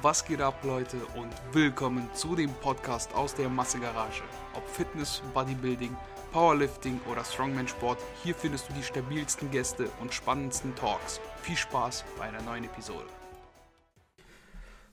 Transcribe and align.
Was 0.00 0.24
geht 0.24 0.40
ab, 0.40 0.62
Leute, 0.62 0.96
und 1.16 1.32
willkommen 1.52 2.08
zu 2.14 2.36
dem 2.36 2.52
Podcast 2.52 3.12
aus 3.14 3.34
der 3.34 3.48
Massegarage. 3.48 4.22
Ob 4.54 4.64
Fitness, 4.68 5.24
Bodybuilding, 5.34 5.96
Powerlifting 6.30 7.00
oder 7.10 7.24
Strongman-Sport, 7.24 7.98
hier 8.22 8.36
findest 8.36 8.68
du 8.68 8.74
die 8.74 8.82
stabilsten 8.84 9.50
Gäste 9.50 9.88
und 10.00 10.14
spannendsten 10.14 10.72
Talks. 10.76 11.20
Viel 11.42 11.56
Spaß 11.56 12.04
bei 12.16 12.26
einer 12.26 12.40
neuen 12.42 12.62
Episode. 12.62 13.06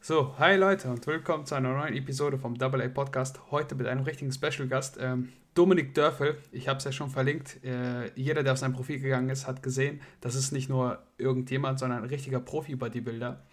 So, 0.02 0.34
hi 0.40 0.56
Leute 0.56 0.90
und 0.90 1.06
willkommen 1.06 1.46
zu 1.46 1.54
einer 1.54 1.74
neuen 1.74 1.94
Episode 1.94 2.40
vom 2.40 2.58
Double 2.58 2.82
A 2.82 2.88
Podcast. 2.88 3.40
Heute 3.52 3.76
mit 3.76 3.86
einem 3.86 4.06
richtigen 4.06 4.32
Special 4.32 4.68
Gast, 4.68 4.98
ähm, 5.00 5.30
Dominik 5.54 5.94
Dörfel. 5.94 6.38
Ich 6.52 6.68
habe 6.68 6.80
es 6.80 6.84
ja 6.84 6.92
schon 6.92 7.12
verlinkt. 7.12 7.64
Äh, 7.64 8.12
jeder, 8.16 8.42
der 8.42 8.54
auf 8.54 8.60
sein 8.60 8.74
Profil 8.74 9.00
gegangen 9.00 9.30
ist, 9.30 9.46
hat 9.46 9.62
gesehen, 9.62 10.02
das 10.22 10.34
ist 10.34 10.52
nicht 10.52 10.68
nur 10.68 11.04
irgendjemand, 11.20 11.78
sondern 11.78 12.04
ein 12.04 12.10
richtiger 12.10 12.40
Profi-Bodybuilder. 12.40 13.44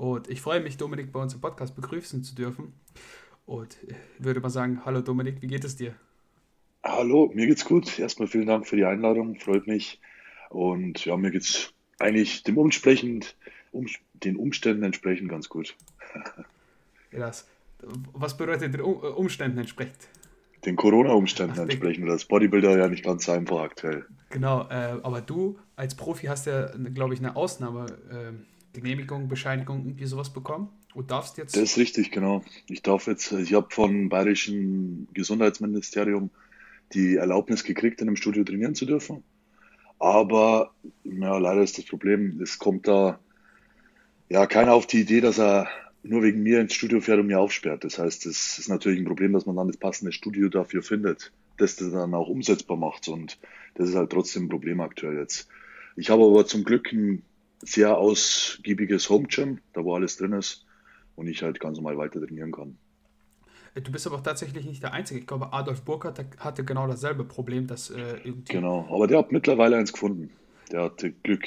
Und 0.00 0.30
ich 0.30 0.40
freue 0.40 0.62
mich, 0.62 0.78
Dominik 0.78 1.12
bei 1.12 1.20
uns 1.20 1.34
im 1.34 1.42
Podcast 1.42 1.76
begrüßen 1.76 2.24
zu 2.24 2.34
dürfen. 2.34 2.72
Und 3.44 3.76
würde 4.18 4.40
mal 4.40 4.48
sagen, 4.48 4.80
hallo 4.86 5.02
Dominik, 5.02 5.42
wie 5.42 5.46
geht 5.46 5.62
es 5.62 5.76
dir? 5.76 5.94
Hallo, 6.82 7.30
mir 7.34 7.46
geht's 7.46 7.66
gut. 7.66 7.98
Erstmal 7.98 8.26
vielen 8.26 8.46
Dank 8.46 8.66
für 8.66 8.76
die 8.76 8.86
Einladung, 8.86 9.38
freut 9.38 9.66
mich. 9.66 10.00
Und 10.48 11.04
ja, 11.04 11.18
mir 11.18 11.30
geht's 11.30 11.74
eigentlich 11.98 12.44
dem 12.44 12.56
entsprechend, 12.56 13.36
um, 13.72 13.88
den 14.14 14.36
Umständen 14.36 14.84
entsprechend 14.84 15.28
ganz 15.28 15.50
gut. 15.50 15.76
das, 17.12 17.46
was 18.14 18.38
bedeutet 18.38 18.72
den 18.72 18.80
Umständen 18.80 19.58
entsprechend? 19.58 20.08
Den 20.64 20.76
Corona-Umständen 20.76 21.58
entsprechend. 21.58 22.08
Das 22.08 22.24
Bodybuilder 22.24 22.78
ja 22.78 22.88
nicht 22.88 23.04
ganz 23.04 23.28
einfach 23.28 23.60
aktuell. 23.60 24.06
Genau, 24.30 24.66
äh, 24.70 24.98
aber 25.02 25.20
du 25.20 25.58
als 25.76 25.94
Profi 25.94 26.28
hast 26.28 26.46
ja, 26.46 26.70
glaube 26.94 27.12
ich, 27.12 27.20
eine 27.20 27.36
Ausnahmegenehmigung, 27.36 28.38
äh, 28.38 28.50
Bescheinigung, 28.72 29.84
irgendwie 29.84 30.06
sowas 30.06 30.32
bekommen 30.32 30.68
und 30.94 31.10
darfst 31.10 31.38
jetzt. 31.38 31.56
Das 31.56 31.62
ist 31.62 31.78
richtig, 31.78 32.10
genau. 32.10 32.44
Ich 32.68 32.82
darf 32.82 33.06
jetzt, 33.06 33.32
ich 33.32 33.54
habe 33.54 33.68
vom 33.70 34.08
Bayerischen 34.08 35.08
Gesundheitsministerium 35.12 36.30
die 36.92 37.16
Erlaubnis 37.16 37.64
gekriegt, 37.64 38.00
in 38.00 38.08
einem 38.08 38.16
Studio 38.16 38.44
trainieren 38.44 38.74
zu 38.74 38.86
dürfen. 38.86 39.22
Aber 39.98 40.72
ja, 41.04 41.38
leider 41.38 41.62
ist 41.62 41.78
das 41.78 41.84
Problem, 41.84 42.40
es 42.42 42.58
kommt 42.58 42.88
da 42.88 43.20
ja 44.28 44.46
keiner 44.46 44.72
auf 44.72 44.86
die 44.86 45.00
Idee, 45.00 45.20
dass 45.20 45.38
er 45.38 45.68
nur 46.02 46.22
wegen 46.22 46.42
mir 46.42 46.60
ins 46.60 46.74
Studio 46.74 47.00
fährt 47.00 47.20
und 47.20 47.26
mir 47.26 47.38
aufsperrt. 47.38 47.84
Das 47.84 47.98
heißt, 47.98 48.26
es 48.26 48.58
ist 48.58 48.68
natürlich 48.68 48.98
ein 48.98 49.04
Problem, 49.04 49.32
dass 49.32 49.46
man 49.46 49.56
dann 49.56 49.66
das 49.66 49.76
passende 49.76 50.12
Studio 50.12 50.48
dafür 50.48 50.82
findet, 50.82 51.32
das 51.58 51.76
das 51.76 51.92
dann 51.92 52.14
auch 52.14 52.28
umsetzbar 52.28 52.76
macht. 52.76 53.08
Und 53.08 53.38
das 53.74 53.90
ist 53.90 53.94
halt 53.94 54.10
trotzdem 54.10 54.44
ein 54.44 54.48
Problem 54.48 54.80
aktuell 54.80 55.18
jetzt. 55.18 55.48
Ich 55.96 56.08
habe 56.08 56.24
aber 56.24 56.46
zum 56.46 56.64
Glück 56.64 56.90
ein 56.92 57.22
sehr 57.60 57.96
ausgiebiges 57.96 59.08
Home 59.10 59.26
Gym, 59.28 59.60
da 59.72 59.84
wo 59.84 59.94
alles 59.94 60.16
drin 60.16 60.32
ist 60.32 60.66
und 61.16 61.26
ich 61.26 61.42
halt 61.42 61.60
ganz 61.60 61.76
normal 61.76 61.98
weiter 61.98 62.20
trainieren 62.20 62.52
kann. 62.52 62.78
Äh, 63.74 63.82
du 63.82 63.92
bist 63.92 64.06
aber 64.06 64.16
auch 64.16 64.22
tatsächlich 64.22 64.64
nicht 64.64 64.82
der 64.82 64.92
Einzige. 64.92 65.20
Ich 65.20 65.26
glaube, 65.26 65.52
Adolf 65.52 65.82
Burkhardt 65.82 66.24
hatte 66.38 66.64
genau 66.64 66.86
dasselbe 66.86 67.24
Problem, 67.24 67.66
dass 67.66 67.90
äh, 67.90 68.18
irgendwie. 68.24 68.52
Genau, 68.52 68.88
aber 68.90 69.06
der 69.06 69.18
hat 69.18 69.32
mittlerweile 69.32 69.76
eins 69.76 69.92
gefunden. 69.92 70.30
Der 70.72 70.82
hatte 70.84 71.12
Glück. 71.12 71.44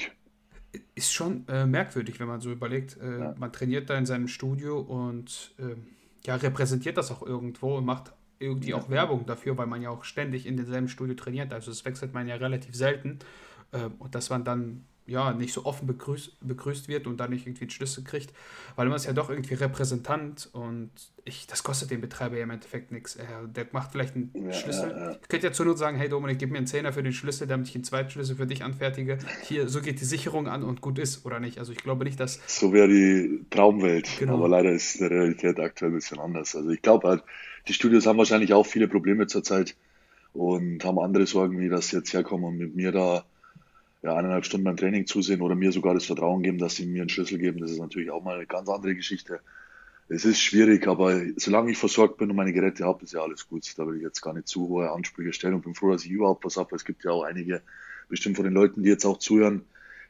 Ist 0.95 1.13
schon 1.13 1.47
äh, 1.47 1.65
merkwürdig, 1.65 2.19
wenn 2.19 2.27
man 2.27 2.41
so 2.41 2.51
überlegt. 2.51 2.97
Äh, 2.97 3.19
ja. 3.19 3.35
Man 3.37 3.51
trainiert 3.51 3.89
da 3.89 3.97
in 3.97 4.05
seinem 4.05 4.27
Studio 4.27 4.79
und 4.79 5.53
ähm, 5.59 5.87
ja, 6.25 6.35
repräsentiert 6.35 6.97
das 6.97 7.11
auch 7.11 7.21
irgendwo 7.21 7.77
und 7.77 7.85
macht 7.85 8.13
irgendwie 8.39 8.71
ja. 8.71 8.77
auch 8.77 8.89
Werbung 8.89 9.25
dafür, 9.25 9.57
weil 9.57 9.67
man 9.67 9.81
ja 9.81 9.89
auch 9.89 10.03
ständig 10.03 10.45
in 10.45 10.57
demselben 10.57 10.87
Studio 10.87 11.15
trainiert. 11.15 11.53
Also 11.53 11.71
das 11.71 11.85
wechselt 11.85 12.13
man 12.13 12.27
ja 12.27 12.35
relativ 12.35 12.75
selten. 12.75 13.19
Ähm, 13.71 13.93
und 13.99 14.15
dass 14.15 14.29
man 14.29 14.43
dann 14.43 14.85
ja, 15.05 15.33
nicht 15.33 15.53
so 15.53 15.65
offen 15.65 15.85
begrüßt, 15.85 16.37
begrüßt 16.41 16.87
wird 16.87 17.07
und 17.07 17.17
dann 17.17 17.31
nicht 17.31 17.45
irgendwie 17.45 17.63
einen 17.63 17.71
Schlüssel 17.71 18.03
kriegt, 18.03 18.33
weil 18.75 18.87
man 18.87 18.95
ist 18.95 19.05
ja 19.05 19.13
doch 19.13 19.29
irgendwie 19.29 19.53
Repräsentant 19.55 20.49
und 20.53 20.91
ich, 21.25 21.47
das 21.47 21.63
kostet 21.63 21.91
den 21.91 22.01
Betreiber 22.01 22.37
ja 22.37 22.43
im 22.43 22.49
Endeffekt 22.49 22.91
nichts. 22.91 23.17
Der 23.55 23.67
macht 23.71 23.91
vielleicht 23.91 24.15
einen 24.15 24.31
ja, 24.33 24.53
Schlüssel. 24.53 24.91
Ja, 24.91 25.11
ja. 25.11 25.17
Ich 25.21 25.27
könnte 25.27 25.47
ja 25.47 25.53
zur 25.53 25.65
Not 25.65 25.77
sagen, 25.77 25.97
hey 25.97 26.09
Dominik, 26.09 26.39
gib 26.39 26.51
mir 26.51 26.57
einen 26.57 26.67
Zehner 26.67 26.93
für 26.93 27.03
den 27.03 27.13
Schlüssel, 27.13 27.47
damit 27.47 27.67
ich 27.67 27.75
einen 27.75 27.83
zweiten 27.83 28.09
Schlüssel 28.09 28.35
für 28.35 28.47
dich 28.47 28.63
anfertige. 28.63 29.17
Hier, 29.43 29.67
so 29.69 29.81
geht 29.81 29.99
die 29.99 30.05
Sicherung 30.05 30.47
an 30.47 30.63
und 30.63 30.81
gut 30.81 30.99
ist, 30.99 31.25
oder 31.25 31.39
nicht? 31.39 31.59
Also 31.59 31.71
ich 31.71 31.79
glaube 31.79 32.03
nicht, 32.05 32.19
dass... 32.19 32.39
So 32.47 32.73
wäre 32.73 32.87
die 32.87 33.45
Traumwelt, 33.49 34.09
genau. 34.19 34.35
aber 34.35 34.49
leider 34.49 34.71
ist 34.71 34.99
die 34.99 35.05
Realität 35.05 35.59
aktuell 35.59 35.91
ein 35.91 35.95
bisschen 35.95 36.19
anders. 36.19 36.55
Also 36.55 36.69
ich 36.69 36.81
glaube 36.81 37.07
halt, 37.09 37.23
die 37.67 37.73
Studios 37.73 38.05
haben 38.05 38.17
wahrscheinlich 38.17 38.53
auch 38.53 38.65
viele 38.65 38.87
Probleme 38.87 39.27
zurzeit 39.27 39.75
und 40.33 40.83
haben 40.83 40.99
andere 40.99 41.25
Sorgen, 41.25 41.59
wie 41.59 41.69
das 41.69 41.91
jetzt 41.91 42.13
herkommen 42.13 42.45
und 42.45 42.57
mit 42.57 42.75
mir 42.75 42.91
da 42.91 43.25
ja, 44.03 44.15
eineinhalb 44.15 44.45
Stunden 44.45 44.65
beim 44.65 44.77
Training 44.77 45.07
zusehen 45.07 45.41
oder 45.41 45.55
mir 45.55 45.71
sogar 45.71 45.93
das 45.93 46.05
Vertrauen 46.05 46.43
geben, 46.43 46.57
dass 46.57 46.75
sie 46.75 46.85
mir 46.85 47.01
einen 47.01 47.09
Schlüssel 47.09 47.39
geben, 47.39 47.59
das 47.59 47.71
ist 47.71 47.79
natürlich 47.79 48.11
auch 48.11 48.21
mal 48.21 48.35
eine 48.35 48.45
ganz 48.45 48.69
andere 48.69 48.95
Geschichte. 48.95 49.39
Es 50.09 50.25
ist 50.25 50.41
schwierig, 50.41 50.87
aber 50.87 51.21
solange 51.37 51.71
ich 51.71 51.77
versorgt 51.77 52.17
bin 52.17 52.29
und 52.29 52.35
meine 52.35 52.51
Geräte 52.51 52.83
habe, 52.83 53.03
ist 53.03 53.13
ja 53.13 53.21
alles 53.21 53.47
gut. 53.47 53.65
Da 53.77 53.87
will 53.87 53.95
ich 53.95 54.03
jetzt 54.03 54.21
gar 54.21 54.33
nicht 54.33 54.49
zu 54.49 54.67
hohe 54.67 54.91
Ansprüche 54.91 55.31
stellen 55.31 55.53
und 55.53 55.63
bin 55.63 55.73
froh, 55.73 55.91
dass 55.91 56.03
ich 56.03 56.11
überhaupt 56.11 56.43
was 56.43 56.57
habe. 56.57 56.75
Es 56.75 56.83
gibt 56.83 57.05
ja 57.05 57.11
auch 57.11 57.23
einige, 57.23 57.61
bestimmt 58.09 58.35
von 58.35 58.43
den 58.43 58.53
Leuten, 58.53 58.83
die 58.83 58.89
jetzt 58.89 59.05
auch 59.05 59.17
zuhören, 59.17 59.65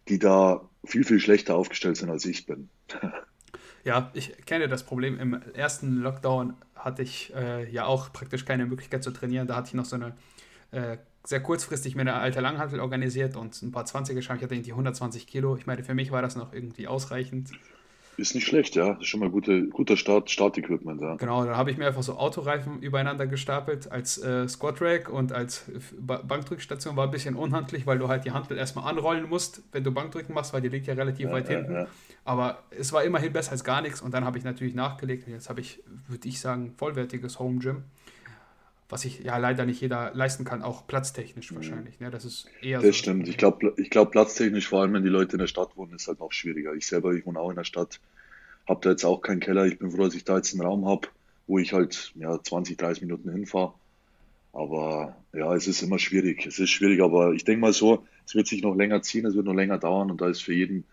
die 0.10 0.18
da 0.18 0.68
viel, 0.84 1.04
viel 1.04 1.20
schlechter 1.20 1.56
aufgestellt 1.56 1.98
sind, 1.98 2.10
als 2.10 2.26
ich 2.26 2.46
bin. 2.46 2.70
Ja, 3.86 4.12
ich 4.14 4.46
kenne 4.46 4.70
das 4.70 4.84
Problem. 4.84 5.20
Im 5.20 5.34
ersten 5.54 5.98
Lockdown 5.98 6.54
hatte 6.74 7.02
ich 7.02 7.34
äh, 7.36 7.70
ja 7.70 7.86
auch 7.86 8.14
praktisch 8.14 8.46
keine 8.46 8.66
Möglichkeit 8.66 9.04
zu 9.04 9.12
trainieren. 9.12 9.46
Da 9.46 9.58
hatte 9.58 9.68
ich 9.68 9.74
noch 9.74 9.84
so 9.84 9.98
eine 9.98 10.16
äh, 10.72 10.98
sehr 11.26 11.42
kurzfristig 11.42 11.96
mir 11.96 12.02
eine 12.02 12.16
alte 12.16 12.42
Langhantel 12.42 12.80
organisiert 12.80 13.36
und 13.38 13.62
ein 13.62 13.72
paar 13.72 13.86
20er 13.86 14.22
Schrank. 14.22 14.40
Ich 14.40 14.44
hatte 14.44 14.56
irgendwie 14.56 14.72
120 14.72 15.26
Kilo. 15.26 15.56
Ich 15.56 15.66
meine, 15.66 15.84
für 15.84 15.94
mich 15.94 16.12
war 16.12 16.22
das 16.22 16.36
noch 16.36 16.54
irgendwie 16.54 16.88
ausreichend. 16.88 17.52
Ist 18.16 18.36
nicht 18.36 18.46
schlecht, 18.46 18.76
ja. 18.76 18.94
Das 18.94 19.02
ist 19.02 19.08
schon 19.08 19.22
mal 19.22 19.30
gute, 19.30 19.68
guter 19.70 19.98
Start, 19.98 20.30
Startequipment, 20.30 21.02
ja. 21.02 21.16
Genau, 21.16 21.46
da 21.46 21.56
habe 21.56 21.72
ich 21.72 21.78
mir 21.78 21.88
einfach 21.88 22.04
so 22.04 22.14
Autoreifen 22.14 22.80
übereinander 22.82 23.26
gestapelt 23.26 23.92
als 23.92 24.20
äh, 24.20 24.48
Squat 24.48 24.82
Rack 24.82 25.10
und 25.10 25.32
als 25.32 25.66
Bankdrückstation 26.00 26.96
war 26.96 27.06
ein 27.06 27.12
bisschen 27.12 27.36
unhandlich, 27.36 27.88
weil 27.88 27.98
du 27.98 28.10
halt 28.10 28.26
die 28.26 28.32
Hantel 28.32 28.58
erstmal 28.58 28.88
anrollen 28.88 29.28
musst, 29.28 29.64
wenn 29.72 29.84
du 29.84 29.92
Bankdrücken 29.92 30.36
machst, 30.36 30.54
weil 30.54 30.62
die 30.62 30.70
liegt 30.70 30.86
ja 30.86 30.94
relativ 30.94 31.28
ja, 31.28 31.32
weit 31.32 31.50
ja, 31.50 31.58
hinten. 31.58 31.88
Aber 32.24 32.60
es 32.70 32.94
war 32.94 33.04
immerhin 33.04 33.34
besser 33.34 33.54
als 33.54 33.64
gar 33.64 33.82
nichts 33.82 34.00
und 34.00 34.14
dann 34.14 34.26
habe 34.26 34.38
ich 34.38 34.44
natürlich 34.44 34.76
nachgelegt 34.76 35.26
und 35.26 35.34
jetzt 35.34 35.50
habe 35.50 35.62
ich, 35.62 35.82
würde 36.08 36.28
ich 36.28 36.40
sagen, 36.40 36.74
vollwertiges 36.78 37.40
Home 37.40 37.58
Gym 37.60 37.84
was 38.90 39.02
sich 39.02 39.20
ja 39.20 39.38
leider 39.38 39.66
nicht 39.66 39.82
jeder 39.82 40.12
leisten 40.14 40.46
kann, 40.46 40.62
auch 40.62 40.88
platztechnisch 40.88 41.52
mhm. 41.52 41.56
wahrscheinlich. 41.56 42.00
Ne? 42.00 42.12
Das 42.12 42.26
ist 42.26 42.48
eher 42.62 42.80
Das 42.80 42.88
so 42.88 42.94
stimmt. 42.94 43.28
Ich 43.28 43.38
glaube, 43.38 43.74
ich 43.78 43.90
glaub, 43.90 44.12
platztechnisch, 44.12 44.68
vor 44.68 44.82
allem 44.82 44.94
wenn 44.94 45.04
die 45.04 45.10
Leute 45.10 45.34
in 45.34 45.40
der 45.40 45.48
Stadt 45.48 45.76
wohnen, 45.76 45.94
ist 45.94 46.08
halt 46.08 46.22
auch 46.22 46.32
schwieriger. 46.32 46.74
Ich 46.74 46.88
selber, 46.88 47.14
ich 47.14 47.26
wohne 47.26 47.40
auch 47.40 47.50
in 47.50 47.56
der 47.56 47.64
Stadt, 47.64 48.00
habe 48.68 48.82
da 48.82 48.92
jetzt 48.92 49.06
auch 49.06 49.22
keinen 49.22 49.40
Keller. 49.40 49.66
Ich 49.66 49.80
bin 49.80 49.92
froh, 49.92 50.04
dass 50.04 50.16
ich 50.16 50.24
da 50.24 50.38
jetzt 50.38 50.54
einen 50.54 50.62
Raum 50.62 50.86
habe, 50.86 51.08
wo 51.48 51.60
ich 51.60 51.74
halt 51.74 52.14
ja, 52.16 52.42
20, 52.42 52.78
30 52.78 53.04
Minuten 53.04 53.32
hinfahre. 53.32 53.74
Aber 54.54 55.16
ja, 55.34 55.54
es 55.56 55.68
ist 55.68 55.82
immer 55.82 55.98
schwierig. 55.98 56.46
Es 56.46 56.60
ist 56.60 56.70
schwierig, 56.70 57.02
aber 57.02 57.34
ich 57.34 57.44
denke 57.44 57.62
mal 57.62 57.74
so, 57.74 58.06
es 58.26 58.36
wird 58.36 58.48
sich 58.48 58.62
noch 58.62 58.76
länger 58.76 59.02
ziehen, 59.02 59.26
es 59.26 59.36
wird 59.36 59.48
noch 59.48 59.56
länger 59.56 59.80
dauern 59.80 60.12
und 60.12 60.22
da 60.22 60.30
ist 60.30 60.44
für 60.44 60.54
jeden 60.54 60.86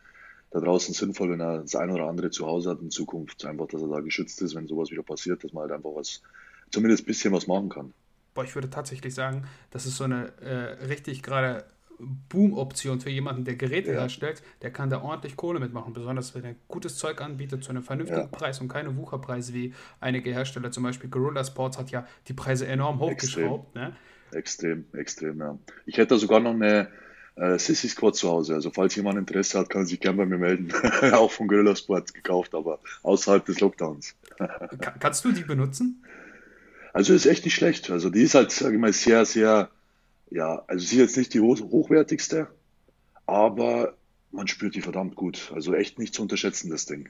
da 0.51 0.61
draußen 0.61 0.95
sinnvoll, 0.95 1.31
wenn 1.31 1.41
er 1.41 1.59
das 1.59 1.77
ein 1.77 1.91
oder 1.91 2.09
andere 2.09 2.31
zu 2.31 2.47
Hause 2.47 2.71
hat 2.71 2.81
in 2.81 2.91
Zukunft, 2.91 3.45
einfach, 3.45 3.69
dass 3.69 3.83
er 3.83 3.89
da 3.89 4.01
geschützt 4.01 4.43
ist, 4.43 4.55
wenn 4.55 4.67
sowas 4.67 4.91
wieder 4.91 5.03
passiert, 5.03 5.45
dass 5.45 5.53
man 5.53 5.62
halt 5.62 5.72
einfach 5.72 5.95
was 5.95 6.22
zumindest 6.70 7.04
ein 7.04 7.06
bisschen 7.06 7.32
was 7.32 7.47
machen 7.47 7.69
kann. 7.69 7.92
Boah, 8.34 8.44
ich 8.44 8.54
würde 8.54 8.70
tatsächlich 8.70 9.14
sagen, 9.14 9.44
das 9.70 9.86
ist 9.86 9.97
so 9.97 10.04
eine 10.04 10.32
äh, 10.41 10.84
richtig 10.84 11.22
gerade 11.22 11.64
Boom-Option 12.00 13.00
für 13.00 13.10
jemanden, 13.10 13.44
der 13.44 13.56
Geräte 13.56 13.92
ja. 13.92 14.00
herstellt, 14.00 14.42
der 14.62 14.70
kann 14.70 14.91
da 14.91 15.03
ordentlich 15.03 15.36
Kohle 15.36 15.60
mitmachen, 15.60 15.92
besonders 15.92 16.34
wenn 16.34 16.44
er 16.44 16.54
gutes 16.69 16.97
Zeug 16.97 17.20
anbietet 17.20 17.62
zu 17.62 17.70
einem 17.70 17.82
vernünftigen 17.82 18.22
ja. 18.22 18.26
Preis 18.26 18.60
und 18.60 18.69
keine 18.69 18.97
Wucherpreise 18.97 19.53
wie 19.53 19.75
einige 20.00 20.32
Hersteller, 20.32 20.70
zum 20.70 20.82
Beispiel 20.84 21.10
Gorilla 21.10 21.44
Sports 21.44 21.78
hat 21.78 21.91
ja 21.91 22.06
die 22.28 22.32
Preise 22.32 22.66
enorm 22.66 23.00
hochgeschraubt. 23.00 23.76
Extrem, 23.76 23.82
ne? 23.82 23.97
extrem, 24.32 24.84
extrem 24.94 25.38
ja. 25.38 25.59
Ich 25.86 25.98
hätte 25.98 26.19
sogar 26.19 26.41
noch 26.41 26.54
eine 26.54 26.88
äh, 27.36 27.59
Sissy 27.59 27.88
Squad 27.88 28.16
zu 28.16 28.28
Hause, 28.28 28.54
also 28.54 28.70
falls 28.70 28.94
jemand 28.97 29.19
Interesse 29.19 29.59
hat, 29.59 29.70
kann 29.70 29.82
er 29.82 29.86
sich 29.86 30.00
gerne 30.00 30.19
bei 30.19 30.26
mir 30.26 30.38
melden. 30.38 30.72
Auch 31.12 31.30
von 31.30 31.48
Gorilla 31.48 31.76
Sports 31.76 32.12
gekauft, 32.12 32.54
aber 32.54 32.80
außerhalb 33.03 33.44
des 33.44 33.60
Lockdowns. 33.60 34.15
Kannst 34.98 35.24
du 35.24 35.33
die 35.33 35.42
benutzen? 35.42 36.03
Also 36.92 37.15
ist 37.15 37.27
echt 37.27 37.45
nicht 37.45 37.54
schlecht. 37.54 37.91
Also 37.91 38.10
die 38.10 38.22
ist 38.22 38.34
halt, 38.34 38.51
sage 38.51 38.75
ich 38.75 38.81
mal, 38.81 38.92
sehr, 38.92 39.25
sehr, 39.25 39.71
ja, 40.31 40.63
also 40.66 40.84
sie 40.84 40.97
ist 40.97 41.01
jetzt 41.03 41.16
nicht 41.16 41.34
die 41.34 41.41
hochwertigste, 41.41 42.48
aber 43.27 43.95
man 44.33 44.48
spürt 44.48 44.75
die 44.75 44.83
verdammt 44.83 45.15
gut. 45.15 45.53
Also 45.54 45.75
echt 45.75 45.98
nicht 45.98 46.15
zu 46.15 46.22
unterschätzen, 46.22 46.71
das 46.71 46.87
Ding. 46.87 47.09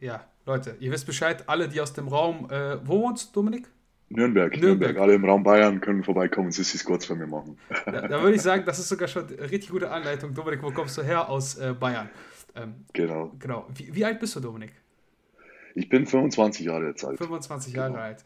Ja, 0.00 0.24
Leute, 0.46 0.76
ihr 0.80 0.92
wisst 0.92 1.06
Bescheid, 1.06 1.48
alle, 1.48 1.68
die 1.68 1.80
aus 1.80 1.92
dem 1.92 2.08
Raum, 2.08 2.48
äh, 2.50 2.78
wo 2.86 3.02
wohnst 3.02 3.30
du, 3.30 3.40
Dominik? 3.40 3.68
Nürnberg, 4.10 4.52
Nürnberg, 4.52 4.62
Nürnberg. 4.62 4.98
Alle 4.98 5.14
im 5.14 5.24
Raum 5.24 5.42
Bayern 5.42 5.80
können 5.80 6.02
vorbeikommen 6.02 6.46
und 6.46 6.52
Sissy 6.52 6.78
Squats 6.78 7.06
bei 7.06 7.14
mir 7.14 7.26
machen. 7.26 7.58
Da, 7.84 8.08
da, 8.08 8.22
würde 8.22 8.36
ich 8.36 8.42
sagen, 8.42 8.64
das 8.64 8.78
ist 8.78 8.88
sogar 8.88 9.08
schon 9.08 9.26
eine 9.26 9.50
richtig 9.50 9.70
gute 9.70 9.90
Anleitung. 9.90 10.32
Dominik, 10.32 10.62
wo 10.62 10.70
kommst 10.70 10.96
du 10.96 11.02
her? 11.02 11.28
Aus 11.28 11.58
äh, 11.58 11.74
Bayern. 11.78 12.08
Ähm, 12.54 12.86
genau. 12.92 13.32
genau. 13.38 13.66
Wie, 13.74 13.94
wie, 13.94 14.04
alt 14.04 14.18
bist 14.18 14.34
du, 14.36 14.40
Dominik? 14.40 14.72
Ich 15.78 15.88
bin 15.88 16.06
25 16.06 16.66
Jahre 16.66 16.88
jetzt 16.88 17.04
alt. 17.04 17.18
25 17.18 17.74
Jahre 17.74 17.90
genau. 17.90 18.02
alt 18.02 18.24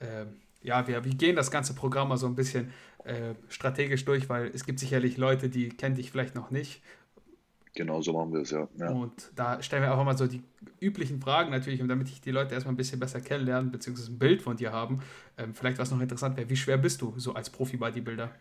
äh, 0.00 0.26
ja, 0.62 0.86
wir, 0.86 1.04
wir 1.04 1.14
gehen 1.14 1.36
das 1.36 1.50
ganze 1.50 1.74
Programm 1.74 2.08
mal 2.08 2.16
so 2.16 2.26
ein 2.26 2.34
bisschen 2.34 2.72
äh, 3.04 3.34
strategisch 3.48 4.04
durch, 4.04 4.28
weil 4.28 4.48
es 4.48 4.64
gibt 4.64 4.80
sicherlich 4.80 5.16
Leute, 5.16 5.48
die 5.48 5.68
kennen 5.68 5.94
dich 5.94 6.10
vielleicht 6.10 6.34
noch 6.34 6.50
nicht. 6.50 6.82
Genau 7.74 8.00
so 8.00 8.12
machen 8.12 8.32
wir 8.32 8.40
es, 8.40 8.50
ja. 8.50 8.68
ja. 8.76 8.90
Und 8.90 9.30
da 9.36 9.62
stellen 9.62 9.82
wir 9.82 9.92
einfach 9.92 10.04
mal 10.04 10.16
so 10.16 10.26
die 10.26 10.42
üblichen 10.80 11.20
Fragen 11.20 11.50
natürlich, 11.50 11.80
und 11.80 11.88
damit 11.88 12.08
ich 12.08 12.20
die 12.20 12.32
Leute 12.32 12.54
erstmal 12.54 12.74
ein 12.74 12.76
bisschen 12.76 12.98
besser 12.98 13.20
kennenlernen, 13.20 13.70
beziehungsweise 13.70 14.10
ein 14.10 14.18
Bild 14.18 14.42
von 14.42 14.56
dir 14.56 14.72
haben. 14.72 15.00
Ähm, 15.36 15.54
vielleicht 15.54 15.78
was 15.78 15.90
noch 15.92 16.00
interessant 16.00 16.36
wäre, 16.36 16.50
wie 16.50 16.56
schwer 16.56 16.78
bist 16.78 17.02
du 17.02 17.14
so 17.16 17.34
als 17.34 17.50
Profi-Bodybuilder? 17.50 18.34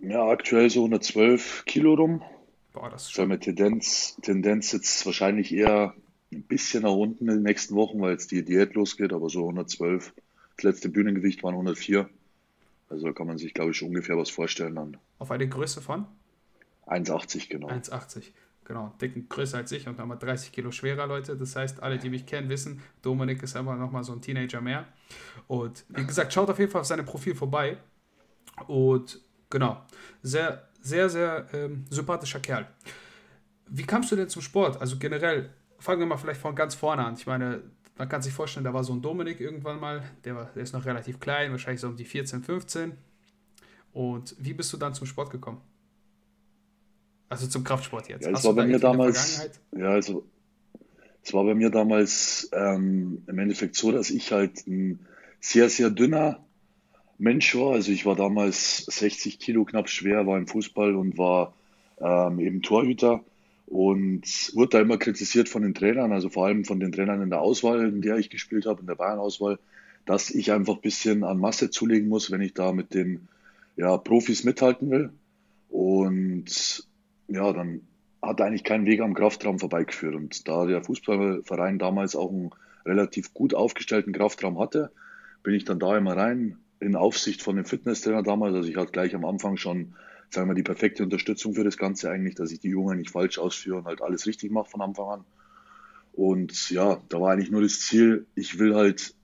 Ja, 0.00 0.28
aktuell 0.28 0.70
so 0.70 0.80
112 0.80 1.64
Kilo 1.66 1.94
rum. 1.94 2.22
Boah, 2.72 2.88
das 2.90 3.04
ist 3.04 3.12
schon. 3.12 3.28
Mit 3.28 3.40
Tendenz, 3.40 4.16
Tendenz 4.22 4.70
jetzt 4.70 5.04
wahrscheinlich 5.04 5.52
eher 5.52 5.94
ein 6.32 6.42
bisschen 6.42 6.82
nach 6.82 6.92
unten 6.92 7.28
in 7.28 7.36
den 7.36 7.42
nächsten 7.42 7.74
Wochen, 7.74 8.00
weil 8.00 8.12
jetzt 8.12 8.30
die 8.30 8.44
Diät 8.44 8.74
losgeht, 8.74 9.12
aber 9.12 9.28
so 9.28 9.40
112. 9.40 10.12
Das 10.56 10.64
letzte 10.64 10.88
Bühnengewicht 10.88 11.42
waren 11.42 11.54
104. 11.54 12.08
Also 12.90 13.06
da 13.06 13.12
kann 13.12 13.26
man 13.26 13.38
sich, 13.38 13.54
glaube 13.54 13.70
ich, 13.70 13.82
ungefähr 13.82 14.16
was 14.16 14.30
vorstellen 14.30 14.74
dann. 14.74 14.96
Auf 15.18 15.30
eine 15.30 15.48
Größe 15.48 15.80
von? 15.80 16.06
1,80 16.86 17.48
genau. 17.48 17.68
1,80. 17.68 18.24
Genau, 18.64 18.92
dicken 19.00 19.30
größer 19.30 19.56
als 19.56 19.72
ich 19.72 19.88
und 19.88 19.96
nochmal 19.96 20.18
30 20.18 20.52
Kilo 20.52 20.70
schwerer, 20.70 21.06
Leute. 21.06 21.36
Das 21.36 21.56
heißt, 21.56 21.82
alle, 21.82 21.96
die 21.96 22.10
mich 22.10 22.26
kennen, 22.26 22.50
wissen, 22.50 22.82
Dominik 23.00 23.42
ist 23.42 23.56
einfach 23.56 23.78
nochmal 23.78 24.04
so 24.04 24.12
ein 24.12 24.20
Teenager 24.20 24.60
mehr. 24.60 24.86
Und 25.46 25.86
wie 25.88 26.04
gesagt, 26.04 26.34
schaut 26.34 26.50
auf 26.50 26.58
jeden 26.58 26.70
Fall 26.70 26.82
auf 26.82 26.86
seinem 26.86 27.06
Profil 27.06 27.34
vorbei. 27.34 27.78
Und 28.66 29.22
genau, 29.48 29.80
sehr, 30.22 30.68
sehr, 30.82 31.08
sehr 31.08 31.46
ähm, 31.54 31.86
sympathischer 31.88 32.40
Kerl. 32.40 32.68
Wie 33.68 33.84
kamst 33.84 34.12
du 34.12 34.16
denn 34.16 34.28
zum 34.28 34.42
Sport? 34.42 34.78
Also 34.82 34.98
generell, 34.98 35.48
fangen 35.78 36.00
wir 36.00 36.06
mal 36.06 36.16
vielleicht 36.16 36.40
von 36.40 36.54
ganz 36.54 36.74
vorne 36.74 37.04
an. 37.04 37.14
Ich 37.14 37.26
meine, 37.26 37.62
man 37.96 38.08
kann 38.08 38.22
sich 38.22 38.32
vorstellen, 38.32 38.64
da 38.64 38.72
war 38.72 38.84
so 38.84 38.92
ein 38.92 39.02
Dominik 39.02 39.40
irgendwann 39.40 39.80
mal, 39.80 40.02
der, 40.24 40.36
war, 40.36 40.50
der 40.54 40.62
ist 40.62 40.72
noch 40.72 40.84
relativ 40.84 41.20
klein, 41.20 41.50
wahrscheinlich 41.50 41.80
so 41.80 41.88
um 41.88 41.96
die 41.96 42.04
14, 42.04 42.42
15. 42.42 42.92
Und 43.92 44.36
wie 44.38 44.54
bist 44.54 44.72
du 44.72 44.76
dann 44.76 44.94
zum 44.94 45.06
Sport 45.06 45.30
gekommen? 45.30 45.60
Also 47.28 47.46
zum 47.46 47.64
Kraftsport 47.64 48.08
jetzt. 48.08 48.24
Ja, 48.24 48.32
es 48.32 48.44
war 48.44 48.54
bei 48.54 48.66
mir 48.66 48.78
damals. 48.78 49.50
Ja, 49.76 49.90
also 49.90 50.24
es 51.22 51.34
war 51.34 51.44
bei 51.44 51.54
mir 51.54 51.70
damals 51.70 52.48
ähm, 52.52 53.22
im 53.26 53.38
Endeffekt 53.38 53.74
so, 53.74 53.92
dass 53.92 54.10
ich 54.10 54.32
halt 54.32 54.66
ein 54.66 55.00
sehr, 55.40 55.68
sehr 55.68 55.90
dünner 55.90 56.44
Mensch 57.18 57.54
war. 57.56 57.72
Also 57.72 57.92
ich 57.92 58.06
war 58.06 58.16
damals 58.16 58.86
60 58.86 59.38
Kilo 59.38 59.64
knapp 59.64 59.88
schwer, 59.88 60.26
war 60.26 60.38
im 60.38 60.46
Fußball 60.46 60.94
und 60.94 61.18
war 61.18 61.54
ähm, 62.00 62.38
eben 62.38 62.62
Torhüter 62.62 63.22
und 63.68 64.22
wurde 64.54 64.70
da 64.70 64.80
immer 64.80 64.96
kritisiert 64.96 65.48
von 65.48 65.62
den 65.62 65.74
Trainern, 65.74 66.12
also 66.12 66.30
vor 66.30 66.46
allem 66.46 66.64
von 66.64 66.80
den 66.80 66.92
Trainern 66.92 67.22
in 67.22 67.30
der 67.30 67.40
Auswahl, 67.40 67.86
in 67.86 68.00
der 68.00 68.16
ich 68.16 68.30
gespielt 68.30 68.66
habe, 68.66 68.80
in 68.80 68.86
der 68.86 68.94
Bayern-Auswahl, 68.94 69.58
dass 70.06 70.30
ich 70.30 70.52
einfach 70.52 70.76
ein 70.76 70.80
bisschen 70.80 71.22
an 71.22 71.38
Masse 71.38 71.70
zulegen 71.70 72.08
muss, 72.08 72.30
wenn 72.30 72.40
ich 72.40 72.54
da 72.54 72.72
mit 72.72 72.94
den 72.94 73.28
ja, 73.76 73.96
Profis 73.98 74.42
mithalten 74.44 74.90
will. 74.90 75.10
Und 75.68 76.86
ja, 77.28 77.52
dann 77.52 77.82
hat 78.22 78.40
eigentlich 78.40 78.64
kein 78.64 78.86
Weg 78.86 79.00
am 79.00 79.12
Kraftraum 79.12 79.58
vorbeigeführt. 79.58 80.14
Und 80.14 80.48
da 80.48 80.64
der 80.64 80.82
Fußballverein 80.82 81.78
damals 81.78 82.16
auch 82.16 82.30
einen 82.30 82.50
relativ 82.86 83.34
gut 83.34 83.52
aufgestellten 83.52 84.14
Kraftraum 84.14 84.58
hatte, 84.58 84.90
bin 85.42 85.54
ich 85.54 85.64
dann 85.64 85.78
da 85.78 85.96
immer 85.96 86.16
rein 86.16 86.56
in 86.80 86.96
Aufsicht 86.96 87.42
von 87.42 87.56
dem 87.56 87.66
Fitnesstrainer 87.66 88.22
damals. 88.22 88.54
Also 88.54 88.68
ich 88.68 88.76
hatte 88.76 88.92
gleich 88.92 89.14
am 89.14 89.26
Anfang 89.26 89.58
schon, 89.58 89.94
sagen 90.30 90.48
wir, 90.48 90.54
die 90.54 90.62
perfekte 90.62 91.02
Unterstützung 91.02 91.54
für 91.54 91.64
das 91.64 91.76
Ganze 91.76 92.10
eigentlich, 92.10 92.34
dass 92.34 92.50
ich 92.50 92.60
die 92.60 92.68
Jungen 92.68 92.98
nicht 92.98 93.10
falsch 93.10 93.38
ausführe 93.38 93.78
und 93.78 93.84
halt 93.86 94.02
alles 94.02 94.26
richtig 94.26 94.50
mache 94.50 94.70
von 94.70 94.82
Anfang 94.82 95.08
an. 95.08 95.24
Und 96.12 96.70
ja, 96.70 97.00
da 97.08 97.20
war 97.20 97.32
eigentlich 97.32 97.50
nur 97.50 97.62
das 97.62 97.80
Ziel, 97.80 98.26
ich 98.34 98.58
will 98.58 98.74
halt 98.74 99.14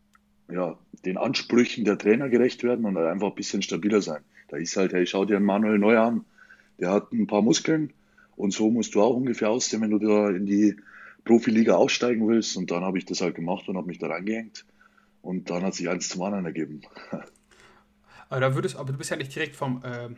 ja, 0.51 0.79
den 1.05 1.17
Ansprüchen 1.17 1.85
der 1.85 1.99
Trainer 1.99 2.29
gerecht 2.29 2.63
werden 2.63 2.85
und 2.85 2.97
halt 2.97 3.09
einfach 3.09 3.29
ein 3.29 3.35
bisschen 3.35 3.63
stabiler 3.63 4.01
sein. 4.01 4.23
Da 4.49 4.57
ist 4.57 4.77
halt, 4.77 4.93
hey, 4.93 5.07
schau 5.07 5.25
dir 5.25 5.37
einen 5.37 5.47
Manuel 5.47 5.79
Neuer 5.79 6.03
an, 6.03 6.25
der 6.79 6.91
hat 6.91 7.13
ein 7.13 7.27
paar 7.27 7.43
Muskeln 7.43 7.93
und 8.37 8.53
so 8.53 8.71
musst 8.71 8.95
du 8.95 9.03
auch 9.03 9.17
ungefähr 9.17 9.51
aussehen, 9.51 9.81
wenn 9.83 9.91
du 9.91 9.99
da 9.99 10.31
in 10.31 10.47
die 10.47 10.77
Profiliga 11.25 11.75
aussteigen 11.75 12.29
willst. 12.29 12.57
Und 12.57 12.71
dann 12.71 12.83
habe 12.85 12.99
ich 12.99 13.05
das 13.05 13.21
halt 13.21 13.35
gemacht 13.35 13.69
und 13.69 13.77
habe 13.77 13.87
mich 13.87 13.99
da 13.99 14.09
reingehängt. 14.09 14.65
Und 15.23 15.51
dann 15.51 15.63
hat 15.63 15.75
sich 15.75 15.89
eins 15.89 16.09
zum 16.09 16.23
anderen 16.23 16.45
ergeben. 16.45 16.83
Aber, 18.29 18.41
da 18.41 18.55
würdest, 18.55 18.77
aber 18.77 18.91
du 18.91 18.99
bist 18.99 19.11
ja 19.11 19.17
nicht 19.17 19.35
direkt 19.35 19.55
vom 19.55 19.83
äh, 19.85 20.09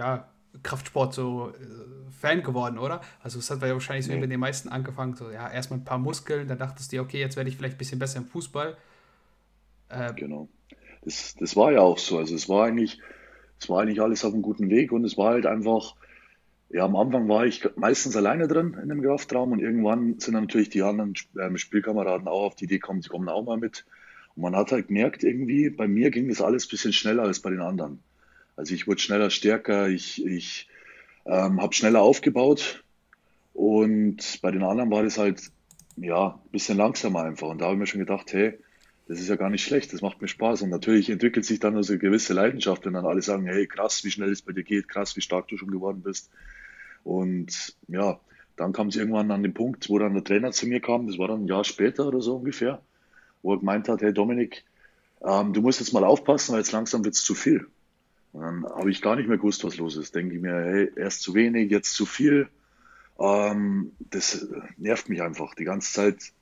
ja, 0.00 0.28
Kraftsport 0.62 1.14
so 1.14 1.50
äh, 1.50 2.10
Fan 2.10 2.42
geworden, 2.42 2.78
oder? 2.78 3.02
Also 3.22 3.38
es 3.38 3.50
hat 3.50 3.62
ja 3.62 3.72
wahrscheinlich 3.72 4.06
so 4.06 4.12
nee. 4.12 4.20
mit 4.20 4.30
den 4.30 4.40
meisten 4.40 4.68
angefangen, 4.68 5.14
so 5.14 5.30
ja, 5.30 5.48
erstmal 5.50 5.78
ein 5.78 5.84
paar 5.84 5.98
Muskeln, 5.98 6.48
dann 6.48 6.58
dachtest 6.58 6.92
du, 6.92 7.00
okay, 7.00 7.20
jetzt 7.20 7.36
werde 7.36 7.50
ich 7.50 7.56
vielleicht 7.56 7.76
ein 7.76 7.78
bisschen 7.78 7.98
besser 7.98 8.18
im 8.18 8.26
Fußball. 8.26 8.76
Äh, 9.90 10.14
genau. 10.14 10.48
Das, 11.02 11.34
das 11.38 11.54
war 11.54 11.72
ja 11.72 11.80
auch 11.80 11.98
so. 11.98 12.18
Also 12.18 12.34
es 12.34 12.48
war 12.48 12.66
eigentlich, 12.66 12.98
es 13.60 13.68
war 13.68 13.82
eigentlich 13.82 14.00
alles 14.00 14.24
auf 14.24 14.32
einem 14.32 14.42
guten 14.42 14.70
Weg 14.70 14.90
und 14.90 15.04
es 15.04 15.16
war 15.16 15.32
halt 15.32 15.46
einfach, 15.46 15.94
ja, 16.70 16.84
am 16.84 16.96
Anfang 16.96 17.28
war 17.28 17.44
ich 17.44 17.68
meistens 17.76 18.16
alleine 18.16 18.48
drin 18.48 18.76
in 18.82 18.88
dem 18.88 19.02
Kraftraum 19.02 19.52
und 19.52 19.60
irgendwann 19.60 20.18
sind 20.18 20.34
dann 20.34 20.44
natürlich 20.44 20.70
die 20.70 20.82
anderen 20.82 21.14
ähm, 21.38 21.58
Spielkameraden 21.58 22.26
auch 22.26 22.46
auf 22.46 22.54
die 22.54 22.64
Idee 22.64 22.78
gekommen, 22.78 23.02
sie 23.02 23.08
kommen 23.08 23.28
auch 23.28 23.44
mal 23.44 23.58
mit. 23.58 23.84
Und 24.34 24.42
man 24.42 24.56
hat 24.56 24.72
halt 24.72 24.88
gemerkt, 24.88 25.22
irgendwie, 25.22 25.70
bei 25.70 25.86
mir 25.86 26.10
ging 26.10 26.28
das 26.28 26.40
alles 26.40 26.66
ein 26.66 26.70
bisschen 26.70 26.92
schneller 26.92 27.24
als 27.24 27.40
bei 27.40 27.50
den 27.50 27.60
anderen. 27.60 28.00
Also 28.60 28.74
ich 28.74 28.86
wurde 28.86 29.00
schneller 29.00 29.30
stärker, 29.30 29.88
ich, 29.88 30.22
ich 30.22 30.68
ähm, 31.24 31.62
habe 31.62 31.72
schneller 31.72 32.02
aufgebaut 32.02 32.84
und 33.54 34.38
bei 34.42 34.50
den 34.50 34.62
anderen 34.62 34.90
war 34.90 35.02
das 35.02 35.16
halt, 35.16 35.50
ja, 35.96 36.38
ein 36.44 36.50
bisschen 36.50 36.76
langsamer 36.76 37.22
einfach. 37.22 37.48
Und 37.48 37.62
da 37.62 37.64
habe 37.64 37.76
ich 37.76 37.80
mir 37.80 37.86
schon 37.86 38.00
gedacht, 38.00 38.34
hey, 38.34 38.58
das 39.08 39.18
ist 39.18 39.30
ja 39.30 39.36
gar 39.36 39.48
nicht 39.48 39.64
schlecht, 39.64 39.94
das 39.94 40.02
macht 40.02 40.20
mir 40.20 40.28
Spaß. 40.28 40.60
Und 40.60 40.68
natürlich 40.68 41.08
entwickelt 41.08 41.46
sich 41.46 41.58
dann 41.58 41.82
so 41.82 41.94
eine 41.94 42.00
gewisse 42.00 42.34
Leidenschaft, 42.34 42.84
wenn 42.84 42.92
dann 42.92 43.06
alle 43.06 43.22
sagen, 43.22 43.46
hey, 43.46 43.66
krass, 43.66 44.04
wie 44.04 44.10
schnell 44.10 44.30
es 44.30 44.42
bei 44.42 44.52
dir 44.52 44.62
geht, 44.62 44.88
krass, 44.88 45.16
wie 45.16 45.22
stark 45.22 45.48
du 45.48 45.56
schon 45.56 45.70
geworden 45.70 46.02
bist. 46.02 46.28
Und 47.02 47.74
ja, 47.88 48.20
dann 48.56 48.74
kam 48.74 48.88
es 48.88 48.96
irgendwann 48.96 49.30
an 49.30 49.42
den 49.42 49.54
Punkt, 49.54 49.88
wo 49.88 49.98
dann 49.98 50.12
der 50.12 50.22
Trainer 50.22 50.50
zu 50.50 50.66
mir 50.66 50.80
kam, 50.80 51.06
das 51.06 51.16
war 51.16 51.28
dann 51.28 51.44
ein 51.44 51.48
Jahr 51.48 51.64
später 51.64 52.06
oder 52.06 52.20
so 52.20 52.36
ungefähr, 52.36 52.82
wo 53.40 53.54
er 53.54 53.58
gemeint 53.60 53.88
hat, 53.88 54.02
hey 54.02 54.12
Dominik, 54.12 54.66
ähm, 55.24 55.54
du 55.54 55.62
musst 55.62 55.80
jetzt 55.80 55.94
mal 55.94 56.04
aufpassen, 56.04 56.52
weil 56.52 56.60
jetzt 56.60 56.72
langsam 56.72 57.02
wird 57.06 57.14
es 57.14 57.24
zu 57.24 57.34
viel. 57.34 57.66
Dann 58.32 58.64
habe 58.64 58.90
ich 58.90 59.02
gar 59.02 59.16
nicht 59.16 59.28
mehr 59.28 59.38
gewusst, 59.38 59.64
was 59.64 59.76
los 59.76 59.96
ist. 59.96 60.14
Denke 60.14 60.36
ich 60.36 60.40
mir, 60.40 60.54
hey, 60.54 60.90
erst 60.96 61.22
zu 61.22 61.34
wenig, 61.34 61.70
jetzt 61.70 61.94
zu 61.94 62.06
viel. 62.06 62.48
Ähm, 63.18 63.92
das 63.98 64.48
nervt 64.76 65.08
mich 65.08 65.22
einfach. 65.22 65.54
Die 65.54 65.64
ganze 65.64 65.92
Zeit 65.92 66.32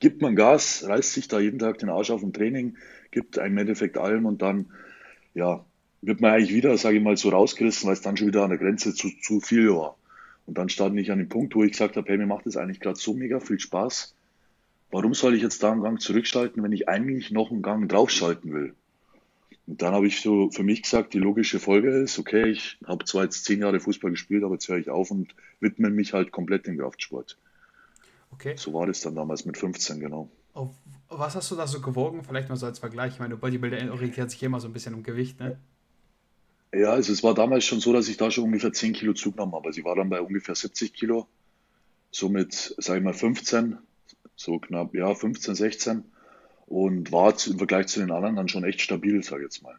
gibt 0.00 0.22
man 0.22 0.36
Gas, 0.36 0.84
reißt 0.86 1.12
sich 1.12 1.28
da 1.28 1.38
jeden 1.38 1.58
Tag 1.58 1.78
den 1.78 1.88
Arsch 1.88 2.10
auf 2.10 2.22
im 2.22 2.32
Training, 2.32 2.76
gibt 3.10 3.36
im 3.36 3.58
Endeffekt 3.58 3.98
allem 3.98 4.26
und 4.26 4.42
dann, 4.42 4.66
ja, 5.34 5.64
wird 6.02 6.20
man 6.20 6.32
eigentlich 6.32 6.54
wieder, 6.54 6.76
sage 6.78 6.98
ich 6.98 7.02
mal, 7.02 7.16
so 7.16 7.30
rausgerissen, 7.30 7.86
weil 7.86 7.94
es 7.94 8.02
dann 8.02 8.16
schon 8.16 8.28
wieder 8.28 8.42
an 8.42 8.50
der 8.50 8.58
Grenze 8.58 8.94
zu, 8.94 9.08
zu 9.22 9.40
viel 9.40 9.70
war. 9.70 9.96
Und 10.46 10.58
dann 10.58 10.68
stand 10.68 10.98
ich 10.98 11.10
an 11.10 11.18
dem 11.18 11.28
Punkt, 11.28 11.54
wo 11.54 11.64
ich 11.64 11.72
gesagt 11.72 11.96
habe, 11.96 12.08
hey, 12.08 12.18
mir 12.18 12.26
macht 12.26 12.46
das 12.46 12.56
eigentlich 12.56 12.80
gerade 12.80 12.98
so 12.98 13.14
mega 13.14 13.40
viel 13.40 13.58
Spaß. 13.58 14.14
Warum 14.90 15.14
soll 15.14 15.34
ich 15.34 15.42
jetzt 15.42 15.62
da 15.62 15.72
einen 15.72 15.82
Gang 15.82 16.00
zurückschalten, 16.00 16.62
wenn 16.62 16.72
ich 16.72 16.88
eigentlich 16.88 17.32
noch 17.32 17.50
einen 17.50 17.62
Gang 17.62 17.88
draufschalten 17.88 18.52
will? 18.52 18.74
Und 19.66 19.82
dann 19.82 19.94
habe 19.94 20.06
ich 20.06 20.20
so 20.20 20.50
für 20.50 20.62
mich 20.62 20.82
gesagt, 20.82 21.12
die 21.12 21.18
logische 21.18 21.58
Folge 21.58 21.90
ist, 21.90 22.18
okay, 22.18 22.50
ich 22.50 22.78
habe 22.86 23.04
zwar 23.04 23.24
jetzt 23.24 23.44
zehn 23.44 23.60
Jahre 23.60 23.80
Fußball 23.80 24.12
gespielt, 24.12 24.44
aber 24.44 24.54
jetzt 24.54 24.68
höre 24.68 24.78
ich 24.78 24.90
auf 24.90 25.10
und 25.10 25.34
widme 25.60 25.90
mich 25.90 26.12
halt 26.12 26.30
komplett 26.30 26.66
dem 26.66 26.78
Kraftsport. 26.78 27.36
Okay. 28.30 28.54
So 28.56 28.72
war 28.74 28.86
das 28.86 29.00
dann 29.00 29.16
damals 29.16 29.44
mit 29.44 29.56
15, 29.56 29.98
genau. 30.00 30.28
Auf 30.52 30.70
was 31.08 31.34
hast 31.36 31.50
du 31.50 31.56
da 31.56 31.66
so 31.66 31.80
gewogen? 31.80 32.24
Vielleicht 32.24 32.48
mal 32.48 32.56
so 32.56 32.66
als 32.66 32.78
Vergleich. 32.78 33.14
Ich 33.14 33.18
meine, 33.20 33.36
Bodybuilder 33.36 33.92
orientiert 33.92 34.30
sich 34.30 34.42
immer 34.42 34.60
so 34.60 34.68
ein 34.68 34.72
bisschen 34.72 34.94
um 34.94 35.02
Gewicht, 35.02 35.38
ne? 35.38 35.58
Ja, 36.74 36.90
also 36.90 37.12
es 37.12 37.22
war 37.22 37.34
damals 37.34 37.64
schon 37.64 37.80
so, 37.80 37.92
dass 37.92 38.08
ich 38.08 38.16
da 38.16 38.30
schon 38.30 38.44
ungefähr 38.44 38.72
10 38.72 38.92
Kilo 38.92 39.12
zugenommen 39.14 39.54
habe. 39.54 39.68
Also 39.68 39.78
ich 39.78 39.84
war 39.84 39.94
dann 39.94 40.10
bei 40.10 40.20
ungefähr 40.20 40.54
70 40.54 40.92
Kilo. 40.92 41.28
Somit, 42.10 42.74
sage 42.78 42.98
ich 42.98 43.04
mal, 43.04 43.14
15, 43.14 43.78
so 44.34 44.58
knapp, 44.58 44.94
ja, 44.94 45.14
15, 45.14 45.54
16. 45.54 46.04
Und 46.66 47.12
war 47.12 47.32
im 47.46 47.58
Vergleich 47.58 47.86
zu 47.86 48.00
den 48.00 48.10
anderen 48.10 48.36
dann 48.36 48.48
schon 48.48 48.64
echt 48.64 48.80
stabil, 48.80 49.22
sage 49.22 49.42
ich 49.42 49.46
jetzt 49.46 49.62
mal. 49.62 49.78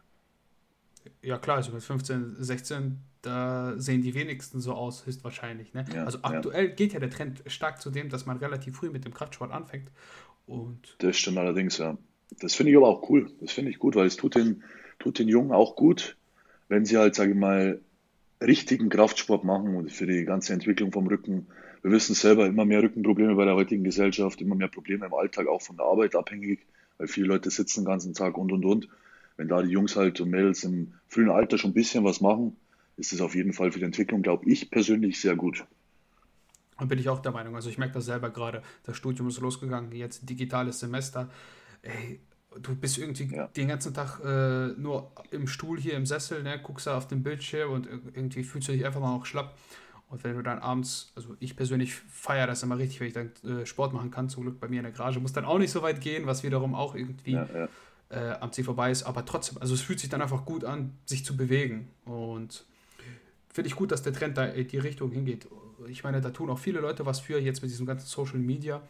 Ja, 1.22 1.38
klar, 1.38 1.58
also 1.58 1.72
mit 1.72 1.82
15, 1.82 2.36
16 2.38 2.98
da 3.22 3.74
sehen 3.76 4.02
die 4.02 4.14
wenigsten 4.14 4.60
so 4.60 4.72
aus, 4.72 5.06
höchstwahrscheinlich. 5.06 5.74
Ne? 5.74 5.84
Ja, 5.94 6.04
also 6.04 6.18
aktuell 6.22 6.68
ja. 6.68 6.74
geht 6.74 6.92
ja 6.92 7.00
der 7.00 7.10
Trend 7.10 7.42
stark 7.46 7.80
zu 7.80 7.90
dem, 7.90 8.08
dass 8.08 8.26
man 8.26 8.36
relativ 8.38 8.76
früh 8.76 8.90
mit 8.90 9.04
dem 9.04 9.12
Kraftsport 9.12 9.50
anfängt. 9.50 9.90
Und 10.46 10.96
das 10.98 11.16
stimmt 11.16 11.38
allerdings, 11.38 11.78
ja. 11.78 11.98
Das 12.40 12.54
finde 12.54 12.72
ich 12.72 12.76
aber 12.76 12.88
auch 12.88 13.08
cool. 13.10 13.30
Das 13.40 13.52
finde 13.52 13.70
ich 13.70 13.78
gut, 13.78 13.96
weil 13.96 14.06
es 14.06 14.16
tut 14.16 14.34
den, 14.34 14.62
tut 14.98 15.18
den 15.18 15.28
Jungen 15.28 15.52
auch 15.52 15.76
gut, 15.76 16.16
wenn 16.68 16.84
sie 16.84 16.96
halt, 16.96 17.14
sage 17.14 17.32
ich 17.32 17.36
mal, 17.36 17.80
richtigen 18.40 18.88
Kraftsport 18.88 19.44
machen 19.44 19.74
und 19.74 19.90
für 19.90 20.06
die 20.06 20.24
ganze 20.24 20.52
Entwicklung 20.52 20.92
vom 20.92 21.06
Rücken. 21.06 21.48
Wir 21.82 21.90
wissen 21.90 22.14
selber, 22.14 22.46
immer 22.46 22.64
mehr 22.64 22.82
Rückenprobleme 22.82 23.34
bei 23.34 23.44
der 23.44 23.56
heutigen 23.56 23.82
Gesellschaft, 23.82 24.40
immer 24.40 24.54
mehr 24.54 24.68
Probleme 24.68 25.06
im 25.06 25.14
Alltag, 25.14 25.48
auch 25.48 25.62
von 25.62 25.76
der 25.76 25.86
Arbeit 25.86 26.14
abhängig, 26.14 26.60
weil 26.98 27.08
viele 27.08 27.28
Leute 27.28 27.50
sitzen 27.50 27.80
den 27.80 27.86
ganzen 27.86 28.14
Tag 28.14 28.36
und 28.36 28.52
und 28.52 28.64
und. 28.64 28.88
Wenn 29.36 29.48
da 29.48 29.62
die 29.62 29.70
Jungs 29.70 29.96
halt 29.96 30.20
und 30.20 30.30
Mädels 30.30 30.64
im 30.64 30.94
frühen 31.06 31.30
Alter 31.30 31.58
schon 31.58 31.70
ein 31.70 31.74
bisschen 31.74 32.04
was 32.04 32.20
machen, 32.20 32.56
ist 32.96 33.12
es 33.12 33.20
auf 33.20 33.34
jeden 33.34 33.52
Fall 33.52 33.70
für 33.70 33.78
die 33.78 33.84
Entwicklung, 33.84 34.22
glaube 34.22 34.50
ich, 34.50 34.70
persönlich 34.70 35.20
sehr 35.20 35.36
gut. 35.36 35.64
Und 36.76 36.88
bin 36.88 36.98
ich 36.98 37.08
auch 37.08 37.20
der 37.20 37.32
Meinung. 37.32 37.54
Also 37.54 37.70
ich 37.70 37.78
merke 37.78 37.94
das 37.94 38.06
selber 38.06 38.30
gerade. 38.30 38.62
Das 38.84 38.96
Studium 38.96 39.28
ist 39.28 39.40
losgegangen, 39.40 39.92
jetzt 39.92 40.28
digitales 40.28 40.80
Semester. 40.80 41.28
Ey, 41.82 42.20
du 42.60 42.74
bist 42.74 42.98
irgendwie 42.98 43.34
ja. 43.34 43.46
den 43.48 43.68
ganzen 43.68 43.94
Tag 43.94 44.20
äh, 44.24 44.80
nur 44.80 45.12
im 45.30 45.46
Stuhl 45.46 45.80
hier 45.80 45.94
im 45.94 46.06
Sessel, 46.06 46.42
ne, 46.42 46.60
guckst 46.62 46.86
da 46.86 46.96
auf 46.96 47.08
den 47.08 47.22
Bildschirm 47.22 47.72
und 47.72 47.88
irgendwie 48.14 48.42
fühlst 48.42 48.68
du 48.68 48.72
dich 48.72 48.84
einfach 48.84 49.00
mal 49.00 49.14
auch 49.14 49.26
schlapp. 49.26 49.56
Und 50.10 50.24
wenn 50.24 50.34
du 50.34 50.42
dann 50.42 50.58
abends, 50.58 51.12
also 51.14 51.36
ich 51.38 51.54
persönlich 51.54 51.94
feiere 51.94 52.46
das 52.46 52.62
immer 52.62 52.78
richtig, 52.78 53.00
wenn 53.00 53.08
ich 53.08 53.12
dann 53.12 53.32
äh, 53.44 53.66
Sport 53.66 53.92
machen 53.92 54.10
kann, 54.10 54.28
zum 54.28 54.44
Glück 54.44 54.58
bei 54.58 54.68
mir 54.68 54.78
in 54.78 54.84
der 54.84 54.92
Garage, 54.92 55.20
muss 55.20 55.32
dann 55.32 55.44
auch 55.44 55.58
nicht 55.58 55.70
so 55.70 55.82
weit 55.82 56.00
gehen, 56.00 56.26
was 56.26 56.42
wiederum 56.42 56.74
auch 56.74 56.94
irgendwie 56.94 57.32
ja, 57.32 57.46
ja. 57.54 57.68
Äh, 58.10 58.38
am 58.40 58.50
Ziel 58.52 58.64
vorbei 58.64 58.90
ist. 58.90 59.02
Aber 59.02 59.26
trotzdem, 59.26 59.58
also 59.58 59.74
es 59.74 59.82
fühlt 59.82 60.00
sich 60.00 60.08
dann 60.08 60.22
einfach 60.22 60.46
gut 60.46 60.64
an, 60.64 60.94
sich 61.04 61.26
zu 61.26 61.36
bewegen. 61.36 61.88
Und 62.06 62.64
finde 63.52 63.68
ich 63.68 63.76
gut, 63.76 63.92
dass 63.92 64.02
der 64.02 64.14
Trend 64.14 64.38
da 64.38 64.46
in 64.46 64.66
die 64.66 64.78
Richtung 64.78 65.10
hingeht. 65.10 65.46
Ich 65.88 66.04
meine, 66.04 66.22
da 66.22 66.30
tun 66.30 66.48
auch 66.48 66.58
viele 66.58 66.80
Leute 66.80 67.04
was 67.04 67.20
für, 67.20 67.38
jetzt 67.38 67.60
mit 67.60 67.70
diesem 67.70 67.84
ganzen 67.84 68.06
Social 68.06 68.38
Media, 68.38 68.80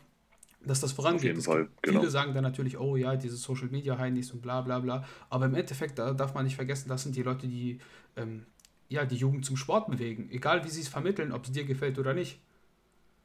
dass 0.65 0.81
das 0.81 0.93
vorangeht. 0.93 1.37
Auf 1.37 1.45
Fall, 1.45 1.69
genau. 1.83 2.01
Viele 2.01 2.11
sagen 2.11 2.33
dann 2.33 2.45
natürlich, 2.45 2.79
oh 2.79 2.97
ja, 2.97 3.17
diese 3.17 3.37
Social 3.37 3.69
Media 3.69 3.99
Heinis 3.99 4.31
und 4.31 4.41
bla 4.41 4.61
bla 4.61 4.79
bla. 4.79 5.05
Aber 5.31 5.47
im 5.47 5.55
Endeffekt, 5.55 5.99
da 5.99 6.13
darf 6.13 6.35
man 6.35 6.45
nicht 6.45 6.57
vergessen, 6.57 6.89
das 6.89 7.03
sind 7.03 7.17
die 7.17 7.23
Leute, 7.23 7.49
die 7.49 7.81
ähm, 8.17 8.47
ja, 8.89 9.05
die 9.05 9.17
Jugend 9.17 9.45
zum 9.45 9.57
Sport 9.57 9.91
bewegen. 9.91 10.29
Egal 10.31 10.65
wie 10.65 10.71
sie 10.71 10.81
es 10.81 10.89
vermitteln, 10.89 11.33
ob 11.33 11.45
es 11.45 11.53
dir 11.53 11.65
gefällt 11.65 11.99
oder 11.99 12.15
nicht. 12.15 12.39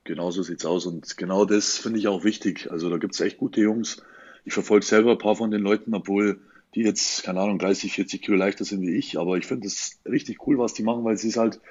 Genau 0.03 0.31
so 0.31 0.43
sieht 0.43 0.59
es 0.59 0.65
aus. 0.65 0.85
Und 0.85 1.17
genau 1.17 1.45
das 1.45 1.77
finde 1.77 1.99
ich 1.99 2.07
auch 2.07 2.23
wichtig. 2.23 2.69
Also 2.69 2.89
da 2.89 2.97
gibt 2.97 3.13
es 3.13 3.21
echt 3.21 3.37
gute 3.37 3.61
Jungs. 3.61 4.03
Ich 4.43 4.53
verfolge 4.53 4.85
selber 4.85 5.11
ein 5.11 5.17
paar 5.17 5.35
von 5.35 5.51
den 5.51 5.61
Leuten, 5.61 5.93
obwohl 5.93 6.41
die 6.75 6.81
jetzt, 6.81 7.23
keine 7.23 7.39
Ahnung, 7.39 7.59
30, 7.59 7.93
40 7.93 8.21
Kilo 8.21 8.35
leichter 8.35 8.65
sind 8.65 8.81
wie 8.81 8.95
ich. 8.97 9.17
Aber 9.17 9.37
ich 9.37 9.45
finde 9.45 9.67
es 9.67 9.99
richtig 10.05 10.45
cool, 10.47 10.57
was 10.57 10.73
die 10.73 10.83
machen, 10.83 11.05
weil 11.05 11.17
sie 11.17 11.29
es 11.29 11.37
halt 11.37 11.61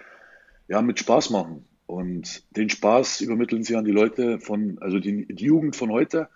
ja 0.68 0.80
mit 0.80 0.98
Spaß 0.98 1.30
machen. 1.30 1.66
Und 1.86 2.44
den 2.56 2.70
Spaß 2.70 3.20
übermitteln 3.20 3.64
sie 3.64 3.76
an 3.76 3.84
die 3.84 3.90
Leute 3.90 4.38
von, 4.40 4.78
also 4.80 4.98
die, 4.98 5.26
die 5.26 5.44
Jugend 5.44 5.76
von 5.76 5.90
heute. 5.90 6.28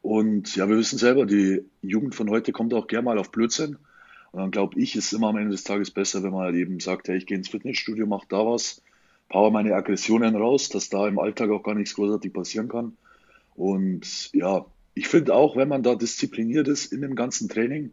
Und 0.00 0.54
ja, 0.54 0.68
wir 0.68 0.76
wissen 0.76 0.98
selber, 0.98 1.26
die 1.26 1.64
Jugend 1.80 2.14
von 2.14 2.30
heute 2.30 2.52
kommt 2.52 2.74
auch 2.74 2.86
gerne 2.86 3.04
mal 3.04 3.18
auf 3.18 3.32
Blödsinn. 3.32 3.78
Und 4.32 4.40
dann 4.40 4.50
glaube 4.50 4.80
ich, 4.80 4.96
ist 4.96 5.06
es 5.06 5.12
immer 5.12 5.28
am 5.28 5.36
Ende 5.36 5.50
des 5.50 5.64
Tages 5.64 5.90
besser, 5.90 6.22
wenn 6.22 6.32
man 6.32 6.44
halt 6.44 6.56
eben 6.56 6.80
sagt, 6.80 7.08
hey, 7.08 7.18
ich 7.18 7.26
gehe 7.26 7.36
ins 7.36 7.50
Fitnessstudio, 7.50 8.06
mache 8.06 8.26
da 8.28 8.38
was, 8.38 8.82
power 9.28 9.50
meine 9.50 9.74
Aggressionen 9.74 10.34
raus, 10.34 10.70
dass 10.70 10.88
da 10.88 11.06
im 11.06 11.18
Alltag 11.18 11.50
auch 11.50 11.62
gar 11.62 11.74
nichts 11.74 11.94
großartig 11.94 12.32
passieren 12.32 12.68
kann. 12.68 12.96
Und 13.54 14.32
ja, 14.32 14.64
ich 14.94 15.08
finde 15.08 15.34
auch, 15.34 15.56
wenn 15.56 15.68
man 15.68 15.82
da 15.82 15.94
diszipliniert 15.94 16.68
ist 16.68 16.92
in 16.92 17.02
dem 17.02 17.14
ganzen 17.14 17.48
Training, 17.48 17.92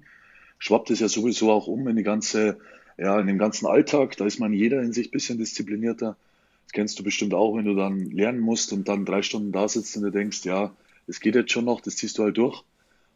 schwappt 0.60 0.92
es 0.92 1.00
ja 1.00 1.10
sowieso 1.10 1.52
auch 1.52 1.68
um 1.68 1.88
in 1.88 1.96
die 1.96 2.04
ganze, 2.04 2.58
ja, 2.98 3.20
in 3.20 3.28
den 3.28 3.38
ganzen 3.38 3.66
Alltag. 3.66 4.16
Da 4.18 4.26
ist 4.26 4.40
man 4.40 4.54
jeder 4.54 4.82
in 4.82 4.94
sich 4.94 5.08
ein 5.08 5.12
bisschen 5.12 5.38
disziplinierter. 5.38 6.18
Das 6.66 6.74
kennst 6.74 7.00
du 7.00 7.04
bestimmt 7.04 7.34
auch, 7.34 7.56
wenn 7.58 7.66
du 7.66 7.76
dann 7.76 8.12
lernen 8.12 8.40
musst 8.40 8.74
und 8.74 8.88
dann 8.88 9.06
drei 9.06 9.22
Stunden 9.22 9.52
da 9.52 9.68
sitzt 9.68 9.96
und 9.98 10.04
du 10.04 10.12
denkst, 10.12 10.46
ja, 10.46 10.76
das 11.08 11.20
geht 11.20 11.36
jetzt 11.36 11.52
schon 11.52 11.66
noch, 11.66 11.82
das 11.82 11.96
ziehst 11.96 12.18
du 12.18 12.24
halt 12.24 12.38
durch. 12.38 12.64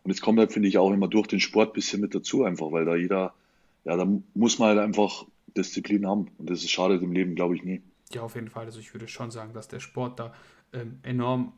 Und 0.03 0.11
es 0.11 0.21
kommt 0.21 0.39
halt, 0.39 0.51
finde 0.51 0.67
ich, 0.67 0.77
auch 0.77 0.91
immer 0.91 1.07
durch 1.07 1.27
den 1.27 1.39
Sport 1.39 1.71
ein 1.71 1.73
bisschen 1.73 2.01
mit 2.01 2.13
dazu, 2.13 2.43
einfach, 2.43 2.71
weil 2.71 2.85
da 2.85 2.95
jeder, 2.95 3.33
ja, 3.85 3.95
da 3.95 4.07
muss 4.33 4.59
man 4.59 4.69
halt 4.69 4.79
einfach 4.79 5.25
Disziplin 5.55 6.05
haben. 6.05 6.29
Und 6.37 6.49
das 6.49 6.59
ist 6.59 6.71
schade 6.71 6.95
im 6.95 7.13
Leben, 7.13 7.35
glaube 7.35 7.55
ich, 7.55 7.63
nie. 7.63 7.81
Ja, 8.11 8.21
auf 8.21 8.35
jeden 8.35 8.49
Fall. 8.49 8.65
Also 8.65 8.79
ich 8.79 8.93
würde 8.93 9.07
schon 9.07 9.31
sagen, 9.31 9.53
dass 9.53 9.67
der 9.67 9.79
Sport 9.79 10.19
da 10.19 10.33
ähm, 10.73 10.99
enorm 11.03 11.53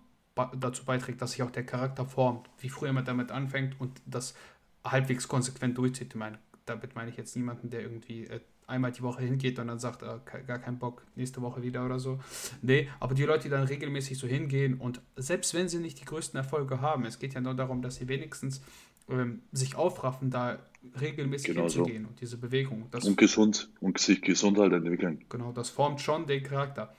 dazu 0.59 0.83
beiträgt, 0.85 1.21
dass 1.21 1.31
sich 1.31 1.43
auch 1.43 1.51
der 1.51 1.65
Charakter 1.65 2.05
formt, 2.05 2.49
wie 2.59 2.69
früher 2.69 2.93
man 2.93 3.05
damit 3.05 3.31
anfängt 3.31 3.79
und 3.79 4.01
das 4.05 4.35
halbwegs 4.83 5.27
konsequent 5.27 5.77
durchzieht. 5.77 6.09
Ich 6.09 6.15
meine, 6.15 6.37
damit 6.65 6.95
meine 6.95 7.09
ich 7.09 7.17
jetzt 7.17 7.35
niemanden, 7.35 7.69
der 7.69 7.81
irgendwie 7.81 8.25
äh, 8.25 8.41
einmal 8.67 8.91
die 8.91 9.01
Woche 9.01 9.21
hingeht 9.23 9.59
und 9.59 9.67
dann 9.67 9.79
sagt, 9.79 10.01
äh, 10.01 10.19
gar 10.45 10.59
keinen 10.59 10.79
Bock, 10.79 11.03
nächste 11.15 11.41
Woche 11.41 11.61
wieder 11.61 11.85
oder 11.85 11.99
so. 11.99 12.19
Nee, 12.61 12.89
aber 12.99 13.13
die 13.13 13.23
Leute, 13.23 13.43
die 13.43 13.49
dann 13.49 13.63
regelmäßig 13.63 14.17
so 14.17 14.27
hingehen 14.27 14.75
und 14.75 15.01
selbst 15.15 15.53
wenn 15.53 15.69
sie 15.69 15.79
nicht 15.79 15.99
die 15.99 16.05
größten 16.05 16.37
Erfolge 16.37 16.81
haben, 16.81 17.05
es 17.05 17.19
geht 17.19 17.33
ja 17.33 17.41
nur 17.41 17.53
darum, 17.53 17.81
dass 17.81 17.95
sie 17.97 18.07
wenigstens 18.07 18.61
ähm, 19.09 19.41
sich 19.51 19.75
aufraffen, 19.75 20.31
da 20.31 20.59
regelmäßig 20.99 21.49
genau 21.49 21.63
hinzugehen 21.63 22.03
so. 22.03 22.09
und 22.09 22.21
diese 22.21 22.37
Bewegung. 22.37 22.87
Das, 22.91 23.05
und 23.05 23.17
gesund 23.17 23.69
und 23.79 23.99
sich 23.99 24.21
gesund 24.21 24.57
halt 24.57 24.73
entwickeln. 24.73 25.23
Genau, 25.29 25.51
das 25.51 25.69
formt 25.69 26.01
schon 26.01 26.25
den 26.25 26.43
Charakter. 26.43 26.93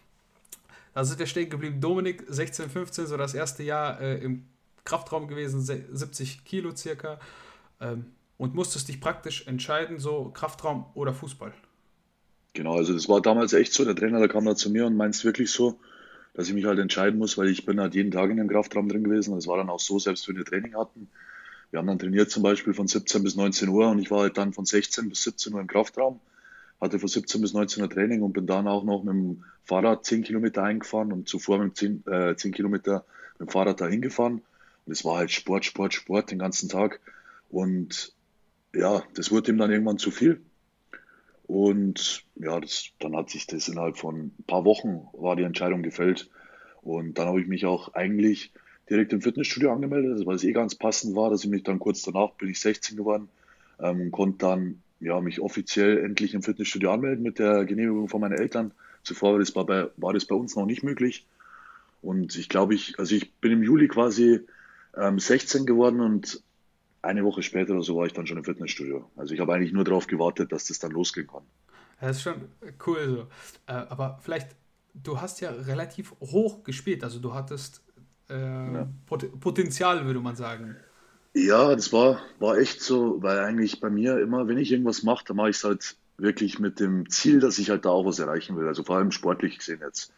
Da 0.94 1.04
sind 1.04 1.18
wir 1.18 1.26
stehen 1.26 1.50
geblieben. 1.50 1.80
Dominik, 1.80 2.24
16, 2.26 2.70
15, 2.70 3.06
so 3.06 3.16
das 3.16 3.34
erste 3.34 3.62
Jahr 3.62 4.00
äh, 4.00 4.18
im 4.18 4.46
Kraftraum 4.84 5.28
gewesen, 5.28 5.60
70 5.60 6.44
Kilo 6.44 6.74
circa. 6.74 7.18
Ähm, 7.80 8.06
und 8.38 8.54
musstest 8.54 8.88
dich 8.88 9.00
praktisch 9.00 9.46
entscheiden, 9.46 9.98
so 9.98 10.30
Kraftraum 10.34 10.86
oder 10.94 11.14
Fußball. 11.14 11.52
Genau, 12.54 12.76
also 12.76 12.92
das 12.92 13.08
war 13.08 13.20
damals 13.20 13.52
echt 13.52 13.72
so. 13.72 13.84
Der 13.84 13.94
Trainer, 13.94 14.18
der 14.18 14.28
kam 14.28 14.44
da 14.44 14.56
zu 14.56 14.70
mir 14.70 14.86
und 14.86 14.96
meint 14.96 15.14
es 15.14 15.24
wirklich 15.24 15.50
so, 15.50 15.78
dass 16.34 16.48
ich 16.48 16.54
mich 16.54 16.64
halt 16.64 16.78
entscheiden 16.78 17.18
muss, 17.18 17.36
weil 17.36 17.48
ich 17.48 17.66
bin 17.66 17.80
halt 17.80 17.94
jeden 17.94 18.10
Tag 18.10 18.30
in 18.30 18.38
dem 18.38 18.48
Kraftraum 18.48 18.88
drin 18.88 19.04
gewesen. 19.04 19.32
Und 19.32 19.38
es 19.38 19.46
war 19.46 19.58
dann 19.58 19.68
auch 19.68 19.80
so, 19.80 19.98
selbst 19.98 20.26
wenn 20.28 20.36
wir 20.36 20.44
Training 20.44 20.74
hatten. 20.74 21.08
Wir 21.70 21.78
haben 21.78 21.86
dann 21.86 21.98
trainiert 21.98 22.30
zum 22.30 22.42
Beispiel 22.42 22.72
von 22.74 22.86
17 22.86 23.22
bis 23.22 23.36
19 23.36 23.68
Uhr 23.68 23.88
und 23.88 23.98
ich 23.98 24.10
war 24.10 24.20
halt 24.20 24.38
dann 24.38 24.52
von 24.52 24.64
16 24.64 25.08
bis 25.08 25.22
17 25.24 25.52
Uhr 25.52 25.60
im 25.60 25.66
Kraftraum, 25.66 26.20
hatte 26.80 26.98
von 26.98 27.08
17 27.08 27.40
bis 27.40 27.52
19 27.52 27.82
Uhr 27.82 27.90
Training 27.90 28.22
und 28.22 28.32
bin 28.32 28.46
dann 28.46 28.68
auch 28.68 28.84
noch 28.84 29.02
mit 29.02 29.12
dem 29.12 29.44
Fahrrad 29.64 30.04
10 30.04 30.22
Kilometer 30.22 30.62
eingefahren 30.62 31.12
und 31.12 31.28
zuvor 31.28 31.58
mit 31.58 31.76
10, 31.76 32.06
äh, 32.06 32.36
10 32.36 32.52
Kilometer 32.52 33.04
mit 33.38 33.48
dem 33.48 33.52
Fahrrad 33.52 33.80
dahin 33.80 34.00
gefahren. 34.00 34.42
Und 34.86 34.92
es 34.92 35.04
war 35.04 35.18
halt 35.18 35.32
Sport, 35.32 35.64
Sport, 35.64 35.92
Sport 35.92 36.30
den 36.30 36.38
ganzen 36.38 36.68
Tag. 36.68 37.00
Und 37.50 38.14
ja, 38.76 39.02
das 39.14 39.30
wurde 39.30 39.52
ihm 39.52 39.58
dann 39.58 39.70
irgendwann 39.70 39.98
zu 39.98 40.10
viel. 40.10 40.40
Und 41.46 42.24
ja, 42.34 42.58
das, 42.60 42.90
dann 42.98 43.16
hat 43.16 43.30
sich 43.30 43.46
das 43.46 43.68
innerhalb 43.68 43.98
von 43.98 44.32
ein 44.38 44.44
paar 44.46 44.64
Wochen 44.64 45.06
war 45.12 45.36
die 45.36 45.44
Entscheidung 45.44 45.82
gefällt. 45.82 46.28
Und 46.82 47.18
dann 47.18 47.28
habe 47.28 47.40
ich 47.40 47.46
mich 47.46 47.66
auch 47.66 47.94
eigentlich 47.94 48.52
direkt 48.90 49.12
im 49.12 49.22
Fitnessstudio 49.22 49.72
angemeldet, 49.72 50.26
weil 50.26 50.36
es 50.36 50.44
eh 50.44 50.52
ganz 50.52 50.74
passend 50.74 51.16
war, 51.16 51.30
dass 51.30 51.44
ich 51.44 51.50
mich 51.50 51.62
dann 51.62 51.78
kurz 51.78 52.02
danach 52.02 52.32
bin 52.32 52.50
ich 52.50 52.60
16 52.60 52.96
geworden, 52.96 53.28
ähm, 53.80 54.10
konnte 54.10 54.38
dann 54.38 54.82
ja, 55.00 55.20
mich 55.20 55.40
offiziell 55.40 55.98
endlich 55.98 56.34
im 56.34 56.42
Fitnessstudio 56.42 56.92
anmelden 56.92 57.22
mit 57.22 57.38
der 57.38 57.64
Genehmigung 57.64 58.08
von 58.08 58.20
meinen 58.20 58.38
Eltern. 58.38 58.72
Zuvor 59.02 59.32
war 59.32 59.38
das 59.38 59.52
bei, 59.52 59.88
war 59.96 60.12
das 60.12 60.24
bei 60.24 60.34
uns 60.34 60.56
noch 60.56 60.66
nicht 60.66 60.82
möglich. 60.82 61.26
Und 62.02 62.36
ich 62.36 62.48
glaube, 62.48 62.74
ich, 62.74 62.98
also 62.98 63.14
ich 63.14 63.32
bin 63.34 63.52
im 63.52 63.62
Juli 63.62 63.88
quasi 63.88 64.40
ähm, 64.96 65.18
16 65.18 65.66
geworden 65.66 66.00
und 66.00 66.42
eine 67.06 67.24
Woche 67.24 67.42
später 67.42 67.72
oder 67.72 67.82
so 67.82 67.96
war 67.96 68.06
ich 68.06 68.12
dann 68.12 68.26
schon 68.26 68.38
im 68.38 68.44
Fitnessstudio. 68.44 69.10
Also 69.16 69.34
ich 69.34 69.40
habe 69.40 69.54
eigentlich 69.54 69.72
nur 69.72 69.84
darauf 69.84 70.06
gewartet, 70.06 70.52
dass 70.52 70.66
das 70.66 70.78
dann 70.78 70.90
losgehen 70.90 71.26
kann. 71.26 71.42
Das 72.00 72.18
ist 72.18 72.22
schon 72.22 72.48
cool 72.86 73.08
so. 73.08 73.72
Äh, 73.72 73.86
aber 73.88 74.18
vielleicht, 74.22 74.48
du 74.94 75.20
hast 75.20 75.40
ja 75.40 75.50
relativ 75.50 76.12
hoch 76.20 76.62
gespielt, 76.64 77.02
also 77.04 77.18
du 77.18 77.34
hattest 77.34 77.82
äh, 78.28 78.34
ja. 78.34 78.88
Pot 79.06 79.40
Potenzial, 79.40 80.04
würde 80.04 80.20
man 80.20 80.36
sagen. 80.36 80.76
Ja, 81.34 81.74
das 81.74 81.92
war, 81.92 82.20
war 82.38 82.56
echt 82.56 82.80
so, 82.80 83.22
weil 83.22 83.40
eigentlich 83.40 83.80
bei 83.80 83.90
mir 83.90 84.18
immer, 84.20 84.48
wenn 84.48 84.58
ich 84.58 84.72
irgendwas 84.72 85.02
mache, 85.02 85.24
dann 85.26 85.36
mache 85.36 85.50
ich 85.50 85.56
es 85.56 85.64
halt 85.64 85.96
wirklich 86.16 86.58
mit 86.58 86.80
dem 86.80 87.10
Ziel, 87.10 87.40
dass 87.40 87.58
ich 87.58 87.68
halt 87.68 87.84
da 87.84 87.90
auch 87.90 88.06
was 88.06 88.18
erreichen 88.18 88.56
will. 88.56 88.66
Also 88.66 88.82
vor 88.82 88.96
allem 88.96 89.12
sportlich 89.12 89.58
gesehen 89.58 89.80
jetzt. 89.82 90.12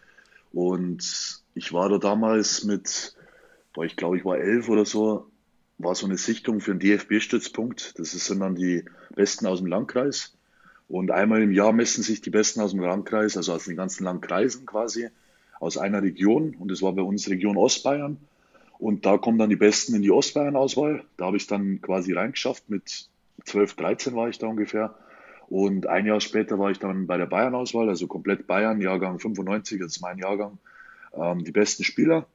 Und 0.53 1.43
ich 1.55 1.73
war 1.73 1.89
da 1.89 1.99
damals 1.99 2.65
mit, 2.65 3.17
boah, 3.75 3.85
ich 3.85 3.97
glaube, 3.97 4.17
ich 4.17 4.25
war 4.25 4.39
elf 4.39 4.69
oder 4.69 4.85
so, 4.85 5.29
war 5.79 5.95
so 5.95 6.07
eine 6.07 6.19
Sichtung 6.19 6.61
für 6.61 6.75
den 6.75 6.81
DFB-Stützpunkt. 6.81 7.99
Das 7.99 8.11
sind 8.11 8.41
dann 8.41 8.57
die 8.57 8.85
Besten 9.15 9.47
aus 9.47 9.59
dem 9.59 9.69
Landkreis. 9.69 10.35
Und 10.89 11.11
einmal 11.11 11.43
im 11.43 11.53
Jahr 11.53 11.73
messen 11.73 12.03
sich 12.03 12.21
die 12.21 12.31
Besten 12.31 12.61
aus 12.61 12.73
dem 12.73 12.81
Landkreis, 12.81 13.37
also 13.37 13.53
aus 13.53 13.65
den 13.65 13.77
ganzen 13.77 14.05
Landkreisen 14.05 14.67
quasi, 14.67 15.09
aus 15.61 15.77
einer 15.77 16.03
Region. 16.03 16.57
Und 16.59 16.71
das 16.71 16.83
war 16.83 16.93
bei 16.93 17.03
uns 17.03 17.29
Region 17.29 17.57
Ostbayern. 17.57 18.17
Und 18.79 19.07
da 19.07 19.19
kommen 19.19 19.39
dann 19.39 19.51
die 19.51 19.57
Besten 19.57 19.95
in 19.95 20.03
die 20.03 20.11
Ostbayern-Auswahl. 20.11 21.05
Da 21.17 21.27
habe 21.27 21.37
ich 21.37 21.47
dann 21.47 21.81
quasi 21.81 22.13
reingeschafft. 22.13 22.71
Mit 22.71 23.09
12, 23.45 23.75
13 23.75 24.15
war 24.15 24.29
ich 24.29 24.39
da 24.39 24.47
ungefähr. 24.47 24.95
Und 25.49 25.87
ein 25.87 26.07
Jahr 26.07 26.21
später 26.21 26.59
war 26.59 26.71
ich 26.71 26.79
dann 26.79 27.07
bei 27.07 27.17
der 27.17 27.27
Bayern-Auswahl, 27.27 27.89
also 27.89 28.07
komplett 28.07 28.47
Bayern, 28.47 28.81
Jahrgang 28.81 29.19
95, 29.19 29.81
das 29.81 30.01
mein 30.01 30.19
Jahrgang, 30.19 30.59
ähm, 31.15 31.43
die 31.45 31.53
besten 31.53 31.85
Spieler. 31.85 32.27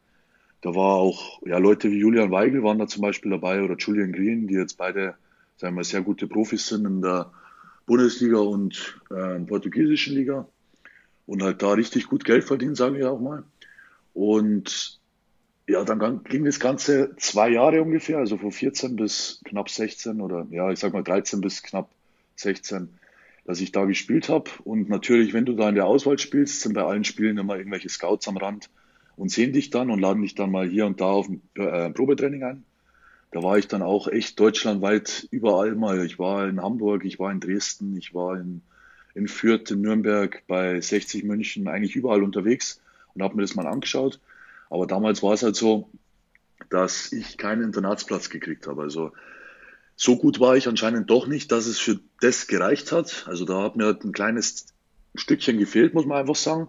Da 0.63 0.73
war 0.73 0.95
auch, 0.95 1.41
ja, 1.45 1.57
Leute 1.57 1.91
wie 1.91 1.99
Julian 1.99 2.31
Weigel 2.31 2.63
waren 2.63 2.79
da 2.79 2.87
zum 2.87 3.01
Beispiel 3.01 3.31
dabei 3.31 3.61
oder 3.61 3.75
Julian 3.75 4.13
Green, 4.13 4.47
die 4.47 4.53
jetzt 4.53 4.77
beide, 4.77 5.15
sagen 5.57 5.75
wir, 5.75 5.83
sehr 5.83 6.01
gute 6.01 6.25
Profis 6.25 6.67
sind 6.67 6.85
in 6.85 7.01
der 7.01 7.33
Bundesliga 7.85 8.37
und 8.37 8.97
äh, 9.09 9.39
portugiesischen 9.41 10.15
Liga 10.15 10.47
und 11.25 11.43
halt 11.43 11.61
da 11.61 11.73
richtig 11.73 12.07
gut 12.07 12.23
Geld 12.23 12.45
verdienen, 12.45 12.75
sage 12.75 12.97
ich 12.97 13.03
auch 13.03 13.19
mal. 13.19 13.43
Und 14.13 15.01
ja, 15.67 15.83
dann 15.83 16.23
ging 16.23 16.45
das 16.45 16.61
Ganze 16.61 17.13
zwei 17.17 17.49
Jahre 17.49 17.81
ungefähr, 17.81 18.19
also 18.19 18.37
von 18.37 18.53
14 18.53 18.95
bis 18.95 19.41
knapp 19.43 19.69
16 19.69 20.21
oder 20.21 20.47
ja, 20.49 20.71
ich 20.71 20.79
sag 20.79 20.93
mal 20.93 21.03
13 21.03 21.41
bis 21.41 21.61
knapp 21.61 21.89
16, 22.37 22.87
dass 23.43 23.59
ich 23.59 23.73
da 23.73 23.83
gespielt 23.83 24.29
habe. 24.29 24.49
Und 24.63 24.87
natürlich, 24.87 25.33
wenn 25.33 25.45
du 25.45 25.55
da 25.55 25.67
in 25.67 25.75
der 25.75 25.87
Auswahl 25.87 26.19
spielst, 26.19 26.61
sind 26.61 26.71
bei 26.71 26.85
allen 26.85 27.03
Spielen 27.03 27.37
immer 27.37 27.57
irgendwelche 27.57 27.89
Scouts 27.89 28.29
am 28.29 28.37
Rand 28.37 28.69
und 29.15 29.29
sehen 29.29 29.53
dich 29.53 29.69
dann 29.69 29.89
und 29.89 29.99
laden 29.99 30.21
dich 30.21 30.35
dann 30.35 30.51
mal 30.51 30.67
hier 30.67 30.85
und 30.85 31.01
da 31.01 31.05
auf 31.05 31.27
ein 31.27 31.41
äh, 31.55 31.89
Probetraining 31.89 32.43
ein. 32.43 32.63
Da 33.31 33.41
war 33.41 33.57
ich 33.57 33.67
dann 33.67 33.81
auch 33.81 34.07
echt 34.07 34.39
deutschlandweit 34.39 35.27
überall 35.31 35.75
mal. 35.75 36.05
Ich 36.05 36.19
war 36.19 36.47
in 36.47 36.61
Hamburg, 36.61 37.03
ich 37.03 37.19
war 37.19 37.31
in 37.31 37.39
Dresden, 37.39 37.97
ich 37.97 38.13
war 38.13 38.39
in, 38.39 38.61
in 39.15 39.27
Fürth, 39.27 39.71
in 39.71 39.81
Nürnberg, 39.81 40.43
bei 40.47 40.79
60 40.79 41.23
München, 41.23 41.67
eigentlich 41.67 41.95
überall 41.95 42.21
unterwegs 42.21 42.79
und 43.15 43.23
habe 43.23 43.35
mir 43.35 43.41
das 43.41 43.55
mal 43.55 43.67
angeschaut. 43.67 44.19
Aber 44.69 44.85
damals 44.85 45.23
war 45.23 45.33
es 45.33 45.43
halt 45.43 45.55
so, 45.55 45.89
dass 46.69 47.11
ich 47.11 47.37
keinen 47.37 47.63
Internatsplatz 47.63 48.29
gekriegt 48.29 48.67
habe. 48.67 48.83
Also 48.83 49.11
so 49.95 50.17
gut 50.17 50.39
war 50.39 50.55
ich 50.57 50.67
anscheinend 50.67 51.09
doch 51.09 51.27
nicht, 51.27 51.51
dass 51.51 51.65
es 51.65 51.79
für 51.79 51.99
das 52.21 52.47
gereicht 52.47 52.91
hat. 52.91 53.25
Also 53.27 53.45
da 53.45 53.63
hat 53.63 53.75
mir 53.75 53.85
halt 53.85 54.03
ein 54.03 54.11
kleines 54.11 54.67
Stückchen 55.15 55.57
gefehlt, 55.57 55.93
muss 55.93 56.05
man 56.05 56.19
einfach 56.19 56.35
sagen. 56.35 56.67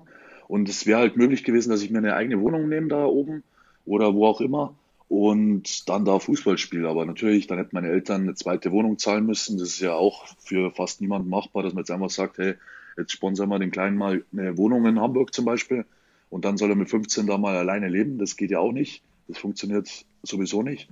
Und 0.48 0.68
es 0.68 0.86
wäre 0.86 1.00
halt 1.00 1.16
möglich 1.16 1.44
gewesen, 1.44 1.70
dass 1.70 1.82
ich 1.82 1.90
mir 1.90 1.98
eine 1.98 2.16
eigene 2.16 2.40
Wohnung 2.40 2.68
nehme 2.68 2.88
da 2.88 3.04
oben 3.06 3.42
oder 3.86 4.14
wo 4.14 4.26
auch 4.26 4.40
immer 4.40 4.74
und 5.08 5.88
dann 5.88 6.04
da 6.04 6.18
Fußball 6.18 6.58
spiele. 6.58 6.88
Aber 6.88 7.04
natürlich, 7.06 7.46
dann 7.46 7.58
hätten 7.58 7.74
meine 7.76 7.88
Eltern 7.88 8.22
eine 8.22 8.34
zweite 8.34 8.72
Wohnung 8.72 8.98
zahlen 8.98 9.26
müssen. 9.26 9.58
Das 9.58 9.68
ist 9.68 9.80
ja 9.80 9.94
auch 9.94 10.26
für 10.38 10.70
fast 10.70 11.00
niemanden 11.00 11.28
machbar, 11.28 11.62
dass 11.62 11.72
man 11.72 11.82
jetzt 11.82 11.90
einfach 11.90 12.10
sagt, 12.10 12.38
hey, 12.38 12.54
jetzt 12.96 13.12
sponsern 13.12 13.48
wir 13.48 13.58
den 13.58 13.70
Kleinen 13.70 13.96
mal 13.96 14.24
eine 14.32 14.56
Wohnung 14.56 14.86
in 14.86 15.00
Hamburg 15.00 15.34
zum 15.34 15.44
Beispiel 15.44 15.84
und 16.30 16.44
dann 16.44 16.56
soll 16.56 16.70
er 16.70 16.76
mit 16.76 16.90
15 16.90 17.26
da 17.26 17.38
mal 17.38 17.56
alleine 17.56 17.88
leben. 17.88 18.18
Das 18.18 18.36
geht 18.36 18.50
ja 18.50 18.58
auch 18.58 18.72
nicht. 18.72 19.02
Das 19.28 19.38
funktioniert 19.38 20.04
sowieso 20.22 20.62
nicht. 20.62 20.88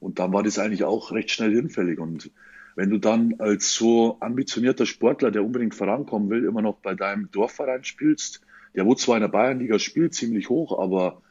Und 0.00 0.18
dann 0.18 0.32
war 0.32 0.42
das 0.42 0.58
eigentlich 0.58 0.84
auch 0.84 1.12
recht 1.12 1.30
schnell 1.30 1.54
hinfällig. 1.54 1.98
Und 1.98 2.30
wenn 2.74 2.90
du 2.90 2.98
dann 2.98 3.34
als 3.38 3.74
so 3.74 4.16
ambitionierter 4.20 4.86
Sportler, 4.86 5.30
der 5.30 5.44
unbedingt 5.44 5.74
vorankommen 5.74 6.30
will, 6.30 6.44
immer 6.44 6.62
noch 6.62 6.76
bei 6.76 6.94
deinem 6.94 7.30
Dorfverein 7.30 7.84
spielst, 7.84 8.40
der 8.74 8.86
wo 8.86 8.94
zwar 8.94 9.16
in 9.16 9.22
der 9.22 9.28
Bayernliga 9.28 9.78
spielt, 9.78 10.14
ziemlich 10.14 10.48
hoch, 10.48 10.78
aber 10.78 11.22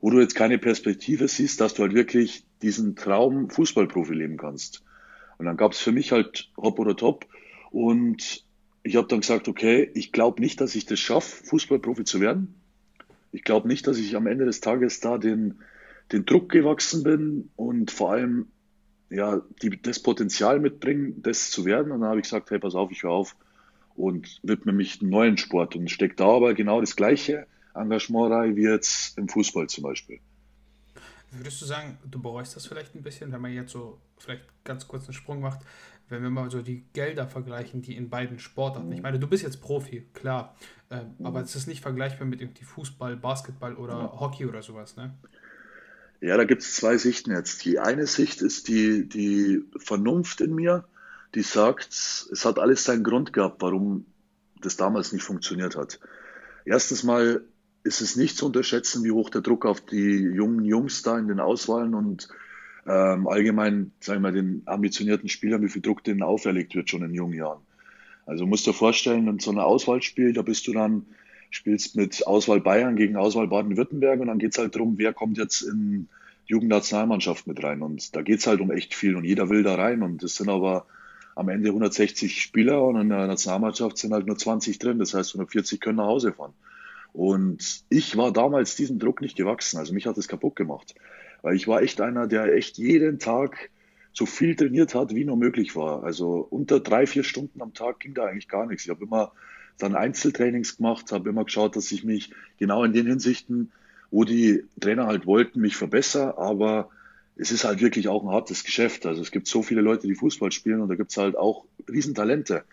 wo 0.00 0.10
du 0.10 0.20
jetzt 0.20 0.34
keine 0.34 0.58
Perspektive 0.58 1.28
siehst, 1.28 1.60
dass 1.60 1.74
du 1.74 1.82
halt 1.82 1.94
wirklich 1.94 2.44
diesen 2.62 2.94
Traum 2.94 3.48
Fußballprofi 3.48 4.12
leben 4.12 4.36
kannst. 4.36 4.84
Und 5.38 5.46
dann 5.46 5.56
gab 5.56 5.72
es 5.72 5.78
für 5.78 5.92
mich 5.92 6.12
halt 6.12 6.50
Hop 6.56 6.78
oder 6.78 6.96
Top. 6.96 7.26
Und 7.70 8.44
ich 8.82 8.96
habe 8.96 9.08
dann 9.08 9.20
gesagt, 9.20 9.48
okay, 9.48 9.90
ich 9.94 10.12
glaube 10.12 10.42
nicht, 10.42 10.60
dass 10.60 10.74
ich 10.74 10.84
das 10.84 11.00
schaffe, 11.00 11.44
Fußballprofi 11.46 12.04
zu 12.04 12.20
werden. 12.20 12.54
Ich 13.32 13.44
glaube 13.44 13.66
nicht, 13.66 13.86
dass 13.86 13.98
ich 13.98 14.14
am 14.14 14.26
Ende 14.26 14.44
des 14.44 14.60
Tages 14.60 15.00
da 15.00 15.18
den, 15.18 15.58
den 16.12 16.24
Druck 16.24 16.50
gewachsen 16.50 17.02
bin 17.02 17.50
und 17.56 17.90
vor 17.90 18.12
allem 18.12 18.48
ja, 19.10 19.42
die, 19.62 19.80
das 19.80 20.00
Potenzial 20.00 20.60
mitbringen, 20.60 21.22
das 21.22 21.50
zu 21.50 21.64
werden. 21.64 21.92
Und 21.92 22.00
dann 22.00 22.10
habe 22.10 22.20
ich 22.20 22.24
gesagt, 22.24 22.50
hey, 22.50 22.58
pass 22.58 22.74
auf, 22.74 22.90
ich 22.90 23.02
höre 23.02 23.12
auf 23.12 23.36
und 23.96 24.40
widme 24.42 24.72
mich 24.72 25.00
einem 25.00 25.10
neuen 25.10 25.36
Sport 25.36 25.76
und 25.76 25.90
stecke 25.90 26.16
da 26.16 26.26
aber 26.26 26.54
genau 26.54 26.80
das 26.80 26.96
gleiche 26.96 27.46
Engagement 27.74 28.32
rein 28.32 28.56
wie 28.56 28.62
jetzt 28.62 29.18
im 29.18 29.28
Fußball 29.28 29.68
zum 29.68 29.84
Beispiel. 29.84 30.20
Würdest 31.30 31.60
du 31.60 31.66
sagen, 31.66 31.98
du 32.08 32.22
bereust 32.22 32.54
das 32.54 32.66
vielleicht 32.66 32.94
ein 32.94 33.02
bisschen, 33.02 33.32
wenn 33.32 33.40
man 33.40 33.52
jetzt 33.52 33.72
so 33.72 33.98
vielleicht 34.18 34.44
ganz 34.62 34.86
kurz 34.86 35.04
einen 35.04 35.14
Sprung 35.14 35.40
macht, 35.40 35.60
wenn 36.08 36.22
wir 36.22 36.30
mal 36.30 36.50
so 36.50 36.62
die 36.62 36.84
Gelder 36.92 37.26
vergleichen, 37.26 37.82
die 37.82 37.96
in 37.96 38.08
beiden 38.08 38.38
Sportarten. 38.38 38.92
Ich 38.92 39.02
meine, 39.02 39.18
du 39.18 39.26
bist 39.26 39.42
jetzt 39.42 39.60
Profi, 39.60 40.06
klar, 40.12 40.54
äh, 40.90 41.02
mhm. 41.02 41.26
aber 41.26 41.40
es 41.40 41.56
ist 41.56 41.66
nicht 41.66 41.80
vergleichbar 41.80 42.26
mit 42.26 42.40
irgendwie 42.40 42.64
Fußball, 42.64 43.16
Basketball 43.16 43.74
oder 43.74 43.94
ja. 43.94 44.20
Hockey 44.20 44.46
oder 44.46 44.62
sowas, 44.62 44.96
ne? 44.96 45.14
Ja, 46.20 46.36
da 46.36 46.44
gibt 46.44 46.62
es 46.62 46.74
zwei 46.76 46.96
Sichten 46.96 47.32
jetzt. 47.32 47.64
Die 47.64 47.78
eine 47.78 48.06
Sicht 48.06 48.40
ist 48.40 48.68
die, 48.68 49.08
die 49.08 49.62
Vernunft 49.76 50.40
in 50.40 50.54
mir, 50.54 50.86
die 51.34 51.42
sagt, 51.42 51.88
es 51.90 52.44
hat 52.44 52.58
alles 52.58 52.84
seinen 52.84 53.04
Grund 53.04 53.32
gehabt, 53.32 53.60
warum 53.60 54.06
das 54.60 54.76
damals 54.76 55.12
nicht 55.12 55.22
funktioniert 55.22 55.76
hat. 55.76 56.00
Erstens 56.64 57.02
mal 57.02 57.44
ist 57.82 58.00
es 58.00 58.16
nicht 58.16 58.36
zu 58.36 58.46
unterschätzen, 58.46 59.04
wie 59.04 59.10
hoch 59.10 59.30
der 59.30 59.42
Druck 59.42 59.66
auf 59.66 59.80
die 59.80 60.20
jungen 60.20 60.64
Jungs 60.64 61.02
da 61.02 61.18
in 61.18 61.28
den 61.28 61.40
Auswahlen 61.40 61.94
und 61.94 62.28
ähm, 62.86 63.26
allgemein, 63.28 63.92
sagen 64.00 64.22
wir 64.22 64.30
mal, 64.30 64.32
den 64.32 64.62
ambitionierten 64.66 65.28
Spielern, 65.28 65.62
wie 65.62 65.68
viel 65.68 65.82
Druck 65.82 66.04
denen 66.04 66.22
auferlegt 66.22 66.74
wird 66.74 66.88
schon 66.88 67.02
in 67.02 67.14
jungen 67.14 67.34
Jahren. 67.34 67.60
Also 68.26 68.46
musst 68.46 68.66
du 68.66 68.70
dir 68.70 68.76
vorstellen, 68.76 69.28
in 69.28 69.38
so 69.38 69.50
einem 69.50 69.60
Auswahlspiel, 69.60 70.32
da 70.32 70.42
bist 70.42 70.66
du 70.66 70.72
dann 70.72 71.06
spielst 71.50 71.94
mit 71.94 72.26
Auswahl 72.26 72.60
Bayern 72.60 72.96
gegen 72.96 73.16
Auswahl 73.16 73.46
Baden-Württemberg 73.46 74.20
und 74.20 74.26
dann 74.26 74.38
geht 74.38 74.52
es 74.52 74.58
halt 74.58 74.74
darum, 74.74 74.98
wer 74.98 75.12
kommt 75.12 75.38
jetzt 75.38 75.62
in 75.62 76.08
die 76.48 76.52
Jugendnationalmannschaft 76.52 77.46
mit 77.46 77.62
rein. 77.62 77.82
Und 77.82 78.14
da 78.16 78.22
geht 78.22 78.40
es 78.40 78.46
halt 78.46 78.60
um 78.60 78.70
echt 78.70 78.94
viel 78.94 79.16
und 79.16 79.24
jeder 79.24 79.48
will 79.50 79.62
da 79.62 79.76
rein. 79.76 80.02
Und 80.02 80.22
es 80.22 80.36
sind 80.36 80.48
aber 80.48 80.86
am 81.34 81.48
Ende 81.48 81.68
160 81.68 82.40
Spieler 82.40 82.82
und 82.82 83.00
in 83.00 83.08
der 83.08 83.26
Nationalmannschaft 83.26 83.98
sind 83.98 84.12
halt 84.12 84.26
nur 84.26 84.38
20 84.38 84.78
drin. 84.78 84.98
Das 84.98 85.14
heißt, 85.14 85.34
140 85.34 85.80
können 85.80 85.96
nach 85.96 86.06
Hause 86.06 86.32
fahren. 86.32 86.54
Und 87.12 87.84
ich 87.90 88.16
war 88.16 88.32
damals 88.32 88.76
diesem 88.76 88.98
Druck 88.98 89.20
nicht 89.20 89.36
gewachsen. 89.36 89.78
Also 89.78 89.94
mich 89.94 90.06
hat 90.06 90.18
es 90.18 90.28
kaputt 90.28 90.56
gemacht. 90.56 90.94
Weil 91.42 91.56
ich 91.56 91.68
war 91.68 91.82
echt 91.82 92.00
einer, 92.00 92.26
der 92.26 92.54
echt 92.54 92.78
jeden 92.78 93.18
Tag 93.18 93.70
so 94.12 94.26
viel 94.26 94.56
trainiert 94.56 94.94
hat, 94.94 95.14
wie 95.14 95.24
nur 95.24 95.36
möglich 95.36 95.76
war. 95.76 96.04
Also 96.04 96.46
unter 96.50 96.80
drei, 96.80 97.06
vier 97.06 97.24
Stunden 97.24 97.60
am 97.62 97.74
Tag 97.74 98.00
ging 98.00 98.14
da 98.14 98.26
eigentlich 98.26 98.48
gar 98.48 98.66
nichts. 98.66 98.84
Ich 98.84 98.90
habe 98.90 99.04
immer 99.04 99.32
dann 99.78 99.96
Einzeltrainings 99.96 100.76
gemacht, 100.76 101.10
habe 101.12 101.28
immer 101.28 101.44
geschaut, 101.44 101.76
dass 101.76 101.90
ich 101.90 102.04
mich 102.04 102.30
genau 102.58 102.84
in 102.84 102.92
den 102.92 103.06
Hinsichten, 103.06 103.72
wo 104.10 104.24
die 104.24 104.64
Trainer 104.80 105.06
halt 105.06 105.26
wollten, 105.26 105.60
mich 105.60 105.76
verbessere. 105.76 106.38
Aber 106.38 106.90
es 107.36 107.50
ist 107.50 107.64
halt 107.64 107.80
wirklich 107.80 108.08
auch 108.08 108.22
ein 108.22 108.30
hartes 108.30 108.64
Geschäft. 108.64 109.06
Also 109.06 109.22
es 109.22 109.30
gibt 109.30 109.48
so 109.48 109.62
viele 109.62 109.80
Leute, 109.80 110.06
die 110.06 110.14
Fußball 110.14 110.52
spielen 110.52 110.80
und 110.80 110.88
da 110.88 110.94
gibt 110.94 111.10
es 111.10 111.16
halt 111.16 111.36
auch 111.36 111.64
Riesentalente, 111.90 112.64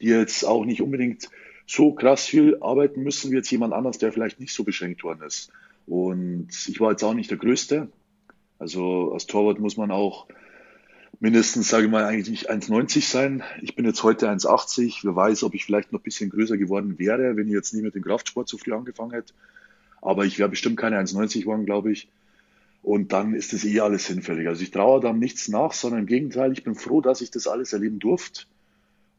die 0.00 0.08
jetzt 0.08 0.44
auch 0.44 0.64
nicht 0.64 0.82
unbedingt 0.82 1.28
so 1.66 1.92
krass 1.92 2.26
viel 2.26 2.58
arbeiten 2.60 3.02
müssen 3.02 3.30
wie 3.30 3.36
jetzt 3.36 3.50
jemand 3.50 3.72
anders, 3.72 3.98
der 3.98 4.12
vielleicht 4.12 4.40
nicht 4.40 4.52
so 4.52 4.64
beschränkt 4.64 5.04
worden 5.04 5.22
ist. 5.22 5.52
Und 5.86 6.48
ich 6.68 6.80
war 6.80 6.90
jetzt 6.90 7.02
auch 7.02 7.14
nicht 7.14 7.30
der 7.30 7.38
Größte. 7.38 7.88
Also 8.58 9.12
als 9.12 9.26
Torwart 9.26 9.58
muss 9.58 9.76
man 9.76 9.90
auch 9.90 10.26
mindestens, 11.20 11.68
sage 11.68 11.86
ich 11.86 11.90
mal, 11.90 12.04
eigentlich 12.04 12.50
1,90 12.50 13.08
sein. 13.08 13.42
Ich 13.62 13.74
bin 13.74 13.84
jetzt 13.84 14.02
heute 14.02 14.28
1,80. 14.28 15.00
Wer 15.02 15.16
weiß, 15.16 15.44
ob 15.44 15.54
ich 15.54 15.64
vielleicht 15.64 15.92
noch 15.92 16.00
ein 16.00 16.04
bisschen 16.04 16.30
größer 16.30 16.56
geworden 16.58 16.98
wäre, 16.98 17.36
wenn 17.36 17.46
ich 17.46 17.54
jetzt 17.54 17.72
nie 17.72 17.82
mit 17.82 17.94
dem 17.94 18.02
Kraftsport 18.02 18.48
so 18.48 18.58
früh 18.58 18.72
angefangen 18.72 19.12
hätte. 19.12 19.32
Aber 20.02 20.24
ich 20.24 20.38
wäre 20.38 20.48
bestimmt 20.48 20.76
keine 20.76 20.98
1,90 20.98 21.40
geworden, 21.40 21.66
glaube 21.66 21.92
ich. 21.92 22.08
Und 22.82 23.12
dann 23.12 23.34
ist 23.34 23.52
das 23.52 23.64
eh 23.64 23.80
alles 23.80 24.06
hinfällig. 24.06 24.48
Also 24.48 24.62
ich 24.62 24.70
traue 24.70 25.00
da 25.00 25.12
nichts 25.12 25.48
nach, 25.48 25.72
sondern 25.72 26.00
im 26.00 26.06
Gegenteil, 26.06 26.52
ich 26.52 26.64
bin 26.64 26.74
froh, 26.74 27.00
dass 27.00 27.20
ich 27.20 27.30
das 27.30 27.46
alles 27.46 27.72
erleben 27.72 27.98
durfte 27.98 28.44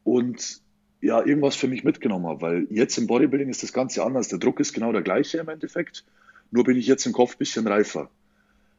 und 0.04 0.60
ja, 1.00 1.24
irgendwas 1.24 1.56
für 1.56 1.68
mich 1.68 1.84
mitgenommen 1.84 2.26
habe. 2.26 2.40
Weil 2.42 2.66
jetzt 2.70 2.96
im 2.98 3.06
Bodybuilding 3.06 3.48
ist 3.48 3.62
das 3.62 3.72
Ganze 3.72 4.04
anders. 4.04 4.28
Der 4.28 4.38
Druck 4.38 4.60
ist 4.60 4.72
genau 4.72 4.92
der 4.92 5.02
gleiche 5.02 5.38
im 5.38 5.48
Endeffekt. 5.48 6.04
Nur 6.50 6.64
bin 6.64 6.76
ich 6.76 6.86
jetzt 6.86 7.06
im 7.06 7.12
Kopf 7.12 7.34
ein 7.34 7.38
bisschen 7.38 7.66
reifer. 7.66 8.10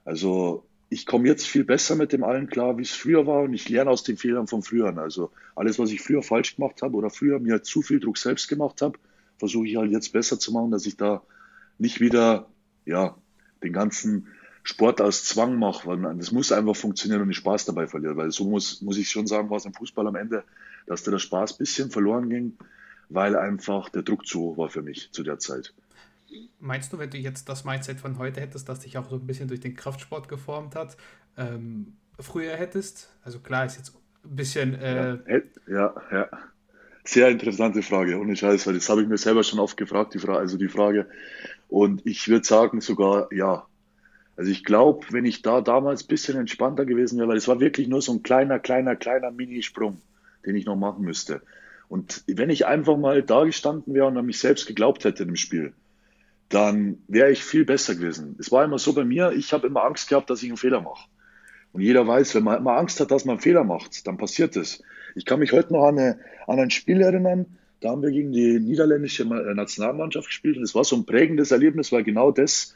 Also 0.05 0.65
ich 0.89 1.05
komme 1.05 1.27
jetzt 1.27 1.47
viel 1.47 1.63
besser 1.63 1.95
mit 1.95 2.13
dem 2.13 2.23
allen 2.23 2.47
klar, 2.47 2.77
wie 2.77 2.83
es 2.83 2.91
früher 2.91 3.25
war 3.25 3.41
und 3.41 3.53
ich 3.53 3.67
lerne 3.67 3.89
aus 3.89 4.03
den 4.03 4.17
Fehlern 4.17 4.47
von 4.47 4.61
früher. 4.61 4.95
Also 4.97 5.31
alles, 5.55 5.79
was 5.79 5.91
ich 5.91 6.01
früher 6.01 6.21
falsch 6.21 6.55
gemacht 6.55 6.81
habe 6.81 6.95
oder 6.95 7.09
früher 7.09 7.39
mir 7.39 7.63
zu 7.63 7.81
viel 7.81 7.99
Druck 7.99 8.17
selbst 8.17 8.47
gemacht 8.47 8.81
habe, 8.81 8.99
versuche 9.37 9.67
ich 9.67 9.75
halt 9.75 9.91
jetzt 9.91 10.13
besser 10.13 10.39
zu 10.39 10.51
machen, 10.51 10.71
dass 10.71 10.85
ich 10.85 10.95
da 10.95 11.23
nicht 11.79 11.99
wieder 11.99 12.47
ja 12.85 13.17
den 13.63 13.73
ganzen 13.73 14.27
Sport 14.63 15.01
aus 15.01 15.25
Zwang 15.25 15.59
mache, 15.59 15.87
weil 15.87 16.15
das 16.17 16.31
muss 16.31 16.51
einfach 16.51 16.75
funktionieren 16.75 17.21
und 17.21 17.29
ich 17.29 17.37
Spaß 17.37 17.65
dabei 17.65 17.85
verliere, 17.85 18.15
weil 18.15 18.31
so 18.31 18.45
muss, 18.45 18.81
muss 18.81 18.97
ich 18.97 19.09
schon 19.09 19.27
sagen, 19.27 19.49
war 19.49 19.57
es 19.57 19.65
im 19.65 19.73
Fußball 19.73 20.07
am 20.07 20.15
Ende, 20.15 20.43
dass 20.87 21.03
da 21.03 21.11
der 21.11 21.19
Spaß 21.19 21.53
ein 21.53 21.57
bisschen 21.57 21.91
verloren 21.91 22.29
ging, 22.29 22.57
weil 23.09 23.35
einfach 23.35 23.89
der 23.89 24.03
Druck 24.03 24.25
zu 24.25 24.39
hoch 24.39 24.57
war 24.57 24.69
für 24.69 24.81
mich 24.81 25.11
zu 25.11 25.23
der 25.23 25.37
Zeit. 25.37 25.73
Meinst 26.59 26.93
du, 26.93 26.97
wenn 26.97 27.09
du 27.09 27.17
jetzt 27.17 27.49
das 27.49 27.65
Mindset 27.65 27.99
von 27.99 28.17
heute 28.17 28.39
hättest, 28.39 28.69
das 28.69 28.79
dich 28.79 28.97
auch 28.97 29.09
so 29.09 29.17
ein 29.17 29.27
bisschen 29.27 29.49
durch 29.49 29.59
den 29.59 29.75
Kraftsport 29.75 30.29
geformt 30.29 30.75
hat, 30.75 30.95
ähm, 31.37 31.93
früher 32.19 32.55
hättest? 32.55 33.09
Also 33.23 33.39
klar, 33.39 33.65
ist 33.65 33.77
jetzt 33.77 33.93
ein 34.23 34.35
bisschen. 34.35 34.73
Äh 34.75 35.17
ja, 35.27 35.41
ja, 35.67 35.93
ja, 36.11 36.29
Sehr 37.03 37.29
interessante 37.29 37.81
Frage, 37.81 38.17
ohne 38.17 38.35
Scheiß, 38.35 38.65
weil 38.65 38.75
das 38.75 38.89
habe 38.89 39.01
ich 39.01 39.09
mir 39.09 39.17
selber 39.17 39.43
schon 39.43 39.59
oft 39.59 39.75
gefragt, 39.75 40.13
die 40.13 40.19
Frage, 40.19 40.39
also 40.39 40.57
die 40.57 40.69
Frage. 40.69 41.07
Und 41.67 42.05
ich 42.05 42.27
würde 42.29 42.45
sagen 42.45 42.79
sogar 42.79 43.31
ja. 43.33 43.67
Also 44.35 44.51
ich 44.51 44.63
glaube, 44.63 45.05
wenn 45.11 45.25
ich 45.25 45.41
da 45.41 45.61
damals 45.61 46.03
ein 46.03 46.07
bisschen 46.07 46.37
entspannter 46.37 46.85
gewesen 46.85 47.19
wäre, 47.19 47.27
weil 47.27 47.37
es 47.37 47.47
war 47.47 47.59
wirklich 47.59 47.87
nur 47.87 48.01
so 48.01 48.13
ein 48.13 48.23
kleiner, 48.23 48.59
kleiner, 48.59 48.95
kleiner 48.95 49.31
Minisprung, 49.31 50.01
den 50.45 50.55
ich 50.55 50.65
noch 50.65 50.75
machen 50.75 51.05
müsste. 51.05 51.41
Und 51.87 52.23
wenn 52.27 52.49
ich 52.49 52.65
einfach 52.65 52.97
mal 52.97 53.21
da 53.21 53.43
gestanden 53.43 53.93
wäre 53.93 54.07
und 54.07 54.17
an 54.17 54.25
mich 54.25 54.39
selbst 54.39 54.65
geglaubt 54.65 55.05
hätte 55.05 55.23
im 55.23 55.35
Spiel, 55.35 55.73
dann 56.49 57.03
wäre 57.07 57.31
ich 57.31 57.43
viel 57.43 57.65
besser 57.65 57.95
gewesen. 57.95 58.35
Es 58.39 58.51
war 58.51 58.63
immer 58.63 58.79
so 58.79 58.93
bei 58.93 59.03
mir, 59.03 59.31
ich 59.31 59.53
habe 59.53 59.67
immer 59.67 59.83
Angst 59.83 60.09
gehabt, 60.09 60.29
dass 60.29 60.41
ich 60.41 60.49
einen 60.49 60.57
Fehler 60.57 60.81
mache. 60.81 61.07
Und 61.71 61.81
jeder 61.81 62.07
weiß, 62.07 62.35
wenn 62.35 62.43
man 62.43 62.57
immer 62.57 62.77
Angst 62.77 62.99
hat, 62.99 63.11
dass 63.11 63.25
man 63.25 63.33
einen 63.33 63.41
Fehler 63.41 63.63
macht, 63.63 64.07
dann 64.07 64.17
passiert 64.17 64.55
es. 64.55 64.81
Ich 65.15 65.25
kann 65.25 65.39
mich 65.39 65.51
heute 65.51 65.73
noch 65.73 65.85
an, 65.85 65.97
eine, 65.97 66.19
an 66.47 66.59
ein 66.59 66.71
Spiel 66.71 67.01
erinnern, 67.01 67.57
da 67.83 67.89
haben 67.89 68.01
wir 68.01 68.11
gegen 68.11 68.31
die 68.31 68.59
niederländische 68.59 69.23
äh, 69.23 69.53
Nationalmannschaft 69.53 70.27
gespielt 70.27 70.57
und 70.57 70.63
es 70.63 70.73
war 70.73 70.85
so 70.85 70.95
ein 70.95 71.05
prägendes 71.05 71.51
Erlebnis, 71.51 71.91
weil 71.91 72.03
genau 72.03 72.31
das 72.31 72.75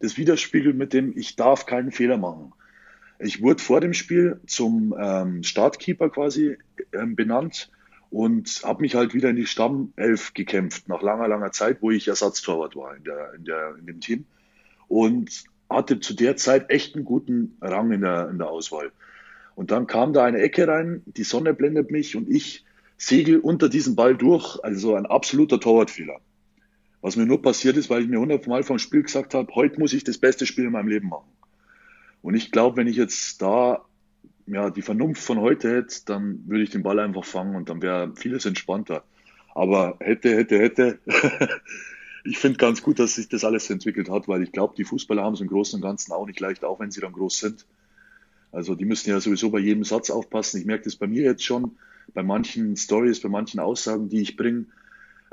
das 0.00 0.16
widerspiegelt 0.16 0.76
mit 0.76 0.92
dem, 0.92 1.16
ich 1.16 1.36
darf 1.36 1.66
keinen 1.66 1.92
Fehler 1.92 2.18
machen. 2.18 2.52
Ich 3.18 3.42
wurde 3.42 3.62
vor 3.62 3.80
dem 3.80 3.94
Spiel 3.94 4.40
zum 4.46 4.94
ähm, 4.98 5.42
Startkeeper 5.42 6.08
quasi 6.08 6.56
ähm, 6.92 7.16
benannt 7.16 7.70
und 8.10 8.62
habe 8.64 8.82
mich 8.82 8.94
halt 8.94 9.12
wieder 9.12 9.30
in 9.30 9.36
die 9.36 9.46
Stammelf 9.46 10.34
gekämpft, 10.34 10.88
nach 10.88 11.02
langer, 11.02 11.28
langer 11.28 11.52
Zeit, 11.52 11.78
wo 11.82 11.90
ich 11.90 12.08
Ersatztorwart 12.08 12.76
war 12.76 12.96
in, 12.96 13.04
der, 13.04 13.34
in, 13.34 13.44
der, 13.44 13.76
in 13.78 13.86
dem 13.86 14.00
Team. 14.00 14.24
Und 14.86 15.44
hatte 15.68 16.00
zu 16.00 16.14
der 16.14 16.36
Zeit 16.36 16.70
echt 16.70 16.94
einen 16.94 17.04
guten 17.04 17.56
Rang 17.60 17.90
in 17.92 18.00
der, 18.00 18.30
in 18.30 18.38
der 18.38 18.48
Auswahl. 18.48 18.92
Und 19.54 19.70
dann 19.70 19.86
kam 19.86 20.12
da 20.12 20.24
eine 20.24 20.38
Ecke 20.38 20.66
rein, 20.68 21.02
die 21.04 21.24
Sonne 21.24 21.52
blendet 21.52 21.90
mich 21.90 22.16
und 22.16 22.30
ich 22.30 22.64
segel 22.96 23.38
unter 23.40 23.68
diesem 23.68 23.96
Ball 23.96 24.16
durch, 24.16 24.58
also 24.62 24.94
ein 24.94 25.06
absoluter 25.06 25.60
Torwartfehler. 25.60 26.20
Was 27.00 27.16
mir 27.16 27.26
nur 27.26 27.42
passiert 27.42 27.76
ist, 27.76 27.90
weil 27.90 28.02
ich 28.02 28.08
mir 28.08 28.18
hundertmal 28.18 28.62
vom 28.62 28.78
Spiel 28.78 29.02
gesagt 29.02 29.34
habe, 29.34 29.54
heute 29.54 29.78
muss 29.78 29.92
ich 29.92 30.04
das 30.04 30.18
beste 30.18 30.46
Spiel 30.46 30.64
in 30.64 30.72
meinem 30.72 30.88
Leben 30.88 31.08
machen. 31.08 31.30
Und 32.22 32.34
ich 32.34 32.50
glaube, 32.50 32.76
wenn 32.76 32.88
ich 32.88 32.96
jetzt 32.96 33.40
da 33.40 33.84
ja, 34.46 34.70
die 34.70 34.82
Vernunft 34.82 35.22
von 35.22 35.40
heute 35.40 35.70
hätte, 35.76 36.04
dann 36.06 36.42
würde 36.46 36.64
ich 36.64 36.70
den 36.70 36.82
Ball 36.82 36.98
einfach 36.98 37.24
fangen 37.24 37.54
und 37.54 37.68
dann 37.68 37.82
wäre 37.82 38.12
vieles 38.16 38.46
entspannter. 38.46 39.04
Aber 39.54 39.96
hätte, 40.00 40.34
hätte, 40.34 40.58
hätte. 40.58 40.98
ich 42.24 42.38
finde 42.38 42.58
ganz 42.58 42.82
gut, 42.82 42.98
dass 42.98 43.16
sich 43.16 43.28
das 43.28 43.44
alles 43.44 43.68
entwickelt 43.70 44.10
hat, 44.10 44.26
weil 44.26 44.42
ich 44.42 44.52
glaube, 44.52 44.74
die 44.76 44.84
Fußballer 44.84 45.22
haben 45.22 45.34
es 45.34 45.40
im 45.40 45.48
Großen 45.48 45.76
und 45.76 45.82
Ganzen 45.82 46.12
auch 46.12 46.26
nicht 46.26 46.40
leicht, 46.40 46.64
auch 46.64 46.80
wenn 46.80 46.90
sie 46.90 47.00
dann 47.00 47.12
groß 47.12 47.38
sind. 47.38 47.66
Also 48.50 48.74
die 48.74 48.86
müssen 48.86 49.10
ja 49.10 49.20
sowieso 49.20 49.50
bei 49.50 49.58
jedem 49.58 49.84
Satz 49.84 50.10
aufpassen. 50.10 50.60
Ich 50.60 50.66
merke 50.66 50.84
das 50.84 50.96
bei 50.96 51.06
mir 51.06 51.22
jetzt 51.22 51.44
schon, 51.44 51.76
bei 52.14 52.22
manchen 52.22 52.76
Stories, 52.76 53.20
bei 53.20 53.28
manchen 53.28 53.60
Aussagen, 53.60 54.08
die 54.08 54.22
ich 54.22 54.36
bringe, 54.36 54.66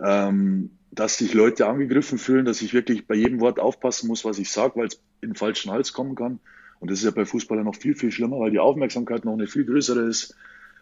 ähm, 0.04 0.72
dass 0.96 1.18
sich 1.18 1.34
Leute 1.34 1.68
angegriffen 1.68 2.18
fühlen, 2.18 2.46
dass 2.46 2.62
ich 2.62 2.74
wirklich 2.74 3.06
bei 3.06 3.16
jedem 3.16 3.42
Wort 3.42 3.60
aufpassen 3.60 4.08
muss, 4.08 4.24
was 4.24 4.40
ich 4.40 4.50
sage, 4.50 4.78
weil 4.78 4.88
es 4.88 5.02
in 5.22 5.30
den 5.32 5.36
falschen 5.36 5.72
Hals 5.72 5.94
kommen 5.94 6.16
kann. 6.16 6.40
Und 6.80 6.90
das 6.92 7.00
ist 7.00 7.06
ja 7.06 7.12
bei 7.12 7.26
Fußballern 7.26 7.66
noch 7.66 7.76
viel, 7.76 7.96
viel 7.96 8.12
schlimmer, 8.12 8.40
weil 8.40 8.52
die 8.52 8.60
Aufmerksamkeit 8.60 9.26
noch 9.26 9.34
eine 9.34 9.48
viel 9.48 9.66
größere 9.66 10.02
ist. 10.02 10.36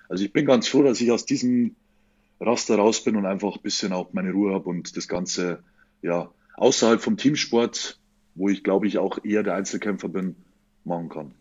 Also 0.10 0.24
ich 0.24 0.32
bin 0.32 0.46
ganz 0.46 0.68
froh, 0.68 0.84
dass 0.84 1.02
ich 1.02 1.12
aus 1.12 1.26
diesem 1.26 1.76
Raster 2.40 2.76
raus 2.76 3.04
bin 3.04 3.16
und 3.16 3.26
einfach 3.26 3.56
ein 3.56 3.62
bisschen 3.62 3.94
auch 3.94 4.14
meine 4.14 4.32
Ruhe 4.32 4.54
habe 4.54 4.70
und 4.70 4.96
das 4.96 5.08
Ganze 5.08 5.64
ja 6.02 6.30
außerhalb 6.56 7.02
vom 7.02 7.18
Teamsport, 7.18 8.00
wo 8.36 8.50
ich 8.50 8.64
glaube 8.64 8.88
ich 8.88 8.98
auch 8.98 9.24
eher 9.24 9.44
der 9.44 9.56
Einzelkämpfer 9.56 10.10
bin, 10.10 10.36
machen 10.84 11.10
kann. 11.10 11.32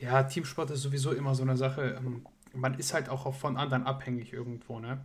Ja, 0.00 0.22
Teamsport 0.22 0.70
ist 0.70 0.82
sowieso 0.82 1.12
immer 1.12 1.34
so 1.34 1.42
eine 1.42 1.56
Sache. 1.56 1.96
Ähm, 1.98 2.26
man 2.54 2.78
ist 2.78 2.94
halt 2.94 3.08
auch 3.08 3.34
von 3.34 3.56
anderen 3.56 3.82
abhängig 3.84 4.32
irgendwo, 4.32 4.78
ne? 4.78 5.04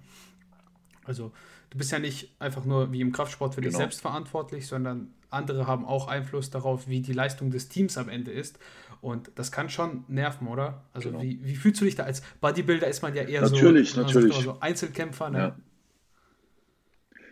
Also 1.05 1.31
du 1.69 1.77
bist 1.77 1.91
ja 1.91 1.99
nicht 1.99 2.31
einfach 2.39 2.65
nur 2.65 2.91
wie 2.91 3.01
im 3.01 3.11
Kraftsport 3.11 3.55
für 3.55 3.61
genau. 3.61 3.71
dich 3.71 3.77
selbst 3.77 4.01
verantwortlich, 4.01 4.67
sondern 4.67 5.13
andere 5.29 5.67
haben 5.67 5.85
auch 5.85 6.07
Einfluss 6.07 6.49
darauf, 6.49 6.87
wie 6.87 7.01
die 7.01 7.13
Leistung 7.13 7.51
des 7.51 7.69
Teams 7.69 7.97
am 7.97 8.09
Ende 8.09 8.31
ist. 8.31 8.59
Und 9.01 9.31
das 9.35 9.51
kann 9.51 9.69
schon 9.69 10.03
nerven, 10.07 10.47
oder? 10.47 10.83
Also 10.93 11.09
genau. 11.09 11.23
wie, 11.23 11.39
wie 11.43 11.55
fühlst 11.55 11.81
du 11.81 11.85
dich 11.85 11.95
da 11.95 12.03
als 12.03 12.21
Bodybuilder? 12.39 12.87
Ist 12.87 13.01
man 13.01 13.15
ja 13.15 13.23
eher 13.23 13.41
natürlich, 13.41 13.91
so, 13.91 14.01
natürlich. 14.01 14.35
so 14.35 14.57
Einzelkämpfer, 14.59 15.29
ne? 15.29 15.37
Ja. 15.37 15.55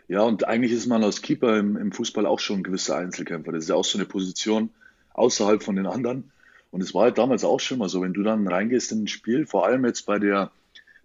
Ja, 0.08 0.22
und 0.22 0.48
eigentlich 0.48 0.72
ist 0.72 0.88
man 0.88 1.04
als 1.04 1.22
Keeper 1.22 1.60
im, 1.60 1.78
im, 1.78 1.92
Fußball 1.92 2.26
auch 2.26 2.40
schon 2.40 2.62
ein 2.62 2.64
gewisser 2.64 2.98
Einzelkämpfer. 2.98 3.52
Das 3.52 3.66
ist 3.66 3.70
ja 3.70 3.76
auch 3.76 3.86
so 3.86 4.00
eine 4.00 4.08
Position 4.08 4.72
außerhalb 5.14 5.62
von 5.62 5.76
den 5.76 5.86
anderen. 5.86 6.32
Und 6.72 6.82
es 6.82 6.96
war 6.96 7.04
halt 7.04 7.20
damals 7.20 7.44
auch 7.44 7.60
schon 7.60 7.78
mal 7.78 7.90
so, 7.90 8.02
wenn 8.02 8.14
du 8.14 8.24
dann 8.24 8.48
reingehst 8.48 8.92
in 8.92 9.04
ein 9.04 9.08
Spiel, 9.08 9.46
vor 9.46 9.68
allem 9.68 9.86
jetzt 9.86 10.08
bei 10.08 10.18
der 10.18 10.52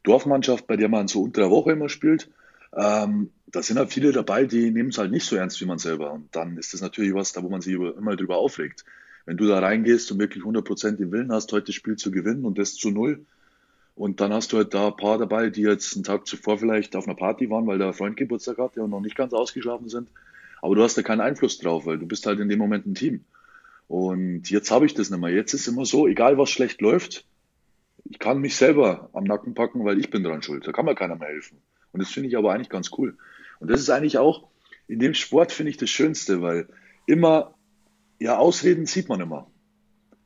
Dorfmannschaft, 0.05 0.67
bei 0.67 0.77
der 0.77 0.89
man 0.89 1.07
so 1.07 1.23
unter 1.23 1.43
der 1.43 1.51
Woche 1.51 1.73
immer 1.73 1.91
spielt, 1.91 2.31
ähm, 2.77 3.31
da 3.47 3.63
sind 3.63 3.79
halt 3.79 3.93
viele 3.93 4.13
dabei, 4.13 4.47
die 4.47 4.71
nehmen 4.71 4.89
es 4.89 4.99
halt 4.99 5.11
nicht 5.11 5.27
so 5.27 5.37
ernst 5.37 5.61
wie 5.61 5.67
man 5.67 5.79
selber. 5.79 6.13
Und 6.13 6.35
dann 6.35 6.57
ist 6.57 6.75
das 6.75 6.81
natürlich 6.81 7.15
was, 7.15 7.33
da 7.33 7.43
wo 7.43 7.49
man 7.49 7.61
sich 7.61 7.75
immer 7.75 8.17
drüber 8.17 8.37
aufregt. 8.37 8.85
Wenn 9.27 9.37
du 9.37 9.47
da 9.47 9.61
reingehst 9.61 10.11
und 10.13 10.19
wirklich 10.19 10.45
100% 10.45 10.97
den 10.97 11.13
Willen 11.13 11.33
hast, 11.33 11.53
heute 11.53 11.67
das 11.67 11.75
Spiel 11.75 11.97
zu 11.97 12.11
gewinnen 12.11 12.45
und 12.45 12.59
das 12.59 12.75
zu 12.75 12.91
null, 12.91 13.25
und 13.97 14.21
dann 14.21 14.33
hast 14.33 14.53
du 14.53 14.57
halt 14.57 14.75
da 14.75 14.89
ein 14.89 14.97
paar 14.97 15.19
dabei, 15.19 15.51
die 15.51 15.63
jetzt 15.63 15.95
einen 15.95 16.03
Tag 16.03 16.27
zuvor 16.27 16.59
vielleicht 16.59 16.97
auf 16.97 17.07
einer 17.07 17.15
Party 17.15 17.49
waren, 17.49 17.67
weil 17.67 17.79
der 17.79 17.93
Freund 17.93 18.17
Geburtstag 18.17 18.59
hatte 18.59 18.83
und 18.83 18.91
noch 18.91 19.01
nicht 19.01 19.17
ganz 19.17 19.33
ausgeschlafen 19.33 19.89
sind. 19.89 20.09
Aber 20.61 20.75
du 20.75 20.83
hast 20.83 20.99
da 20.99 21.03
keinen 21.03 21.21
Einfluss 21.21 21.59
drauf, 21.59 21.87
weil 21.87 21.99
du 21.99 22.07
bist 22.07 22.27
halt 22.27 22.41
in 22.41 22.49
dem 22.49 22.59
Moment 22.59 22.87
ein 22.87 22.95
Team. 22.95 23.25
Und 23.87 24.51
jetzt 24.51 24.71
habe 24.71 24.87
ich 24.87 24.95
das 24.95 25.11
nicht 25.11 25.21
mehr. 25.21 25.31
Jetzt 25.31 25.55
ist 25.55 25.69
immer 25.69 25.85
so, 25.85 26.09
egal 26.09 26.39
was 26.39 26.51
schlecht 26.51 26.81
läuft, 26.81 27.25
ich 28.05 28.19
kann 28.19 28.41
mich 28.41 28.57
selber 28.57 29.11
am 29.13 29.25
Nacken 29.25 29.55
packen, 29.55 29.85
weil 29.85 30.01
ich 30.01 30.11
bin 30.11 30.25
dran 30.25 30.43
schuld. 30.43 30.67
Da 30.67 30.73
kann 30.73 30.87
mir 30.87 30.95
keiner 30.95 31.17
mehr 31.17 31.29
helfen. 31.29 31.59
Und 31.95 32.03
das 32.03 32.11
finde 32.11 32.29
ich 32.29 32.37
aber 32.37 32.53
eigentlich 32.53 32.69
ganz 32.69 32.91
cool. 32.99 33.17
Und 33.61 33.71
das 33.71 33.81
ist 33.81 33.89
eigentlich 33.89 34.19
auch, 34.19 34.49
in 34.89 34.99
dem 34.99 35.15
Sport 35.15 35.53
finde 35.53 35.71
ich 35.71 35.77
das 35.77 35.91
Schönste, 35.91 36.43
weil 36.43 36.69
immer, 37.07 37.55
ja, 38.19 38.37
Ausreden 38.37 38.87
sieht 38.87 39.09
man 39.09 39.21
immer. 39.21 39.49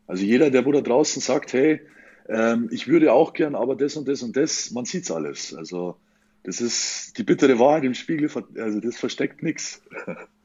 Also 0.06 0.24
jeder, 0.24 0.50
der 0.50 0.64
wo 0.64 0.72
da 0.72 0.80
draußen 0.80 1.20
sagt, 1.20 1.52
hey, 1.52 1.82
ähm, 2.30 2.70
ich 2.72 2.88
würde 2.88 3.12
auch 3.12 3.34
gern, 3.34 3.54
aber 3.54 3.76
das 3.76 3.96
und 3.96 4.08
das 4.08 4.22
und 4.22 4.34
das, 4.34 4.70
man 4.70 4.86
sieht's 4.86 5.10
alles. 5.10 5.54
Also 5.54 5.96
das 6.42 6.62
ist 6.62 7.18
die 7.18 7.22
bittere 7.22 7.58
Wahrheit 7.58 7.84
im 7.84 7.92
Spiegel, 7.92 8.30
also 8.56 8.80
das 8.80 8.96
versteckt 8.96 9.42
nichts. 9.42 9.82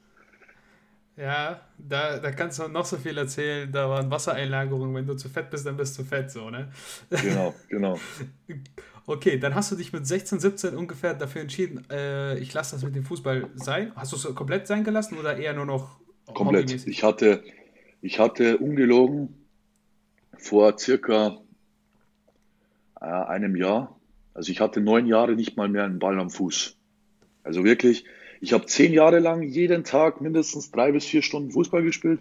Ja, 1.15 1.61
da, 1.77 2.17
da 2.17 2.31
kannst 2.31 2.59
du 2.59 2.67
noch 2.67 2.85
so 2.85 2.97
viel 2.97 3.17
erzählen. 3.17 3.71
Da 3.71 3.87
waren 3.89 4.09
Wassereinlagerungen. 4.09 4.95
Wenn 4.95 5.05
du 5.05 5.15
zu 5.15 5.29
fett 5.29 5.49
bist, 5.49 5.65
dann 5.65 5.77
bist 5.77 5.97
du 5.97 6.03
fett, 6.03 6.31
so, 6.31 6.49
ne? 6.49 6.71
Genau, 7.09 7.53
genau. 7.69 7.99
Okay, 9.05 9.37
dann 9.37 9.53
hast 9.53 9.69
du 9.69 9.75
dich 9.75 9.91
mit 9.91 10.07
16, 10.07 10.39
17 10.39 10.77
ungefähr 10.77 11.13
dafür 11.13 11.41
entschieden, 11.41 11.85
äh, 11.89 12.37
ich 12.37 12.53
lasse 12.53 12.75
das 12.75 12.85
mit 12.85 12.95
dem 12.95 13.03
Fußball 13.03 13.49
sein. 13.55 13.91
Hast 13.97 14.13
du 14.13 14.15
es 14.15 14.23
komplett 14.33 14.65
sein 14.65 14.85
gelassen 14.85 15.17
oder 15.17 15.35
eher 15.35 15.53
nur 15.53 15.65
noch 15.65 15.99
komplett? 16.33 16.87
Ich 16.87 17.03
hatte, 17.03 17.43
ich 18.01 18.19
hatte 18.19 18.59
ungelogen 18.59 19.45
vor 20.37 20.77
circa 20.77 21.37
äh, 23.01 23.05
einem 23.05 23.57
Jahr, 23.57 23.99
also 24.33 24.49
ich 24.51 24.61
hatte 24.61 24.79
neun 24.79 25.05
Jahre 25.05 25.35
nicht 25.35 25.57
mal 25.57 25.67
mehr 25.67 25.83
einen 25.83 25.99
Ball 25.99 26.17
am 26.17 26.29
Fuß. 26.29 26.77
Also 27.43 27.65
wirklich, 27.65 28.05
ich 28.43 28.51
habe 28.51 28.65
zehn 28.65 28.91
Jahre 28.91 29.19
lang 29.19 29.41
jeden 29.41 29.85
Tag 29.85 30.19
mindestens 30.19 30.69
drei 30.69 30.91
bis 30.91 31.05
vier 31.05 31.21
Stunden 31.21 31.51
Fußball 31.51 31.81
gespielt. 31.81 32.19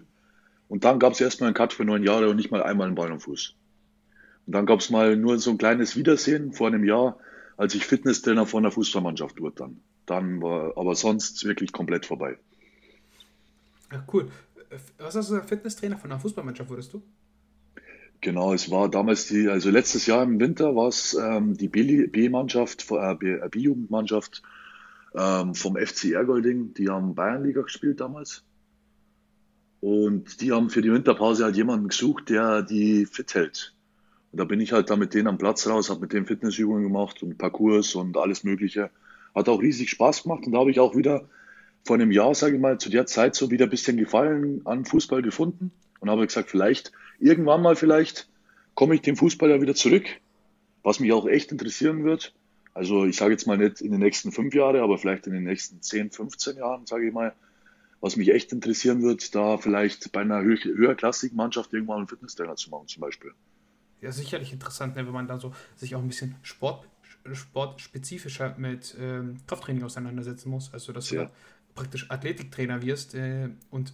Und 0.69 0.85
dann 0.85 0.97
gab 0.97 1.11
es 1.11 1.19
erstmal 1.19 1.47
einen 1.47 1.53
Cut 1.53 1.73
für 1.73 1.83
neun 1.83 2.01
Jahre 2.01 2.29
und 2.29 2.37
nicht 2.37 2.49
mal 2.49 2.63
einmal 2.63 2.87
einen 2.87 2.95
Ball 2.95 3.11
am 3.11 3.19
Fuß. 3.19 3.55
Und 4.47 4.55
dann 4.55 4.65
gab 4.65 4.79
es 4.79 4.89
mal 4.89 5.17
nur 5.17 5.37
so 5.39 5.51
ein 5.51 5.57
kleines 5.57 5.97
Wiedersehen 5.97 6.53
vor 6.53 6.67
einem 6.67 6.85
Jahr, 6.85 7.17
als 7.57 7.75
ich 7.75 7.85
Fitnesstrainer 7.85 8.45
von 8.45 8.63
der 8.63 8.71
Fußballmannschaft 8.71 9.41
wurde 9.41 9.55
dann. 9.57 9.81
Dann 10.05 10.41
war 10.41 10.77
aber 10.77 10.95
sonst 10.95 11.43
wirklich 11.43 11.73
komplett 11.73 12.05
vorbei. 12.05 12.37
Ja, 13.91 14.05
cool. 14.13 14.31
Was 14.99 15.15
hast 15.15 15.27
du 15.27 15.33
gesagt, 15.33 15.49
Fitnesstrainer 15.49 15.97
von 15.97 16.09
der 16.09 16.19
Fußballmannschaft 16.19 16.69
wurdest 16.69 16.93
du? 16.93 17.03
Genau, 18.21 18.53
es 18.53 18.71
war 18.71 18.89
damals 18.89 19.27
die, 19.27 19.49
also 19.49 19.69
letztes 19.69 20.05
Jahr 20.05 20.23
im 20.23 20.39
Winter 20.39 20.73
war 20.73 20.87
es 20.87 21.15
ähm, 21.15 21.57
die 21.57 21.67
B-Mannschaft, 21.67 22.89
äh, 22.89 23.49
B-Jugendmannschaft 23.49 24.41
ähm, 25.15 25.55
vom 25.55 25.75
FC 25.75 26.11
Ergolding, 26.11 26.73
die 26.73 26.89
haben 26.89 27.15
Bayernliga 27.15 27.61
gespielt 27.61 27.99
damals. 27.99 28.43
Und 29.81 30.41
die 30.41 30.51
haben 30.51 30.69
für 30.69 30.81
die 30.81 30.91
Winterpause 30.91 31.43
halt 31.43 31.57
jemanden 31.57 31.89
gesucht, 31.89 32.29
der 32.29 32.61
die 32.61 33.05
fit 33.05 33.33
hält. 33.35 33.73
Und 34.31 34.39
da 34.39 34.45
bin 34.45 34.61
ich 34.61 34.71
halt 34.71 34.89
da 34.89 34.95
mit 34.95 35.13
denen 35.13 35.27
am 35.27 35.37
Platz 35.37 35.67
raus, 35.67 35.89
habe 35.89 36.01
mit 36.01 36.13
denen 36.13 36.25
Fitnessübungen 36.25 36.83
gemacht 36.83 37.21
und 37.21 37.37
Parcours 37.37 37.93
und 37.95 38.17
alles 38.17 38.43
Mögliche. 38.43 38.89
Hat 39.35 39.49
auch 39.49 39.61
riesig 39.61 39.89
Spaß 39.89 40.23
gemacht 40.23 40.45
und 40.45 40.53
da 40.53 40.59
habe 40.59 40.71
ich 40.71 40.79
auch 40.79 40.95
wieder 40.95 41.27
vor 41.83 41.97
einem 41.97 42.11
Jahr, 42.11 42.33
sage 42.33 42.55
ich 42.55 42.61
mal, 42.61 42.77
zu 42.79 42.89
der 42.89 43.05
Zeit 43.05 43.35
so 43.35 43.51
wieder 43.51 43.65
ein 43.65 43.69
bisschen 43.69 43.97
Gefallen 43.97 44.61
an 44.65 44.85
Fußball 44.85 45.21
gefunden 45.21 45.71
und 45.99 46.09
habe 46.09 46.25
gesagt, 46.25 46.49
vielleicht, 46.49 46.91
irgendwann 47.19 47.61
mal 47.61 47.75
vielleicht, 47.75 48.27
komme 48.73 48.95
ich 48.95 49.01
dem 49.01 49.17
Fußball 49.17 49.49
ja 49.49 49.61
wieder 49.61 49.75
zurück, 49.75 50.05
was 50.81 50.99
mich 50.99 51.11
auch 51.11 51.27
echt 51.27 51.51
interessieren 51.51 52.03
wird. 52.03 52.33
Also 52.73 53.05
ich 53.05 53.17
sage 53.17 53.31
jetzt 53.31 53.45
mal 53.45 53.57
nicht 53.57 53.81
in 53.81 53.91
den 53.91 53.99
nächsten 53.99 54.31
fünf 54.31 54.53
Jahren, 54.53 54.77
aber 54.77 54.97
vielleicht 54.97 55.27
in 55.27 55.33
den 55.33 55.43
nächsten 55.43 55.81
10, 55.81 56.11
15 56.11 56.57
Jahren, 56.57 56.85
sage 56.85 57.07
ich 57.07 57.13
mal, 57.13 57.33
was 58.01 58.15
mich 58.17 58.29
echt 58.29 58.51
interessieren 58.51 59.01
wird, 59.03 59.33
da 59.35 59.57
vielleicht 59.57 60.11
bei 60.11 60.21
einer 60.21 60.41
höher 60.41 60.57
höherklassigen 60.63 61.37
Mannschaft 61.37 61.71
irgendwann 61.71 61.99
einen 61.99 62.07
Fitnesstrainer 62.07 62.55
zu 62.55 62.69
machen 62.69 62.87
zum 62.87 63.01
Beispiel. 63.01 63.31
Ja, 64.01 64.11
sicherlich 64.11 64.51
interessant, 64.51 64.95
ne, 64.95 65.05
wenn 65.05 65.13
man 65.13 65.27
da 65.27 65.37
so 65.37 65.53
sich 65.77 65.95
auch 65.95 66.01
ein 66.01 66.07
bisschen 66.07 66.35
Sport, 66.41 66.85
sportspezifischer 67.31 68.55
mit 68.57 68.95
ähm, 68.99 69.37
Krafttraining 69.47 69.83
auseinandersetzen 69.83 70.49
muss. 70.49 70.73
Also 70.73 70.91
dass 70.91 71.09
ja. 71.11 71.25
du 71.25 71.31
praktisch 71.75 72.11
Athletiktrainer 72.11 72.81
wirst 72.81 73.15
äh, 73.15 73.49
und 73.69 73.93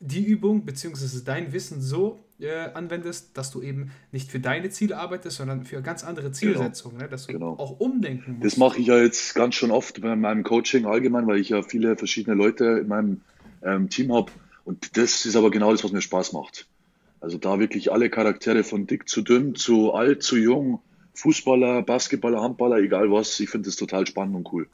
die 0.00 0.24
Übung 0.24 0.64
bzw. 0.64 1.20
dein 1.24 1.52
Wissen 1.52 1.80
so 1.80 2.25
äh, 2.38 2.70
anwendest, 2.74 3.36
dass 3.36 3.50
du 3.50 3.62
eben 3.62 3.90
nicht 4.12 4.30
für 4.30 4.40
deine 4.40 4.70
Ziele 4.70 4.98
arbeitest, 4.98 5.38
sondern 5.38 5.64
für 5.64 5.80
ganz 5.82 6.04
andere. 6.04 6.32
Zielsetzungen, 6.32 6.98
genau. 6.98 7.04
ne? 7.04 7.10
dass 7.10 7.26
du 7.26 7.32
genau. 7.32 7.52
auch 7.52 7.80
umdenken 7.80 8.32
musst. 8.32 8.44
Das 8.44 8.56
mache 8.56 8.78
ich 8.78 8.86
ja 8.86 8.98
jetzt 8.98 9.34
ganz 9.34 9.54
schon 9.54 9.70
oft 9.70 10.00
bei 10.00 10.16
meinem 10.16 10.42
Coaching 10.42 10.86
allgemein, 10.86 11.26
weil 11.26 11.38
ich 11.38 11.50
ja 11.50 11.62
viele 11.62 11.96
verschiedene 11.96 12.36
Leute 12.36 12.64
in 12.64 12.88
meinem 12.88 13.20
ähm, 13.62 13.88
Team 13.88 14.12
habe. 14.12 14.32
Und 14.64 14.96
das 14.96 15.24
ist 15.24 15.36
aber 15.36 15.50
genau 15.50 15.72
das, 15.72 15.84
was 15.84 15.92
mir 15.92 16.02
Spaß 16.02 16.32
macht. 16.32 16.66
Also 17.20 17.38
da 17.38 17.58
wirklich 17.58 17.92
alle 17.92 18.10
Charaktere 18.10 18.64
von 18.64 18.86
dick 18.86 19.08
zu 19.08 19.22
dünn, 19.22 19.54
zu 19.54 19.94
alt, 19.94 20.22
zu 20.22 20.36
jung, 20.36 20.80
Fußballer, 21.14 21.82
Basketballer, 21.82 22.42
Handballer, 22.42 22.76
egal 22.78 23.10
was, 23.10 23.40
ich 23.40 23.48
finde 23.48 23.68
das 23.68 23.76
total 23.76 24.06
spannend 24.06 24.36
und 24.36 24.52
cool 24.52 24.66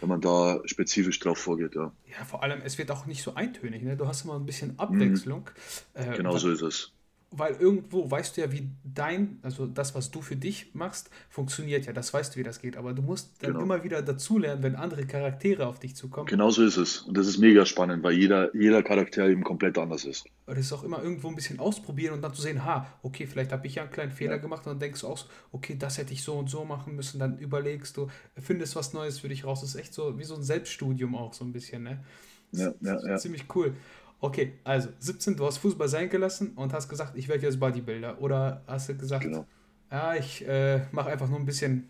wenn 0.00 0.10
man 0.10 0.20
da 0.20 0.60
spezifisch 0.66 1.18
drauf 1.20 1.38
vorgeht, 1.38 1.74
ja. 1.74 1.90
Ja, 2.06 2.24
vor 2.26 2.42
allem, 2.42 2.60
es 2.62 2.76
wird 2.76 2.90
auch 2.90 3.06
nicht 3.06 3.22
so 3.22 3.34
eintönig, 3.34 3.82
ne? 3.82 3.96
Du 3.96 4.06
hast 4.06 4.26
immer 4.26 4.34
ein 4.34 4.44
bisschen 4.44 4.78
Abwechslung. 4.78 5.48
Mhm. 5.94 6.12
Äh, 6.12 6.16
genau 6.18 6.36
so 6.36 6.50
ist 6.50 6.60
es 6.60 6.92
weil 7.38 7.54
irgendwo 7.54 8.10
weißt 8.10 8.36
du 8.36 8.40
ja, 8.40 8.52
wie 8.52 8.68
dein, 8.84 9.38
also 9.42 9.66
das, 9.66 9.94
was 9.94 10.10
du 10.10 10.22
für 10.22 10.36
dich 10.36 10.74
machst, 10.74 11.10
funktioniert 11.28 11.86
ja. 11.86 11.92
Das 11.92 12.12
weißt 12.12 12.34
du, 12.34 12.38
wie 12.38 12.42
das 12.42 12.60
geht. 12.60 12.76
Aber 12.76 12.92
du 12.92 13.02
musst 13.02 13.42
dann 13.42 13.52
genau. 13.52 13.64
immer 13.64 13.84
wieder 13.84 14.02
dazulernen, 14.02 14.62
wenn 14.62 14.76
andere 14.76 15.06
Charaktere 15.06 15.66
auf 15.66 15.78
dich 15.78 15.96
zukommen. 15.96 16.26
Genau 16.26 16.50
so 16.50 16.64
ist 16.64 16.76
es. 16.76 17.00
Und 17.02 17.16
das 17.16 17.26
ist 17.26 17.38
mega 17.38 17.66
spannend, 17.66 18.02
weil 18.02 18.14
jeder, 18.14 18.54
jeder 18.54 18.82
Charakter 18.82 19.28
eben 19.28 19.44
komplett 19.44 19.78
anders 19.78 20.04
ist. 20.04 20.26
Und 20.46 20.56
es 20.56 20.66
ist 20.66 20.72
auch 20.72 20.84
immer 20.84 21.02
irgendwo 21.02 21.28
ein 21.28 21.34
bisschen 21.34 21.58
ausprobieren 21.58 22.14
und 22.14 22.22
dann 22.22 22.34
zu 22.34 22.42
sehen, 22.42 22.64
ha, 22.64 22.86
okay, 23.02 23.26
vielleicht 23.26 23.52
habe 23.52 23.66
ich 23.66 23.76
ja 23.76 23.82
einen 23.82 23.92
kleinen 23.92 24.12
Fehler 24.12 24.36
ja. 24.36 24.38
gemacht 24.38 24.66
und 24.66 24.72
dann 24.72 24.80
denkst 24.80 25.00
du 25.00 25.08
auch, 25.08 25.24
okay, 25.52 25.76
das 25.78 25.98
hätte 25.98 26.12
ich 26.12 26.22
so 26.22 26.34
und 26.34 26.48
so 26.48 26.64
machen 26.64 26.96
müssen. 26.96 27.18
Dann 27.18 27.38
überlegst 27.38 27.96
du, 27.96 28.08
findest 28.38 28.76
was 28.76 28.92
Neues 28.92 29.18
für 29.18 29.28
dich 29.28 29.44
raus. 29.44 29.60
Das 29.60 29.70
ist 29.70 29.76
echt 29.76 29.94
so 29.94 30.18
wie 30.18 30.24
so 30.24 30.34
ein 30.34 30.42
Selbststudium 30.42 31.14
auch 31.14 31.34
so 31.34 31.44
ein 31.44 31.52
bisschen, 31.52 31.82
ne? 31.82 32.04
Ja, 32.52 32.72
ja, 32.80 32.98
ja. 33.06 33.16
Ziemlich 33.16 33.44
cool. 33.54 33.74
Okay, 34.20 34.54
also 34.64 34.88
17, 34.98 35.36
du 35.36 35.46
hast 35.46 35.58
Fußball 35.58 35.88
sein 35.88 36.08
gelassen 36.08 36.52
und 36.56 36.72
hast 36.72 36.88
gesagt, 36.88 37.16
ich 37.16 37.28
werde 37.28 37.44
jetzt 37.44 37.60
Bodybuilder. 37.60 38.20
Oder 38.20 38.62
hast 38.66 38.88
du 38.88 38.96
gesagt, 38.96 39.24
genau. 39.24 39.46
ja, 39.90 40.14
ich 40.14 40.46
äh, 40.46 40.86
mache 40.90 41.10
einfach 41.10 41.28
nur 41.28 41.38
ein 41.38 41.46
bisschen 41.46 41.88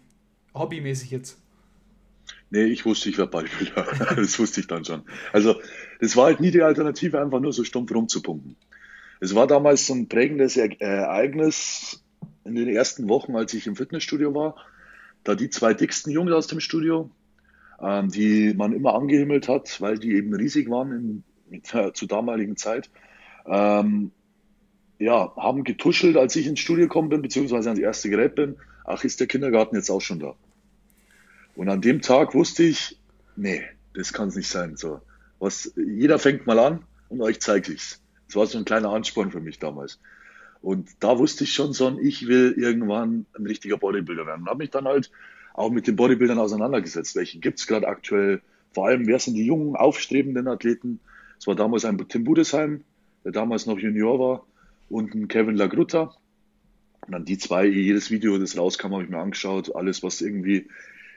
hobbymäßig 0.55 1.11
jetzt? 1.11 1.39
Nee, 2.51 2.65
ich 2.65 2.85
wusste, 2.85 3.11
ich 3.11 3.19
werde 3.19 3.31
Bodybuilder. 3.31 4.15
das 4.17 4.39
wusste 4.39 4.61
ich 4.61 4.67
dann 4.67 4.85
schon. 4.85 5.03
Also, 5.33 5.61
das 6.01 6.17
war 6.17 6.27
halt 6.27 6.41
nie 6.41 6.51
die 6.51 6.62
Alternative, 6.62 7.21
einfach 7.21 7.41
nur 7.41 7.53
so 7.53 7.62
stumpf 7.62 7.93
rumzupumpen. 7.93 8.57
Es 9.21 9.35
war 9.35 9.47
damals 9.47 9.87
so 9.87 9.95
ein 9.95 10.09
prägendes 10.09 10.57
Ereignis 10.57 12.05
in 12.45 12.55
den 12.55 12.69
ersten 12.69 13.09
Wochen, 13.09 13.35
als 13.37 13.55
ich 13.55 13.67
im 13.67 13.77
Fitnessstudio 13.77 14.35
war. 14.35 14.57
Da 15.25 15.35
die 15.35 15.51
zwei 15.51 15.75
dicksten 15.75 16.12
Jungs 16.12 16.33
aus 16.33 16.47
dem 16.47 16.61
Studio, 16.61 17.11
ähm, 17.81 18.11
die 18.11 18.55
man 18.55 18.73
immer 18.73 18.95
angehimmelt 18.95 19.49
hat, 19.49 19.81
weil 19.81 19.99
die 19.99 20.15
eben 20.15 20.35
riesig 20.35 20.71
waren 20.71 20.93
in, 20.93 21.25
zur 21.93 22.09
damaligen 22.09 22.57
Zeit, 22.57 22.91
ähm, 23.47 24.11
ja, 24.99 25.35
haben 25.37 25.65
getuschelt, 25.65 26.17
als 26.17 26.37
ich 26.37 26.47
ins 26.47 26.61
Studio 26.61 26.87
gekommen 26.87 27.09
bin, 27.09 27.23
beziehungsweise 27.23 27.69
ans 27.69 27.81
erste 27.81 28.11
Gerät 28.11 28.35
bin. 28.35 28.57
Ach, 28.85 29.05
ist 29.05 29.21
der 29.21 29.27
Kindergarten 29.27 29.77
jetzt 29.77 29.91
auch 29.91 30.01
schon 30.01 30.21
da? 30.21 30.35
Und 31.55 31.69
an 31.69 31.81
dem 31.81 32.01
Tag 32.01 32.35
wusste 32.35 32.63
ich, 32.63 32.99
nee, 33.37 33.63
das 33.95 34.13
kann 34.13 34.29
es 34.29 34.37
nicht 34.37 34.49
sein. 34.49 34.77
So, 34.77 35.01
was, 35.39 35.73
jeder 35.77 36.19
fängt 36.19 36.47
mal 36.47 36.59
an 36.59 36.85
und 37.09 37.21
euch 37.21 37.41
zeige 37.41 37.73
ich's. 37.73 38.01
Das 38.27 38.37
war 38.37 38.47
so 38.47 38.59
ein 38.59 38.65
kleiner 38.65 38.91
Ansporn 38.91 39.31
für 39.31 39.41
mich 39.41 39.59
damals. 39.59 40.01
Und 40.61 40.89
da 41.01 41.19
wusste 41.19 41.45
ich 41.45 41.53
schon 41.53 41.73
so, 41.73 41.99
ich 42.01 42.27
will 42.27 42.55
irgendwann 42.57 43.27
ein 43.39 43.47
richtiger 43.47 43.77
Bodybuilder 43.77 44.27
werden. 44.27 44.43
Und 44.43 44.49
habe 44.49 44.59
mich 44.59 44.71
dann 44.71 44.87
halt 44.87 45.11
auch 45.55 45.71
mit 45.71 45.87
den 45.87 45.97
Bodybuildern 45.97 46.39
auseinandergesetzt. 46.39 47.17
Welche 47.17 47.39
gibt 47.39 47.59
es 47.59 47.67
gerade 47.67 47.87
aktuell? 47.87 48.43
Vor 48.73 48.87
allem, 48.87 49.07
wer 49.07 49.19
sind 49.19 49.35
die 49.35 49.47
jungen, 49.47 49.77
aufstrebenden 49.77 50.49
Athleten? 50.49 51.01
Es 51.38 51.46
war 51.46 51.55
damals 51.55 51.85
ein 51.85 51.99
Tim 52.09 52.25
Budesheim, 52.25 52.85
der 53.25 53.33
damals 53.33 53.66
noch 53.66 53.79
Junior 53.79 54.18
war, 54.18 54.46
und 54.88 55.14
ein 55.14 55.29
Kevin 55.29 55.57
Lagrutta. 55.57 56.14
Und 57.07 57.12
dann 57.12 57.25
die 57.25 57.38
zwei, 57.38 57.66
jedes 57.66 58.11
Video, 58.11 58.38
das 58.38 58.57
rauskam, 58.57 58.92
habe 58.92 59.05
ich 59.05 59.11
mir 59.11 59.18
angeschaut. 59.18 59.75
Alles, 59.75 60.03
was 60.03 60.20
irgendwie 60.20 60.68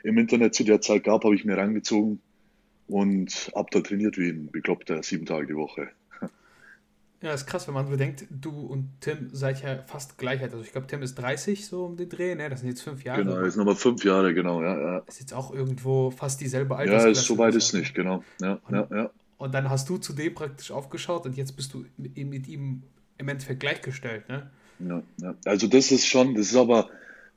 im 0.03 0.17
Internet 0.17 0.55
zu 0.55 0.63
der 0.63 0.81
Zeit 0.81 1.03
gab, 1.03 1.23
habe 1.23 1.35
ich 1.35 1.45
mir 1.45 1.57
reingezogen 1.57 2.21
und 2.87 3.51
ab 3.53 3.69
da 3.71 3.81
trainiert 3.81 4.17
wie 4.17 4.29
ein 4.29 4.49
Bekloppter, 4.51 5.03
sieben 5.03 5.25
Tage 5.25 5.47
die 5.47 5.55
Woche. 5.55 5.89
Ja, 7.21 7.33
ist 7.33 7.47
krass, 7.47 7.67
wenn 7.67 7.73
man 7.73 7.89
bedenkt, 7.89 8.25
du 8.29 8.49
und 8.49 8.91
Tim 9.01 9.27
seid 9.33 9.61
ja 9.61 9.83
fast 9.87 10.17
gleich 10.17 10.41
alt. 10.41 10.53
Also 10.53 10.63
ich 10.63 10.71
glaube, 10.71 10.87
Tim 10.87 11.01
ist 11.01 11.15
30 11.15 11.67
so 11.67 11.83
um 11.83 11.97
den 11.97 12.07
Dreh, 12.07 12.33
ne? 12.33 12.49
Das 12.49 12.61
sind 12.61 12.69
jetzt 12.69 12.81
fünf 12.81 13.03
Jahre. 13.03 13.25
Genau, 13.25 13.43
sind 13.43 13.57
nochmal 13.57 13.75
fünf 13.75 14.05
Jahre, 14.05 14.33
genau, 14.33 14.63
ja, 14.63 14.79
ja. 14.79 14.97
Ist 14.99 15.19
jetzt 15.19 15.33
auch 15.33 15.53
irgendwo 15.53 16.11
fast 16.11 16.39
dieselbe 16.39 16.77
Altersklasse. 16.77 17.07
Ja, 17.07 17.11
ist 17.11 17.25
soweit 17.25 17.55
ist 17.55 17.73
nicht, 17.73 17.93
genau. 17.93 18.23
Ja, 18.39 18.61
und, 18.65 18.73
ja, 18.73 18.87
ja. 18.89 19.11
Und 19.39 19.53
dann 19.53 19.69
hast 19.69 19.87
du 19.87 19.97
zu 19.97 20.11
dem 20.11 20.35
praktisch 20.35 20.69
aufgeschaut 20.69 21.25
und 21.25 21.37
jetzt 21.37 21.55
bist 21.55 21.73
du 21.73 21.85
mit, 21.97 22.17
ihm 22.47 22.83
im 23.17 23.27
Endeffekt 23.29 23.61
gleichgestellt, 23.61 24.27
ne? 24.27 24.51
Ja, 24.79 25.01
ja. 25.21 25.35
Also 25.45 25.67
das 25.67 25.91
ist 25.91 26.05
schon, 26.05 26.35
das 26.35 26.47
ist 26.47 26.57
aber, 26.57 26.89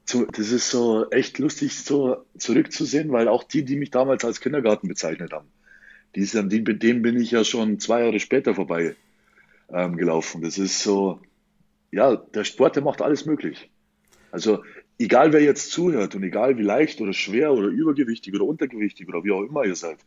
zu, 0.05 0.27
das 0.27 0.51
ist 0.51 0.69
so 0.69 1.09
echt 1.11 1.39
lustig 1.39 1.79
so 1.79 2.25
zurückzusehen, 2.37 3.13
weil 3.13 3.29
auch 3.29 3.45
die, 3.45 3.65
die 3.65 3.77
mich 3.77 3.93
damals 3.93 4.25
als 4.25 4.41
Kindergarten 4.41 4.89
bezeichnet 4.89 5.33
haben, 5.33 5.47
die 6.17 6.25
sind, 6.25 6.53
die, 6.53 6.65
dem 6.65 7.03
bin 7.03 7.21
ich 7.21 7.31
ja 7.31 7.45
schon 7.45 7.79
zwei 7.79 8.03
Jahre 8.03 8.19
später 8.19 8.57
vorbei 8.57 8.97
ähm, 9.71 9.97
gelaufen. 9.97 10.43
Das 10.43 10.59
ist 10.59 10.81
so, 10.81 11.21
ja, 11.93 12.17
der 12.17 12.43
Sport, 12.43 12.75
der 12.75 12.83
macht 12.83 13.01
alles 13.01 13.27
möglich. 13.27 13.71
Also 14.33 14.65
egal 14.99 15.33
wer 15.33 15.41
jetzt 15.41 15.71
zuhört 15.71 16.17
und 16.17 16.25
egal 16.25 16.59
wie 16.59 16.63
leicht 16.63 17.01
oder 17.01 17.13
schwer 17.13 17.53
oder 17.53 17.69
übergewichtig 17.69 18.35
oder 18.35 18.45
untergewichtig 18.45 19.09
oder 19.09 19.23
wie 19.23 19.31
auch 19.31 19.43
immer 19.43 19.65
ihr 19.65 19.77
seid, 19.77 19.99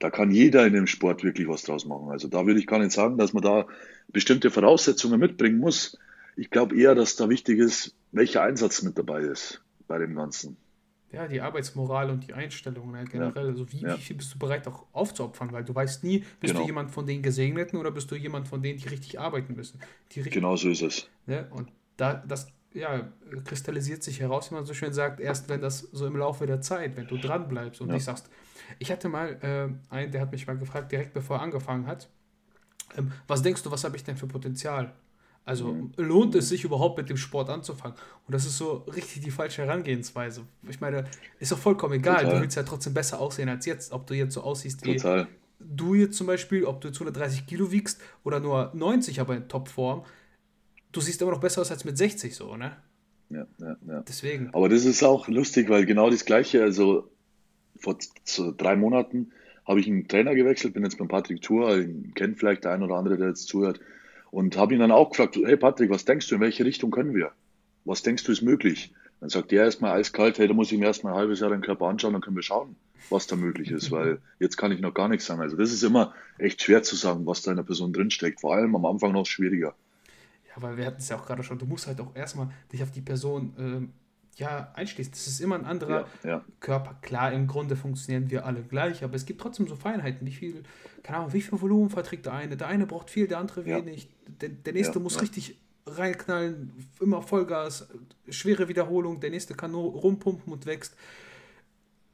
da 0.00 0.10
kann 0.10 0.32
jeder 0.32 0.66
in 0.66 0.72
dem 0.72 0.88
Sport 0.88 1.22
wirklich 1.22 1.46
was 1.46 1.62
draus 1.62 1.84
machen. 1.84 2.10
Also 2.10 2.26
da 2.26 2.44
würde 2.46 2.58
ich 2.58 2.66
gar 2.66 2.80
nicht 2.80 2.92
sagen, 2.92 3.16
dass 3.16 3.32
man 3.32 3.42
da 3.42 3.66
bestimmte 4.08 4.50
Voraussetzungen 4.50 5.20
mitbringen 5.20 5.58
muss. 5.58 5.96
Ich 6.36 6.50
glaube 6.50 6.76
eher, 6.76 6.94
dass 6.94 7.16
da 7.16 7.28
wichtig 7.28 7.58
ist, 7.58 7.94
welcher 8.10 8.42
Einsatz 8.42 8.82
mit 8.82 8.98
dabei 8.98 9.20
ist 9.20 9.62
bei 9.86 9.98
dem 9.98 10.16
Ganzen 10.16 10.56
ja, 11.12 11.26
die 11.26 11.40
Arbeitsmoral 11.40 12.10
und 12.10 12.26
die 12.26 12.34
Einstellung 12.34 12.92
ne, 12.92 13.04
generell. 13.04 13.44
Ja. 13.44 13.50
Also 13.50 13.70
wie, 13.72 13.80
ja. 13.80 13.96
wie, 13.96 14.00
viel 14.00 14.16
bist 14.16 14.34
du 14.34 14.38
bereit 14.38 14.66
auch 14.68 14.86
aufzuopfern? 14.92 15.52
Weil 15.52 15.64
du 15.64 15.74
weißt 15.74 16.04
nie, 16.04 16.20
bist 16.40 16.52
genau. 16.52 16.60
du 16.60 16.66
jemand 16.66 16.90
von 16.90 17.06
den 17.06 17.22
Gesegneten 17.22 17.78
oder 17.78 17.90
bist 17.90 18.10
du 18.10 18.14
jemand 18.14 18.48
von 18.48 18.62
denen, 18.62 18.78
die 18.78 18.88
richtig 18.88 19.18
arbeiten 19.18 19.54
müssen. 19.54 19.80
Die 20.12 20.20
richtig, 20.20 20.34
genau 20.34 20.56
so 20.56 20.68
ist 20.70 20.82
es. 20.82 21.08
Ne? 21.26 21.48
Und 21.50 21.70
da, 21.96 22.14
das 22.14 22.46
ja, 22.72 23.08
kristallisiert 23.44 24.02
sich 24.02 24.20
heraus, 24.20 24.50
wie 24.50 24.54
man 24.54 24.64
so 24.64 24.74
schön 24.74 24.92
sagt, 24.92 25.20
erst 25.20 25.48
wenn 25.48 25.60
das 25.60 25.80
so 25.80 26.06
im 26.06 26.16
Laufe 26.16 26.46
der 26.46 26.60
Zeit, 26.60 26.96
wenn 26.96 27.06
du 27.06 27.16
dran 27.16 27.48
bleibst 27.48 27.80
und 27.80 27.88
ja. 27.88 27.94
nicht 27.94 28.04
sagst, 28.04 28.30
ich 28.78 28.92
hatte 28.92 29.08
mal 29.08 29.38
äh, 29.42 29.92
einen, 29.92 30.12
der 30.12 30.20
hat 30.20 30.32
mich 30.32 30.46
mal 30.46 30.56
gefragt, 30.56 30.92
direkt 30.92 31.12
bevor 31.12 31.38
er 31.38 31.42
angefangen 31.42 31.86
hat, 31.86 32.08
ähm, 32.96 33.12
was 33.26 33.42
denkst 33.42 33.62
du, 33.62 33.70
was 33.70 33.84
habe 33.84 33.96
ich 33.96 34.04
denn 34.04 34.16
für 34.16 34.26
Potenzial? 34.26 34.92
Also 35.44 35.72
mhm. 35.72 35.92
lohnt 35.96 36.34
es 36.34 36.48
sich 36.48 36.64
überhaupt 36.64 36.98
mit 36.98 37.08
dem 37.08 37.16
Sport 37.16 37.48
anzufangen? 37.48 37.96
Und 38.26 38.34
das 38.34 38.44
ist 38.44 38.56
so 38.56 38.84
richtig 38.94 39.22
die 39.22 39.30
falsche 39.30 39.62
Herangehensweise. 39.62 40.42
Ich 40.68 40.80
meine, 40.80 41.06
ist 41.38 41.50
doch 41.50 41.58
vollkommen 41.58 41.94
egal. 41.94 42.22
Total. 42.22 42.34
Du 42.34 42.42
willst 42.42 42.56
ja 42.56 42.62
trotzdem 42.62 42.94
besser 42.94 43.20
aussehen 43.20 43.48
als 43.48 43.66
jetzt, 43.66 43.92
ob 43.92 44.06
du 44.06 44.14
jetzt 44.14 44.34
so 44.34 44.42
aussiehst 44.42 44.84
wie 44.84 44.96
Total. 44.96 45.26
du 45.58 45.94
jetzt 45.94 46.16
zum 46.16 46.26
Beispiel, 46.26 46.64
ob 46.64 46.80
du 46.80 46.88
jetzt 46.88 46.98
130 46.98 47.46
Kilo 47.46 47.72
wiegst 47.72 48.00
oder 48.22 48.38
nur 48.38 48.70
90, 48.74 49.20
aber 49.20 49.36
in 49.36 49.48
Topform. 49.48 50.04
Du 50.92 51.00
siehst 51.00 51.22
immer 51.22 51.32
noch 51.32 51.40
besser 51.40 51.60
aus 51.60 51.70
als 51.70 51.84
mit 51.84 51.96
60 51.96 52.34
so, 52.34 52.56
ne? 52.56 52.76
Ja, 53.30 53.46
ja, 53.58 53.76
ja. 53.86 54.04
Deswegen. 54.06 54.50
Aber 54.52 54.68
das 54.68 54.84
ist 54.84 55.02
auch 55.02 55.28
lustig, 55.28 55.68
weil 55.68 55.86
genau 55.86 56.10
das 56.10 56.24
Gleiche, 56.24 56.62
also 56.62 57.08
vor 57.78 57.96
so 58.24 58.52
drei 58.56 58.76
Monaten 58.76 59.32
habe 59.66 59.80
ich 59.80 59.86
einen 59.86 60.08
Trainer 60.08 60.34
gewechselt, 60.34 60.74
bin 60.74 60.82
jetzt 60.82 60.98
beim 60.98 61.08
Patrick 61.08 61.42
Tour, 61.42 61.84
kennt 62.14 62.38
vielleicht 62.38 62.64
der 62.64 62.72
ein 62.72 62.82
oder 62.82 62.96
andere, 62.96 63.16
der 63.16 63.28
jetzt 63.28 63.46
zuhört. 63.46 63.80
Und 64.32 64.56
habe 64.56 64.74
ihn 64.74 64.80
dann 64.80 64.90
auch 64.90 65.10
gefragt, 65.10 65.36
hey 65.36 65.56
Patrick, 65.56 65.90
was 65.90 66.04
denkst 66.04 66.28
du, 66.28 66.36
in 66.36 66.40
welche 66.40 66.64
Richtung 66.64 66.90
können 66.90 67.14
wir? 67.14 67.32
Was 67.84 68.02
denkst 68.02 68.24
du 68.24 68.32
ist 68.32 68.42
möglich? 68.42 68.92
Dann 69.20 69.28
sagt 69.28 69.52
er 69.52 69.64
erstmal 69.64 69.98
eiskalt, 69.98 70.38
hey, 70.38 70.48
da 70.48 70.54
muss 70.54 70.72
ich 70.72 70.78
mir 70.78 70.86
erstmal 70.86 71.12
ein 71.12 71.18
halbes 71.18 71.40
Jahr 71.40 71.50
den 71.50 71.60
Körper 71.60 71.86
anschauen, 71.86 72.12
dann 72.12 72.22
können 72.22 72.36
wir 72.36 72.42
schauen, 72.42 72.76
was 73.10 73.26
da 73.26 73.36
möglich 73.36 73.70
ist, 73.70 73.90
weil 73.92 74.20
jetzt 74.38 74.56
kann 74.56 74.72
ich 74.72 74.80
noch 74.80 74.94
gar 74.94 75.08
nichts 75.08 75.26
sagen. 75.26 75.40
Also 75.40 75.56
das 75.56 75.72
ist 75.72 75.82
immer 75.82 76.14
echt 76.38 76.62
schwer 76.62 76.82
zu 76.82 76.96
sagen, 76.96 77.26
was 77.26 77.42
da 77.42 77.50
in 77.52 77.56
der 77.56 77.64
Person 77.64 77.92
drinsteckt, 77.92 78.40
vor 78.40 78.54
allem 78.54 78.74
am 78.74 78.86
Anfang 78.86 79.12
noch 79.12 79.26
schwieriger. 79.26 79.74
Ja, 80.50 80.62
weil 80.62 80.76
wir 80.76 80.86
hatten 80.86 80.98
es 80.98 81.08
ja 81.08 81.16
auch 81.16 81.26
gerade 81.26 81.42
schon, 81.42 81.58
du 81.58 81.66
musst 81.66 81.86
halt 81.86 82.00
auch 82.00 82.14
erstmal 82.14 82.50
dich 82.72 82.82
auf 82.82 82.90
die 82.90 83.00
Person 83.00 83.54
ähm, 83.58 83.92
ja, 84.36 84.72
einschließen. 84.74 85.12
Das 85.12 85.26
ist 85.26 85.40
immer 85.40 85.54
ein 85.54 85.64
anderer 85.64 86.06
ja, 86.24 86.30
ja. 86.30 86.44
Körper. 86.60 86.98
Klar, 87.02 87.32
im 87.32 87.46
Grunde 87.46 87.76
funktionieren 87.76 88.30
wir 88.30 88.46
alle 88.46 88.62
gleich, 88.62 89.04
aber 89.04 89.14
es 89.14 89.26
gibt 89.26 89.40
trotzdem 89.40 89.68
so 89.68 89.76
Feinheiten. 89.76 90.26
Wie 90.26 90.32
viel, 90.32 90.62
keine 91.02 91.18
Ahnung, 91.18 91.32
wie 91.32 91.42
viel 91.42 91.60
Volumen 91.60 91.90
verträgt 91.90 92.26
der 92.26 92.32
eine? 92.32 92.56
Der 92.56 92.66
eine 92.66 92.86
braucht 92.86 93.10
viel, 93.10 93.28
der 93.28 93.38
andere 93.38 93.66
ja. 93.66 93.76
wenig. 93.76 94.08
Der, 94.40 94.48
der 94.48 94.72
nächste 94.72 94.98
muss 94.98 95.20
richtig 95.20 95.58
reinknallen, 95.86 96.72
immer 97.00 97.22
Vollgas, 97.22 97.88
schwere 98.28 98.68
Wiederholung, 98.68 99.20
der 99.20 99.30
nächste 99.30 99.54
kann 99.54 99.72
nur 99.72 99.92
rumpumpen 99.92 100.52
und 100.52 100.66
wächst. 100.66 100.96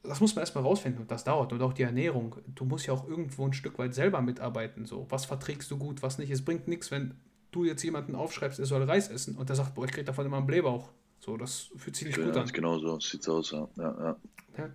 Das 0.03 0.21
muss 0.21 0.35
man 0.35 0.41
erstmal 0.41 0.63
rausfinden 0.63 1.01
und 1.01 1.11
das 1.11 1.23
dauert. 1.23 1.51
Und 1.51 1.61
auch 1.61 1.73
die 1.73 1.83
Ernährung. 1.83 2.35
Du 2.55 2.63
musst 2.65 2.87
ja 2.87 2.93
auch 2.93 3.07
irgendwo 3.07 3.45
ein 3.45 3.53
Stück 3.53 3.77
weit 3.77 3.93
selber 3.93 4.21
mitarbeiten. 4.21 4.85
So, 4.85 5.05
was 5.09 5.25
verträgst 5.25 5.69
du 5.69 5.77
gut, 5.77 6.01
was 6.01 6.17
nicht. 6.17 6.31
Es 6.31 6.45
bringt 6.45 6.67
nichts, 6.67 6.91
wenn 6.91 7.15
du 7.51 7.63
jetzt 7.63 7.83
jemanden 7.83 8.15
aufschreibst, 8.15 8.59
er 8.59 8.65
soll 8.65 8.83
Reis 8.83 9.09
essen 9.09 9.35
und 9.35 9.49
der 9.49 9.55
sagt, 9.55 9.75
boah, 9.75 9.85
ich 9.85 9.91
krieg 9.91 10.05
davon 10.05 10.25
immer 10.25 10.37
einen 10.37 10.47
Blähbauch. 10.47 10.89
So, 11.19 11.37
das 11.37 11.71
fühlt 11.77 11.95
sich 11.95 12.07
nicht 12.07 12.17
ja, 12.17 12.25
gut 12.25 12.37
an. 12.37 12.47
Genau 12.47 12.77
so 12.77 12.99
sieht 12.99 13.21
es 13.21 13.29
aus, 13.29 13.51
ja. 13.51 13.67
Ja, 13.77 13.95
ja. 13.99 14.69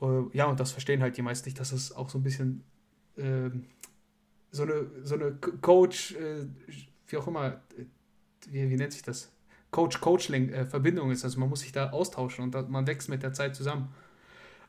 Ja. 0.00 0.24
ja, 0.32 0.46
und 0.46 0.60
das 0.60 0.72
verstehen 0.72 1.02
halt 1.02 1.16
die 1.16 1.22
meisten 1.22 1.48
nicht, 1.48 1.58
dass 1.58 1.72
es 1.72 1.92
auch 1.92 2.08
so 2.08 2.18
ein 2.18 2.22
bisschen 2.22 2.64
äh, 3.16 3.50
so 4.50 4.62
eine, 4.62 4.86
so 5.02 5.14
eine 5.14 5.32
Coach, 5.32 6.12
äh, 6.12 6.46
wie 7.08 7.16
auch 7.16 7.26
immer, 7.26 7.62
äh, 7.76 7.84
wie, 8.48 8.70
wie 8.70 8.76
nennt 8.76 8.92
sich 8.92 9.02
das? 9.02 9.30
Coach-Coachling-Verbindung 9.70 11.10
äh, 11.10 11.12
ist. 11.12 11.24
Also 11.24 11.38
man 11.40 11.48
muss 11.48 11.60
sich 11.60 11.72
da 11.72 11.90
austauschen 11.90 12.44
und 12.44 12.54
da, 12.54 12.62
man 12.62 12.86
wächst 12.86 13.08
mit 13.08 13.22
der 13.22 13.32
Zeit 13.32 13.54
zusammen. 13.54 13.88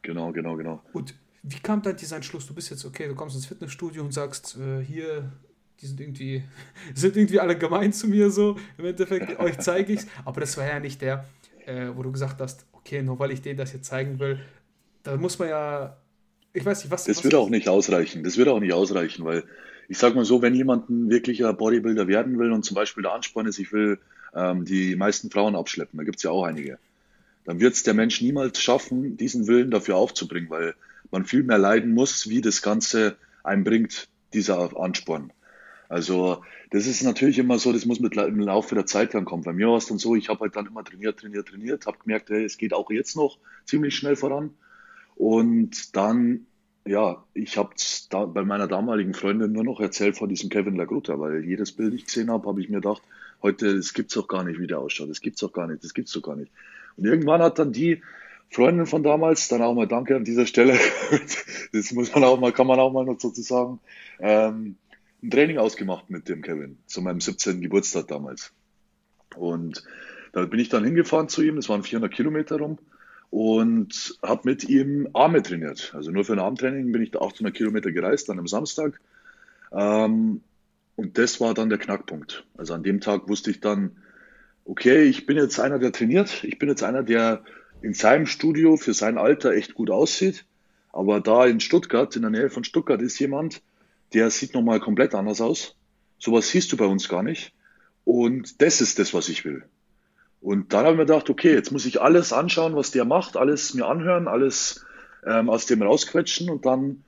Genau, 0.02 0.32
genau, 0.32 0.56
genau. 0.56 0.84
Und 0.94 1.16
wie 1.44 1.60
kam 1.60 1.82
dann 1.82 1.96
dieser 1.96 2.18
Entschluss? 2.18 2.48
Du 2.48 2.54
bist 2.54 2.70
jetzt, 2.70 2.86
okay, 2.86 3.08
du 3.08 3.16
kommst 3.16 3.36
ins 3.36 3.46
Fitnessstudio 3.46 4.04
und 4.04 4.14
sagst, 4.14 4.58
äh, 4.58 4.84
hier, 4.84 5.32
die 5.82 5.88
sind 5.88 6.00
irgendwie, 6.00 6.44
sind 6.94 7.16
irgendwie 7.16 7.40
alle 7.40 7.58
gemein 7.58 7.94
zu 7.94 8.08
mir 8.08 8.32
so. 8.32 8.58
Im 8.78 8.86
Endeffekt, 8.86 9.40
euch 9.40 9.58
zeige 9.60 9.94
ich 9.94 10.02
es. 10.02 10.08
Aber 10.26 10.42
das 10.42 10.58
war 10.58 10.68
ja 10.68 10.80
nicht 10.80 11.02
der, 11.02 11.26
äh, 11.66 11.88
wo 11.94 12.04
du 12.04 12.12
gesagt 12.12 12.42
hast, 12.42 12.66
okay, 12.74 13.02
nur 13.02 13.20
weil 13.20 13.32
ich 13.32 13.42
denen 13.42 13.58
das 13.58 13.74
jetzt 13.74 13.88
zeigen 13.88 14.20
will, 14.20 14.40
da 15.04 15.16
muss 15.18 15.40
man 15.40 15.50
ja, 15.50 15.98
ich 16.54 16.66
weiß 16.66 16.84
nicht, 16.84 16.92
was. 16.92 17.06
Das 17.06 17.18
was 17.18 17.24
würde 17.24 17.40
auch 17.40 17.50
nicht 17.50 17.70
ausreichen. 17.70 18.24
Das 18.24 18.38
würde 18.38 18.52
auch 18.52 18.60
nicht 18.60 18.74
ausreichen, 18.74 19.24
weil 19.26 19.44
ich 19.88 19.98
sag 19.98 20.16
mal 20.16 20.26
so, 20.26 20.42
wenn 20.42 20.54
jemand 20.54 20.90
ein 20.90 21.10
wirklicher 21.10 21.52
Bodybuilder 21.54 22.08
werden 22.08 22.38
will 22.38 22.52
und 22.52 22.64
zum 22.64 22.76
Beispiel 22.76 23.04
der 23.04 23.14
Ansporn 23.14 23.48
ist, 23.48 23.58
ich 23.58 23.74
will 23.74 24.00
ähm, 24.36 24.66
die 24.66 24.96
meisten 24.96 25.32
Frauen 25.32 25.56
abschleppen, 25.56 25.98
da 25.98 26.04
gibt 26.04 26.18
es 26.18 26.24
ja 26.24 26.32
auch 26.32 26.44
einige, 26.44 26.78
dann 27.46 27.60
wird 27.60 27.74
es 27.74 27.84
der 27.84 27.96
Mensch 27.96 28.22
niemals 28.22 28.62
schaffen, 28.62 29.18
diesen 29.18 29.48
Willen 29.48 29.72
dafür 29.72 29.96
aufzubringen, 29.96 30.50
weil 30.52 30.76
man 31.10 31.26
viel 31.26 31.42
mehr 31.42 31.58
leiden 31.58 31.96
muss, 31.96 32.30
wie 32.30 32.42
das 32.42 32.62
Ganze 32.62 33.18
einem 33.44 33.64
bringt, 33.64 34.08
dieser 34.34 34.80
Ansporn. 34.80 35.32
Also 35.90 36.44
das 36.70 36.86
ist 36.86 37.02
natürlich 37.02 37.40
immer 37.40 37.58
so, 37.58 37.74
das 37.74 37.86
muss 37.86 38.00
mit 38.00 38.16
im 38.16 38.40
Laufe 38.40 38.76
der 38.76 38.86
Zeit 38.86 39.16
dann 39.16 39.26
kommen. 39.26 39.44
Bei 39.44 39.54
mir 39.54 39.68
war 39.68 39.78
es 39.78 39.88
dann 39.88 39.98
so, 39.98 40.16
ich 40.16 40.30
habe 40.30 40.42
halt 40.42 40.56
dann 40.56 40.68
immer 40.68 40.84
trainiert, 40.84 41.20
trainiert, 41.20 41.48
trainiert, 41.48 41.88
habe 41.88 41.98
gemerkt, 41.98 42.30
hey, 42.30 42.46
es 42.46 42.60
geht 42.60 42.74
auch 42.74 42.92
jetzt 42.92 43.16
noch 43.16 43.40
ziemlich 43.66 43.96
schnell 43.96 44.16
voran. 44.16 44.52
Und 45.16 45.96
dann, 45.96 46.46
ja, 46.86 47.24
ich 47.34 47.58
habe 47.58 47.72
da 48.12 48.26
bei 48.26 48.44
meiner 48.44 48.68
damaligen 48.68 49.16
Freundin 49.16 49.52
nur 49.52 49.64
noch 49.64 49.80
erzählt 49.80 50.16
von 50.16 50.30
diesem 50.30 50.52
Kevin 50.52 50.76
Lagrutta, 50.76 51.20
weil 51.20 51.44
jedes 51.44 51.72
Bild, 51.72 51.96
ich 51.96 52.06
gesehen 52.06 52.30
habe, 52.30 52.48
habe 52.48 52.62
ich 52.62 52.70
mir 52.70 52.82
gedacht, 52.82 53.02
heute, 53.42 53.76
das 53.76 53.96
gibt's 53.96 54.14
doch 54.14 54.28
gar 54.28 54.44
nicht, 54.44 54.60
wie 54.60 54.68
der 54.68 54.80
ausschaut, 54.80 55.10
das 55.10 55.22
gibt's 55.22 55.42
doch 55.42 55.52
gar 55.52 55.66
nicht, 55.66 55.84
das 55.84 55.96
gibt's 55.96 56.14
doch 56.14 56.22
gar 56.22 56.36
nicht. 56.36 56.52
Und 56.98 57.06
irgendwann 57.06 57.42
hat 57.42 57.58
dann 57.58 57.74
die 57.74 58.04
Freundin 58.52 58.86
von 58.86 59.02
damals, 59.02 59.48
dann 59.48 59.64
auch 59.64 59.74
mal 59.74 59.88
danke 59.88 60.16
an 60.16 60.24
dieser 60.24 60.46
Stelle. 60.46 60.78
das 61.74 61.92
muss 61.94 62.14
man 62.14 62.24
auch 62.24 62.40
mal, 62.40 62.52
kann 62.52 62.68
man 62.68 62.80
auch 62.80 62.92
mal 62.92 63.06
noch 63.06 63.18
dazu 63.18 63.42
sagen. 63.42 63.80
Ähm, 64.20 64.76
ein 65.22 65.32
Training 65.32 65.58
ausgemacht 65.58 66.10
mit 66.10 66.30
dem 66.30 66.42
Kevin, 66.42 66.78
zu 66.86 67.02
meinem 67.02 67.22
17. 67.22 67.62
Geburtstag 67.62 68.08
damals. 68.08 68.54
Und 69.36 69.84
da 70.32 70.46
bin 70.46 70.60
ich 70.60 70.70
dann 70.70 70.84
hingefahren 70.84 71.30
zu 71.30 71.42
ihm, 71.42 71.56
das 71.56 71.70
waren 71.70 71.84
400 71.84 72.12
Kilometer 72.12 72.58
rum 72.58 72.78
und 73.30 74.18
habe 74.24 74.42
mit 74.46 74.68
ihm 74.68 75.10
Arme 75.14 75.42
trainiert. 75.42 75.94
Also 75.96 76.12
nur 76.12 76.24
für 76.24 76.34
ein 76.34 76.40
Armtraining 76.40 76.92
bin 76.92 77.02
ich 77.02 77.12
da 77.12 77.20
800 77.20 77.54
Kilometer 77.54 77.92
gereist, 77.92 78.30
dann 78.30 78.40
am 78.40 78.48
Samstag. 78.48 79.00
Ähm, 79.72 80.42
und 80.96 81.18
das 81.18 81.40
war 81.40 81.54
dann 81.54 81.70
der 81.70 81.78
Knackpunkt. 81.78 82.46
Also 82.58 82.74
an 82.74 82.84
dem 82.84 83.02
Tag 83.02 83.28
wusste 83.28 83.52
ich 83.52 83.60
dann, 83.60 83.98
okay, 84.66 85.04
ich 85.04 85.26
bin 85.26 85.38
jetzt 85.38 85.60
einer, 85.60 85.80
der 85.80 85.92
trainiert. 85.92 86.44
Ich 86.44 86.60
bin 86.60 86.70
jetzt 86.70 86.84
einer, 86.84 87.04
der 87.04 87.44
in 87.82 87.94
seinem 87.94 88.26
Studio 88.26 88.78
für 88.78 88.94
sein 88.94 89.18
Alter 89.18 89.54
echt 89.54 89.74
gut 89.74 89.90
aussieht. 89.90 90.46
Aber 90.92 91.22
da 91.22 91.46
in 91.46 91.60
Stuttgart, 91.60 92.16
in 92.16 92.24
der 92.24 92.32
Nähe 92.32 92.50
von 92.50 92.64
Stuttgart, 92.64 93.02
ist 93.02 93.20
jemand, 93.20 93.62
der 94.14 94.30
sieht 94.30 94.54
nochmal 94.54 94.80
komplett 94.80 95.16
anders 95.16 95.42
aus. 95.42 95.76
Sowas 96.18 96.50
siehst 96.50 96.72
du 96.72 96.78
bei 96.78 96.86
uns 96.86 97.10
gar 97.10 97.24
nicht. 97.24 97.54
Und 98.04 98.62
das 98.62 98.82
ist 98.82 99.00
das, 99.00 99.14
was 99.14 99.30
ich 99.30 99.46
will. 99.46 99.64
Und 100.42 100.74
dann 100.74 100.86
habe 100.86 100.92
ich 100.92 100.98
mir 100.98 101.06
gedacht, 101.06 101.30
okay, 101.30 101.54
jetzt 101.54 101.72
muss 101.72 101.86
ich 101.86 102.02
alles 102.02 102.34
anschauen, 102.34 102.76
was 102.76 102.92
der 102.92 103.06
macht, 103.06 103.36
alles 103.38 103.74
mir 103.74 103.86
anhören, 103.88 104.28
alles 104.28 104.86
ähm, 105.26 105.50
aus 105.50 105.66
dem 105.66 105.82
rausquetschen 105.82 106.50
und 106.50 106.66
dann 106.66 107.04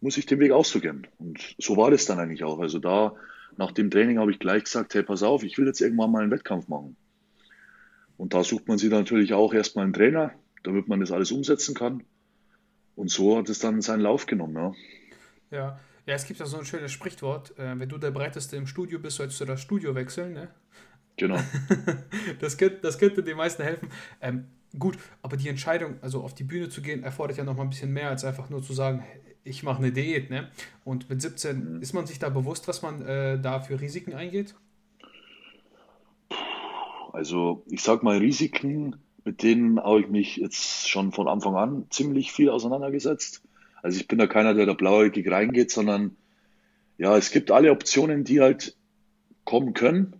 muss 0.00 0.18
ich 0.18 0.26
den 0.26 0.40
Weg 0.40 0.52
auch 0.52 0.64
so 0.64 0.80
gehen. 0.80 1.06
Und 1.18 1.54
so 1.58 1.76
war 1.76 1.90
das 1.90 2.04
dann 2.04 2.18
eigentlich 2.18 2.44
auch. 2.44 2.60
Also 2.60 2.78
da, 2.78 3.14
nach 3.56 3.72
dem 3.72 3.90
Training 3.90 4.18
habe 4.18 4.30
ich 4.30 4.38
gleich 4.38 4.64
gesagt, 4.64 4.94
hey, 4.94 5.02
pass 5.02 5.22
auf, 5.22 5.42
ich 5.42 5.56
will 5.56 5.66
jetzt 5.66 5.80
irgendwann 5.80 6.12
mal 6.12 6.22
einen 6.22 6.30
Wettkampf 6.30 6.68
machen. 6.68 6.96
Und 8.18 8.34
da 8.34 8.44
sucht 8.44 8.68
man 8.68 8.78
sich 8.78 8.90
natürlich 8.90 9.32
auch 9.32 9.54
erstmal 9.54 9.84
einen 9.84 9.94
Trainer, 9.94 10.32
damit 10.62 10.86
man 10.86 11.00
das 11.00 11.12
alles 11.12 11.32
umsetzen 11.32 11.74
kann. 11.74 12.02
Und 12.94 13.10
so 13.10 13.38
hat 13.38 13.48
es 13.48 13.58
dann 13.58 13.82
seinen 13.82 14.00
Lauf 14.00 14.26
genommen, 14.26 14.54
ja. 14.54 14.72
Ja, 15.50 15.80
ja 16.06 16.14
es 16.14 16.24
gibt 16.24 16.40
ja 16.40 16.46
so 16.46 16.58
ein 16.58 16.64
schönes 16.64 16.92
Sprichwort, 16.92 17.58
äh, 17.58 17.78
wenn 17.78 17.88
du 17.88 17.98
der 17.98 18.10
Breiteste 18.10 18.56
im 18.56 18.66
Studio 18.66 18.98
bist, 18.98 19.16
sollst 19.16 19.40
du 19.40 19.44
das 19.44 19.60
Studio 19.60 19.94
wechseln, 19.94 20.32
ne? 20.32 20.48
Genau. 21.16 21.38
das, 22.40 22.56
könnte, 22.56 22.78
das 22.82 22.98
könnte 22.98 23.22
den 23.22 23.36
meisten 23.36 23.62
helfen. 23.62 23.88
Ähm, 24.20 24.46
gut, 24.78 24.98
aber 25.22 25.36
die 25.36 25.48
Entscheidung, 25.48 25.96
also 26.02 26.22
auf 26.22 26.34
die 26.34 26.44
Bühne 26.44 26.68
zu 26.68 26.82
gehen, 26.82 27.02
erfordert 27.02 27.38
ja 27.38 27.44
noch 27.44 27.56
mal 27.56 27.62
ein 27.62 27.70
bisschen 27.70 27.92
mehr 27.92 28.10
als 28.10 28.24
einfach 28.24 28.50
nur 28.50 28.62
zu 28.62 28.72
sagen, 28.72 29.04
ich 29.44 29.62
mache 29.62 29.78
eine 29.78 29.92
Diät. 29.92 30.30
Ne? 30.30 30.48
Und 30.84 31.08
mit 31.08 31.22
17 31.22 31.76
mhm. 31.76 31.82
ist 31.82 31.94
man 31.94 32.06
sich 32.06 32.18
da 32.18 32.28
bewusst, 32.28 32.68
was 32.68 32.82
man 32.82 33.02
äh, 33.02 33.40
da 33.40 33.60
für 33.60 33.80
Risiken 33.80 34.12
eingeht? 34.12 34.54
Also 37.12 37.64
ich 37.70 37.82
sag 37.82 38.02
mal 38.02 38.18
Risiken, 38.18 38.96
mit 39.24 39.42
denen 39.42 39.80
habe 39.80 40.00
ich 40.00 40.08
mich 40.08 40.36
jetzt 40.36 40.88
schon 40.88 41.12
von 41.12 41.28
Anfang 41.28 41.56
an 41.56 41.86
ziemlich 41.88 42.32
viel 42.32 42.50
auseinandergesetzt. 42.50 43.42
Also 43.86 44.00
ich 44.00 44.08
bin 44.08 44.18
da 44.18 44.26
keiner, 44.26 44.52
der 44.52 44.66
da 44.66 44.72
blauäugig 44.72 45.30
reingeht, 45.30 45.70
sondern 45.70 46.16
ja, 46.98 47.16
es 47.16 47.30
gibt 47.30 47.52
alle 47.52 47.70
Optionen, 47.70 48.24
die 48.24 48.40
halt 48.40 48.74
kommen 49.44 49.74
können. 49.74 50.14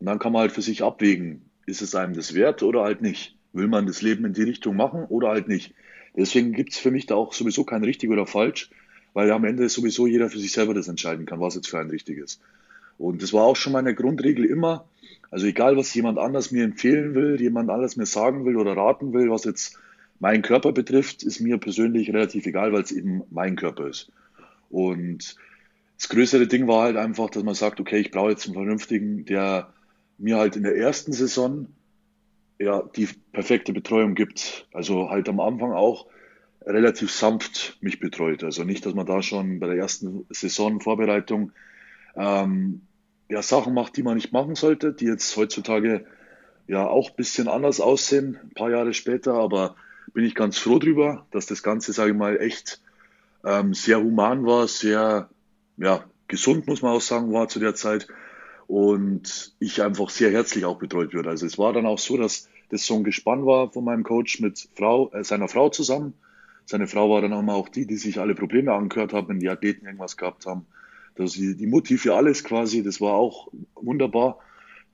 Und 0.00 0.06
dann 0.06 0.18
kann 0.18 0.32
man 0.32 0.40
halt 0.40 0.50
für 0.50 0.62
sich 0.62 0.82
abwägen, 0.82 1.48
ist 1.64 1.80
es 1.80 1.94
einem 1.94 2.14
das 2.14 2.34
wert 2.34 2.64
oder 2.64 2.82
halt 2.82 3.02
nicht. 3.02 3.36
Will 3.52 3.68
man 3.68 3.86
das 3.86 4.02
Leben 4.02 4.24
in 4.24 4.32
die 4.32 4.42
Richtung 4.42 4.74
machen 4.74 5.04
oder 5.04 5.28
halt 5.28 5.46
nicht. 5.46 5.74
Deswegen 6.16 6.54
gibt 6.54 6.72
es 6.72 6.78
für 6.78 6.90
mich 6.90 7.06
da 7.06 7.14
auch 7.14 7.34
sowieso 7.34 7.62
kein 7.62 7.84
richtig 7.84 8.10
oder 8.10 8.26
falsch, 8.26 8.70
weil 9.12 9.30
am 9.30 9.44
Ende 9.44 9.68
sowieso 9.68 10.08
jeder 10.08 10.28
für 10.28 10.40
sich 10.40 10.50
selber 10.50 10.74
das 10.74 10.88
entscheiden 10.88 11.24
kann, 11.24 11.38
was 11.38 11.54
jetzt 11.54 11.68
für 11.68 11.78
ein 11.78 11.90
richtig 11.90 12.18
ist. 12.18 12.40
Und 12.98 13.22
das 13.22 13.32
war 13.32 13.44
auch 13.44 13.54
schon 13.54 13.74
meine 13.74 13.94
Grundregel 13.94 14.44
immer. 14.44 14.88
Also 15.30 15.46
egal, 15.46 15.76
was 15.76 15.94
jemand 15.94 16.18
anders 16.18 16.50
mir 16.50 16.64
empfehlen 16.64 17.14
will, 17.14 17.40
jemand 17.40 17.70
anders 17.70 17.94
mir 17.94 18.06
sagen 18.06 18.44
will 18.44 18.56
oder 18.56 18.76
raten 18.76 19.12
will, 19.12 19.30
was 19.30 19.44
jetzt 19.44 19.78
meinen 20.24 20.40
Körper 20.40 20.72
betrifft, 20.72 21.22
ist 21.22 21.40
mir 21.40 21.58
persönlich 21.58 22.08
relativ 22.08 22.46
egal, 22.46 22.72
weil 22.72 22.80
es 22.80 22.92
eben 22.92 23.24
mein 23.30 23.56
Körper 23.56 23.88
ist. 23.88 24.10
Und 24.70 25.36
das 25.98 26.08
größere 26.08 26.46
Ding 26.46 26.66
war 26.66 26.84
halt 26.84 26.96
einfach, 26.96 27.28
dass 27.28 27.42
man 27.42 27.54
sagt, 27.54 27.78
okay, 27.78 27.98
ich 27.98 28.10
brauche 28.10 28.30
jetzt 28.30 28.46
einen 28.46 28.54
Vernünftigen, 28.54 29.26
der 29.26 29.74
mir 30.16 30.38
halt 30.38 30.56
in 30.56 30.62
der 30.62 30.76
ersten 30.76 31.12
Saison 31.12 31.66
ja, 32.58 32.82
die 32.96 33.06
perfekte 33.32 33.74
Betreuung 33.74 34.14
gibt. 34.14 34.66
Also 34.72 35.10
halt 35.10 35.28
am 35.28 35.40
Anfang 35.40 35.72
auch 35.72 36.06
relativ 36.64 37.10
sanft 37.10 37.76
mich 37.82 38.00
betreut. 38.00 38.44
Also 38.44 38.64
nicht, 38.64 38.86
dass 38.86 38.94
man 38.94 39.04
da 39.04 39.20
schon 39.20 39.60
bei 39.60 39.66
der 39.66 39.76
ersten 39.76 40.24
Saisonvorbereitung 40.30 41.52
ähm, 42.16 42.80
ja, 43.28 43.42
Sachen 43.42 43.74
macht, 43.74 43.98
die 43.98 44.02
man 44.02 44.14
nicht 44.14 44.32
machen 44.32 44.54
sollte, 44.54 44.94
die 44.94 45.04
jetzt 45.04 45.36
heutzutage 45.36 46.06
ja 46.66 46.86
auch 46.86 47.10
ein 47.10 47.16
bisschen 47.16 47.46
anders 47.46 47.82
aussehen, 47.82 48.38
ein 48.42 48.54
paar 48.54 48.70
Jahre 48.70 48.94
später, 48.94 49.34
aber 49.34 49.76
bin 50.14 50.24
ich 50.24 50.34
ganz 50.34 50.56
froh 50.56 50.78
drüber, 50.78 51.26
dass 51.32 51.46
das 51.46 51.62
Ganze, 51.62 51.92
sage 51.92 52.12
ich 52.12 52.16
mal, 52.16 52.40
echt 52.40 52.80
ähm, 53.44 53.74
sehr 53.74 54.00
human 54.00 54.46
war, 54.46 54.68
sehr 54.68 55.28
ja, 55.76 56.04
gesund, 56.28 56.66
muss 56.66 56.82
man 56.82 56.92
auch 56.92 57.00
sagen, 57.00 57.32
war 57.32 57.48
zu 57.48 57.58
der 57.58 57.74
Zeit 57.74 58.06
und 58.66 59.54
ich 59.58 59.82
einfach 59.82 60.08
sehr 60.08 60.30
herzlich 60.30 60.64
auch 60.64 60.78
betreut 60.78 61.12
würde. 61.12 61.28
Also 61.28 61.44
es 61.44 61.58
war 61.58 61.72
dann 61.72 61.84
auch 61.84 61.98
so, 61.98 62.16
dass 62.16 62.48
das 62.70 62.86
so 62.86 62.94
ein 62.94 63.04
Gespann 63.04 63.44
war 63.44 63.72
von 63.72 63.84
meinem 63.84 64.04
Coach 64.04 64.40
mit 64.40 64.68
Frau, 64.76 65.12
äh, 65.12 65.24
seiner 65.24 65.48
Frau 65.48 65.68
zusammen. 65.68 66.14
Seine 66.64 66.86
Frau 66.86 67.10
war 67.10 67.20
dann 67.20 67.32
auch 67.50 67.68
die, 67.68 67.86
die 67.86 67.96
sich 67.96 68.18
alle 68.18 68.34
Probleme 68.34 68.72
angehört 68.72 69.12
haben, 69.12 69.28
wenn 69.28 69.40
die 69.40 69.50
Athleten 69.50 69.84
irgendwas 69.84 70.16
gehabt 70.16 70.46
haben. 70.46 70.64
Das 71.16 71.32
die, 71.32 71.56
die 71.56 71.66
Mutti 71.66 71.98
für 71.98 72.14
alles 72.14 72.42
quasi, 72.42 72.82
das 72.82 73.00
war 73.00 73.14
auch 73.14 73.48
wunderbar. 73.74 74.38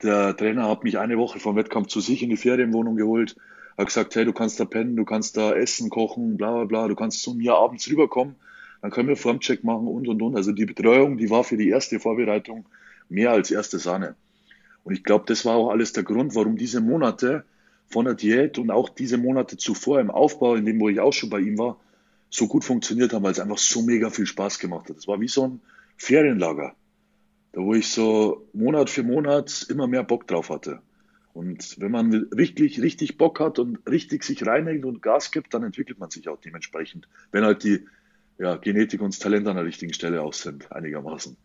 Der 0.03 0.35
Trainer 0.35 0.67
hat 0.67 0.83
mich 0.83 0.97
eine 0.97 1.17
Woche 1.17 1.39
vom 1.39 1.55
Wettkampf 1.55 1.87
zu 1.87 2.01
sich 2.01 2.23
in 2.23 2.29
die 2.29 2.37
Ferienwohnung 2.37 2.95
geholt, 2.95 3.35
hat 3.81 3.87
gesagt, 3.87 4.15
hey, 4.15 4.25
du 4.25 4.33
kannst 4.33 4.59
da 4.59 4.65
pennen, 4.65 4.95
du 4.95 5.05
kannst 5.05 5.37
da 5.37 5.53
essen, 5.53 5.89
kochen, 5.89 6.37
bla 6.37 6.51
bla 6.51 6.65
bla, 6.65 6.87
du 6.87 6.95
kannst 6.95 7.21
zu 7.21 7.33
mir 7.33 7.55
abends 7.55 7.89
rüberkommen, 7.89 8.35
dann 8.81 8.91
können 8.91 9.09
wir 9.09 9.17
Formcheck 9.17 9.63
machen 9.63 9.87
und 9.87 10.07
und 10.07 10.21
und. 10.21 10.35
Also 10.35 10.51
die 10.51 10.65
Betreuung, 10.65 11.17
die 11.17 11.29
war 11.29 11.43
für 11.43 11.57
die 11.57 11.69
erste 11.69 11.99
Vorbereitung 11.99 12.65
mehr 13.09 13.31
als 13.31 13.51
erste 13.51 13.79
Sahne. 13.79 14.15
Und 14.83 14.93
ich 14.93 15.03
glaube, 15.03 15.25
das 15.27 15.45
war 15.45 15.55
auch 15.55 15.69
alles 15.69 15.93
der 15.93 16.03
Grund, 16.03 16.35
warum 16.35 16.57
diese 16.57 16.81
Monate 16.81 17.43
von 17.89 18.05
der 18.05 18.15
Diät 18.15 18.57
und 18.57 18.71
auch 18.71 18.89
diese 18.89 19.17
Monate 19.17 19.57
zuvor 19.57 19.99
im 19.99 20.09
Aufbau, 20.09 20.55
in 20.55 20.65
dem, 20.65 20.79
wo 20.79 20.89
ich 20.89 20.99
auch 20.99 21.13
schon 21.13 21.29
bei 21.29 21.39
ihm 21.39 21.57
war, 21.57 21.77
so 22.29 22.47
gut 22.47 22.63
funktioniert 22.63 23.13
haben, 23.13 23.23
weil 23.23 23.33
es 23.33 23.39
einfach 23.39 23.57
so 23.57 23.81
mega 23.81 24.09
viel 24.09 24.25
Spaß 24.25 24.59
gemacht 24.59 24.89
hat. 24.89 24.97
Es 24.97 25.07
war 25.07 25.19
wie 25.19 25.27
so 25.27 25.47
ein 25.47 25.61
Ferienlager, 25.97 26.73
da 27.51 27.61
wo 27.61 27.73
ich 27.73 27.89
so 27.89 28.47
Monat 28.53 28.89
für 28.89 29.03
Monat 29.03 29.65
immer 29.69 29.87
mehr 29.87 30.03
Bock 30.03 30.25
drauf 30.27 30.49
hatte. 30.49 30.81
Und 31.33 31.79
wenn 31.79 31.91
man 31.91 32.13
richtig, 32.35 32.81
richtig 32.81 33.17
Bock 33.17 33.39
hat 33.39 33.59
und 33.59 33.79
richtig 33.89 34.23
sich 34.23 34.45
reinhängt 34.45 34.85
und 34.85 35.01
Gas 35.01 35.31
gibt, 35.31 35.53
dann 35.53 35.63
entwickelt 35.63 35.99
man 35.99 36.09
sich 36.09 36.27
auch 36.27 36.39
dementsprechend. 36.39 37.07
Wenn 37.31 37.45
halt 37.45 37.63
die 37.63 37.85
ja, 38.37 38.57
Genetik 38.57 39.01
und 39.01 39.13
das 39.13 39.19
Talent 39.19 39.47
an 39.47 39.55
der 39.55 39.65
richtigen 39.65 39.93
Stelle 39.93 40.21
auch 40.21 40.33
sind, 40.33 40.71
einigermaßen 40.71 41.37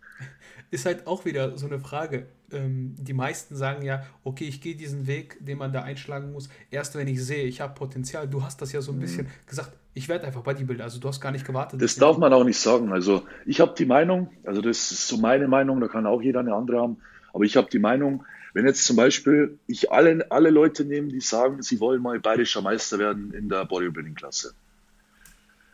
ist 0.70 0.86
halt 0.86 1.06
auch 1.06 1.24
wieder 1.24 1.56
so 1.56 1.66
eine 1.66 1.78
Frage. 1.78 2.26
Ähm, 2.52 2.94
die 2.98 3.12
meisten 3.12 3.56
sagen 3.56 3.84
ja, 3.84 4.02
okay, 4.24 4.44
ich 4.44 4.60
gehe 4.60 4.74
diesen 4.74 5.06
Weg, 5.06 5.38
den 5.44 5.58
man 5.58 5.72
da 5.72 5.82
einschlagen 5.82 6.32
muss, 6.32 6.48
erst 6.70 6.94
wenn 6.96 7.08
ich 7.08 7.24
sehe, 7.24 7.44
ich 7.44 7.60
habe 7.60 7.74
Potenzial. 7.74 8.28
Du 8.28 8.42
hast 8.42 8.60
das 8.62 8.72
ja 8.72 8.80
so 8.80 8.92
ein 8.92 8.96
mhm. 8.96 9.00
bisschen 9.00 9.26
gesagt, 9.46 9.72
ich 9.94 10.08
werde 10.08 10.26
einfach 10.26 10.42
Bodybuilder, 10.42 10.84
also 10.84 11.00
du 11.00 11.08
hast 11.08 11.20
gar 11.20 11.32
nicht 11.32 11.46
gewartet. 11.46 11.80
Das 11.80 11.96
darf 11.96 12.18
man 12.18 12.32
auch 12.32 12.44
nicht 12.44 12.58
sagen. 12.58 12.92
Also 12.92 13.22
ich 13.46 13.60
habe 13.60 13.74
die 13.76 13.86
Meinung, 13.86 14.30
also 14.44 14.60
das 14.60 14.92
ist 14.92 15.08
so 15.08 15.16
meine 15.16 15.48
Meinung, 15.48 15.80
da 15.80 15.88
kann 15.88 16.06
auch 16.06 16.20
jeder 16.20 16.40
eine 16.40 16.54
andere 16.54 16.80
haben, 16.80 16.98
aber 17.36 17.44
ich 17.44 17.56
habe 17.56 17.68
die 17.70 17.78
Meinung, 17.78 18.24
wenn 18.54 18.66
jetzt 18.66 18.86
zum 18.86 18.96
Beispiel 18.96 19.58
ich 19.66 19.92
alle, 19.92 20.26
alle 20.30 20.48
Leute 20.48 20.86
nehme, 20.86 21.08
die 21.08 21.20
sagen, 21.20 21.62
sie 21.62 21.78
wollen 21.78 22.00
mal 22.00 22.18
bayerischer 22.18 22.62
Meister 22.62 22.98
werden 22.98 23.32
in 23.32 23.50
der 23.50 23.66
Bodybuilding-Klasse. 23.66 24.54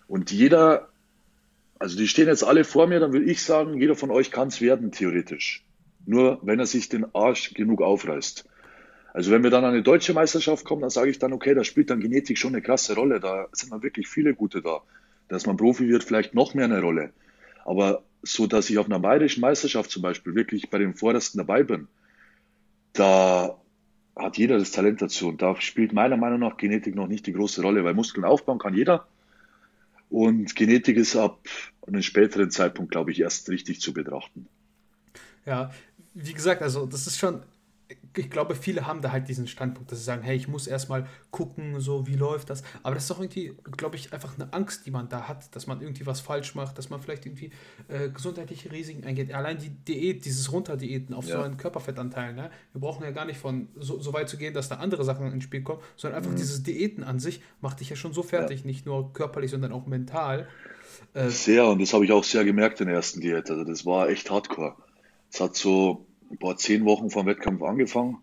Und 0.09 0.33
jeder 0.33 0.89
also 1.83 1.97
die 1.97 2.07
stehen 2.07 2.29
jetzt 2.29 2.45
alle 2.45 2.63
vor 2.63 2.87
mir, 2.87 3.01
dann 3.01 3.13
will 3.13 3.29
ich 3.29 3.43
sagen, 3.43 3.81
jeder 3.81 3.97
von 3.97 4.13
euch 4.13 4.31
kann 4.31 4.47
es 4.47 4.61
werden, 4.61 4.93
theoretisch. 4.93 5.65
Nur 6.07 6.39
wenn 6.43 6.61
er 6.61 6.67
sich 6.67 6.89
den 6.89 7.13
Arsch 7.13 7.55
genug 7.55 7.83
aufreißt. 7.83 8.45
Also 9.13 9.33
wenn 9.33 9.43
wir 9.43 9.51
dann 9.51 9.65
an 9.65 9.73
eine 9.73 9.83
deutsche 9.83 10.15
Meisterschaft 10.15 10.65
kommen, 10.65 10.83
dann 10.83 10.91
sage 10.91 11.11
ich 11.11 11.19
dann, 11.19 11.33
okay, 11.33 11.55
da 11.55 11.65
spielt 11.65 11.91
dann 11.91 11.99
Genetik 11.99 12.39
schon 12.39 12.55
eine 12.55 12.63
krasse 12.63 12.95
Rolle. 12.95 13.19
Da 13.19 13.49
sind 13.51 13.73
dann 13.73 13.83
wirklich 13.83 14.07
viele 14.07 14.33
gute 14.33 14.63
da. 14.63 14.83
Dass 15.27 15.45
man 15.45 15.57
Profi 15.57 15.89
wird, 15.89 16.05
vielleicht 16.05 16.35
noch 16.35 16.55
mehr 16.55 16.67
eine 16.67 16.81
Rolle. 16.81 17.11
Aber 17.65 18.05
so, 18.23 18.47
dass 18.47 18.71
ich 18.71 18.79
auf 18.79 18.87
einer 18.87 19.01
bayerischen 19.01 19.41
Meisterschaft 19.41 19.91
zum 19.91 20.03
Beispiel 20.03 20.35
wirklich 20.35 20.71
bei 20.71 20.79
den 20.79 20.95
Vordersten 20.95 21.39
dabei 21.39 21.63
bin, 21.63 21.89
da 22.93 23.59
hat 24.17 24.39
jeder 24.39 24.59
das 24.59 24.71
Talent 24.71 25.03
dazu. 25.03 25.29
Und 25.29 25.43
da 25.43 25.61
spielt 25.61 25.93
meiner 25.93 26.17
Meinung 26.17 26.41
nach 26.41 26.57
Genetik 26.57 26.95
noch 26.95 27.09
nicht 27.09 27.27
die 27.27 27.33
große 27.33 27.63
Rolle, 27.63 27.85
weil 27.85 27.95
Muskeln 27.95 28.25
aufbauen 28.25 28.59
kann 28.59 28.75
jeder. 28.75 29.07
Und 30.11 30.55
Genetik 30.55 30.97
ist 30.97 31.17
ab 31.17 31.41
einem 31.87 32.03
späteren 32.03 32.51
Zeitpunkt, 32.51 32.93
glaube 32.93 33.11
ich, 33.11 33.21
erst 33.21 33.49
richtig 33.49 33.81
zu 33.81 33.93
betrachten. 33.93 34.47
Ja, 35.47 35.73
wie 36.15 36.35
gesagt, 36.35 36.63
also 36.63 36.87
das 36.87 37.07
ist 37.07 37.19
schon 37.19 37.43
ich 38.17 38.31
glaube, 38.31 38.55
viele 38.55 38.87
haben 38.87 39.01
da 39.01 39.13
halt 39.13 39.29
diesen 39.29 39.47
Standpunkt, 39.47 39.91
dass 39.91 39.99
sie 39.99 40.05
sagen, 40.05 40.23
hey, 40.23 40.37
ich 40.37 40.49
muss 40.49 40.67
erstmal 40.67 41.07
gucken, 41.31 41.81
so, 41.81 42.07
wie 42.07 42.15
läuft 42.15 42.51
das. 42.51 42.63
Aber 42.83 42.95
das 42.95 43.05
ist 43.05 43.11
doch 43.11 43.21
irgendwie, 43.21 43.55
glaube 43.77 43.97
ich, 43.97 44.13
einfach 44.13 44.35
eine 44.39 44.53
Angst, 44.53 44.87
die 44.87 44.91
man 44.91 45.09
da 45.09 45.29
hat, 45.29 45.55
dass 45.55 45.67
man 45.67 45.81
irgendwie 45.81 46.07
was 46.07 46.21
falsch 46.21 46.55
macht, 46.55 46.79
dass 46.79 46.91
man 46.91 47.01
vielleicht 47.01 47.27
irgendwie 47.27 47.51
äh, 47.89 48.09
gesundheitliche 48.09 48.71
Risiken 48.71 49.05
eingeht. 49.05 49.33
Allein 49.33 49.59
die 49.59 49.71
Diät, 49.71 50.25
dieses 50.25 50.53
Runterdiäten 50.53 51.15
auf 51.15 51.27
ja. 51.27 51.37
so 51.37 51.43
einen 51.43 51.57
Körperfettanteil, 51.57 52.35
ne? 52.35 52.51
Wir 52.73 52.81
brauchen 52.81 53.03
ja 53.05 53.11
gar 53.11 53.25
nicht 53.25 53.39
von 53.39 53.69
so, 53.77 54.01
so, 54.01 54.13
weit 54.13 54.29
zu 54.29 54.37
gehen, 54.37 54.55
dass 54.55 54.69
da 54.69 54.77
andere 54.77 55.05
Sachen 55.05 55.33
ins 55.33 55.45
Spiel 55.45 55.63
kommen, 55.63 55.81
sondern 55.97 56.19
einfach 56.19 56.33
mhm. 56.33 56.37
dieses 56.37 56.63
Diäten 56.63 57.05
an 57.05 57.19
sich 57.19 57.43
macht 57.61 57.81
dich 57.81 57.91
ja 57.91 57.97
schon 57.97 58.13
so 58.13 58.23
fertig, 58.23 58.61
ja. 58.61 58.67
nicht 58.67 58.87
nur 58.87 59.13
körperlich, 59.13 59.51
sondern 59.51 59.73
auch 59.73 59.87
mental. 59.87 60.49
Äh, 61.15 61.29
sehr, 61.29 61.67
und 61.67 61.81
das 61.81 61.93
habe 61.93 62.05
ich 62.05 62.13
auch 62.13 62.25
sehr 62.25 62.45
gemerkt 62.45 62.81
in 62.81 62.87
der 62.87 62.97
ersten 62.97 63.21
Diät. 63.21 63.51
Also 63.51 63.65
das 63.65 63.85
war 63.87 64.09
echt 64.09 64.31
hardcore. 64.31 64.77
Es 65.31 65.41
hat 65.41 65.57
so 65.57 66.07
boah, 66.39 66.57
zehn 66.57 66.85
Wochen 66.85 67.11
vom 67.11 67.27
Wettkampf 67.27 67.63
angefangen 67.63 68.19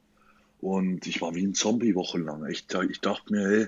und 0.61 1.07
ich 1.07 1.21
war 1.21 1.35
wie 1.35 1.45
ein 1.45 1.53
Zombie 1.53 1.95
wochenlang. 1.95 2.45
Ich, 2.47 2.65
ich 2.89 3.01
dachte 3.01 3.33
mir, 3.33 3.47
hey, 3.47 3.67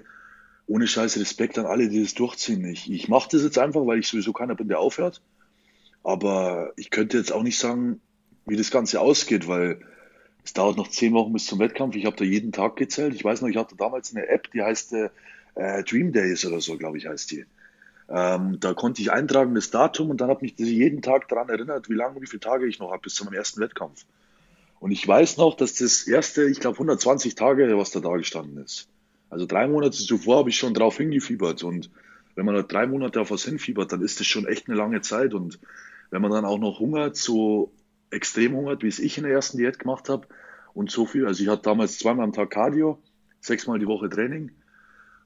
ohne 0.68 0.88
scheiß 0.88 1.18
Respekt 1.18 1.58
an 1.58 1.66
alle, 1.66 1.90
die 1.90 2.02
das 2.02 2.14
durchziehen. 2.14 2.64
Ich, 2.66 2.92
ich 2.92 3.10
mache 3.10 3.30
das 3.32 3.44
jetzt 3.44 3.58
einfach, 3.58 3.86
weil 3.86 4.00
ich 4.00 4.08
sowieso 4.08 4.34
keiner 4.34 4.56
bin, 4.56 4.68
der 4.68 4.80
aufhört. 4.80 5.22
Aber 6.04 6.72
ich 6.76 6.90
könnte 6.90 7.18
jetzt 7.18 7.32
auch 7.32 7.44
nicht 7.44 7.60
sagen, 7.60 8.02
wie 8.46 8.56
das 8.56 8.72
Ganze 8.72 9.00
ausgeht, 9.00 9.48
weil 9.48 9.82
es 10.44 10.54
dauert 10.54 10.78
noch 10.78 10.88
zehn 10.88 11.14
Wochen 11.14 11.34
bis 11.34 11.46
zum 11.46 11.60
Wettkampf. 11.60 11.96
Ich 11.96 12.06
habe 12.06 12.16
da 12.16 12.24
jeden 12.24 12.52
Tag 12.52 12.76
gezählt. 12.76 13.14
Ich 13.14 13.24
weiß 13.24 13.42
noch, 13.42 13.50
ich 13.50 13.58
hatte 13.58 13.76
damals 13.76 14.16
eine 14.16 14.28
App, 14.28 14.52
die 14.52 14.64
heißt 14.64 14.94
äh, 14.94 15.84
Dream 15.84 16.12
Days 16.12 16.46
oder 16.46 16.62
so, 16.62 16.78
glaube 16.78 16.98
ich, 16.98 17.08
heißt 17.08 17.32
die. 17.32 17.46
Ähm, 18.10 18.60
da 18.60 18.74
konnte 18.74 19.02
ich 19.02 19.12
eintragen 19.12 19.56
das 19.56 19.70
Datum 19.72 20.10
und 20.10 20.20
dann 20.20 20.30
hat 20.30 20.42
mich 20.42 20.56
jeden 20.58 21.02
Tag 21.02 21.30
daran 21.30 21.50
erinnert, 21.50 21.90
wie 21.90 21.94
lange, 21.94 22.22
wie 22.22 22.28
viele 22.28 22.42
Tage 22.42 22.68
ich 22.68 22.80
noch 22.80 22.92
habe 22.92 23.04
bis 23.04 23.16
zu 23.16 23.24
meinem 23.24 23.36
ersten 23.36 23.62
Wettkampf. 23.62 24.06
Und 24.82 24.90
ich 24.90 25.08
weiß 25.08 25.38
noch, 25.38 25.56
dass 25.56 25.76
das 25.76 26.08
erste, 26.08 26.50
ich 26.50 26.60
glaube 26.60 26.74
120 26.74 27.36
Tage, 27.36 27.78
was 27.78 27.92
da 27.92 28.00
da 28.00 28.18
gestanden 28.18 28.58
ist. 28.58 28.88
Also 29.30 29.46
drei 29.46 29.68
Monate 29.68 29.96
zuvor 29.96 30.40
habe 30.40 30.50
ich 30.50 30.58
schon 30.58 30.74
drauf 30.74 30.98
hingefiebert. 30.98 31.64
Und 31.64 31.92
wenn 32.34 32.48
man 32.48 32.56
da 32.56 32.64
drei 32.64 32.88
Monate 32.88 33.22
auf 33.22 33.30
was 33.30 33.46
hinfiebert, 33.46 33.92
dann 33.92 34.02
ist 34.02 34.20
das 34.20 34.26
schon 34.26 34.48
echt 34.48 34.68
eine 34.68 34.76
lange 34.76 35.02
Zeit. 35.02 35.36
Und 35.36 35.60
wenn 36.10 36.24
man 36.24 36.32
dann 36.32 36.46
auch 36.46 36.58
noch 36.58 36.80
hungert, 36.80 37.16
so 37.16 37.72
extrem 38.10 38.56
hungert, 38.56 38.82
wie 38.82 38.88
es 38.88 38.98
ich 38.98 39.20
in 39.20 39.24
der 39.24 39.34
ersten 39.34 39.60
Diät 39.60 39.78
gemacht 39.78 40.10
habe, 40.10 40.26
und 40.74 40.90
so 40.90 41.06
viel, 41.06 41.28
also 41.28 41.44
ich 41.44 41.50
hatte 41.50 41.62
damals 41.62 42.00
zweimal 42.00 42.24
am 42.24 42.34
Tag 42.34 42.50
Cardio, 42.50 42.98
sechsmal 43.40 43.78
die 43.78 43.88
Woche 43.88 44.10
Training 44.10 44.50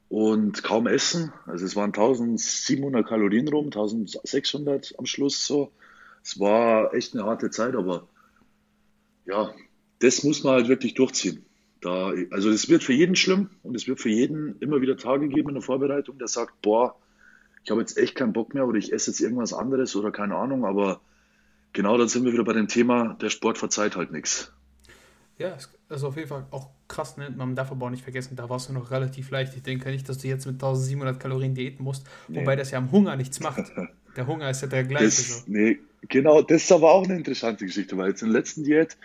und 0.10 0.64
kaum 0.64 0.86
Essen. 0.86 1.32
Also 1.46 1.64
es 1.66 1.78
waren 1.78 1.94
1700 1.94 3.08
Kalorien 3.08 3.48
rum, 3.48 3.68
1600 3.68 4.96
am 4.98 5.06
Schluss 5.06 5.48
so. 5.48 5.72
Es 6.24 6.42
war 6.42 6.94
echt 6.94 7.14
eine 7.14 7.24
harte 7.24 7.52
Zeit, 7.52 7.76
aber 7.76 8.10
ja, 9.26 9.54
das 10.00 10.24
muss 10.24 10.44
man 10.44 10.54
halt 10.54 10.68
wirklich 10.68 10.94
durchziehen. 10.94 11.46
Da, 11.82 12.14
also 12.32 12.50
es 12.50 12.70
wird 12.70 12.84
für 12.84 12.94
jeden 12.94 13.16
schlimm 13.16 13.50
und 13.64 13.76
es 13.76 13.88
wird 13.88 14.00
für 14.00 14.10
jeden 14.10 14.58
immer 14.60 14.82
wieder 14.82 14.98
Tage 14.98 15.28
geben 15.28 15.50
in 15.50 15.56
der 15.56 15.62
Vorbereitung, 15.62 16.18
der 16.18 16.28
sagt, 16.28 16.62
boah, 16.62 16.96
ich 17.64 17.72
habe 17.72 17.82
jetzt 17.82 17.98
echt 17.98 18.16
keinen 18.16 18.34
Bock 18.34 18.54
mehr 18.54 18.68
oder 18.68 18.78
ich 18.78 18.94
esse 18.94 19.12
jetzt 19.12 19.20
irgendwas 19.20 19.54
anderes 19.54 19.96
oder 19.96 20.12
keine 20.12 20.36
Ahnung, 20.36 20.66
aber 20.66 21.02
genau 21.74 21.98
dann 21.98 22.08
sind 22.08 22.26
wir 22.26 22.34
wieder 22.34 22.44
bei 22.44 22.54
dem 22.54 22.68
Thema, 22.68 23.16
der 23.22 23.30
Sport 23.30 23.58
verzeiht 23.58 23.96
halt 23.96 24.12
nichts. 24.12 24.52
Ja, 25.38 25.58
also 25.90 26.08
auf 26.08 26.16
jeden 26.16 26.30
Fall 26.30 26.46
auch 26.52 26.70
krass, 26.88 27.18
ne? 27.18 27.30
man 27.36 27.56
darf 27.56 27.72
aber 27.72 27.88
auch 27.88 27.90
nicht 27.90 28.04
vergessen, 28.04 28.36
da 28.36 28.50
warst 28.50 28.70
du 28.70 28.74
noch 28.74 28.90
relativ 28.92 29.32
leicht. 29.32 29.56
Ich 29.56 29.64
denke 29.64 29.90
nicht, 29.90 30.08
dass 30.08 30.20
du 30.20 30.28
jetzt 30.28 30.46
mit 30.46 30.56
1700 30.56 31.20
Kalorien 31.20 31.56
diäten 31.56 31.84
musst, 31.84 32.08
nee. 32.28 32.40
wobei 32.40 32.56
das 32.56 32.72
ja 32.72 32.78
am 32.78 32.92
Hunger 32.92 33.16
nichts 33.16 33.40
macht. 33.42 33.72
Der 34.16 34.28
Hunger 34.28 34.50
ist 34.50 34.62
ja 34.62 34.70
der 34.70 34.86
gleiche. 34.86 35.06
Das, 35.06 35.40
so. 35.40 35.44
Nee, 35.48 35.80
genau, 36.10 36.42
das 36.42 36.64
ist 36.64 36.72
aber 36.72 36.92
auch 36.92 37.06
eine 37.06 37.16
interessante 37.16 37.66
Geschichte, 37.66 37.98
weil 37.98 38.10
jetzt 38.10 38.22
in 38.22 38.30
der 38.30 38.40
letzten 38.40 38.64
Diät 38.64 38.98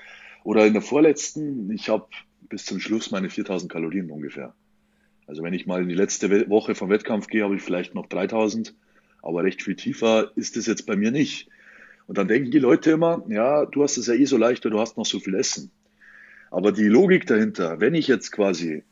oder 0.44 0.66
in 0.66 0.72
der 0.72 0.82
vorletzten, 0.82 1.70
ich 1.70 1.88
habe 1.88 2.06
bis 2.48 2.64
zum 2.64 2.80
Schluss 2.80 3.10
meine 3.10 3.30
4000 3.30 3.70
Kalorien 3.70 4.10
ungefähr. 4.10 4.54
Also 5.26 5.42
wenn 5.42 5.54
ich 5.54 5.66
mal 5.66 5.82
in 5.82 5.88
die 5.88 5.94
letzte 5.94 6.48
Woche 6.48 6.74
vom 6.74 6.90
Wettkampf 6.90 7.28
gehe, 7.28 7.44
habe 7.44 7.54
ich 7.54 7.62
vielleicht 7.62 7.94
noch 7.94 8.06
3000, 8.06 8.74
aber 9.22 9.44
recht 9.44 9.62
viel 9.62 9.76
tiefer 9.76 10.32
ist 10.34 10.56
es 10.56 10.66
jetzt 10.66 10.86
bei 10.86 10.96
mir 10.96 11.10
nicht. 11.10 11.48
Und 12.06 12.18
dann 12.18 12.26
denken 12.26 12.50
die 12.50 12.58
Leute 12.58 12.90
immer, 12.90 13.24
ja, 13.28 13.66
du 13.66 13.82
hast 13.84 13.96
es 13.96 14.08
ja 14.08 14.14
eh 14.14 14.24
so 14.24 14.36
leicht, 14.36 14.64
weil 14.64 14.72
du 14.72 14.80
hast 14.80 14.96
noch 14.96 15.06
so 15.06 15.20
viel 15.20 15.34
Essen. 15.34 15.70
Aber 16.50 16.72
die 16.72 16.88
Logik 16.88 17.26
dahinter, 17.26 17.80
wenn 17.80 17.94
ich 17.94 18.08
jetzt 18.08 18.32
quasi 18.32 18.82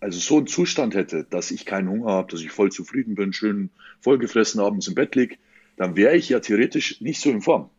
also 0.00 0.18
so 0.18 0.36
einen 0.36 0.46
Zustand 0.46 0.94
hätte, 0.94 1.24
dass 1.24 1.50
ich 1.50 1.64
keinen 1.64 1.88
Hunger 1.88 2.12
habe, 2.12 2.30
dass 2.30 2.42
ich 2.42 2.50
voll 2.50 2.70
zufrieden 2.70 3.14
bin, 3.14 3.32
schön 3.32 3.70
vollgefressen 4.00 4.60
abends 4.60 4.88
im 4.88 4.94
Bett 4.94 5.14
liege, 5.14 5.36
dann 5.76 5.96
wäre 5.96 6.16
ich 6.16 6.28
ja 6.28 6.40
theoretisch 6.40 7.00
nicht 7.00 7.20
so 7.20 7.30
in 7.30 7.42
Form. 7.42 7.70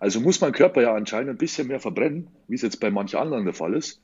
Also 0.00 0.20
muss 0.20 0.40
mein 0.40 0.52
Körper 0.52 0.82
ja 0.82 0.94
anscheinend 0.94 1.30
ein 1.30 1.38
bisschen 1.38 1.68
mehr 1.68 1.80
verbrennen, 1.80 2.28
wie 2.46 2.54
es 2.54 2.62
jetzt 2.62 2.80
bei 2.80 2.90
manchen 2.90 3.18
anderen 3.18 3.44
der 3.44 3.54
Fall 3.54 3.74
ist. 3.74 4.00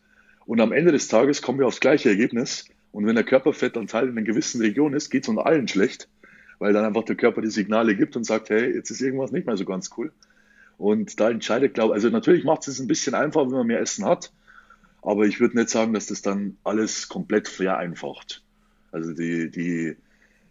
Und 0.46 0.60
am 0.60 0.72
Ende 0.72 0.92
des 0.92 1.08
Tages 1.08 1.40
kommen 1.40 1.58
wir 1.58 1.66
aufs 1.66 1.80
gleiche 1.80 2.08
Ergebnis. 2.08 2.66
Und 2.92 3.06
wenn 3.06 3.14
der 3.14 3.24
Körperfettanteil 3.24 4.04
in 4.04 4.10
einer 4.10 4.22
gewissen 4.22 4.60
Region 4.60 4.94
ist, 4.94 5.10
geht 5.10 5.24
es 5.24 5.28
uns 5.28 5.38
allen 5.38 5.68
schlecht, 5.68 6.08
weil 6.58 6.72
dann 6.72 6.84
einfach 6.84 7.04
der 7.04 7.16
Körper 7.16 7.40
die 7.40 7.50
Signale 7.50 7.96
gibt 7.96 8.16
und 8.16 8.24
sagt, 8.24 8.50
hey, 8.50 8.74
jetzt 8.74 8.90
ist 8.90 9.00
irgendwas 9.00 9.32
nicht 9.32 9.46
mehr 9.46 9.56
so 9.56 9.64
ganz 9.64 9.90
cool. 9.96 10.12
Und 10.78 11.18
da 11.20 11.30
entscheidet, 11.30 11.74
glaube 11.74 11.92
ich, 11.92 11.94
also 11.94 12.10
natürlich 12.10 12.44
macht 12.44 12.66
es 12.66 12.80
ein 12.80 12.88
bisschen 12.88 13.14
einfacher, 13.14 13.46
wenn 13.46 13.58
man 13.58 13.66
mehr 13.66 13.80
Essen 13.80 14.04
hat, 14.04 14.32
aber 15.02 15.26
ich 15.26 15.38
würde 15.38 15.56
nicht 15.56 15.70
sagen, 15.70 15.92
dass 15.92 16.06
das 16.06 16.22
dann 16.22 16.56
alles 16.64 17.08
komplett 17.08 17.48
vereinfacht. 17.48 18.42
Also 18.90 19.12
die, 19.12 19.50
die, 19.50 19.96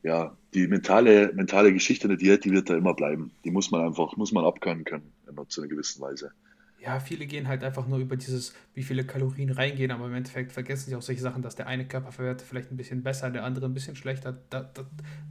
ja, 0.03 0.35
die 0.53 0.67
mentale, 0.67 1.31
mentale 1.33 1.73
Geschichte 1.73 2.07
der 2.07 2.17
Diät, 2.17 2.45
die 2.45 2.51
wird 2.51 2.69
da 2.69 2.75
immer 2.75 2.93
bleiben. 2.93 3.31
Die 3.43 3.51
muss 3.51 3.71
man 3.71 3.81
einfach, 3.81 4.15
muss 4.17 4.31
man 4.31 4.45
abkönnen 4.45 4.83
können, 4.83 5.11
zu 5.47 5.61
einer 5.61 5.69
gewissen 5.69 6.01
Weise. 6.01 6.31
Ja, 6.79 6.99
viele 6.99 7.25
gehen 7.25 7.47
halt 7.47 7.63
einfach 7.63 7.87
nur 7.87 7.99
über 7.99 8.17
dieses, 8.17 8.53
wie 8.73 8.83
viele 8.83 9.05
Kalorien 9.05 9.49
reingehen, 9.49 9.89
aber 9.89 10.07
im 10.07 10.15
Endeffekt 10.15 10.51
vergessen 10.51 10.89
sie 10.89 10.95
auch 10.97 11.01
solche 11.01 11.21
Sachen, 11.21 11.41
dass 11.41 11.55
der 11.55 11.67
eine 11.67 11.87
Körperwert 11.87 12.41
vielleicht 12.41 12.71
ein 12.71 12.77
bisschen 12.77 13.03
besser, 13.03 13.29
der 13.29 13.45
andere 13.45 13.67
ein 13.67 13.73
bisschen 13.73 13.95
schlechter. 13.95 14.37
Da, 14.49 14.69
da, 14.73 14.85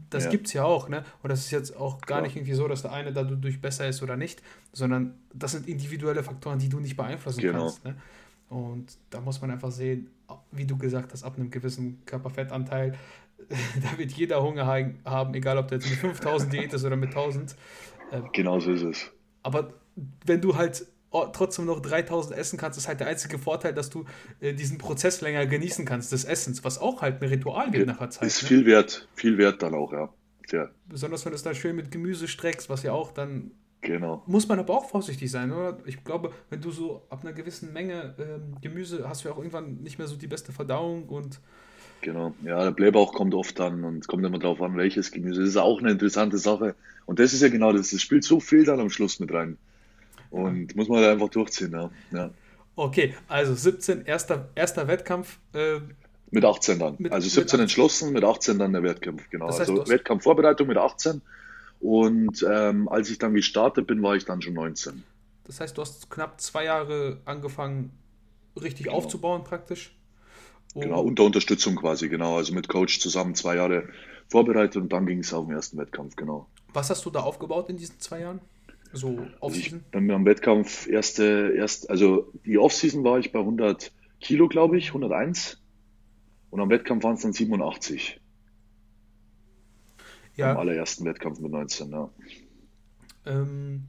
das 0.08 0.24
ja. 0.24 0.30
gibt 0.30 0.46
es 0.46 0.54
ja 0.54 0.64
auch, 0.64 0.88
ne? 0.88 1.04
Und 1.22 1.28
das 1.28 1.40
ist 1.40 1.50
jetzt 1.50 1.76
auch 1.76 2.00
gar 2.00 2.06
Klar. 2.06 2.22
nicht 2.22 2.36
irgendwie 2.36 2.54
so, 2.54 2.66
dass 2.68 2.80
der 2.80 2.92
eine 2.92 3.12
dadurch 3.12 3.60
besser 3.60 3.86
ist 3.86 4.02
oder 4.02 4.16
nicht, 4.16 4.42
sondern 4.72 5.18
das 5.34 5.52
sind 5.52 5.68
individuelle 5.68 6.22
Faktoren, 6.22 6.58
die 6.58 6.70
du 6.70 6.80
nicht 6.80 6.96
beeinflussen 6.96 7.42
genau. 7.42 7.64
kannst. 7.64 7.84
Ne? 7.84 7.96
Und 8.48 8.96
da 9.10 9.20
muss 9.20 9.40
man 9.42 9.50
einfach 9.50 9.70
sehen, 9.70 10.08
wie 10.52 10.66
du 10.66 10.78
gesagt 10.78 11.12
hast, 11.12 11.22
ab 11.22 11.36
einem 11.36 11.50
gewissen 11.50 12.02
Körperfettanteil 12.06 12.94
da 13.82 13.99
wird 13.99 14.12
jeder 14.12 14.43
Hunger 14.43 14.66
haben, 14.66 15.34
egal 15.34 15.59
ob 15.59 15.68
der 15.68 15.78
jetzt 15.78 15.90
mit 15.90 15.99
5000 15.99 16.53
Diät 16.53 16.72
ist 16.72 16.84
oder 16.84 16.97
mit 16.97 17.11
1000. 17.11 17.57
Ähm, 18.12 18.28
genau 18.32 18.61
so 18.61 18.72
ist 18.72 18.82
es. 18.82 19.11
Aber 19.43 19.72
wenn 20.24 20.40
du 20.40 20.57
halt 20.57 20.86
trotzdem 21.32 21.66
noch 21.66 21.80
3000 21.80 22.36
essen 22.36 22.59
kannst, 22.59 22.78
ist 22.78 22.88
halt 22.88 23.01
der 23.01 23.07
einzige 23.07 23.38
Vorteil, 23.38 23.74
dass 23.74 23.90
du 23.90 24.05
äh, 24.40 24.55
diesen 24.55 24.78
Prozess 24.78 25.20
länger 25.20 25.47
genießen 25.47 25.84
kannst, 25.84 26.12
des 26.12 26.24
Essens, 26.24 26.64
was 26.64 26.78
auch 26.78 27.03
halt 27.03 27.22
ein 27.22 27.28
Ritual 27.28 27.72
wird 27.72 27.86
nach 27.86 27.99
der 27.99 28.11
Zeit. 28.11 28.28
Ist 28.28 28.43
ne? 28.43 28.49
viel 28.49 28.66
wert, 28.66 29.09
viel 29.14 29.38
wert 29.38 29.62
dann 29.62 29.74
auch, 29.74 29.93
ja. 29.93 30.09
ja. 30.51 30.70
Besonders 30.86 31.24
wenn 31.24 31.32
du 31.32 31.36
es 31.36 31.43
dann 31.43 31.55
schön 31.55 31.76
mit 31.76 31.90
Gemüse 31.90 32.28
streckst, 32.28 32.70
was 32.70 32.82
ja 32.82 32.93
auch 32.93 33.12
dann. 33.12 33.53
Genau. 33.82 34.22
Muss 34.26 34.47
man 34.47 34.61
aber 34.61 34.74
auch 34.74 34.88
vorsichtig 34.88 35.28
sein, 35.28 35.51
oder? 35.51 35.76
Ich 35.86 36.05
glaube, 36.05 36.32
wenn 36.51 36.61
du 36.61 36.70
so 36.70 37.05
ab 37.11 37.22
einer 37.22 37.32
gewissen 37.32 37.72
Menge 37.72 38.14
ähm, 38.16 38.57
Gemüse 38.61 39.09
hast, 39.09 39.24
du 39.24 39.28
ja 39.28 39.34
auch 39.34 39.38
irgendwann 39.38 39.82
nicht 39.82 39.99
mehr 39.99 40.07
so 40.07 40.14
die 40.14 40.28
beste 40.28 40.53
Verdauung 40.53 41.09
und 41.09 41.40
Genau, 42.03 42.34
ja, 42.44 42.64
der 42.64 42.72
Blähbauch 42.72 43.14
kommt 43.14 43.32
oft 43.32 43.61
an 43.61 43.84
und 43.84 44.09
kommt 44.09 44.24
immer 44.26 44.38
darauf 44.38 44.61
an, 44.61 44.76
welches 44.76 45.12
Gemüse. 45.12 45.40
Das 45.40 45.50
ist 45.50 45.57
auch 45.57 45.78
eine 45.78 45.92
interessante 45.92 46.36
Sache. 46.36 46.74
Und 47.07 47.20
das 47.20 47.32
ist 47.32 47.42
ja 47.42 47.48
genau 47.48 47.72
das, 47.72 47.90
das 47.90 48.03
spielt 48.03 48.24
so 48.24 48.40
viel 48.40 48.64
dann 48.64 48.80
am 48.80 48.90
Schluss 48.90 49.20
mit 49.20 49.32
rein. 49.32 49.57
Und 50.30 50.74
muss 50.74 50.88
man 50.88 50.98
halt 50.98 51.11
einfach 51.11 51.28
durchziehen, 51.28 51.72
ja. 51.72 51.90
ja. 52.11 52.30
Okay, 52.74 53.14
also 53.28 53.55
17, 53.55 54.05
erster, 54.05 54.48
erster 54.55 54.88
Wettkampf. 54.88 55.38
Äh, 55.53 55.80
mit 56.32 56.44
18 56.44 56.78
dann. 56.78 56.96
Mit, 56.98 57.12
also 57.12 57.28
17 57.28 57.59
mit 57.59 57.62
entschlossen, 57.64 58.12
mit 58.12 58.24
18 58.24 58.59
dann 58.59 58.72
der 58.72 58.82
Wettkampf, 58.82 59.28
genau. 59.30 59.46
Das 59.46 59.61
heißt, 59.61 59.70
also 59.70 59.88
Wettkampfvorbereitung 59.88 60.66
mit 60.66 60.78
18. 60.78 61.22
Und 61.80 62.44
ähm, 62.50 62.88
als 62.88 63.11
ich 63.11 63.18
dann 63.18 63.34
gestartet 63.34 63.86
bin, 63.86 64.03
war 64.03 64.16
ich 64.16 64.24
dann 64.24 64.42
schon 64.42 64.55
19. 64.55 65.05
Das 65.44 65.61
heißt, 65.61 65.76
du 65.76 65.82
hast 65.82 66.11
knapp 66.11 66.40
zwei 66.40 66.64
Jahre 66.64 67.18
angefangen, 67.26 67.90
richtig 68.61 68.86
genau. 68.86 68.96
aufzubauen 68.96 69.44
praktisch. 69.44 69.94
Genau, 70.74 71.02
unter 71.02 71.24
Unterstützung 71.24 71.76
quasi, 71.76 72.08
genau. 72.08 72.36
Also 72.36 72.54
mit 72.54 72.68
Coach 72.68 72.98
zusammen 73.00 73.34
zwei 73.34 73.56
Jahre 73.56 73.88
vorbereitet 74.28 74.76
und 74.76 74.92
dann 74.92 75.06
ging 75.06 75.18
es 75.18 75.32
auf 75.34 75.46
den 75.46 75.54
ersten 75.54 75.76
Wettkampf, 75.78 76.16
genau. 76.16 76.48
Was 76.72 76.88
hast 76.88 77.04
du 77.04 77.10
da 77.10 77.20
aufgebaut 77.20 77.68
in 77.68 77.76
diesen 77.76 78.00
zwei 78.00 78.20
Jahren? 78.20 78.40
So 78.92 79.26
Offseason? 79.40 79.84
Also 79.90 80.06
ich 80.06 80.12
am 80.12 80.24
Wettkampf 80.24 80.86
erste, 80.86 81.54
erst, 81.56 81.90
also 81.90 82.32
die 82.44 82.58
Offseason 82.58 83.04
war 83.04 83.18
ich 83.18 83.32
bei 83.32 83.38
100 83.38 83.92
Kilo, 84.20 84.48
glaube 84.48 84.78
ich, 84.78 84.88
101. 84.88 85.58
Und 86.50 86.60
am 86.60 86.70
Wettkampf 86.70 87.04
waren 87.04 87.14
es 87.14 87.22
dann 87.22 87.32
87. 87.32 88.20
Ja. 90.36 90.52
Am 90.52 90.58
allerersten 90.58 91.04
Wettkampf 91.04 91.40
mit 91.40 91.52
19, 91.52 91.90
ja. 91.90 92.10
Ähm, 93.24 93.84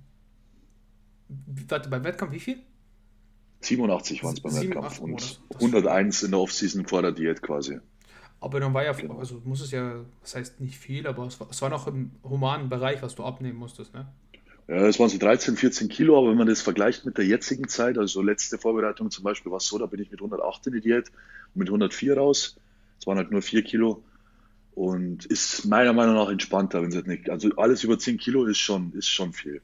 warte, 1.67 1.89
beim 1.89 2.03
Wettkampf 2.03 2.31
wie 2.34 2.39
viel? 2.39 2.57
87 3.66 4.24
waren 4.24 4.34
es 4.34 4.41
beim 4.41 4.55
Wettkampf 4.55 4.99
und 4.99 5.22
das, 5.22 5.39
das 5.49 5.61
101 5.61 6.24
in 6.24 6.32
der 6.32 6.39
Offseason 6.39 6.86
vor 6.86 7.01
der 7.01 7.11
Diät 7.11 7.41
quasi. 7.41 7.80
Aber 8.39 8.59
dann 8.59 8.74
war 8.74 8.84
ja, 8.84 8.91
genau. 8.91 9.20
also 9.20 9.41
muss 9.45 9.61
es 9.61 9.72
ja, 9.72 10.03
das 10.22 10.36
heißt 10.36 10.59
nicht 10.59 10.78
viel, 10.78 11.07
aber 11.07 11.26
es 11.26 11.39
war, 11.39 11.47
es 11.49 11.61
war 11.61 11.70
noch 11.70 11.88
im 11.88 12.11
humanen 12.24 12.70
Bereich, 12.70 13.01
was 13.01 13.16
du 13.16 13.24
abnehmen 13.24 13.57
musstest, 13.57 13.93
ne? 13.93 14.07
Ja, 14.68 14.88
es 14.88 14.99
waren 14.99 15.09
so 15.09 15.18
13, 15.18 15.57
14 15.57 15.89
Kilo, 15.89 16.18
aber 16.18 16.30
wenn 16.30 16.38
man 16.38 16.47
das 16.47 16.61
vergleicht 16.61 17.05
mit 17.05 17.18
der 17.18 17.26
jetzigen 17.26 17.68
Zeit, 17.68 17.97
also 17.97 18.22
letzte 18.22 18.57
Vorbereitung 18.57 19.11
zum 19.11 19.24
Beispiel 19.24 19.51
war 19.51 19.57
es 19.57 19.68
so, 19.68 19.78
da 19.78 19.86
bin 19.86 20.01
ich 20.01 20.09
mit 20.11 20.20
108 20.20 20.68
in 20.68 20.74
die 20.74 20.82
Diät 20.82 21.09
und 21.53 21.59
mit 21.59 21.68
104 21.70 22.18
raus. 22.18 22.57
Es 22.99 23.07
waren 23.07 23.18
halt 23.18 23.32
nur 23.32 23.41
4 23.41 23.64
Kilo 23.64 24.03
und 24.76 25.26
ist 25.26 25.66
meiner 25.66 25.93
Meinung 25.93 26.16
nach 26.16 26.30
entspannter, 26.30 26.82
wenn 26.82 26.89
es 26.89 26.95
halt 26.95 27.07
nicht, 27.07 27.30
also 27.30 27.49
alles 27.57 27.84
über 27.84 27.99
10 27.99 28.18
Kilo 28.18 28.45
ist 28.45 28.57
schon, 28.57 28.93
ist 28.93 29.07
schon 29.07 29.34
viel. 29.34 29.61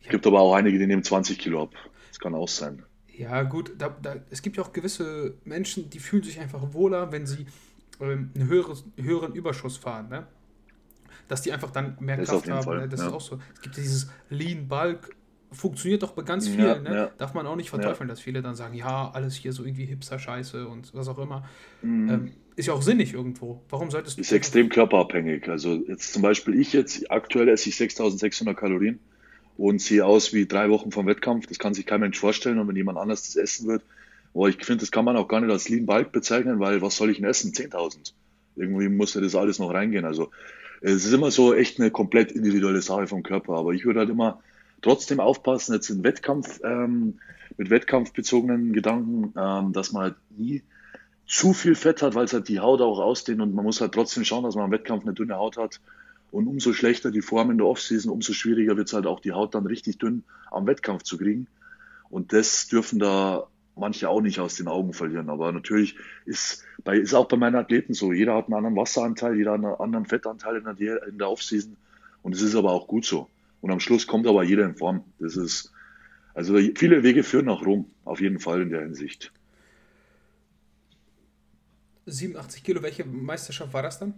Es 0.00 0.06
ja. 0.06 0.12
gibt 0.12 0.26
aber 0.26 0.40
auch 0.40 0.54
einige, 0.54 0.78
die 0.78 0.86
nehmen 0.86 1.02
20 1.02 1.38
Kilo 1.38 1.62
ab. 1.62 1.74
Das 2.08 2.18
kann 2.18 2.34
auch 2.34 2.48
sein. 2.48 2.82
Ja, 3.20 3.42
gut, 3.42 3.72
da, 3.78 3.94
da, 4.00 4.16
es 4.30 4.42
gibt 4.42 4.56
ja 4.56 4.62
auch 4.62 4.72
gewisse 4.72 5.34
Menschen, 5.44 5.90
die 5.90 5.98
fühlen 5.98 6.22
sich 6.22 6.40
einfach 6.40 6.72
wohler, 6.72 7.12
wenn 7.12 7.26
sie 7.26 7.46
ähm, 8.00 8.30
einen 8.34 8.48
höheres, 8.48 8.84
höheren 8.96 9.34
Überschuss 9.34 9.76
fahren, 9.76 10.08
ne? 10.08 10.26
Dass 11.28 11.42
die 11.42 11.52
einfach 11.52 11.70
dann 11.70 11.96
mehr 12.00 12.16
das 12.16 12.30
Kraft 12.30 12.50
haben. 12.50 12.62
Fall, 12.62 12.78
ne? 12.80 12.88
Das 12.88 13.00
ja. 13.00 13.08
ist 13.08 13.12
auch 13.12 13.20
so. 13.20 13.38
Es 13.54 13.60
gibt 13.60 13.76
dieses 13.76 14.10
Lean 14.30 14.68
Bulk, 14.68 15.14
funktioniert 15.52 16.02
doch 16.02 16.12
bei 16.12 16.22
ganz 16.22 16.48
vielen, 16.48 16.66
ja, 16.66 16.78
ne? 16.78 16.94
ja. 16.94 17.10
Darf 17.18 17.34
man 17.34 17.46
auch 17.46 17.56
nicht 17.56 17.70
verteufeln, 17.70 18.08
dass 18.08 18.20
viele 18.20 18.40
dann 18.40 18.54
sagen, 18.54 18.74
ja, 18.74 19.10
alles 19.10 19.34
hier 19.34 19.52
so 19.52 19.64
irgendwie 19.64 19.84
Hipster-Scheiße 19.84 20.66
und 20.66 20.94
was 20.94 21.08
auch 21.08 21.18
immer. 21.18 21.44
Mhm. 21.82 22.08
Ähm, 22.08 22.32
ist 22.56 22.66
ja 22.66 22.72
auch 22.72 22.82
sinnig 22.82 23.14
irgendwo. 23.14 23.62
Warum 23.68 23.90
solltest 23.90 24.16
du. 24.16 24.20
Ist 24.22 24.32
extrem 24.32 24.68
körperabhängig. 24.68 25.48
Also 25.48 25.74
jetzt 25.88 26.12
zum 26.12 26.22
Beispiel 26.22 26.58
ich 26.58 26.72
jetzt, 26.72 27.10
aktuell 27.10 27.48
esse 27.48 27.68
ich 27.68 27.76
6600 27.76 28.56
Kalorien 28.56 28.98
und 29.60 29.80
sehe 29.80 30.04
aus 30.04 30.32
wie 30.32 30.46
drei 30.46 30.70
Wochen 30.70 30.90
vom 30.90 31.06
Wettkampf. 31.06 31.46
Das 31.46 31.58
kann 31.58 31.74
sich 31.74 31.86
kein 31.86 32.00
Mensch 32.00 32.18
vorstellen. 32.18 32.58
Und 32.58 32.68
wenn 32.68 32.76
jemand 32.76 32.98
anders 32.98 33.22
das 33.22 33.36
essen 33.36 33.68
wird, 33.68 33.82
Boah, 34.32 34.48
ich 34.48 34.64
finde, 34.64 34.80
das 34.80 34.92
kann 34.92 35.04
man 35.04 35.16
auch 35.16 35.28
gar 35.28 35.40
nicht 35.40 35.50
als 35.50 35.68
Lean 35.68 35.86
Bulk 35.86 36.12
bezeichnen, 36.12 36.60
weil 36.60 36.82
was 36.82 36.96
soll 36.96 37.10
ich 37.10 37.16
denn 37.16 37.26
essen? 37.26 37.52
10.000. 37.52 38.12
Irgendwie 38.56 38.88
muss 38.88 39.14
ja 39.14 39.20
das 39.20 39.34
alles 39.34 39.58
noch 39.58 39.72
reingehen. 39.72 40.04
Also 40.04 40.30
es 40.80 41.04
ist 41.04 41.12
immer 41.12 41.30
so 41.30 41.54
echt 41.54 41.80
eine 41.80 41.90
komplett 41.90 42.32
individuelle 42.32 42.82
Sache 42.82 43.06
vom 43.06 43.22
Körper. 43.22 43.54
Aber 43.54 43.72
ich 43.72 43.84
würde 43.84 44.00
halt 44.00 44.10
immer 44.10 44.40
trotzdem 44.82 45.20
aufpassen, 45.20 45.74
jetzt 45.74 45.90
in 45.90 46.04
Wettkampf, 46.04 46.60
ähm, 46.62 47.18
mit 47.56 47.70
wettkampfbezogenen 47.70 48.72
Gedanken, 48.72 49.34
ähm, 49.36 49.72
dass 49.72 49.92
man 49.92 50.02
halt 50.02 50.14
nie 50.36 50.62
zu 51.26 51.52
viel 51.52 51.74
Fett 51.74 52.02
hat, 52.02 52.14
weil 52.14 52.24
es 52.24 52.32
halt 52.32 52.48
die 52.48 52.60
Haut 52.60 52.80
auch 52.80 52.98
ausdehnt 52.98 53.40
und 53.40 53.54
man 53.54 53.64
muss 53.64 53.80
halt 53.80 53.92
trotzdem 53.92 54.24
schauen, 54.24 54.44
dass 54.44 54.54
man 54.54 54.64
am 54.64 54.70
Wettkampf 54.70 55.04
eine 55.04 55.12
dünne 55.12 55.36
Haut 55.36 55.56
hat. 55.56 55.80
Und 56.30 56.46
umso 56.46 56.72
schlechter 56.72 57.10
die 57.10 57.22
Form 57.22 57.50
in 57.50 57.58
der 57.58 57.66
Offseason, 57.66 58.12
umso 58.12 58.32
schwieriger 58.32 58.76
wird 58.76 58.88
es 58.88 58.94
halt 58.94 59.06
auch 59.06 59.20
die 59.20 59.32
Haut 59.32 59.54
dann 59.54 59.66
richtig 59.66 59.98
dünn 59.98 60.22
am 60.50 60.66
Wettkampf 60.66 61.02
zu 61.02 61.18
kriegen. 61.18 61.48
Und 62.08 62.32
das 62.32 62.68
dürfen 62.68 62.98
da 62.98 63.48
manche 63.76 64.08
auch 64.08 64.20
nicht 64.20 64.38
aus 64.40 64.56
den 64.56 64.68
Augen 64.68 64.92
verlieren. 64.92 65.28
Aber 65.30 65.50
natürlich 65.52 65.96
ist, 66.26 66.64
bei, 66.84 66.98
ist 66.98 67.14
auch 67.14 67.26
bei 67.26 67.36
meinen 67.36 67.56
Athleten 67.56 67.94
so. 67.94 68.12
Jeder 68.12 68.34
hat 68.34 68.46
einen 68.46 68.54
anderen 68.54 68.76
Wasseranteil, 68.76 69.36
jeder 69.36 69.52
hat 69.52 69.64
einen 69.64 69.74
anderen 69.74 70.06
Fettanteil 70.06 70.56
in 70.56 70.76
der, 70.76 71.06
in 71.06 71.18
der 71.18 71.30
Offseason. 71.30 71.76
Und 72.22 72.34
es 72.34 72.42
ist 72.42 72.54
aber 72.54 72.72
auch 72.72 72.86
gut 72.86 73.04
so. 73.04 73.28
Und 73.60 73.70
am 73.70 73.80
Schluss 73.80 74.06
kommt 74.06 74.26
aber 74.26 74.44
jeder 74.44 74.64
in 74.64 74.76
Form. 74.76 75.04
Das 75.18 75.36
ist, 75.36 75.72
also 76.34 76.56
viele 76.76 77.02
Wege 77.02 77.22
führen 77.22 77.46
nach 77.46 77.64
Rom, 77.64 77.86
auf 78.04 78.20
jeden 78.20 78.38
Fall 78.38 78.62
in 78.62 78.70
der 78.70 78.82
Hinsicht. 78.82 79.32
87 82.06 82.62
Kilo, 82.62 82.82
welche 82.82 83.04
Meisterschaft 83.04 83.72
war 83.72 83.82
das 83.82 83.98
dann? 83.98 84.14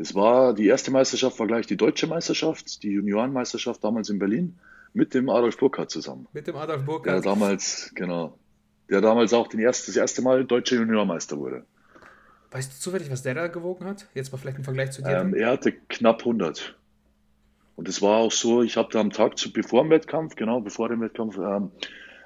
Das 0.00 0.14
war, 0.14 0.54
die 0.54 0.66
erste 0.66 0.90
Meisterschaft 0.90 1.38
war 1.38 1.46
gleich 1.46 1.66
die 1.66 1.76
deutsche 1.76 2.06
Meisterschaft, 2.06 2.82
die 2.82 2.92
Juniorenmeisterschaft 2.92 3.84
damals 3.84 4.08
in 4.08 4.18
Berlin 4.18 4.58
mit 4.94 5.12
dem 5.12 5.28
Adolf 5.28 5.58
Burkhardt 5.58 5.90
zusammen. 5.90 6.26
Mit 6.32 6.46
dem 6.46 6.56
Adolf 6.56 6.86
Burkhardt. 6.86 7.16
Der 7.16 7.20
damals, 7.20 7.92
genau, 7.94 8.38
der 8.88 9.02
damals 9.02 9.34
auch 9.34 9.46
den 9.46 9.60
erst, 9.60 9.88
das 9.88 9.96
erste 9.96 10.22
Mal 10.22 10.46
deutscher 10.46 10.76
Juniormeister 10.76 11.36
wurde. 11.36 11.66
Weißt 12.50 12.72
du 12.72 12.80
zufällig, 12.80 13.10
was 13.10 13.22
der 13.22 13.34
da 13.34 13.48
gewogen 13.48 13.84
hat? 13.84 14.06
Jetzt 14.14 14.32
mal 14.32 14.38
vielleicht 14.38 14.56
im 14.56 14.64
Vergleich 14.64 14.92
zu 14.92 15.02
dir. 15.02 15.18
Ähm, 15.18 15.34
er 15.34 15.50
hatte 15.50 15.72
knapp 15.72 16.20
100. 16.20 16.74
Und 17.76 17.86
es 17.86 18.00
war 18.00 18.20
auch 18.20 18.32
so, 18.32 18.62
ich 18.62 18.78
habe 18.78 18.88
da 18.90 19.00
am 19.00 19.10
Tag 19.10 19.36
zu, 19.36 19.52
bevor 19.52 19.82
dem 19.82 19.90
Wettkampf, 19.90 20.34
genau, 20.34 20.62
bevor 20.62 20.88
dem 20.88 21.02
Wettkampf, 21.02 21.36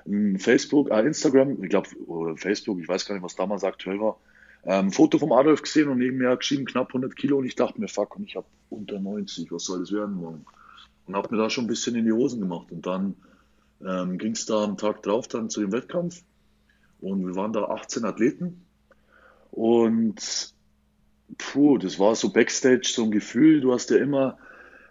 ähm, 0.07 0.39
Facebook, 0.39 0.93
äh, 0.93 1.01
Instagram, 1.01 1.61
ich 1.65 1.71
glaube, 1.71 1.89
Facebook, 2.37 2.79
ich 2.79 2.87
weiß 2.87 3.05
gar 3.05 3.17
nicht, 3.17 3.25
was 3.25 3.35
damals 3.35 3.65
aktuell 3.65 3.99
war, 3.99 4.21
ähm, 4.67 4.93
Foto 4.93 5.19
vom 5.19 5.33
Adolf 5.33 5.63
gesehen 5.63 5.89
und 5.89 5.99
neben 5.99 6.19
mir 6.19 6.37
geschrieben 6.37 6.65
knapp 6.65 6.89
100 6.89 7.17
Kilo 7.17 7.39
und 7.39 7.47
ich 7.47 7.55
dachte 7.55 7.81
mir, 7.81 7.89
fuck, 7.89 8.17
und 8.17 8.25
ich 8.25 8.37
habe 8.37 8.47
unter 8.71 8.99
90, 8.99 9.53
was 9.53 9.65
soll 9.65 9.81
das 9.81 9.93
werden 9.93 10.17
morgen? 10.17 10.45
Und 11.07 11.17
habe 11.17 11.35
mir 11.35 11.43
da 11.43 11.51
schon 11.51 11.65
ein 11.65 11.69
bisschen 11.69 11.97
in 11.97 12.07
die 12.07 12.13
Hosen 12.13 12.41
gemacht 12.41 12.71
und 12.71 12.87
dann 12.87 13.15
ähm, 13.87 14.19
ging 14.19 14.33
es 14.33 14.47
da 14.47 14.65
am 14.65 14.79
Tag 14.79 15.03
drauf 15.03 15.29
dann 15.29 15.51
zu 15.51 15.61
dem 15.61 15.73
Wettkampf 15.73 16.23
und 17.01 17.27
wir 17.27 17.37
waren 17.37 17.53
da 17.53 17.65
18 17.65 18.05
Athleten. 18.05 18.65
Und 19.51 20.55
puh, 21.39 21.79
das 21.79 21.99
war 21.99 22.15
so 22.15 22.33
Backstage, 22.33 22.91
so 22.93 23.05
ein 23.05 23.11
Gefühl, 23.11 23.61
du 23.61 23.73
hast 23.73 23.91
ja 23.91 23.99
immer, 23.99 24.39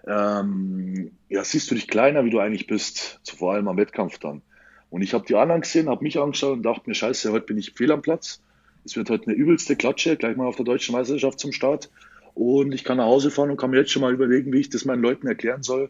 ähm, 0.05 1.11
ja, 1.29 1.43
siehst 1.43 1.71
du 1.71 1.75
dich 1.75 1.87
kleiner, 1.87 2.23
wie 2.25 2.29
du 2.29 2.39
eigentlich 2.39 2.67
bist, 2.67 3.19
so 3.23 3.35
vor 3.35 3.53
allem 3.53 3.67
am 3.67 3.77
Wettkampf 3.77 4.19
dann. 4.19 4.41
Und 4.89 5.01
ich 5.01 5.13
habe 5.15 5.25
die 5.25 5.35
anderen 5.35 5.61
gesehen, 5.61 5.89
habe 5.89 6.03
mich 6.03 6.19
angeschaut 6.19 6.53
und 6.53 6.63
dachte 6.63 6.83
mir, 6.85 6.93
scheiße, 6.93 7.31
heute 7.31 7.47
bin 7.47 7.57
ich 7.57 7.73
fehl 7.73 7.91
am 7.91 8.03
Platz. 8.03 8.43
Es 8.85 8.95
wird 8.95 9.09
heute 9.09 9.27
eine 9.27 9.35
übelste 9.35 9.75
Klatsche, 9.75 10.17
gleich 10.17 10.35
mal 10.35 10.47
auf 10.47 10.55
der 10.55 10.65
deutschen 10.65 10.93
Meisterschaft 10.93 11.39
zum 11.39 11.51
Start. 11.51 11.89
Und 12.33 12.73
ich 12.73 12.83
kann 12.83 12.97
nach 12.97 13.05
Hause 13.05 13.31
fahren 13.31 13.51
und 13.51 13.57
kann 13.57 13.69
mir 13.69 13.77
jetzt 13.77 13.91
schon 13.91 14.01
mal 14.01 14.13
überlegen, 14.13 14.51
wie 14.51 14.59
ich 14.59 14.69
das 14.69 14.85
meinen 14.85 15.01
Leuten 15.01 15.27
erklären 15.27 15.63
soll, 15.63 15.89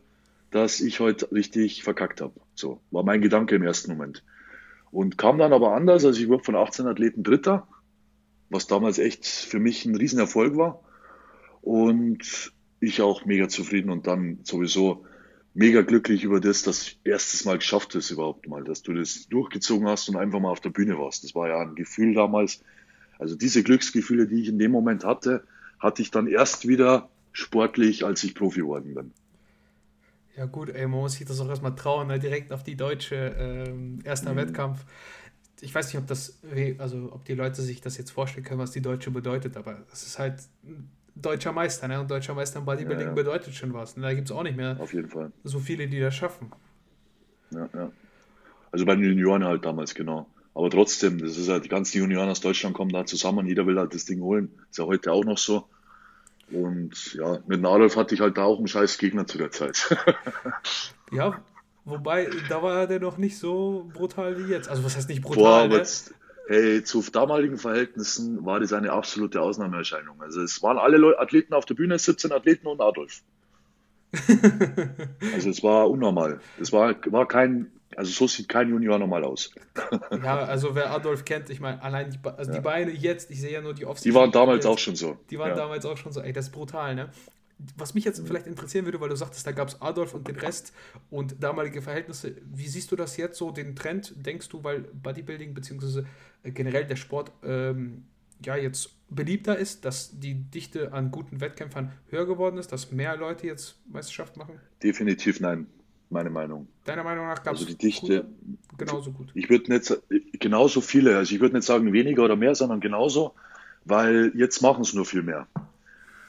dass 0.51 0.81
ich 0.81 0.99
heute 0.99 1.31
richtig 1.31 1.83
verkackt 1.83 2.21
habe. 2.21 2.33
So 2.53 2.79
war 2.91 3.03
mein 3.03 3.21
Gedanke 3.21 3.55
im 3.55 3.63
ersten 3.63 3.91
Moment. 3.91 4.23
Und 4.91 5.17
kam 5.17 5.39
dann 5.39 5.53
aber 5.53 5.73
anders, 5.73 6.05
also 6.05 6.19
ich 6.19 6.27
wurde 6.27 6.43
von 6.43 6.55
18 6.55 6.85
Athleten 6.85 7.23
Dritter, 7.23 7.67
was 8.49 8.67
damals 8.67 8.99
echt 8.99 9.25
für 9.25 9.59
mich 9.59 9.85
ein 9.85 9.95
Riesenerfolg 9.95 10.55
war. 10.55 10.83
Und 11.61 12.51
ich 12.79 13.01
auch 13.01 13.25
mega 13.25 13.47
zufrieden 13.47 13.89
und 13.89 14.05
dann 14.05 14.39
sowieso 14.43 15.05
mega 15.53 15.81
glücklich 15.81 16.23
über 16.23 16.39
das, 16.39 16.63
dass 16.63 16.83
ich 16.83 16.99
erstes 17.03 17.45
Mal 17.45 17.57
geschafft 17.57 17.95
ist 17.95 18.11
überhaupt 18.11 18.47
mal, 18.47 18.63
dass 18.63 18.83
du 18.83 18.93
das 18.93 19.27
durchgezogen 19.29 19.87
hast 19.87 20.09
und 20.09 20.17
einfach 20.17 20.39
mal 20.39 20.51
auf 20.51 20.59
der 20.59 20.71
Bühne 20.71 20.97
warst. 20.97 21.23
Das 21.23 21.35
war 21.35 21.47
ja 21.47 21.61
ein 21.61 21.75
Gefühl 21.75 22.13
damals. 22.13 22.63
Also 23.19 23.35
diese 23.35 23.63
Glücksgefühle, 23.63 24.27
die 24.27 24.41
ich 24.41 24.49
in 24.49 24.59
dem 24.59 24.71
Moment 24.71 25.05
hatte, 25.05 25.43
hatte 25.79 26.01
ich 26.01 26.11
dann 26.11 26.27
erst 26.27 26.67
wieder 26.67 27.09
sportlich, 27.31 28.05
als 28.05 28.23
ich 28.23 28.35
Profi 28.35 28.61
geworden 28.61 28.93
bin. 28.93 29.11
Ja 30.35 30.45
gut, 30.45 30.69
ey, 30.69 30.87
man 30.87 31.01
muss 31.01 31.13
sich 31.13 31.27
das 31.27 31.39
auch 31.39 31.49
erstmal 31.49 31.75
trauen, 31.75 32.07
ne? 32.07 32.19
direkt 32.19 32.51
auf 32.51 32.63
die 32.63 32.75
deutsche 32.75 33.35
ähm, 33.37 33.99
erster 34.03 34.33
mhm. 34.33 34.37
Wettkampf. 34.37 34.83
Ich 35.61 35.73
weiß 35.73 35.87
nicht, 35.87 35.97
ob 35.97 36.07
das, 36.07 36.39
also 36.79 37.11
ob 37.13 37.23
die 37.25 37.35
Leute 37.35 37.61
sich 37.61 37.81
das 37.81 37.97
jetzt 37.97 38.11
vorstellen 38.11 38.43
können, 38.43 38.59
was 38.59 38.71
die 38.71 38.81
deutsche 38.81 39.11
bedeutet, 39.11 39.55
aber 39.55 39.83
es 39.91 40.03
ist 40.03 40.19
halt 40.19 40.39
ein 40.63 40.89
deutscher 41.15 41.53
Meister, 41.53 41.87
ne? 41.87 42.01
Und 42.01 42.09
deutscher 42.09 42.33
Meister 42.33 42.59
im 42.59 42.65
Bodybuilding 42.65 43.05
ja, 43.05 43.09
ja. 43.09 43.13
bedeutet 43.13 43.53
schon 43.53 43.73
was. 43.73 43.95
Ne? 43.95 44.03
Da 44.03 44.13
gibt 44.13 44.29
es 44.29 44.35
auch 44.35 44.43
nicht 44.43 44.57
mehr 44.57 44.77
auf 44.79 44.93
jeden 44.93 45.09
Fall. 45.09 45.31
so 45.43 45.59
viele, 45.59 45.87
die 45.87 45.99
das 45.99 46.15
schaffen. 46.15 46.51
Ja, 47.51 47.69
ja. 47.73 47.91
Also 48.71 48.85
bei 48.85 48.95
den 48.95 49.05
Junioren 49.05 49.43
halt 49.43 49.63
damals, 49.63 49.93
genau. 49.93 50.27
Aber 50.55 50.69
trotzdem, 50.69 51.19
das 51.19 51.37
ist 51.37 51.49
halt, 51.49 51.65
die 51.65 51.69
ganzen 51.69 51.97
Junioren 51.97 52.29
aus 52.29 52.41
Deutschland 52.41 52.75
kommen 52.75 52.91
da 52.91 53.05
zusammen, 53.05 53.47
jeder 53.47 53.65
will 53.65 53.79
halt 53.79 53.93
das 53.93 54.05
Ding 54.05 54.21
holen. 54.21 54.51
Ist 54.69 54.77
ja 54.77 54.85
heute 54.85 55.11
auch 55.11 55.25
noch 55.25 55.37
so. 55.37 55.67
Und 56.51 57.15
ja, 57.15 57.39
mit 57.47 57.65
Adolf 57.65 57.95
hatte 57.95 58.13
ich 58.13 58.21
halt 58.21 58.37
da 58.37 58.43
auch 58.43 58.59
einen 58.59 58.67
scheiß 58.67 58.97
Gegner 58.99 59.25
zu 59.25 59.37
der 59.39 59.51
Zeit. 59.51 59.97
ja, 61.11 61.41
wobei, 61.85 62.29
da 62.49 62.61
war 62.61 62.85
der 62.85 62.99
noch 62.99 63.17
nicht 63.17 63.39
so 63.39 63.89
brutal 63.93 64.37
wie 64.37 64.51
jetzt. 64.51 64.69
Also 64.69 64.83
was 64.83 64.95
heißt 64.95 65.09
nicht 65.09 65.23
brutal, 65.23 65.67
Boah, 65.67 65.67
ne? 65.67 65.77
jetzt, 65.77 66.13
hey, 66.47 66.83
zu 66.83 67.01
damaligen 67.11 67.57
Verhältnissen 67.57 68.45
war 68.45 68.59
das 68.59 68.73
eine 68.73 68.91
absolute 68.91 69.41
Ausnahmeerscheinung. 69.41 70.21
Also 70.21 70.41
es 70.41 70.61
waren 70.61 70.77
alle 70.77 71.19
Athleten 71.19 71.53
auf 71.53 71.65
der 71.65 71.73
Bühne, 71.73 71.97
17 71.97 72.31
Athleten 72.31 72.67
und 72.67 72.81
Adolf. 72.81 73.23
also 75.33 75.49
es 75.49 75.63
war 75.63 75.89
unnormal. 75.89 76.39
Das 76.59 76.71
war, 76.71 76.95
war 77.07 77.27
kein, 77.27 77.71
also 77.97 78.11
so 78.11 78.27
sieht 78.27 78.49
kein 78.49 78.69
Junior 78.69 78.99
normal 78.99 79.23
aus. 79.23 79.51
ja, 80.11 80.39
also 80.45 80.75
wer 80.75 80.91
Adolf 80.91 81.25
kennt, 81.25 81.49
ich 81.49 81.59
meine, 81.59 81.81
allein 81.81 82.09
die, 82.09 82.19
also 82.23 82.51
ja. 82.51 82.57
die 82.57 82.63
Beine 82.63 82.91
jetzt, 82.91 83.31
ich 83.31 83.41
sehe 83.41 83.51
ja 83.51 83.61
nur 83.61 83.73
die 83.73 83.85
Offseason. 83.85 84.11
Die 84.11 84.15
waren 84.15 84.31
damals 84.31 84.65
auch 84.65 84.77
schon 84.77 84.95
so. 84.95 85.17
Die 85.29 85.39
waren 85.39 85.49
ja. 85.49 85.55
damals 85.55 85.85
auch 85.85 85.97
schon 85.97 86.11
so, 86.11 86.21
ey, 86.21 86.33
das 86.33 86.45
ist 86.45 86.51
brutal, 86.51 86.95
ne? 86.95 87.09
Was 87.77 87.93
mich 87.93 88.03
jetzt 88.03 88.21
mhm. 88.21 88.27
vielleicht 88.27 88.47
interessieren 88.47 88.85
würde, 88.85 88.99
weil 88.99 89.09
du 89.09 89.15
sagtest, 89.15 89.45
da 89.45 89.51
gab 89.51 89.69
es 89.69 89.81
Adolf 89.81 90.13
und 90.13 90.27
den 90.27 90.35
Rest 90.35 90.73
und 91.09 91.41
damalige 91.41 91.81
Verhältnisse. 91.81 92.35
Wie 92.51 92.67
siehst 92.67 92.91
du 92.91 92.95
das 92.95 93.15
jetzt 93.15 93.37
so, 93.37 93.51
den 93.51 93.75
Trend? 93.75 94.13
Denkst 94.17 94.49
du, 94.49 94.63
weil 94.63 94.81
Bodybuilding 94.81 95.53
bzw. 95.53 96.03
Äh, 96.43 96.51
generell 96.51 96.85
der 96.85 96.95
Sport 96.95 97.31
ähm, 97.43 98.05
ja 98.43 98.55
jetzt 98.57 98.89
beliebter 99.09 99.57
ist, 99.57 99.85
dass 99.85 100.19
die 100.19 100.33
Dichte 100.33 100.91
an 100.91 101.11
guten 101.11 101.39
Wettkämpfern 101.39 101.93
höher 102.09 102.25
geworden 102.25 102.57
ist, 102.57 102.71
dass 102.71 102.91
mehr 102.91 103.15
Leute 103.15 103.47
jetzt 103.47 103.77
Meisterschaft 103.87 104.35
machen? 104.35 104.59
Definitiv 104.81 105.39
nein 105.39 105.67
meine 106.13 106.29
Meinung. 106.29 106.67
Deiner 106.85 107.03
Meinung 107.03 107.27
nach 107.27 107.43
gab 107.43 107.55
es 107.55 107.61
also 107.61 107.65
die 107.65 107.77
Dichte 107.77 108.23
gut, 108.23 108.79
genauso 108.79 109.11
gut. 109.11 109.31
Ich 109.33 109.49
würde 109.49 109.73
nicht 109.73 109.93
genauso 110.39 110.81
viele, 110.81 111.17
also 111.17 111.33
ich 111.33 111.41
würde 111.41 111.55
nicht 111.55 111.65
sagen 111.65 111.91
weniger 111.91 112.23
oder 112.23 112.35
mehr, 112.35 112.55
sondern 112.55 112.79
genauso, 112.79 113.33
weil 113.85 114.31
jetzt 114.35 114.61
machen 114.61 114.81
es 114.81 114.93
nur 114.93 115.05
viel 115.05 115.23
mehr. 115.23 115.47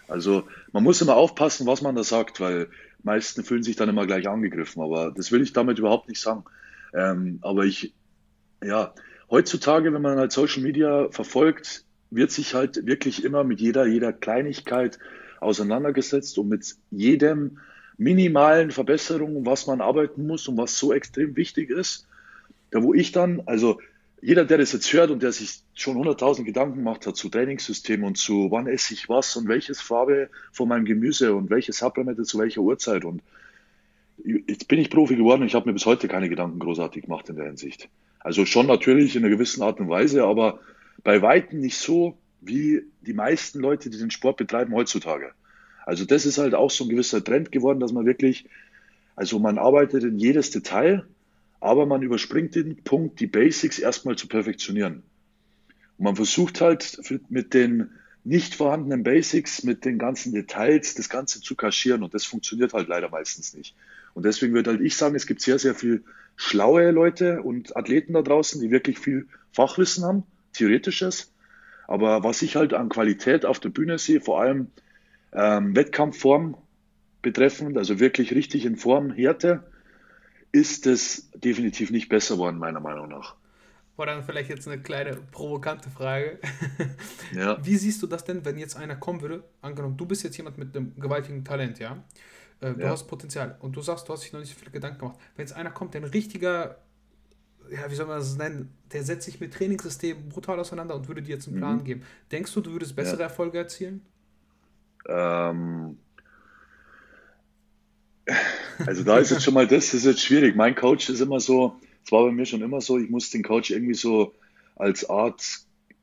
Also 0.09 0.45
man 0.72 0.82
muss 0.82 1.01
immer 1.01 1.14
aufpassen, 1.14 1.66
was 1.66 1.82
man 1.82 1.95
da 1.95 2.03
sagt, 2.03 2.41
weil 2.41 2.68
meisten 3.03 3.45
fühlen 3.45 3.62
sich 3.62 3.76
dann 3.76 3.89
immer 3.89 4.07
gleich 4.07 4.28
angegriffen, 4.28 4.82
aber 4.82 5.12
das 5.12 5.30
will 5.30 5.43
ich 5.43 5.53
damit 5.53 5.78
überhaupt 5.78 6.09
nicht 6.09 6.20
sagen. 6.20 6.45
Ähm, 6.93 7.39
aber 7.43 7.64
ich, 7.64 7.95
ja, 8.62 8.95
heutzutage, 9.30 9.93
wenn 9.93 10.03
man 10.03 10.18
halt 10.18 10.32
Social 10.32 10.62
Media 10.62 11.09
verfolgt, 11.11 11.85
wird 12.11 12.30
sich 12.30 12.55
halt 12.55 12.87
wirklich 12.87 13.24
immer 13.24 13.45
mit 13.45 13.61
jeder, 13.61 13.87
jeder 13.87 14.12
Kleinigkeit 14.12 14.99
auseinandergesetzt 15.41 16.39
und 16.39 16.49
mit 16.49 16.76
jedem 16.91 17.59
minimalen 17.97 18.71
Verbesserungen, 18.71 19.47
was 19.47 19.67
man 19.67 19.81
arbeiten 19.81 20.27
muss 20.27 20.49
und 20.49 20.57
was 20.57 20.79
so 20.79 20.93
extrem 20.93 21.37
wichtig 21.37 21.71
ist. 21.71 22.07
Da 22.71 22.83
wo 22.83 22.95
ich 22.95 23.13
dann, 23.13 23.43
also 23.47 23.81
jeder, 24.21 24.45
der 24.45 24.59
das 24.59 24.73
jetzt 24.73 24.93
hört 24.93 25.11
und 25.11 25.23
der 25.23 25.33
sich 25.33 25.61
schon 25.75 25.97
100.000 25.97 26.45
Gedanken 26.45 26.77
gemacht 26.77 27.07
hat 27.07 27.17
zu 27.17 27.29
Trainingssystemen 27.29 28.07
und 28.07 28.17
zu 28.17 28.51
wann 28.51 28.67
esse 28.67 28.95
ich 28.95 29.09
was 29.09 29.37
und 29.37 29.49
welches 29.49 29.81
Farbe 29.81 30.31
von 30.51 30.69
meinem 30.69 30.87
Gemüse 30.87 31.35
und 31.35 31.51
welche 31.51 31.73
Supplemente 31.73 32.23
zu 32.23 32.39
welcher 32.39 32.63
Uhrzeit 32.63 33.05
und 33.05 33.23
jetzt 34.25 34.69
bin 34.69 34.79
ich 34.79 34.91
Profi 34.91 35.17
geworden 35.17 35.43
und 35.43 35.49
ich 35.49 35.55
habe 35.55 35.69
mir 35.69 35.75
bis 35.75 35.87
heute 35.87 36.09
keine 36.09 36.29
Gedanken 36.29 36.59
großartig 36.59 37.03
gemacht 37.03 37.29
in 37.29 37.37
der 37.37 37.47
Hinsicht. 37.47 37.89
Also 38.21 38.47
schon 38.47 38.67
natürlich 38.67 39.15
in 39.15 39.23
einer 39.23 39.35
gewissen 39.35 39.63
Art 39.63 39.81
und 39.81 39.91
Weise, 39.91 40.25
aber 40.25 40.61
bei 41.03 41.21
Weitem 41.21 41.61
nicht 41.61 41.77
so 41.77 42.17
wie 42.41 42.83
die 43.03 43.13
meisten 43.13 43.61
Leute, 43.61 43.91
die 43.91 43.99
den 43.99 44.11
Sport 44.11 44.39
betreiben 44.39 44.75
heutzutage. 44.75 45.33
Also 45.85 46.05
das 46.05 46.26
ist 46.26 46.39
halt 46.39 46.55
auch 46.55 46.70
so 46.70 46.85
ein 46.85 46.91
gewisser 46.91 47.22
Trend 47.22 47.53
geworden, 47.53 47.80
dass 47.80 47.93
man 47.93 48.07
wirklich, 48.07 48.47
also 49.16 49.39
man 49.39 49.59
arbeitet 49.59 50.05
in 50.05 50.18
jedes 50.18 50.51
Detail 50.51 51.05
aber 51.64 51.87
man 51.87 52.03
überspringt 52.03 52.55
den 52.57 52.76
Punkt, 52.85 53.20
die 53.20 53.26
Basics 53.26 53.78
erstmal 53.78 54.16
zu 54.16 54.28
perfektionieren. 54.28 55.03
Und 55.97 56.05
man 56.05 56.14
versucht 56.14 56.61
halt 56.61 57.01
mit 57.30 57.55
den 57.55 57.89
nicht 58.22 58.55
vorhandenen 58.55 59.03
Basics, 59.03 59.64
mit 59.64 59.87
den 59.87 59.99
ganzen 59.99 60.35
Details 60.35 60.95
das 60.95 61.09
Ganze 61.09 61.41
zu 61.41 61.55
kaschieren 61.55 62.03
und 62.03 62.12
das 62.12 62.26
funktioniert 62.26 62.74
halt 62.74 62.89
leider 62.89 63.09
meistens 63.09 63.55
nicht. 63.55 63.74
Und 64.12 64.26
deswegen 64.26 64.53
würde 64.53 64.72
halt 64.72 64.82
ich 64.82 64.95
sagen, 64.95 65.14
es 65.14 65.26
gibt 65.26 65.41
sehr, 65.41 65.59
sehr 65.59 65.74
viel 65.74 66.05
schlaue 66.37 66.91
Leute 66.91 67.41
und 67.41 67.74
Athleten 67.78 68.12
da 68.12 68.20
draußen, 68.20 68.61
die 68.61 68.70
wirklich 68.70 68.99
viel 68.99 69.26
Fachwissen 69.53 70.05
haben, 70.05 70.24
theoretisches. 70.53 71.32
Aber 71.89 72.24
was 72.24 72.43
ich 72.43 72.57
halt 72.57 72.74
an 72.74 72.91
Qualität 72.91 73.47
auf 73.47 73.59
der 73.59 73.70
Bühne 73.70 73.97
sehe, 73.99 74.20
vor 74.20 74.39
allem 74.39 74.66
ähm, 75.35 75.74
Wettkampfform 75.74 76.57
betreffend, 77.22 77.76
also 77.76 77.99
wirklich 78.01 78.35
richtig 78.35 78.64
in 78.64 78.76
Form, 78.76 79.11
Härte, 79.11 79.64
ist 80.53 80.87
es 80.87 81.30
definitiv 81.32 81.91
nicht 81.91 82.09
besser 82.09 82.39
worden, 82.39 82.59
meiner 82.59 82.80
Meinung 82.80 83.09
nach. 83.09 83.35
War 83.97 84.07
dann 84.07 84.24
vielleicht 84.24 84.51
jetzt 84.51 84.66
eine 84.66 84.80
kleine 84.80 85.16
provokante 85.32 85.91
Frage. 85.91 86.39
Ja. 87.35 87.59
Wie 87.64 87.74
siehst 87.74 88.01
du 88.01 88.07
das 88.07 88.22
denn, 88.24 88.45
wenn 88.45 88.59
jetzt 88.59 88.76
einer 88.76 88.95
kommen 88.95 89.20
würde? 89.20 89.43
Angenommen, 89.61 89.97
du 89.97 90.07
bist 90.07 90.22
jetzt 90.22 90.37
jemand 90.37 90.57
mit 90.57 90.76
einem 90.76 90.95
gewaltigen 90.95 91.45
Talent, 91.45 91.80
ja? 91.80 92.05
Äh, 92.61 92.74
du 92.74 92.82
ja. 92.82 92.91
hast 92.91 93.09
Potenzial 93.09 93.57
und 93.61 93.74
du 93.74 93.82
sagst, 93.82 94.09
du 94.09 94.12
hast 94.12 94.22
dich 94.22 94.32
noch 94.32 94.39
nicht 94.39 94.55
so 94.55 94.61
viel 94.61 94.70
Gedanken 94.70 94.99
gemacht. 95.01 95.18
Wenn 95.35 95.47
jetzt 95.47 95.57
einer 95.57 95.70
kommt, 95.70 95.95
der 95.95 96.03
ein 96.03 96.09
richtiger, 96.09 96.78
ja, 97.72 97.91
wie 97.91 97.95
soll 97.95 98.07
man 98.07 98.18
das 98.18 98.37
nennen, 98.37 98.72
der 98.93 99.03
setzt 99.03 99.24
sich 99.24 99.41
mit 99.41 99.53
Trainingssystemen 99.53 100.28
brutal 100.28 100.61
auseinander 100.61 100.95
und 100.95 101.09
würde 101.09 101.22
dir 101.22 101.35
jetzt 101.35 101.49
einen 101.49 101.57
Plan 101.57 101.78
mhm. 101.78 101.85
geben. 101.85 102.03
Denkst 102.30 102.53
du, 102.55 102.61
du 102.61 102.70
würdest 102.70 102.95
bessere 102.95 103.20
ja. 103.20 103.24
Erfolge 103.24 103.59
erzielen? 103.59 104.03
Ähm, 105.09 105.99
also 108.87 109.05
da 109.05 109.19
ist 109.19 109.31
jetzt 109.31 109.45
schon 109.45 109.55
mal 109.55 109.67
das, 109.67 109.87
das 109.87 109.95
ist 109.95 110.07
jetzt 110.07 110.23
schwierig. 110.23 110.57
Mein 110.57 110.75
Coach 110.75 111.09
ist 111.09 111.21
immer 111.21 111.41
so, 111.41 111.77
es 112.05 112.13
war 112.13 112.25
bei 112.25 112.33
mir 112.33 112.47
schon 112.47 112.63
immer 112.63 112.81
so, 112.81 112.99
ich 112.99 113.11
muss 113.11 113.31
den 113.31 113.43
Coach 113.43 113.71
irgendwie 113.71 113.95
so 113.95 114.35
als 114.77 115.09
Art 115.09 115.43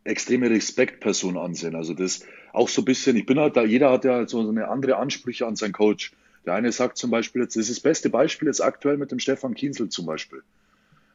extreme 0.04 0.50
Respektperson 0.50 1.38
ansehen. 1.38 1.76
Also 1.76 1.94
das 1.94 2.22
auch 2.54 2.70
so 2.70 2.82
ein 2.82 2.86
bisschen, 2.86 3.16
ich 3.16 3.26
bin 3.26 3.40
halt 3.40 3.56
da, 3.56 3.64
jeder 3.64 3.92
hat 3.92 4.06
ja 4.06 4.28
so 4.28 4.48
eine 4.48 4.68
andere 4.68 4.98
Ansprüche 4.98 5.46
an 5.46 5.56
seinen 5.56 5.74
Coach. 5.74 6.12
Der 6.46 6.56
eine 6.56 6.72
sagt 6.72 6.98
zum 6.98 7.12
Beispiel 7.12 7.44
jetzt, 7.44 7.56
das 7.56 7.70
ist 7.70 7.78
das 7.78 7.80
beste 7.82 8.10
Beispiel 8.10 8.48
jetzt 8.48 8.62
aktuell 8.62 8.98
mit 8.98 9.12
dem 9.12 9.20
Stefan 9.20 9.54
Kienzel 9.54 9.90
zum 9.90 10.08
Beispiel, 10.08 10.42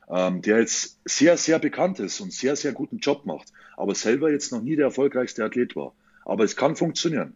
ähm, 0.09 0.41
der 0.43 0.61
jetzt 0.61 1.01
sehr, 1.05 1.37
sehr 1.37 1.59
bekannt 1.59 1.99
ist 1.99 2.20
und 2.20 2.32
sehr, 2.32 2.55
sehr 2.55 2.72
guten 2.72 2.99
Job 2.99 3.26
macht, 3.26 3.53
aber 3.76 3.95
selber 3.95 4.30
jetzt 4.30 4.53
noch 4.53 4.62
nie 4.62 4.76
der 4.76 4.87
erfolgreichste 4.87 5.45
Athlet 5.45 5.74
war. 5.74 5.93
Aber 6.24 6.45
es 6.45 6.55
kann 6.55 6.76
funktionieren. 6.76 7.34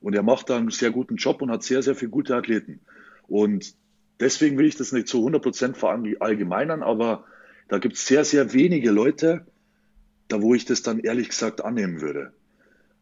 Und 0.00 0.14
er 0.14 0.22
macht 0.22 0.50
da 0.50 0.56
einen 0.56 0.70
sehr 0.70 0.90
guten 0.90 1.16
Job 1.16 1.42
und 1.42 1.50
hat 1.50 1.62
sehr, 1.62 1.82
sehr 1.82 1.94
viele 1.94 2.10
gute 2.10 2.36
Athleten. 2.36 2.80
Und 3.28 3.74
deswegen 4.20 4.58
will 4.58 4.66
ich 4.66 4.76
das 4.76 4.92
nicht 4.92 5.08
zu 5.08 5.18
100 5.18 5.42
Prozent 5.42 5.76
verallgemeinern, 5.76 6.82
aber 6.82 7.24
da 7.68 7.78
gibt 7.78 7.96
es 7.96 8.06
sehr, 8.06 8.24
sehr 8.24 8.52
wenige 8.52 8.90
Leute, 8.90 9.46
da 10.28 10.42
wo 10.42 10.54
ich 10.54 10.64
das 10.64 10.82
dann 10.82 11.00
ehrlich 11.00 11.28
gesagt 11.28 11.64
annehmen 11.64 12.00
würde. 12.00 12.32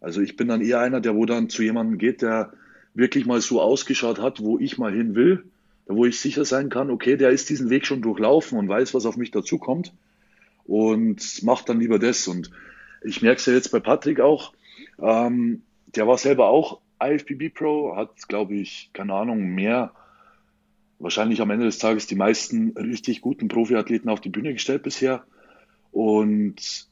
Also 0.00 0.20
ich 0.20 0.36
bin 0.36 0.48
dann 0.48 0.60
eher 0.60 0.80
einer, 0.80 1.00
der 1.00 1.14
wo 1.14 1.26
dann 1.26 1.48
zu 1.48 1.62
jemandem 1.62 1.98
geht, 1.98 2.22
der 2.22 2.52
wirklich 2.94 3.26
mal 3.26 3.40
so 3.40 3.60
ausgeschaut 3.60 4.20
hat, 4.20 4.40
wo 4.40 4.58
ich 4.58 4.78
mal 4.78 4.92
hin 4.92 5.14
will, 5.14 5.44
da 5.86 5.94
wo 5.94 6.04
ich 6.04 6.20
sicher 6.20 6.44
sein 6.44 6.68
kann, 6.68 6.90
okay, 6.90 7.16
der 7.16 7.30
ist 7.30 7.48
diesen 7.50 7.70
Weg 7.70 7.86
schon 7.86 8.02
durchlaufen 8.02 8.58
und 8.58 8.68
weiß, 8.68 8.94
was 8.94 9.06
auf 9.06 9.16
mich 9.16 9.30
dazukommt 9.30 9.92
und 10.64 11.42
macht 11.42 11.68
dann 11.68 11.80
lieber 11.80 11.98
das. 11.98 12.28
Und 12.28 12.50
ich 13.02 13.22
merke 13.22 13.40
es 13.40 13.46
ja 13.46 13.52
jetzt 13.52 13.70
bei 13.70 13.80
Patrick 13.80 14.20
auch, 14.20 14.52
ähm, 15.00 15.62
der 15.86 16.06
war 16.06 16.18
selber 16.18 16.48
auch 16.48 16.80
IFBB 17.10 17.54
Pro, 17.54 17.96
hat, 17.96 18.28
glaube 18.28 18.54
ich, 18.54 18.90
keine 18.92 19.14
Ahnung, 19.14 19.54
mehr 19.54 19.92
wahrscheinlich 20.98 21.40
am 21.40 21.50
Ende 21.50 21.66
des 21.66 21.78
Tages 21.78 22.06
die 22.06 22.14
meisten 22.14 22.70
richtig 22.76 23.20
guten 23.20 23.48
Profiathleten 23.48 24.08
auf 24.08 24.20
die 24.20 24.30
Bühne 24.30 24.52
gestellt 24.52 24.82
bisher. 24.82 25.24
Und 25.92 26.88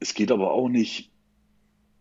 es 0.00 0.14
geht 0.14 0.30
aber 0.32 0.52
auch 0.52 0.68
nicht 0.68 1.10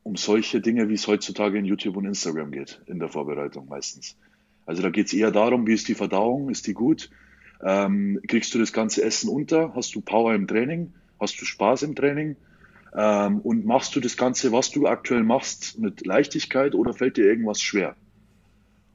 um 0.03 0.15
solche 0.15 0.61
Dinge, 0.61 0.89
wie 0.89 0.93
es 0.93 1.07
heutzutage 1.07 1.59
in 1.59 1.65
YouTube 1.65 1.97
und 1.97 2.05
Instagram 2.05 2.51
geht, 2.51 2.81
in 2.87 2.99
der 2.99 3.09
Vorbereitung 3.09 3.67
meistens. 3.67 4.17
Also 4.65 4.81
da 4.81 4.89
geht 4.89 5.07
es 5.07 5.13
eher 5.13 5.31
darum, 5.31 5.67
wie 5.67 5.73
ist 5.73 5.87
die 5.87 5.95
Verdauung, 5.95 6.49
ist 6.49 6.67
die 6.67 6.73
gut? 6.73 7.09
Ähm, 7.63 8.19
kriegst 8.27 8.53
du 8.53 8.59
das 8.59 8.73
ganze 8.73 9.03
Essen 9.03 9.29
unter? 9.29 9.75
Hast 9.75 9.93
du 9.93 10.01
Power 10.01 10.33
im 10.33 10.47
Training? 10.47 10.93
Hast 11.19 11.39
du 11.39 11.45
Spaß 11.45 11.83
im 11.83 11.95
Training? 11.95 12.35
Ähm, 12.93 13.39
und 13.39 13.65
machst 13.65 13.95
du 13.95 13.99
das 13.99 14.17
Ganze, 14.17 14.51
was 14.51 14.71
du 14.71 14.87
aktuell 14.87 15.23
machst, 15.23 15.79
mit 15.79 16.05
Leichtigkeit 16.05 16.75
oder 16.75 16.93
fällt 16.93 17.17
dir 17.17 17.25
irgendwas 17.25 17.61
schwer? 17.61 17.95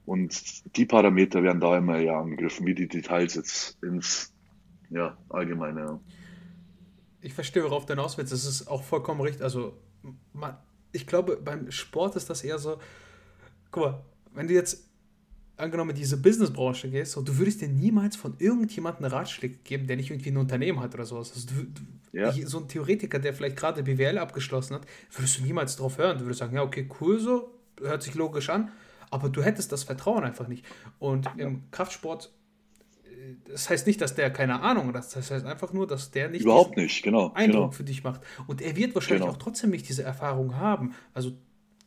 Und 0.04 0.76
die 0.76 0.86
Parameter 0.86 1.42
werden 1.42 1.60
da 1.60 1.76
immer 1.76 1.98
ja 1.98 2.20
angegriffen, 2.20 2.66
wie 2.66 2.74
die 2.74 2.88
Details 2.88 3.34
jetzt 3.34 3.82
ins 3.82 4.32
ja, 4.90 5.16
Allgemeine. 5.28 5.80
Ja. 5.80 6.00
Ich 7.22 7.34
verstehe, 7.34 7.64
worauf 7.64 7.86
du 7.86 7.94
hinaus 7.94 8.16
willst. 8.16 8.32
Das 8.32 8.44
ist 8.44 8.68
auch 8.68 8.84
vollkommen 8.84 9.20
richtig. 9.20 9.42
Also, 9.42 9.76
man, 10.32 10.56
ich 10.92 11.06
glaube, 11.06 11.36
beim 11.36 11.70
Sport 11.72 12.14
ist 12.16 12.30
das 12.30 12.44
eher 12.44 12.58
so. 12.58 12.78
Guck 13.72 13.82
mal, 13.82 14.04
wenn 14.32 14.46
du 14.46 14.54
jetzt 14.54 14.85
angenommen 15.56 15.94
diese 15.94 16.16
Businessbranche 16.18 16.90
gehst, 16.90 17.12
so, 17.12 17.22
du 17.22 17.38
würdest 17.38 17.60
dir 17.60 17.68
niemals 17.68 18.16
von 18.16 18.34
irgendjemandem 18.38 19.04
einen 19.04 19.14
Ratschlag 19.14 19.64
geben, 19.64 19.86
der 19.86 19.96
nicht 19.96 20.10
irgendwie 20.10 20.30
ein 20.30 20.36
Unternehmen 20.36 20.80
hat 20.80 20.94
oder 20.94 21.04
sowas. 21.04 21.32
Also 21.34 21.48
du, 21.48 21.62
du, 21.64 21.82
ja. 22.18 22.32
So 22.32 22.60
ein 22.60 22.68
Theoretiker, 22.68 23.18
der 23.18 23.34
vielleicht 23.34 23.56
gerade 23.56 23.82
BWL 23.82 24.18
abgeschlossen 24.18 24.74
hat, 24.74 24.86
würdest 25.12 25.38
du 25.38 25.42
niemals 25.42 25.76
drauf 25.76 25.98
hören. 25.98 26.18
Du 26.18 26.24
würdest 26.24 26.40
sagen, 26.40 26.54
ja, 26.54 26.62
okay, 26.62 26.88
cool 27.00 27.18
so, 27.18 27.52
hört 27.80 28.02
sich 28.02 28.14
logisch 28.14 28.50
an, 28.50 28.70
aber 29.10 29.28
du 29.28 29.42
hättest 29.42 29.72
das 29.72 29.84
Vertrauen 29.84 30.24
einfach 30.24 30.48
nicht. 30.48 30.64
Und 30.98 31.28
im 31.36 31.70
Kraftsport, 31.70 32.32
äh, 33.04 33.34
das 33.50 33.68
heißt 33.68 33.86
nicht, 33.86 34.00
dass 34.00 34.14
der 34.14 34.30
keine 34.30 34.60
Ahnung 34.60 34.88
hat, 34.88 34.94
das 34.96 35.30
heißt 35.30 35.44
einfach 35.44 35.72
nur, 35.72 35.86
dass 35.86 36.10
der 36.10 36.28
nicht 36.28 36.42
überhaupt 36.42 36.76
nicht, 36.76 37.02
genau, 37.02 37.32
Eindruck 37.34 37.60
genau. 37.60 37.70
für 37.70 37.84
dich 37.84 38.02
macht. 38.04 38.20
Und 38.46 38.62
er 38.62 38.76
wird 38.76 38.94
wahrscheinlich 38.94 39.22
genau. 39.22 39.34
auch 39.34 39.42
trotzdem 39.42 39.70
nicht 39.70 39.88
diese 39.88 40.02
Erfahrung 40.02 40.56
haben. 40.56 40.94
Also 41.12 41.32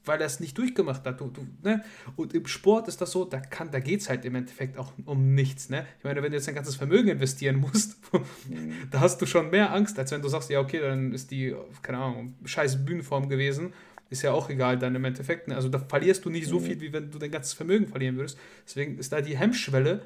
weil 0.10 0.20
er 0.20 0.26
es 0.26 0.40
nicht 0.40 0.58
durchgemacht 0.58 1.06
hat. 1.06 1.22
Du, 1.22 1.28
du, 1.28 1.48
ne? 1.64 1.84
Und 2.16 2.34
im 2.34 2.48
Sport 2.48 2.88
ist 2.88 3.00
das 3.00 3.12
so, 3.12 3.26
da, 3.26 3.42
da 3.72 3.80
geht 3.80 4.02
es 4.02 4.10
halt 4.10 4.26
im 4.26 4.36
Endeffekt 4.36 4.78
auch 4.78 4.92
um 5.06 5.36
nichts. 5.36 5.70
Ne? 5.70 5.86
Ich 6.00 6.04
meine, 6.04 6.22
wenn 6.22 6.32
du 6.32 6.38
jetzt 6.38 6.48
dein 6.48 6.56
ganzes 6.56 6.76
Vermögen 6.76 7.10
investieren 7.10 7.58
musst, 7.58 7.98
mhm. 8.50 8.74
da 8.92 9.00
hast 9.00 9.22
du 9.22 9.26
schon 9.26 9.52
mehr 9.52 9.72
Angst, 9.72 9.98
als 10.00 10.12
wenn 10.12 10.22
du 10.22 10.28
sagst, 10.28 10.50
ja, 10.50 10.60
okay, 10.60 10.80
dann 10.80 11.14
ist 11.14 11.32
die, 11.32 11.56
keine 11.84 12.00
Ahnung, 12.00 12.34
scheiß 12.44 12.84
Bühnenform 12.84 13.30
gewesen 13.30 13.74
ist 14.10 14.24
ja 14.24 14.32
auch 14.32 14.50
egal 14.50 14.80
dann 14.80 14.96
im 14.96 15.06
Endeffekt. 15.06 15.48
Ne? 15.48 15.56
Also 15.56 15.70
da 15.70 15.78
verlierst 15.78 16.26
du 16.26 16.32
nicht 16.32 16.48
so 16.48 16.60
mhm. 16.60 16.64
viel, 16.64 16.82
wie 16.82 16.92
wenn 16.92 17.12
du 17.12 17.20
dein 17.20 17.30
ganzes 17.30 17.54
Vermögen 17.54 17.88
verlieren 17.88 18.18
würdest. 18.18 18.40
Deswegen 18.66 18.98
ist 18.98 19.14
da 19.14 19.22
die 19.22 19.38
Hemmschwelle 19.38 20.02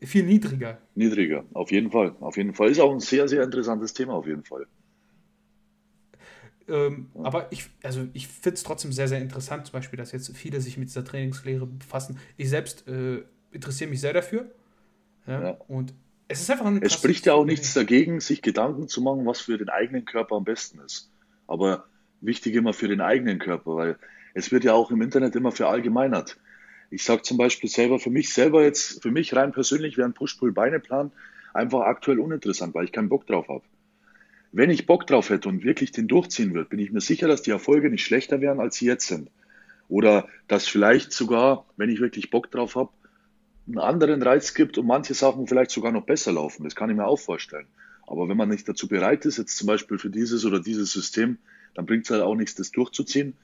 viel 0.00 0.24
niedriger. 0.24 0.78
Niedriger, 0.94 1.44
auf 1.52 1.70
jeden 1.70 1.90
Fall. 1.90 2.16
Auf 2.20 2.38
jeden 2.38 2.54
Fall. 2.54 2.70
Ist 2.70 2.80
auch 2.80 2.90
ein 2.90 3.00
sehr, 3.00 3.28
sehr 3.28 3.42
interessantes 3.42 3.92
Thema, 3.92 4.14
auf 4.14 4.26
jeden 4.26 4.44
Fall. 4.44 4.66
Ähm. 6.68 7.08
Aber 7.22 7.50
ich, 7.50 7.64
also 7.82 8.06
ich 8.12 8.28
finde 8.28 8.54
es 8.54 8.62
trotzdem 8.62 8.92
sehr, 8.92 9.08
sehr 9.08 9.20
interessant, 9.20 9.66
zum 9.66 9.72
Beispiel, 9.72 9.96
dass 9.96 10.12
jetzt 10.12 10.36
viele 10.36 10.60
sich 10.60 10.76
mit 10.76 10.88
dieser 10.88 11.04
Trainingslehre 11.04 11.66
befassen. 11.66 12.18
Ich 12.36 12.48
selbst 12.48 12.86
äh, 12.88 13.22
interessiere 13.50 13.90
mich 13.90 14.00
sehr 14.00 14.12
dafür. 14.12 14.50
Ja? 15.26 15.42
ja. 15.42 15.50
Und 15.68 15.94
es 16.28 16.40
ist 16.40 16.50
einfach 16.50 16.66
ein 16.66 16.82
Es 16.82 16.94
spricht 16.94 17.26
ja 17.26 17.34
auch 17.34 17.44
nichts 17.44 17.74
dagegen, 17.74 18.20
sich 18.20 18.42
Gedanken 18.42 18.88
zu 18.88 19.02
machen, 19.02 19.26
was 19.26 19.40
für 19.40 19.58
den 19.58 19.68
eigenen 19.68 20.04
Körper 20.04 20.36
am 20.36 20.44
besten 20.44 20.80
ist. 20.80 21.10
Aber 21.46 21.84
wichtig 22.20 22.54
immer 22.54 22.72
für 22.72 22.88
den 22.88 23.00
eigenen 23.00 23.38
Körper, 23.38 23.76
weil 23.76 23.98
es 24.34 24.50
wird 24.50 24.64
ja 24.64 24.72
auch 24.72 24.90
im 24.90 25.02
Internet 25.02 25.36
immer 25.36 25.52
verallgemeinert. 25.52 26.38
Ich 26.90 27.04
sage 27.04 27.22
zum 27.22 27.36
Beispiel 27.36 27.68
selber, 27.68 27.98
für 27.98 28.10
mich 28.10 28.32
selber 28.32 28.62
jetzt, 28.62 29.02
für 29.02 29.10
mich 29.10 29.34
rein 29.34 29.52
persönlich 29.52 29.96
wäre 29.96 30.08
ein 30.08 30.14
Push-Pull-Beine-Plan 30.14 31.10
einfach 31.54 31.80
aktuell 31.82 32.18
uninteressant, 32.18 32.74
weil 32.74 32.84
ich 32.84 32.92
keinen 32.92 33.08
Bock 33.08 33.26
drauf 33.26 33.48
habe. 33.48 33.62
Wenn 34.52 34.70
ich 34.70 34.86
Bock 34.86 35.06
drauf 35.06 35.30
hätte 35.30 35.48
und 35.48 35.64
wirklich 35.64 35.92
den 35.92 36.08
durchziehen 36.08 36.54
würde, 36.54 36.68
bin 36.68 36.78
ich 36.78 36.92
mir 36.92 37.00
sicher, 37.00 37.26
dass 37.26 37.42
die 37.42 37.50
Erfolge 37.50 37.90
nicht 37.90 38.04
schlechter 38.04 38.40
wären, 38.40 38.60
als 38.60 38.76
sie 38.76 38.86
jetzt 38.86 39.06
sind. 39.06 39.30
Oder 39.88 40.28
dass 40.46 40.68
vielleicht 40.68 41.12
sogar, 41.12 41.66
wenn 41.76 41.90
ich 41.90 42.00
wirklich 42.00 42.30
Bock 42.30 42.50
drauf 42.50 42.76
habe, 42.76 42.90
einen 43.66 43.78
anderen 43.78 44.22
Reiz 44.22 44.54
gibt 44.54 44.78
und 44.78 44.86
manche 44.86 45.14
Sachen 45.14 45.46
vielleicht 45.46 45.70
sogar 45.70 45.92
noch 45.92 46.04
besser 46.04 46.32
laufen. 46.32 46.64
Das 46.64 46.74
kann 46.74 46.90
ich 46.90 46.96
mir 46.96 47.06
auch 47.06 47.18
vorstellen. 47.18 47.66
Aber 48.06 48.28
wenn 48.28 48.36
man 48.36 48.48
nicht 48.48 48.68
dazu 48.68 48.88
bereit 48.88 49.24
ist, 49.24 49.38
jetzt 49.38 49.56
zum 49.56 49.66
Beispiel 49.66 49.98
für 49.98 50.10
dieses 50.10 50.44
oder 50.44 50.60
dieses 50.60 50.92
System 50.92 51.38
dann 51.74 51.86
bringt 51.86 52.04
es 52.04 52.10
halt 52.10 52.22
auch 52.22 52.34
nichts, 52.34 52.54
das 52.54 52.70
durchzuziehen. 52.70 53.34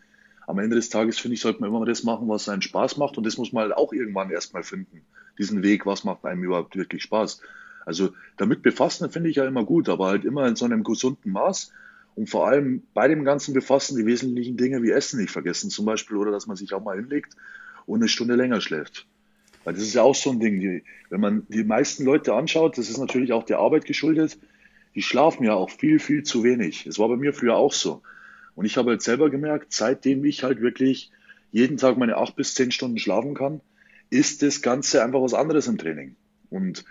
am 0.46 0.58
Ende 0.58 0.76
des 0.76 0.88
Tages, 0.88 1.18
finde 1.18 1.34
ich, 1.34 1.40
sollte 1.42 1.60
man 1.60 1.68
immer 1.68 1.84
das 1.84 2.04
machen, 2.04 2.26
was 2.28 2.48
einen 2.48 2.62
Spaß 2.62 2.96
macht. 2.96 3.18
Und 3.18 3.26
das 3.26 3.36
muss 3.36 3.52
man 3.52 3.64
halt 3.64 3.76
auch 3.76 3.92
irgendwann 3.92 4.30
erstmal 4.30 4.62
finden. 4.62 5.02
Diesen 5.36 5.62
Weg, 5.62 5.84
was 5.84 6.04
macht 6.04 6.24
einem 6.24 6.42
überhaupt 6.42 6.74
wirklich 6.74 7.02
Spaß. 7.02 7.42
Also 7.88 8.10
damit 8.36 8.60
befassen 8.60 9.10
finde 9.10 9.30
ich 9.30 9.36
ja 9.36 9.46
immer 9.46 9.64
gut, 9.64 9.88
aber 9.88 10.08
halt 10.08 10.26
immer 10.26 10.46
in 10.46 10.56
so 10.56 10.66
einem 10.66 10.84
gesunden 10.84 11.32
Maß. 11.32 11.72
Und 12.16 12.28
vor 12.28 12.46
allem 12.46 12.82
bei 12.92 13.08
dem 13.08 13.24
ganzen 13.24 13.54
Befassen 13.54 13.96
die 13.96 14.04
wesentlichen 14.04 14.58
Dinge 14.58 14.82
wie 14.82 14.90
Essen 14.90 15.18
nicht 15.18 15.30
vergessen 15.30 15.70
zum 15.70 15.86
Beispiel 15.86 16.18
oder 16.18 16.30
dass 16.30 16.46
man 16.46 16.56
sich 16.56 16.74
auch 16.74 16.84
mal 16.84 16.98
hinlegt 16.98 17.34
und 17.86 18.00
eine 18.00 18.08
Stunde 18.08 18.34
länger 18.34 18.60
schläft. 18.60 19.06
Weil 19.64 19.72
das 19.72 19.84
ist 19.84 19.94
ja 19.94 20.02
auch 20.02 20.14
so 20.14 20.30
ein 20.30 20.38
Ding, 20.38 20.60
die, 20.60 20.84
wenn 21.08 21.22
man 21.22 21.46
die 21.48 21.64
meisten 21.64 22.04
Leute 22.04 22.34
anschaut, 22.34 22.76
das 22.76 22.90
ist 22.90 22.98
natürlich 22.98 23.32
auch 23.32 23.44
der 23.44 23.58
Arbeit 23.58 23.86
geschuldet, 23.86 24.38
die 24.94 25.00
schlafen 25.00 25.44
ja 25.44 25.54
auch 25.54 25.70
viel, 25.70 25.98
viel 25.98 26.24
zu 26.24 26.44
wenig. 26.44 26.84
Es 26.86 26.98
war 26.98 27.08
bei 27.08 27.16
mir 27.16 27.32
früher 27.32 27.56
auch 27.56 27.72
so. 27.72 28.02
Und 28.54 28.66
ich 28.66 28.76
habe 28.76 28.90
halt 28.90 29.00
selber 29.00 29.30
gemerkt, 29.30 29.72
seitdem 29.72 30.26
ich 30.26 30.42
halt 30.42 30.60
wirklich 30.60 31.10
jeden 31.52 31.78
Tag 31.78 31.96
meine 31.96 32.18
acht 32.18 32.36
bis 32.36 32.54
zehn 32.54 32.70
Stunden 32.70 32.98
schlafen 32.98 33.32
kann, 33.32 33.62
ist 34.10 34.42
das 34.42 34.60
Ganze 34.60 35.02
einfach 35.02 35.22
was 35.22 35.32
anderes 35.32 35.68
im 35.68 35.78
Training. 35.78 36.16
Und 36.50 36.84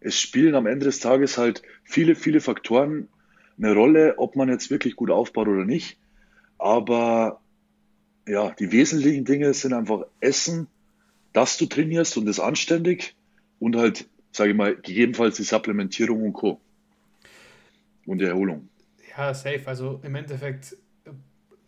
es 0.00 0.20
spielen 0.20 0.54
am 0.54 0.66
Ende 0.66 0.86
des 0.86 1.00
Tages 1.00 1.38
halt 1.38 1.62
viele, 1.84 2.14
viele 2.14 2.40
Faktoren 2.40 3.08
eine 3.56 3.74
Rolle, 3.74 4.14
ob 4.18 4.36
man 4.36 4.48
jetzt 4.48 4.70
wirklich 4.70 4.96
gut 4.96 5.10
aufbaut 5.10 5.48
oder 5.48 5.64
nicht. 5.64 5.98
Aber 6.58 7.40
ja, 8.26 8.50
die 8.50 8.72
wesentlichen 8.72 9.24
Dinge 9.24 9.52
sind 9.54 9.72
einfach 9.72 10.04
Essen, 10.20 10.68
dass 11.32 11.56
du 11.56 11.66
trainierst 11.66 12.16
und 12.16 12.26
das 12.26 12.40
anständig 12.40 13.16
und 13.58 13.76
halt, 13.76 14.08
sage 14.32 14.50
ich 14.50 14.56
mal, 14.56 14.76
gegebenenfalls 14.76 15.36
die 15.36 15.42
Supplementierung 15.42 16.22
und 16.22 16.32
Co. 16.32 16.60
Und 18.06 18.18
die 18.18 18.24
Erholung. 18.24 18.68
Ja, 19.16 19.34
safe. 19.34 19.62
Also 19.66 20.00
im 20.02 20.14
Endeffekt 20.14 20.76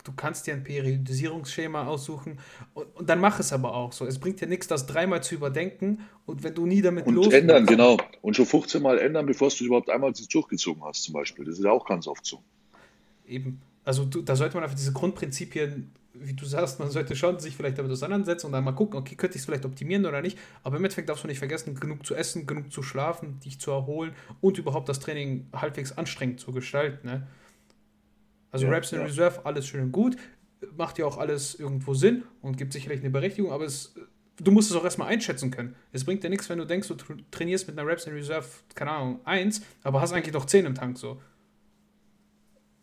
du 0.04 0.12
kannst 0.12 0.46
dir 0.46 0.54
ein 0.54 0.64
Periodisierungsschema 0.64 1.86
aussuchen 1.86 2.38
und, 2.74 2.86
und, 2.96 3.08
dann 3.08 3.20
mach 3.20 3.38
es 3.40 3.52
aber 3.52 3.74
auch 3.74 3.92
so. 3.92 4.06
Es 4.06 4.18
bringt 4.18 4.40
dir 4.40 4.46
nichts, 4.46 4.66
das 4.66 4.86
dreimal 4.86 5.22
zu 5.22 5.34
überdenken 5.34 6.00
und 6.26 6.42
wenn 6.42 6.54
du 6.54 6.66
nie 6.66 6.82
damit 6.82 7.06
und 7.06 7.14
los. 7.14 7.32
ändern, 7.32 7.66
genau. 7.66 7.96
Und 8.22 8.36
schon 8.36 8.46
15 8.46 8.82
Mal 8.82 8.98
ändern, 8.98 9.26
bevor 9.26 9.50
du 9.50 9.64
überhaupt 9.64 9.90
einmal 9.90 10.12
durchgezogen 10.12 10.82
hast, 10.84 11.04
zum 11.04 11.14
Beispiel. 11.14 11.44
Das 11.44 11.58
ist 11.58 11.64
ja 11.64 11.70
auch 11.70 11.86
ganz 11.86 12.06
oft 12.06 12.24
so. 12.24 12.42
Eben. 13.26 13.60
Also 13.84 14.04
du, 14.04 14.22
da 14.22 14.36
sollte 14.36 14.54
man 14.54 14.64
einfach 14.64 14.76
diese 14.76 14.92
Grundprinzipien, 14.92 15.90
wie 16.14 16.34
du 16.34 16.44
sagst, 16.44 16.78
man 16.80 16.90
sollte 16.90 17.16
schon 17.16 17.38
sich 17.38 17.56
vielleicht 17.56 17.78
damit 17.78 17.92
auseinandersetzen 17.92 18.46
und 18.46 18.52
dann 18.52 18.64
mal 18.64 18.72
gucken, 18.72 18.98
okay, 18.98 19.14
könnte 19.14 19.36
ich 19.36 19.42
es 19.42 19.46
vielleicht 19.46 19.64
optimieren 19.64 20.04
oder 20.06 20.22
nicht. 20.22 20.38
Aber 20.62 20.76
im 20.76 20.84
Endeffekt 20.84 21.08
darfst 21.08 21.24
du 21.24 21.28
nicht 21.28 21.38
vergessen, 21.38 21.78
genug 21.78 22.04
zu 22.04 22.14
essen, 22.14 22.46
genug 22.46 22.72
zu 22.72 22.82
schlafen, 22.82 23.40
dich 23.40 23.58
zu 23.58 23.70
erholen 23.70 24.12
und 24.40 24.58
überhaupt 24.58 24.88
das 24.88 25.00
Training 25.00 25.46
halbwegs 25.54 25.96
anstrengend 25.96 26.40
zu 26.40 26.52
gestalten. 26.52 27.06
Ne? 27.06 27.26
Also 28.52 28.66
ja, 28.66 28.72
Raps 28.72 28.92
in 28.92 28.98
ja. 28.98 29.04
Reserve, 29.04 29.44
alles 29.44 29.66
schön 29.66 29.82
und 29.82 29.92
gut, 29.92 30.16
macht 30.76 30.98
ja 30.98 31.06
auch 31.06 31.18
alles 31.18 31.54
irgendwo 31.58 31.94
Sinn 31.94 32.24
und 32.42 32.56
gibt 32.56 32.72
sicherlich 32.72 33.00
eine 33.00 33.10
Berechtigung, 33.10 33.52
aber 33.52 33.64
es, 33.64 33.94
du 34.38 34.50
musst 34.50 34.70
es 34.70 34.76
auch 34.76 34.84
erstmal 34.84 35.08
einschätzen 35.08 35.50
können. 35.50 35.74
Es 35.92 36.04
bringt 36.04 36.22
dir 36.22 36.30
nichts, 36.30 36.48
wenn 36.48 36.58
du 36.58 36.66
denkst, 36.66 36.88
du 36.88 36.96
trainierst 37.30 37.68
mit 37.68 37.78
einer 37.78 37.88
Raps 37.88 38.06
in 38.06 38.12
Reserve, 38.12 38.46
keine 38.74 38.90
Ahnung, 38.90 39.20
1, 39.24 39.62
aber 39.82 40.00
hast 40.00 40.12
eigentlich 40.12 40.32
doch 40.32 40.46
10 40.46 40.66
im 40.66 40.74
Tank 40.74 40.98
so. 40.98 41.20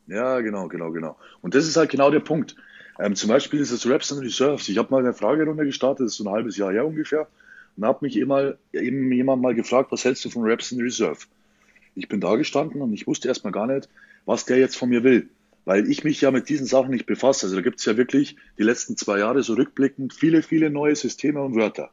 Ja, 0.07 0.39
genau, 0.39 0.67
genau, 0.69 0.91
genau. 0.91 1.17
Und 1.41 1.53
das 1.53 1.67
ist 1.67 1.75
halt 1.75 1.89
genau 1.89 2.09
der 2.09 2.21
Punkt. 2.21 2.55
Ähm, 2.99 3.15
zum 3.15 3.29
Beispiel 3.29 3.59
ist 3.59 3.71
es 3.71 3.87
Raps 3.87 4.09
in 4.11 4.19
Reserves. 4.19 4.69
Ich 4.69 4.77
habe 4.77 4.89
mal 4.89 4.99
eine 4.99 5.13
Fragerunde 5.13 5.65
gestartet, 5.65 6.05
das 6.05 6.13
ist 6.13 6.17
so 6.17 6.23
ein 6.23 6.31
halbes 6.31 6.57
Jahr 6.57 6.71
her 6.71 6.85
ungefähr, 6.85 7.27
und 7.75 7.85
habe 7.85 7.99
mich 8.01 8.15
eben, 8.17 8.53
eben 8.71 9.11
jemand 9.11 9.41
mal 9.41 9.53
gefragt, 9.53 9.91
was 9.91 10.05
hältst 10.05 10.23
du 10.25 10.29
von 10.29 10.49
Raps 10.49 10.71
in 10.71 10.81
Reserve? 10.81 11.19
Ich 11.93 12.07
bin 12.07 12.21
da 12.21 12.35
gestanden 12.35 12.81
und 12.81 12.93
ich 12.93 13.05
wusste 13.05 13.27
erstmal 13.27 13.51
gar 13.51 13.67
nicht, 13.67 13.89
was 14.25 14.45
der 14.45 14.57
jetzt 14.57 14.77
von 14.77 14.89
mir 14.89 15.03
will 15.03 15.29
weil 15.67 15.91
ich 15.91 16.05
mich 16.05 16.21
ja 16.21 16.31
mit 16.31 16.47
diesen 16.47 16.65
Sachen 16.65 16.91
nicht 16.91 17.05
befasse. 17.05 17.47
Also 17.47 17.57
da 17.57 17.61
gibt 17.61 17.79
es 17.79 17.85
ja 17.85 17.97
wirklich 17.97 18.37
die 18.57 18.63
letzten 18.63 18.95
zwei 18.95 19.19
Jahre 19.19 19.43
so 19.43 19.53
rückblickend 19.55 20.13
viele, 20.13 20.41
viele 20.41 20.69
neue 20.69 20.95
Systeme 20.95 21.41
und 21.41 21.57
Wörter. 21.57 21.91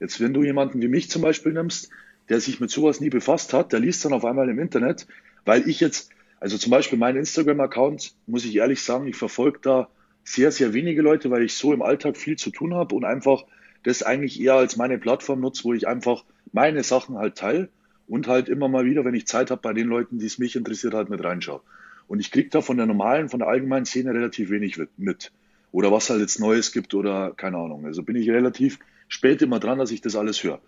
Jetzt, 0.00 0.20
wenn 0.20 0.34
du 0.34 0.42
jemanden 0.42 0.82
wie 0.82 0.88
mich 0.88 1.08
zum 1.08 1.22
Beispiel 1.22 1.54
nimmst, 1.54 1.88
der 2.28 2.40
sich 2.40 2.60
mit 2.60 2.70
sowas 2.70 3.00
nie 3.00 3.08
befasst 3.08 3.54
hat, 3.54 3.72
der 3.72 3.80
liest 3.80 4.04
dann 4.04 4.12
auf 4.12 4.26
einmal 4.26 4.50
im 4.50 4.58
Internet, 4.58 5.06
weil 5.46 5.66
ich 5.66 5.80
jetzt, 5.80 6.10
also 6.40 6.58
zum 6.58 6.72
Beispiel 6.72 6.98
mein 6.98 7.16
Instagram-Account, 7.16 8.12
muss 8.26 8.44
ich 8.44 8.54
ehrlich 8.54 8.82
sagen, 8.82 9.06
ich 9.06 9.16
verfolge 9.16 9.60
da 9.62 9.88
sehr, 10.22 10.52
sehr 10.52 10.74
wenige 10.74 11.00
Leute, 11.00 11.30
weil 11.30 11.42
ich 11.42 11.54
so 11.54 11.72
im 11.72 11.80
Alltag 11.80 12.18
viel 12.18 12.36
zu 12.36 12.50
tun 12.50 12.74
habe 12.74 12.94
und 12.94 13.06
einfach 13.06 13.44
das 13.82 14.02
eigentlich 14.02 14.38
eher 14.38 14.56
als 14.56 14.76
meine 14.76 14.98
Plattform 14.98 15.40
nutze, 15.40 15.64
wo 15.64 15.72
ich 15.72 15.88
einfach 15.88 16.22
meine 16.52 16.82
Sachen 16.82 17.16
halt 17.16 17.36
teile 17.36 17.70
und 18.06 18.28
halt 18.28 18.50
immer 18.50 18.68
mal 18.68 18.84
wieder, 18.84 19.06
wenn 19.06 19.14
ich 19.14 19.26
Zeit 19.26 19.50
habe, 19.50 19.62
bei 19.62 19.72
den 19.72 19.88
Leuten, 19.88 20.18
die 20.18 20.26
es 20.26 20.36
mich 20.36 20.54
interessiert, 20.54 20.92
halt 20.92 21.08
mit 21.08 21.24
reinschaue. 21.24 21.62
Und 22.06 22.20
ich 22.20 22.30
kriege 22.30 22.50
da 22.50 22.60
von 22.60 22.76
der 22.76 22.86
normalen, 22.86 23.28
von 23.28 23.40
der 23.40 23.48
allgemeinen 23.48 23.86
Szene 23.86 24.12
relativ 24.12 24.50
wenig 24.50 24.78
mit. 24.96 25.32
Oder 25.72 25.90
was 25.90 26.10
halt 26.10 26.20
jetzt 26.20 26.38
Neues 26.38 26.72
gibt 26.72 26.94
oder 26.94 27.32
keine 27.36 27.56
Ahnung. 27.56 27.84
Also 27.86 28.02
bin 28.02 28.16
ich 28.16 28.30
relativ 28.30 28.78
spät 29.08 29.42
immer 29.42 29.58
dran, 29.58 29.78
dass 29.78 29.90
ich 29.90 30.00
das 30.00 30.16
alles 30.16 30.42
höre. 30.44 30.60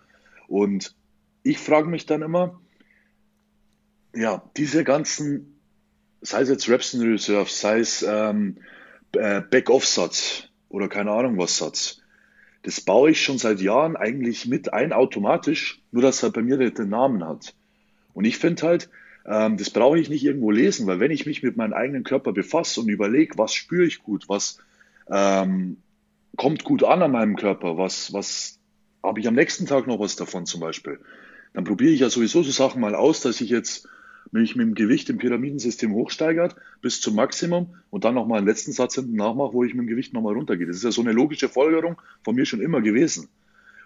Und 0.47 0.95
ich 1.43 1.59
frage 1.59 1.87
mich 1.87 2.05
dann 2.05 2.21
immer, 2.21 2.59
ja, 4.13 4.43
diese 4.57 4.83
ganzen, 4.83 5.59
sei 6.21 6.41
es 6.41 6.49
jetzt 6.49 6.69
Reps 6.69 6.93
in 6.93 7.01
Reserve, 7.01 7.49
sei 7.49 7.79
es 7.79 8.03
ähm, 8.07 8.57
äh, 9.13 9.41
Back-Off-Satz 9.41 10.49
oder 10.69 10.87
keine 10.87 11.11
Ahnung 11.11 11.37
was 11.37 11.57
Satz, 11.57 12.01
das 12.63 12.81
baue 12.81 13.11
ich 13.11 13.21
schon 13.21 13.37
seit 13.37 13.61
Jahren 13.61 13.95
eigentlich 13.95 14.45
mit 14.45 14.73
ein 14.73 14.91
automatisch, 14.91 15.81
nur 15.91 16.01
dass 16.01 16.23
er 16.23 16.31
bei 16.31 16.41
mir 16.41 16.57
den 16.57 16.89
Namen 16.89 17.25
hat. 17.25 17.55
Und 18.13 18.25
ich 18.25 18.37
finde 18.37 18.63
halt, 18.63 18.89
ähm, 19.27 19.57
das 19.57 19.69
brauche 19.69 19.99
ich 19.99 20.09
nicht 20.09 20.23
irgendwo 20.23 20.51
lesen, 20.51 20.87
weil 20.87 20.99
wenn 20.99 21.11
ich 21.11 21.25
mich 21.25 21.43
mit 21.43 21.57
meinem 21.57 21.73
eigenen 21.73 22.03
Körper 22.03 22.31
befasse 22.31 22.81
und 22.81 22.89
überlege, 22.89 23.37
was 23.37 23.53
spüre 23.53 23.85
ich 23.85 24.01
gut, 24.01 24.29
was 24.29 24.59
ähm, 25.11 25.77
kommt 26.37 26.63
gut 26.63 26.83
an 26.83 27.01
an 27.01 27.11
meinem 27.11 27.35
Körper, 27.35 27.77
was, 27.77 28.13
was 28.13 28.59
habe 29.03 29.19
ich 29.19 29.27
am 29.27 29.35
nächsten 29.35 29.65
Tag 29.65 29.85
noch 29.87 29.99
was 29.99 30.15
davon 30.15 30.45
zum 30.45 30.61
Beispiel, 30.61 30.99
dann 31.53 31.65
probiere 31.65 31.91
ich 31.91 31.99
ja 31.99 32.09
sowieso 32.09 32.41
so 32.41 32.51
Sachen 32.51 32.79
mal 32.81 32.95
aus, 32.95 33.21
dass 33.21 33.41
ich 33.41 33.49
jetzt 33.49 33.87
mich 34.31 34.55
mit 34.55 34.67
dem 34.67 34.75
Gewicht 34.75 35.09
im 35.09 35.17
Pyramidensystem 35.17 35.93
hochsteigert 35.93 36.55
bis 36.81 37.01
zum 37.01 37.15
Maximum 37.15 37.75
und 37.89 38.05
dann 38.05 38.15
nochmal 38.15 38.39
einen 38.39 38.47
letzten 38.47 38.71
Satz 38.71 38.95
hinten 38.95 39.15
nachmache, 39.15 39.53
wo 39.53 39.63
ich 39.63 39.73
mit 39.73 39.83
dem 39.83 39.87
Gewicht 39.87 40.13
nochmal 40.13 40.33
runtergehe. 40.33 40.67
Das 40.67 40.77
ist 40.77 40.83
ja 40.83 40.91
so 40.91 41.01
eine 41.01 41.13
logische 41.13 41.49
Folgerung 41.49 42.01
von 42.23 42.35
mir 42.35 42.45
schon 42.45 42.61
immer 42.61 42.81
gewesen. 42.81 43.29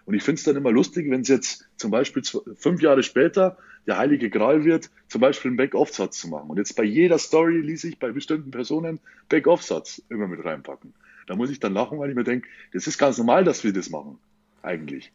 Und 0.04 0.14
ich 0.14 0.22
finde 0.22 0.38
es 0.38 0.44
dann 0.44 0.56
immer 0.56 0.72
lustig, 0.72 1.10
wenn 1.10 1.20
es 1.20 1.28
jetzt 1.28 1.66
zum 1.76 1.90
Beispiel 1.90 2.22
fünf 2.56 2.82
Jahre 2.82 3.02
später 3.02 3.56
der 3.86 3.98
heilige 3.98 4.30
Gral 4.30 4.64
wird, 4.64 4.90
zum 5.08 5.20
Beispiel 5.20 5.50
einen 5.50 5.56
Back-Off-Satz 5.56 6.18
zu 6.18 6.28
machen. 6.28 6.50
Und 6.50 6.56
jetzt 6.56 6.76
bei 6.76 6.84
jeder 6.84 7.18
Story 7.18 7.60
ließ 7.60 7.84
ich 7.84 7.98
bei 7.98 8.12
bestimmten 8.12 8.50
Personen 8.50 9.00
Back-Off-Satz 9.28 10.02
immer 10.08 10.28
mit 10.28 10.44
reinpacken. 10.44 10.94
Da 11.26 11.36
muss 11.36 11.50
ich 11.50 11.60
dann 11.60 11.74
lachen, 11.74 11.98
weil 11.98 12.10
ich 12.10 12.16
mir 12.16 12.24
denke, 12.24 12.48
das 12.72 12.86
ist 12.86 12.98
ganz 12.98 13.18
normal, 13.18 13.44
dass 13.44 13.64
wir 13.64 13.72
das 13.72 13.90
machen. 13.90 14.18
Eigentlich. 14.62 15.12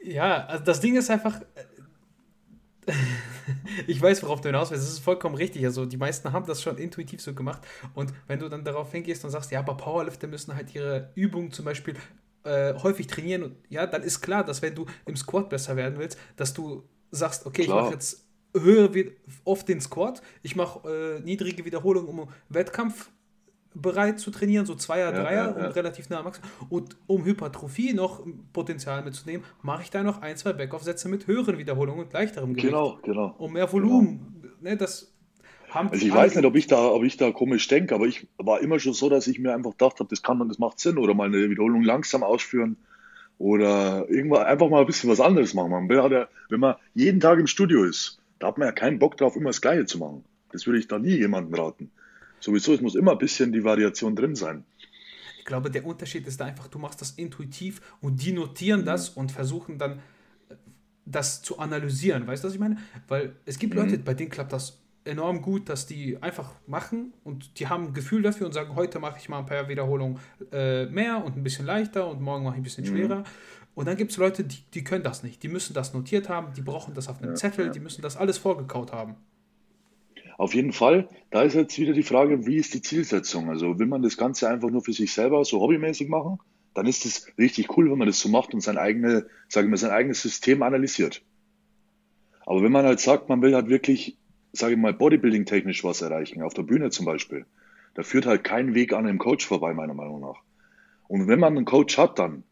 Ja, 0.00 0.46
also 0.46 0.64
das 0.64 0.80
Ding 0.80 0.96
ist 0.96 1.10
einfach, 1.10 1.40
äh, 1.40 2.92
ich 3.86 4.00
weiß, 4.00 4.22
worauf 4.22 4.40
du 4.40 4.48
hinaus 4.48 4.70
willst. 4.70 4.84
Das 4.84 4.92
ist 4.92 5.00
vollkommen 5.00 5.34
richtig. 5.34 5.64
Also 5.64 5.86
die 5.86 5.96
meisten 5.96 6.32
haben 6.32 6.46
das 6.46 6.62
schon 6.62 6.78
intuitiv 6.78 7.20
so 7.20 7.34
gemacht. 7.34 7.62
Und 7.94 8.12
wenn 8.26 8.38
du 8.38 8.48
dann 8.48 8.64
darauf 8.64 8.92
hingehst 8.92 9.24
und 9.24 9.30
sagst, 9.30 9.50
ja, 9.50 9.60
aber 9.60 9.76
Powerlifter 9.76 10.28
müssen 10.28 10.54
halt 10.54 10.74
ihre 10.74 11.10
Übungen 11.14 11.50
zum 11.50 11.64
Beispiel 11.64 11.94
äh, 12.46 12.74
häufig 12.82 13.06
trainieren, 13.06 13.56
ja, 13.68 13.86
dann 13.86 14.02
ist 14.02 14.20
klar, 14.20 14.44
dass 14.44 14.62
wenn 14.62 14.74
du 14.74 14.86
im 15.04 15.16
Squat 15.16 15.48
besser 15.48 15.76
werden 15.76 15.98
willst, 15.98 16.18
dass 16.36 16.54
du 16.54 16.88
sagst, 17.10 17.46
okay, 17.46 17.64
klar. 17.64 17.78
ich 17.78 17.82
mache 17.84 17.94
jetzt 17.94 18.26
höher 18.54 18.90
oft 19.44 19.68
den 19.68 19.80
Squat, 19.80 20.22
ich 20.42 20.56
mache 20.56 21.18
äh, 21.18 21.20
niedrige 21.20 21.64
Wiederholungen, 21.64 22.18
um 22.18 22.28
Wettkampf 22.48 23.10
bereit 23.74 24.18
zu 24.18 24.30
trainieren, 24.30 24.64
so 24.64 24.74
Zweier, 24.74 25.12
ja, 25.12 25.22
Dreier 25.22 25.50
ja, 25.50 25.58
ja. 25.58 25.66
und 25.66 25.76
relativ 25.76 26.08
nah 26.08 26.18
am 26.18 26.24
Max. 26.24 26.40
Und 26.70 26.96
um 27.06 27.24
Hypertrophie 27.24 27.92
noch 27.92 28.24
Potenzial 28.52 29.02
mitzunehmen, 29.04 29.44
mache 29.62 29.82
ich 29.82 29.90
da 29.90 30.02
noch 30.02 30.22
ein, 30.22 30.36
zwei 30.36 30.54
Backoff-Sätze 30.54 31.08
mit 31.08 31.26
höheren 31.26 31.58
Wiederholungen 31.58 32.06
und 32.06 32.12
leichterem 32.12 32.54
Gewicht. 32.54 32.68
Genau, 32.68 32.98
genau. 33.02 33.34
Um 33.38 33.52
mehr 33.52 33.70
Volumen. 33.70 34.40
Genau. 34.40 34.54
Ne, 34.62 34.76
das 34.76 35.15
haben 35.76 35.90
also 35.90 36.04
ich 36.04 36.12
weiß 36.12 36.34
nicht, 36.34 36.44
ob 36.44 36.56
ich 36.56 36.66
da, 36.66 36.88
ob 36.88 37.04
ich 37.04 37.16
da 37.16 37.30
komisch 37.30 37.68
denke, 37.68 37.94
aber 37.94 38.06
ich 38.06 38.26
war 38.38 38.60
immer 38.60 38.78
schon 38.78 38.94
so, 38.94 39.08
dass 39.08 39.26
ich 39.26 39.38
mir 39.38 39.54
einfach 39.54 39.72
gedacht 39.72 40.00
habe, 40.00 40.08
das 40.08 40.22
kann 40.22 40.38
man, 40.38 40.48
das 40.48 40.58
macht 40.58 40.80
Sinn 40.80 40.98
oder 40.98 41.14
mal 41.14 41.28
eine 41.28 41.50
Wiederholung 41.50 41.82
langsam 41.82 42.22
ausführen 42.22 42.76
oder 43.38 44.08
irgendwann 44.08 44.46
einfach 44.46 44.68
mal 44.68 44.80
ein 44.80 44.86
bisschen 44.86 45.10
was 45.10 45.20
anderes 45.20 45.54
machen. 45.54 45.70
Man 45.70 45.88
ja, 45.90 46.28
wenn 46.48 46.60
man 46.60 46.76
jeden 46.94 47.20
Tag 47.20 47.38
im 47.38 47.46
Studio 47.46 47.84
ist, 47.84 48.18
da 48.38 48.48
hat 48.48 48.58
man 48.58 48.66
ja 48.66 48.72
keinen 48.72 48.98
Bock 48.98 49.16
drauf, 49.16 49.36
immer 49.36 49.50
das 49.50 49.60
Gleiche 49.60 49.86
zu 49.86 49.98
machen. 49.98 50.24
Das 50.52 50.66
würde 50.66 50.78
ich 50.78 50.88
da 50.88 50.98
nie 50.98 51.16
jemandem 51.16 51.54
raten. 51.54 51.90
Sowieso, 52.40 52.74
es 52.74 52.80
muss 52.80 52.94
immer 52.94 53.12
ein 53.12 53.18
bisschen 53.18 53.52
die 53.52 53.64
Variation 53.64 54.16
drin 54.16 54.34
sein. 54.34 54.64
Ich 55.38 55.44
glaube, 55.44 55.70
der 55.70 55.84
Unterschied 55.84 56.26
ist 56.26 56.40
einfach, 56.42 56.68
du 56.68 56.78
machst 56.78 57.00
das 57.00 57.12
intuitiv 57.12 57.80
und 58.00 58.22
die 58.22 58.32
notieren 58.32 58.80
mhm. 58.80 58.86
das 58.86 59.10
und 59.10 59.32
versuchen 59.32 59.78
dann 59.78 59.98
äh, 60.48 60.54
das 61.04 61.42
zu 61.42 61.58
analysieren. 61.58 62.26
Weißt 62.26 62.42
du, 62.42 62.48
was 62.48 62.54
ich 62.54 62.60
meine? 62.60 62.78
Weil 63.08 63.36
es 63.44 63.58
gibt 63.58 63.74
mhm. 63.74 63.80
Leute, 63.80 63.98
bei 63.98 64.14
denen 64.14 64.30
klappt 64.30 64.52
das 64.52 64.80
enorm 65.06 65.42
gut, 65.42 65.68
dass 65.68 65.86
die 65.86 66.22
einfach 66.22 66.54
machen 66.66 67.12
und 67.24 67.58
die 67.58 67.68
haben 67.68 67.88
ein 67.88 67.94
Gefühl 67.94 68.22
dafür 68.22 68.46
und 68.46 68.52
sagen, 68.52 68.74
heute 68.74 68.98
mache 68.98 69.18
ich 69.18 69.28
mal 69.28 69.40
ein 69.40 69.46
paar 69.46 69.68
Wiederholungen 69.68 70.18
äh, 70.52 70.86
mehr 70.86 71.24
und 71.24 71.36
ein 71.36 71.42
bisschen 71.42 71.66
leichter 71.66 72.08
und 72.08 72.20
morgen 72.20 72.44
mache 72.44 72.54
ich 72.54 72.60
ein 72.60 72.64
bisschen 72.64 72.84
mhm. 72.84 72.88
schwerer. 72.88 73.18
Mhm. 73.18 73.24
Und 73.74 73.86
dann 73.86 73.96
gibt 73.96 74.10
es 74.10 74.16
Leute, 74.16 74.44
die, 74.44 74.62
die 74.72 74.84
können 74.84 75.04
das 75.04 75.22
nicht. 75.22 75.42
Die 75.42 75.48
müssen 75.48 75.74
das 75.74 75.92
notiert 75.92 76.28
haben, 76.28 76.54
die 76.54 76.62
brauchen 76.62 76.94
das 76.94 77.08
auf 77.08 77.18
einem 77.20 77.32
ja, 77.32 77.36
Zettel, 77.36 77.66
ja. 77.66 77.72
die 77.72 77.80
müssen 77.80 78.00
das 78.00 78.16
alles 78.16 78.38
vorgekaut 78.38 78.92
haben. 78.92 79.16
Auf 80.38 80.54
jeden 80.54 80.72
Fall, 80.72 81.08
da 81.30 81.42
ist 81.42 81.54
jetzt 81.54 81.78
wieder 81.78 81.92
die 81.92 82.02
Frage, 82.02 82.46
wie 82.46 82.56
ist 82.56 82.74
die 82.74 82.82
Zielsetzung? 82.82 83.48
Also 83.48 83.78
will 83.78 83.86
man 83.86 84.02
das 84.02 84.16
Ganze 84.16 84.48
einfach 84.48 84.70
nur 84.70 84.82
für 84.82 84.92
sich 84.92 85.12
selber 85.12 85.44
so 85.44 85.60
hobbymäßig 85.60 86.08
machen, 86.08 86.38
dann 86.74 86.86
ist 86.86 87.06
es 87.06 87.26
richtig 87.38 87.76
cool, 87.76 87.90
wenn 87.90 87.98
man 87.98 88.06
das 88.06 88.20
so 88.20 88.28
macht 88.28 88.52
und 88.52 88.60
sein, 88.60 88.76
eigene, 88.76 89.26
sagen 89.48 89.70
wir, 89.70 89.78
sein 89.78 89.90
eigenes 89.90 90.20
System 90.20 90.62
analysiert. 90.62 91.22
Aber 92.44 92.62
wenn 92.62 92.72
man 92.72 92.84
halt 92.84 93.00
sagt, 93.00 93.28
man 93.28 93.42
will 93.42 93.54
halt 93.54 93.68
wirklich, 93.68 94.18
sage 94.58 94.74
ich 94.74 94.78
mal, 94.78 94.92
Bodybuilding-technisch 94.92 95.84
was 95.84 96.02
erreichen, 96.02 96.42
auf 96.42 96.54
der 96.54 96.62
Bühne 96.62 96.90
zum 96.90 97.06
Beispiel, 97.06 97.46
da 97.94 98.02
führt 98.02 98.26
halt 98.26 98.44
kein 98.44 98.74
Weg 98.74 98.92
an 98.92 99.06
einem 99.06 99.18
Coach 99.18 99.46
vorbei, 99.46 99.72
meiner 99.74 99.94
Meinung 99.94 100.20
nach. 100.20 100.42
Und 101.08 101.28
wenn 101.28 101.40
man 101.40 101.56
einen 101.56 101.64
Coach 101.64 101.98
hat, 101.98 102.18
dann, 102.18 102.42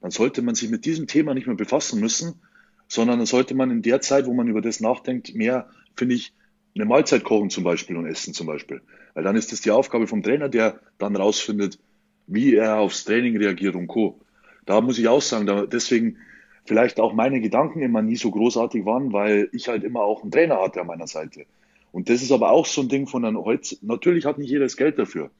dann 0.00 0.10
sollte 0.10 0.42
man 0.42 0.54
sich 0.54 0.70
mit 0.70 0.84
diesem 0.84 1.06
Thema 1.06 1.34
nicht 1.34 1.46
mehr 1.46 1.56
befassen 1.56 2.00
müssen, 2.00 2.40
sondern 2.88 3.18
dann 3.18 3.26
sollte 3.26 3.54
man 3.54 3.70
in 3.70 3.82
der 3.82 4.00
Zeit, 4.00 4.26
wo 4.26 4.34
man 4.34 4.48
über 4.48 4.60
das 4.60 4.80
nachdenkt, 4.80 5.34
mehr, 5.34 5.68
finde 5.96 6.14
ich, 6.14 6.34
eine 6.74 6.84
Mahlzeit 6.84 7.24
kochen 7.24 7.50
zum 7.50 7.64
Beispiel 7.64 7.96
und 7.96 8.06
essen 8.06 8.34
zum 8.34 8.46
Beispiel. 8.46 8.82
Weil 9.14 9.24
dann 9.24 9.36
ist 9.36 9.52
das 9.52 9.60
die 9.60 9.70
Aufgabe 9.70 10.06
vom 10.06 10.22
Trainer, 10.22 10.48
der 10.48 10.80
dann 10.98 11.16
rausfindet, 11.16 11.78
wie 12.26 12.54
er 12.54 12.78
aufs 12.78 13.04
Training 13.04 13.36
reagiert 13.36 13.74
und 13.74 13.88
Co. 13.88 14.20
Da 14.64 14.80
muss 14.80 14.98
ich 14.98 15.08
auch 15.08 15.22
sagen, 15.22 15.46
da, 15.46 15.66
deswegen 15.66 16.18
vielleicht 16.64 17.00
auch 17.00 17.12
meine 17.12 17.40
Gedanken 17.40 17.82
immer 17.82 18.02
nie 18.02 18.16
so 18.16 18.30
großartig 18.30 18.84
waren, 18.84 19.12
weil 19.12 19.48
ich 19.52 19.68
halt 19.68 19.84
immer 19.84 20.00
auch 20.02 20.22
einen 20.22 20.30
Trainer 20.30 20.60
hatte 20.60 20.80
an 20.80 20.86
meiner 20.86 21.06
Seite. 21.06 21.46
Und 21.90 22.08
das 22.08 22.22
ist 22.22 22.32
aber 22.32 22.50
auch 22.50 22.66
so 22.66 22.80
ein 22.80 22.88
Ding 22.88 23.06
von 23.06 23.22
dann 23.22 23.36
heute, 23.36 23.76
natürlich 23.82 24.24
hat 24.24 24.38
nicht 24.38 24.50
jeder 24.50 24.64
das 24.64 24.76
Geld 24.76 24.98
dafür. 24.98 25.30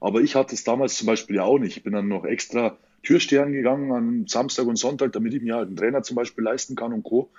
Aber 0.00 0.20
ich 0.20 0.34
hatte 0.34 0.54
es 0.54 0.64
damals 0.64 0.96
zum 0.96 1.06
Beispiel 1.06 1.36
ja 1.36 1.44
auch 1.44 1.58
nicht. 1.58 1.76
Ich 1.76 1.82
bin 1.82 1.92
dann 1.92 2.08
noch 2.08 2.24
extra 2.24 2.76
Türstern 3.02 3.52
gegangen 3.52 3.92
an 3.92 4.26
Samstag 4.26 4.66
und 4.66 4.76
Sonntag, 4.76 5.12
damit 5.12 5.34
ich 5.34 5.42
mir 5.42 5.56
halt 5.56 5.68
einen 5.68 5.76
Trainer 5.76 6.02
zum 6.02 6.16
Beispiel 6.16 6.44
leisten 6.44 6.76
kann 6.76 6.92
und 6.92 7.02
Co. 7.02 7.30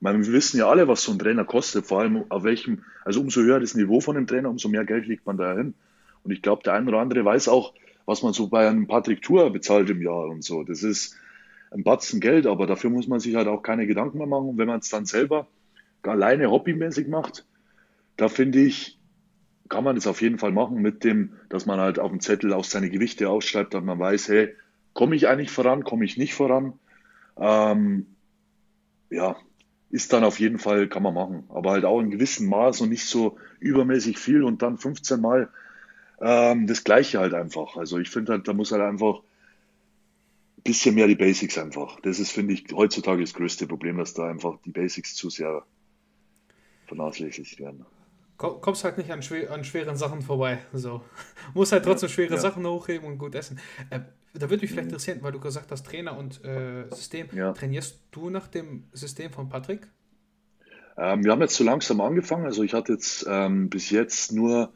Meine, 0.00 0.24
wir 0.24 0.32
wissen 0.32 0.58
ja 0.58 0.68
alle, 0.68 0.88
was 0.88 1.02
so 1.02 1.12
ein 1.12 1.18
Trainer 1.18 1.44
kostet, 1.44 1.86
vor 1.86 2.00
allem 2.00 2.24
auf 2.28 2.44
welchem, 2.44 2.84
also 3.04 3.20
umso 3.20 3.40
höher 3.40 3.60
das 3.60 3.74
Niveau 3.74 4.00
von 4.00 4.16
dem 4.16 4.26
Trainer, 4.26 4.50
umso 4.50 4.68
mehr 4.68 4.84
Geld 4.84 5.06
legt 5.06 5.24
man 5.26 5.36
da 5.36 5.56
hin. 5.56 5.74
Und 6.24 6.30
ich 6.30 6.42
glaube, 6.42 6.62
der 6.62 6.74
eine 6.74 6.88
oder 6.88 6.98
andere 6.98 7.24
weiß 7.24 7.48
auch, 7.48 7.74
was 8.06 8.22
man 8.22 8.32
so 8.32 8.48
bei 8.48 8.68
einem 8.68 8.86
Patrick 8.86 9.22
Tour 9.22 9.50
bezahlt 9.50 9.88
im 9.90 10.02
Jahr 10.02 10.28
und 10.28 10.44
so. 10.44 10.62
Das 10.62 10.82
ist 10.82 11.16
ein 11.74 11.82
Batzen 11.82 12.20
Geld, 12.20 12.46
aber 12.46 12.66
dafür 12.66 12.90
muss 12.90 13.08
man 13.08 13.20
sich 13.20 13.34
halt 13.34 13.48
auch 13.48 13.62
keine 13.62 13.86
Gedanken 13.86 14.18
mehr 14.18 14.26
machen. 14.26 14.50
Und 14.50 14.58
wenn 14.58 14.68
man 14.68 14.78
es 14.78 14.88
dann 14.88 15.06
selber 15.06 15.48
alleine 16.02 16.50
hobbymäßig 16.50 17.08
macht, 17.08 17.44
da 18.16 18.28
finde 18.28 18.60
ich, 18.60 18.98
kann 19.68 19.82
man 19.82 19.96
es 19.96 20.06
auf 20.06 20.22
jeden 20.22 20.38
Fall 20.38 20.52
machen 20.52 20.80
mit 20.80 21.02
dem, 21.02 21.32
dass 21.48 21.66
man 21.66 21.80
halt 21.80 21.98
auf 21.98 22.10
dem 22.10 22.20
Zettel 22.20 22.52
auch 22.52 22.64
seine 22.64 22.90
Gewichte 22.90 23.28
ausschreibt, 23.28 23.74
dass 23.74 23.82
man 23.82 23.98
weiß, 23.98 24.28
hey, 24.28 24.54
komme 24.92 25.16
ich 25.16 25.26
eigentlich 25.26 25.50
voran, 25.50 25.82
komme 25.82 26.04
ich 26.04 26.16
nicht 26.16 26.34
voran. 26.34 26.74
Ähm, 27.36 28.06
ja, 29.10 29.36
ist 29.90 30.12
dann 30.12 30.22
auf 30.22 30.38
jeden 30.38 30.58
Fall, 30.58 30.88
kann 30.88 31.02
man 31.02 31.14
machen. 31.14 31.44
Aber 31.48 31.72
halt 31.72 31.84
auch 31.84 32.00
in 32.00 32.10
gewissem 32.10 32.48
Maß 32.48 32.82
und 32.82 32.90
nicht 32.90 33.06
so 33.06 33.36
übermäßig 33.58 34.18
viel 34.18 34.44
und 34.44 34.62
dann 34.62 34.78
15 34.78 35.20
Mal 35.20 35.48
ähm, 36.20 36.68
das 36.68 36.84
Gleiche 36.84 37.18
halt 37.18 37.34
einfach. 37.34 37.76
Also 37.76 37.98
ich 37.98 38.10
finde 38.10 38.32
halt, 38.32 38.46
da 38.46 38.52
muss 38.52 38.70
halt 38.70 38.82
einfach 38.82 39.16
ein 39.16 39.22
bisschen 40.64 40.94
mehr 40.94 41.06
die 41.06 41.14
Basics 41.14 41.58
einfach. 41.58 42.00
Das 42.00 42.18
ist, 42.18 42.32
finde 42.32 42.54
ich, 42.54 42.64
heutzutage 42.72 43.20
das 43.20 43.34
größte 43.34 43.66
Problem, 43.66 43.98
dass 43.98 44.14
da 44.14 44.28
einfach 44.28 44.58
die 44.64 44.72
Basics 44.72 45.14
zu 45.14 45.30
sehr 45.30 45.64
vernachlässigt 46.86 47.60
werden 47.60 47.84
kommst 48.36 48.84
halt 48.84 48.98
nicht 48.98 49.10
an, 49.10 49.22
schwer, 49.22 49.50
an 49.50 49.64
schweren 49.64 49.96
Sachen 49.96 50.22
vorbei. 50.22 50.58
So. 50.72 51.02
Muss 51.54 51.72
halt 51.72 51.84
trotzdem 51.84 52.08
schwere 52.08 52.34
ja. 52.34 52.40
Sachen 52.40 52.66
hochheben 52.66 53.06
und 53.06 53.18
gut 53.18 53.34
essen. 53.34 53.58
Äh, 53.90 54.00
da 54.34 54.50
würde 54.50 54.62
mich 54.62 54.70
vielleicht 54.70 54.86
mhm. 54.86 54.90
interessieren, 54.90 55.18
weil 55.22 55.32
du 55.32 55.40
gesagt 55.40 55.70
hast, 55.70 55.86
Trainer 55.86 56.16
und 56.18 56.44
äh, 56.44 56.88
System. 56.90 57.28
Ja. 57.32 57.52
Trainierst 57.52 58.00
du 58.10 58.30
nach 58.30 58.48
dem 58.48 58.84
System 58.92 59.30
von 59.30 59.48
Patrick? 59.48 59.86
Ähm, 60.96 61.24
wir 61.24 61.32
haben 61.32 61.40
jetzt 61.40 61.54
so 61.54 61.64
langsam 61.64 62.00
angefangen. 62.00 62.44
Also 62.44 62.62
ich 62.62 62.74
hatte 62.74 62.92
jetzt 62.92 63.24
ähm, 63.28 63.70
bis 63.70 63.90
jetzt 63.90 64.32
nur, 64.32 64.72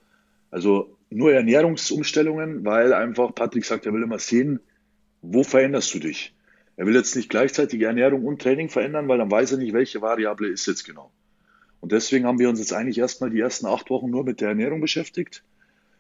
also 0.51 0.97
nur 1.11 1.33
Ernährungsumstellungen, 1.33 2.65
weil 2.65 2.93
einfach 2.93 3.35
Patrick 3.35 3.65
sagt, 3.65 3.87
er 3.87 3.93
will 3.93 4.03
immer 4.03 4.19
sehen, 4.19 4.61
wo 5.23 5.43
veränderst 5.43 5.93
du 5.95 5.99
dich. 5.99 6.35
Er 6.77 6.87
will 6.87 6.95
jetzt 6.95 7.17
nicht 7.17 7.29
gleichzeitig 7.29 7.81
Ernährung 7.83 8.25
und 8.25 8.41
Training 8.41 8.69
verändern, 8.69 9.09
weil 9.09 9.19
dann 9.19 9.31
weiß 9.31 9.53
er 9.53 9.59
nicht, 9.59 9.73
welche 9.73 10.01
Variable 10.01 10.49
ist 10.49 10.67
jetzt 10.67 10.85
genau. 10.85 11.11
Und 11.81 11.93
deswegen 11.93 12.27
haben 12.27 12.39
wir 12.39 12.49
uns 12.49 12.59
jetzt 12.59 12.73
eigentlich 12.73 12.99
erstmal 12.99 13.31
die 13.31 13.41
ersten 13.41 13.67
acht 13.67 13.91
Wochen 13.91 14.11
nur 14.11 14.25
mit 14.25 14.41
der 14.41 14.51
Ernährung 14.51 14.81
beschäftigt 14.81 15.43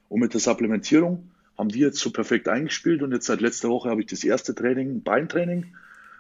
und 0.08 0.20
mit 0.20 0.34
der 0.34 0.40
Supplementierung. 0.40 1.30
Haben 1.56 1.70
die 1.70 1.80
jetzt 1.80 1.98
so 1.98 2.10
perfekt 2.10 2.48
eingespielt 2.48 3.02
und 3.02 3.12
jetzt 3.12 3.26
seit 3.26 3.40
letzter 3.40 3.68
Woche 3.68 3.90
habe 3.90 4.00
ich 4.00 4.06
das 4.06 4.22
erste 4.22 4.54
Training, 4.54 5.02
Beintraining, 5.02 5.74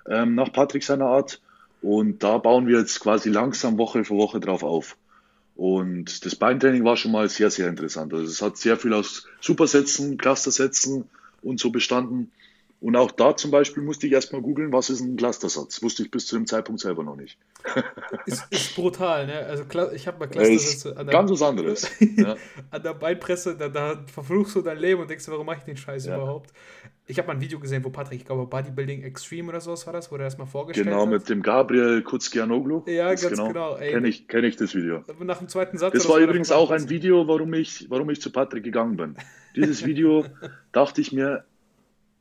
ähm, 0.08 0.34
nach 0.34 0.52
Patrick 0.52 0.82
seiner 0.82 1.06
Art. 1.06 1.40
Und 1.80 2.24
da 2.24 2.38
bauen 2.38 2.66
wir 2.66 2.78
jetzt 2.78 2.98
quasi 2.98 3.30
langsam 3.30 3.78
Woche 3.78 4.04
für 4.04 4.16
Woche 4.16 4.40
drauf 4.40 4.64
auf. 4.64 4.96
Und 5.54 6.24
das 6.24 6.34
Beintraining 6.34 6.84
war 6.84 6.96
schon 6.96 7.12
mal 7.12 7.28
sehr, 7.28 7.50
sehr 7.50 7.68
interessant. 7.68 8.12
Also 8.12 8.26
es 8.26 8.42
hat 8.42 8.56
sehr 8.56 8.76
viel 8.76 8.92
aus 8.92 9.26
Supersätzen, 9.40 10.16
Clustersätzen 10.16 11.04
und 11.42 11.60
so 11.60 11.70
bestanden. 11.70 12.32
Und 12.80 12.94
auch 12.94 13.10
da 13.10 13.36
zum 13.36 13.50
Beispiel 13.50 13.82
musste 13.82 14.06
ich 14.06 14.12
erstmal 14.12 14.40
googeln, 14.40 14.72
was 14.72 14.88
ist 14.88 15.00
ein 15.00 15.16
Clustersatz. 15.16 15.82
Wusste 15.82 16.04
ich 16.04 16.12
bis 16.12 16.26
zu 16.26 16.36
dem 16.36 16.46
Zeitpunkt 16.46 16.80
selber 16.80 17.02
noch 17.02 17.16
nicht. 17.16 17.36
ist, 18.26 18.46
ist 18.50 18.76
brutal, 18.76 19.26
ne? 19.26 19.40
Also 19.46 19.64
ich 19.92 20.06
habe 20.06 20.20
mal 20.20 20.28
Clustersätze 20.28 20.96
an 20.96 21.06
der, 21.06 21.12
ganz 21.12 21.30
was 21.32 21.42
anderes. 21.42 21.90
ja. 22.16 22.36
an 22.70 22.82
der 22.82 22.94
Beinpresse, 22.94 23.56
da, 23.56 23.68
da, 23.68 24.04
verfluchst 24.12 24.54
du 24.54 24.62
dein 24.62 24.78
Leben 24.78 25.00
und 25.00 25.10
denkst, 25.10 25.26
warum 25.28 25.46
mache 25.46 25.58
ich 25.58 25.64
den 25.64 25.76
Scheiß 25.76 26.06
ja. 26.06 26.16
überhaupt? 26.16 26.52
Ich 27.06 27.18
habe 27.18 27.26
mal 27.26 27.34
ein 27.34 27.40
Video 27.40 27.58
gesehen, 27.58 27.82
wo 27.84 27.90
Patrick, 27.90 28.20
ich 28.20 28.26
glaube 28.26 28.46
Bodybuilding 28.46 29.02
Extreme 29.02 29.48
oder 29.48 29.60
sowas 29.60 29.84
war 29.86 29.92
das, 29.92 30.12
wo 30.12 30.16
er 30.16 30.24
das 30.24 30.38
mal 30.38 30.46
vorgestellt 30.46 30.86
genau, 30.86 30.98
hat. 30.98 31.04
Genau, 31.06 31.16
mit 31.16 31.28
dem 31.28 31.42
Gabriel 31.42 32.02
Kutzkianoglu. 32.02 32.84
Ja, 32.86 33.08
ganz 33.08 33.26
genau. 33.26 33.48
genau 33.48 33.76
Kenne 33.76 34.06
ich, 34.06 34.28
kenn 34.28 34.44
ich 34.44 34.56
das 34.56 34.74
Video. 34.74 35.02
Nach 35.18 35.38
dem 35.38 35.48
zweiten 35.48 35.78
Satz. 35.78 35.94
Das 35.94 36.08
war 36.08 36.18
übrigens 36.18 36.52
auch 36.52 36.70
ein 36.70 36.88
Video, 36.88 37.26
warum 37.26 37.54
ich, 37.54 37.86
warum 37.88 38.08
ich 38.10 38.20
zu 38.20 38.30
Patrick 38.30 38.62
gegangen 38.62 38.96
bin. 38.96 39.16
Dieses 39.56 39.84
Video 39.84 40.26
dachte 40.72 41.00
ich 41.00 41.10
mir, 41.10 41.44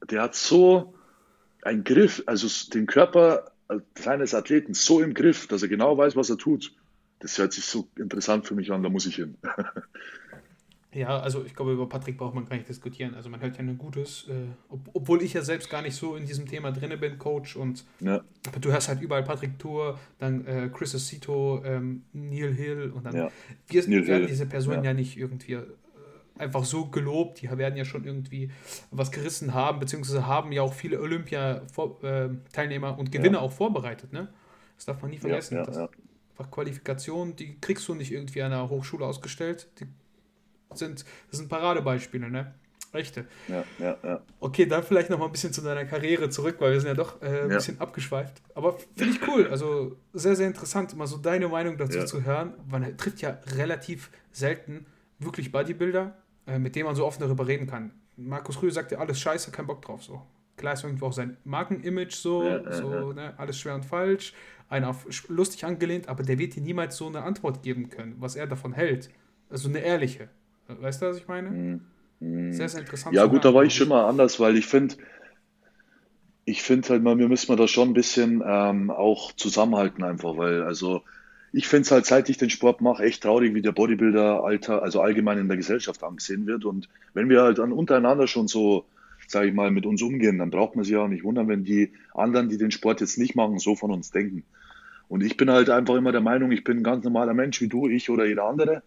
der 0.10 0.24
hat 0.24 0.36
so 0.36 0.94
ein 1.64 1.84
Griff, 1.84 2.24
also 2.26 2.48
den 2.72 2.86
Körper 2.86 3.52
seines 3.96 4.34
Athleten 4.34 4.74
so 4.74 5.02
im 5.02 5.14
Griff, 5.14 5.48
dass 5.48 5.62
er 5.62 5.68
genau 5.68 5.98
weiß, 5.98 6.16
was 6.16 6.30
er 6.30 6.38
tut. 6.38 6.74
Das 7.20 7.38
hört 7.38 7.54
sich 7.54 7.66
so 7.66 7.88
interessant 7.98 8.48
für 8.48 8.56
mich 8.56 8.72
an, 8.72 8.84
da 8.84 8.90
muss 8.90 9.06
ich 9.06 9.16
hin. 9.16 9.38
Ja, 10.94 11.20
also 11.20 11.44
ich 11.46 11.54
glaube, 11.54 11.74
über 11.74 11.88
Patrick 11.88 12.18
braucht 12.18 12.34
man 12.34 12.48
gar 12.48 12.56
nicht 12.56 12.68
diskutieren. 12.68 13.14
Also 13.14 13.30
man 13.30 13.40
hört 13.40 13.56
ja 13.58 13.60
ein 13.60 13.78
gutes, 13.78 14.26
äh, 14.30 14.48
ob, 14.70 14.80
obwohl 14.94 15.22
ich 15.22 15.34
ja 15.34 15.44
selbst 15.44 15.70
gar 15.70 15.84
nicht 15.84 15.96
so 15.96 16.16
in 16.16 16.26
diesem 16.26 16.48
Thema 16.48 16.72
drin 16.72 17.00
bin, 17.00 17.20
Coach. 17.20 17.56
Und 17.56 17.86
ja. 18.00 18.22
du 18.60 18.72
hörst 18.72 18.88
halt 18.88 19.02
überall 19.02 19.24
Patrick 19.24 19.60
Tour, 19.60 20.00
dann 20.18 20.46
äh, 20.48 20.70
Chris 20.74 20.96
Acito, 20.96 21.62
ähm, 21.64 22.04
Neil 22.14 22.52
Hill 22.52 22.92
und 22.96 23.06
dann 23.06 23.16
ja. 23.16 23.32
wir 23.68 23.88
Neil 23.88 24.08
werden 24.08 24.22
Hill. 24.22 24.28
diese 24.28 24.48
Personen 24.48 24.84
ja. 24.84 24.92
ja 24.92 24.94
nicht 24.94 25.18
irgendwie 25.18 25.60
einfach 26.40 26.64
so 26.66 26.86
gelobt. 26.88 27.42
Die 27.42 27.50
werden 27.50 27.78
ja 27.78 27.86
schon 27.86 28.06
irgendwie 28.06 28.52
was 28.92 29.12
gerissen 29.12 29.54
haben, 29.54 29.80
beziehungsweise 29.80 30.26
haben 30.26 30.52
ja 30.52 30.62
auch 30.62 30.74
viele 30.74 31.00
Olympia-Teilnehmer 31.00 32.90
äh, 32.90 33.00
und 33.00 33.12
Gewinner 33.12 33.38
ja. 33.38 33.44
auch 33.44 33.52
vorbereitet. 33.52 34.14
Ne? 34.14 34.28
Das 34.76 34.86
darf 34.86 35.02
man 35.02 35.12
nie 35.12 35.18
vergessen. 35.18 35.56
Ja, 35.56 35.66
ja, 35.72 35.82
ja. 35.82 35.90
Qualifikationen, 36.52 37.36
die 37.36 37.60
kriegst 37.60 37.88
du 37.88 37.96
nicht 37.96 38.12
irgendwie 38.12 38.44
an 38.44 38.52
der 38.52 38.70
Hochschule 38.70 39.06
ausgestellt. 39.06 39.68
Die 39.80 39.88
sind, 40.74 41.04
das 41.30 41.40
sind 41.40 41.50
Paradebeispiele, 41.50 42.30
ne? 42.30 42.54
Rechte. 42.94 43.26
Ja, 43.48 43.64
ja, 43.80 43.98
ja. 44.04 44.22
Okay, 44.40 44.66
dann 44.66 44.84
vielleicht 44.84 45.10
noch 45.10 45.20
mal 45.20 45.26
ein 45.26 45.32
bisschen 45.32 45.52
zu 45.52 45.62
deiner 45.62 45.86
Karriere 45.86 46.30
zurück, 46.30 46.56
weil 46.60 46.72
wir 46.74 46.80
sind 46.80 46.88
ja 46.90 46.94
doch 46.94 47.22
äh, 47.22 47.26
ein 47.26 47.50
ja. 47.50 47.58
bisschen 47.58 47.80
abgeschweift. 47.82 48.42
Aber 48.56 48.78
finde 48.96 49.14
ich 49.14 49.28
cool. 49.28 49.48
Also 49.48 49.98
sehr, 50.14 50.36
sehr 50.36 50.48
interessant, 50.48 50.96
mal 50.96 51.08
so 51.08 51.18
deine 51.18 51.48
Meinung 51.48 51.78
dazu 51.78 52.00
ja. 52.00 52.06
zu 52.06 52.24
hören. 52.24 52.54
Man 52.70 52.98
trifft 52.98 53.22
ja 53.22 53.40
relativ 53.56 54.10
selten 54.32 54.86
wirklich 55.20 55.52
Bodybuilder, 55.52 56.16
mit 56.60 56.76
dem 56.76 56.86
man 56.86 56.96
so 56.96 57.06
offen 57.06 57.22
darüber 57.22 57.48
reden 57.48 57.68
kann. 57.68 57.92
Markus 58.16 58.62
Rühl 58.62 58.72
sagt 58.72 58.92
ja 58.92 59.00
alles 59.00 59.20
scheiße, 59.20 59.52
kein 59.52 59.68
Bock 59.68 59.82
drauf. 59.82 60.04
So. 60.04 60.22
Klar 60.56 60.74
ist 60.74 60.84
irgendwo 60.84 61.08
auch 61.08 61.14
sein 61.14 61.38
Markenimage 61.44 62.16
so, 62.16 62.44
ja, 62.44 62.72
so 62.72 63.14
Ne, 63.14 63.34
alles 63.38 63.60
schwer 63.60 63.76
und 63.76 63.86
falsch, 63.86 64.34
einer 64.70 64.96
lustig 65.28 65.66
angelehnt, 65.66 66.10
aber 66.10 66.24
der 66.24 66.40
wird 66.40 66.56
dir 66.56 66.62
niemals 66.62 66.98
so 66.98 67.08
eine 67.08 67.22
Antwort 67.22 67.64
geben 67.64 67.90
können, 67.90 68.16
was 68.20 68.36
er 68.36 68.48
davon 68.48 68.74
hält. 68.74 69.10
Also 69.50 69.70
eine 69.70 69.80
ehrliche. 69.80 70.30
Weißt 70.68 71.02
du, 71.02 71.08
was 71.08 71.18
ich 71.18 71.28
meine? 71.28 71.50
Mhm. 71.50 71.82
mhm. 72.20 72.54
Sehr, 72.54 72.68
sehr 72.70 72.82
interessant. 72.82 73.16
Ja, 73.16 73.26
gut, 73.26 73.46
da 73.46 73.54
war 73.54 73.64
ich 73.64 73.76
schon 73.76 73.90
mal 73.90 74.06
anders, 74.06 74.40
weil 74.40 74.58
ich 74.58 74.66
finde, 74.66 74.96
ich 76.46 76.64
finde 76.64 76.90
halt 76.90 77.04
mal, 77.04 77.18
wir 77.18 77.28
müssen 77.28 77.56
da 77.56 77.68
schon 77.68 77.90
ein 77.90 77.94
bisschen 77.94 78.44
ähm, 78.46 78.90
auch 78.90 79.32
zusammenhalten 79.34 80.04
einfach, 80.04 80.38
weil 80.38 80.64
also 80.64 81.04
ich 81.58 81.68
finde 81.68 81.82
es 81.82 81.92
halt, 81.92 82.06
seit 82.06 82.30
ich 82.30 82.38
den 82.38 82.52
Sport 82.52 82.82
mache, 82.82 83.04
echt 83.04 83.24
traurig, 83.24 83.56
wie 83.56 83.64
der 83.64 83.72
Bodybuilder 83.72 84.44
Alter, 84.44 84.84
also 84.84 85.02
allgemein 85.02 85.40
in 85.40 85.48
der 85.48 85.58
Gesellschaft 85.58 86.04
angesehen 86.04 86.46
wird. 86.46 86.66
Und 86.66 86.88
wenn 87.16 87.30
wir 87.30 87.42
halt 87.42 87.58
dann 87.58 87.72
untereinander 87.72 88.28
schon 88.28 88.48
so, 88.48 88.86
sage 89.28 89.48
ich 89.48 89.56
mal, 89.56 89.72
mit 89.72 89.88
uns 89.88 90.04
umgehen, 90.04 90.38
dann 90.38 90.52
braucht 90.52 90.76
man 90.76 90.86
sich 90.86 90.96
auch 90.98 91.08
nicht 91.08 91.24
wundern, 91.24 91.48
wenn 91.48 91.64
die 91.64 91.94
anderen, 92.14 92.50
die 92.50 92.60
den 92.60 92.70
Sport 92.70 93.02
jetzt 93.02 93.18
nicht 93.18 93.36
machen, 93.36 93.58
so 93.58 93.76
von 93.76 93.90
uns 93.90 94.12
denken. 94.12 94.44
Und 95.08 95.24
ich 95.24 95.36
bin 95.36 95.50
halt 95.50 95.72
einfach 95.72 95.96
immer 95.96 96.12
der 96.12 96.22
Meinung, 96.22 96.52
ich 96.52 96.64
bin 96.64 96.78
ein 96.78 96.84
ganz 96.84 97.04
normaler 97.04 97.34
Mensch 97.34 97.60
wie 97.60 97.70
du, 97.70 97.88
ich 97.88 98.08
oder 98.12 98.28
jeder 98.28 98.44
andere, 98.44 98.84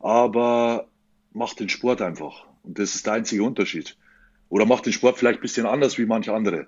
aber 0.00 0.86
mach 1.34 1.52
den 1.52 1.68
Sport 1.68 2.00
einfach. 2.00 2.46
Und 2.62 2.78
das 2.78 2.94
ist 2.94 3.04
der 3.04 3.12
einzige 3.12 3.42
Unterschied. 3.42 3.94
Oder 4.48 4.64
mach 4.64 4.80
den 4.80 4.94
Sport 4.94 5.18
vielleicht 5.18 5.40
ein 5.40 5.42
bisschen 5.42 5.66
anders 5.66 5.98
wie 5.98 6.06
manche 6.06 6.32
andere. 6.32 6.60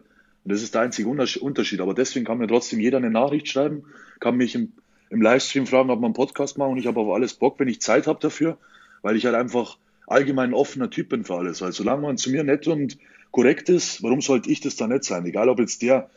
Und 0.44 0.52
das 0.52 0.62
ist 0.62 0.74
der 0.74 0.82
einzige 0.82 1.08
Unterschied. 1.08 1.80
Aber 1.80 1.94
deswegen 1.94 2.26
kann 2.26 2.36
mir 2.36 2.48
trotzdem 2.48 2.80
jeder 2.80 2.98
eine 2.98 3.10
Nachricht 3.10 3.48
schreiben, 3.48 3.84
kann 4.20 4.36
mich 4.36 4.54
im 4.54 4.74
im 5.10 5.22
Livestream 5.22 5.66
fragen, 5.66 5.90
ob 5.90 6.00
wir 6.00 6.04
einen 6.04 6.14
Podcast 6.14 6.58
machen 6.58 6.72
und 6.72 6.78
ich 6.78 6.86
habe 6.86 7.00
auf 7.00 7.14
alles 7.14 7.34
Bock, 7.34 7.58
wenn 7.58 7.68
ich 7.68 7.80
Zeit 7.80 8.06
habe 8.06 8.20
dafür, 8.20 8.58
weil 9.02 9.16
ich 9.16 9.24
halt 9.24 9.34
einfach 9.34 9.78
allgemein 10.06 10.50
ein 10.50 10.54
offener 10.54 10.90
Typ 10.90 11.10
bin 11.10 11.24
für 11.24 11.36
alles. 11.36 11.60
Weil 11.60 11.72
solange 11.72 12.02
man 12.02 12.18
zu 12.18 12.30
mir 12.30 12.44
nett 12.44 12.66
und 12.66 12.98
korrekt 13.30 13.68
ist, 13.68 14.02
warum 14.02 14.20
sollte 14.20 14.50
ich 14.50 14.60
das 14.60 14.76
da 14.76 14.86
nicht 14.86 15.04
sein? 15.04 15.24
Egal, 15.26 15.48
ob 15.48 15.58
jetzt 15.58 15.82
der 15.82 16.10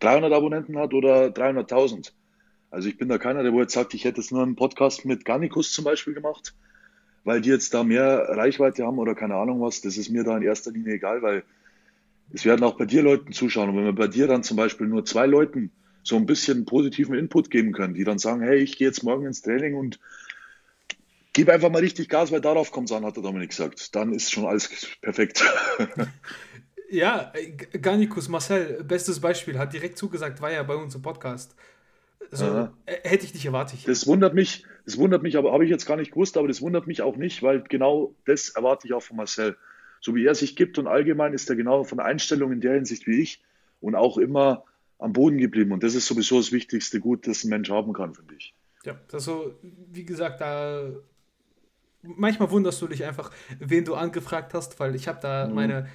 300 0.00 0.32
Abonnenten 0.32 0.78
hat 0.78 0.94
oder 0.94 1.26
300.000. 1.26 2.12
Also 2.70 2.88
ich 2.88 2.98
bin 2.98 3.08
da 3.08 3.18
keiner, 3.18 3.42
der 3.42 3.52
wo 3.52 3.60
jetzt 3.60 3.72
sagt, 3.72 3.94
ich 3.94 4.04
hätte 4.04 4.20
jetzt 4.20 4.32
nur 4.32 4.42
einen 4.42 4.56
Podcast 4.56 5.04
mit 5.04 5.24
Garnikus 5.24 5.72
zum 5.72 5.84
Beispiel 5.84 6.14
gemacht, 6.14 6.54
weil 7.22 7.40
die 7.40 7.50
jetzt 7.50 7.72
da 7.72 7.84
mehr 7.84 8.26
Reichweite 8.30 8.84
haben 8.84 8.98
oder 8.98 9.14
keine 9.14 9.36
Ahnung 9.36 9.60
was. 9.60 9.80
Das 9.80 9.96
ist 9.96 10.10
mir 10.10 10.24
da 10.24 10.36
in 10.36 10.42
erster 10.42 10.72
Linie 10.72 10.94
egal, 10.94 11.22
weil 11.22 11.44
es 12.32 12.44
werden 12.44 12.64
auch 12.64 12.76
bei 12.76 12.84
dir 12.84 13.02
Leuten 13.02 13.32
zuschauen. 13.32 13.70
Und 13.70 13.76
wenn 13.76 13.84
wir 13.84 13.92
bei 13.92 14.08
dir 14.08 14.26
dann 14.26 14.42
zum 14.42 14.56
Beispiel 14.56 14.88
nur 14.88 15.04
zwei 15.04 15.26
Leuten 15.26 15.70
so 16.04 16.16
ein 16.16 16.26
bisschen 16.26 16.66
positiven 16.66 17.18
Input 17.18 17.50
geben 17.50 17.72
können, 17.72 17.94
die 17.94 18.04
dann 18.04 18.18
sagen, 18.18 18.42
hey, 18.42 18.58
ich 18.58 18.76
gehe 18.76 18.86
jetzt 18.86 19.02
morgen 19.02 19.26
ins 19.26 19.42
Training 19.42 19.74
und 19.74 19.98
gebe 21.32 21.52
einfach 21.52 21.70
mal 21.70 21.80
richtig 21.80 22.08
Gas, 22.08 22.30
weil 22.30 22.42
darauf 22.42 22.70
kommt 22.70 22.90
es 22.90 22.96
an, 22.96 23.04
hat 23.04 23.16
der 23.16 23.22
Dominik 23.22 23.50
gesagt. 23.50 23.96
Dann 23.96 24.12
ist 24.12 24.30
schon 24.30 24.44
alles 24.44 24.70
perfekt. 25.00 25.42
ja, 26.90 27.32
Garnikus 27.80 28.28
Marcel, 28.28 28.84
bestes 28.84 29.18
Beispiel, 29.18 29.58
hat 29.58 29.72
direkt 29.72 29.96
zugesagt, 29.96 30.40
war 30.42 30.52
ja 30.52 30.62
bei 30.62 30.76
uns 30.76 30.94
im 30.94 31.02
Podcast. 31.02 31.56
So, 32.30 32.44
Aha. 32.44 32.72
hätte 32.86 33.24
ich 33.24 33.32
nicht 33.34 33.46
erwartet. 33.46 33.80
Das 33.86 34.06
wundert 34.06 34.34
mich, 34.34 34.64
das 34.84 34.98
wundert 34.98 35.22
mich, 35.22 35.36
aber 35.36 35.52
habe 35.52 35.64
ich 35.64 35.70
jetzt 35.70 35.86
gar 35.86 35.96
nicht 35.96 36.12
gewusst, 36.12 36.36
aber 36.36 36.48
das 36.48 36.60
wundert 36.60 36.86
mich 36.86 37.00
auch 37.00 37.16
nicht, 37.16 37.42
weil 37.42 37.62
genau 37.62 38.14
das 38.26 38.50
erwarte 38.50 38.86
ich 38.86 38.92
auch 38.92 39.02
von 39.02 39.16
Marcel. 39.16 39.56
So 40.00 40.14
wie 40.14 40.26
er 40.26 40.34
sich 40.34 40.54
gibt 40.54 40.78
und 40.78 40.86
allgemein 40.86 41.32
ist 41.32 41.48
er 41.48 41.56
genau 41.56 41.84
von 41.84 41.98
Einstellung 41.98 42.52
in 42.52 42.60
der 42.60 42.74
Hinsicht 42.74 43.06
wie 43.06 43.22
ich 43.22 43.42
und 43.80 43.94
auch 43.94 44.18
immer 44.18 44.64
am 44.98 45.12
Boden 45.12 45.38
geblieben. 45.38 45.72
Und 45.72 45.82
das 45.82 45.94
ist 45.94 46.06
sowieso 46.06 46.38
das 46.38 46.52
wichtigste 46.52 47.00
Gut, 47.00 47.26
das 47.26 47.44
ein 47.44 47.50
Mensch 47.50 47.70
haben 47.70 47.92
kann, 47.92 48.14
finde 48.14 48.34
ich. 48.34 48.54
Ja, 48.84 48.98
also, 49.12 49.54
wie 49.90 50.04
gesagt, 50.04 50.40
da 50.40 50.90
manchmal 52.02 52.50
wunderst 52.50 52.80
du 52.82 52.86
dich 52.86 53.04
einfach, 53.04 53.30
wen 53.58 53.84
du 53.84 53.94
angefragt 53.94 54.54
hast, 54.54 54.78
weil 54.78 54.94
ich 54.94 55.08
habe 55.08 55.20
da 55.20 55.46
mhm. 55.46 55.54
meine, 55.54 55.88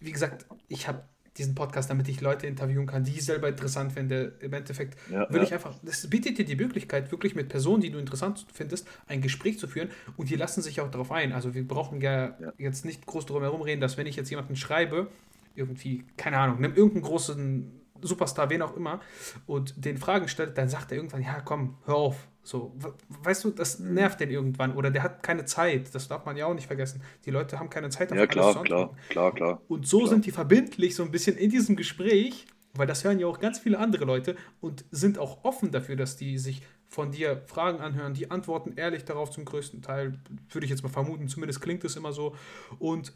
wie 0.00 0.12
gesagt, 0.12 0.46
ich 0.68 0.88
habe 0.88 1.04
diesen 1.36 1.54
Podcast, 1.54 1.90
damit 1.90 2.08
ich 2.08 2.20
Leute 2.20 2.46
interviewen 2.46 2.86
kann, 2.86 3.02
die 3.02 3.12
ich 3.12 3.24
selber 3.24 3.48
interessant 3.48 3.92
finde. 3.92 4.36
Im 4.40 4.52
Endeffekt 4.52 4.96
ja, 5.10 5.28
will 5.30 5.38
ja. 5.38 5.42
ich 5.42 5.52
einfach, 5.52 5.74
das 5.82 6.08
bietet 6.08 6.38
dir 6.38 6.44
die 6.44 6.54
Möglichkeit, 6.54 7.10
wirklich 7.10 7.34
mit 7.34 7.48
Personen, 7.48 7.82
die 7.82 7.90
du 7.90 7.98
interessant 7.98 8.46
findest, 8.52 8.88
ein 9.06 9.20
Gespräch 9.20 9.58
zu 9.58 9.66
führen 9.66 9.88
und 10.16 10.30
die 10.30 10.36
lassen 10.36 10.62
sich 10.62 10.80
auch 10.80 10.90
darauf 10.90 11.10
ein. 11.10 11.32
Also 11.32 11.54
wir 11.54 11.66
brauchen 11.66 12.00
ja, 12.00 12.38
ja. 12.40 12.52
jetzt 12.58 12.84
nicht 12.84 13.04
groß 13.06 13.26
drum 13.26 13.42
herum 13.42 13.62
reden, 13.62 13.80
dass 13.80 13.96
wenn 13.96 14.06
ich 14.06 14.14
jetzt 14.14 14.30
jemanden 14.30 14.54
schreibe, 14.54 15.10
irgendwie, 15.56 16.04
keine 16.16 16.38
Ahnung, 16.38 16.60
nimm 16.60 16.74
irgendeinen 16.74 17.02
großen 17.02 17.80
Superstar, 18.06 18.50
wen 18.50 18.62
auch 18.62 18.76
immer, 18.76 19.00
und 19.46 19.84
den 19.84 19.98
Fragen 19.98 20.28
stellt, 20.28 20.56
dann 20.58 20.68
sagt 20.68 20.92
er 20.92 20.98
irgendwann, 20.98 21.22
ja 21.22 21.40
komm, 21.40 21.76
hör 21.86 21.96
auf. 21.96 22.28
So, 22.42 22.76
weißt 23.22 23.44
du, 23.44 23.50
das 23.50 23.78
nervt 23.78 24.20
den 24.20 24.30
irgendwann 24.30 24.74
oder 24.74 24.90
der 24.90 25.02
hat 25.02 25.22
keine 25.22 25.46
Zeit. 25.46 25.94
Das 25.94 26.08
darf 26.08 26.26
man 26.26 26.36
ja 26.36 26.44
auch 26.44 26.52
nicht 26.52 26.66
vergessen. 26.66 27.00
Die 27.24 27.30
Leute 27.30 27.58
haben 27.58 27.70
keine 27.70 27.88
Zeit. 27.88 28.10
Ja, 28.10 28.26
klar, 28.26 28.62
klar, 28.62 28.94
klar, 29.08 29.32
klar. 29.32 29.62
Und 29.66 29.86
so 29.88 29.98
klar. 29.98 30.10
sind 30.10 30.26
die 30.26 30.30
verbindlich 30.30 30.94
so 30.94 31.02
ein 31.02 31.10
bisschen 31.10 31.38
in 31.38 31.48
diesem 31.48 31.74
Gespräch, 31.74 32.44
weil 32.74 32.86
das 32.86 33.02
hören 33.02 33.18
ja 33.18 33.26
auch 33.26 33.40
ganz 33.40 33.60
viele 33.60 33.78
andere 33.78 34.04
Leute 34.04 34.36
und 34.60 34.84
sind 34.90 35.18
auch 35.18 35.42
offen 35.44 35.70
dafür, 35.70 35.96
dass 35.96 36.16
die 36.16 36.36
sich 36.38 36.60
von 36.86 37.10
dir 37.10 37.42
Fragen 37.46 37.80
anhören. 37.80 38.12
Die 38.12 38.30
antworten 38.30 38.74
ehrlich 38.76 39.06
darauf 39.06 39.30
zum 39.30 39.46
größten 39.46 39.80
Teil, 39.80 40.18
würde 40.50 40.66
ich 40.66 40.70
jetzt 40.70 40.82
mal 40.82 40.90
vermuten. 40.90 41.28
Zumindest 41.28 41.62
klingt 41.62 41.82
es 41.84 41.96
immer 41.96 42.12
so. 42.12 42.36
Und 42.78 43.14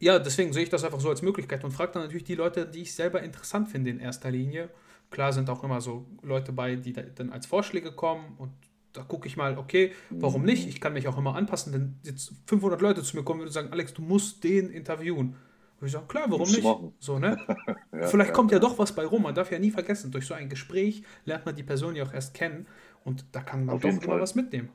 ja, 0.00 0.18
deswegen 0.18 0.52
sehe 0.52 0.62
ich 0.62 0.68
das 0.68 0.84
einfach 0.84 1.00
so 1.00 1.08
als 1.08 1.22
Möglichkeit 1.22 1.64
und 1.64 1.72
frage 1.72 1.92
dann 1.92 2.02
natürlich 2.02 2.24
die 2.24 2.34
Leute, 2.34 2.66
die 2.66 2.82
ich 2.82 2.94
selber 2.94 3.22
interessant 3.22 3.68
finde 3.68 3.90
in 3.90 4.00
erster 4.00 4.30
Linie. 4.30 4.70
Klar 5.10 5.32
sind 5.32 5.50
auch 5.50 5.64
immer 5.64 5.80
so 5.80 6.06
Leute 6.22 6.52
bei, 6.52 6.76
die 6.76 6.92
dann 6.92 7.30
als 7.30 7.46
Vorschläge 7.46 7.92
kommen 7.92 8.34
und 8.38 8.52
da 8.92 9.02
gucke 9.02 9.28
ich 9.28 9.36
mal, 9.36 9.58
okay, 9.58 9.92
warum 10.10 10.42
nicht? 10.42 10.68
Ich 10.68 10.80
kann 10.80 10.92
mich 10.92 11.06
auch 11.08 11.18
immer 11.18 11.34
anpassen, 11.34 11.72
wenn 11.72 11.96
jetzt 12.02 12.32
500 12.46 12.80
Leute 12.80 13.02
zu 13.02 13.16
mir 13.16 13.22
kommen 13.22 13.42
und 13.42 13.50
sagen, 13.50 13.68
Alex, 13.70 13.94
du 13.94 14.02
musst 14.02 14.42
den 14.44 14.70
interviewen. 14.70 15.36
Und 15.80 15.86
ich 15.86 15.92
sage, 15.92 16.06
klar, 16.08 16.24
warum 16.28 16.50
nicht? 16.50 16.66
So, 16.98 17.18
ne? 17.18 17.38
ja, 17.92 18.06
Vielleicht 18.06 18.30
ja, 18.30 18.34
kommt 18.34 18.50
ja, 18.50 18.58
doch 18.58 18.78
was 18.78 18.92
bei 18.92 19.06
rum. 19.06 19.22
Man 19.22 19.34
darf 19.34 19.52
ja 19.52 19.58
nie 19.58 19.70
vergessen, 19.70 20.10
durch 20.10 20.26
so 20.26 20.34
ein 20.34 20.48
Gespräch 20.48 21.02
lernt 21.24 21.46
man 21.46 21.54
die 21.54 21.62
Person 21.62 21.94
ja 21.94 22.04
auch 22.04 22.12
erst 22.12 22.34
kennen 22.34 22.66
und 23.04 23.24
da 23.30 23.40
kann 23.40 23.64
man 23.64 23.76
Auf 23.76 23.82
doch 23.82 24.02
immer 24.02 24.20
was 24.20 24.34
mitnehmen. 24.34 24.70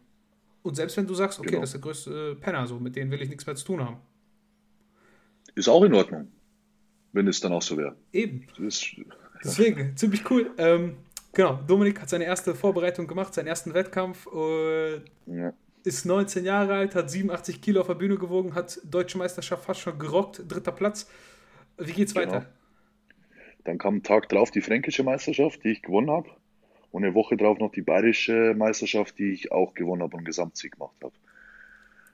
Und 0.61 0.75
selbst 0.75 0.95
wenn 0.95 1.07
du 1.07 1.13
sagst, 1.13 1.39
okay, 1.39 1.49
genau. 1.49 1.61
das 1.61 1.69
ist 1.69 1.73
der 1.73 1.81
größte 1.81 2.35
Penner, 2.39 2.65
so, 2.67 2.79
mit 2.79 2.95
denen 2.95 3.11
will 3.11 3.21
ich 3.21 3.29
nichts 3.29 3.45
mehr 3.45 3.55
zu 3.55 3.65
tun 3.65 3.83
haben. 3.83 3.97
Ist 5.55 5.67
auch 5.67 5.83
in 5.83 5.93
Ordnung, 5.93 6.31
wenn 7.11 7.27
es 7.27 7.39
dann 7.39 7.53
auch 7.53 7.61
so 7.61 7.77
wäre. 7.77 7.95
Eben. 8.11 8.47
Ist, 8.59 8.95
Deswegen, 9.43 9.89
ja. 9.89 9.95
ziemlich 9.95 10.29
cool. 10.31 10.51
Ähm, 10.57 10.97
genau, 11.33 11.59
Dominik 11.67 12.01
hat 12.01 12.09
seine 12.09 12.25
erste 12.25 12.55
Vorbereitung 12.55 13.07
gemacht, 13.07 13.33
seinen 13.33 13.47
ersten 13.47 13.73
Wettkampf. 13.73 14.27
Äh, 14.33 14.95
ja. 15.27 15.53
Ist 15.83 16.05
19 16.05 16.45
Jahre 16.45 16.75
alt, 16.75 16.95
hat 16.95 17.11
87 17.11 17.61
Kilo 17.61 17.81
auf 17.81 17.87
der 17.87 17.95
Bühne 17.95 18.17
gewogen, 18.17 18.55
hat 18.55 18.79
Deutsche 18.85 19.17
Meisterschaft 19.17 19.65
fast 19.65 19.81
schon 19.81 19.99
gerockt, 19.99 20.41
dritter 20.47 20.71
Platz. 20.71 21.09
Wie 21.77 21.91
geht's 21.91 22.13
genau. 22.13 22.27
weiter? 22.27 22.45
Dann 23.65 23.77
kam 23.77 24.01
Tag 24.01 24.29
drauf 24.29 24.51
die 24.51 24.61
fränkische 24.61 25.03
Meisterschaft, 25.03 25.63
die 25.63 25.69
ich 25.69 25.81
gewonnen 25.81 26.09
habe. 26.09 26.29
Und 26.91 27.03
eine 27.03 27.15
Woche 27.15 27.35
drauf 27.35 27.57
noch 27.59 27.71
die 27.71 27.81
bayerische 27.81 28.53
Meisterschaft, 28.55 29.17
die 29.17 29.31
ich 29.31 29.51
auch 29.51 29.73
gewonnen 29.73 30.03
habe 30.03 30.15
und 30.15 30.25
Gesamtsieg 30.25 30.73
gemacht 30.73 30.95
habe. 31.03 31.13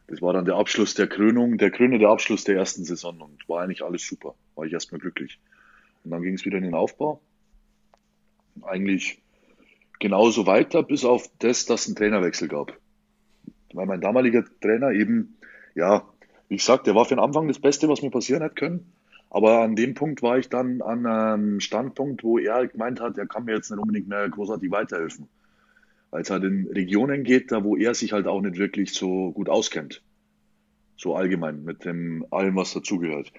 Das 0.10 0.24
war 0.24 0.34
dann 0.34 0.45
der 0.45 0.55
Abschluss 0.55 0.95
der 0.95 1.05
Krönung, 1.05 1.60
der 1.60 1.70
krönende 1.70 2.10
Abschluss 2.10 2.43
der 2.43 2.55
ersten 2.55 2.84
Saison 2.84 3.22
und 3.22 3.47
war 3.47 3.62
eigentlich 3.62 3.84
alles 3.84 4.07
super. 4.07 4.34
War 4.55 4.66
ich 4.66 4.74
erstmal 4.74 4.99
glücklich. 4.99 5.39
Und 6.03 6.12
dann 6.12 6.24
ging 6.24 6.34
es 6.34 6.45
wieder 6.45 6.57
in 6.57 6.64
den 6.64 6.74
Aufbau. 6.74 7.22
Eigentlich 8.64 9.22
genauso 9.99 10.47
weiter, 10.47 10.82
bis 10.82 11.05
auf 11.05 11.30
das, 11.38 11.66
dass 11.66 11.82
es 11.82 11.88
einen 11.88 11.95
Trainerwechsel 11.95 12.47
gab. 12.47 12.76
Weil 13.74 13.86
mein 13.86 14.01
damaliger 14.01 14.43
Trainer 14.62 14.91
eben, 14.91 15.38
ja, 15.76 16.07
wie 16.47 16.57
gesagt, 16.57 16.88
der 16.88 16.95
war 16.95 17.05
für 17.05 17.14
den 17.14 17.24
Anfang 17.24 17.47
das 17.47 17.60
Beste, 17.60 17.88
was 17.88 18.01
mir 18.01 18.10
passieren 18.10 18.41
hätte 18.41 18.55
können. 18.55 18.91
Aber 19.30 19.62
an 19.62 19.76
dem 19.76 19.93
Punkt 19.93 20.24
war 20.24 20.39
ich 20.39 20.49
dann 20.49 20.82
an 20.82 21.05
einem 21.05 21.60
Standpunkt, 21.60 22.24
wo 22.24 22.39
er 22.39 22.66
gemeint 22.66 22.99
hat, 22.99 23.20
er 23.20 23.28
kann 23.28 23.45
mir 23.45 23.53
jetzt 23.53 23.70
nicht 23.70 23.80
unbedingt 23.80 24.07
mehr 24.07 24.28
großartig 24.28 24.72
weiterhelfen 24.72 25.30
weil 26.12 26.22
es 26.22 26.30
halt 26.30 26.43
in 26.43 26.68
Regionen 26.68 27.24
geht, 27.24 27.51
da 27.51 27.64
wo 27.64 27.76
er 27.76 27.93
sich 27.93 28.14
halt 28.14 28.28
auch 28.28 28.41
nicht 28.41 28.57
wirklich 28.57 28.93
so 28.93 29.32
gut 29.32 29.49
auskennt. 29.49 30.01
So 30.97 31.16
allgemein 31.16 31.64
mit 31.64 31.86
dem 31.86 32.26
allem, 32.32 32.55
was 32.55 32.74
dazugehört. 32.74 33.32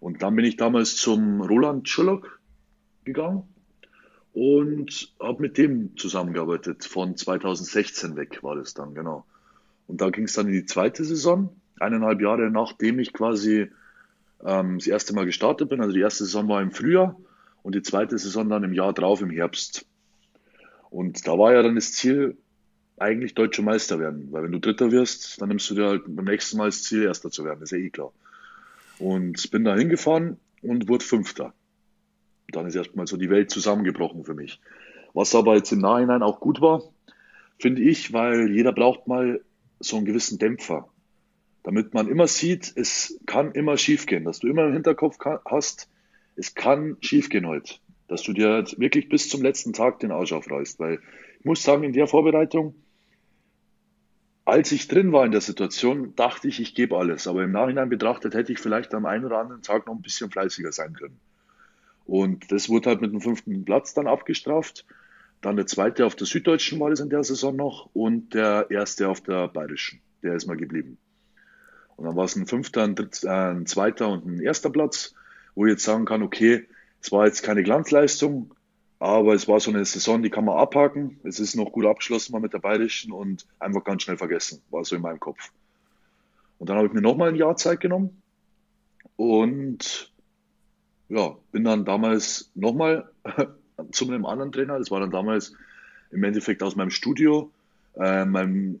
Und 0.00 0.22
dann 0.22 0.36
bin 0.36 0.44
ich 0.44 0.56
damals 0.56 0.96
zum 0.96 1.40
Roland 1.40 1.88
Schullock 1.88 2.40
gegangen 3.04 3.44
und 4.32 5.14
habe 5.20 5.40
mit 5.40 5.56
dem 5.56 5.96
zusammengearbeitet. 5.96 6.84
Von 6.84 7.16
2016 7.16 8.16
weg 8.16 8.42
war 8.42 8.56
das 8.56 8.74
dann, 8.74 8.94
genau. 8.94 9.24
Und 9.86 10.00
da 10.00 10.10
ging 10.10 10.24
es 10.24 10.34
dann 10.34 10.48
in 10.48 10.52
die 10.52 10.66
zweite 10.66 11.04
Saison, 11.04 11.48
eineinhalb 11.78 12.20
Jahre 12.20 12.50
nachdem 12.50 12.98
ich 12.98 13.12
quasi 13.12 13.70
ähm, 14.44 14.78
das 14.78 14.86
erste 14.86 15.14
Mal 15.14 15.24
gestartet 15.26 15.68
bin. 15.68 15.80
Also 15.80 15.94
die 15.94 16.00
erste 16.00 16.24
Saison 16.24 16.48
war 16.48 16.60
im 16.60 16.72
Frühjahr 16.72 17.16
und 17.62 17.74
die 17.74 17.82
zweite 17.82 18.18
Saison 18.18 18.48
dann 18.48 18.64
im 18.64 18.74
Jahr 18.74 18.92
drauf 18.92 19.22
im 19.22 19.30
Herbst. 19.30 19.86
Und 20.90 21.26
da 21.26 21.38
war 21.38 21.52
ja 21.52 21.62
dann 21.62 21.74
das 21.74 21.92
Ziel, 21.92 22.36
eigentlich 22.98 23.34
deutscher 23.34 23.62
Meister 23.62 23.98
werden. 23.98 24.28
Weil 24.30 24.44
wenn 24.44 24.52
du 24.52 24.60
Dritter 24.60 24.90
wirst, 24.90 25.40
dann 25.40 25.48
nimmst 25.48 25.68
du 25.70 25.74
dir 25.74 25.86
halt 25.86 26.02
beim 26.06 26.24
nächsten 26.24 26.56
Mal 26.56 26.66
das 26.66 26.82
Ziel, 26.82 27.04
Erster 27.04 27.30
zu 27.30 27.44
werden. 27.44 27.60
Das 27.60 27.72
ist 27.72 27.78
ja 27.78 27.84
eh 27.84 27.90
klar. 27.90 28.12
Und 28.98 29.50
bin 29.50 29.64
da 29.64 29.76
hingefahren 29.76 30.38
und 30.62 30.88
wurde 30.88 31.04
Fünfter. 31.04 31.52
Dann 32.48 32.66
ist 32.66 32.74
erstmal 32.74 33.06
so 33.06 33.16
die 33.16 33.30
Welt 33.30 33.50
zusammengebrochen 33.50 34.24
für 34.24 34.34
mich. 34.34 34.60
Was 35.12 35.34
aber 35.34 35.56
jetzt 35.56 35.72
im 35.72 35.80
Nachhinein 35.80 36.22
auch 36.22 36.40
gut 36.40 36.60
war, 36.60 36.82
finde 37.58 37.82
ich, 37.82 38.12
weil 38.12 38.50
jeder 38.50 38.72
braucht 38.72 39.06
mal 39.06 39.40
so 39.80 39.96
einen 39.96 40.06
gewissen 40.06 40.38
Dämpfer. 40.38 40.88
Damit 41.62 41.94
man 41.94 42.08
immer 42.08 42.28
sieht, 42.28 42.72
es 42.76 43.18
kann 43.26 43.52
immer 43.52 43.76
schiefgehen, 43.76 44.24
dass 44.24 44.38
du 44.38 44.46
immer 44.46 44.66
im 44.66 44.72
Hinterkopf 44.72 45.18
hast, 45.44 45.88
es 46.36 46.54
kann 46.54 46.96
schiefgehen 47.00 47.46
heute 47.46 47.74
dass 48.08 48.22
du 48.22 48.32
dir 48.32 48.50
halt 48.50 48.78
wirklich 48.78 49.08
bis 49.08 49.28
zum 49.28 49.42
letzten 49.42 49.72
Tag 49.72 50.00
den 50.00 50.12
Arsch 50.12 50.32
aufreißt. 50.32 50.78
Weil 50.78 51.00
ich 51.38 51.44
muss 51.44 51.62
sagen, 51.62 51.84
in 51.84 51.92
der 51.92 52.06
Vorbereitung, 52.06 52.74
als 54.44 54.70
ich 54.70 54.86
drin 54.86 55.12
war 55.12 55.24
in 55.24 55.32
der 55.32 55.40
Situation, 55.40 56.14
dachte 56.14 56.48
ich, 56.48 56.60
ich 56.60 56.74
gebe 56.74 56.96
alles. 56.96 57.26
Aber 57.26 57.42
im 57.42 57.52
Nachhinein 57.52 57.88
betrachtet 57.88 58.34
hätte 58.34 58.52
ich 58.52 58.60
vielleicht 58.60 58.94
am 58.94 59.06
einen 59.06 59.24
oder 59.24 59.38
anderen 59.38 59.62
Tag 59.62 59.86
noch 59.86 59.94
ein 59.94 60.02
bisschen 60.02 60.30
fleißiger 60.30 60.72
sein 60.72 60.92
können. 60.92 61.18
Und 62.04 62.52
das 62.52 62.68
wurde 62.68 62.90
halt 62.90 63.00
mit 63.00 63.12
dem 63.12 63.20
fünften 63.20 63.64
Platz 63.64 63.92
dann 63.92 64.06
abgestraft. 64.06 64.86
Dann 65.40 65.56
der 65.56 65.66
zweite 65.66 66.06
auf 66.06 66.14
der 66.14 66.26
Süddeutschen 66.26 66.78
war 66.78 66.90
das 66.90 67.00
in 67.00 67.10
der 67.10 67.24
Saison 67.24 67.56
noch 67.56 67.90
und 67.92 68.34
der 68.34 68.66
erste 68.70 69.08
auf 69.08 69.20
der 69.20 69.48
Bayerischen. 69.48 70.00
Der 70.22 70.34
ist 70.34 70.46
mal 70.46 70.56
geblieben. 70.56 70.98
Und 71.96 72.04
dann 72.04 72.16
war 72.16 72.24
es 72.24 72.36
ein 72.36 72.46
fünfter, 72.46 72.84
ein, 72.84 72.94
dritter, 72.94 73.50
ein 73.50 73.66
zweiter 73.66 74.08
und 74.08 74.26
ein 74.26 74.40
erster 74.40 74.70
Platz, 74.70 75.14
wo 75.54 75.66
ich 75.66 75.72
jetzt 75.72 75.84
sagen 75.84 76.04
kann, 76.04 76.22
okay, 76.22 76.68
es 77.00 77.12
war 77.12 77.26
jetzt 77.26 77.42
keine 77.42 77.62
Glanzleistung, 77.62 78.54
aber 78.98 79.34
es 79.34 79.46
war 79.46 79.60
so 79.60 79.70
eine 79.70 79.84
Saison, 79.84 80.22
die 80.22 80.30
kann 80.30 80.44
man 80.44 80.58
abhaken. 80.58 81.20
Es 81.22 81.38
ist 81.38 81.54
noch 81.54 81.72
gut 81.72 81.86
abgeschlossen 81.86 82.32
mal 82.32 82.40
mit 82.40 82.52
der 82.52 82.58
Bayerischen 82.58 83.12
und 83.12 83.46
einfach 83.58 83.84
ganz 83.84 84.02
schnell 84.02 84.16
vergessen, 84.16 84.62
war 84.70 84.84
so 84.84 84.96
in 84.96 85.02
meinem 85.02 85.20
Kopf. 85.20 85.52
Und 86.58 86.70
dann 86.70 86.76
habe 86.76 86.86
ich 86.86 86.92
mir 86.92 87.02
nochmal 87.02 87.28
ein 87.28 87.36
Jahr 87.36 87.56
Zeit 87.56 87.80
genommen 87.80 88.22
und 89.16 90.12
ja, 91.08 91.36
bin 91.52 91.64
dann 91.64 91.84
damals 91.84 92.50
nochmal 92.54 93.10
zu 93.92 94.06
einem 94.06 94.26
anderen 94.26 94.52
Trainer, 94.52 94.78
das 94.78 94.90
war 94.90 95.00
dann 95.00 95.10
damals 95.10 95.52
im 96.10 96.24
Endeffekt 96.24 96.62
aus 96.62 96.76
meinem 96.76 96.90
Studio, 96.90 97.50
äh, 97.94 98.24
meinem 98.24 98.80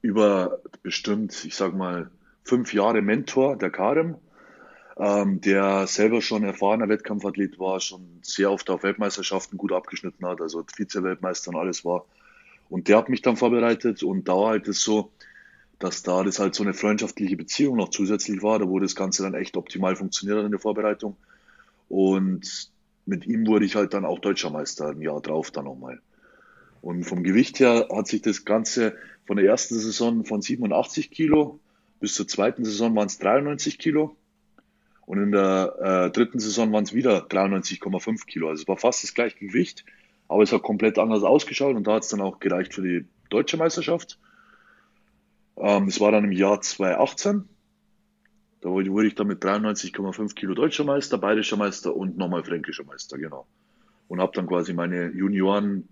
über 0.00 0.60
bestimmt, 0.82 1.44
ich 1.44 1.54
sag 1.54 1.74
mal, 1.74 2.10
fünf 2.44 2.74
Jahre 2.74 3.02
Mentor, 3.02 3.56
der 3.56 3.70
Karem, 3.70 4.16
ähm, 4.96 5.40
der 5.40 5.86
selber 5.86 6.20
schon 6.20 6.44
erfahrener 6.44 6.88
Wettkampfathlet 6.88 7.58
war, 7.58 7.80
schon 7.80 8.06
sehr 8.22 8.50
oft 8.50 8.68
auf 8.70 8.82
Weltmeisterschaften 8.82 9.56
gut 9.56 9.72
abgeschnitten 9.72 10.26
hat, 10.26 10.40
also 10.40 10.64
Vize-Weltmeister 10.64 11.50
und 11.50 11.56
alles 11.56 11.84
war. 11.84 12.04
Und 12.68 12.88
der 12.88 12.98
hat 12.98 13.08
mich 13.08 13.22
dann 13.22 13.36
vorbereitet 13.36 14.02
und 14.02 14.28
da 14.28 14.36
halt 14.36 14.68
es 14.68 14.82
so, 14.82 15.10
dass 15.78 16.02
da 16.02 16.22
das 16.22 16.38
halt 16.38 16.54
so 16.54 16.62
eine 16.62 16.74
freundschaftliche 16.74 17.36
Beziehung 17.36 17.76
noch 17.76 17.90
zusätzlich 17.90 18.42
war, 18.42 18.58
da 18.58 18.68
wo 18.68 18.78
das 18.78 18.94
Ganze 18.94 19.22
dann 19.22 19.34
echt 19.34 19.56
optimal 19.56 19.96
funktioniert 19.96 20.44
in 20.44 20.50
der 20.50 20.60
Vorbereitung. 20.60 21.16
Und 21.88 22.70
mit 23.04 23.26
ihm 23.26 23.46
wurde 23.46 23.64
ich 23.64 23.74
halt 23.74 23.94
dann 23.94 24.04
auch 24.04 24.20
Deutscher 24.20 24.50
Meister 24.50 24.90
ein 24.90 25.02
Jahr 25.02 25.20
drauf 25.20 25.50
dann 25.50 25.64
nochmal. 25.64 26.00
Und 26.80 27.04
vom 27.04 27.22
Gewicht 27.22 27.60
her 27.60 27.88
hat 27.92 28.06
sich 28.06 28.22
das 28.22 28.44
Ganze 28.44 28.96
von 29.26 29.36
der 29.36 29.46
ersten 29.46 29.74
Saison 29.74 30.24
von 30.24 30.40
87 30.40 31.10
Kilo 31.10 31.60
bis 32.02 32.14
zur 32.14 32.26
zweiten 32.26 32.64
Saison 32.64 32.96
waren 32.96 33.06
es 33.06 33.18
93 33.20 33.78
Kilo. 33.78 34.16
Und 35.12 35.22
in 35.22 35.30
der 35.30 35.76
äh, 35.78 36.10
dritten 36.10 36.38
Saison 36.38 36.72
waren 36.72 36.84
es 36.84 36.94
wieder 36.94 37.26
93,5 37.26 38.24
Kilo. 38.24 38.48
Also 38.48 38.62
es 38.62 38.68
war 38.68 38.78
fast 38.78 39.02
das 39.02 39.12
gleiche 39.12 39.38
Gewicht, 39.38 39.84
aber 40.26 40.42
es 40.42 40.52
hat 40.52 40.62
komplett 40.62 40.98
anders 40.98 41.22
ausgeschaut 41.22 41.76
und 41.76 41.86
da 41.86 41.96
hat 41.96 42.04
es 42.04 42.08
dann 42.08 42.22
auch 42.22 42.40
gereicht 42.40 42.72
für 42.72 42.80
die 42.80 43.04
deutsche 43.28 43.58
Meisterschaft. 43.58 44.18
Ähm, 45.58 45.88
es 45.88 46.00
war 46.00 46.12
dann 46.12 46.24
im 46.24 46.32
Jahr 46.32 46.62
2018. 46.62 47.46
Da 48.62 48.70
wurde 48.70 49.06
ich 49.06 49.14
dann 49.14 49.26
mit 49.26 49.44
93,5 49.44 50.34
Kilo 50.34 50.54
deutscher 50.54 50.84
Meister, 50.84 51.18
bayerischer 51.18 51.58
Meister 51.58 51.94
und 51.94 52.16
nochmal 52.16 52.42
fränkischer 52.42 52.84
Meister, 52.84 53.18
genau. 53.18 53.46
Und 54.08 54.18
habe 54.18 54.32
dann 54.34 54.46
quasi 54.46 54.72
meine 54.72 55.10
Junioren, 55.10 55.90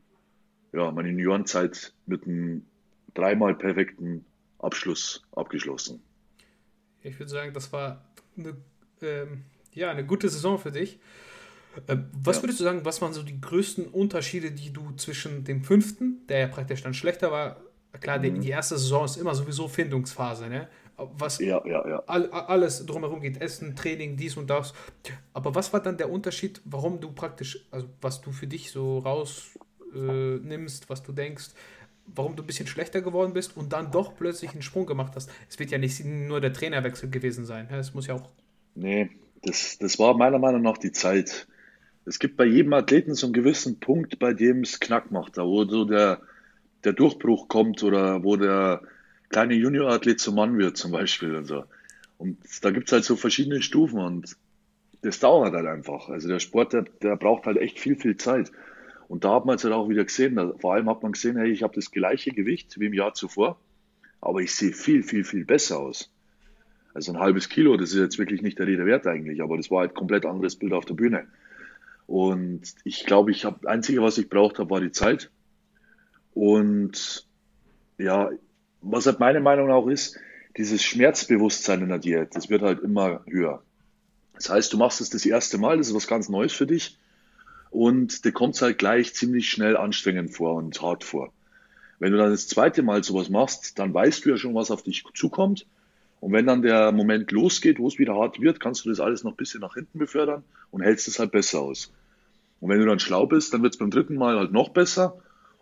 ja, 0.72 0.90
meine 0.92 1.10
Juniorenzeit 1.10 1.92
mit 2.06 2.24
einem 2.24 2.64
dreimal 3.12 3.54
perfekten 3.54 4.24
Abschluss 4.60 5.22
abgeschlossen. 5.32 6.02
Ich 7.02 7.18
würde 7.18 7.28
sagen, 7.30 7.52
das 7.52 7.70
war 7.70 8.02
eine 8.38 8.56
ähm, 9.02 9.44
ja, 9.72 9.90
eine 9.90 10.04
gute 10.04 10.28
Saison 10.28 10.58
für 10.58 10.72
dich. 10.72 10.98
Ähm, 11.88 12.06
was 12.12 12.36
ja. 12.36 12.42
würdest 12.42 12.60
du 12.60 12.64
sagen, 12.64 12.84
was 12.84 13.00
waren 13.00 13.12
so 13.12 13.22
die 13.22 13.40
größten 13.40 13.86
Unterschiede, 13.86 14.50
die 14.50 14.72
du 14.72 14.92
zwischen 14.96 15.44
dem 15.44 15.62
fünften, 15.62 16.26
der 16.28 16.40
ja 16.40 16.46
praktisch 16.48 16.82
dann 16.82 16.94
schlechter 16.94 17.30
war, 17.30 17.60
klar, 18.00 18.18
mhm. 18.18 18.40
die, 18.40 18.50
erste 18.50 18.78
Saison 18.78 19.04
ist 19.04 19.16
immer 19.16 19.34
sowieso 19.34 19.68
Findungsphase, 19.68 20.48
ne? 20.48 20.68
Was 20.96 21.38
ja, 21.38 21.62
ja, 21.66 21.88
ja. 21.88 22.02
All, 22.06 22.30
alles 22.30 22.84
drumherum 22.84 23.22
geht, 23.22 23.40
Essen, 23.40 23.74
Training, 23.74 24.18
dies 24.18 24.36
und 24.36 24.50
das. 24.50 24.74
Aber 25.32 25.54
was 25.54 25.72
war 25.72 25.80
dann 25.80 25.96
der 25.96 26.10
Unterschied, 26.10 26.60
warum 26.66 27.00
du 27.00 27.12
praktisch, 27.12 27.66
also 27.70 27.88
was 28.02 28.20
du 28.20 28.32
für 28.32 28.46
dich 28.46 28.70
so 28.70 28.98
rausnimmst, 28.98 30.84
äh, 30.84 30.88
was 30.88 31.02
du 31.02 31.12
denkst, 31.12 31.50
warum 32.04 32.36
du 32.36 32.42
ein 32.42 32.46
bisschen 32.46 32.66
schlechter 32.66 33.00
geworden 33.00 33.32
bist 33.32 33.56
und 33.56 33.72
dann 33.72 33.90
doch 33.90 34.14
plötzlich 34.14 34.52
einen 34.52 34.60
Sprung 34.60 34.84
gemacht 34.84 35.12
hast? 35.16 35.30
Es 35.48 35.58
wird 35.58 35.70
ja 35.70 35.78
nicht 35.78 36.04
nur 36.04 36.40
der 36.42 36.52
Trainerwechsel 36.52 37.08
gewesen 37.08 37.46
sein, 37.46 37.66
es 37.70 37.94
muss 37.94 38.06
ja 38.06 38.14
auch 38.14 38.28
Nee, 38.74 39.10
das, 39.42 39.78
das 39.78 39.98
war 39.98 40.16
meiner 40.16 40.38
Meinung 40.38 40.62
nach 40.62 40.78
die 40.78 40.92
Zeit. 40.92 41.46
Es 42.04 42.18
gibt 42.18 42.36
bei 42.36 42.44
jedem 42.44 42.72
Athleten 42.72 43.14
so 43.14 43.26
einen 43.26 43.32
gewissen 43.32 43.78
Punkt, 43.80 44.18
bei 44.18 44.32
dem 44.32 44.62
es 44.62 44.80
Knack 44.80 45.10
macht, 45.10 45.38
da 45.38 45.44
wo 45.44 45.64
so 45.64 45.84
der, 45.84 46.20
der 46.84 46.92
Durchbruch 46.92 47.48
kommt 47.48 47.82
oder 47.82 48.24
wo 48.24 48.36
der 48.36 48.82
kleine 49.28 49.54
Juniorathlet 49.54 50.20
zum 50.20 50.34
Mann 50.34 50.58
wird 50.58 50.76
zum 50.76 50.92
Beispiel 50.92 51.34
und 51.36 51.46
so. 51.46 51.64
Und 52.18 52.38
da 52.62 52.70
gibt 52.70 52.88
es 52.88 52.92
halt 52.92 53.04
so 53.04 53.16
verschiedene 53.16 53.62
Stufen 53.62 53.98
und 53.98 54.36
das 55.02 55.20
dauert 55.20 55.54
halt 55.54 55.66
einfach. 55.66 56.08
Also 56.08 56.28
der 56.28 56.40
Sport, 56.40 56.72
der, 56.72 56.82
der 57.02 57.16
braucht 57.16 57.46
halt 57.46 57.56
echt 57.56 57.78
viel, 57.78 57.96
viel 57.96 58.16
Zeit. 58.16 58.50
Und 59.08 59.24
da 59.24 59.34
hat 59.34 59.46
man 59.46 59.56
es 59.56 59.64
halt 59.64 59.74
auch 59.74 59.88
wieder 59.88 60.04
gesehen. 60.04 60.36
Da, 60.36 60.52
vor 60.58 60.74
allem 60.74 60.88
hat 60.88 61.02
man 61.02 61.12
gesehen, 61.12 61.36
hey, 61.36 61.50
ich 61.50 61.62
habe 61.62 61.74
das 61.74 61.90
gleiche 61.90 62.30
Gewicht 62.32 62.78
wie 62.78 62.86
im 62.86 62.94
Jahr 62.94 63.14
zuvor, 63.14 63.58
aber 64.20 64.40
ich 64.40 64.54
sehe 64.54 64.72
viel, 64.72 65.02
viel, 65.02 65.24
viel 65.24 65.44
besser 65.44 65.80
aus. 65.80 66.10
Also 66.92 67.12
ein 67.12 67.20
halbes 67.20 67.48
Kilo, 67.48 67.76
das 67.76 67.90
ist 67.90 68.00
jetzt 68.00 68.18
wirklich 68.18 68.42
nicht 68.42 68.58
der 68.58 68.66
Rede 68.66 68.84
wert 68.84 69.06
eigentlich, 69.06 69.42
aber 69.42 69.56
das 69.56 69.70
war 69.70 69.80
halt 69.80 69.94
komplett 69.94 70.26
anderes 70.26 70.56
Bild 70.56 70.72
auf 70.72 70.84
der 70.84 70.94
Bühne. 70.94 71.26
Und 72.06 72.62
ich 72.82 73.06
glaube, 73.06 73.30
ich 73.30 73.44
habe, 73.44 73.68
einzige, 73.68 74.02
was 74.02 74.18
ich 74.18 74.28
braucht 74.28 74.58
habe, 74.58 74.70
war 74.70 74.80
die 74.80 74.90
Zeit. 74.90 75.30
Und 76.34 77.26
ja, 77.98 78.30
was 78.80 79.06
halt 79.06 79.20
meine 79.20 79.40
Meinung 79.40 79.70
auch 79.70 79.86
ist, 79.86 80.18
dieses 80.56 80.82
Schmerzbewusstsein 80.82 81.82
in 81.82 81.90
der 81.90 81.98
Diät, 81.98 82.34
das 82.34 82.50
wird 82.50 82.62
halt 82.62 82.80
immer 82.80 83.22
höher. 83.26 83.62
Das 84.34 84.50
heißt, 84.50 84.72
du 84.72 84.78
machst 84.78 85.00
es 85.00 85.10
das 85.10 85.24
erste 85.24 85.58
Mal, 85.58 85.76
das 85.76 85.88
ist 85.88 85.94
was 85.94 86.08
ganz 86.08 86.28
Neues 86.28 86.52
für 86.52 86.66
dich. 86.66 86.98
Und 87.70 88.24
dir 88.24 88.32
kommt 88.32 88.56
es 88.56 88.62
halt 88.62 88.78
gleich 88.78 89.14
ziemlich 89.14 89.48
schnell 89.48 89.76
anstrengend 89.76 90.34
vor 90.34 90.54
und 90.56 90.82
hart 90.82 91.04
vor. 91.04 91.32
Wenn 92.00 92.10
du 92.10 92.18
dann 92.18 92.30
das 92.30 92.48
zweite 92.48 92.82
Mal 92.82 93.04
sowas 93.04 93.28
machst, 93.28 93.78
dann 93.78 93.94
weißt 93.94 94.24
du 94.24 94.30
ja 94.30 94.36
schon, 94.36 94.54
was 94.56 94.72
auf 94.72 94.82
dich 94.82 95.04
zukommt 95.14 95.66
und 96.20 96.32
wenn 96.32 96.46
dann 96.46 96.62
der 96.62 96.92
Moment 96.92 97.32
losgeht, 97.32 97.78
wo 97.78 97.88
es 97.88 97.98
wieder 97.98 98.14
hart 98.14 98.40
wird, 98.40 98.60
kannst 98.60 98.84
du 98.84 98.90
das 98.90 99.00
alles 99.00 99.24
noch 99.24 99.32
ein 99.32 99.36
bisschen 99.36 99.60
nach 99.60 99.74
hinten 99.74 99.98
befördern 99.98 100.44
und 100.70 100.82
hältst 100.82 101.08
es 101.08 101.18
halt 101.18 101.32
besser 101.32 101.60
aus. 101.60 101.92
Und 102.60 102.68
wenn 102.68 102.78
du 102.78 102.86
dann 102.86 102.98
schlau 102.98 103.26
bist, 103.26 103.54
dann 103.54 103.62
wird 103.62 103.72
es 103.72 103.78
beim 103.78 103.90
dritten 103.90 104.16
Mal 104.16 104.38
halt 104.38 104.52
noch 104.52 104.68
besser. 104.68 105.18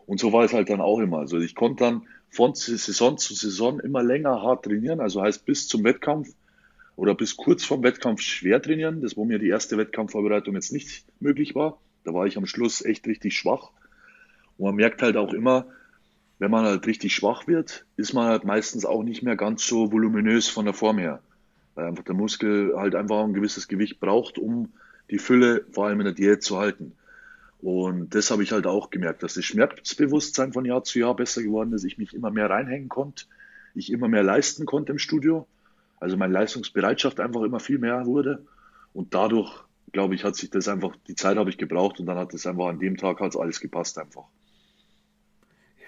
Und 0.07 0.19
so 0.19 0.33
war 0.33 0.45
es 0.45 0.53
halt 0.53 0.69
dann 0.69 0.81
auch 0.81 0.99
immer. 0.99 1.19
Also 1.19 1.39
ich 1.39 1.55
konnte 1.55 1.85
dann 1.85 2.03
von 2.29 2.55
Saison 2.55 3.19
zu 3.19 3.35
Saison 3.35 3.79
immer 3.79 4.03
länger 4.03 4.43
hart 4.43 4.65
trainieren, 4.65 5.01
also 5.01 5.23
heißt 5.23 5.47
bis 5.47 5.69
zum 5.69 5.85
Wettkampf 5.85 6.29
oder 6.97 7.15
bis 7.15 7.37
kurz 7.37 7.65
vorm 7.65 7.85
Wettkampf 7.85 8.21
schwer 8.21 8.61
trainieren, 8.61 9.01
das 9.01 9.17
wo 9.17 9.25
mir 9.25 9.39
die 9.39 9.49
erste 9.49 9.79
Wettkampfvorbereitung 9.79 10.55
jetzt 10.57 10.73
nicht 10.73 11.05
möglich 11.21 11.55
war. 11.55 11.81
Da 12.05 12.13
war 12.13 12.27
ich 12.27 12.37
am 12.37 12.47
Schluss 12.47 12.85
echt 12.85 13.07
richtig 13.07 13.37
schwach. 13.37 13.71
Und 14.57 14.67
man 14.67 14.75
merkt 14.75 15.03
halt 15.03 15.17
auch 15.17 15.33
immer, 15.33 15.67
wenn 16.39 16.51
man 16.51 16.65
halt 16.65 16.87
richtig 16.87 17.15
schwach 17.15 17.47
wird, 17.47 17.85
ist 17.97 18.13
man 18.13 18.27
halt 18.27 18.45
meistens 18.45 18.85
auch 18.85 19.03
nicht 19.03 19.23
mehr 19.23 19.37
ganz 19.37 19.67
so 19.67 19.93
voluminös 19.93 20.49
von 20.49 20.65
der 20.65 20.75
Form 20.75 20.99
her. 20.99 21.21
Weil 21.75 21.87
einfach 21.87 22.05
der 22.05 22.15
Muskel 22.15 22.75
halt 22.77 22.95
einfach 22.95 23.25
ein 23.25 23.35
gewisses 23.35 23.69
Gewicht 23.69 24.01
braucht, 24.01 24.39
um 24.39 24.73
die 25.11 25.19
Fülle 25.19 25.65
vor 25.73 25.87
allem 25.87 26.01
in 26.01 26.05
der 26.05 26.15
Diät 26.15 26.43
zu 26.43 26.59
halten. 26.59 26.93
Und 27.61 28.15
das 28.15 28.31
habe 28.31 28.43
ich 28.43 28.53
halt 28.53 28.67
auch 28.67 28.91
gemerkt, 28.91 29.23
dass 29.23 29.35
das 29.35 29.45
Schmerzbewusstsein 29.45 30.53
von 30.53 30.65
Jahr 30.65 30.85
zu 30.85 31.01
Jahr 31.01 31.17
besser 31.17 31.43
geworden 31.43 31.73
ist, 31.73 31.85
ich 31.85 31.99
mich 31.99 32.15
immer 32.15 32.31
mehr 32.31 32.49
reinhängen 32.49 32.89
konnte, 32.89 33.25
ich 33.75 33.91
immer 33.91 34.07
mehr 34.09 34.23
leisten 34.23 34.65
konnte 34.65 34.93
im 34.93 34.99
Studio, 34.99 35.47
also 35.99 36.17
meine 36.17 36.33
Leistungsbereitschaft 36.33 37.19
einfach 37.19 37.43
immer 37.43 37.59
viel 37.59 37.79
mehr 37.79 38.07
wurde 38.07 38.45
und 38.93 39.15
dadurch, 39.15 39.53
glaube 39.91 40.15
ich, 40.15 40.23
hat 40.23 40.37
sich 40.37 40.51
das 40.51 40.69
einfach, 40.69 40.95
die 41.09 41.17
Zeit 41.17 41.37
habe 41.37 41.51
ich 41.51 41.59
gebraucht 41.59 41.99
und 41.99 42.07
dann 42.07 42.19
hat 42.19 42.33
es 42.33 42.47
einfach 42.47 42.67
an 42.67 42.79
dem 42.79 42.97
Tag 42.97 43.19
hat 43.19 43.37
alles 43.37 43.59
gepasst 43.59 43.99
einfach. 43.99 44.25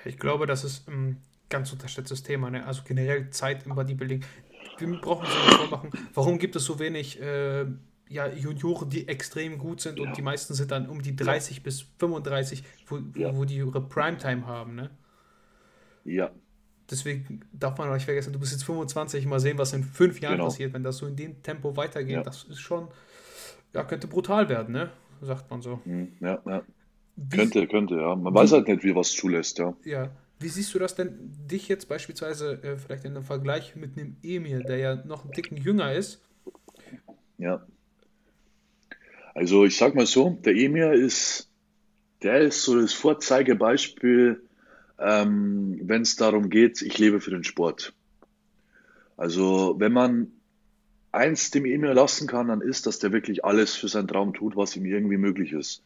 Ich 0.04 0.18
glaube, 0.18 0.46
das 0.46 0.64
ist 0.64 0.88
ein 0.88 1.20
ganz 1.48 1.72
unterschätztes 1.72 2.22
Thema. 2.22 2.50
Ne? 2.50 2.64
Also 2.66 2.82
generell 2.84 3.30
Zeit 3.30 3.66
im 3.66 3.74
Bodybuilding. 3.74 4.24
Wir 4.78 5.00
brauchen 5.00 5.26
uns 5.26 5.34
nicht 5.34 5.58
vormachen, 5.58 5.90
warum 6.14 6.38
gibt 6.38 6.56
es 6.56 6.64
so 6.64 6.78
wenig 6.78 7.20
äh, 7.20 7.66
ja, 8.08 8.26
Junioren, 8.26 8.88
die 8.88 9.06
extrem 9.08 9.58
gut 9.58 9.80
sind 9.80 9.98
ja. 9.98 10.04
und 10.04 10.16
die 10.16 10.22
meisten 10.22 10.54
sind 10.54 10.70
dann 10.70 10.88
um 10.88 11.00
die 11.00 11.14
30 11.14 11.58
ja. 11.58 11.62
bis 11.62 11.86
35, 11.98 12.64
wo, 12.86 12.98
ja. 13.14 13.34
wo 13.36 13.44
die 13.44 13.56
ihre 13.56 13.80
Primetime 13.80 14.46
haben. 14.46 14.74
Ne? 14.74 14.90
Ja. 16.04 16.30
Deswegen 16.90 17.42
darf 17.52 17.78
man 17.78 17.88
auch 17.88 17.94
nicht 17.94 18.06
vergessen, 18.06 18.32
du 18.32 18.40
bist 18.40 18.52
jetzt 18.52 18.64
25, 18.64 19.26
mal 19.26 19.38
sehen, 19.38 19.58
was 19.58 19.72
in 19.72 19.84
fünf 19.84 20.20
Jahren 20.20 20.36
genau. 20.36 20.46
passiert, 20.46 20.72
wenn 20.72 20.82
das 20.82 20.96
so 20.96 21.06
in 21.06 21.14
dem 21.14 21.40
Tempo 21.42 21.76
weitergeht. 21.76 22.26
Das 22.26 22.44
ist 22.44 22.58
schon, 22.58 22.88
ja, 23.72 23.84
könnte 23.84 24.08
brutal 24.08 24.48
werden, 24.48 24.72
ne? 24.72 24.90
Sagt 25.20 25.48
man 25.50 25.62
so. 25.62 25.80
Hm, 25.84 26.14
ja, 26.20 26.42
ja. 26.44 26.62
Wie, 27.16 27.36
könnte, 27.36 27.66
könnte, 27.66 27.96
ja. 27.96 28.16
Man 28.16 28.34
weiß 28.34 28.52
halt 28.52 28.68
nicht, 28.68 28.82
wie 28.82 28.94
was 28.94 29.12
zulässt, 29.12 29.58
ja. 29.58 29.74
Ja. 29.84 30.10
Wie 30.38 30.48
siehst 30.48 30.74
du 30.74 30.78
das 30.78 30.94
denn, 30.94 31.32
dich 31.50 31.68
jetzt 31.68 31.86
beispielsweise 31.86 32.62
äh, 32.62 32.78
vielleicht 32.78 33.04
in 33.04 33.14
einem 33.14 33.24
Vergleich 33.24 33.76
mit 33.76 33.98
einem 33.98 34.16
Emil, 34.22 34.62
der 34.62 34.78
ja 34.78 34.94
noch 35.04 35.24
einen 35.24 35.34
Ticken 35.34 35.58
jünger 35.58 35.92
ist? 35.92 36.22
Ja. 37.36 37.66
Also 39.34 39.66
ich 39.66 39.76
sag 39.76 39.94
mal 39.94 40.06
so, 40.06 40.38
der 40.44 40.54
Emir 40.54 40.92
ist, 40.92 41.50
der 42.22 42.40
ist 42.40 42.62
so 42.62 42.80
das 42.80 42.94
Vorzeigebeispiel, 42.94 44.42
ähm, 44.98 45.80
wenn 45.82 46.02
es 46.02 46.16
darum 46.16 46.48
geht, 46.48 46.80
ich 46.80 46.98
lebe 46.98 47.20
für 47.20 47.30
den 47.30 47.44
Sport. 47.44 47.94
Also 49.18 49.76
wenn 49.78 49.92
man 49.92 50.28
eins 51.12 51.50
dem 51.50 51.66
Emir 51.66 51.92
lassen 51.92 52.26
kann, 52.26 52.48
dann 52.48 52.62
ist, 52.62 52.86
dass 52.86 52.98
der 52.98 53.12
wirklich 53.12 53.44
alles 53.44 53.74
für 53.74 53.88
seinen 53.88 54.08
Traum 54.08 54.32
tut, 54.32 54.56
was 54.56 54.76
ihm 54.76 54.86
irgendwie 54.86 55.16
möglich 55.18 55.52
ist. 55.52 55.82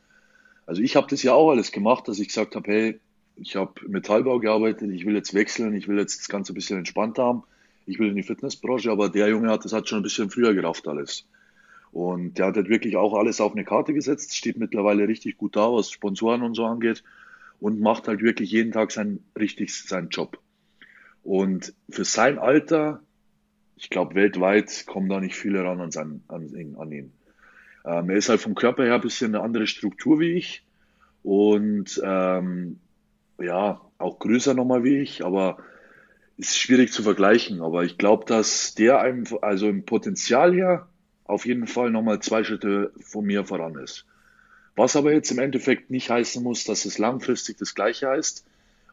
Also 0.66 0.82
ich 0.82 0.96
habe 0.96 1.06
das 1.08 1.22
ja 1.22 1.32
auch 1.34 1.50
alles 1.50 1.72
gemacht, 1.72 2.08
dass 2.08 2.18
ich 2.18 2.28
gesagt 2.28 2.56
habe, 2.56 2.70
hey, 2.70 3.00
ich 3.36 3.56
habe 3.56 3.72
Metallbau 3.88 4.38
gearbeitet, 4.38 4.90
ich 4.90 5.04
will 5.04 5.14
jetzt 5.14 5.34
wechseln, 5.34 5.74
ich 5.74 5.88
will 5.88 5.98
jetzt 5.98 6.20
das 6.20 6.28
Ganze 6.28 6.52
ein 6.52 6.54
bisschen 6.54 6.78
entspannt 6.78 7.18
haben, 7.18 7.42
ich 7.86 7.98
will 7.98 8.08
in 8.08 8.16
die 8.16 8.22
Fitnessbranche, 8.22 8.90
aber 8.90 9.08
der 9.08 9.28
Junge 9.28 9.50
hat 9.50 9.64
das 9.64 9.72
hat 9.72 9.88
schon 9.88 10.00
ein 10.00 10.04
bisschen 10.04 10.30
früher 10.30 10.54
gerafft 10.54 10.86
alles. 10.88 11.26
Und 11.92 12.38
der 12.38 12.46
hat 12.46 12.56
halt 12.56 12.68
wirklich 12.68 12.96
auch 12.96 13.14
alles 13.14 13.40
auf 13.40 13.52
eine 13.52 13.64
Karte 13.64 13.94
gesetzt, 13.94 14.34
steht 14.36 14.56
mittlerweile 14.56 15.06
richtig 15.06 15.36
gut 15.36 15.56
da, 15.56 15.72
was 15.72 15.90
Sponsoren 15.90 16.42
und 16.42 16.54
so 16.54 16.64
angeht 16.64 17.04
und 17.60 17.80
macht 17.80 18.08
halt 18.08 18.20
wirklich 18.20 18.50
jeden 18.50 18.72
Tag 18.72 18.90
sein, 18.90 19.20
richtig 19.38 19.74
seinen 19.74 20.08
Job. 20.08 20.38
Und 21.22 21.72
für 21.88 22.04
sein 22.04 22.38
Alter, 22.38 23.00
ich 23.76 23.90
glaube 23.90 24.14
weltweit 24.14 24.86
kommen 24.86 25.08
da 25.08 25.20
nicht 25.20 25.36
viele 25.36 25.64
ran 25.64 25.80
an, 25.80 25.90
sein, 25.90 26.22
an, 26.28 26.76
an 26.78 26.92
ihn. 26.92 27.12
Ähm, 27.84 28.10
er 28.10 28.16
ist 28.16 28.28
halt 28.28 28.40
vom 28.40 28.54
Körper 28.54 28.84
her 28.84 28.94
ein 28.94 29.00
bisschen 29.00 29.34
eine 29.34 29.44
andere 29.44 29.66
Struktur 29.66 30.20
wie 30.20 30.32
ich. 30.32 30.64
Und 31.22 32.00
ähm, 32.04 32.78
ja, 33.40 33.80
auch 33.98 34.18
größer 34.18 34.54
nochmal 34.54 34.84
wie 34.84 34.98
ich, 34.98 35.24
aber 35.24 35.58
ist 36.36 36.58
schwierig 36.58 36.92
zu 36.92 37.02
vergleichen. 37.02 37.62
Aber 37.62 37.84
ich 37.84 37.98
glaube, 37.98 38.24
dass 38.26 38.74
der 38.74 39.00
einem, 39.00 39.24
also 39.42 39.68
im 39.68 39.84
Potenzial 39.84 40.52
her, 40.54 40.88
auf 41.24 41.46
jeden 41.46 41.66
Fall 41.66 41.90
nochmal 41.90 42.20
zwei 42.20 42.44
Schritte 42.44 42.92
von 43.00 43.24
mir 43.24 43.44
voran 43.44 43.76
ist. 43.76 44.04
Was 44.76 44.96
aber 44.96 45.12
jetzt 45.12 45.30
im 45.30 45.38
Endeffekt 45.38 45.90
nicht 45.90 46.10
heißen 46.10 46.42
muss, 46.42 46.64
dass 46.64 46.84
es 46.84 46.98
langfristig 46.98 47.56
das 47.58 47.74
Gleiche 47.74 48.08
heißt, 48.08 48.44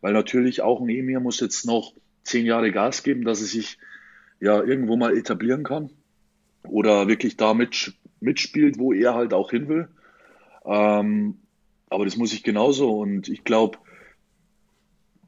weil 0.01 0.13
natürlich 0.13 0.61
auch 0.61 0.80
ein 0.80 0.89
Emir 0.89 1.19
muss 1.19 1.39
jetzt 1.39 1.65
noch 1.65 1.93
zehn 2.23 2.45
Jahre 2.45 2.72
Gas 2.72 3.03
geben, 3.03 3.26
dass 3.26 3.41
es 3.41 3.51
sich 3.51 3.77
ja 4.39 4.61
irgendwo 4.61 4.95
mal 4.95 5.18
etablieren 5.18 5.63
kann 5.63 5.89
oder 6.63 7.07
wirklich 7.07 7.35
da 7.35 7.53
mit, 7.53 7.93
mitspielt, 8.22 8.80
wo 8.80 8.93
er 8.93 9.14
halt 9.14 9.34
auch 9.34 9.52
hin 9.52 9.68
will. 9.68 9.88
Ähm, 10.65 11.38
aber 11.89 12.06
das 12.06 12.15
muss 12.15 12.34
ich 12.34 12.43
genauso 12.43 12.99
und 12.99 13.27
ich 13.27 13.43
glaube, 13.43 13.77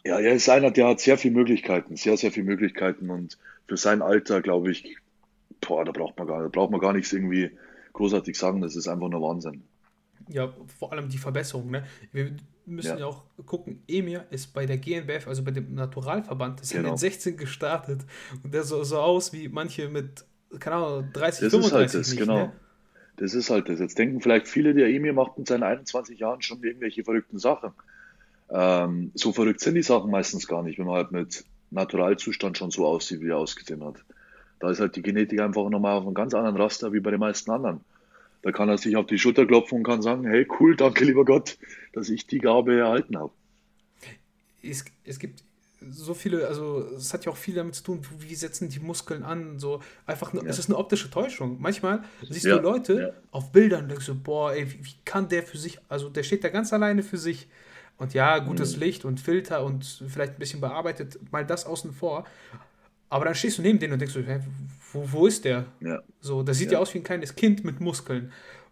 ja, 0.05 0.19
er 0.19 0.33
ist 0.33 0.49
einer, 0.49 0.71
der 0.71 0.87
hat 0.87 0.99
sehr 0.99 1.17
viele 1.17 1.35
Möglichkeiten, 1.35 1.95
sehr, 1.95 2.17
sehr 2.17 2.31
viele 2.31 2.45
Möglichkeiten 2.45 3.09
und 3.09 3.37
für 3.67 3.77
sein 3.77 4.01
Alter, 4.01 4.41
glaube 4.41 4.71
ich, 4.71 4.97
boah, 5.61 5.85
da 5.85 5.91
braucht 5.91 6.17
man 6.17 6.27
gar, 6.27 6.41
da 6.41 6.49
braucht 6.49 6.71
man 6.71 6.79
gar 6.79 6.93
nichts 6.93 7.13
irgendwie 7.13 7.51
großartig 7.93 8.37
sagen, 8.37 8.61
das 8.61 8.75
ist 8.75 8.87
einfach 8.87 9.09
nur 9.09 9.21
Wahnsinn. 9.21 9.63
Ja, 10.29 10.53
vor 10.79 10.91
allem 10.91 11.09
die 11.09 11.17
Verbesserung. 11.17 11.71
Ne? 11.71 11.83
Wir 12.11 12.31
müssen 12.65 12.87
ja. 12.87 12.99
ja 12.99 13.05
auch 13.07 13.23
gucken, 13.45 13.83
Emir 13.87 14.25
ist 14.29 14.53
bei 14.53 14.65
der 14.65 14.77
GNBF, 14.77 15.27
also 15.27 15.43
bei 15.43 15.51
dem 15.51 15.73
Naturalverband, 15.73 16.61
ist 16.61 16.71
genau. 16.71 16.89
in 16.89 16.93
den 16.93 16.97
16 16.97 17.37
gestartet 17.37 18.01
und 18.43 18.53
der 18.53 18.63
so, 18.63 18.83
so 18.83 18.99
aus 18.99 19.33
wie 19.33 19.49
manche 19.49 19.89
mit, 19.89 20.25
keine 20.59 20.77
Ahnung, 20.77 21.09
30, 21.13 21.41
das 21.41 21.51
35 21.51 21.63
ist 21.63 21.73
halt 21.73 21.93
das, 21.93 22.09
nicht, 22.09 22.19
genau. 22.19 22.37
Ne? 22.37 22.53
Das 23.17 23.33
ist 23.33 23.49
halt 23.49 23.69
das. 23.69 23.79
Jetzt 23.79 23.97
denken 23.97 24.21
vielleicht 24.21 24.47
viele, 24.47 24.73
der 24.73 24.89
Emir 24.89 25.13
macht 25.13 25.37
mit 25.37 25.47
seinen 25.47 25.63
21 25.63 26.19
Jahren 26.19 26.41
schon 26.41 26.63
irgendwelche 26.63 27.03
verrückten 27.03 27.37
Sachen. 27.37 27.71
Ähm, 28.49 29.11
so 29.13 29.31
verrückt 29.31 29.59
sind 29.59 29.75
die 29.75 29.83
Sachen 29.83 30.11
meistens 30.11 30.47
gar 30.47 30.63
nicht, 30.63 30.79
wenn 30.79 30.85
man 30.85 30.95
halt 30.95 31.11
mit 31.11 31.45
Naturalzustand 31.71 32.57
schon 32.57 32.71
so 32.71 32.85
aussieht, 32.85 33.21
wie 33.21 33.29
er 33.29 33.37
ausgesehen 33.37 33.83
hat. 33.83 34.03
Da 34.59 34.69
ist 34.69 34.79
halt 34.79 34.95
die 34.95 35.01
Genetik 35.01 35.41
einfach 35.41 35.69
nochmal 35.69 35.97
auf 35.97 36.05
einem 36.05 36.13
ganz 36.13 36.33
anderen 36.33 36.57
Raster 36.57 36.93
wie 36.93 36.99
bei 36.99 37.11
den 37.11 37.19
meisten 37.19 37.51
anderen. 37.51 37.81
Da 38.43 38.51
kann 38.51 38.69
er 38.69 38.77
sich 38.77 38.95
auf 38.97 39.05
die 39.05 39.17
Schulter 39.17 39.45
klopfen 39.45 39.79
und 39.79 39.83
kann 39.83 40.01
sagen, 40.01 40.25
hey 40.25 40.47
cool, 40.59 40.75
danke 40.75 41.05
lieber 41.05 41.25
Gott, 41.25 41.57
dass 41.93 42.09
ich 42.09 42.27
die 42.27 42.39
Gabe 42.39 42.77
erhalten 42.77 43.17
habe. 43.17 43.31
Es, 44.61 44.85
es 45.03 45.19
gibt 45.19 45.43
so 45.89 46.13
viele, 46.13 46.47
also 46.47 46.87
es 46.95 47.13
hat 47.13 47.25
ja 47.25 47.31
auch 47.31 47.37
viel 47.37 47.55
damit 47.55 47.75
zu 47.75 47.83
tun, 47.83 48.01
wie 48.19 48.35
setzen 48.35 48.69
die 48.69 48.79
Muskeln 48.79 49.23
an, 49.23 49.59
so 49.59 49.81
einfach, 50.05 50.33
ja. 50.33 50.41
es 50.45 50.59
ist 50.59 50.69
eine 50.69 50.77
optische 50.77 51.09
Täuschung. 51.09 51.57
Manchmal 51.59 52.03
siehst 52.29 52.45
ja, 52.45 52.57
du 52.57 52.61
Leute 52.61 52.93
ja. 52.93 53.09
auf 53.31 53.51
Bildern 53.51 53.83
und 53.83 53.89
denkst 53.89 54.05
so, 54.05 54.15
boah, 54.15 54.53
ey, 54.53 54.71
wie, 54.71 54.85
wie, 54.85 54.93
kann 55.05 55.29
der 55.29 55.43
für 55.43 55.57
sich, 55.57 55.79
also 55.89 56.09
der 56.09 56.23
steht 56.23 56.43
da 56.43 56.49
ganz 56.49 56.73
alleine 56.73 57.03
für 57.03 57.17
sich 57.17 57.47
und 57.97 58.13
ja, 58.13 58.39
gutes 58.39 58.75
mhm. 58.75 58.83
Licht 58.83 59.05
und 59.05 59.19
Filter 59.19 59.63
und 59.63 59.85
vielleicht 60.07 60.33
ein 60.33 60.39
bisschen 60.39 60.61
bearbeitet, 60.61 61.19
mal 61.31 61.45
das 61.45 61.65
außen 61.65 61.93
vor. 61.93 62.25
Aber 63.09 63.25
dann 63.25 63.35
stehst 63.35 63.59
du 63.59 63.61
neben 63.61 63.77
denen 63.77 63.93
und 63.93 63.99
denkst 63.99 64.15
so, 64.15 64.21
hä, 64.21 64.39
wo, 64.91 65.11
wo 65.11 65.27
ist 65.27 65.45
der? 65.45 65.65
So, 66.19 66.41
das 66.41 66.57
sieht 66.57 66.71
ja. 66.71 66.73
ja. 66.73 66.79
aus 66.79 66.93
wie 66.93 66.97
ein 66.97 67.03
kleines 67.03 67.35
Kind 67.35 67.63
mit 67.63 67.79
Muskeln. 67.79 68.31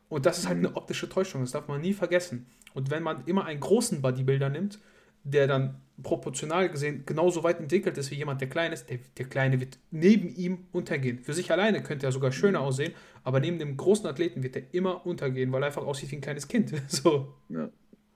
Und 0.10 0.26
das 0.26 0.40
ist 0.40 0.48
halt 0.48 0.58
mhm. 0.58 0.68
eine 0.68 0.76
optische 0.76 1.08
Täuschung, 1.08 1.42
das 1.42 1.52
darf 1.52 1.68
man 1.68 1.80
nie 1.80 1.94
vergessen. 1.94 2.48
Und 2.74 2.90
wenn 2.90 3.04
man 3.04 3.24
immer 3.26 3.46
einen 3.46 3.60
großen 3.60 4.02
Bodybuilder 4.02 4.50
nimmt, 4.50 4.80
der 5.24 5.48
dann 5.48 5.76
proportional 6.04 6.70
gesehen 6.70 7.04
genauso 7.06 7.44
weit 7.44 7.60
entwickelt 7.60 7.98
ist 7.98 8.12
wie 8.12 8.16
jemand, 8.16 8.42
der 8.42 8.50
klein 8.50 8.72
ist, 8.72 8.90
der, 8.90 9.00
der 9.18 9.26
Kleine 9.26 9.60
wird 9.60 9.78
neben 9.92 10.34
ihm 10.36 10.66
untergehen. 10.72 11.20
Für 11.20 11.34
sich 11.34 11.52
alleine 11.52 11.84
könnte 11.84 12.08
er 12.08 12.12
sogar 12.12 12.32
schöner 12.32 12.62
aussehen, 12.62 12.94
aber 13.24 13.40
neben 13.40 13.60
dem 13.60 13.78
großen 13.78 14.08
Athleten 14.08 14.44
wird 14.44 14.56
er 14.56 14.64
immer 14.74 15.06
untergehen, 15.06 15.52
weil 15.52 15.64
er 15.64 15.68
einfach 15.68 15.86
aussieht 15.86 16.12
wie 16.12 16.18
ein 16.18 16.22
kleines 16.22 16.48
Kind. 16.48 16.74
So. 16.88 17.34
Ja. 17.50 17.70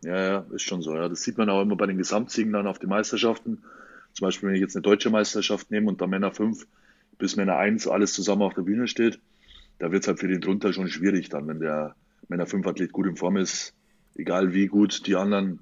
Ja, 0.03 0.17
ja, 0.17 0.45
ist 0.53 0.63
schon 0.63 0.81
so. 0.81 0.95
Ja. 0.95 1.09
Das 1.09 1.23
sieht 1.23 1.37
man 1.37 1.49
auch 1.49 1.61
immer 1.61 1.75
bei 1.75 1.87
den 1.87 1.97
Gesamtsiegen 1.97 2.53
dann 2.53 2.67
auf 2.67 2.77
den 2.77 2.89
Meisterschaften. 2.89 3.63
Zum 4.13 4.27
Beispiel, 4.27 4.49
wenn 4.49 4.55
ich 4.55 4.61
jetzt 4.61 4.75
eine 4.75 4.83
deutsche 4.83 5.09
Meisterschaft 5.09 5.71
nehme 5.71 5.87
und 5.87 5.99
da 5.99 6.07
Männer 6.07 6.31
5 6.31 6.67
bis 7.17 7.35
Männer 7.35 7.57
1 7.57 7.87
alles 7.87 8.13
zusammen 8.13 8.43
auf 8.43 8.53
der 8.53 8.63
Bühne 8.63 8.87
steht, 8.87 9.19
da 9.79 9.91
wird 9.91 10.03
es 10.03 10.07
halt 10.07 10.19
für 10.19 10.27
den 10.27 10.41
drunter 10.41 10.73
schon 10.73 10.89
schwierig 10.89 11.29
dann, 11.29 11.47
wenn 11.47 11.59
der 11.59 11.95
Männer 12.27 12.45
5 12.45 12.65
Athlet 12.67 12.91
gut 12.91 13.07
in 13.07 13.15
Form 13.15 13.37
ist, 13.37 13.73
egal 14.15 14.53
wie 14.53 14.67
gut 14.67 15.07
die 15.07 15.15
anderen, 15.15 15.59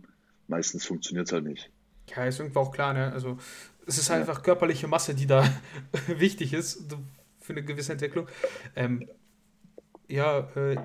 meistens 0.48 0.86
funktioniert 0.86 1.28
es 1.28 1.34
halt 1.34 1.46
nicht. 1.46 1.70
Ja, 2.10 2.26
ist 2.26 2.40
irgendwo 2.40 2.60
auch 2.60 2.72
klar, 2.72 2.94
ne? 2.94 3.12
Also 3.12 3.38
es 3.86 3.98
ist 3.98 4.10
ja. 4.10 4.16
einfach 4.16 4.44
körperliche 4.44 4.88
Masse, 4.88 5.14
die 5.16 5.28
da 5.28 5.48
wichtig 6.08 6.54
ist 6.54 6.96
für 7.40 7.54
eine 7.54 7.64
gewisse 7.64 7.94
Entwicklung. 7.94 8.28
Ähm, 8.76 9.08
ja, 10.08 10.40
äh, 10.56 10.78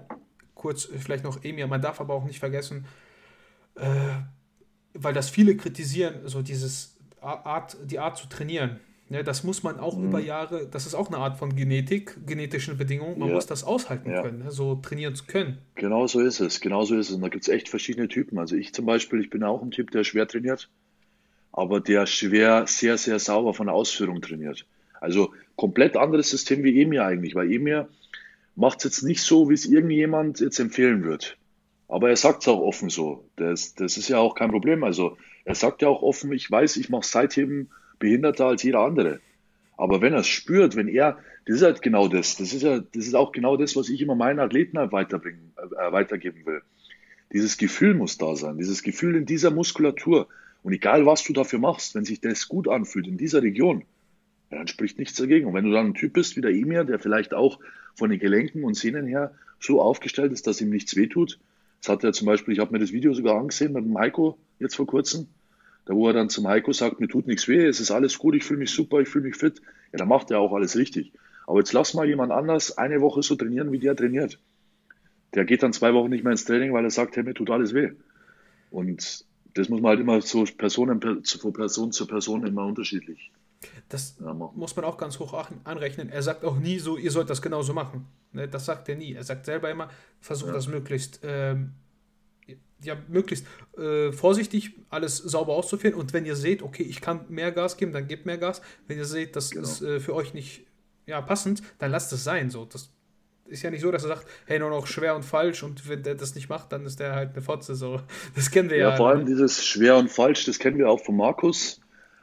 kurz 0.55 0.85
vielleicht 0.85 1.25
noch 1.25 1.43
Emir, 1.45 1.67
man 1.67 1.83
darf 1.83 2.01
aber 2.01 2.15
auch 2.15 2.25
nicht 2.25 2.39
vergessen, 2.39 2.87
äh, 3.77 3.89
weil 4.95 5.15
das 5.15 5.31
viele 5.31 5.57
kritisieren, 5.57 6.27
so 6.27 6.43
dieses 6.43 6.97
Art, 7.21 7.77
die 7.85 7.99
Art 7.99 8.17
zu 8.17 8.29
trainieren. 8.29 8.81
Ja, 9.11 9.23
das 9.23 9.43
muss 9.43 9.63
man 9.63 9.81
auch 9.81 9.97
mhm. 9.97 10.09
über 10.09 10.21
Jahre, 10.21 10.67
das 10.71 10.87
ist 10.87 10.95
auch 10.95 11.09
eine 11.09 11.17
Art 11.17 11.39
von 11.39 11.57
Genetik, 11.57 12.27
genetischen 12.27 12.77
Bedingungen. 12.77 13.19
Man 13.19 13.29
ja. 13.29 13.35
muss 13.35 13.47
das 13.47 13.65
aushalten 13.65 14.11
ja. 14.11 14.23
können, 14.23 14.41
ne, 14.41 14.51
so 14.51 14.75
trainieren 14.77 15.15
zu 15.15 15.25
können. 15.25 15.59
Genau 15.77 16.07
so 16.07 16.21
ist 16.21 16.41
es, 16.41 16.61
genau 16.61 16.85
so 16.85 16.97
ist 16.97 17.09
es. 17.09 17.15
Und 17.15 17.23
da 17.23 17.29
gibt 17.29 17.45
es 17.45 17.49
echt 17.49 17.69
verschiedene 17.71 18.09
Typen. 18.09 18.39
Also 18.39 18.57
ich 18.57 18.75
zum 18.75 18.85
Beispiel, 18.85 19.21
ich 19.21 19.31
bin 19.31 19.43
auch 19.45 19.63
ein 19.63 19.71
Typ, 19.71 19.91
der 19.93 20.05
schwer 20.05 20.29
trainiert, 20.29 20.69
aber 21.53 21.81
der 21.81 22.07
schwer, 22.07 22.67
sehr, 22.67 22.99
sehr 22.99 23.19
sauber 23.19 23.55
von 23.55 23.67
der 23.67 23.75
Ausführung 23.75 24.21
trainiert. 24.21 24.67
Also 25.01 25.33
komplett 25.57 25.97
anderes 25.97 26.29
System 26.29 26.63
wie 26.63 26.83
Emir 26.83 27.05
eigentlich, 27.05 27.35
weil 27.35 27.51
Emir 27.51 27.89
macht 28.57 28.79
es 28.79 28.85
jetzt 28.85 29.03
nicht 29.05 29.23
so, 29.23 29.49
wie 29.49 29.55
es 29.55 29.65
irgendjemand 29.65 30.41
jetzt 30.41 30.59
empfehlen 30.59 31.05
wird. 31.05 31.39
Aber 31.87 32.11
er 32.11 32.17
sagt 32.17 32.43
es 32.43 32.49
auch 32.49 32.61
offen 32.61 32.91
so. 32.91 33.25
Das, 33.37 33.75
das 33.75 33.97
ist 33.97 34.09
ja 34.09 34.19
auch 34.19 34.35
kein 34.35 34.51
Problem. 34.51 34.85
Also 34.85 35.17
er 35.45 35.55
sagt 35.55 35.81
ja 35.81 35.89
auch 35.89 36.03
offen, 36.03 36.33
ich 36.33 36.51
weiß, 36.51 36.77
ich 36.77 36.91
mache 36.91 37.07
Seitheben 37.07 37.71
behinderter 37.99 38.47
als 38.47 38.63
jeder 38.63 38.81
andere. 38.81 39.21
Aber 39.77 40.01
wenn 40.01 40.13
er 40.13 40.21
es 40.21 40.27
spürt, 40.27 40.77
wenn 40.77 40.89
er, 40.89 41.19
das 41.47 41.57
ist 41.57 41.63
halt 41.63 41.83
genau 41.83 42.09
das. 42.09 42.37
Das 42.37 42.53
ist 42.53 42.63
ja, 42.63 42.81
das 42.81 43.07
ist 43.07 43.15
auch 43.15 43.33
genau 43.33 43.57
das, 43.57 43.77
was 43.77 43.89
ich 43.89 44.01
immer 44.01 44.15
meinen 44.15 44.41
Athleten 44.41 44.79
halt 44.79 44.93
weiterbringen, 44.93 45.53
äh, 45.57 45.93
weitergeben 45.93 46.45
will. 46.45 46.63
Dieses 47.33 47.57
Gefühl 47.57 47.95
muss 47.95 48.19
da 48.19 48.35
sein. 48.37 48.59
Dieses 48.59 48.83
Gefühl 48.83 49.17
in 49.17 49.27
dieser 49.27 49.51
Muskulatur. 49.51 50.29
Und 50.63 50.73
egal 50.73 51.07
was 51.07 51.23
du 51.25 51.33
dafür 51.33 51.59
machst, 51.59 51.95
wenn 51.95 52.05
sich 52.05 52.21
das 52.21 52.49
gut 52.49 52.69
anfühlt 52.69 53.07
in 53.07 53.17
dieser 53.17 53.43
Region, 53.43 53.85
dann 54.51 54.67
spricht 54.67 54.99
nichts 54.99 55.17
dagegen. 55.17 55.47
Und 55.47 55.55
wenn 55.55 55.65
du 55.65 55.71
dann 55.71 55.87
ein 55.87 55.95
Typ 55.95 56.15
bist 56.15 56.37
wie 56.37 56.41
der 56.41 56.51
Emir, 56.51 56.85
der 56.85 56.99
vielleicht 56.99 57.33
auch 57.33 57.61
von 57.95 58.11
den 58.11 58.19
Gelenken 58.19 58.65
und 58.65 58.75
Sehnen 58.75 59.07
her 59.07 59.33
so 59.61 59.81
aufgestellt 59.81 60.33
ist, 60.33 60.47
dass 60.47 60.61
ihm 60.61 60.71
nichts 60.71 60.97
wehtut, 60.97 61.39
das 61.81 61.91
hat 61.91 62.05
er 62.05 62.13
zum 62.13 62.27
Beispiel, 62.27 62.55
ich 62.55 62.61
habe 62.61 62.73
mir 62.73 62.79
das 62.79 62.93
Video 62.93 63.13
sogar 63.15 63.39
angesehen 63.39 63.73
mit 63.73 63.85
dem 63.85 63.97
Heiko 63.97 64.37
jetzt 64.59 64.75
vor 64.75 64.87
kurzem, 64.87 65.29
da 65.89 65.95
wo 65.95 66.07
er 66.07 66.13
dann 66.13 66.29
zum 66.29 66.47
Heiko 66.47 66.71
sagt, 66.75 67.01
mir 67.01 67.09
tut 67.09 67.27
nichts 67.27 67.49
weh, 67.49 67.65
es 67.65 67.81
ist 67.81 67.91
alles 67.91 68.19
gut, 68.19 68.35
ich 68.35 68.45
fühle 68.45 68.59
mich 68.59 68.71
super, 68.71 69.01
ich 69.01 69.09
fühle 69.09 69.25
mich 69.25 69.37
fit. 69.37 69.63
Ja, 69.91 69.97
dann 69.97 70.09
macht 70.09 70.31
er 70.31 70.39
auch 70.39 70.53
alles 70.53 70.77
richtig. 70.77 71.15
Aber 71.47 71.61
jetzt 71.61 71.73
lass 71.73 71.95
mal 71.95 72.07
jemand 72.07 72.31
anders 72.31 72.77
eine 72.77 73.01
Woche 73.01 73.23
so 73.23 73.37
trainieren, 73.37 73.73
wie 73.73 73.79
der 73.79 73.97
trainiert. 73.97 74.39
Der 75.35 75.47
geht 75.47 75.63
dann 75.63 75.73
zwei 75.73 75.95
Wochen 75.95 76.11
nicht 76.11 76.25
mehr 76.25 76.33
ins 76.33 76.45
Training, 76.45 76.75
weil 76.75 76.85
er 76.85 76.91
sagt, 76.91 77.17
hey, 77.17 77.23
mir 77.23 77.33
tut 77.33 77.49
alles 77.49 77.73
weh. 77.73 77.93
Und 78.71 79.25
das 79.55 79.71
muss 79.71 79.81
man 79.81 79.89
halt 79.89 80.01
immer 80.01 80.21
so 80.21 80.45
Personen, 80.45 81.01
von 81.01 81.53
Person 81.55 81.91
zu 81.91 82.07
Person 82.07 82.47
immer 82.47 82.67
unterschiedlich. 82.67 83.33
Das 83.89 84.17
ja, 84.21 84.35
muss 84.35 84.77
man 84.77 84.85
auch 84.85 84.99
ganz 84.99 85.19
hoch 85.19 85.49
anrechnen. 85.65 86.11
Er 86.11 86.23
sagt 86.23 86.45
auch 86.45 86.59
nie 86.59 86.81
so, 86.81 86.99
ihr 86.99 87.11
sollt 87.11 87.31
das 87.31 87.41
genauso 87.41 87.73
machen. 87.73 88.05
Ne, 88.33 88.47
das 88.47 88.67
sagt 88.67 88.91
er 88.91 88.97
nie. 88.97 89.15
Er 89.15 89.25
sagt 89.25 89.47
selber 89.47 89.71
immer, 89.71 89.89
versucht 90.21 90.49
ja. 90.49 90.55
das 90.55 90.69
möglichst, 90.69 91.21
ähm, 91.23 91.73
ja, 92.83 92.97
möglichst 93.09 93.47
äh, 93.77 94.13
vorsichtig 94.13 94.73
alles 94.89 95.17
sauber 95.17 95.55
auszuführen. 95.55 95.95
Und 95.95 96.13
wenn 96.13 96.25
ihr 96.25 96.37
seht, 96.37 96.63
okay, 96.63 96.83
ich 96.83 97.01
kann 97.01 97.25
mehr 97.29 97.53
Gas 97.53 97.77
geben, 97.77 97.93
dann 97.93 98.07
gebt 98.07 98.27
mehr 98.27 98.39
Gas. 98.39 98.63
Wenn 98.87 98.99
ihr 98.99 99.05
seht, 99.05 99.37
das 99.37 99.51
genau. 99.51 99.65
ist 99.65 99.83
äh, 99.83 100.01
für 100.01 100.15
euch 100.15 100.35
nicht 100.35 100.63
ja, 101.07 101.21
passend, 101.21 101.63
dann 101.79 101.91
lasst 101.91 102.13
es 102.13 102.23
sein. 102.25 102.51
So, 102.51 102.65
das 102.65 102.91
ist 103.47 103.63
ja 103.63 103.71
nicht 103.71 103.81
so, 103.81 103.91
dass 103.91 104.05
er 104.05 104.09
sagt, 104.09 104.27
hey, 104.47 104.59
nur 104.59 104.71
noch 104.71 104.87
schwer 104.87 105.17
und 105.17 105.25
falsch 105.25 105.63
und 105.63 105.89
wenn 105.89 106.03
der 106.03 106.15
das 106.15 106.35
nicht 106.35 106.49
macht, 106.49 106.73
dann 106.73 106.85
ist 106.85 107.01
der 107.01 107.15
halt 107.15 107.33
eine 107.33 107.43
Fotze. 107.43 107.75
So. 107.75 108.01
Das 108.35 108.51
kennen 108.51 108.71
wir 108.71 108.77
ja. 108.77 108.91
Ja, 108.91 108.97
vor 108.97 109.09
allem 109.09 109.27
dieses 109.27 109.65
schwer 109.65 109.97
und 109.97 110.11
falsch, 110.11 110.45
das 110.45 110.59
kennen 110.59 110.79
wir 110.79 110.89
auch 110.89 111.01
von 111.01 111.17
Markus 111.17 111.81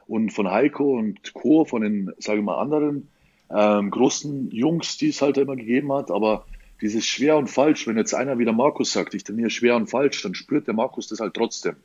und 0.07 0.32
von 0.32 0.49
Heiko 0.49 0.98
und 0.98 1.34
Co., 1.34 1.65
von 1.65 1.82
den, 1.82 2.14
sage 2.19 2.40
ich 2.40 2.45
mal, 2.45 2.60
anderen 2.61 3.10
ähm, 3.49 3.91
großen 3.91 4.52
Jungs, 4.52 4.98
die 4.98 5.10
es 5.10 5.22
halt 5.22 5.38
immer 5.38 5.56
gegeben 5.56 5.91
hat. 5.94 6.11
Aber 6.11 6.45
dieses 6.82 7.06
schwer 7.06 7.38
und 7.38 7.48
falsch, 7.48 7.88
wenn 7.88 7.98
jetzt 7.98 8.14
einer 8.14 8.38
wieder 8.38 8.54
Markus 8.54 8.92
sagt, 8.92 9.14
ich 9.14 9.24
trainiere 9.24 9.50
schwer 9.50 9.76
und 9.76 9.88
falsch, 9.88 10.22
dann 10.22 10.36
spürt 10.36 10.68
der 10.68 10.74
Markus 10.74 11.08
das 11.08 11.20
halt 11.20 11.34
trotzdem. 11.34 11.76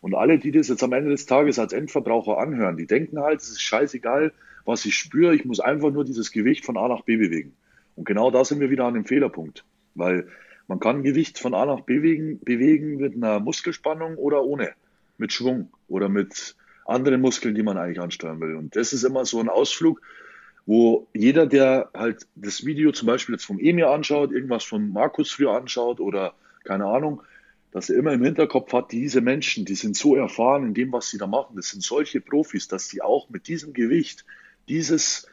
Und 0.00 0.14
alle, 0.14 0.38
die 0.38 0.52
das 0.52 0.68
jetzt 0.68 0.82
am 0.82 0.92
Ende 0.92 1.10
des 1.10 1.26
Tages 1.26 1.58
als 1.58 1.72
Endverbraucher 1.72 2.38
anhören, 2.38 2.76
die 2.76 2.86
denken 2.86 3.18
halt, 3.18 3.40
es 3.40 3.48
ist 3.48 3.62
scheißegal, 3.62 4.32
was 4.64 4.84
ich 4.84 4.94
spüre, 4.94 5.34
ich 5.34 5.44
muss 5.44 5.60
einfach 5.60 5.90
nur 5.90 6.04
dieses 6.04 6.32
Gewicht 6.32 6.64
von 6.64 6.76
A 6.76 6.88
nach 6.88 7.02
B 7.02 7.16
bewegen. 7.16 7.54
Und 7.94 8.04
genau 8.04 8.30
da 8.30 8.44
sind 8.44 8.60
wir 8.60 8.70
wieder 8.70 8.84
an 8.84 8.94
dem 8.94 9.04
Fehlerpunkt. 9.04 9.64
Weil 9.94 10.28
man 10.68 10.80
kann 10.80 11.02
Gewicht 11.02 11.38
von 11.38 11.54
A 11.54 11.64
nach 11.64 11.80
B 11.80 11.98
bewegen, 11.98 12.40
bewegen 12.40 12.96
mit 12.96 13.14
einer 13.14 13.40
Muskelspannung 13.40 14.16
oder 14.16 14.44
ohne, 14.44 14.72
mit 15.16 15.32
Schwung 15.32 15.70
oder 15.88 16.08
mit 16.08 16.56
anderen 16.84 17.20
Muskeln, 17.20 17.54
die 17.54 17.62
man 17.62 17.78
eigentlich 17.78 18.00
ansteuern 18.00 18.40
will. 18.40 18.56
Und 18.56 18.76
das 18.76 18.92
ist 18.92 19.04
immer 19.04 19.24
so 19.24 19.40
ein 19.40 19.48
Ausflug, 19.48 20.02
wo 20.66 21.06
jeder, 21.14 21.46
der 21.46 21.90
halt 21.94 22.26
das 22.34 22.66
Video 22.66 22.90
zum 22.90 23.06
Beispiel 23.06 23.36
jetzt 23.36 23.46
vom 23.46 23.60
Emir 23.60 23.90
anschaut, 23.90 24.32
irgendwas 24.32 24.64
von 24.64 24.92
Markus 24.92 25.30
früher 25.30 25.52
anschaut 25.52 26.00
oder 26.00 26.34
keine 26.64 26.86
Ahnung, 26.86 27.22
dass 27.70 27.88
er 27.88 27.96
immer 27.96 28.12
im 28.12 28.24
Hinterkopf 28.24 28.72
hat, 28.72 28.90
diese 28.90 29.20
Menschen, 29.20 29.64
die 29.64 29.74
sind 29.74 29.96
so 29.96 30.16
erfahren 30.16 30.66
in 30.66 30.74
dem, 30.74 30.92
was 30.92 31.08
sie 31.10 31.18
da 31.18 31.26
machen, 31.26 31.56
das 31.56 31.68
sind 31.68 31.82
solche 31.82 32.20
Profis, 32.20 32.68
dass 32.68 32.88
sie 32.88 33.00
auch 33.00 33.30
mit 33.30 33.46
diesem 33.48 33.74
Gewicht 33.74 34.24
dieses, 34.68 35.28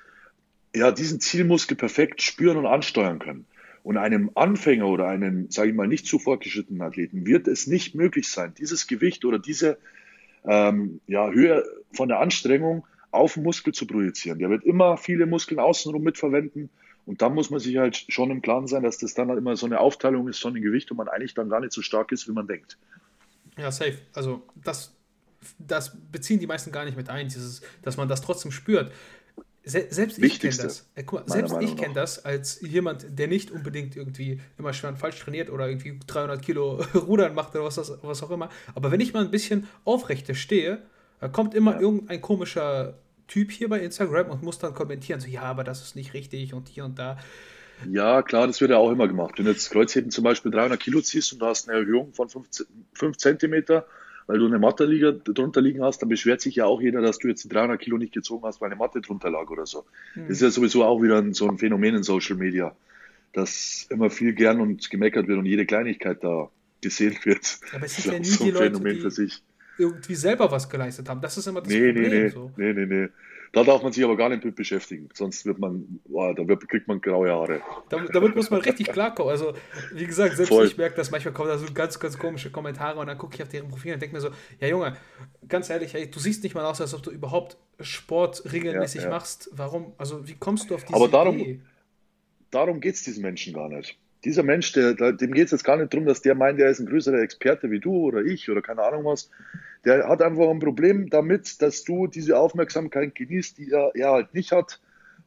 ja, 0.76 0.92
diesen 0.92 1.20
Zielmuskel 1.20 1.78
perfekt 1.78 2.22
spüren 2.22 2.58
und 2.58 2.68
ansteuern 2.68 3.20
können. 3.20 3.46
Und 3.82 3.98
einem 3.98 4.32
Anfänger 4.36 4.88
oder 4.88 5.08
einem, 5.08 5.50
sage 5.50 5.70
ich 5.70 5.76
mal, 5.76 5.88
nicht 5.88 6.06
zu 6.06 6.20
fortgeschrittenen 6.20 6.82
Athleten 6.82 7.26
wird 7.26 7.48
es 7.48 7.66
nicht 7.68 7.96
möglich 7.96 8.30
sein, 8.30 8.54
dieses 8.58 8.88
Gewicht 8.88 9.26
oder 9.26 9.40
diese 9.40 9.78
ähm, 10.46 11.02
ja, 11.08 11.30
Höhe 11.32 11.64
von 11.92 12.08
der 12.08 12.20
Anstrengung 12.20 12.86
auf 13.14 13.36
den 13.36 13.44
Muskel 13.44 13.74
zu 13.74 13.86
projizieren. 13.86 14.40
Der 14.40 14.50
wird 14.50 14.64
immer 14.64 14.98
viele 14.98 15.26
Muskeln 15.26 15.60
außenrum 15.60 16.04
mitverwenden. 16.04 16.70
Und 17.06 17.22
da 17.22 17.30
muss 17.30 17.50
man 17.50 17.60
sich 17.60 17.78
halt 17.78 18.06
schon 18.08 18.32
im 18.32 18.42
Klaren 18.42 18.68
sein, 18.68 18.84
dass 18.84 18.98
das 18.98 19.14
dann 19.14 19.30
halt 19.30 19.38
immer 19.38 19.56
so 19.56 19.66
eine 19.66 19.80
Aufteilung 19.80 20.28
ist 20.28 20.40
von 20.40 20.54
dem 20.54 20.64
Gewicht 20.64 20.90
und 20.90 20.98
man 20.98 21.10
eigentlich 21.10 21.34
dann 21.34 21.50
gar 21.50 21.60
nicht 21.60 21.74
so 21.74 21.82
stark 21.82 22.12
ist, 22.12 22.28
wie 22.28 22.32
man 22.32 22.48
denkt. 22.48 22.78
Ja, 23.58 23.72
safe. 23.72 23.98
Also 24.14 24.44
das, 24.56 24.96
das 25.60 25.96
beziehen 26.12 26.40
die 26.40 26.48
meisten 26.48 26.72
gar 26.72 26.86
nicht 26.86 26.98
mit 26.98 27.10
ein, 27.10 27.28
dieses, 27.28 27.62
dass 27.82 27.98
man 27.98 28.08
das 28.08 28.22
trotzdem 28.22 28.52
spürt. 28.52 28.92
Se 29.66 29.88
selbst 29.90 30.18
ich 30.18 30.40
kenne 30.40 30.58
das. 30.58 30.90
Äh, 30.96 31.04
mal, 31.10 31.24
selbst 31.26 31.56
ich 31.62 31.78
kenne 31.78 31.94
das 31.94 32.26
als 32.26 32.60
jemand, 32.62 33.18
der 33.18 33.28
nicht 33.28 33.50
unbedingt 33.50 33.96
irgendwie 33.96 34.42
immer 34.58 34.74
schwer 34.74 34.90
und 34.90 34.98
falsch 34.98 35.20
trainiert 35.20 35.50
oder 35.50 35.70
irgendwie 35.70 36.00
300 36.06 36.42
Kilo 36.42 36.84
Rudern 36.96 37.34
macht 37.34 37.56
oder 37.56 37.66
was, 37.66 37.78
was 37.78 38.24
auch 38.24 38.32
immer. 38.32 38.50
Aber 38.76 38.92
wenn 38.92 39.00
ich 39.00 39.14
mal 39.14 39.24
ein 39.24 39.32
bisschen 39.32 39.68
aufrechter 39.86 40.36
stehe, 40.36 40.82
da 41.22 41.30
kommt 41.30 41.54
immer 41.56 41.76
ja. 41.76 41.80
irgendein 41.80 42.20
komischer 42.20 43.00
Typ 43.28 43.52
hier 43.52 43.70
bei 43.70 43.80
Instagram 43.80 44.30
und 44.30 44.44
muss 44.44 44.60
dann 44.60 44.74
kommentieren, 44.74 45.20
so 45.20 45.28
ja, 45.28 45.44
aber 45.44 45.64
das 45.64 45.82
ist 45.82 45.96
nicht 45.96 46.14
richtig 46.14 46.54
und 46.54 46.68
hier 46.68 46.86
und 46.86 47.00
da. 47.00 47.18
Ja, 47.90 48.22
klar, 48.22 48.48
das 48.48 48.62
wird 48.62 48.72
ja 48.72 48.78
auch 48.78 48.92
immer 48.92 49.08
gemacht. 49.08 49.38
Wenn 49.38 49.46
du 49.46 49.52
jetzt 49.52 49.72
Kreuzheben 49.72 50.12
zum 50.12 50.24
Beispiel 50.24 50.52
300 50.52 50.80
Kilo 50.80 51.02
ziehst 51.02 51.34
und 51.34 51.40
du 51.40 51.46
hast 51.46 51.68
eine 51.68 51.80
Erhöhung 51.80 52.14
von 52.14 52.30
5 52.30 53.18
Zentimeter, 53.18 53.86
weil 54.28 54.40
du 54.40 54.46
eine 54.46 54.60
Matte 54.60 54.88
drunter 54.88 55.62
liegen 55.62 55.84
hast, 55.84 56.02
dann 56.02 56.10
beschwert 56.10 56.42
sich 56.42 56.56
ja 56.56 56.66
auch 56.66 56.82
jeder, 56.82 57.02
dass 57.02 57.18
du 57.18 57.28
jetzt 57.28 57.44
die 57.44 57.50
300 57.50 57.80
Kilo 57.80 57.98
nicht 57.98 58.14
gezogen 58.14 58.46
hast, 58.46 58.62
weil 58.62 58.68
eine 58.68 58.78
Matte 58.78 59.02
drunter 59.02 59.30
lag 59.30 59.50
oder 59.50 59.66
so. 59.66 59.86
Mhm. 60.16 60.28
Das 60.28 60.38
ist 60.38 60.42
ja 60.42 60.50
sowieso 60.50 60.84
auch 60.84 61.02
wieder 61.02 61.24
so 61.34 61.48
ein 61.50 61.58
Phänomen 61.58 61.96
in 61.96 62.04
Social 62.04 62.38
Media, 62.38 62.76
dass 63.34 63.88
immer 63.90 64.10
viel 64.10 64.34
gern 64.34 64.62
und 64.62 64.90
gemeckert 64.90 65.28
wird 65.28 65.40
und 65.40 65.46
jede 65.46 65.66
Kleinigkeit 65.66 66.24
da 66.24 66.50
gesehen 66.82 67.18
wird. 67.24 67.60
Aber 67.74 67.86
es 67.86 67.96
sind 67.96 68.14
ja 68.14 68.20
nie 68.20 68.26
so 68.26 68.44
ein 68.46 68.52
die 68.52 68.56
Phänomen 68.56 69.00
Leute, 69.00 69.28
die 69.28 69.34
irgendwie 69.78 70.16
selber 70.16 70.52
was 70.52 70.70
geleistet 70.70 71.10
haben. 71.10 71.22
Das 71.22 71.38
ist 71.38 71.48
immer 71.48 71.62
das 71.62 71.70
nee, 71.70 71.92
Problem. 71.92 72.12
Nee, 72.12 72.24
nee, 72.24 72.30
so. 72.30 72.52
nee, 72.58 72.74
nee, 72.74 72.86
nee. 72.86 73.10
Da 73.54 73.64
darf 73.64 73.84
man 73.84 73.94
sich 73.94 74.04
aber 74.04 74.18
gar 74.18 74.30
nicht 74.30 74.44
mit 74.44 74.56
beschäftigen, 74.56 75.10
sonst 75.14 75.46
wird 75.46 75.60
man, 75.60 76.00
boah, 76.06 76.34
da 76.34 76.48
wird, 76.48 76.68
kriegt 76.68 76.88
man 76.88 77.00
graue 77.00 77.32
Haare. 77.32 77.62
Damit, 77.88 78.16
damit 78.16 78.36
muss 78.36 78.50
man 78.50 78.62
richtig 78.62 78.92
klarkommen. 78.92 79.30
Also, 79.30 79.54
wie 79.94 80.08
gesagt, 80.08 80.36
selbst 80.36 80.50
Voll. 80.50 80.66
ich 80.66 80.76
merke 80.76 80.96
das, 80.96 81.12
manchmal 81.12 81.36
kommen 81.36 81.50
da 81.50 81.60
so 81.60 81.68
ganz, 81.72 82.00
ganz 82.00 82.18
komische 82.18 82.50
Kommentare 82.50 83.00
und 83.00 83.06
dann 83.06 83.18
gucke 83.20 83.36
ich 83.36 83.44
auf 83.44 83.50
deren 83.50 83.70
Profil 83.70 83.94
und 83.94 84.02
denke 84.02 84.16
mir 84.16 84.22
so, 84.22 84.30
ja 84.60 84.68
Junge, 84.68 84.98
ganz 85.48 85.70
ehrlich, 85.70 85.94
ey, 85.94 86.10
du 86.10 86.18
siehst 86.18 86.42
nicht 86.42 86.56
mal 86.56 86.66
aus, 86.66 86.82
als 86.82 86.96
ob 86.96 87.04
du 87.04 87.12
überhaupt 87.12 87.58
Sport 87.80 88.52
regelmäßig 88.52 89.02
ja, 89.02 89.08
ja. 89.10 89.14
machst. 89.14 89.52
Warum, 89.52 89.94
also 90.00 90.28
wie 90.28 90.34
kommst 90.34 90.72
du 90.72 90.76
auf 90.76 90.84
diese 90.86 90.96
aber 90.96 91.08
darum, 91.08 91.38
Idee? 91.38 91.60
Darum 92.50 92.80
geht 92.82 92.96
es 92.96 93.04
diesen 93.04 93.22
Menschen 93.22 93.54
gar 93.54 93.70
nicht. 93.70 94.00
Dieser 94.26 94.44
Mensch, 94.44 94.72
der, 94.72 94.94
dem 94.94 95.34
geht 95.34 95.46
es 95.46 95.52
jetzt 95.52 95.64
gar 95.64 95.78
nicht 95.78 95.94
darum, 95.94 96.06
dass 96.06 96.22
der 96.22 96.36
meint, 96.36 96.60
der 96.60 96.70
ist 96.70 96.80
ein 96.80 96.86
größerer 96.86 97.22
Experte 97.22 97.72
wie 97.72 97.80
du 97.80 97.94
oder 97.94 98.22
ich 98.22 98.50
oder 98.50 98.62
keine 98.62 98.84
Ahnung 98.84 99.06
was 99.06 99.30
der 99.86 100.08
hat 100.08 100.22
einfach 100.22 100.50
ein 100.50 100.60
Problem 100.60 101.10
damit, 101.10 101.62
dass 101.62 101.84
du 101.84 102.08
diese 102.08 102.38
Aufmerksamkeit 102.38 103.16
genießt, 103.16 103.58
die 103.58 103.72
er, 103.72 103.92
er 103.96 104.12
halt 104.12 104.34
nicht 104.34 104.52
hat 104.52 104.80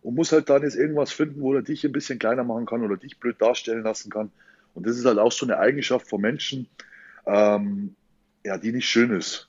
und 0.02 0.14
muss 0.14 0.32
halt 0.32 0.48
dann 0.48 0.62
jetzt 0.62 0.76
irgendwas 0.76 1.12
finden, 1.12 1.40
wo 1.40 1.54
er 1.54 1.62
dich 1.62 1.84
ein 1.84 1.92
bisschen 1.92 2.18
kleiner 2.18 2.44
machen 2.44 2.66
kann 2.66 2.82
oder 2.82 2.96
dich 2.96 3.18
blöd 3.18 3.40
darstellen 3.40 3.82
lassen 3.82 4.10
kann. 4.10 4.30
Und 4.74 4.86
das 4.86 4.96
ist 4.96 5.04
halt 5.04 5.18
auch 5.18 5.32
so 5.32 5.46
eine 5.46 5.58
Eigenschaft 5.58 6.08
von 6.08 6.20
Menschen, 6.20 6.68
ähm, 7.26 7.94
ja, 8.44 8.56
die 8.56 8.72
nicht 8.72 8.88
schön 8.88 9.10
ist. 9.10 9.48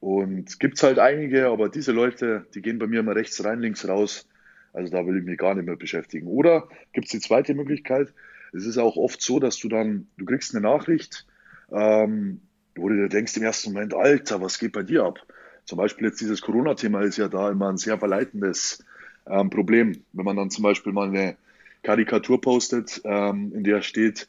Und 0.00 0.58
gibt 0.60 0.76
es 0.76 0.82
halt 0.82 0.98
einige, 0.98 1.48
aber 1.48 1.68
diese 1.68 1.92
Leute, 1.92 2.46
die 2.54 2.62
gehen 2.62 2.78
bei 2.78 2.86
mir 2.86 3.00
immer 3.00 3.16
rechts 3.16 3.44
rein, 3.44 3.60
links 3.60 3.86
raus. 3.86 4.28
Also 4.72 4.92
da 4.92 5.06
will 5.06 5.18
ich 5.18 5.24
mich 5.24 5.38
gar 5.38 5.54
nicht 5.54 5.66
mehr 5.66 5.76
beschäftigen. 5.76 6.28
Oder 6.28 6.68
gibt 6.92 7.06
es 7.06 7.12
die 7.12 7.20
zweite 7.20 7.54
Möglichkeit? 7.54 8.12
Es 8.52 8.64
ist 8.64 8.78
auch 8.78 8.96
oft 8.96 9.20
so, 9.20 9.38
dass 9.38 9.58
du 9.58 9.68
dann, 9.68 10.08
du 10.16 10.24
kriegst 10.24 10.54
eine 10.54 10.62
Nachricht, 10.62 11.26
ähm, 11.70 12.40
wo 12.74 12.88
du 12.88 12.96
dir 12.96 13.08
denkst 13.08 13.36
im 13.36 13.42
ersten 13.42 13.72
Moment, 13.72 13.94
Alter, 13.94 14.40
was 14.40 14.58
geht 14.58 14.72
bei 14.72 14.82
dir 14.82 15.04
ab? 15.04 15.18
Zum 15.64 15.78
Beispiel 15.78 16.06
jetzt 16.06 16.20
dieses 16.20 16.40
Corona-Thema 16.40 17.02
ist 17.02 17.18
ja 17.18 17.28
da 17.28 17.50
immer 17.50 17.68
ein 17.68 17.76
sehr 17.76 17.98
verleitendes 17.98 18.84
ähm, 19.26 19.50
Problem. 19.50 20.02
Wenn 20.12 20.24
man 20.24 20.36
dann 20.36 20.50
zum 20.50 20.62
Beispiel 20.62 20.92
mal 20.92 21.08
eine 21.08 21.36
Karikatur 21.82 22.40
postet, 22.40 23.02
ähm, 23.04 23.52
in 23.54 23.64
der 23.64 23.82
steht, 23.82 24.28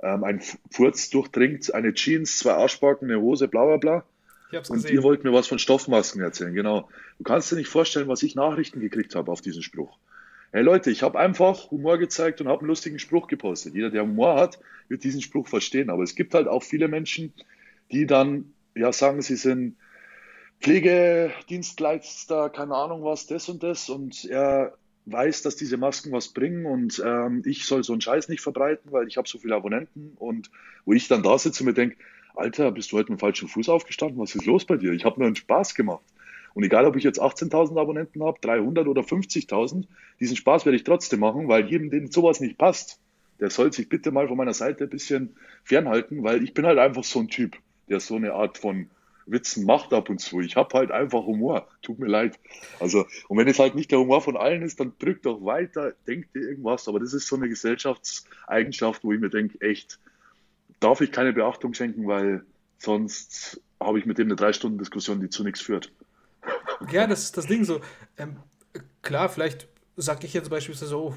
ähm, 0.00 0.24
ein 0.24 0.42
Furz 0.70 1.10
durchdringt 1.10 1.74
eine 1.74 1.94
Jeans, 1.94 2.38
zwei 2.38 2.52
Arschbacken, 2.52 3.10
eine 3.10 3.20
Hose, 3.20 3.48
bla 3.48 3.64
bla 3.64 3.76
bla. 3.78 4.04
Ich 4.50 4.56
hab's 4.56 4.70
Und 4.70 4.76
gesehen. 4.76 4.94
ihr 4.94 5.02
wollt 5.02 5.24
mir 5.24 5.32
was 5.32 5.48
von 5.48 5.58
Stoffmasken 5.58 6.22
erzählen, 6.22 6.54
genau. 6.54 6.88
Du 7.18 7.24
kannst 7.24 7.50
dir 7.50 7.56
nicht 7.56 7.68
vorstellen, 7.68 8.08
was 8.08 8.22
ich 8.22 8.34
Nachrichten 8.34 8.80
gekriegt 8.80 9.14
habe 9.14 9.32
auf 9.32 9.40
diesen 9.40 9.62
Spruch. 9.62 9.98
Hey 10.56 10.62
Leute, 10.62 10.90
ich 10.90 11.02
habe 11.02 11.18
einfach 11.18 11.70
Humor 11.70 11.98
gezeigt 11.98 12.40
und 12.40 12.48
habe 12.48 12.60
einen 12.60 12.68
lustigen 12.68 12.98
Spruch 12.98 13.26
gepostet. 13.26 13.74
Jeder, 13.74 13.90
der 13.90 14.04
Humor 14.04 14.36
hat, 14.36 14.58
wird 14.88 15.04
diesen 15.04 15.20
Spruch 15.20 15.48
verstehen. 15.48 15.90
Aber 15.90 16.02
es 16.02 16.14
gibt 16.14 16.32
halt 16.32 16.48
auch 16.48 16.62
viele 16.62 16.88
Menschen, 16.88 17.34
die 17.92 18.06
dann 18.06 18.54
ja 18.74 18.90
sagen, 18.90 19.20
sie 19.20 19.36
sind 19.36 19.76
Pflegedienstleister, 20.62 22.48
keine 22.48 22.74
Ahnung 22.74 23.04
was, 23.04 23.26
das 23.26 23.50
und 23.50 23.62
das 23.62 23.90
und 23.90 24.24
er 24.24 24.72
weiß, 25.04 25.42
dass 25.42 25.56
diese 25.56 25.76
Masken 25.76 26.10
was 26.12 26.28
bringen 26.28 26.64
und 26.64 27.02
ähm, 27.04 27.42
ich 27.44 27.66
soll 27.66 27.84
so 27.84 27.92
einen 27.92 28.00
Scheiß 28.00 28.30
nicht 28.30 28.40
verbreiten, 28.40 28.92
weil 28.92 29.08
ich 29.08 29.18
habe 29.18 29.28
so 29.28 29.36
viele 29.36 29.56
Abonnenten 29.56 30.12
und 30.16 30.50
wo 30.86 30.94
ich 30.94 31.06
dann 31.06 31.22
da 31.22 31.36
sitze 31.36 31.64
und 31.64 31.66
mir 31.66 31.74
denke, 31.74 31.98
Alter, 32.34 32.72
bist 32.72 32.92
du 32.92 32.96
heute 32.96 33.12
mit 33.12 33.18
dem 33.18 33.20
falschen 33.20 33.48
Fuß 33.48 33.68
aufgestanden? 33.68 34.18
Was 34.18 34.34
ist 34.34 34.46
los 34.46 34.64
bei 34.64 34.78
dir? 34.78 34.92
Ich 34.92 35.04
habe 35.04 35.20
nur 35.20 35.26
einen 35.26 35.36
Spaß 35.36 35.74
gemacht. 35.74 36.00
Und 36.56 36.64
egal, 36.64 36.86
ob 36.86 36.96
ich 36.96 37.04
jetzt 37.04 37.20
18.000 37.20 37.78
Abonnenten 37.78 38.24
habe, 38.24 38.38
300 38.40 38.88
oder 38.88 39.02
50.000, 39.02 39.84
diesen 40.18 40.36
Spaß 40.36 40.64
werde 40.64 40.76
ich 40.76 40.84
trotzdem 40.84 41.20
machen, 41.20 41.48
weil 41.48 41.68
jedem, 41.68 41.90
dem 41.90 42.10
sowas 42.10 42.40
nicht 42.40 42.56
passt, 42.56 42.98
der 43.38 43.50
soll 43.50 43.72
sich 43.72 43.88
bitte 43.88 44.10
mal 44.10 44.26
von 44.26 44.38
meiner 44.38 44.54
Seite 44.54 44.84
ein 44.84 44.90
bisschen 44.90 45.36
fernhalten, 45.62 46.24
weil 46.24 46.42
ich 46.42 46.54
bin 46.54 46.66
halt 46.66 46.78
einfach 46.78 47.04
so 47.04 47.20
ein 47.20 47.28
Typ 47.28 47.58
der 47.88 48.00
so 48.00 48.16
eine 48.16 48.32
Art 48.32 48.58
von 48.58 48.90
Witzen 49.26 49.64
macht 49.64 49.92
ab 49.92 50.08
und 50.08 50.20
zu. 50.20 50.40
Ich 50.40 50.56
habe 50.56 50.76
halt 50.78 50.92
einfach 50.92 51.24
Humor. 51.24 51.66
Tut 51.82 51.98
mir 51.98 52.06
leid. 52.06 52.38
Also, 52.78 53.06
und 53.28 53.38
wenn 53.38 53.48
es 53.48 53.58
halt 53.58 53.74
nicht 53.74 53.90
der 53.90 53.98
Humor 53.98 54.20
von 54.20 54.36
allen 54.36 54.62
ist, 54.62 54.78
dann 54.78 54.92
drückt 54.98 55.26
doch 55.26 55.44
weiter, 55.44 55.94
denkt 56.06 56.34
dir 56.34 56.48
irgendwas. 56.48 56.86
Aber 56.86 57.00
das 57.00 57.12
ist 57.12 57.26
so 57.26 57.36
eine 57.36 57.48
Gesellschaftseigenschaft, 57.48 59.02
wo 59.02 59.12
ich 59.12 59.20
mir 59.20 59.30
denke, 59.30 59.60
echt, 59.60 59.98
darf 60.78 61.00
ich 61.00 61.10
keine 61.10 61.32
Beachtung 61.32 61.74
schenken, 61.74 62.06
weil 62.06 62.44
sonst 62.78 63.60
habe 63.80 63.98
ich 63.98 64.06
mit 64.06 64.18
dem 64.18 64.28
eine 64.28 64.36
drei 64.36 64.52
Stunden 64.52 64.78
Diskussion, 64.78 65.20
die 65.20 65.28
zu 65.28 65.42
nichts 65.42 65.60
führt. 65.60 65.92
Ja, 66.92 67.06
das 67.06 67.24
ist 67.24 67.36
das 67.36 67.46
Ding 67.46 67.64
so. 67.64 67.80
Ähm, 68.18 68.36
klar, 69.02 69.28
vielleicht 69.28 69.68
sage 69.96 70.26
ich 70.26 70.34
jetzt 70.34 70.50
beispielsweise 70.50 70.90
so, 70.90 71.14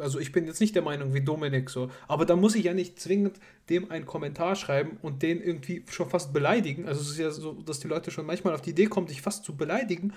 also 0.00 0.18
ich 0.18 0.32
bin 0.32 0.46
jetzt 0.46 0.60
nicht 0.60 0.74
der 0.74 0.82
Meinung 0.82 1.12
wie 1.12 1.20
Dominik 1.20 1.68
so, 1.68 1.90
aber 2.08 2.24
da 2.24 2.36
muss 2.36 2.54
ich 2.54 2.64
ja 2.64 2.72
nicht 2.72 2.98
zwingend 2.98 3.38
dem 3.68 3.90
einen 3.90 4.06
Kommentar 4.06 4.56
schreiben 4.56 4.98
und 5.02 5.22
den 5.22 5.42
irgendwie 5.42 5.84
schon 5.90 6.08
fast 6.08 6.32
beleidigen. 6.32 6.88
Also 6.88 7.02
es 7.02 7.10
ist 7.10 7.18
ja 7.18 7.30
so, 7.30 7.52
dass 7.52 7.80
die 7.80 7.88
Leute 7.88 8.10
schon 8.10 8.24
manchmal 8.24 8.54
auf 8.54 8.62
die 8.62 8.70
Idee 8.70 8.86
kommen, 8.86 9.06
dich 9.06 9.20
fast 9.20 9.44
zu 9.44 9.54
beleidigen. 9.54 10.14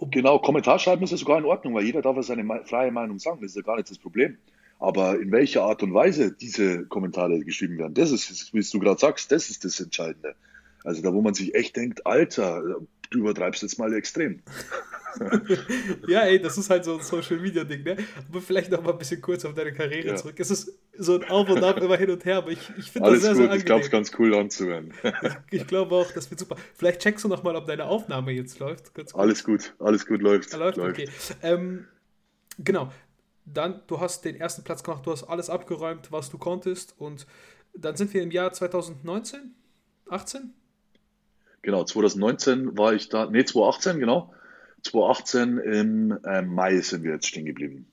Genau, 0.00 0.38
Kommentar 0.38 0.78
schreiben 0.78 1.02
ist 1.02 1.10
ja 1.10 1.16
sogar 1.16 1.38
in 1.38 1.44
Ordnung, 1.44 1.74
weil 1.74 1.84
jeder 1.84 2.00
darf 2.00 2.14
ja 2.14 2.22
seine 2.22 2.44
freie 2.64 2.92
Meinung 2.92 3.18
sagen, 3.18 3.38
das 3.40 3.50
ist 3.50 3.56
ja 3.56 3.62
gar 3.62 3.76
nicht 3.76 3.90
das 3.90 3.98
Problem. 3.98 4.38
Aber 4.78 5.18
in 5.18 5.32
welcher 5.32 5.64
Art 5.64 5.82
und 5.82 5.92
Weise 5.92 6.30
diese 6.30 6.86
Kommentare 6.86 7.40
geschrieben 7.40 7.78
werden, 7.78 7.94
das 7.94 8.12
ist, 8.12 8.54
wie 8.54 8.60
du 8.60 8.78
gerade 8.78 9.00
sagst, 9.00 9.32
das 9.32 9.50
ist 9.50 9.64
das 9.64 9.80
Entscheidende. 9.80 10.36
Also 10.84 11.02
da, 11.02 11.12
wo 11.12 11.20
man 11.20 11.34
sich 11.34 11.56
echt 11.56 11.74
denkt, 11.74 12.06
Alter, 12.06 12.62
du 13.10 13.18
übertreibst 13.18 13.62
jetzt 13.62 13.78
mal 13.78 13.92
extrem. 13.94 14.42
ja, 16.08 16.20
ey, 16.22 16.40
das 16.40 16.58
ist 16.58 16.70
halt 16.70 16.84
so 16.84 16.96
ein 16.96 17.02
Social 17.02 17.38
Media 17.38 17.64
Ding, 17.64 17.82
ne? 17.82 17.96
Aber 18.28 18.40
vielleicht 18.40 18.70
noch 18.70 18.82
mal 18.82 18.92
ein 18.92 18.98
bisschen 18.98 19.20
kurz 19.20 19.44
auf 19.44 19.54
deine 19.54 19.72
Karriere 19.72 20.08
ja. 20.08 20.16
zurück. 20.16 20.38
Es 20.38 20.50
ist 20.50 20.78
so 20.96 21.14
ein 21.14 21.28
Auf 21.30 21.48
und 21.48 21.62
Ab 21.62 21.80
immer 21.80 21.96
hin 21.96 22.10
und 22.10 22.24
her, 22.24 22.36
aber 22.38 22.50
ich, 22.50 22.70
ich 22.76 22.90
finde 22.90 23.10
das 23.10 23.22
sehr, 23.22 23.30
gut. 23.30 23.36
sehr 23.36 23.44
angenehm. 23.44 23.58
Ich 23.58 23.64
glaube, 23.64 23.84
es 23.84 23.90
ganz 23.90 24.12
cool 24.18 24.34
anzuhören. 24.34 24.92
ich, 25.50 25.60
ich 25.60 25.66
glaube 25.66 25.94
auch, 25.94 26.10
das 26.12 26.30
wird 26.30 26.40
super. 26.40 26.56
Vielleicht 26.74 27.00
checkst 27.00 27.24
du 27.24 27.28
noch 27.28 27.42
mal, 27.42 27.56
ob 27.56 27.66
deine 27.66 27.84
Aufnahme 27.84 28.32
jetzt 28.32 28.58
läuft. 28.58 28.94
Gut. 28.94 29.14
Alles 29.14 29.44
gut, 29.44 29.74
alles 29.78 30.06
gut 30.06 30.20
läuft. 30.20 30.52
läuft, 30.52 30.76
läuft. 30.76 31.00
okay. 31.00 31.08
Ähm, 31.42 31.86
genau. 32.58 32.92
Dann, 33.44 33.82
du 33.86 33.98
hast 33.98 34.24
den 34.24 34.36
ersten 34.36 34.62
Platz 34.62 34.82
gemacht, 34.82 35.06
du 35.06 35.10
hast 35.10 35.24
alles 35.24 35.48
abgeräumt, 35.48 36.12
was 36.12 36.28
du 36.28 36.36
konntest 36.36 36.94
und 36.98 37.26
dann 37.74 37.96
sind 37.96 38.12
wir 38.12 38.22
im 38.22 38.30
Jahr 38.30 38.52
2019, 38.52 39.54
18? 40.10 40.52
Genau, 41.62 41.84
2019 41.84 42.78
war 42.78 42.94
ich 42.94 43.08
da, 43.08 43.26
nee, 43.26 43.44
2018, 43.44 43.98
genau. 43.98 44.32
2018 44.82 45.58
im 45.58 46.18
äh, 46.24 46.42
Mai 46.42 46.80
sind 46.80 47.02
wir 47.02 47.12
jetzt 47.12 47.26
stehen 47.26 47.44
geblieben. 47.44 47.86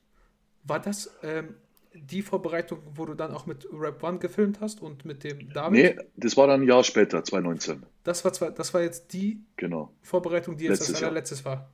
War 0.63 0.79
das 0.79 1.11
ähm, 1.23 1.55
die 1.93 2.21
Vorbereitung, 2.21 2.79
wo 2.93 3.05
du 3.05 3.13
dann 3.13 3.31
auch 3.31 3.45
mit 3.45 3.67
Rap 3.71 4.03
One 4.03 4.19
gefilmt 4.19 4.59
hast 4.61 4.81
und 4.81 5.05
mit 5.05 5.23
dem 5.23 5.51
David? 5.51 5.71
Nee, 5.71 6.03
das 6.15 6.37
war 6.37 6.47
dann 6.47 6.61
ein 6.61 6.67
Jahr 6.67 6.83
später, 6.83 7.23
2019. 7.23 7.83
Das 8.03 8.23
war, 8.23 8.33
zwar, 8.33 8.51
das 8.51 8.73
war 8.73 8.81
jetzt 8.81 9.13
die 9.13 9.41
genau. 9.55 9.91
Vorbereitung, 10.01 10.57
die 10.57 10.65
jetzt 10.65 10.79
Letztes 10.79 11.03
als 11.03 11.13
letztes 11.13 11.45
war. 11.45 11.69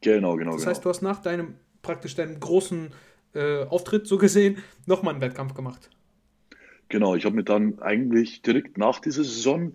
Genau, 0.00 0.36
genau. 0.36 0.52
Das 0.52 0.60
genau. 0.60 0.70
heißt, 0.70 0.84
du 0.84 0.88
hast 0.90 1.02
nach 1.02 1.22
deinem 1.22 1.54
praktisch 1.82 2.14
deinem 2.14 2.38
großen 2.38 2.90
äh, 3.34 3.64
Auftritt 3.64 4.06
so 4.06 4.18
gesehen 4.18 4.58
nochmal 4.86 5.14
einen 5.14 5.20
Wettkampf 5.20 5.54
gemacht. 5.54 5.90
Genau, 6.88 7.14
ich 7.14 7.24
habe 7.24 7.36
mir 7.36 7.44
dann 7.44 7.78
eigentlich 7.80 8.42
direkt 8.42 8.78
nach 8.78 9.00
dieser 9.00 9.24
Saison, 9.24 9.72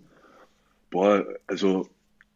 boah, 0.94 1.26
also 1.48 1.88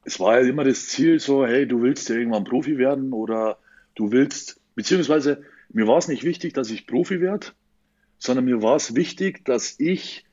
es 0.05 0.19
war 0.19 0.41
ja 0.41 0.49
immer 0.49 0.65
das 0.65 0.89
Ziel 0.89 1.21
so, 1.21 1.47
hey, 1.47 1.67
du 1.67 1.81
willst 1.81 2.09
ja 2.09 2.17
irgendwann 2.17 2.43
Profi 2.43 2.77
werden 2.77 3.13
oder 3.13 3.59
du 3.95 4.11
willst, 4.11 4.61
beziehungsweise 4.75 5.45
mir 5.69 5.87
war 5.87 5.99
es 5.99 6.09
nicht 6.09 6.25
wichtig, 6.25 6.55
dass 6.55 6.69
ich 6.71 6.89
Profi 6.89 7.21
werde, 7.21 7.47
sondern 8.19 8.47
mir 8.47 8.61
war 8.61 8.75
es 8.75 8.97
wichtig, 8.97 9.45
dass 9.45 9.79
ich 9.79 10.25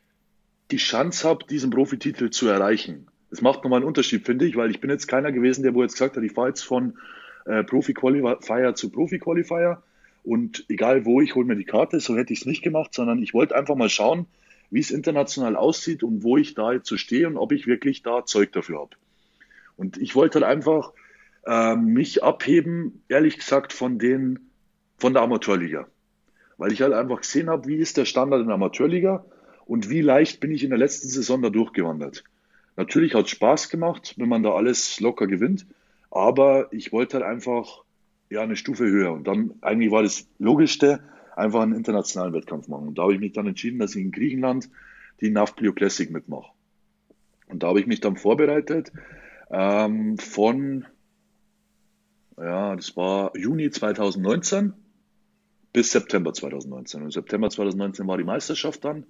die 0.72 0.78
Chance 0.78 1.30
habe, 1.30 1.46
diesen 1.46 1.70
Profititel 1.70 2.32
zu 2.32 2.48
erreichen. 2.48 3.06
Das 3.30 3.42
macht 3.42 3.64
nochmal 3.64 3.82
einen 3.82 3.88
Unterschied, 3.88 4.26
finde 4.26 4.48
ich, 4.48 4.56
weil 4.56 4.72
ich 4.72 4.82
bin 4.82 4.90
jetzt 4.90 5.08
keiner 5.08 5.32
gewesen, 5.32 5.62
der 5.62 5.76
wo 5.76 5.84
jetzt 5.84 5.94
gesagt 5.94 6.18
hat, 6.18 6.24
ich 6.24 6.32
fahre 6.32 6.48
jetzt 6.48 6.64
von 6.64 6.98
äh, 7.46 7.64
Profi-Qualifier 7.64 8.74
zu 8.74 8.90
Profi-Qualifier 8.90 9.84
und 10.24 10.66
egal 10.68 11.06
wo, 11.06 11.22
ich 11.22 11.36
hole 11.36 11.46
mir 11.46 11.56
die 11.56 11.64
Karte, 11.64 12.00
so 12.00 12.18
hätte 12.18 12.34
ich 12.34 12.40
es 12.40 12.46
nicht 12.48 12.64
gemacht, 12.64 12.92
sondern 12.96 13.22
ich 13.22 13.36
wollte 13.36 13.56
einfach 13.56 13.76
mal 13.76 13.90
schauen, 13.90 14.26
wie 14.70 14.80
es 14.80 14.92
international 14.92 15.56
aussieht 15.56 16.04
und 16.04 16.24
wo 16.24 16.38
ich 16.38 16.54
da 16.54 16.74
jetzt 16.74 16.88
so 16.88 16.98
stehe 16.98 17.28
und 17.28 17.38
ob 17.38 17.52
ich 17.52 17.68
wirklich 17.68 18.04
da 18.04 18.26
Zeug 18.26 18.52
dafür 18.52 18.82
habe. 18.82 18.96
Und 19.78 19.98
ich 19.98 20.16
wollte 20.16 20.40
halt 20.40 20.46
einfach 20.46 20.94
äh, 21.46 21.76
mich 21.76 22.24
abheben, 22.24 23.04
ehrlich 23.08 23.38
gesagt, 23.38 23.74
von 23.74 24.00
den, 24.00 24.52
von 24.98 25.14
der 25.14 25.24
Amateurliga. 25.24 25.88
Weil 26.58 26.72
ich 26.72 26.82
halt 26.82 26.94
einfach 26.94 27.22
gesehen 27.22 27.50
habe, 27.50 27.68
wie 27.68 27.76
ist 27.76 27.98
der 27.98 28.06
Standard 28.06 28.42
in 28.42 28.48
der 28.48 28.56
Amateurliga 28.56 29.26
und 29.66 29.90
wie 29.90 30.02
leicht 30.02 30.40
bin 30.40 30.52
ich 30.52 30.64
in 30.64 30.70
der 30.70 30.80
letzten 30.80 31.08
Saison 31.08 31.42
da 31.42 31.50
durchgewandert. 31.50 32.24
Natürlich 32.78 33.14
hat 33.14 33.26
es 33.26 33.32
Spaß 33.32 33.70
gemacht, 33.70 34.16
wenn 34.18 34.30
man 34.30 34.44
da 34.44 34.52
alles 34.52 35.00
locker 35.00 35.28
gewinnt, 35.28 35.66
aber 36.12 36.72
ich 36.72 36.92
wollte 36.92 37.18
halt 37.18 37.26
einfach 37.26 37.84
ja, 38.30 38.42
eine 38.42 38.56
Stufe 38.56 38.86
höher. 38.86 39.14
Und 39.14 39.28
dann 39.28 39.54
eigentlich 39.62 39.92
war 39.92 40.04
das 40.04 40.28
Logischste, 40.40 41.02
einfach 41.36 41.62
einen 41.62 41.76
internationalen 41.76 42.34
Wettkampf 42.34 42.68
machen. 42.68 42.88
Und 42.88 42.98
da 42.98 43.04
habe 43.04 43.14
ich 43.14 43.20
mich 43.20 43.34
dann 43.34 43.48
entschieden, 43.48 43.80
dass 43.80 43.96
ich 43.96 44.04
in 44.04 44.12
Griechenland 44.12 44.70
die 45.22 45.30
Navplio 45.30 45.74
Classic 45.74 46.10
mitmache. 46.10 46.52
Und 47.48 47.64
da 47.64 47.68
habe 47.68 47.80
ich 47.80 47.88
mich 47.88 48.02
dann 48.02 48.16
vorbereitet 48.16 48.92
ähm, 49.52 50.18
von, 50.18 50.86
ja, 52.38 52.76
das 52.76 52.98
war 52.98 53.36
Juni 53.38 53.70
2019 53.70 54.74
bis 55.74 55.92
September 55.92 56.34
2019. 56.34 57.04
Und 57.04 57.12
September 57.12 57.50
2019 57.50 58.08
war 58.08 58.18
die 58.18 58.24
Meisterschaft 58.24 58.84
dann. 58.86 59.06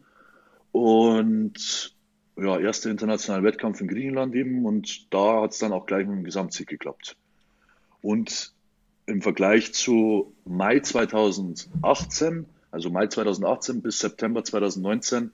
Und 0.71 1.95
ja, 2.37 2.59
erster 2.59 2.89
internationaler 2.89 3.43
Wettkampf 3.43 3.79
in 3.81 3.87
Griechenland 3.87 4.35
eben. 4.35 4.65
Und 4.65 5.13
da 5.13 5.43
hat 5.43 5.51
es 5.51 5.59
dann 5.59 5.71
auch 5.71 5.85
gleich 5.85 6.05
mit 6.07 6.17
dem 6.17 6.23
Gesamtsieg 6.23 6.67
geklappt. 6.67 7.15
Und 8.01 8.54
im 9.05 9.21
Vergleich 9.21 9.73
zu 9.73 10.33
Mai 10.45 10.79
2018, 10.79 12.45
also 12.71 12.89
Mai 12.89 13.07
2018 13.07 13.81
bis 13.81 13.99
September 13.99 14.43
2019, 14.43 15.31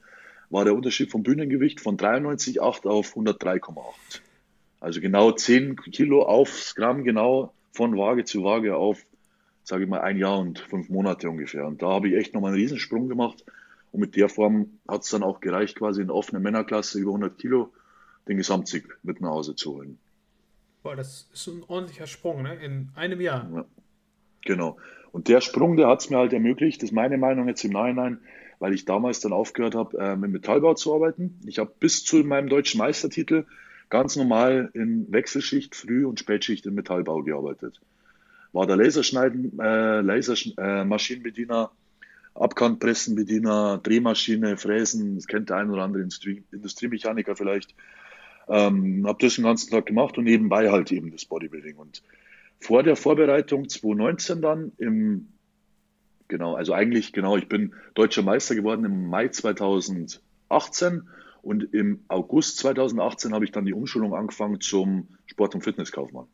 war 0.50 0.66
der 0.66 0.76
Unterschied 0.76 1.10
vom 1.12 1.24
Bühnengewicht 1.24 1.80
von 1.80 1.98
93,8 1.98 2.88
auf 2.88 3.16
103,8. 3.16 4.20
Also 4.82 5.00
genau 5.00 5.32
10 5.32 5.78
Kilo 5.78 6.24
aufs 6.24 6.76
Gramm, 6.76 7.04
genau 7.04 7.54
von 7.72 7.98
Waage 7.98 8.26
zu 8.26 8.44
Waage 8.44 8.76
auf, 8.76 9.06
sage 9.64 9.84
ich 9.84 9.90
mal, 9.90 10.02
ein 10.02 10.18
Jahr 10.18 10.40
und 10.40 10.60
fünf 10.60 10.90
Monate 10.90 11.30
ungefähr. 11.30 11.66
Und 11.66 11.82
da 11.82 11.88
habe 11.90 12.10
ich 12.10 12.16
echt 12.16 12.34
nochmal 12.34 12.52
einen 12.52 12.62
Riesensprung 12.62 13.08
gemacht. 13.08 13.46
Und 13.92 14.02
mit 14.02 14.16
der 14.16 14.28
Form 14.28 14.80
hat 14.88 15.04
es 15.04 15.10
dann 15.10 15.24
auch 15.24 15.40
gereicht, 15.40 15.78
quasi 15.78 16.02
in 16.02 16.08
der 16.08 16.40
Männerklasse 16.40 17.00
über 17.00 17.12
100 17.12 17.38
Kilo 17.38 17.72
den 18.28 18.38
Gesamtsieg 18.38 18.86
mit 19.04 19.22
nach 19.22 19.30
Hause 19.30 19.56
zu 19.56 19.76
holen. 19.76 20.00
Boah, 20.84 20.96
das 20.96 21.30
ist 21.34 21.48
ein 21.48 21.64
ordentlicher 21.68 22.08
Sprung, 22.08 22.42
ne? 22.42 22.56
In 22.56 22.90
einem 22.96 23.22
Jahr. 23.22 23.50
Ja, 23.54 23.66
genau. 24.44 24.78
Und 25.12 25.28
der 25.28 25.42
Sprung, 25.42 25.78
der 25.78 25.88
hat 25.88 26.02
es 26.02 26.10
mir 26.10 26.18
halt 26.18 26.34
ermöglicht, 26.34 26.82
das 26.82 26.90
ist 26.90 26.96
meine 26.96 27.18
Meinung 27.18 27.48
jetzt 27.48 27.64
im 27.64 27.72
Nachhinein, 27.72 28.20
weil 28.60 28.74
ich 28.74 28.86
damals 28.86 29.20
dann 29.20 29.34
aufgehört 29.34 29.76
habe, 29.76 29.98
äh, 29.98 30.16
mit 30.16 30.32
Metallbau 30.32 30.74
zu 30.74 30.94
arbeiten. 30.94 31.40
Ich 31.46 31.60
habe 31.60 31.72
bis 31.80 32.04
zu 32.04 32.18
meinem 32.18 32.48
deutschen 32.48 32.78
Meistertitel 32.78 33.46
ganz 33.90 34.16
normal 34.16 34.70
in 34.74 35.12
Wechselschicht, 35.12 35.76
Früh- 35.76 36.06
und 36.06 36.20
Spätschicht 36.20 36.66
im 36.66 36.76
Metallbau 36.76 37.24
gearbeitet. 37.24 37.82
War 38.54 38.66
der 38.66 38.78
Laserschneiden, 38.78 39.60
äh, 39.60 40.02
Lasermaschinenbediener, 40.02 41.72
äh, 41.72 42.40
Abkantpressenbediener, 42.40 43.80
Drehmaschine, 43.84 44.58
Fräsen, 44.58 45.16
das 45.16 45.28
kennt 45.28 45.50
der 45.50 45.58
ein 45.58 45.70
oder 45.70 45.84
andere 45.84 46.02
Industrie, 46.02 46.44
Industriemechaniker 46.52 47.36
vielleicht. 47.36 47.76
Ähm, 48.52 49.08
habe 49.08 49.18
das 49.22 49.36
den 49.36 49.46
ganzen 49.46 49.72
Tag 49.72 49.86
gemacht 49.86 50.18
und 50.18 50.26
nebenbei 50.26 50.70
halt 50.72 50.92
eben 50.92 51.10
das 51.10 51.24
Bodybuilding. 51.24 51.78
Und 51.78 52.04
vor 52.60 52.84
der 52.84 52.98
Vorbereitung 52.98 53.70
2019 53.70 54.42
dann 54.42 54.74
im, 54.78 55.30
genau, 56.28 56.56
also 56.56 56.74
eigentlich, 56.74 57.14
genau, 57.14 57.38
ich 57.38 57.48
bin 57.48 57.74
deutscher 57.94 58.24
Meister 58.24 58.54
geworden 58.54 58.84
im 58.84 59.08
Mai 59.08 59.30
2018 59.30 61.08
und 61.42 61.74
im 61.74 62.04
August 62.10 62.58
2018 62.58 63.34
habe 63.34 63.46
ich 63.46 63.54
dann 63.54 63.66
die 63.66 63.74
Umschulung 63.74 64.14
angefangen 64.14 64.60
zum 64.60 65.08
Sport- 65.28 65.56
und 65.56 65.64
Fitnesskaufmann. 65.64 66.28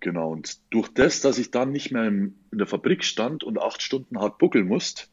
Genau, 0.00 0.30
und 0.30 0.58
durch 0.70 0.88
das, 0.88 1.22
dass 1.22 1.38
ich 1.38 1.50
dann 1.50 1.72
nicht 1.72 1.92
mehr 1.92 2.06
in 2.06 2.34
der 2.52 2.66
Fabrik 2.66 3.04
stand 3.04 3.42
und 3.42 3.58
acht 3.58 3.80
Stunden 3.80 4.20
hart 4.20 4.36
buckeln 4.36 4.68
musste, 4.68 5.06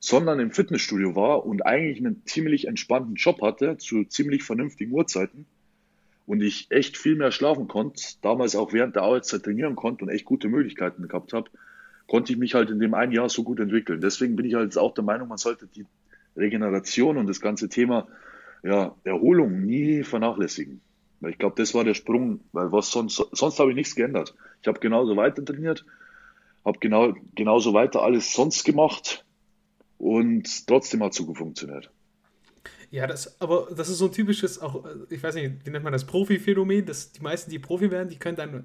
sondern 0.00 0.40
im 0.40 0.52
Fitnessstudio 0.52 1.16
war 1.16 1.44
und 1.44 1.66
eigentlich 1.66 1.98
einen 1.98 2.24
ziemlich 2.24 2.68
entspannten 2.68 3.14
Job 3.16 3.42
hatte 3.42 3.78
zu 3.78 4.04
ziemlich 4.04 4.44
vernünftigen 4.44 4.92
Uhrzeiten 4.92 5.46
und 6.26 6.42
ich 6.42 6.70
echt 6.70 6.96
viel 6.96 7.16
mehr 7.16 7.32
schlafen 7.32 7.68
konnte, 7.68 8.02
damals 8.22 8.54
auch 8.54 8.72
während 8.72 8.96
der 8.96 9.02
Arbeitszeit 9.02 9.42
trainieren 9.42 9.76
konnte 9.76 10.04
und 10.04 10.10
echt 10.10 10.24
gute 10.24 10.48
Möglichkeiten 10.48 11.08
gehabt 11.08 11.32
habe, 11.32 11.50
konnte 12.06 12.32
ich 12.32 12.38
mich 12.38 12.54
halt 12.54 12.70
in 12.70 12.78
dem 12.78 12.94
einen 12.94 13.12
Jahr 13.12 13.28
so 13.28 13.42
gut 13.42 13.60
entwickeln. 13.60 14.00
Deswegen 14.00 14.36
bin 14.36 14.46
ich 14.46 14.54
halt 14.54 14.76
auch 14.78 14.94
der 14.94 15.04
Meinung, 15.04 15.28
man 15.28 15.38
sollte 15.38 15.66
die 15.66 15.86
Regeneration 16.36 17.16
und 17.16 17.26
das 17.26 17.40
ganze 17.40 17.68
Thema 17.68 18.06
ja, 18.62 18.94
Erholung 19.04 19.62
nie 19.62 20.04
vernachlässigen. 20.04 20.80
Weil 21.20 21.32
ich 21.32 21.38
glaube, 21.38 21.56
das 21.56 21.74
war 21.74 21.84
der 21.84 21.94
Sprung, 21.94 22.40
weil 22.52 22.70
was 22.72 22.90
sonst, 22.90 23.16
sonst 23.32 23.58
habe 23.58 23.70
ich 23.70 23.76
nichts 23.76 23.94
geändert. 23.94 24.34
Ich 24.62 24.68
habe 24.68 24.78
genauso 24.78 25.16
weiter 25.16 25.44
trainiert, 25.44 25.84
habe 26.64 26.78
genau, 26.78 27.14
genauso 27.34 27.74
weiter 27.74 28.02
alles 28.02 28.32
sonst 28.32 28.64
gemacht, 28.64 29.24
und 29.98 30.66
trotzdem 30.66 31.02
hat 31.02 31.12
es 31.12 31.18
so 31.18 31.26
gut 31.26 31.38
funktioniert. 31.38 31.90
Ja, 32.90 33.06
das, 33.06 33.40
aber 33.40 33.68
das 33.74 33.88
ist 33.88 33.98
so 33.98 34.06
ein 34.06 34.12
typisches, 34.12 34.60
auch, 34.60 34.84
ich 35.10 35.22
weiß 35.22 35.34
nicht, 35.34 35.66
wie 35.66 35.70
nennt 35.70 35.84
man 35.84 35.92
das, 35.92 36.06
Profi-Phänomen, 36.06 36.86
dass 36.86 37.12
die 37.12 37.20
meisten, 37.20 37.50
die 37.50 37.58
Profi 37.58 37.90
werden, 37.90 38.08
die 38.08 38.18
können 38.18 38.36
dann, 38.36 38.64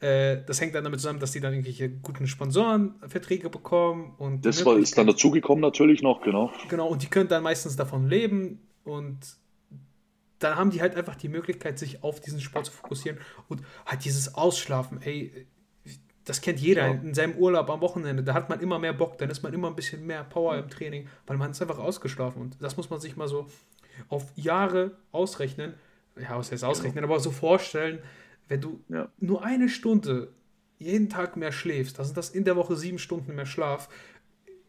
äh, 0.00 0.42
das 0.44 0.60
hängt 0.60 0.74
dann 0.74 0.82
damit 0.82 0.98
zusammen, 0.98 1.20
dass 1.20 1.30
die 1.30 1.40
dann 1.40 1.52
irgendwelche 1.52 1.88
guten 1.88 2.26
Sponsorenverträge 2.26 3.50
bekommen 3.50 4.14
und. 4.18 4.44
Das 4.44 4.64
war, 4.64 4.76
ist 4.76 4.98
dann 4.98 5.06
dazugekommen 5.06 5.60
natürlich 5.60 6.02
noch, 6.02 6.22
genau. 6.22 6.52
Genau, 6.68 6.88
und 6.88 7.02
die 7.02 7.06
können 7.06 7.28
dann 7.28 7.44
meistens 7.44 7.76
davon 7.76 8.08
leben 8.08 8.66
und 8.82 9.18
dann 10.40 10.56
haben 10.56 10.70
die 10.70 10.80
halt 10.80 10.96
einfach 10.96 11.14
die 11.14 11.28
Möglichkeit, 11.28 11.78
sich 11.78 12.02
auf 12.02 12.20
diesen 12.20 12.40
Sport 12.40 12.66
zu 12.66 12.72
fokussieren 12.72 13.18
und 13.48 13.62
halt 13.86 14.04
dieses 14.04 14.34
Ausschlafen, 14.34 15.00
ey, 15.02 15.46
das 16.24 16.40
kennt 16.40 16.60
jeder 16.60 16.88
ja. 16.88 16.92
in 16.92 17.14
seinem 17.14 17.36
Urlaub 17.36 17.68
am 17.70 17.80
Wochenende. 17.80 18.22
Da 18.22 18.34
hat 18.34 18.48
man 18.48 18.60
immer 18.60 18.78
mehr 18.78 18.92
Bock, 18.92 19.18
dann 19.18 19.30
ist 19.30 19.42
man 19.42 19.52
immer 19.52 19.68
ein 19.68 19.74
bisschen 19.74 20.06
mehr 20.06 20.24
Power 20.24 20.56
im 20.56 20.68
Training, 20.68 21.08
weil 21.26 21.36
man 21.36 21.50
ist 21.50 21.60
einfach 21.60 21.78
ausgeschlafen. 21.78 22.40
Und 22.40 22.56
das 22.60 22.76
muss 22.76 22.90
man 22.90 23.00
sich 23.00 23.16
mal 23.16 23.28
so 23.28 23.46
auf 24.08 24.26
Jahre 24.36 24.92
ausrechnen. 25.10 25.74
Ja, 26.20 26.38
was 26.38 26.52
heißt 26.52 26.64
ausrechnen, 26.64 27.04
aber 27.04 27.18
so 27.20 27.30
vorstellen, 27.30 27.98
wenn 28.48 28.60
du 28.60 28.80
ja. 28.88 29.08
nur 29.18 29.42
eine 29.42 29.68
Stunde 29.68 30.28
jeden 30.78 31.08
Tag 31.08 31.36
mehr 31.36 31.52
schläfst, 31.52 31.98
dann 31.98 32.04
sind 32.04 32.16
das 32.16 32.30
in 32.30 32.44
der 32.44 32.56
Woche 32.56 32.76
sieben 32.76 32.98
Stunden 32.98 33.34
mehr 33.34 33.46
Schlaf. 33.46 33.88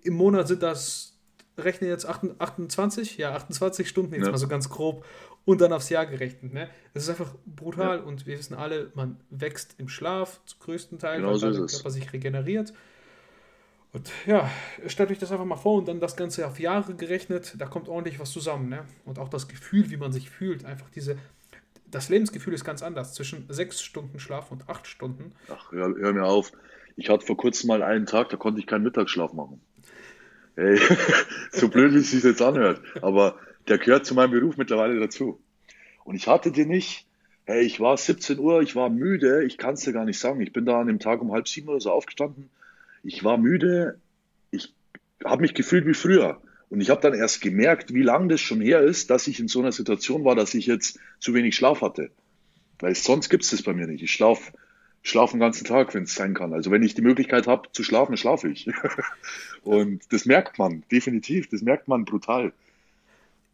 Im 0.04 0.14
Monat 0.14 0.48
sind 0.48 0.64
das, 0.64 1.18
rechne 1.58 1.88
jetzt 1.88 2.06
28, 2.06 3.18
ja, 3.18 3.36
28 3.36 3.88
Stunden, 3.88 4.14
jetzt 4.14 4.26
ja. 4.26 4.32
mal 4.32 4.38
so 4.38 4.48
ganz 4.48 4.70
grob 4.70 5.06
und 5.45 5.61
dann 5.61 5.74
aufs 5.74 5.90
Jahr 5.90 6.06
gerechnet. 6.06 6.53
Ne? 6.53 6.70
Das 6.94 7.03
ist 7.03 7.10
einfach 7.10 7.34
brutal 7.45 7.98
ja. 7.98 8.03
und 8.03 8.26
wir 8.26 8.38
wissen 8.38 8.56
alle, 8.56 8.91
man 8.95 9.18
wächst 9.30 9.76
im 9.78 9.90
Schlaf 9.90 10.41
zum 10.45 10.60
größten 10.60 10.99
Teil, 10.99 11.18
genau 11.18 11.32
weil 11.32 11.38
so 11.38 11.52
der 11.52 11.65
Körper 11.65 11.90
sich 11.90 12.14
regeneriert. 12.14 12.74
Und 13.91 14.11
ja, 14.26 14.49
stellt 14.88 15.11
euch 15.11 15.20
das 15.20 15.32
einfach 15.32 15.45
mal 15.45 15.56
vor 15.56 15.76
und 15.76 15.88
dann 15.88 15.99
das 15.99 16.15
Ganze 16.15 16.48
auf 16.48 16.60
Jahre 16.60 16.95
gerechnet, 16.95 17.53
da 17.60 17.68
kommt 17.68 17.90
ordentlich 17.90 18.20
was 18.20 18.32
zusammen. 18.32 18.70
Ne? 18.70 18.86
Und 19.06 19.20
auch 19.20 19.30
das 19.30 19.48
Gefühl, 19.48 19.91
wie 19.91 19.98
man 19.98 20.11
sich 20.11 20.32
fühlt, 20.32 20.65
einfach 20.65 20.90
diese, 20.90 21.18
das 21.91 22.10
Lebensgefühl 22.10 22.53
ist 22.53 22.64
ganz 22.64 22.82
anders 22.82 23.14
zwischen 23.14 23.45
sechs 23.49 23.84
Stunden 23.84 24.20
Schlaf 24.20 24.52
und 24.52 24.68
acht 24.68 24.88
Stunden. 24.88 25.34
Ach, 25.48 25.72
hör, 25.72 25.94
hör 25.95 26.14
mir 26.14 26.26
auf. 26.26 26.52
Ich 26.95 27.10
hatte 27.10 27.26
vor 27.26 27.38
kurzem 27.38 27.68
mal 27.68 27.84
einen 27.84 28.07
Tag, 28.07 28.30
da 28.30 28.38
konnte 28.38 28.60
ich 28.60 28.65
keinen 28.65 28.84
Mittagsschlaf 28.84 29.34
machen. 29.34 29.61
Hey, 30.56 30.80
so 31.52 31.68
blöd, 31.68 31.94
wie 31.94 31.98
es 31.98 32.11
sich 32.11 32.24
jetzt 32.24 32.41
anhört. 32.41 32.82
Aber 33.02 33.38
der 33.68 33.77
gehört 33.77 34.06
zu 34.06 34.14
meinem 34.14 34.31
Beruf 34.31 34.57
mittlerweile 34.57 34.99
dazu. 34.99 35.40
Und 36.03 36.15
ich 36.15 36.27
hatte 36.27 36.52
den 36.52 36.69
nicht. 36.69 37.06
Hey, 37.45 37.64
ich 37.64 37.80
war 37.80 37.98
17 37.98 38.40
Uhr, 38.40 38.61
ich 38.61 38.76
war 38.76 38.90
müde, 38.90 39.44
ich 39.44 39.57
kann 39.57 39.73
es 39.73 39.81
dir 39.81 39.91
gar 39.91 40.06
nicht 40.06 40.19
sagen. 40.19 40.40
Ich 40.41 40.53
bin 40.53 40.65
da 40.65 40.80
an 40.80 40.88
dem 40.88 40.99
Tag 40.99 41.22
um 41.22 41.34
halb 41.34 41.48
sieben 41.48 41.68
oder 41.69 41.81
so 41.81 41.91
aufgestanden. 41.91 42.49
Ich 43.03 43.23
war 43.23 43.38
müde, 43.38 43.99
ich 44.52 44.73
habe 45.26 45.41
mich 45.41 45.53
gefühlt 45.53 45.85
wie 45.85 45.94
früher. 45.94 46.41
Und 46.69 46.80
ich 46.80 46.90
habe 46.90 47.02
dann 47.02 47.14
erst 47.14 47.41
gemerkt, 47.41 47.94
wie 47.94 48.02
lange 48.02 48.30
das 48.30 48.41
schon 48.41 48.61
her 48.61 48.81
ist, 48.81 49.10
dass 49.10 49.27
ich 49.27 49.40
in 49.40 49.49
so 49.49 49.60
einer 49.60 49.73
Situation 49.73 50.23
war, 50.23 50.35
dass 50.35 50.53
ich 50.53 50.68
jetzt 50.68 50.99
zu 51.19 51.34
wenig 51.34 51.56
Schlaf 51.56 51.81
hatte. 51.81 52.11
Weil 52.80 52.95
sonst 52.95 53.30
gibt 53.30 53.44
es 53.44 53.52
das 53.52 53.61
bei 53.61 53.73
mir 53.73 53.88
nicht. 53.88 54.03
Ich 54.03 54.11
schlafe 54.11 54.53
schlafe 55.03 55.34
den 55.34 55.41
ganzen 55.41 55.65
Tag, 55.65 55.94
wenn 55.94 56.03
es 56.03 56.15
sein 56.15 56.34
kann. 56.34 56.53
Also 56.53 56.72
wenn 56.72 56.81
ich 56.81 56.95
die 56.95 57.02
Möglichkeit 57.02 57.45
habe 57.45 57.69
zu 57.73 57.84
schlafen, 57.84 58.18
schlafe 58.18 58.49
ich. 58.49 58.68
und 59.64 60.02
das 60.11 60.26
merkt 60.26 60.57
man, 60.57 60.84
definitiv, 60.91 61.49
das 61.49 61.61
merkt 61.61 61.88
man 61.88 62.06
brutal. 62.06 62.53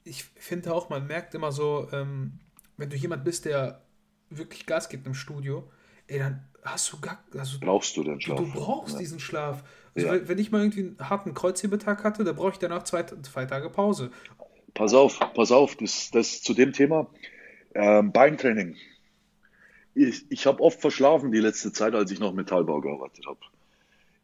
Ich 0.04 0.24
finde 0.24 0.74
auch, 0.74 0.90
man 0.90 1.08
merkt 1.08 1.36
immer 1.36 1.52
so, 1.52 1.88
ähm, 1.92 2.40
wenn 2.78 2.90
du 2.90 2.96
jemand 2.96 3.24
bist, 3.24 3.46
der 3.46 3.82
wirklich 4.30 4.66
Gas 4.66 4.90
gibt 4.90 5.06
im 5.08 5.14
Studio, 5.14 5.70
ey, 6.08 6.20
dann 6.20 6.48
hast 6.64 6.92
du 6.92 7.00
gar. 7.00 7.24
Also, 7.38 7.60
brauchst 7.60 7.96
du 7.98 8.04
den 8.04 8.22
Schlaf? 8.22 8.38
Du, 8.38 8.52
brauchst 8.52 8.94
ja. 8.94 9.00
diesen 9.00 9.20
Schlaf. 9.20 9.64
Also, 9.96 10.08
ja. 10.08 10.28
wenn 10.28 10.38
ich 10.38 10.52
mal 10.52 10.62
irgendwie 10.62 10.82
einen 10.82 11.10
harten 11.10 11.34
Kreuzhebetag 11.34 12.04
hatte, 12.04 12.24
dann 12.24 12.36
brauche 12.36 12.52
ich 12.52 12.60
danach 12.60 12.84
zwei, 12.84 13.04
zwei 13.04 13.46
Tage 13.46 13.70
Pause. 13.70 14.12
Pass 14.74 14.94
auf, 14.94 15.20
pass 15.34 15.52
auf, 15.52 15.76
das, 15.76 16.12
das 16.12 16.42
zu 16.42 16.54
dem 16.54 16.74
Thema 16.74 17.08
ähm, 17.74 18.12
Beintraining. 18.12 18.76
Ich, 19.96 20.26
ich 20.30 20.46
habe 20.46 20.62
oft 20.62 20.80
verschlafen 20.80 21.32
die 21.32 21.40
letzte 21.40 21.74
Zeit, 21.74 21.96
als 21.96 22.12
ich 22.12 22.20
noch 22.20 22.34
Metallbau 22.34 22.80
gearbeitet 22.80 23.26
habe. 23.28 23.40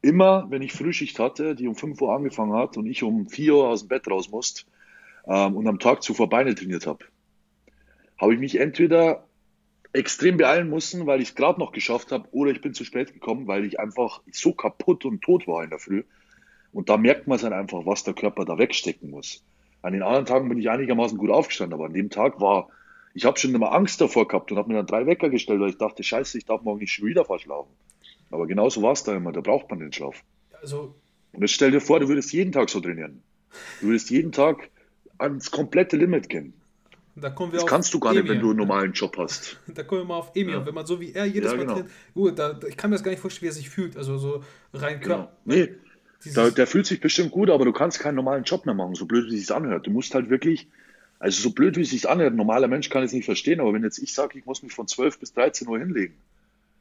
Immer, 0.02 0.45
wenn 0.49 0.61
ich 0.61 0.72
Frühschicht 0.72 1.18
hatte, 1.18 1.56
die 1.56 1.68
um 1.68 1.76
5 1.76 1.99
Uhr 1.99 2.14
angefangen 2.14 2.53
hat 2.53 2.77
und 2.77 2.85
ich 2.85 3.02
um 3.02 3.27
4 3.27 3.56
Uhr 3.56 3.68
aus 3.68 3.81
dem 3.81 3.88
Bett 3.88 4.07
raus 4.10 4.30
musste 4.30 4.64
ähm, 5.27 5.56
und 5.56 5.68
am 5.68 5.80
Tag 5.80 6.03
zuvor 6.03 6.30
Beine 6.30 6.56
trainiert 6.56 6.88
habe, 6.88 7.06
habe 8.19 8.34
ich 8.34 8.39
mich 8.39 8.60
entweder 8.60 9.27
extrem 9.93 10.38
beeilen 10.38 10.69
müssen, 10.69 11.07
weil 11.07 11.22
ich 11.22 11.30
es 11.30 11.35
gerade 11.35 11.60
noch 11.60 11.72
geschafft 11.72 12.11
habe, 12.11 12.27
oder 12.31 12.52
ich 12.52 12.61
bin 12.61 12.73
zu 12.73 12.84
spät 12.84 13.14
gekommen, 13.14 13.47
weil 13.47 13.65
ich 13.65 13.80
einfach 13.80 14.22
so 14.31 14.52
kaputt 14.52 15.06
und 15.06 15.22
tot 15.22 15.47
war 15.47 15.64
in 15.64 15.69
der 15.69 15.80
Früh. 15.80 16.03
Und 16.73 16.89
da 16.89 16.97
merkt 16.97 17.27
man 17.27 17.38
es 17.38 17.43
dann 17.43 17.53
einfach, 17.53 17.85
was 17.85 18.03
der 18.03 18.14
Körper 18.14 18.43
da 18.43 18.57
wegstecken 18.57 19.10
muss. 19.10 19.43
An 19.81 19.93
den 19.93 20.03
anderen 20.03 20.26
Tagen 20.26 20.49
bin 20.49 20.57
ich 20.57 20.69
einigermaßen 20.69 21.18
gut 21.18 21.30
aufgestanden, 21.30 21.73
aber 21.73 21.85
an 21.85 21.93
dem 21.93 22.10
Tag 22.10 22.41
war, 22.41 22.69
ich 23.14 23.23
habe 23.23 23.39
schon 23.39 23.56
immer 23.56 23.72
Angst 23.72 24.02
davor 24.02 24.27
gehabt 24.27 24.52
und 24.52 24.57
habe 24.57 24.68
mir 24.68 24.76
dann 24.76 24.88
drei 24.88 25.06
Wecker 25.06 25.30
gestellt, 25.30 25.61
weil 25.61 25.69
ich 25.69 25.77
dachte, 25.77 26.03
scheiße, 26.03 26.38
ich 26.38 26.45
darf 26.45 26.64
morgen 26.64 26.80
nicht 26.80 26.91
schon 26.91 27.07
wieder 27.07 27.23
verschlafen. 27.23 27.72
Aber 28.30 28.47
genauso 28.47 28.81
war 28.81 28.91
es 28.91 29.03
da 29.03 29.15
immer, 29.15 29.31
da 29.31 29.39
braucht 29.39 29.69
man 29.69 29.80
den 29.80 29.93
Schlaf. 29.93 30.22
Also, 30.60 30.95
und 31.31 31.41
jetzt 31.41 31.53
stell 31.53 31.72
dir 31.72 31.80
vor, 31.80 31.99
du 31.99 32.10
würdest 32.10 32.34
jeden 32.34 32.52
Tag 32.52 32.69
so 32.69 32.81
trainieren. 32.81 33.23
Du 33.80 33.88
würdest 33.88 34.10
jeden 34.10 34.34
Tag 34.34 34.69
ans 35.17 35.51
komplette 35.51 35.97
Limit 35.97 36.29
gehen. 36.29 36.53
Da 37.17 37.29
kommen 37.29 37.53
wir 37.53 37.59
das 37.59 37.69
kannst 37.69 37.93
du 37.93 37.99
gar 37.99 38.11
Emir. 38.11 38.23
nicht, 38.23 38.31
wenn 38.31 38.39
du 38.41 38.49
einen 38.49 38.59
normalen 38.59 38.91
Job 38.91 39.17
hast. 39.17 39.57
Da 39.73 39.83
kommen 39.83 40.01
wir 40.01 40.05
mal 40.05 40.17
auf 40.17 40.31
Emir. 40.35 40.55
Ja. 40.55 40.65
Wenn 40.65 40.75
man 40.75 40.85
so 40.85 40.99
wie 40.99 41.13
er 41.13 41.25
jedes 41.25 41.51
ja, 41.51 41.57
Mal 41.57 41.63
genau. 41.63 41.73
trainiert, 41.75 41.93
gut, 42.13 42.39
da, 42.39 42.59
ich 42.67 42.75
kann 42.75 42.89
mir 42.89 42.95
das 42.95 43.03
gar 43.03 43.11
nicht 43.11 43.21
vorstellen, 43.21 43.43
wie 43.43 43.49
er 43.49 43.53
sich 43.53 43.69
fühlt. 43.69 43.95
Also 43.95 44.17
so 44.17 44.43
rein 44.73 44.99
Körper. 44.99 45.31
Genau. 45.45 45.65
Nee, 45.65 45.75
da, 46.33 46.49
der 46.49 46.67
fühlt 46.67 46.85
sich 46.85 46.99
bestimmt 46.99 47.31
gut, 47.31 47.49
aber 47.49 47.65
du 47.65 47.71
kannst 47.71 47.99
keinen 47.99 48.15
normalen 48.15 48.43
Job 48.43 48.65
mehr 48.65 48.75
machen, 48.75 48.95
so 48.95 49.05
blöd 49.05 49.29
wie 49.29 49.35
es 49.35 49.41
sich 49.41 49.55
anhört. 49.55 49.87
Du 49.87 49.91
musst 49.91 50.15
halt 50.15 50.29
wirklich, 50.29 50.67
also 51.19 51.41
so 51.41 51.51
blöd 51.51 51.77
wie 51.77 51.81
es 51.81 51.91
sich 51.91 52.09
anhört, 52.09 52.33
ein 52.33 52.37
normaler 52.37 52.67
Mensch 52.67 52.89
kann 52.89 53.03
es 53.03 53.13
nicht 53.13 53.25
verstehen, 53.25 53.59
aber 53.59 53.73
wenn 53.73 53.83
jetzt 53.83 53.99
ich 53.99 54.13
sage, 54.13 54.37
ich 54.37 54.45
muss 54.45 54.63
mich 54.63 54.73
von 54.73 54.87
12 54.87 55.19
bis 55.19 55.33
13 55.33 55.67
Uhr 55.67 55.79
hinlegen, 55.79 56.15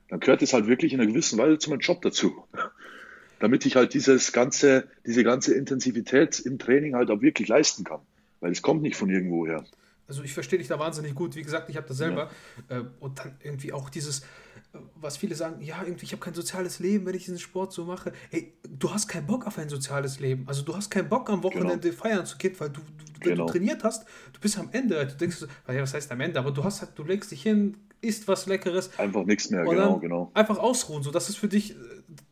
dann 0.09 0.21
gehört 0.21 0.43
es 0.43 0.53
halt 0.53 0.67
wirklich 0.67 0.93
in 0.93 1.01
einer 1.01 1.11
gewissen 1.11 1.39
Weise 1.39 1.59
zu 1.59 1.71
meinem 1.71 1.81
Job 1.81 2.03
dazu. 2.03 2.45
Damit 3.41 3.67
ich 3.67 3.77
halt 3.77 3.95
dieses 3.95 4.33
ganze, 4.33 4.89
diese 5.05 5.25
ganze 5.25 5.55
Intensivität 5.55 6.41
im 6.41 6.59
Training 6.59 6.95
halt 6.95 7.11
auch 7.11 7.21
wirklich 7.21 7.49
leisten 7.49 7.85
kann. 7.85 8.01
Weil 8.45 8.53
es 8.53 8.61
kommt 8.61 8.83
nicht 8.83 8.95
von 8.95 9.09
irgendwo 9.09 9.47
her. 9.47 9.65
Also 10.07 10.23
ich 10.23 10.35
verstehe 10.35 10.59
dich 10.59 10.69
da 10.69 10.79
wahnsinnig 10.79 11.15
gut. 11.15 11.35
Wie 11.35 11.41
gesagt, 11.41 11.71
ich 11.71 11.79
habe 11.79 11.89
das 11.89 11.97
selber. 11.97 12.29
Ja. 12.69 12.81
Äh, 12.81 12.85
und 13.01 13.19
dann 13.19 13.39
irgendwie 13.43 13.73
auch 13.73 13.89
dieses, 13.89 14.21
äh, 14.21 14.81
was 14.97 15.17
viele 15.17 15.35
sagen, 15.35 15.63
ja, 15.63 15.83
irgendwie, 15.83 16.05
ich 16.05 16.13
habe 16.13 16.21
kein 16.21 16.35
soziales 16.35 16.79
Leben, 16.79 17.07
wenn 17.07 17.15
ich 17.15 17.25
diesen 17.25 17.39
Sport 17.39 17.73
so 17.73 17.87
mache. 17.87 18.13
Hey, 18.29 18.53
du 18.69 18.93
hast 18.93 19.09
keinen 19.09 19.27
Bock 19.27 19.47
auf 19.47 19.57
ein 19.57 19.71
soziales 19.71 20.21
Leben. 20.21 20.47
Also 20.47 20.61
du 20.61 20.77
hast 20.77 20.91
keinen 20.91 21.09
Bock 21.09 21.31
am 21.31 21.43
Wochenende 21.43 21.89
genau. 21.89 22.03
feiern 22.03 22.27
zu 22.27 22.37
gehen, 22.37 22.55
weil 22.59 22.69
du, 22.69 22.83
du, 22.83 23.31
genau. 23.31 23.47
du 23.47 23.53
trainiert 23.53 23.83
hast, 23.83 24.07
du 24.35 24.41
bist 24.41 24.59
am 24.59 24.69
Ende. 24.73 25.07
Du 25.07 25.15
denkst, 25.15 25.47
ja, 25.69 25.81
was 25.81 25.95
heißt 25.95 26.13
am 26.13 26.21
Ende? 26.21 26.39
Aber 26.39 26.51
du 26.51 26.63
hast 26.63 26.83
halt, 26.83 26.91
du 26.97 27.03
legst 27.03 27.31
dich 27.31 27.43
hin, 27.43 27.79
isst 28.05 28.29
was 28.29 28.47
Leckeres. 28.47 28.97
Einfach 28.99 29.25
nichts 29.25 29.51
mehr, 29.51 29.65
genau, 29.65 29.99
genau. 29.99 30.31
Einfach 30.35 30.59
ausruhen. 30.59 31.03
So, 31.03 31.11
das 31.11 31.29
ist 31.29 31.37
für 31.37 31.49
dich 31.49 31.73
äh, 31.73 31.75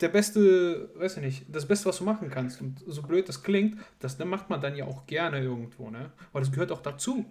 der 0.01 0.09
beste, 0.09 0.91
weiß 0.97 1.17
ich 1.17 1.23
nicht, 1.23 1.47
das 1.51 1.67
Beste, 1.67 1.87
was 1.87 1.99
du 1.99 2.05
machen 2.05 2.31
kannst. 2.31 2.61
Und 2.61 2.83
so 2.87 3.03
blöd 3.03 3.29
das 3.29 3.43
klingt, 3.43 3.79
das 3.99 4.19
macht 4.19 4.51
man 4.51 4.61
dann 4.61 4.77
ja 4.77 4.85
auch 4.87 5.07
gerne 5.07 5.43
irgendwo, 5.43 5.91
ne? 5.91 6.13
Weil 6.33 6.43
das 6.43 6.53
gehört 6.53 6.73
auch 6.73 6.83
dazu 6.83 7.25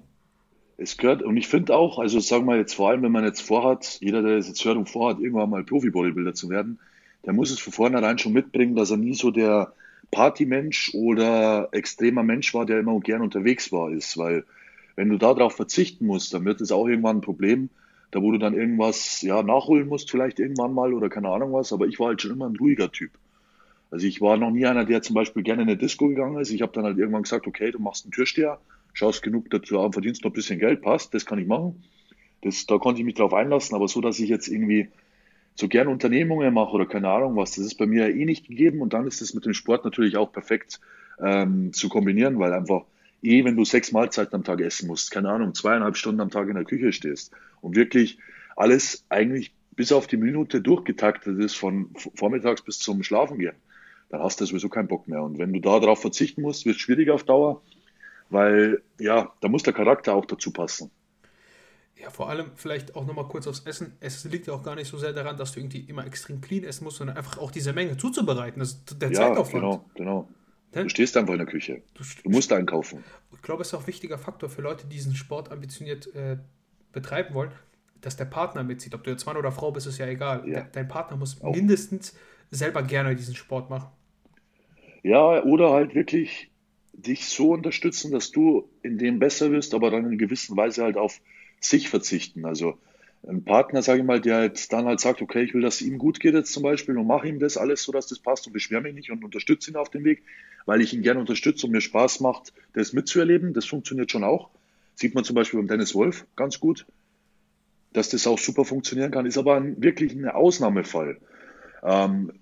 es 0.82 0.98
gehört, 0.98 1.22
und 1.22 1.38
ich 1.38 1.48
finde 1.48 1.76
auch, 1.76 2.00
also 2.00 2.20
sagen 2.20 2.46
wir 2.46 2.58
jetzt 2.58 2.74
vor 2.74 2.90
allem, 2.90 3.04
wenn 3.04 3.12
man 3.12 3.24
jetzt 3.24 3.42
vorhat, 3.42 4.00
jeder, 4.02 4.22
der 4.24 4.38
das 4.38 4.48
jetzt 4.48 4.66
hört 4.66 4.78
und 4.78 4.90
vorhat, 4.90 5.20
irgendwann 5.20 5.50
mal 5.50 5.64
Profi-Bodybuilder 5.64 6.34
zu 6.34 6.50
werden, 6.50 6.80
der 7.26 7.34
muss 7.34 7.52
es 7.52 7.60
von 7.60 7.72
vornherein 7.72 8.18
schon 8.18 8.34
mitbringen, 8.34 8.76
dass 8.76 8.90
er 8.90 8.98
nie 8.98 9.14
so 9.14 9.30
der 9.30 9.74
Partymensch 10.10 10.94
oder 10.94 11.70
extremer 11.72 12.24
Mensch 12.24 12.54
war, 12.54 12.66
der 12.66 12.80
immer 12.80 13.00
gern 13.00 13.22
unterwegs 13.22 13.72
war, 13.72 13.92
ist. 13.92 14.18
Weil 14.18 14.44
wenn 14.96 15.10
du 15.10 15.18
darauf 15.18 15.56
verzichten 15.56 16.06
musst, 16.08 16.34
dann 16.34 16.46
wird 16.46 16.62
es 16.62 16.72
auch 16.72 16.88
irgendwann 16.88 17.18
ein 17.18 17.22
Problem, 17.22 17.70
da 18.12 18.22
wo 18.22 18.32
du 18.32 18.38
dann 18.38 18.54
irgendwas 18.54 19.22
ja, 19.22 19.42
nachholen 19.42 19.88
musst, 19.88 20.12
vielleicht 20.12 20.40
irgendwann 20.40 20.74
mal 20.74 20.94
oder 20.94 21.10
keine 21.10 21.30
Ahnung 21.30 21.54
was. 21.54 21.74
Aber 21.74 21.88
ich 21.88 22.00
war 22.00 22.08
halt 22.08 22.22
schon 22.22 22.32
immer 22.32 22.48
ein 22.48 22.56
ruhiger 22.56 22.92
Typ. 22.92 23.12
Also 23.90 24.06
ich 24.06 24.22
war 24.22 24.38
noch 24.38 24.52
nie 24.52 24.66
einer, 24.66 24.86
der 24.86 25.02
zum 25.02 25.16
Beispiel 25.16 25.44
gerne 25.44 25.64
in 25.64 25.70
eine 25.70 25.78
Disco 25.78 26.08
gegangen 26.08 26.40
ist. 26.40 26.52
Ich 26.52 26.62
habe 26.62 26.72
dann 26.74 26.86
halt 26.86 26.98
irgendwann 26.98 27.24
gesagt, 27.24 27.48
okay, 27.48 27.72
du 27.72 27.80
machst 27.80 28.06
einen 28.06 28.12
Türsteher 28.12 28.60
schaust 28.94 29.22
genug 29.24 29.50
dazu 29.50 29.80
an, 29.80 29.94
verdienst 29.94 30.24
noch 30.24 30.32
ein 30.32 30.36
bisschen 30.36 30.60
Geld, 30.60 30.82
passt, 30.82 31.14
das 31.14 31.26
kann 31.26 31.40
ich 31.40 31.48
machen. 31.48 31.84
Das, 32.42 32.66
da 32.66 32.78
konnte 32.78 33.02
ich 33.02 33.06
mich 33.06 33.16
drauf 33.16 33.34
einlassen, 33.34 33.76
aber 33.76 33.88
so, 33.88 34.02
dass 34.02 34.20
ich 34.20 34.30
jetzt 34.30 34.48
irgendwie 34.48 34.90
so 35.56 35.68
gern 35.68 35.88
Unternehmungen 35.88 36.54
mache 36.54 36.72
oder 36.72 36.86
keine 36.86 37.10
Ahnung 37.10 37.36
was, 37.36 37.52
das 37.52 37.66
ist 37.66 37.76
bei 37.76 37.86
mir 37.86 38.10
eh 38.10 38.26
nicht 38.26 38.48
gegeben 38.48 38.82
und 38.82 38.94
dann 38.94 39.06
ist 39.06 39.22
es 39.22 39.34
mit 39.34 39.46
dem 39.46 39.54
Sport 39.54 39.84
natürlich 39.86 40.18
auch 40.18 40.32
perfekt 40.32 40.80
ähm, 41.20 41.74
zu 41.74 41.90
kombinieren, 41.90 42.40
weil 42.40 42.54
einfach 42.54 42.86
eh, 43.22 43.44
wenn 43.44 43.56
du 43.56 43.66
sechs 43.66 43.92
Mahlzeiten 43.92 44.36
am 44.36 44.44
Tag 44.44 44.62
essen 44.62 44.88
musst, 44.88 45.12
keine 45.12 45.30
Ahnung, 45.30 45.54
zweieinhalb 45.54 45.98
Stunden 45.98 46.22
am 46.22 46.30
Tag 46.30 46.48
in 46.48 46.56
der 46.56 46.66
Küche 46.66 46.94
stehst 46.94 47.32
und 47.62 47.76
wirklich 47.76 48.18
alles 48.56 49.06
eigentlich 49.10 49.54
bis 49.76 49.92
auf 49.92 50.08
die 50.08 50.18
Minute 50.18 50.62
durchgetaktet 50.62 51.40
ist 51.40 51.56
von 51.56 51.90
vormittags 52.16 52.62
bis 52.62 52.80
zum 52.80 53.04
Schlafen 53.04 53.40
gehen, 53.40 53.56
dann 54.10 54.22
hast 54.22 54.42
du 54.42 54.46
sowieso 54.46 54.70
keinen 54.70 54.88
Bock 54.88 55.08
mehr. 55.08 55.24
Und 55.24 55.40
wenn 55.40 55.54
du 55.54 55.60
da 55.60 55.80
darauf 55.80 56.02
verzichten 56.02 56.42
musst, 56.42 56.66
wird 56.66 56.76
es 56.76 56.82
schwierig 56.82 57.10
auf 57.10 57.24
Dauer 57.24 57.62
weil 58.32 58.82
ja, 59.00 59.32
da 59.42 59.50
muss 59.50 59.64
der 59.64 59.74
Charakter 59.74 60.16
auch 60.16 60.26
dazu 60.26 60.52
passen. 60.52 60.90
Ja, 62.02 62.10
vor 62.10 62.30
allem 62.30 62.52
vielleicht 62.56 62.96
auch 62.96 63.06
nochmal 63.06 63.28
kurz 63.28 63.46
aufs 63.46 63.60
Essen. 63.60 63.96
Es 64.00 64.24
liegt 64.24 64.48
ja 64.48 64.54
auch 64.54 64.64
gar 64.64 64.76
nicht 64.76 64.88
so 64.88 64.98
sehr 64.98 65.14
daran, 65.14 65.38
dass 65.38 65.52
du 65.52 65.60
irgendwie 65.60 65.82
immer 65.82 66.06
extrem 66.08 66.42
clean 66.42 66.64
essen 66.64 66.86
musst, 66.86 66.98
sondern 66.98 67.18
einfach 67.18 67.38
auch 67.38 67.52
diese 67.52 67.74
Menge 67.74 67.96
zuzubereiten. 67.98 68.60
Das 68.60 68.70
ist 68.70 69.02
der 69.02 69.12
ja, 69.12 69.16
Zeitaufwand. 69.16 69.62
Genau, 69.62 69.86
genau. 69.94 70.30
Du 70.72 70.90
stehst 70.90 71.18
einfach 71.18 71.34
in 71.34 71.40
der 71.40 71.48
Küche. 71.48 71.82
Du, 71.94 72.04
du 72.24 72.30
musst 72.30 72.52
einkaufen. 72.54 73.04
Ich 73.34 73.42
glaube, 73.42 73.62
es 73.62 73.70
ist 73.70 73.74
auch 73.74 73.82
ein 73.82 73.88
wichtiger 73.88 74.18
Faktor 74.18 74.50
für 74.50 74.62
Leute, 74.62 74.86
die 74.88 74.96
diesen 74.96 75.16
Sport 75.16 75.52
ambitioniert 75.52 76.14
äh, 76.16 76.38
betreiben 76.92 77.34
wollen, 77.34 77.52
dass 78.00 78.16
der 78.16 78.26
Partner 78.26 78.64
mitzieht. 78.64 78.96
Ob 78.96 79.04
du 79.04 79.12
jetzt 79.12 79.26
Mann 79.26 79.38
oder 79.38 79.52
Frau 79.52 79.72
bist, 79.72 79.88
ist 79.88 79.98
ja 79.98 80.08
egal. 80.08 80.48
Ja. 80.48 80.68
Dein 80.72 80.88
Partner 80.88 81.18
muss 81.18 81.42
auch. 81.42 81.54
mindestens 81.54 82.16
selber 82.52 82.84
gerne 82.84 83.16
diesen 83.16 83.36
Sport 83.36 83.70
machen. 83.70 83.90
Ja, 85.04 85.44
oder 85.44 85.72
halt 85.72 85.96
wirklich 85.96 86.52
dich 86.94 87.26
so 87.26 87.52
unterstützen, 87.52 88.12
dass 88.12 88.32
du 88.32 88.70
in 88.84 88.98
dem 88.98 89.20
besser 89.20 89.52
wirst, 89.52 89.74
aber 89.74 89.90
dann 89.90 90.12
in 90.12 90.18
gewisser 90.18 90.56
Weise 90.56 90.84
halt 90.84 90.98
auf 90.98 91.22
sich 91.60 91.90
verzichten. 91.90 92.46
Also 92.46 92.78
ein 93.28 93.44
Partner, 93.44 93.82
sage 93.82 94.00
ich 94.00 94.06
mal, 94.06 94.20
der 94.20 94.36
halt 94.36 94.74
dann 94.74 94.86
halt 94.86 95.00
sagt, 95.00 95.22
okay, 95.22 95.44
ich 95.44 95.54
will, 95.54 95.62
dass 95.62 95.76
es 95.76 95.82
ihm 95.82 95.98
gut 95.98 96.20
geht 96.20 96.34
jetzt 96.34 96.54
zum 96.54 96.64
Beispiel 96.64 96.98
und 96.98 97.06
mache 97.06 97.28
ihm 97.28 97.40
das 97.40 97.58
alles 97.58 97.84
so, 97.84 97.92
dass 97.92 98.08
das 98.08 98.20
passt 98.20 98.48
und 98.48 98.54
beschwere 98.54 98.82
mich 98.82 98.96
nicht 98.96 99.12
und 99.12 99.24
unterstütze 99.24 99.72
ihn 99.72 99.78
auf 99.78 99.90
dem 99.90 100.04
Weg, 100.04 100.24
weil 100.66 100.82
ich 100.82 100.94
ihn 100.94 101.04
gerne 101.04 101.20
unterstütze 101.20 101.68
und 101.68 101.72
mir 101.72 101.82
Spaß 101.82 102.20
macht, 102.20 102.52
das 102.74 102.94
mitzuerleben. 102.94 103.54
Das 103.54 103.66
funktioniert 103.66 104.12
schon 104.12 104.24
auch. 104.24 104.50
Sieht 104.96 105.14
man 105.14 105.24
zum 105.24 105.36
Beispiel 105.36 105.60
beim 105.60 105.68
Dennis 105.68 105.94
Wolf 105.94 106.26
ganz 106.36 106.60
gut, 106.60 106.86
dass 107.94 108.10
das 108.10 108.26
auch 108.26 108.40
super 108.40 108.66
funktionieren 108.66 109.12
kann, 109.12 109.26
ist 109.26 109.38
aber 109.38 109.56
ein, 109.56 109.82
wirklich 109.82 110.14
ein 110.14 110.28
Ausnahmefall. 110.28 111.18
Ähm, 111.84 112.34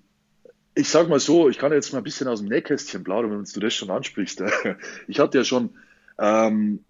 ich 0.75 0.87
sag 0.87 1.09
mal 1.09 1.19
so, 1.19 1.49
ich 1.49 1.57
kann 1.57 1.73
jetzt 1.73 1.91
mal 1.91 1.97
ein 1.97 2.03
bisschen 2.03 2.27
aus 2.27 2.39
dem 2.39 2.47
Nähkästchen 2.47 3.03
plaudern, 3.03 3.31
wenn 3.31 3.43
du 3.43 3.59
das 3.59 3.73
schon 3.73 3.89
ansprichst. 3.89 4.43
Ich 5.07 5.19
hatte 5.19 5.39
ja 5.39 5.43
schon 5.43 5.71
ähm, 6.17 6.83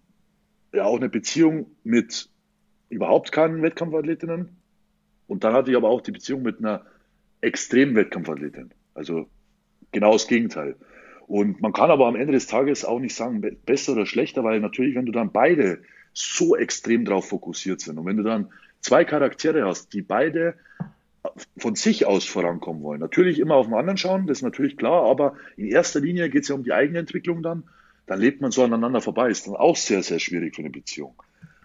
ja 0.72 0.84
auch 0.84 0.96
eine 0.96 1.08
Beziehung 1.08 1.66
mit 1.82 2.29
überhaupt 2.90 3.32
keinen 3.32 3.62
Wettkampfathletinnen 3.62 4.50
und 5.26 5.44
dann 5.44 5.54
hatte 5.54 5.70
ich 5.70 5.76
aber 5.76 5.88
auch 5.88 6.00
die 6.00 6.12
Beziehung 6.12 6.42
mit 6.42 6.58
einer 6.58 6.84
extremen 7.40 7.94
Wettkampfathletin. 7.94 8.70
Also 8.94 9.28
genau 9.92 10.12
das 10.12 10.26
Gegenteil. 10.26 10.76
Und 11.26 11.62
man 11.62 11.72
kann 11.72 11.90
aber 11.90 12.06
am 12.06 12.16
Ende 12.16 12.32
des 12.32 12.48
Tages 12.48 12.84
auch 12.84 12.98
nicht 12.98 13.14
sagen, 13.14 13.40
besser 13.64 13.92
oder 13.92 14.06
schlechter, 14.06 14.42
weil 14.42 14.60
natürlich, 14.60 14.96
wenn 14.96 15.06
du 15.06 15.12
dann 15.12 15.30
beide 15.30 15.78
so 16.12 16.56
extrem 16.56 17.04
drauf 17.04 17.28
fokussiert 17.28 17.80
sind 17.80 17.98
und 17.98 18.06
wenn 18.06 18.16
du 18.16 18.24
dann 18.24 18.48
zwei 18.80 19.04
Charaktere 19.04 19.64
hast, 19.64 19.92
die 19.92 20.02
beide 20.02 20.54
von 21.56 21.76
sich 21.76 22.06
aus 22.06 22.24
vorankommen 22.24 22.82
wollen. 22.82 23.00
Natürlich 23.00 23.38
immer 23.38 23.54
auf 23.54 23.66
den 23.66 23.74
anderen 23.74 23.98
schauen, 23.98 24.26
das 24.26 24.38
ist 24.38 24.42
natürlich 24.42 24.76
klar, 24.76 25.04
aber 25.04 25.34
in 25.56 25.66
erster 25.66 26.00
Linie 26.00 26.30
geht 26.30 26.42
es 26.42 26.48
ja 26.48 26.54
um 26.54 26.64
die 26.64 26.72
eigene 26.72 26.98
Entwicklung 26.98 27.42
dann. 27.42 27.64
Dann 28.06 28.20
lebt 28.20 28.40
man 28.40 28.50
so 28.50 28.64
aneinander 28.64 29.00
vorbei, 29.00 29.30
ist 29.30 29.46
dann 29.46 29.54
auch 29.54 29.76
sehr, 29.76 30.02
sehr 30.02 30.18
schwierig 30.18 30.56
für 30.56 30.62
eine 30.62 30.70
Beziehung. 30.70 31.14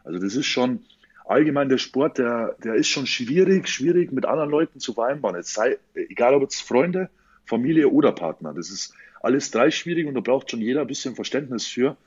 Also 0.03 0.19
das 0.19 0.35
ist 0.35 0.45
schon 0.45 0.85
allgemein 1.27 1.69
der 1.69 1.77
Sport, 1.77 2.17
der, 2.17 2.55
der 2.63 2.75
ist 2.75 2.87
schon 2.87 3.07
schwierig, 3.07 3.67
schwierig 3.67 4.11
mit 4.11 4.25
anderen 4.25 4.49
Leuten 4.49 4.79
zu 4.79 4.93
vereinbaren. 4.93 5.35
Jetzt 5.35 5.53
sei, 5.53 5.77
egal 5.93 6.35
ob 6.35 6.49
es 6.49 6.61
Freunde, 6.61 7.09
Familie 7.45 7.89
oder 7.89 8.11
Partner. 8.11 8.53
Das 8.53 8.69
ist 8.69 8.93
alles 9.21 9.51
drei 9.51 9.71
schwierig 9.71 10.07
und 10.07 10.13
da 10.13 10.21
braucht 10.21 10.51
schon 10.51 10.61
jeder 10.61 10.81
ein 10.81 10.87
bisschen 10.87 11.15
Verständnis 11.15 11.65
für, 11.65 11.97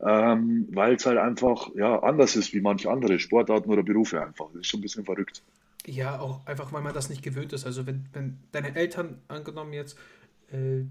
ähm, 0.00 0.68
weil 0.70 0.94
es 0.94 1.06
halt 1.06 1.18
einfach 1.18 1.74
ja, 1.74 2.00
anders 2.00 2.36
ist 2.36 2.52
wie 2.54 2.60
manche 2.60 2.90
andere 2.90 3.18
Sportarten 3.18 3.70
oder 3.70 3.82
Berufe 3.82 4.20
einfach. 4.20 4.46
Das 4.52 4.62
ist 4.62 4.68
schon 4.68 4.78
ein 4.78 4.82
bisschen 4.82 5.04
verrückt. 5.04 5.42
Ja, 5.86 6.20
auch 6.20 6.46
einfach, 6.46 6.72
weil 6.72 6.82
man 6.82 6.94
das 6.94 7.10
nicht 7.10 7.22
gewöhnt 7.22 7.52
ist. 7.52 7.66
Also 7.66 7.86
wenn, 7.86 8.06
wenn 8.12 8.38
deine 8.52 8.76
Eltern 8.76 9.18
angenommen 9.26 9.72
jetzt, 9.72 9.98
äh, 10.52 10.84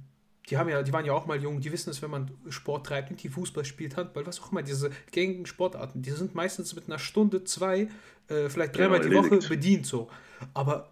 die 0.49 0.57
haben 0.57 0.69
ja, 0.69 0.81
die 0.83 0.91
waren 0.91 1.05
ja 1.05 1.13
auch 1.13 1.27
mal 1.27 1.41
jung, 1.41 1.61
die 1.61 1.71
wissen 1.71 1.89
es, 1.91 2.01
wenn 2.01 2.11
man 2.11 2.31
Sport 2.49 2.87
treibt, 2.87 3.09
irgendwie 3.09 3.29
Fußball 3.29 3.63
spielt, 3.63 3.95
Handball, 3.95 4.25
was 4.25 4.41
auch 4.41 4.51
immer, 4.51 4.63
diese 4.63 4.89
gängigen 5.11 5.45
Sportarten, 5.45 6.01
die 6.01 6.11
sind 6.11 6.35
meistens 6.35 6.75
mit 6.75 6.87
einer 6.87 6.99
Stunde, 6.99 7.43
zwei, 7.43 7.89
äh, 8.27 8.49
vielleicht 8.49 8.75
dreimal 8.75 8.99
genau, 8.99 9.23
die 9.23 9.31
Woche 9.31 9.47
bedient 9.47 9.85
so. 9.85 10.09
Aber 10.53 10.91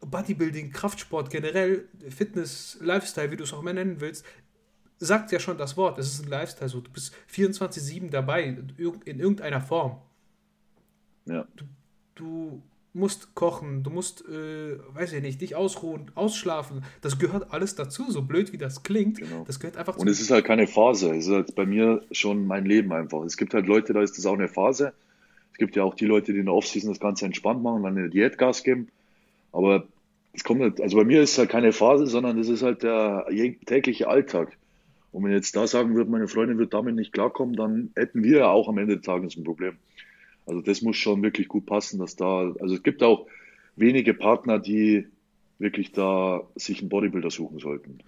Bodybuilding, 0.00 0.70
Kraftsport 0.70 1.30
generell, 1.30 1.88
Fitness, 2.08 2.78
Lifestyle, 2.80 3.30
wie 3.30 3.36
du 3.36 3.44
es 3.44 3.52
auch 3.52 3.60
immer 3.60 3.72
nennen 3.72 4.00
willst, 4.00 4.24
sagt 4.98 5.32
ja 5.32 5.40
schon 5.40 5.58
das 5.58 5.76
Wort. 5.76 5.98
Es 5.98 6.12
ist 6.12 6.24
ein 6.24 6.28
Lifestyle 6.28 6.68
so. 6.68 6.80
Du 6.80 6.90
bist 6.90 7.14
24-7 7.32 8.10
dabei, 8.10 8.44
in 8.44 9.18
irgendeiner 9.18 9.60
Form. 9.60 10.00
Ja. 11.26 11.46
Du, 11.56 11.64
du 12.14 12.62
musst 12.92 13.34
kochen, 13.34 13.82
du 13.82 13.90
musst, 13.90 14.24
äh, 14.28 14.78
weiß 14.94 15.12
ich 15.12 15.22
nicht, 15.22 15.40
dich 15.40 15.54
ausruhen, 15.54 16.10
ausschlafen. 16.14 16.84
Das 17.02 17.18
gehört 17.18 17.52
alles 17.52 17.74
dazu, 17.76 18.10
so 18.10 18.22
blöd 18.22 18.52
wie 18.52 18.58
das 18.58 18.82
klingt. 18.82 19.18
Genau. 19.18 19.44
Das 19.46 19.60
gehört 19.60 19.76
einfach 19.76 19.96
Und 19.96 20.08
es 20.08 20.20
ist 20.20 20.30
halt 20.30 20.44
keine 20.44 20.66
Phase. 20.66 21.14
Es 21.14 21.26
ist 21.26 21.32
halt 21.32 21.54
bei 21.54 21.66
mir 21.66 22.02
schon 22.10 22.46
mein 22.46 22.64
Leben 22.64 22.92
einfach. 22.92 23.22
Es 23.22 23.36
gibt 23.36 23.54
halt 23.54 23.66
Leute, 23.66 23.92
da 23.92 24.02
ist 24.02 24.18
das 24.18 24.26
auch 24.26 24.34
eine 24.34 24.48
Phase. 24.48 24.92
Es 25.52 25.58
gibt 25.58 25.76
ja 25.76 25.84
auch 25.84 25.94
die 25.94 26.06
Leute, 26.06 26.32
die 26.32 26.40
in 26.40 26.46
der 26.46 26.54
Offseason 26.54 26.90
das 26.90 27.00
Ganze 27.00 27.26
entspannt 27.26 27.62
machen, 27.62 27.82
dann 27.82 27.96
eine 27.96 28.10
Diät 28.10 28.38
Gas 28.38 28.64
geben. 28.64 28.88
Aber 29.52 29.84
es 30.32 30.42
kommt 30.42 30.60
halt, 30.60 30.80
also 30.80 30.96
bei 30.96 31.04
mir 31.04 31.22
ist 31.22 31.32
es 31.32 31.38
halt 31.38 31.50
keine 31.50 31.72
Phase, 31.72 32.06
sondern 32.06 32.38
es 32.38 32.48
ist 32.48 32.62
halt 32.62 32.82
der 32.82 33.26
tägliche 33.66 34.08
Alltag. 34.08 34.56
Und 35.12 35.24
wenn 35.24 35.32
jetzt 35.32 35.54
da 35.56 35.66
sagen 35.66 35.94
würde, 35.94 36.10
meine 36.10 36.28
Freundin 36.28 36.58
wird 36.58 36.72
damit 36.72 36.94
nicht 36.94 37.12
klarkommen, 37.12 37.56
dann 37.56 37.90
hätten 37.96 38.22
wir 38.22 38.38
ja 38.38 38.48
auch 38.48 38.68
am 38.68 38.78
Ende 38.78 38.96
des 38.96 39.04
Tages 39.04 39.36
ein 39.36 39.44
Problem. 39.44 39.76
Also 40.50 40.62
das 40.62 40.82
muss 40.82 40.96
schon 40.96 41.22
wirklich 41.22 41.46
gut 41.46 41.64
passen, 41.64 42.00
dass 42.00 42.16
da, 42.16 42.52
also 42.60 42.74
es 42.74 42.82
gibt 42.82 43.04
auch 43.04 43.28
wenige 43.76 44.14
Partner, 44.14 44.58
die 44.58 45.06
wirklich 45.58 45.92
da 45.92 46.42
sich 46.56 46.80
einen 46.80 46.88
Bodybuilder 46.88 47.30
suchen 47.30 47.60
sollten. 47.60 47.98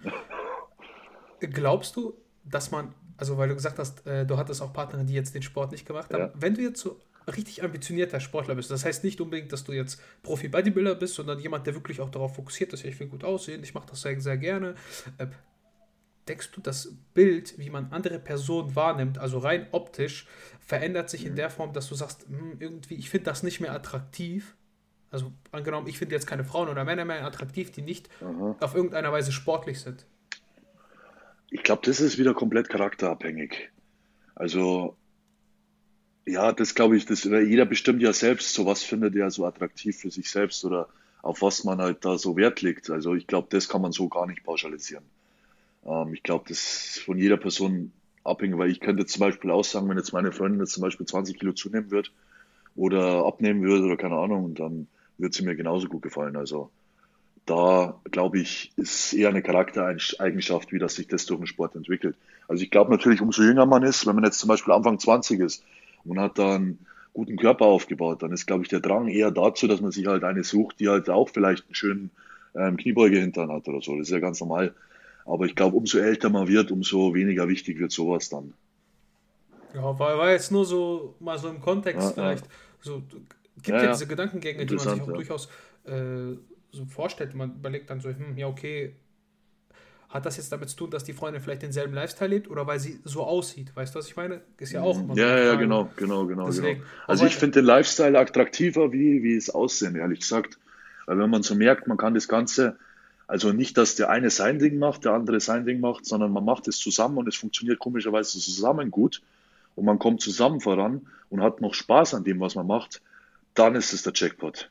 Glaubst 1.39 1.95
du, 1.95 2.13
dass 2.43 2.69
man, 2.71 2.93
also 3.15 3.37
weil 3.37 3.47
du 3.47 3.55
gesagt 3.55 3.79
hast, 3.79 4.05
äh, 4.05 4.25
du 4.25 4.35
hattest 4.35 4.61
auch 4.61 4.73
Partner, 4.73 5.05
die 5.05 5.13
jetzt 5.13 5.33
den 5.33 5.41
Sport 5.41 5.71
nicht 5.71 5.85
gemacht 5.85 6.13
haben, 6.13 6.23
ja. 6.23 6.33
wenn 6.35 6.53
du 6.53 6.61
jetzt 6.61 6.81
so 6.81 6.99
richtig 7.33 7.63
ambitionierter 7.63 8.19
Sportler 8.19 8.55
bist, 8.55 8.69
das 8.71 8.83
heißt 8.83 9.05
nicht 9.05 9.21
unbedingt, 9.21 9.53
dass 9.53 9.63
du 9.63 9.71
jetzt 9.71 10.01
Profi-Bodybuilder 10.23 10.95
bist, 10.95 11.15
sondern 11.15 11.39
jemand, 11.39 11.65
der 11.65 11.75
wirklich 11.75 12.01
auch 12.01 12.09
darauf 12.09 12.35
fokussiert 12.35 12.73
ist, 12.73 12.83
ich 12.83 12.99
will 12.99 13.07
gut 13.07 13.23
aussehen, 13.23 13.63
ich 13.63 13.73
mache 13.73 13.87
das 13.89 14.01
sehr, 14.01 14.19
sehr 14.19 14.37
gerne, 14.37 14.75
äh, 15.17 15.27
denkst 16.27 16.51
du, 16.51 16.61
das 16.61 16.95
Bild, 17.13 17.57
wie 17.57 17.69
man 17.69 17.91
andere 17.91 18.19
Personen 18.19 18.75
wahrnimmt, 18.75 19.17
also 19.17 19.39
rein 19.39 19.67
optisch, 19.71 20.27
verändert 20.59 21.09
sich 21.09 21.25
in 21.25 21.35
der 21.35 21.49
Form, 21.49 21.73
dass 21.73 21.89
du 21.89 21.95
sagst, 21.95 22.25
hm, 22.27 22.57
irgendwie, 22.59 22.95
ich 22.95 23.09
finde 23.09 23.25
das 23.25 23.43
nicht 23.43 23.59
mehr 23.59 23.73
attraktiv. 23.73 24.55
Also 25.11 25.31
angenommen, 25.51 25.87
ich 25.87 25.97
finde 25.99 26.15
jetzt 26.15 26.25
keine 26.25 26.43
Frauen 26.43 26.69
oder 26.69 26.85
Männer 26.85 27.05
mehr 27.05 27.25
attraktiv, 27.25 27.71
die 27.71 27.81
nicht 27.81 28.09
Aha. 28.21 28.55
auf 28.59 28.73
irgendeiner 28.73 29.11
Weise 29.11 29.31
sportlich 29.31 29.79
sind. 29.81 30.05
Ich 31.51 31.61
glaube, 31.61 31.83
das 31.85 31.99
ist 31.99 32.17
wieder 32.17 32.33
komplett 32.33 32.69
charakterabhängig. 32.69 33.69
Also, 34.33 34.97
ja, 36.25 36.51
das 36.51 36.73
glaube 36.73 36.97
ich, 36.97 37.05
das, 37.05 37.25
jeder 37.25 37.65
bestimmt 37.65 38.01
ja 38.01 38.11
selbst, 38.11 38.53
so 38.53 38.65
was 38.65 38.81
findet 38.81 39.15
er 39.15 39.29
so 39.29 39.45
attraktiv 39.45 39.97
für 39.97 40.09
sich 40.09 40.31
selbst 40.31 40.65
oder 40.65 40.89
auf 41.21 41.41
was 41.41 41.63
man 41.63 41.79
halt 41.79 42.05
da 42.05 42.17
so 42.17 42.35
Wert 42.35 42.61
legt. 42.61 42.89
Also 42.89 43.13
ich 43.13 43.27
glaube, 43.27 43.47
das 43.51 43.69
kann 43.69 43.81
man 43.81 43.91
so 43.91 44.09
gar 44.09 44.25
nicht 44.25 44.43
pauschalisieren. 44.43 45.05
Ähm, 45.85 46.13
ich 46.13 46.23
glaube, 46.23 46.45
das 46.47 46.59
ist 46.59 46.99
von 46.99 47.17
jeder 47.17 47.37
Person 47.37 47.91
abhängig, 48.23 48.57
weil 48.57 48.71
ich 48.71 48.79
könnte 48.79 49.05
zum 49.05 49.19
Beispiel 49.19 49.51
auch 49.51 49.63
sagen, 49.63 49.89
wenn 49.89 49.97
jetzt 49.97 50.13
meine 50.13 50.31
Freundin 50.31 50.61
jetzt 50.61 50.73
zum 50.73 50.81
Beispiel 50.81 51.05
20 51.05 51.39
Kilo 51.39 51.53
zunehmen 51.53 51.91
wird 51.91 52.11
oder 52.75 53.25
abnehmen 53.25 53.63
würde 53.63 53.85
oder 53.85 53.97
keine 53.97 54.15
Ahnung, 54.15 54.55
dann 54.55 54.87
wird 55.17 55.33
sie 55.33 55.43
mir 55.43 55.55
genauso 55.55 55.87
gut 55.87 56.01
gefallen. 56.01 56.35
Also 56.35 56.69
da 57.45 57.99
glaube 58.11 58.39
ich, 58.39 58.71
ist 58.77 59.13
eher 59.13 59.29
eine 59.29 59.41
Charaktereigenschaft, 59.41 60.71
wie 60.71 60.79
das 60.79 60.95
sich 60.95 61.07
das 61.07 61.25
durch 61.25 61.39
den 61.39 61.47
Sport 61.47 61.75
entwickelt. 61.75 62.15
Also 62.47 62.63
ich 62.63 62.71
glaube 62.71 62.91
natürlich, 62.91 63.21
umso 63.21 63.43
jünger 63.43 63.65
man 63.65 63.83
ist, 63.83 64.07
wenn 64.07 64.15
man 64.15 64.23
jetzt 64.23 64.39
zum 64.39 64.47
Beispiel 64.47 64.73
Anfang 64.73 64.99
20 64.99 65.39
ist 65.41 65.63
und 66.05 66.19
hat 66.19 66.39
dann 66.39 66.79
guten 67.13 67.35
Körper 67.37 67.65
aufgebaut, 67.65 68.23
dann 68.23 68.31
ist, 68.31 68.47
glaube 68.47 68.63
ich, 68.63 68.69
der 68.69 68.79
Drang 68.79 69.07
eher 69.07 69.31
dazu, 69.31 69.67
dass 69.67 69.81
man 69.81 69.91
sich 69.91 70.07
halt 70.07 70.23
eine 70.23 70.43
sucht, 70.43 70.79
die 70.79 70.89
halt 70.89 71.09
auch 71.09 71.29
vielleicht 71.29 71.65
einen 71.65 71.75
schönen 71.75 72.11
ähm, 72.55 72.77
Kniebeugehintern 72.77 73.51
hat 73.51 73.67
oder 73.67 73.81
so. 73.81 73.97
Das 73.97 74.07
ist 74.07 74.13
ja 74.13 74.19
ganz 74.19 74.39
normal. 74.39 74.73
Aber 75.25 75.45
ich 75.45 75.55
glaube, 75.55 75.77
umso 75.77 75.99
älter 75.99 76.29
man 76.29 76.47
wird, 76.47 76.71
umso 76.71 77.13
weniger 77.13 77.47
wichtig 77.47 77.79
wird 77.79 77.91
sowas 77.91 78.29
dann. 78.29 78.53
Ja, 79.73 79.97
war, 79.97 80.17
war 80.17 80.31
jetzt 80.31 80.51
nur 80.51 80.65
so 80.65 81.15
mal 81.19 81.37
so 81.37 81.49
im 81.49 81.61
Kontext 81.61 82.01
ja, 82.01 82.13
vielleicht. 82.13 82.45
Ja. 82.45 82.51
So, 82.81 83.03
gibt 83.55 83.67
ja, 83.67 83.83
ja, 83.83 83.91
diese 83.91 84.07
Gedankengänge, 84.07 84.65
die 84.65 84.75
man 84.75 84.87
sich 84.87 85.01
auch 85.01 85.13
durchaus 85.13 85.47
äh, 85.85 86.35
so 86.71 86.85
vorstellt. 86.85 87.33
Man 87.33 87.55
überlegt 87.55 87.89
dann 87.89 88.01
so, 88.01 88.09
hm, 88.09 88.37
ja, 88.37 88.47
okay, 88.47 88.95
hat 90.09 90.27
das 90.27 90.37
jetzt 90.37 90.51
damit 90.51 90.69
zu 90.69 90.75
tun, 90.75 90.91
dass 90.91 91.03
die 91.03 91.13
Freundin 91.13 91.41
vielleicht 91.41 91.63
denselben 91.63 91.93
Lifestyle 91.93 92.29
lebt 92.29 92.47
oder 92.47 92.67
weil 92.67 92.79
sie 92.79 92.99
so 93.03 93.23
aussieht? 93.23 93.75
Weißt 93.75 93.95
du, 93.95 93.99
was 93.99 94.07
ich 94.07 94.15
meine? 94.15 94.41
Ist 94.57 94.71
ja 94.71 94.81
auch 94.81 94.99
immer 94.99 95.15
Ja, 95.15 95.39
ja, 95.39 95.55
genau, 95.55 95.89
genau, 95.95 96.27
genau. 96.27 96.45
Deswegen, 96.45 96.79
genau. 96.79 96.89
Also 97.07 97.25
ich 97.25 97.35
finde 97.35 97.61
den 97.61 97.65
Lifestyle 97.65 98.19
attraktiver 98.19 98.91
wie, 98.91 99.23
wie 99.23 99.35
es 99.35 99.49
Aussehen, 99.49 99.95
ehrlich 99.95 100.19
gesagt. 100.19 100.59
Weil 101.07 101.17
wenn 101.17 101.31
man 101.31 101.41
so 101.41 101.55
merkt, 101.55 101.87
man 101.87 101.97
kann 101.97 102.13
das 102.13 102.27
Ganze 102.27 102.77
also 103.27 103.53
nicht, 103.53 103.77
dass 103.77 103.95
der 103.95 104.09
eine 104.09 104.29
sein 104.29 104.59
Ding 104.59 104.77
macht, 104.77 105.05
der 105.05 105.13
andere 105.13 105.39
sein 105.39 105.65
Ding 105.65 105.79
macht, 105.79 106.05
sondern 106.05 106.31
man 106.31 106.45
macht 106.45 106.67
es 106.67 106.77
zusammen 106.77 107.17
und 107.17 107.27
es 107.27 107.35
funktioniert 107.35 107.79
komischerweise 107.79 108.39
zusammen 108.39 108.91
gut 108.91 109.21
und 109.75 109.85
man 109.85 109.99
kommt 109.99 110.21
zusammen 110.21 110.59
voran 110.59 111.07
und 111.29 111.41
hat 111.41 111.61
noch 111.61 111.73
Spaß 111.73 112.13
an 112.13 112.23
dem, 112.23 112.39
was 112.39 112.55
man 112.55 112.67
macht, 112.67 113.01
dann 113.53 113.75
ist 113.75 113.93
es 113.93 114.03
der 114.03 114.13
Jackpot. 114.15 114.69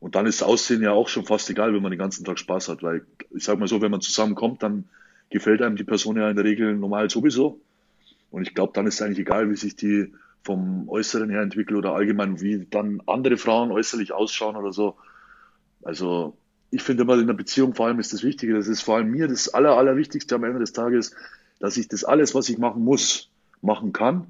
Und 0.00 0.14
dann 0.14 0.26
ist 0.26 0.40
das 0.40 0.48
Aussehen 0.48 0.82
ja 0.82 0.92
auch 0.92 1.08
schon 1.08 1.24
fast 1.24 1.48
egal, 1.50 1.74
wenn 1.74 1.82
man 1.82 1.90
den 1.90 1.98
ganzen 1.98 2.24
Tag 2.24 2.38
Spaß 2.38 2.68
hat, 2.68 2.82
weil 2.82 3.06
ich 3.30 3.44
sage 3.44 3.58
mal 3.58 3.68
so, 3.68 3.80
wenn 3.80 3.90
man 3.90 4.00
zusammenkommt, 4.00 4.62
dann 4.62 4.84
gefällt 5.30 5.62
einem 5.62 5.76
die 5.76 5.84
Person 5.84 6.16
ja 6.16 6.30
in 6.30 6.36
der 6.36 6.44
Regel 6.44 6.76
normal 6.76 7.10
sowieso. 7.10 7.60
Und 8.30 8.42
ich 8.42 8.54
glaube, 8.54 8.72
dann 8.74 8.86
ist 8.86 8.94
es 8.94 9.02
eigentlich 9.02 9.20
egal, 9.20 9.50
wie 9.50 9.56
sich 9.56 9.76
die 9.76 10.12
vom 10.44 10.88
Äußeren 10.88 11.30
her 11.30 11.42
entwickelt 11.42 11.76
oder 11.76 11.94
allgemein, 11.94 12.40
wie 12.40 12.66
dann 12.70 13.02
andere 13.06 13.36
Frauen 13.36 13.72
äußerlich 13.72 14.12
ausschauen 14.12 14.56
oder 14.56 14.72
so. 14.72 14.96
Also 15.82 16.36
ich 16.70 16.82
finde 16.82 17.04
immer 17.04 17.18
in 17.18 17.26
der 17.26 17.34
Beziehung 17.34 17.74
vor 17.74 17.86
allem 17.86 18.00
ist 18.00 18.12
das 18.12 18.22
Wichtige, 18.22 18.54
das 18.54 18.68
ist 18.68 18.82
vor 18.82 18.96
allem 18.96 19.10
mir 19.10 19.28
das 19.28 19.52
Aller, 19.52 19.76
Allerwichtigste 19.76 20.34
am 20.34 20.44
Ende 20.44 20.58
des 20.58 20.72
Tages, 20.72 21.14
dass 21.58 21.76
ich 21.76 21.88
das 21.88 22.04
alles, 22.04 22.34
was 22.34 22.48
ich 22.48 22.58
machen 22.58 22.84
muss, 22.84 23.30
machen 23.62 23.92
kann, 23.92 24.26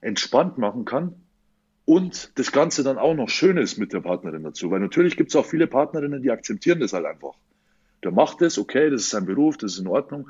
entspannt 0.00 0.58
machen 0.58 0.84
kann 0.84 1.14
und 1.84 2.36
das 2.38 2.50
Ganze 2.50 2.82
dann 2.82 2.98
auch 2.98 3.14
noch 3.14 3.28
schön 3.28 3.56
ist 3.56 3.78
mit 3.78 3.92
der 3.92 4.00
Partnerin 4.00 4.42
dazu. 4.42 4.70
Weil 4.70 4.80
natürlich 4.80 5.16
gibt 5.16 5.30
es 5.30 5.36
auch 5.36 5.46
viele 5.46 5.68
Partnerinnen, 5.68 6.22
die 6.22 6.30
akzeptieren 6.30 6.80
das 6.80 6.92
halt 6.92 7.06
einfach. 7.06 7.34
Der 8.02 8.10
macht 8.10 8.40
das, 8.40 8.58
okay, 8.58 8.90
das 8.90 9.02
ist 9.02 9.10
sein 9.10 9.26
Beruf, 9.26 9.56
das 9.56 9.74
ist 9.74 9.78
in 9.78 9.86
Ordnung. 9.86 10.28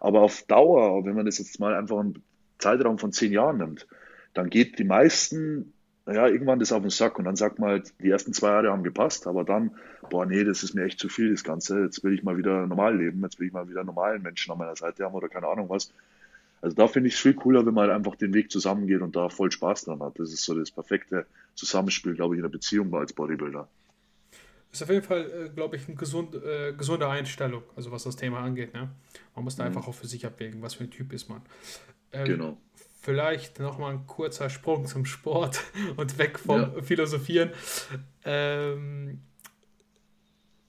Aber 0.00 0.20
auf 0.20 0.42
Dauer, 0.42 1.04
wenn 1.04 1.16
man 1.16 1.26
das 1.26 1.38
jetzt 1.38 1.58
mal 1.58 1.74
einfach 1.74 1.98
einen 1.98 2.22
Zeitraum 2.58 2.98
von 2.98 3.12
zehn 3.12 3.32
Jahren 3.32 3.56
nimmt, 3.56 3.88
dann 4.34 4.50
geht 4.50 4.78
die 4.78 4.84
meisten 4.84 5.72
naja, 6.08 6.26
irgendwann 6.26 6.58
das 6.58 6.72
auf 6.72 6.80
den 6.80 6.88
Sack 6.88 7.18
und 7.18 7.26
dann 7.26 7.36
sagt 7.36 7.58
man 7.58 7.68
halt, 7.68 7.92
die 8.00 8.08
ersten 8.08 8.32
zwei 8.32 8.48
Jahre 8.48 8.72
haben 8.72 8.82
gepasst, 8.82 9.26
aber 9.26 9.44
dann, 9.44 9.72
boah, 10.08 10.24
nee, 10.24 10.42
das 10.42 10.62
ist 10.62 10.72
mir 10.72 10.84
echt 10.84 10.98
zu 10.98 11.10
viel, 11.10 11.32
das 11.32 11.44
Ganze. 11.44 11.82
Jetzt 11.82 12.02
will 12.02 12.14
ich 12.14 12.22
mal 12.22 12.38
wieder 12.38 12.66
normal 12.66 12.96
leben, 12.96 13.20
jetzt 13.22 13.38
will 13.38 13.48
ich 13.48 13.52
mal 13.52 13.68
wieder 13.68 13.84
normalen 13.84 14.22
Menschen 14.22 14.50
an 14.50 14.56
meiner 14.56 14.74
Seite 14.74 15.04
haben 15.04 15.14
oder 15.14 15.28
keine 15.28 15.48
Ahnung 15.48 15.68
was. 15.68 15.92
Also 16.62 16.74
da 16.74 16.88
finde 16.88 17.08
ich 17.08 17.14
es 17.14 17.20
viel 17.20 17.34
cooler, 17.34 17.66
wenn 17.66 17.74
man 17.74 17.88
halt 17.88 17.96
einfach 17.98 18.16
den 18.16 18.32
Weg 18.32 18.50
zusammengeht 18.50 19.02
und 19.02 19.16
da 19.16 19.28
voll 19.28 19.52
Spaß 19.52 19.84
dran 19.84 20.00
hat. 20.00 20.18
Das 20.18 20.32
ist 20.32 20.44
so 20.44 20.58
das 20.58 20.70
perfekte 20.70 21.26
Zusammenspiel, 21.54 22.14
glaube 22.14 22.36
ich, 22.36 22.38
in 22.38 22.42
der 22.42 22.48
Beziehung 22.48 22.94
als 22.94 23.12
Bodybuilder. 23.12 23.68
Ist 24.72 24.82
auf 24.82 24.88
jeden 24.88 25.04
Fall, 25.04 25.30
äh, 25.30 25.48
glaube 25.50 25.76
ich, 25.76 25.86
eine 25.88 25.96
gesund, 25.96 26.34
äh, 26.34 26.72
gesunde 26.72 27.06
Einstellung, 27.06 27.64
also 27.76 27.92
was 27.92 28.04
das 28.04 28.16
Thema 28.16 28.40
angeht. 28.40 28.72
Ne? 28.72 28.88
Man 29.34 29.44
muss 29.44 29.56
da 29.56 29.64
mhm. 29.64 29.76
einfach 29.76 29.88
auch 29.88 29.94
für 29.94 30.06
sich 30.06 30.24
abwägen, 30.24 30.62
was 30.62 30.72
für 30.72 30.84
ein 30.84 30.90
Typ 30.90 31.12
ist 31.12 31.28
man. 31.28 31.42
Ähm, 32.12 32.24
genau 32.24 32.58
vielleicht 33.08 33.58
nochmal 33.58 33.94
ein 33.94 34.06
kurzer 34.06 34.50
Sprung 34.50 34.84
zum 34.84 35.06
Sport 35.06 35.62
und 35.96 36.18
weg 36.18 36.38
vom 36.38 36.60
ja. 36.60 36.82
Philosophieren. 36.82 37.52
Ähm, 38.22 39.20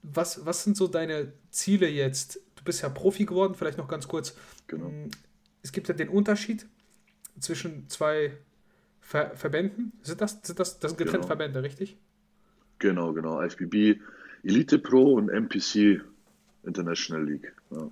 was, 0.03 0.45
was 0.45 0.63
sind 0.63 0.77
so 0.77 0.87
deine 0.87 1.33
Ziele 1.49 1.89
jetzt? 1.89 2.39
Du 2.55 2.63
bist 2.63 2.81
ja 2.81 2.87
Profi 2.87 3.25
geworden, 3.25 3.55
vielleicht 3.55 3.77
noch 3.77 3.89
ganz 3.89 4.07
kurz. 4.07 4.37
Genau. 4.67 4.87
Mm, 4.87 5.09
es 5.61 5.73
gibt 5.73 5.89
ja 5.89 5.93
den 5.93 6.07
Unterschied 6.07 6.65
zwischen 7.41 7.89
zwei 7.89 8.37
Ver 9.01 9.35
Verbänden. 9.35 9.91
Sind 10.01 10.21
das, 10.21 10.39
sind 10.41 10.61
das, 10.61 10.79
das 10.79 10.91
sind 10.91 10.97
getrennte 10.97 11.17
genau. 11.17 11.27
Verbände, 11.27 11.61
richtig? 11.61 11.97
Genau, 12.77 13.11
genau. 13.11 13.41
IFBB 13.41 13.99
Elite 14.43 14.79
Pro 14.79 15.15
und 15.15 15.27
MPC 15.27 16.01
International 16.63 17.25
League. 17.25 17.53
Ja. 17.71 17.91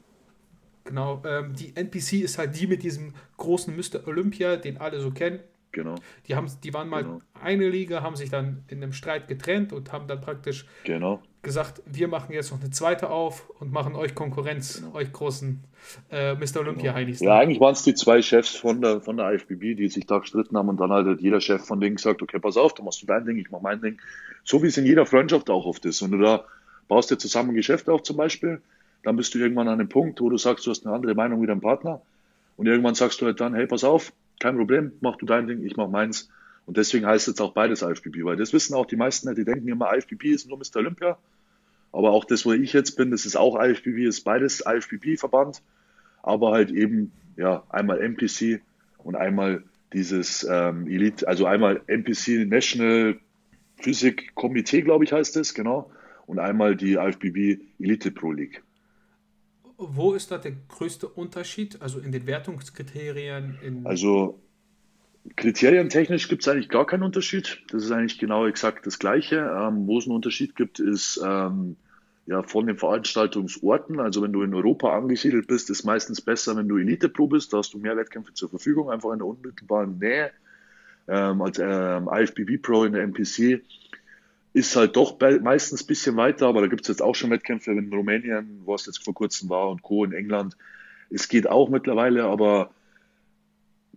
Genau, 0.88 1.22
ähm, 1.26 1.54
die 1.54 1.76
NPC 1.76 2.24
ist 2.24 2.38
halt 2.38 2.58
die 2.58 2.66
mit 2.66 2.82
diesem 2.82 3.14
großen 3.36 3.76
Mr. 3.76 4.08
Olympia, 4.08 4.56
den 4.56 4.78
alle 4.78 5.02
so 5.02 5.12
kennen. 5.12 5.40
Genau. 5.74 5.96
Die, 6.28 6.36
haben, 6.36 6.50
die 6.64 6.74
waren 6.74 6.88
mal 6.88 7.04
genau. 7.04 7.20
eine 7.44 7.68
Liga, 7.68 8.02
haben 8.02 8.16
sich 8.16 8.30
dann 8.30 8.64
in 8.68 8.82
einem 8.82 8.94
Streit 8.94 9.28
getrennt 9.28 9.74
und 9.74 9.92
haben 9.92 10.08
dann 10.08 10.22
praktisch 10.22 10.66
genau. 10.86 11.22
gesagt, 11.42 11.84
wir 11.86 12.08
machen 12.08 12.34
jetzt 12.34 12.52
noch 12.52 12.62
eine 12.62 12.72
zweite 12.72 13.10
auf 13.10 13.50
und 13.60 13.72
machen 13.72 13.96
euch 13.96 14.16
Konkurrenz, 14.16 14.80
genau. 14.80 14.96
euch 14.96 15.12
großen 15.12 15.62
äh, 16.10 16.36
Mr. 16.36 16.64
Genau. 16.64 16.82
Ja, 16.82 17.38
eigentlich 17.38 17.60
waren 17.60 17.74
es 17.74 17.84
die 17.84 17.94
zwei 17.94 18.22
Chefs 18.22 18.56
von 18.56 18.82
der, 18.82 19.02
von 19.02 19.18
der 19.18 19.34
IFBB, 19.34 19.76
die 19.76 19.90
sich 19.90 20.08
da 20.08 20.20
gestritten 20.20 20.58
haben 20.58 20.70
und 20.70 20.80
dann 20.80 20.92
halt 20.92 21.20
jeder 21.20 21.42
Chef 21.42 21.66
von 21.66 21.82
denen 21.82 21.98
gesagt, 21.98 22.22
okay, 22.22 22.40
pass 22.40 22.56
auf, 22.56 22.74
du 22.74 22.82
machst 22.82 23.02
du 23.02 23.06
dein 23.06 23.26
Ding, 23.26 23.38
ich 23.38 23.52
mach 23.52 23.62
mein 23.62 23.82
Ding. 23.82 24.00
So 24.46 24.64
wie 24.64 24.68
es 24.68 24.78
in 24.78 24.86
jeder 24.86 25.06
Freundschaft 25.06 25.50
auch 25.50 25.66
oft 25.66 25.86
ist. 25.86 26.02
Wenn 26.02 26.12
du 26.12 26.20
da 26.20 26.46
baust 26.88 27.12
dir 27.12 27.18
zusammen 27.18 27.50
ein 27.50 27.56
Geschäft 27.56 27.90
auf 27.90 28.04
zum 28.04 28.16
Beispiel, 28.16 28.62
dann 29.08 29.16
bist 29.16 29.34
du 29.34 29.40
irgendwann 29.40 29.70
an 29.70 29.80
einem 29.80 29.88
Punkt, 29.88 30.20
wo 30.20 30.30
du 30.30 30.38
sagst, 30.38 30.68
du 30.68 30.70
hast 30.70 30.86
eine 30.86 30.94
andere 30.94 31.16
Meinung 31.16 31.42
wie 31.42 31.48
dein 31.48 31.62
Partner 31.62 32.02
und 32.58 32.68
irgendwann 32.68 32.94
sagst 32.94 33.22
du 33.22 33.26
halt 33.26 33.40
dann, 33.40 33.56
hey, 33.56 33.66
pass 33.66 33.86
auf, 33.86 34.12
kein 34.42 34.58
Problem, 34.58 34.92
mach 35.00 35.16
du 35.16 35.26
dein 35.26 35.48
Ding, 35.48 35.64
ich 35.64 35.78
mach 35.78 35.88
meins. 35.88 36.30
Und 36.66 36.76
deswegen 36.76 37.06
heißt 37.06 37.26
jetzt 37.30 37.40
auch 37.40 37.54
beides 37.54 37.84
IFBB, 37.84 38.26
weil 38.26 38.36
das 38.36 38.52
wissen 38.52 38.76
auch 38.76 38.86
die 38.86 38.98
meisten, 38.98 39.34
die 39.34 39.46
denken 39.46 39.70
immer, 39.70 39.96
IFBB 39.96 40.26
ist 40.26 40.50
nur 40.50 40.58
Mr. 40.58 40.80
Olympia. 40.80 41.18
Aber 41.94 42.12
auch 42.12 42.26
das, 42.26 42.46
wo 42.46 42.52
ich 42.52 42.74
jetzt 42.74 42.98
bin, 42.98 43.12
das 43.12 43.26
ist 43.26 43.38
auch 43.38 43.58
IFBB, 43.58 44.00
ist 44.00 44.26
beides 44.26 44.62
IFBB-Verband. 44.68 45.62
Aber 46.22 46.52
halt 46.52 46.72
eben, 46.72 47.14
ja, 47.38 47.64
einmal 47.70 48.02
MPC 48.02 48.60
und 48.98 49.16
einmal 49.16 49.64
dieses 49.94 50.46
ähm, 50.52 50.86
Elite, 50.88 51.26
also 51.26 51.46
einmal 51.46 51.82
MPC 51.88 52.46
National 52.46 53.18
Physik 53.78 54.36
Komitee, 54.36 54.82
glaube 54.82 55.06
ich, 55.06 55.14
heißt 55.14 55.38
es, 55.38 55.54
genau. 55.54 55.90
Und 56.26 56.40
einmal 56.40 56.76
die 56.76 56.96
IFBB 56.96 57.62
Elite 57.80 58.12
Pro 58.12 58.34
League. 58.34 58.62
Wo 59.78 60.14
ist 60.14 60.32
da 60.32 60.38
der 60.40 60.54
größte 60.68 61.08
Unterschied? 61.08 61.82
Also 61.82 62.00
in 62.00 62.12
den 62.12 62.26
Wertungskriterien? 62.26 63.86
also 63.86 64.40
Kriterientechnisch 65.36 66.30
gibt 66.30 66.44
es 66.44 66.48
eigentlich 66.48 66.70
gar 66.70 66.86
keinen 66.86 67.04
Unterschied. 67.04 67.62
Das 67.70 67.84
ist 67.84 67.92
eigentlich 67.92 68.18
genau 68.18 68.48
exakt 68.48 68.88
das 68.88 68.98
Gleiche. 68.98 69.36
Ähm, 69.38 69.86
wo 69.88 69.98
es 69.98 70.06
einen 70.06 70.16
Unterschied 70.16 70.56
gibt, 70.56 70.80
ist 70.80 71.22
ähm, 71.24 71.76
ja 72.26 72.44
von 72.44 72.66
den 72.66 72.78
Veranstaltungsorten. 72.78 74.00
Also 74.00 74.22
wenn 74.22 74.32
du 74.32 74.42
in 74.44 74.54
Europa 74.54 74.96
angesiedelt 74.96 75.48
bist, 75.48 75.70
ist 75.70 75.84
meistens 75.84 76.22
besser, 76.22 76.56
wenn 76.56 76.68
du 76.68 76.78
Elite 76.78 77.10
Pro 77.10 77.28
bist. 77.28 77.52
Da 77.52 77.58
hast 77.58 77.74
du 77.74 77.78
mehr 77.78 77.98
Wettkämpfe 77.98 78.34
zur 78.34 78.50
Verfügung, 78.50 78.90
einfach 78.90 79.12
in 79.12 79.20
der 79.20 79.28
unmittelbaren 79.28 80.00
Nähe. 80.00 80.32
Ähm, 81.10 81.42
als 81.42 81.60
ähm, 81.60 82.10
IFBB 82.12 82.62
Pro 82.62 82.84
in 82.84 82.94
der 82.94 83.04
MPC 83.04 83.62
ist 84.58 84.76
halt 84.76 84.96
doch 84.96 85.20
meistens 85.42 85.84
ein 85.84 85.88
bisschen 85.88 86.18
weiter, 86.18 86.48
aber 86.48 86.62
da 86.62 86.68
gibt 86.68 86.82
es 86.82 86.88
jetzt 86.88 87.04
auch 87.04 87.14
schon 87.14 87.30
Wettkämpfe 87.30 87.72
in 87.72 87.94
Rumänien, 87.94 88.62
wo 88.66 88.74
es 88.74 88.88
jetzt 88.88 89.04
vor 89.04 89.14
kurzem 89.14 89.50
war 89.50 89.70
und 89.70 89.84
Co. 89.84 90.04
in 90.04 90.14
England. 90.14 90.58
Es 91.12 91.28
geht 91.28 91.48
auch 91.48 91.70
mittlerweile, 91.70 92.24
aber 92.24 92.72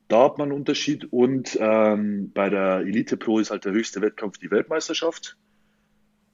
da 0.08 0.24
hat 0.24 0.36
man 0.36 0.50
einen 0.50 0.58
Unterschied 0.58 1.10
und 1.10 1.56
ähm, 1.58 2.30
bei 2.34 2.50
der 2.50 2.80
Elite 2.80 3.16
Pro 3.16 3.38
ist 3.38 3.50
halt 3.50 3.64
der 3.64 3.72
höchste 3.72 4.02
Wettkampf 4.02 4.36
die 4.36 4.50
Weltmeisterschaft 4.50 5.38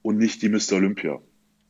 und 0.01 0.17
nicht 0.17 0.41
die 0.41 0.49
Mr. 0.49 0.73
Olympia. 0.73 1.21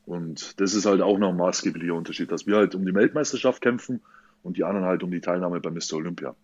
Und 0.07 0.59
das 0.59 0.73
ist 0.73 0.87
halt 0.87 1.01
auch 1.01 1.19
noch 1.19 1.29
ein 1.29 1.37
maßgeblicher 1.37 1.93
Unterschied, 1.93 2.31
dass 2.31 2.47
wir 2.47 2.55
halt 2.55 2.73
um 2.73 2.85
die 2.87 2.95
Weltmeisterschaft 2.95 3.61
kämpfen 3.61 4.01
und 4.41 4.57
die 4.57 4.63
anderen 4.63 4.87
halt 4.87 5.03
um 5.03 5.11
die 5.11 5.21
Teilnahme 5.21 5.59
bei 5.59 5.69
Mr. 5.69 5.93
Olympia. 5.93 6.35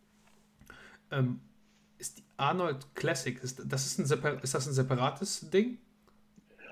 Ähm, 1.09 1.39
ist 1.97 2.19
die 2.19 2.23
Arnold 2.37 2.85
Classic, 2.93 3.41
ist 3.41 3.63
das, 3.65 3.97
ein 3.97 4.03
ist 4.43 4.53
das 4.53 4.67
ein 4.67 4.73
separates 4.73 5.49
Ding? 5.49 5.79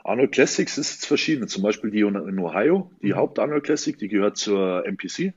Arnold 0.04 0.32
Classics 0.32 0.78
ist 0.78 1.06
verschiedene. 1.06 1.48
Zum 1.48 1.64
Beispiel 1.64 1.92
die 1.92 2.02
in 2.02 2.40
Ohio, 2.40 2.92
die 3.02 3.12
mhm. 3.12 3.18
Haupt-Arnold 3.18 3.64
Classic, 3.64 3.98
die 3.98 4.08
gehört 4.08 4.38
zur 4.38 4.86
MPC. 4.86 5.34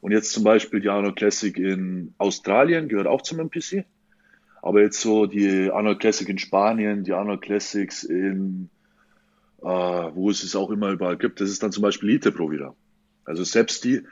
Und 0.00 0.12
jetzt 0.12 0.32
zum 0.32 0.44
Beispiel 0.44 0.80
die 0.80 0.88
Arnold 0.88 1.16
Classic 1.16 1.56
in 1.56 2.14
Australien 2.18 2.88
gehört 2.88 3.06
auch 3.06 3.22
zum 3.22 3.40
MPC. 3.40 3.84
Aber 4.62 4.80
jetzt 4.80 5.00
so 5.00 5.26
die 5.26 5.70
Arnold 5.70 6.00
Classic 6.00 6.28
in 6.28 6.38
Spanien, 6.38 7.04
die 7.04 7.12
Arnold 7.12 7.42
Classics 7.42 8.02
in, 8.02 8.70
äh, 9.62 9.64
wo 9.64 10.30
es 10.30 10.42
es 10.42 10.56
auch 10.56 10.70
immer 10.70 10.90
überall 10.90 11.16
gibt, 11.16 11.40
das 11.40 11.50
ist 11.50 11.62
dann 11.62 11.72
zum 11.72 11.82
Beispiel 11.82 12.10
Elite 12.10 12.32
Pro 12.32 12.50
wieder. 12.50 12.74
Also 13.24 13.44
selbst 13.44 13.84
die 13.84 14.02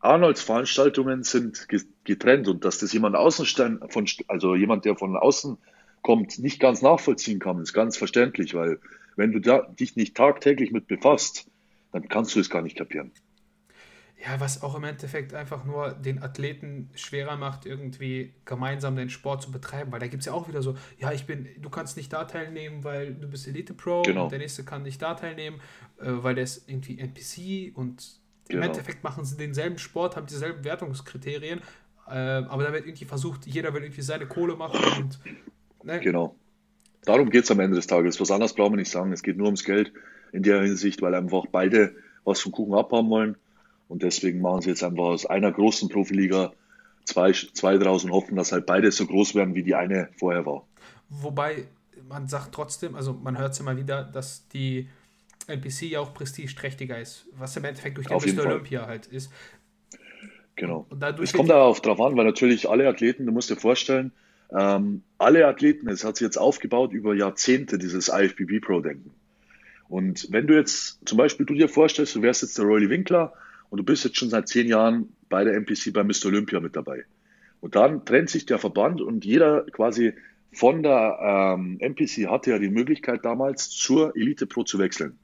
Arnolds 0.00 0.42
Veranstaltungen 0.42 1.22
sind 1.22 1.68
getrennt 2.04 2.48
und 2.48 2.64
dass 2.64 2.78
das 2.78 2.92
jemand 2.92 3.14
außen 3.14 3.46
von, 3.88 4.06
also 4.26 4.56
jemand, 4.56 4.84
der 4.84 4.96
von 4.96 5.16
außen 5.16 5.58
kommt, 6.02 6.40
nicht 6.40 6.58
ganz 6.58 6.82
nachvollziehen 6.82 7.38
kann, 7.38 7.60
ist 7.60 7.72
ganz 7.72 7.96
verständlich, 7.96 8.54
weil 8.54 8.80
wenn 9.16 9.32
du 9.32 9.40
da, 9.40 9.62
dich 9.62 9.96
nicht 9.96 10.16
tagtäglich 10.16 10.72
mit 10.72 10.86
befasst, 10.86 11.50
dann 11.92 12.08
kannst 12.08 12.34
du 12.34 12.40
es 12.40 12.50
gar 12.50 12.62
nicht 12.62 12.76
kapieren. 12.76 13.12
Ja, 14.24 14.38
was 14.38 14.62
auch 14.62 14.76
im 14.76 14.84
Endeffekt 14.84 15.34
einfach 15.34 15.64
nur 15.64 15.90
den 15.90 16.22
Athleten 16.22 16.90
schwerer 16.94 17.36
macht, 17.36 17.66
irgendwie 17.66 18.32
gemeinsam 18.44 18.94
den 18.94 19.10
Sport 19.10 19.42
zu 19.42 19.50
betreiben, 19.50 19.90
weil 19.90 19.98
da 19.98 20.06
gibt 20.06 20.20
es 20.20 20.26
ja 20.26 20.32
auch 20.32 20.46
wieder 20.46 20.62
so, 20.62 20.76
ja, 20.98 21.10
ich 21.10 21.26
bin, 21.26 21.48
du 21.60 21.68
kannst 21.70 21.96
nicht 21.96 22.12
da 22.12 22.24
teilnehmen, 22.24 22.84
weil 22.84 23.14
du 23.14 23.26
bist 23.26 23.48
Elite 23.48 23.74
Pro 23.74 24.02
genau. 24.02 24.24
und 24.24 24.30
der 24.32 24.38
nächste 24.38 24.64
kann 24.64 24.84
nicht 24.84 25.02
da 25.02 25.14
teilnehmen, 25.14 25.60
äh, 25.98 26.04
weil 26.06 26.36
der 26.36 26.44
ist 26.44 26.68
irgendwie 26.68 27.00
NPC 27.00 27.76
und 27.76 28.20
genau. 28.48 28.62
im 28.62 28.70
Endeffekt 28.70 29.02
machen 29.02 29.24
sie 29.24 29.36
denselben 29.36 29.78
Sport, 29.78 30.14
haben 30.14 30.26
dieselben 30.26 30.62
Wertungskriterien, 30.62 31.60
äh, 32.06 32.12
aber 32.12 32.62
da 32.62 32.72
wird 32.72 32.86
irgendwie 32.86 33.06
versucht, 33.06 33.46
jeder 33.46 33.74
will 33.74 33.82
irgendwie 33.82 34.02
seine 34.02 34.26
Kohle 34.26 34.54
machen 34.54 35.02
und 35.02 35.18
ne? 35.84 35.98
Genau. 35.98 36.36
Darum 37.04 37.30
geht 37.30 37.44
es 37.44 37.50
am 37.50 37.60
Ende 37.60 37.76
des 37.76 37.86
Tages. 37.86 38.20
Was 38.20 38.30
anderes 38.30 38.54
brauchen 38.54 38.72
wir 38.72 38.78
nicht 38.78 38.90
sagen. 38.90 39.12
Es 39.12 39.22
geht 39.22 39.36
nur 39.36 39.46
ums 39.46 39.64
Geld 39.64 39.92
in 40.32 40.42
der 40.42 40.62
Hinsicht, 40.62 41.02
weil 41.02 41.14
einfach 41.14 41.46
beide 41.50 41.94
was 42.24 42.40
vom 42.40 42.52
Kuchen 42.52 42.74
abhaben 42.74 43.10
wollen. 43.10 43.36
Und 43.88 44.02
deswegen 44.02 44.40
machen 44.40 44.62
sie 44.62 44.70
jetzt 44.70 44.84
einfach 44.84 45.04
aus 45.04 45.26
einer 45.26 45.52
großen 45.52 45.88
Profiliga 45.88 46.52
zwei, 47.04 47.32
zwei 47.32 47.76
draus 47.78 48.04
und 48.04 48.12
hoffen, 48.12 48.36
dass 48.36 48.52
halt 48.52 48.66
beide 48.66 48.90
so 48.92 49.06
groß 49.06 49.34
werden, 49.34 49.54
wie 49.54 49.62
die 49.62 49.74
eine 49.74 50.08
vorher 50.16 50.46
war. 50.46 50.66
Wobei 51.08 51.66
man 52.08 52.28
sagt 52.28 52.54
trotzdem, 52.54 52.94
also 52.94 53.12
man 53.12 53.38
hört 53.38 53.52
es 53.52 53.60
immer 53.60 53.76
wieder, 53.76 54.04
dass 54.04 54.48
die 54.48 54.88
NPC 55.46 55.82
ja 55.82 56.00
auch 56.00 56.14
prestigeträchtiger 56.14 56.98
ist, 56.98 57.26
was 57.36 57.56
im 57.56 57.64
Endeffekt 57.64 57.96
durch 57.96 58.06
den 58.06 58.36
Mr. 58.36 58.46
Olympia 58.46 58.86
halt 58.86 59.06
ist. 59.06 59.30
Genau. 60.54 60.86
es 61.20 61.32
kommt 61.32 61.50
darauf 61.50 61.80
drauf 61.80 62.00
an, 62.00 62.16
weil 62.16 62.24
natürlich 62.24 62.68
alle 62.68 62.86
Athleten, 62.86 63.26
du 63.26 63.32
musst 63.32 63.50
dir 63.50 63.56
vorstellen, 63.56 64.12
ähm, 64.56 65.02
alle 65.22 65.46
Athleten, 65.46 65.88
es 65.88 66.04
hat 66.04 66.16
sich 66.16 66.24
jetzt 66.24 66.36
aufgebaut 66.36 66.92
über 66.92 67.14
Jahrzehnte, 67.14 67.78
dieses 67.78 68.08
IFBB 68.08 68.60
Pro-Denken. 68.60 69.10
Und 69.88 70.28
wenn 70.30 70.46
du 70.46 70.54
jetzt 70.54 71.00
zum 71.06 71.18
Beispiel 71.18 71.46
du 71.46 71.54
dir 71.54 71.68
vorstellst, 71.68 72.14
du 72.14 72.22
wärst 72.22 72.42
jetzt 72.42 72.58
der 72.58 72.64
Roy 72.64 72.88
Winkler 72.88 73.32
und 73.68 73.78
du 73.78 73.84
bist 73.84 74.04
jetzt 74.04 74.16
schon 74.16 74.30
seit 74.30 74.48
zehn 74.48 74.66
Jahren 74.66 75.14
bei 75.28 75.44
der 75.44 75.54
MPC 75.54 75.92
bei 75.92 76.02
Mr. 76.02 76.26
Olympia 76.26 76.60
mit 76.60 76.76
dabei. 76.76 77.04
Und 77.60 77.76
dann 77.76 78.04
trennt 78.04 78.30
sich 78.30 78.46
der 78.46 78.58
Verband 78.58 79.00
und 79.00 79.24
jeder 79.24 79.64
quasi 79.70 80.14
von 80.52 80.82
der 80.82 81.56
ähm, 81.56 81.78
MPC 81.80 82.28
hatte 82.28 82.50
ja 82.50 82.58
die 82.58 82.70
Möglichkeit 82.70 83.24
damals 83.24 83.70
zur 83.70 84.16
Elite 84.16 84.46
Pro 84.46 84.64
zu 84.64 84.78
wechseln. 84.78 85.18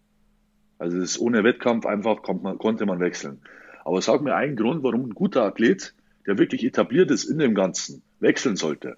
Also 0.79 0.99
das 0.99 1.11
ist 1.11 1.19
ohne 1.19 1.45
Wettkampf 1.45 1.85
einfach 1.87 2.23
man, 2.41 2.59
konnte 2.59 2.87
man 2.87 3.01
wechseln. 3.01 3.41
Aber 3.85 4.01
sag 4.01 4.23
mir 4.23 4.35
einen 4.35 4.57
Grund, 4.57 4.83
warum 4.83 5.07
ein 5.07 5.15
guter 5.15 5.45
Athlet, 5.45 5.95
der 6.27 6.39
wirklich 6.39 6.65
etabliert 6.65 7.11
ist 7.11 7.25
in 7.25 7.39
dem 7.39 7.55
Ganzen, 7.55 8.03
wechseln 8.21 8.57
sollte. 8.57 8.97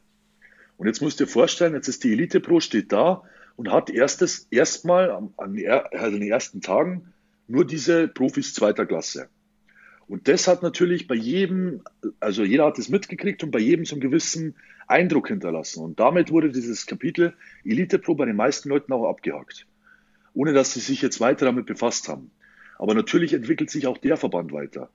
Und 0.80 0.86
jetzt 0.86 1.02
musst 1.02 1.20
du 1.20 1.24
dir 1.24 1.30
vorstellen, 1.30 1.74
jetzt 1.74 1.88
ist 1.88 2.04
die 2.04 2.12
Elite 2.12 2.40
Pro 2.40 2.58
steht 2.58 2.90
da 2.90 3.22
und 3.56 3.70
hat 3.70 3.90
erstes 3.90 4.46
erstmal 4.50 5.10
an, 5.10 5.34
an 5.36 5.52
den 5.52 6.22
ersten 6.22 6.62
Tagen 6.62 7.12
nur 7.46 7.66
diese 7.66 8.08
Profis 8.08 8.54
zweiter 8.54 8.86
Klasse. 8.86 9.28
Und 10.08 10.26
das 10.26 10.48
hat 10.48 10.62
natürlich 10.62 11.06
bei 11.06 11.16
jedem, 11.16 11.82
also 12.18 12.44
jeder 12.44 12.64
hat 12.64 12.78
es 12.78 12.88
mitgekriegt 12.88 13.44
und 13.44 13.50
bei 13.50 13.58
jedem 13.58 13.84
so 13.84 13.94
einen 13.94 14.00
gewissen 14.00 14.54
Eindruck 14.86 15.28
hinterlassen. 15.28 15.84
Und 15.84 16.00
damit 16.00 16.30
wurde 16.30 16.50
dieses 16.50 16.86
Kapitel 16.86 17.34
Elite 17.62 17.98
Pro 17.98 18.14
bei 18.14 18.24
den 18.24 18.36
meisten 18.36 18.70
Leuten 18.70 18.94
auch 18.94 19.06
abgehakt. 19.06 19.66
Ohne 20.32 20.54
dass 20.54 20.72
sie 20.72 20.80
sich 20.80 21.02
jetzt 21.02 21.20
weiter 21.20 21.44
damit 21.44 21.66
befasst 21.66 22.08
haben. 22.08 22.30
Aber 22.78 22.94
natürlich 22.94 23.34
entwickelt 23.34 23.68
sich 23.68 23.86
auch 23.86 23.98
der 23.98 24.16
Verband 24.16 24.50
weiter. 24.52 24.88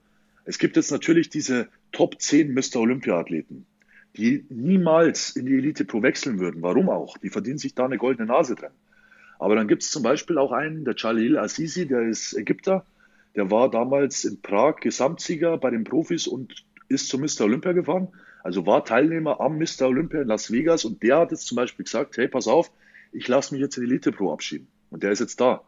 Es 0.46 0.58
gibt 0.58 0.74
jetzt 0.74 0.90
natürlich 0.90 1.30
diese 1.30 1.68
Top 1.92 2.20
10 2.20 2.52
Mr. 2.52 2.80
Olympia 2.80 3.16
Athleten, 3.20 3.66
die 4.16 4.44
niemals 4.48 5.36
in 5.36 5.46
die 5.46 5.54
Elite 5.54 5.84
Pro 5.84 6.02
wechseln 6.02 6.38
würden. 6.38 6.62
Warum 6.62 6.88
auch? 6.88 7.18
Die 7.18 7.30
verdienen 7.30 7.58
sich 7.58 7.74
da 7.74 7.84
eine 7.84 7.98
goldene 7.98 8.26
Nase 8.26 8.54
drin. 8.54 8.70
Aber 9.38 9.54
dann 9.54 9.68
gibt 9.68 9.82
es 9.82 9.90
zum 9.90 10.02
Beispiel 10.02 10.38
auch 10.38 10.52
einen, 10.52 10.84
der 10.84 10.94
Jalil 10.96 11.38
Azizi, 11.38 11.86
der 11.86 12.02
ist 12.02 12.32
Ägypter, 12.34 12.86
der 13.34 13.50
war 13.50 13.70
damals 13.70 14.24
in 14.24 14.40
Prag 14.40 14.76
Gesamtsieger 14.76 15.58
bei 15.58 15.70
den 15.70 15.84
Profis 15.84 16.26
und 16.26 16.64
ist 16.88 17.08
zum 17.08 17.20
Mr. 17.20 17.42
Olympia 17.42 17.72
gefahren. 17.72 18.08
Also 18.42 18.64
war 18.64 18.84
Teilnehmer 18.84 19.40
am 19.40 19.58
Mr. 19.58 19.82
Olympia 19.82 20.22
in 20.22 20.28
Las 20.28 20.50
Vegas 20.50 20.84
und 20.84 21.02
der 21.02 21.18
hat 21.18 21.32
jetzt 21.32 21.46
zum 21.46 21.56
Beispiel 21.56 21.84
gesagt, 21.84 22.16
hey, 22.16 22.28
pass 22.28 22.48
auf, 22.48 22.70
ich 23.12 23.28
lasse 23.28 23.52
mich 23.52 23.60
jetzt 23.60 23.76
in 23.76 23.84
die 23.84 23.90
Elite 23.90 24.12
Pro 24.12 24.32
abschieben. 24.32 24.68
Und 24.90 25.02
der 25.02 25.10
ist 25.10 25.20
jetzt 25.20 25.40
da 25.40 25.62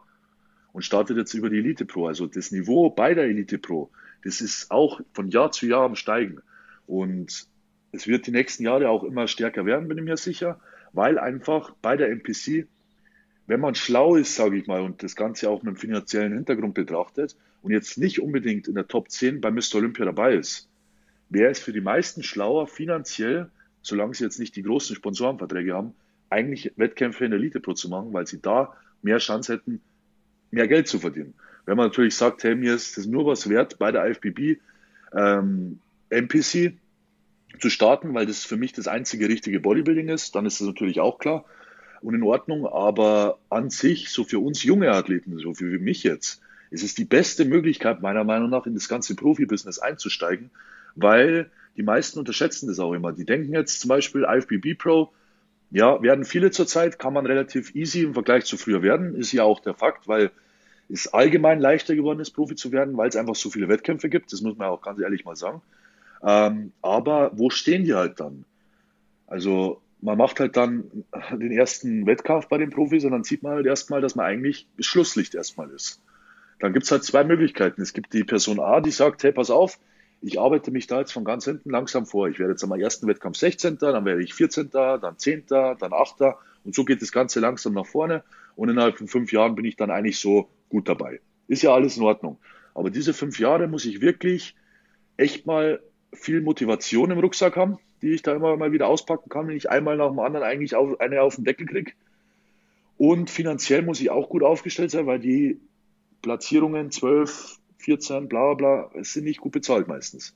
und 0.73 0.83
startet 0.83 1.17
jetzt 1.17 1.33
über 1.33 1.49
die 1.49 1.57
Elite 1.59 1.85
Pro. 1.85 2.07
Also 2.07 2.25
das 2.25 2.51
Niveau 2.51 2.89
bei 2.89 3.13
der 3.13 3.25
Elite 3.25 3.59
Pro, 3.59 3.91
das 4.23 4.41
ist 4.41 4.71
auch 4.71 5.01
von 5.13 5.29
Jahr 5.29 5.51
zu 5.51 5.67
Jahr 5.67 5.83
am 5.83 5.95
Steigen. 5.95 6.41
Und 6.87 7.47
es 7.91 8.07
wird 8.07 8.27
die 8.27 8.31
nächsten 8.31 8.63
Jahre 8.63 8.89
auch 8.89 9.03
immer 9.03 9.27
stärker 9.27 9.65
werden, 9.65 9.87
bin 9.87 9.97
ich 9.97 10.03
mir 10.03 10.17
sicher, 10.17 10.59
weil 10.93 11.17
einfach 11.17 11.73
bei 11.81 11.97
der 11.97 12.09
MPC, 12.09 12.67
wenn 13.47 13.59
man 13.59 13.75
schlau 13.75 14.15
ist, 14.15 14.35
sage 14.35 14.57
ich 14.57 14.67
mal, 14.67 14.81
und 14.81 15.03
das 15.03 15.15
Ganze 15.15 15.49
auch 15.49 15.63
mit 15.63 15.75
dem 15.75 15.79
finanziellen 15.79 16.33
Hintergrund 16.33 16.73
betrachtet, 16.73 17.35
und 17.61 17.71
jetzt 17.71 17.97
nicht 17.97 18.21
unbedingt 18.21 18.67
in 18.67 18.75
der 18.75 18.87
Top 18.87 19.09
10 19.09 19.41
bei 19.41 19.51
Mr. 19.51 19.75
Olympia 19.75 20.05
dabei 20.05 20.35
ist, 20.35 20.69
wäre 21.29 21.51
es 21.51 21.59
für 21.59 21.73
die 21.73 21.81
meisten 21.81 22.23
schlauer, 22.23 22.67
finanziell, 22.67 23.49
solange 23.81 24.13
sie 24.13 24.23
jetzt 24.23 24.39
nicht 24.39 24.55
die 24.55 24.63
großen 24.63 24.95
Sponsorenverträge 24.95 25.73
haben, 25.73 25.93
eigentlich 26.29 26.71
Wettkämpfe 26.77 27.25
in 27.25 27.31
der 27.31 27.39
Elite 27.39 27.59
Pro 27.59 27.73
zu 27.73 27.89
machen, 27.89 28.13
weil 28.13 28.27
sie 28.27 28.41
da 28.41 28.73
mehr 29.01 29.17
Chance 29.17 29.53
hätten, 29.53 29.81
mehr 30.51 30.67
Geld 30.67 30.87
zu 30.87 30.99
verdienen. 30.99 31.33
Wenn 31.65 31.77
man 31.77 31.87
natürlich 31.87 32.15
sagt, 32.15 32.43
hey, 32.43 32.55
mir 32.55 32.75
ist 32.75 32.97
das 32.97 33.05
nur 33.05 33.25
was 33.25 33.49
wert, 33.49 33.77
bei 33.77 33.91
der 33.91 34.07
IFBB 34.07 34.59
ähm, 35.13 35.79
NPC 36.09 36.73
zu 37.59 37.69
starten, 37.69 38.13
weil 38.13 38.25
das 38.25 38.45
für 38.45 38.57
mich 38.57 38.73
das 38.73 38.87
einzige 38.87 39.27
richtige 39.27 39.59
Bodybuilding 39.59 40.09
ist, 40.09 40.35
dann 40.35 40.45
ist 40.45 40.61
das 40.61 40.67
natürlich 40.67 40.99
auch 40.99 41.17
klar 41.19 41.45
und 42.01 42.15
in 42.15 42.23
Ordnung. 42.23 42.67
Aber 42.67 43.39
an 43.49 43.69
sich, 43.69 44.09
so 44.09 44.23
für 44.23 44.39
uns 44.39 44.63
junge 44.63 44.91
Athleten, 44.91 45.37
so 45.39 45.53
für 45.53 45.79
mich 45.79 46.03
jetzt, 46.03 46.41
ist 46.71 46.83
es 46.83 46.95
die 46.95 47.05
beste 47.05 47.45
Möglichkeit, 47.45 48.01
meiner 48.01 48.23
Meinung 48.23 48.49
nach, 48.49 48.65
in 48.65 48.75
das 48.75 48.87
ganze 48.87 49.15
Profibusiness 49.15 49.79
einzusteigen, 49.79 50.51
weil 50.95 51.49
die 51.77 51.83
meisten 51.83 52.19
unterschätzen 52.19 52.67
das 52.67 52.79
auch 52.79 52.93
immer. 52.93 53.11
Die 53.11 53.25
denken 53.25 53.53
jetzt 53.53 53.81
zum 53.81 53.89
Beispiel 53.89 54.25
IFBB 54.29 54.77
Pro, 54.77 55.11
ja, 55.71 56.01
werden 56.01 56.25
viele 56.25 56.51
zurzeit, 56.51 56.99
kann 56.99 57.13
man 57.13 57.25
relativ 57.25 57.75
easy 57.75 58.01
im 58.01 58.13
Vergleich 58.13 58.45
zu 58.45 58.57
früher 58.57 58.81
werden, 58.81 59.15
ist 59.15 59.31
ja 59.31 59.43
auch 59.43 59.59
der 59.59 59.75
Fakt, 59.75 60.07
weil 60.07 60.31
es 60.89 61.07
allgemein 61.13 61.59
leichter 61.59 61.95
geworden 61.95 62.19
ist, 62.19 62.31
Profi 62.31 62.55
zu 62.55 62.71
werden, 62.71 62.97
weil 62.97 63.09
es 63.09 63.15
einfach 63.15 63.35
so 63.35 63.51
viele 63.51 63.69
Wettkämpfe 63.69 64.09
gibt. 64.09 64.33
Das 64.33 64.41
muss 64.41 64.57
man 64.57 64.69
auch 64.69 64.81
ganz 64.81 64.99
ehrlich 64.99 65.23
mal 65.23 65.35
sagen. 65.35 65.61
Ähm, 66.23 66.73
aber 66.81 67.31
wo 67.33 67.49
stehen 67.49 67.83
die 67.83 67.93
halt 67.93 68.19
dann? 68.19 68.45
Also 69.27 69.81
man 70.01 70.17
macht 70.17 70.39
halt 70.39 70.57
dann 70.57 71.05
den 71.31 71.51
ersten 71.51 72.05
Wettkampf 72.05 72.47
bei 72.47 72.57
den 72.57 72.69
Profis 72.69 73.05
und 73.05 73.11
dann 73.11 73.23
sieht 73.23 73.43
man 73.43 73.53
halt 73.53 73.65
erstmal, 73.65 74.01
dass 74.01 74.15
man 74.15 74.25
eigentlich 74.25 74.67
Schlusslicht 74.79 75.35
erstmal 75.35 75.69
ist. 75.69 76.01
Dann 76.59 76.73
gibt 76.73 76.85
es 76.85 76.91
halt 76.91 77.03
zwei 77.03 77.23
Möglichkeiten. 77.23 77.81
Es 77.81 77.93
gibt 77.93 78.13
die 78.13 78.23
Person 78.23 78.59
A, 78.59 78.81
die 78.81 78.91
sagt, 78.91 79.23
hey, 79.23 79.31
pass 79.31 79.49
auf, 79.49 79.79
ich 80.21 80.39
arbeite 80.39 80.71
mich 80.71 80.87
da 80.87 80.99
jetzt 80.99 81.13
von 81.13 81.23
ganz 81.23 81.45
hinten 81.45 81.69
langsam 81.69 82.05
vor. 82.05 82.27
Ich 82.27 82.39
werde 82.39 82.51
jetzt 82.51 82.63
am 82.63 82.73
ersten 82.73 83.07
Wettkampf 83.07 83.37
16., 83.37 83.77
dann 83.77 84.03
werde 84.03 84.21
ich 84.21 84.33
14., 84.33 84.69
dann 84.69 85.17
10., 85.17 85.45
dann 85.47 85.93
8. 85.93 86.21
Und 86.65 86.75
so 86.75 86.83
geht 86.83 87.01
das 87.01 87.11
Ganze 87.11 87.39
langsam 87.39 87.73
nach 87.73 87.85
vorne. 87.85 88.23
Und 88.55 88.69
innerhalb 88.69 88.97
von 88.97 89.07
fünf 89.07 89.31
Jahren 89.31 89.55
bin 89.55 89.63
ich 89.63 89.77
dann 89.77 89.91
eigentlich 89.91 90.19
so 90.19 90.49
gut 90.67 90.89
dabei. 90.89 91.21
Ist 91.47 91.63
ja 91.63 91.73
alles 91.73 91.95
in 91.95 92.03
Ordnung. 92.03 92.37
Aber 92.73 92.89
diese 92.89 93.13
fünf 93.13 93.39
Jahre 93.39 93.67
muss 93.67 93.85
ich 93.85 94.01
wirklich 94.01 94.55
echt 95.15 95.45
mal 95.45 95.81
viel 96.13 96.41
Motivation 96.41 97.11
im 97.11 97.19
Rucksack 97.19 97.55
haben, 97.55 97.77
die 98.01 98.11
ich 98.11 98.21
da 98.21 98.33
immer 98.33 98.55
mal 98.57 98.71
wieder 98.71 98.87
auspacken 98.87 99.29
kann, 99.29 99.47
wenn 99.47 99.57
ich 99.57 99.69
einmal 99.69 99.97
nach 99.97 100.09
dem 100.09 100.19
anderen 100.19 100.45
eigentlich 100.45 100.75
auf, 100.75 100.99
eine 100.99 101.21
auf 101.21 101.35
den 101.35 101.45
Deckel 101.45 101.67
kriege. 101.67 101.91
Und 102.97 103.29
finanziell 103.29 103.81
muss 103.81 104.01
ich 104.01 104.09
auch 104.09 104.29
gut 104.29 104.43
aufgestellt 104.43 104.91
sein, 104.91 105.05
weil 105.05 105.19
die 105.19 105.59
Platzierungen 106.21 106.91
12, 106.91 107.57
14, 107.77 108.27
bla 108.27 108.53
bla 108.53 108.89
bla, 108.89 109.03
sind 109.03 109.23
nicht 109.23 109.39
gut 109.39 109.53
bezahlt 109.53 109.87
meistens. 109.87 110.35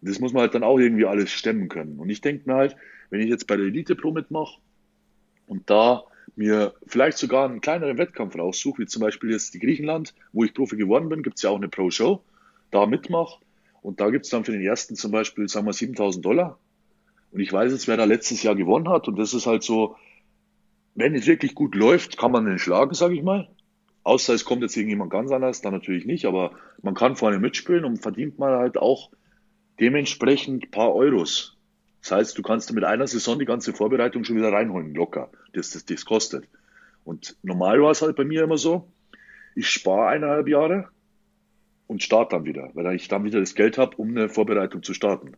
Das 0.00 0.20
muss 0.20 0.32
man 0.32 0.42
halt 0.42 0.54
dann 0.54 0.64
auch 0.64 0.78
irgendwie 0.78 1.06
alles 1.06 1.30
stemmen 1.30 1.68
können. 1.68 1.98
Und 1.98 2.10
ich 2.10 2.20
denke 2.20 2.48
mir 2.48 2.56
halt, 2.56 2.76
wenn 3.10 3.20
ich 3.20 3.28
jetzt 3.28 3.46
bei 3.46 3.56
der 3.56 3.66
Elite 3.66 3.96
Pro 3.96 4.12
mitmache 4.12 4.60
und 5.46 5.68
da 5.68 6.04
mir 6.36 6.74
vielleicht 6.86 7.18
sogar 7.18 7.48
einen 7.48 7.60
kleineren 7.60 7.98
Wettkampf 7.98 8.36
raussuche, 8.36 8.82
wie 8.82 8.86
zum 8.86 9.02
Beispiel 9.02 9.30
jetzt 9.30 9.54
die 9.54 9.60
Griechenland, 9.60 10.14
wo 10.32 10.44
ich 10.44 10.54
Profi 10.54 10.76
geworden 10.76 11.08
bin, 11.08 11.22
gibt 11.22 11.36
es 11.36 11.42
ja 11.42 11.50
auch 11.50 11.56
eine 11.56 11.68
Pro-Show, 11.68 12.22
da 12.70 12.86
mitmache 12.86 13.43
und 13.84 14.00
da 14.00 14.08
gibt 14.08 14.24
es 14.24 14.30
dann 14.30 14.44
für 14.44 14.52
den 14.52 14.62
ersten 14.62 14.96
zum 14.96 15.12
Beispiel, 15.12 15.46
sagen 15.46 15.66
wir, 15.66 15.74
7000 15.74 16.24
Dollar. 16.24 16.58
Und 17.32 17.40
ich 17.40 17.52
weiß 17.52 17.70
jetzt, 17.70 17.86
wer 17.86 17.98
da 17.98 18.04
letztes 18.04 18.42
Jahr 18.42 18.54
gewonnen 18.54 18.88
hat 18.88 19.08
und 19.08 19.18
das 19.18 19.34
ist 19.34 19.46
halt 19.46 19.62
so, 19.62 19.96
wenn 20.94 21.14
es 21.14 21.26
wirklich 21.26 21.54
gut 21.54 21.74
läuft, 21.74 22.16
kann 22.16 22.32
man 22.32 22.46
den 22.46 22.58
schlagen, 22.58 22.94
sage 22.94 23.14
ich 23.14 23.22
mal. 23.22 23.46
Außer 24.02 24.32
es 24.32 24.46
kommt 24.46 24.62
jetzt 24.62 24.74
irgendjemand 24.74 25.10
ganz 25.10 25.30
anders, 25.30 25.60
dann 25.60 25.74
natürlich 25.74 26.06
nicht, 26.06 26.24
aber 26.24 26.52
man 26.80 26.94
kann 26.94 27.16
vorne 27.16 27.38
mitspielen 27.38 27.84
und 27.84 27.98
verdient 27.98 28.38
man 28.38 28.52
halt 28.58 28.78
auch 28.78 29.10
dementsprechend 29.78 30.64
ein 30.64 30.70
paar 30.70 30.94
Euros. 30.94 31.58
Das 32.00 32.12
heißt, 32.12 32.38
du 32.38 32.42
kannst 32.42 32.72
mit 32.72 32.84
einer 32.84 33.06
Saison 33.06 33.38
die 33.38 33.44
ganze 33.44 33.74
Vorbereitung 33.74 34.24
schon 34.24 34.36
wieder 34.36 34.50
reinholen, 34.50 34.94
locker. 34.94 35.30
Das, 35.52 35.68
das, 35.70 35.84
das 35.84 36.06
kostet. 36.06 36.48
Und 37.04 37.36
normal 37.42 37.82
war 37.82 37.90
es 37.90 38.00
halt 38.00 38.16
bei 38.16 38.24
mir 38.24 38.44
immer 38.44 38.56
so, 38.56 38.90
ich 39.54 39.68
spare 39.68 40.08
eineinhalb 40.08 40.48
Jahre 40.48 40.88
und 41.94 42.02
starte 42.02 42.34
dann 42.34 42.44
wieder, 42.44 42.70
weil 42.74 42.92
ich 42.96 43.06
dann 43.06 43.22
wieder 43.22 43.38
das 43.38 43.54
Geld 43.54 43.78
habe, 43.78 43.96
um 43.98 44.08
eine 44.10 44.28
Vorbereitung 44.28 44.82
zu 44.82 44.94
starten. 44.94 45.34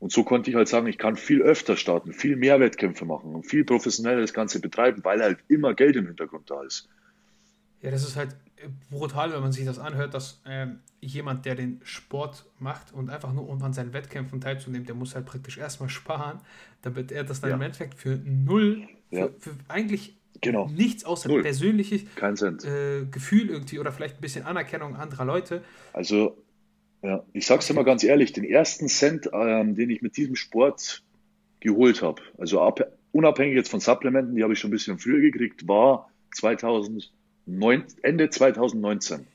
Und 0.00 0.10
so 0.10 0.24
konnte 0.24 0.50
ich 0.50 0.56
halt 0.56 0.66
sagen, 0.66 0.88
ich 0.88 0.98
kann 0.98 1.14
viel 1.14 1.42
öfter 1.42 1.76
starten, 1.76 2.12
viel 2.12 2.34
mehr 2.34 2.58
Wettkämpfe 2.58 3.04
machen 3.04 3.36
und 3.36 3.44
viel 3.44 3.64
professioneller 3.64 4.20
das 4.20 4.34
Ganze 4.34 4.60
betreiben, 4.60 5.04
weil 5.04 5.22
halt 5.22 5.38
immer 5.46 5.72
Geld 5.74 5.94
im 5.94 6.06
Hintergrund 6.06 6.50
da 6.50 6.60
ist. 6.64 6.88
Ja, 7.82 7.92
das 7.92 8.02
ist 8.02 8.16
halt 8.16 8.34
brutal, 8.90 9.32
wenn 9.32 9.42
man 9.42 9.52
sich 9.52 9.64
das 9.64 9.78
anhört, 9.78 10.12
dass 10.12 10.42
äh, 10.44 10.66
jemand, 11.00 11.46
der 11.46 11.54
den 11.54 11.80
Sport 11.84 12.44
macht 12.58 12.92
und 12.92 13.10
einfach 13.10 13.32
nur 13.32 13.48
um 13.48 13.62
an 13.62 13.72
seinen 13.72 13.92
Wettkämpfen 13.92 14.40
teilzunehmen, 14.40 14.86
der 14.86 14.96
muss 14.96 15.14
halt 15.14 15.26
praktisch 15.26 15.56
erstmal 15.56 15.88
sparen, 15.88 16.40
damit 16.82 17.12
er 17.12 17.22
das 17.22 17.40
dann 17.40 17.50
ja. 17.50 17.56
im 17.56 17.62
Endeffekt 17.62 17.94
für 17.94 18.18
null, 18.24 18.88
ja. 19.12 19.28
für, 19.28 19.50
für, 19.50 19.56
eigentlich 19.68 20.16
genau. 20.40 20.68
nichts 20.68 21.04
außer 21.04 21.28
null. 21.28 21.42
persönliches 21.42 22.02
äh, 22.02 23.04
Gefühl 23.10 23.50
irgendwie 23.50 23.78
oder 23.78 23.92
vielleicht 23.92 24.16
ein 24.16 24.20
bisschen 24.20 24.44
Anerkennung 24.44 24.96
anderer 24.96 25.24
Leute. 25.24 25.62
Also, 25.92 26.36
ja, 27.02 27.24
ich 27.32 27.46
sag's 27.46 27.66
dir 27.66 27.74
mal 27.74 27.84
ganz 27.84 28.04
ehrlich, 28.04 28.32
den 28.32 28.44
ersten 28.44 28.88
Cent, 28.88 29.28
ähm, 29.32 29.74
den 29.74 29.90
ich 29.90 30.02
mit 30.02 30.16
diesem 30.16 30.36
Sport 30.36 31.02
geholt 31.60 32.02
habe, 32.02 32.22
also 32.38 32.60
ab, 32.60 32.80
unabhängig 33.12 33.54
jetzt 33.54 33.70
von 33.70 33.80
Supplementen, 33.80 34.34
die 34.34 34.42
habe 34.42 34.52
ich 34.52 34.58
schon 34.58 34.68
ein 34.68 34.72
bisschen 34.72 34.98
früher 34.98 35.20
gekriegt, 35.20 35.66
war 35.68 36.10
2000 36.34 37.10
Ende 38.02 38.30
2019 38.30 39.26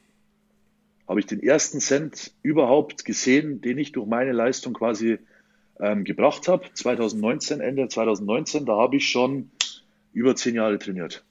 habe 1.09 1.19
ich 1.19 1.25
den 1.25 1.41
ersten 1.41 1.79
Cent 1.79 2.33
überhaupt 2.43 3.03
gesehen, 3.03 3.61
den 3.61 3.79
ich 3.79 3.91
durch 3.91 4.05
meine 4.05 4.31
Leistung 4.31 4.73
quasi 4.73 5.17
ähm, 5.79 6.03
gebracht 6.03 6.47
habe. 6.47 6.65
2019, 6.71 7.61
Ende 7.61 7.87
2019, 7.87 8.67
da 8.67 8.77
habe 8.77 8.97
ich 8.97 9.09
schon 9.09 9.49
über 10.13 10.35
zehn 10.35 10.55
Jahre 10.55 10.79
trainiert. 10.79 11.25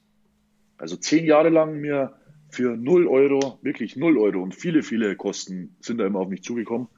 Also 0.77 0.97
zehn 0.97 1.25
Jahre 1.25 1.49
lang 1.49 1.81
mir 1.81 2.15
für 2.51 2.77
0 2.77 3.07
Euro, 3.09 3.59
wirklich 3.63 3.97
0 3.97 4.17
Euro 4.19 4.43
und 4.43 4.55
viele, 4.55 4.83
viele 4.83 5.17
Kosten 5.17 5.77
sind 5.81 5.99
da 5.99 6.07
immer 6.07 6.21
auf 6.21 6.29
mich 6.29 6.43
zugekommen. 6.43 6.89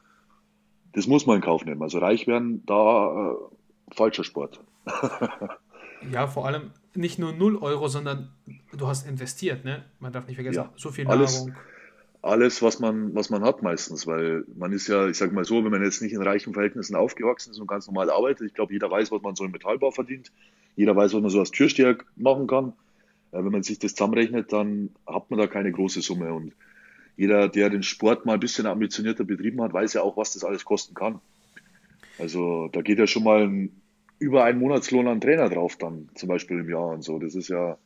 Das 0.93 1.07
muss 1.07 1.27
man 1.27 1.37
in 1.37 1.43
Kauf 1.43 1.65
nehmen. 1.65 1.83
Also 1.83 1.99
reich 1.99 2.27
werden, 2.27 2.65
da 2.67 3.33
äh, 3.33 3.95
falscher 3.95 4.25
Sport. 4.25 4.61
ja, 6.13 6.27
vor 6.27 6.47
allem 6.47 6.71
nicht 6.95 7.19
nur 7.19 7.33
0 7.33 7.57
Euro, 7.57 7.89
sondern 7.89 8.31
du 8.77 8.87
hast 8.87 9.07
investiert, 9.07 9.65
ne? 9.65 9.85
Man 9.99 10.13
darf 10.13 10.27
nicht 10.27 10.37
vergessen, 10.37 10.57
ja, 10.57 10.73
so 10.77 10.91
viel 10.91 11.05
Nahrung. 11.05 11.21
Alles, 11.21 11.47
alles, 12.23 12.63
was 12.63 12.81
man, 12.81 13.15
was 13.15 13.31
man 13.31 13.43
hat 13.45 13.63
meistens, 13.63 14.07
weil 14.07 14.45
man 14.57 14.73
ist 14.73 14.89
ja, 14.89 15.09
ich 15.09 15.17
sage 15.17 15.33
mal 15.33 15.45
so, 15.45 15.65
wenn 15.65 15.71
man 15.71 15.83
jetzt 15.83 16.03
nicht 16.03 16.13
in 16.13 16.23
reichen 16.23 16.53
Verhältnissen 16.53 16.97
aufgewachsen 16.97 17.53
ist 17.53 17.61
und 17.61 17.67
ganz 17.67 17.87
normal 17.87 18.11
arbeitet, 18.11 18.47
ich 18.47 18.55
glaube, 18.55 18.73
jeder 18.73 18.91
weiß, 18.91 19.11
was 19.11 19.23
man 19.23 19.37
so 19.37 19.45
im 19.45 19.53
Metallbau 19.53 19.91
verdient, 19.91 20.33
jeder 20.77 20.97
weiß, 20.97 21.15
was 21.15 21.21
man 21.21 21.31
so 21.31 21.41
als 21.41 21.51
Türsteher 21.51 21.99
machen 22.17 22.47
kann. 22.47 22.73
Wenn 23.33 23.53
man 23.53 23.63
sich 23.63 23.79
das 23.79 23.95
zusammenrechnet, 23.95 24.53
dann 24.53 24.91
hat 25.07 25.31
man 25.31 25.39
da 25.39 25.47
keine 25.47 25.71
große 25.71 26.01
Summe 26.01 26.33
und 26.33 26.53
jeder, 27.17 27.49
der 27.49 27.71
den 27.71 27.83
Sport 27.83 28.25
mal 28.25 28.35
ein 28.35 28.41
bisschen 28.41 28.67
ambitionierter 28.67 29.25
betrieben 29.25 29.61
hat, 29.63 29.73
weiß 29.73 29.93
ja 29.95 30.03
auch, 30.03 30.17
was 30.17 30.33
das 30.33 30.43
alles 30.43 30.65
kosten 30.65 30.95
kann. 30.95 31.21
Also 32.19 32.69
da 32.69 32.83
geht 32.83 32.99
ja 32.99 33.07
schon 33.07 33.25
mal 33.25 33.47
ein 33.47 33.81
über 34.21 34.45
einen 34.45 34.59
Monatslohn 34.61 35.09
an 35.09 35.21
Trainer 35.21 35.49
drauf 35.49 35.77
dann, 35.77 36.09
zum 36.15 36.29
Beispiel 36.29 36.61
im 36.61 36.69
Jahr 36.69 36.89
und 36.89 37.03
so. 37.03 37.19
Das 37.19 37.35
ist 37.35 37.49
ja, 37.49 37.79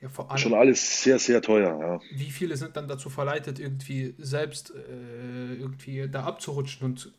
ja 0.00 0.38
schon 0.38 0.54
alles 0.54 1.02
sehr, 1.02 1.18
sehr 1.18 1.40
teuer. 1.40 1.80
Ja. 1.80 2.00
Wie 2.18 2.30
viele 2.30 2.56
sind 2.56 2.76
dann 2.76 2.86
dazu 2.86 3.08
verleitet, 3.08 3.58
irgendwie 3.58 4.14
selbst 4.18 4.74
äh, 4.74 5.54
irgendwie 5.54 6.08
da 6.08 6.24
abzurutschen 6.24 6.86
und 6.86 7.12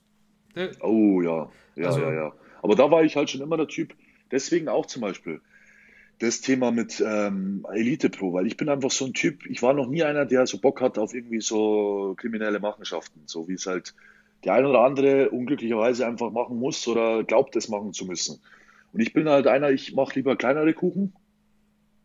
ne? 0.55 0.71
Oh 0.81 1.21
ja, 1.21 1.49
ja, 1.75 1.87
also, 1.87 2.01
ja, 2.01 2.13
ja. 2.13 2.33
Aber 2.61 2.75
da 2.75 2.89
war 2.91 3.03
ich 3.03 3.15
halt 3.15 3.29
schon 3.31 3.41
immer 3.41 3.57
der 3.57 3.67
Typ, 3.67 3.95
deswegen 4.31 4.67
auch 4.67 4.85
zum 4.85 5.01
Beispiel 5.01 5.41
das 6.19 6.41
Thema 6.41 6.71
mit 6.71 7.03
ähm, 7.05 7.65
Elite 7.73 8.09
Pro, 8.09 8.33
weil 8.33 8.47
ich 8.47 8.57
bin 8.57 8.69
einfach 8.69 8.91
so 8.91 9.05
ein 9.05 9.13
Typ, 9.13 9.45
ich 9.45 9.61
war 9.61 9.73
noch 9.73 9.87
nie 9.87 10.03
einer, 10.03 10.25
der 10.25 10.47
so 10.47 10.59
Bock 10.59 10.81
hat 10.81 10.97
auf 10.97 11.13
irgendwie 11.13 11.41
so 11.41 12.15
kriminelle 12.17 12.59
Machenschaften, 12.59 13.23
so 13.25 13.47
wie 13.47 13.53
es 13.53 13.65
halt 13.65 13.93
der 14.43 14.53
ein 14.53 14.65
oder 14.65 14.81
andere 14.81 15.29
unglücklicherweise 15.31 16.05
einfach 16.05 16.31
machen 16.31 16.57
muss 16.57 16.87
oder 16.87 17.23
glaubt, 17.23 17.55
es 17.55 17.67
machen 17.67 17.93
zu 17.93 18.05
müssen. 18.05 18.39
Und 18.93 19.01
ich 19.01 19.11
bin 19.11 19.27
halt 19.27 19.47
einer, 19.47 19.71
ich 19.71 19.93
mache 19.93 20.15
lieber 20.15 20.37
kleinere 20.37 20.73
Kuchen, 20.73 21.13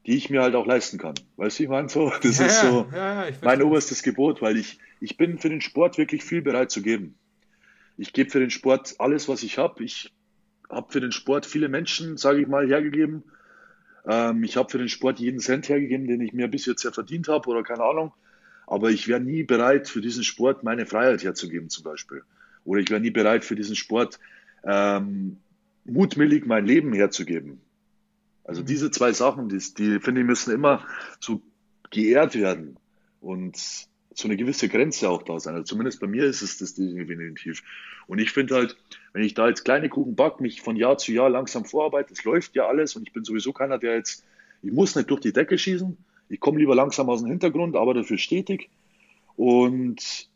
die 0.07 0.17
ich 0.17 0.31
mir 0.31 0.43
halt 0.43 0.55
auch 0.55 0.67
leisten 0.67 0.99
kann. 0.99 1.15
Weißt 1.37 1.59
du, 1.59 1.63
ich 1.65 1.69
meine 1.69 1.89
so, 1.89 2.13
das 2.23 2.39
ja, 2.39 2.47
ist 2.47 2.61
so 2.63 2.87
ja, 2.93 3.27
ja, 3.27 3.33
mein 3.43 3.63
oberstes 3.63 4.03
Gebot, 4.03 4.43
weil 4.43 4.57
ich, 4.57 4.79
ich 5.01 5.17
bin 5.17 5.39
für 5.39 5.51
den 5.51 5.61
Sport 5.61 5.99
wirklich 5.99 6.25
viel 6.25 6.43
bereit 6.43 6.71
zu 6.71 6.83
geben. 6.83 7.15
Ich 7.97 8.13
gebe 8.13 8.31
für 8.31 8.41
den 8.41 8.51
Sport 8.51 8.95
alles, 8.99 9.29
was 9.29 9.43
ich 9.43 9.59
habe. 9.59 9.85
Ich 9.85 10.11
habe 10.71 10.93
für 10.93 11.01
den 11.01 11.13
Sport 11.13 11.47
viele 11.47 11.69
Menschen, 11.69 12.17
sage 12.17 12.41
ich 12.41 12.47
mal, 12.47 12.67
hergegeben. 12.67 13.25
Ähm, 14.07 14.43
ich 14.45 14.57
habe 14.57 14.71
für 14.71 14.79
den 14.79 14.89
Sport 14.89 15.19
jeden 15.19 15.41
Cent 15.41 15.69
hergegeben, 15.69 16.07
den 16.07 16.21
ich 16.21 16.33
mir 16.33 16.49
bis 16.49 16.67
jetzt 16.67 16.85
ja 16.85 16.93
verdient 16.93 17.29
habe 17.29 17.49
oder 17.49 17.63
keine 17.63 17.85
Ahnung. 17.85 18.13
Aber 18.67 18.91
ich 18.91 19.09
wäre 19.09 19.21
nie 19.21 19.43
bereit, 19.43 19.89
für 19.89 20.01
diesen 20.01 20.23
Sport 20.23 20.63
meine 20.63 20.87
Freiheit 20.87 21.25
herzugeben, 21.25 21.71
zum 21.71 21.85
Beispiel. 21.85 22.23
Oder 22.65 22.81
ich 22.81 22.91
wäre 22.91 23.01
nie 23.01 23.11
bereit, 23.11 23.45
für 23.45 23.57
diesen 23.57 23.75
Sport 23.75 24.21
ähm, 24.65 25.39
mutwillig 25.85 26.47
mein 26.47 26.67
Leben 26.67 26.93
herzugeben. 26.93 27.61
Also 28.45 28.63
mhm. 28.63 28.67
diese 28.67 28.91
zwei 28.91 29.13
Sachen, 29.13 29.49
die, 29.49 29.59
die 29.59 30.01
finde 30.01 30.21
ich, 30.21 30.27
müssen 30.27 30.55
immer 30.55 30.87
so 31.19 31.43
geehrt 31.91 32.37
werden 32.37 32.77
und 33.21 33.57
so 33.57 34.29
eine 34.29 34.37
gewisse 34.37 34.69
Grenze 34.69 35.09
auch 35.09 35.23
da 35.23 35.41
sein. 35.41 35.55
Also 35.55 35.65
zumindest 35.65 36.01
bei 36.01 36.07
mir 36.07 36.25
ist 36.25 36.43
es 36.43 36.59
das 36.59 36.75
definitiv. 36.75 37.63
Und 38.07 38.19
ich 38.19 38.31
finde 38.31 38.55
halt, 38.55 38.77
wenn 39.13 39.25
ich 39.25 39.35
da 39.35 39.49
jetzt 39.49 39.65
kleine 39.65 39.89
Kuchen 39.89 40.15
back, 40.15 40.41
mich 40.41 40.61
von 40.61 40.77
Jahr 40.77 40.99
zu 40.99 41.13
Jahr 41.13 41.31
langsam 41.31 41.65
vorarbeite, 41.65 42.13
es 42.13 42.25
läuft 42.25 42.55
ja 42.55 42.69
alles 42.69 42.97
und 42.97 43.07
ich 43.07 43.13
bin 43.13 43.25
sowieso 43.25 43.53
keiner, 43.53 43.79
der 43.79 43.97
jetzt, 43.97 44.25
ich 44.63 44.73
muss 44.73 44.95
nicht 44.95 45.11
durch 45.11 45.21
die 45.21 45.33
Decke 45.33 45.59
schießen, 45.59 45.97
Ich 46.29 46.39
komme 46.39 46.59
lieber 46.59 46.75
langsam 46.75 47.09
aus 47.11 47.23
dem 47.23 47.31
Hintergrund, 47.31 47.77
aber 47.77 47.95
dafür 47.95 48.19
stetig 48.19 48.71
und 49.37 50.29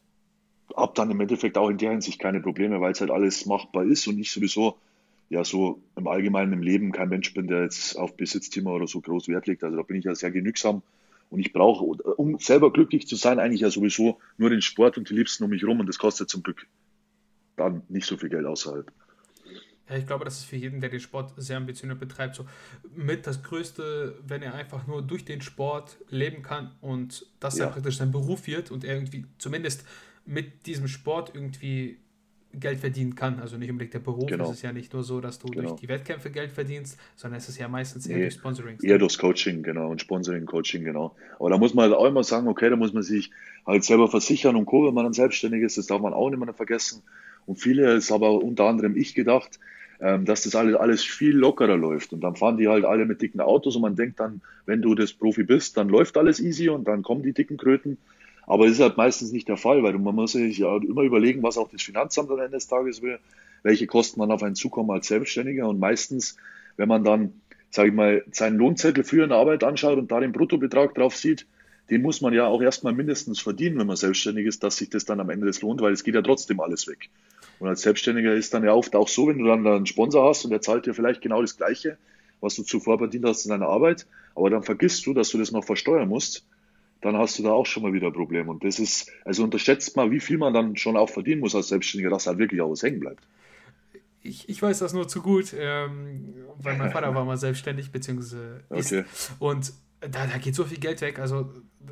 habe 0.77 0.93
dann 0.97 1.11
im 1.11 1.21
Endeffekt 1.21 1.57
auch 1.57 1.69
in 1.69 1.79
der 1.79 1.93
Hinsicht 1.93 2.19
keine 2.19 2.41
Probleme, 2.41 2.81
weil 2.81 2.93
es 2.93 3.01
halt 3.01 3.11
alles 3.11 3.47
machbar 3.47 3.85
ist 3.85 4.09
und 4.09 4.19
ich 4.19 4.33
sowieso 4.33 4.77
ja 5.31 5.45
so 5.45 5.81
im 5.97 6.09
Allgemeinen 6.09 6.53
im 6.53 6.63
Leben 6.63 6.91
kein 6.91 7.09
Mensch 7.09 7.33
bin, 7.33 7.47
der 7.47 7.63
jetzt 7.63 7.97
auf 7.97 8.17
Besitzthema 8.17 8.73
oder 8.73 8.87
so 8.87 9.01
groß 9.01 9.29
Wert 9.29 9.47
legt. 9.47 9.63
Also 9.63 9.77
da 9.77 9.83
bin 9.83 9.97
ich 9.97 10.05
ja 10.05 10.15
sehr 10.15 10.31
genügsam 10.31 10.83
und 11.31 11.39
ich 11.39 11.53
brauche, 11.53 11.85
um 11.85 12.39
selber 12.39 12.73
glücklich 12.73 13.07
zu 13.07 13.17
sein, 13.17 13.39
eigentlich 13.39 13.61
ja 13.61 13.71
sowieso 13.71 14.19
nur 14.37 14.51
den 14.51 14.63
Sport 14.63 14.99
und 14.99 15.09
die 15.09 15.15
Liebsten 15.15 15.45
um 15.45 15.51
mich 15.51 15.65
rum 15.65 15.81
und 15.81 15.87
das 15.87 15.99
kostet 15.99 16.29
zum 16.29 16.43
Glück 16.43 16.67
dann 17.57 17.83
nicht 17.89 18.07
so 18.07 18.17
viel 18.17 18.29
Geld 18.29 18.47
außerhalb. 18.47 18.91
Ja, 19.89 19.97
ich 19.97 20.07
glaube, 20.07 20.25
das 20.25 20.39
ist 20.39 20.45
für 20.45 20.57
jeden, 20.57 20.81
der 20.81 20.89
den 20.89 21.01
Sport 21.01 21.35
sehr 21.37 21.59
ambitioniert 21.59 22.01
betreibt, 22.01 22.37
so 22.37 22.47
mit 22.97 23.27
das 23.27 23.43
Größte, 23.43 24.19
wenn 24.27 24.43
er 24.43 24.55
einfach 24.55 24.87
nur 24.87 25.03
durch 25.03 25.25
den 25.25 25.43
Sport 25.43 25.99
leben 26.09 26.43
kann 26.43 26.71
und 26.81 27.27
das 27.39 27.59
ja. 27.59 27.65
dann 27.65 27.75
praktisch 27.75 27.99
sein 27.99 28.11
Beruf 28.11 28.47
wird 28.47 28.71
und 28.71 28.85
er 28.85 28.95
irgendwie 28.95 29.27
zumindest 29.37 29.85
mit 30.25 30.67
diesem 30.67 30.89
Sport 30.89 31.33
irgendwie 31.35 31.99
Geld 32.59 32.79
verdienen 32.79 33.15
kann. 33.15 33.41
Also 33.41 33.57
nicht 33.57 33.71
unbedingt 33.71 33.95
der 33.95 33.99
Beruf. 33.99 34.27
Genau. 34.27 34.45
Es 34.45 34.57
ist 34.57 34.63
ja 34.63 34.73
nicht 34.73 34.93
nur 34.93 35.03
so, 35.03 35.21
dass 35.21 35.39
du 35.39 35.49
genau. 35.49 35.71
durch 35.71 35.81
die 35.81 35.89
Wettkämpfe 35.89 36.31
Geld 36.31 36.53
verdienst, 36.53 36.99
sondern 37.17 37.39
es 37.39 37.49
ist 37.49 37.59
ja 37.59 37.69
meistens 37.69 38.07
eher 38.07 38.17
nee, 38.17 38.23
durch 38.23 38.35
Sponsoring. 38.35 38.79
Eher 38.83 38.99
durchs 38.99 39.19
Coaching, 39.19 39.63
genau. 39.63 39.91
Und 39.91 40.01
Sponsoring, 40.01 40.47
Coaching, 40.47 40.85
genau. 40.85 41.15
Aber 41.39 41.51
da 41.51 41.59
muss 41.59 41.75
man 41.75 41.91
halt 41.91 41.95
auch 41.95 42.07
immer 42.07 42.25
sagen, 42.25 42.49
okay, 42.49 42.71
da 42.71 42.77
muss 42.77 42.93
man 42.93 43.03
sich 43.03 43.31
halt 43.67 43.85
selber 43.85 44.09
versichern 44.09 44.57
und 44.57 44.67
Co., 44.67 44.87
wenn 44.87 44.95
man 44.95 45.05
dann 45.05 45.13
selbstständig 45.13 45.63
ist. 45.63 45.79
Das 45.79 45.87
darf 45.87 46.01
man 46.01 46.15
auch 46.15 46.31
nicht 46.31 46.39
mehr 46.39 46.55
vergessen. 46.55 47.03
Und 47.47 47.57
viele, 47.57 47.93
ist 47.93 48.13
aber 48.13 48.43
unter 48.43 48.65
anderem 48.65 48.97
ich 48.97 49.15
gedacht, 49.15 49.59
ähm, 50.01 50.25
dass 50.25 50.43
das 50.43 50.55
alles, 50.55 50.77
alles 50.77 51.03
viel 51.05 51.37
lockerer 51.37 51.77
läuft. 51.77 52.13
Und 52.13 52.21
dann 52.21 52.37
fahren 52.37 52.57
die 52.57 52.69
halt 52.69 52.85
alle 52.85 53.07
mit 53.07 53.23
dicken 53.23 53.41
Autos 53.41 53.77
und 53.77 53.83
man 53.83 53.97
denkt 53.97 54.21
dann, 54.21 54.41
wenn 54.67 54.83
du 54.83 54.95
das 54.95 55.13
Profi 55.13 55.45
bist, 55.45 55.77
dann 55.77 55.89
läuft 55.89 56.17
alles 56.17 56.41
easy 56.41 56.69
und 56.69 56.89
dann 56.89 57.03
kommen 57.03 57.23
die 57.23 57.33
dicken 57.33 57.57
Kröten. 57.57 57.99
Aber 58.47 58.67
das 58.67 58.75
ist 58.75 58.81
halt 58.81 58.97
meistens 58.97 59.33
nicht 59.33 59.49
der 59.49 59.57
Fall, 59.57 59.83
weil 59.83 59.95
man 59.99 60.15
muss 60.15 60.33
sich 60.33 60.59
ja 60.59 60.77
immer 60.77 61.03
überlegen, 61.03 61.43
was 61.43 61.57
auch 61.57 61.71
das 61.71 61.83
Finanzamt 61.83 62.31
am 62.31 62.39
Ende 62.39 62.53
des 62.53 62.67
Tages 62.67 63.03
will, 63.03 63.19
welche 63.63 63.87
Kosten 63.87 64.21
man 64.21 64.31
auf 64.31 64.43
einen 64.43 64.55
zukommen 64.55 64.91
als 64.91 65.07
Selbstständiger. 65.09 65.69
Und 65.69 65.79
meistens, 65.79 66.37
wenn 66.77 66.89
man 66.89 67.05
dann, 67.05 67.41
sage 67.71 67.89
ich 67.89 67.95
mal, 67.95 68.25
seinen 68.33 68.59
Lohnzettel 68.59 69.05
für 69.05 69.25
eine 69.25 69.37
Arbeit 69.37 69.65
anschaut 69.65 69.99
und 69.99 70.11
da 70.11 70.21
den 70.21 70.33
Bruttobetrag 70.33 70.95
drauf 70.95 71.17
sieht, 71.17 71.47
den 71.91 72.03
muss 72.03 72.21
man 72.21 72.33
ja 72.33 72.47
auch 72.47 72.63
erstmal 72.63 72.93
mindestens 72.93 73.41
verdienen, 73.41 73.79
wenn 73.79 73.87
man 73.87 73.97
selbstständig 73.97 74.47
ist, 74.47 74.63
dass 74.63 74.77
sich 74.77 74.91
das 74.91 75.05
dann 75.05 75.21
am 75.21 75.31
Ende 75.31 75.47
des 75.47 75.63
lohnt, 75.63 75.81
weil 75.81 75.93
es 75.93 76.05
geht 76.05 76.15
ja 76.15 76.23
trotzdem 76.23 76.61
alles 76.61 76.87
weg. 76.87 77.11
Und 77.59 77.69
als 77.69 77.83
Selbstständiger 77.83 78.35
ist 78.35 78.53
dann 78.55 78.65
ja 78.65 78.73
oft 78.73 78.95
auch 78.97 79.09
so, 79.09 79.29
wenn 79.29 79.39
du 79.39 79.47
dann 79.47 79.67
einen 79.67 79.87
Sponsor 79.87 80.29
hast 80.29 80.45
und 80.45 80.51
der 80.51 80.61
zahlt 80.61 80.87
dir 80.87 80.95
vielleicht 80.95 81.21
genau 81.21 81.41
das 81.41 81.57
Gleiche, 81.57 81.97
was 82.41 82.57
du 82.57 82.63
zuvor 82.63 82.99
verdient 82.99 83.25
hast 83.25 83.45
in 83.45 83.51
deiner 83.51 83.69
Arbeit, 83.69 84.07
aber 84.35 84.51
dann 84.51 84.63
vergisst 84.63 85.07
du, 85.07 85.15
dass 85.15 85.31
du 85.31 85.39
das 85.39 85.53
noch 85.53 85.65
versteuern 85.65 86.09
musst, 86.09 86.45
dann 87.01 87.17
hast 87.17 87.39
du 87.39 87.43
da 87.43 87.53
auch 87.53 87.67
schon 87.67 87.83
mal 87.83 87.93
wieder 87.93 88.09
ein 88.09 88.13
Problem. 88.13 88.49
Und 88.49 88.65
das 88.65 88.79
ist, 88.79 89.11
also 89.25 89.45
unterschätzt 89.45 89.97
mal, 89.97 90.11
wie 90.11 90.21
viel 90.21 90.39
man 90.39 90.55
dann 90.55 90.77
schon 90.77 90.97
auch 90.97 91.11
verdienen 91.11 91.41
muss 91.41 91.55
als 91.55 91.69
Selbstständiger, 91.69 92.11
dass 92.11 92.27
halt 92.27 92.39
wirklich 92.39 92.61
auch 92.61 92.71
was 92.71 92.83
hängen 92.83 93.01
bleibt. 93.01 93.23
Ich, 94.23 94.49
ich 94.49 94.63
weiß 94.63 94.79
das 94.79 94.95
nur 94.95 95.07
zu 95.07 95.21
gut, 95.21 95.55
ähm, 95.57 96.35
weil 96.57 96.79
mein 96.79 96.91
Vater 96.91 97.15
war 97.15 97.27
mal 97.27 97.37
selbstständig, 97.37 97.93
beziehungsweise 97.93 98.63
ist. 98.71 98.93
Okay. 98.93 99.05
Und 99.39 99.75
da, 100.11 100.27
da 100.27 100.39
geht 100.39 100.55
so 100.55 100.65
viel 100.65 100.79
Geld 100.79 101.01
weg. 101.01 101.19
Also 101.19 101.51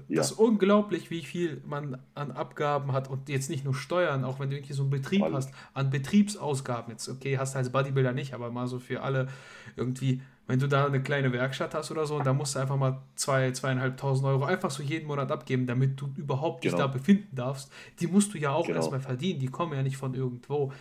ja. 0.08 0.16
das 0.16 0.32
ist 0.32 0.38
unglaublich, 0.38 1.10
wie 1.10 1.22
viel 1.22 1.60
man 1.66 1.98
an 2.14 2.30
Abgaben 2.32 2.92
hat 2.92 3.10
und 3.10 3.28
jetzt 3.28 3.50
nicht 3.50 3.64
nur 3.64 3.74
Steuern, 3.74 4.24
auch 4.24 4.40
wenn 4.40 4.50
du 4.50 4.56
irgendwie 4.56 4.72
so 4.72 4.82
einen 4.82 4.90
Betrieb 4.90 5.22
Alles. 5.22 5.46
hast, 5.46 5.54
an 5.74 5.90
Betriebsausgaben. 5.90 6.92
Jetzt, 6.92 7.08
okay, 7.08 7.38
hast 7.38 7.54
du 7.54 7.58
als 7.58 7.70
Bodybuilder 7.70 8.12
nicht, 8.12 8.34
aber 8.34 8.50
mal 8.50 8.66
so 8.66 8.78
für 8.78 9.02
alle 9.02 9.28
irgendwie, 9.76 10.22
wenn 10.46 10.58
du 10.58 10.68
da 10.68 10.86
eine 10.86 11.02
kleine 11.02 11.32
Werkstatt 11.32 11.74
hast 11.74 11.90
oder 11.90 12.06
so, 12.06 12.18
da 12.20 12.32
musst 12.32 12.54
du 12.54 12.58
einfach 12.60 12.76
mal 12.76 13.02
zwei, 13.14 13.50
zweieinhalbtausend 13.52 14.26
Euro 14.26 14.44
einfach 14.44 14.70
so 14.70 14.82
jeden 14.82 15.06
Monat 15.06 15.30
abgeben, 15.30 15.66
damit 15.66 16.00
du 16.00 16.12
überhaupt 16.16 16.62
genau. 16.62 16.76
dich 16.76 16.84
da 16.84 16.86
befinden 16.88 17.34
darfst. 17.34 17.70
Die 18.00 18.06
musst 18.06 18.34
du 18.34 18.38
ja 18.38 18.50
auch 18.50 18.66
genau. 18.66 18.78
erstmal 18.78 19.00
verdienen, 19.00 19.40
die 19.40 19.48
kommen 19.48 19.72
ja 19.72 19.82
nicht 19.82 19.96
von 19.96 20.14
irgendwo. 20.14 20.72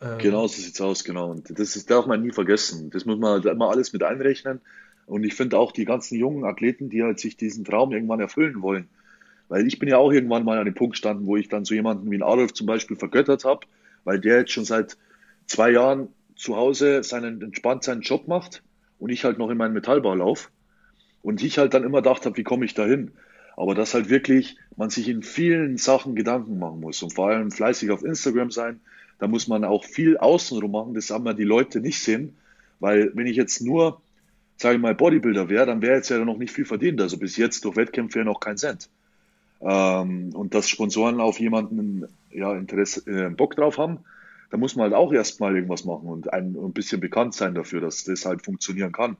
Ähm, 0.00 0.18
genau, 0.18 0.46
so 0.46 0.60
sieht's 0.60 0.80
aus, 0.80 1.04
genau. 1.04 1.30
Und 1.30 1.58
das 1.58 1.76
ist, 1.76 1.90
darf 1.90 2.06
man 2.06 2.22
nie 2.22 2.30
vergessen. 2.30 2.90
Das 2.90 3.04
muss 3.04 3.18
man 3.18 3.32
halt 3.32 3.46
immer 3.46 3.70
alles 3.70 3.92
mit 3.92 4.02
einrechnen. 4.02 4.60
Und 5.08 5.24
ich 5.24 5.34
finde 5.34 5.58
auch 5.58 5.72
die 5.72 5.86
ganzen 5.86 6.18
jungen 6.18 6.44
Athleten, 6.44 6.90
die 6.90 7.02
halt 7.02 7.18
sich 7.18 7.36
diesen 7.36 7.64
Traum 7.64 7.92
irgendwann 7.92 8.20
erfüllen 8.20 8.60
wollen. 8.60 8.88
Weil 9.48 9.66
ich 9.66 9.78
bin 9.78 9.88
ja 9.88 9.96
auch 9.96 10.12
irgendwann 10.12 10.44
mal 10.44 10.58
an 10.58 10.66
dem 10.66 10.74
Punkt 10.74 10.94
gestanden, 10.94 11.26
wo 11.26 11.36
ich 11.36 11.48
dann 11.48 11.64
so 11.64 11.74
jemanden 11.74 12.10
wie 12.10 12.22
Adolf 12.22 12.52
zum 12.52 12.66
Beispiel 12.66 12.96
vergöttert 12.96 13.44
habe, 13.44 13.66
weil 14.04 14.20
der 14.20 14.40
jetzt 14.40 14.52
schon 14.52 14.66
seit 14.66 14.98
zwei 15.46 15.70
Jahren 15.70 16.08
zu 16.36 16.56
Hause 16.56 17.02
seinen, 17.02 17.40
entspannt 17.40 17.84
seinen 17.84 18.02
Job 18.02 18.28
macht 18.28 18.62
und 18.98 19.10
ich 19.10 19.24
halt 19.24 19.38
noch 19.38 19.48
in 19.48 19.56
meinen 19.56 19.72
Metallbau 19.72 20.14
laufe. 20.14 20.50
Und 21.22 21.42
ich 21.42 21.58
halt 21.58 21.72
dann 21.72 21.84
immer 21.84 22.02
gedacht 22.02 22.26
habe, 22.26 22.36
wie 22.36 22.44
komme 22.44 22.66
ich 22.66 22.74
da 22.74 22.84
hin? 22.84 23.10
Aber 23.56 23.74
dass 23.74 23.94
halt 23.94 24.10
wirklich 24.10 24.56
man 24.76 24.90
sich 24.90 25.08
in 25.08 25.22
vielen 25.22 25.78
Sachen 25.78 26.14
Gedanken 26.14 26.58
machen 26.58 26.80
muss 26.80 27.02
und 27.02 27.14
vor 27.14 27.28
allem 27.28 27.50
fleißig 27.50 27.90
auf 27.90 28.04
Instagram 28.04 28.50
sein. 28.50 28.80
Da 29.18 29.26
muss 29.26 29.48
man 29.48 29.64
auch 29.64 29.84
viel 29.84 30.16
außenrum 30.18 30.70
machen, 30.70 30.94
das 30.94 31.10
haben 31.10 31.24
wir 31.24 31.34
die 31.34 31.44
Leute 31.44 31.80
nicht 31.80 32.00
sehen. 32.00 32.36
Weil 32.78 33.10
wenn 33.14 33.26
ich 33.26 33.36
jetzt 33.36 33.60
nur 33.62 34.00
sage 34.58 34.76
ich 34.76 34.82
mal, 34.82 34.94
Bodybuilder 34.94 35.48
wäre, 35.48 35.66
dann 35.66 35.82
wäre 35.82 35.96
jetzt 35.96 36.10
ja 36.10 36.18
noch 36.18 36.36
nicht 36.36 36.52
viel 36.52 36.64
verdient. 36.64 37.00
Also 37.00 37.16
bis 37.16 37.36
jetzt 37.36 37.64
durch 37.64 37.76
Wettkämpfe 37.76 38.18
ja 38.18 38.24
noch 38.24 38.40
kein 38.40 38.56
Cent. 38.56 38.90
Ähm, 39.60 40.34
und 40.34 40.54
dass 40.54 40.68
Sponsoren 40.68 41.20
auf 41.20 41.40
jemanden 41.40 42.06
ja, 42.30 42.54
Interesse, 42.54 43.08
äh, 43.10 43.30
Bock 43.30 43.56
drauf 43.56 43.78
haben, 43.78 44.00
da 44.50 44.56
muss 44.56 44.76
man 44.76 44.84
halt 44.84 44.94
auch 44.94 45.12
erstmal 45.12 45.54
irgendwas 45.54 45.84
machen 45.84 46.08
und 46.08 46.32
ein, 46.32 46.56
ein 46.56 46.72
bisschen 46.72 47.00
bekannt 47.00 47.34
sein 47.34 47.54
dafür, 47.54 47.80
dass 47.80 48.04
das 48.04 48.24
halt 48.24 48.44
funktionieren 48.44 48.92
kann. 48.92 49.16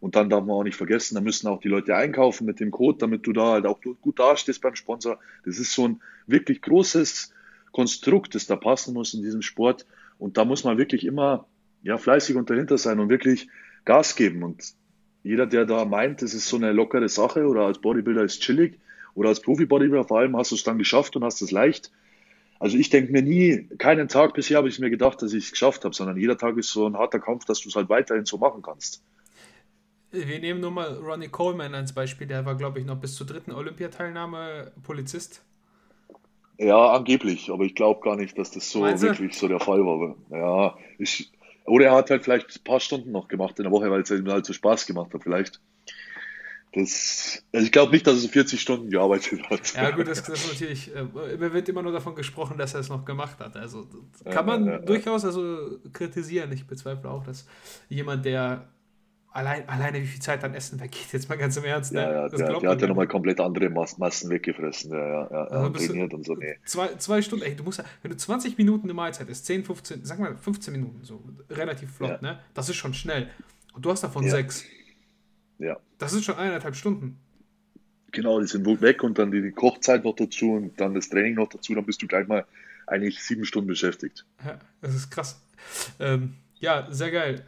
Und 0.00 0.16
dann 0.16 0.28
darf 0.28 0.44
man 0.44 0.56
auch 0.56 0.64
nicht 0.64 0.76
vergessen, 0.76 1.14
da 1.14 1.20
müssen 1.20 1.46
auch 1.46 1.60
die 1.60 1.68
Leute 1.68 1.94
einkaufen 1.94 2.44
mit 2.44 2.58
dem 2.58 2.72
Code, 2.72 2.98
damit 2.98 3.26
du 3.26 3.32
da 3.32 3.52
halt 3.52 3.66
auch 3.66 3.80
gut 3.80 4.18
dastehst 4.18 4.60
beim 4.60 4.74
Sponsor. 4.74 5.18
Das 5.44 5.58
ist 5.58 5.72
so 5.72 5.86
ein 5.86 6.00
wirklich 6.26 6.60
großes 6.60 7.32
Konstrukt, 7.70 8.34
das 8.34 8.46
da 8.46 8.56
passen 8.56 8.94
muss 8.94 9.14
in 9.14 9.22
diesem 9.22 9.42
Sport. 9.42 9.86
Und 10.18 10.36
da 10.36 10.44
muss 10.44 10.64
man 10.64 10.76
wirklich 10.76 11.06
immer 11.06 11.46
ja, 11.84 11.98
fleißig 11.98 12.34
und 12.36 12.50
dahinter 12.50 12.78
sein 12.78 12.98
und 12.98 13.10
wirklich 13.10 13.48
Gas 13.84 14.16
geben. 14.16 14.42
Und 14.42 14.74
jeder, 15.22 15.46
der 15.46 15.64
da 15.64 15.84
meint, 15.84 16.22
das 16.22 16.34
ist 16.34 16.48
so 16.48 16.56
eine 16.56 16.72
lockere 16.72 17.08
Sache 17.08 17.46
oder 17.46 17.62
als 17.62 17.78
Bodybuilder 17.80 18.24
ist 18.24 18.40
chillig 18.40 18.78
oder 19.14 19.28
als 19.28 19.40
Profi-Bodybuilder 19.40 20.06
vor 20.06 20.18
allem 20.20 20.36
hast 20.36 20.50
du 20.50 20.56
es 20.56 20.64
dann 20.64 20.78
geschafft 20.78 21.16
und 21.16 21.24
hast 21.24 21.42
es 21.42 21.50
leicht. 21.50 21.90
Also 22.58 22.76
ich 22.76 22.90
denke 22.90 23.12
mir 23.12 23.22
nie, 23.22 23.66
keinen 23.78 24.08
Tag 24.08 24.34
bisher 24.34 24.58
habe 24.58 24.68
ich 24.68 24.78
mir 24.78 24.90
gedacht, 24.90 25.20
dass 25.20 25.32
ich 25.32 25.46
es 25.46 25.50
geschafft 25.50 25.84
habe, 25.84 25.94
sondern 25.94 26.16
jeder 26.16 26.38
Tag 26.38 26.56
ist 26.56 26.70
so 26.70 26.86
ein 26.86 26.96
harter 26.96 27.18
Kampf, 27.18 27.44
dass 27.44 27.60
du 27.60 27.68
es 27.68 27.76
halt 27.76 27.88
weiterhin 27.88 28.24
so 28.24 28.38
machen 28.38 28.62
kannst. 28.62 29.02
Wir 30.12 30.38
nehmen 30.38 30.60
nur 30.60 30.70
mal 30.70 30.92
Ronnie 30.98 31.28
Coleman 31.28 31.74
als 31.74 31.92
Beispiel, 31.92 32.26
der 32.26 32.44
war, 32.44 32.54
glaube 32.54 32.78
ich, 32.78 32.86
noch 32.86 32.96
bis 32.96 33.14
zur 33.14 33.26
dritten 33.26 33.50
Olympiateilnahme 33.50 34.70
Polizist. 34.82 35.42
Ja, 36.58 36.92
angeblich, 36.92 37.50
aber 37.50 37.64
ich 37.64 37.74
glaube 37.74 38.00
gar 38.02 38.16
nicht, 38.16 38.38
dass 38.38 38.50
das 38.50 38.70
so 38.70 38.82
wirklich 38.82 39.36
so 39.36 39.48
der 39.48 39.58
Fall 39.58 39.80
war. 39.80 40.14
Ja, 40.30 40.76
ich, 40.98 41.32
oder 41.64 41.86
er 41.86 41.94
hat 41.94 42.10
halt 42.10 42.24
vielleicht 42.24 42.56
ein 42.56 42.64
paar 42.64 42.80
Stunden 42.80 43.12
noch 43.12 43.28
gemacht 43.28 43.58
in 43.58 43.64
der 43.64 43.72
Woche, 43.72 43.90
weil 43.90 44.02
es 44.02 44.10
ihm 44.10 44.28
halt 44.28 44.46
so 44.46 44.52
Spaß 44.52 44.86
gemacht 44.86 45.12
hat, 45.14 45.22
vielleicht. 45.22 45.60
Das, 46.74 47.44
also 47.52 47.66
ich 47.66 47.72
glaube 47.72 47.92
nicht, 47.92 48.06
dass 48.06 48.24
er 48.24 48.30
40 48.30 48.58
Stunden 48.58 48.88
gearbeitet 48.88 49.42
hat. 49.50 49.74
Ja, 49.74 49.90
gut, 49.90 50.08
das, 50.08 50.22
das 50.22 50.42
ist 50.42 50.52
natürlich, 50.52 50.94
äh, 50.94 51.52
wird 51.52 51.68
immer 51.68 51.82
nur 51.82 51.92
davon 51.92 52.14
gesprochen, 52.14 52.56
dass 52.56 52.72
er 52.72 52.80
es 52.80 52.88
noch 52.88 53.04
gemacht 53.04 53.40
hat. 53.40 53.56
Also 53.56 53.86
kann 54.24 54.46
man 54.46 54.64
ja, 54.64 54.72
ja, 54.72 54.78
durchaus 54.78 55.24
also 55.26 55.78
kritisieren. 55.92 56.50
Ich 56.50 56.66
bezweifle 56.66 57.10
auch, 57.10 57.24
dass 57.24 57.46
jemand, 57.90 58.24
der 58.24 58.70
allein, 59.32 59.68
alleine 59.68 60.00
wie 60.02 60.06
viel 60.06 60.20
Zeit 60.20 60.44
an 60.44 60.54
Essen 60.54 60.80
weggeht, 60.80 61.12
jetzt 61.12 61.28
mal 61.28 61.36
ganz 61.36 61.56
im 61.56 61.64
Ernst. 61.64 61.92
Ne? 61.92 62.00
Ja, 62.00 62.12
ja, 62.12 62.28
der, 62.28 62.58
der 62.60 62.70
hat 62.70 62.80
ja 62.80 62.86
nochmal 62.86 63.08
komplett 63.08 63.40
andere 63.40 63.70
Massen 63.70 64.30
weggefressen. 64.30 64.92
Ja, 64.92 64.98
ja, 64.98 65.28
ja, 65.30 65.44
also 65.44 65.68
trainiert 65.70 66.14
und 66.14 66.24
so. 66.24 66.34
Nee. 66.34 66.56
Zwei, 66.64 66.94
zwei 66.96 67.22
Stunden, 67.22 67.44
ey, 67.44 67.56
du 67.56 67.64
musst 67.64 67.78
ja, 67.78 67.84
wenn 68.02 68.10
du 68.10 68.16
20 68.16 68.58
Minuten 68.58 68.84
eine 68.84 68.94
Mahlzeit 68.94 69.28
ist, 69.28 69.46
10, 69.46 69.64
15, 69.64 70.04
sag 70.04 70.18
mal 70.18 70.36
15 70.36 70.72
Minuten, 70.72 71.04
so 71.04 71.22
relativ 71.50 71.90
flott, 71.92 72.10
ja. 72.10 72.18
ne? 72.20 72.40
Das 72.54 72.68
ist 72.68 72.76
schon 72.76 72.94
schnell. 72.94 73.28
Und 73.72 73.84
du 73.84 73.90
hast 73.90 74.02
davon 74.02 74.24
ja. 74.24 74.30
sechs. 74.30 74.64
Ja. 75.58 75.78
Das 75.98 76.12
ist 76.12 76.24
schon 76.24 76.36
eineinhalb 76.36 76.74
Stunden. 76.74 77.18
Genau, 78.10 78.40
die 78.40 78.46
sind 78.46 78.66
wohl 78.66 78.80
weg 78.82 79.02
und 79.02 79.18
dann 79.18 79.30
die 79.30 79.50
Kochzeit 79.52 80.04
noch 80.04 80.14
dazu 80.14 80.52
und 80.52 80.78
dann 80.78 80.94
das 80.94 81.08
Training 81.08 81.34
noch 81.34 81.48
dazu, 81.48 81.74
dann 81.74 81.86
bist 81.86 82.02
du 82.02 82.06
gleich 82.06 82.28
mal 82.28 82.44
eigentlich 82.86 83.22
sieben 83.22 83.46
Stunden 83.46 83.68
beschäftigt. 83.68 84.26
Ja, 84.44 84.58
das 84.82 84.94
ist 84.94 85.10
krass. 85.10 85.40
Ähm, 85.98 86.34
ja, 86.56 86.86
sehr 86.90 87.10
geil. 87.10 87.44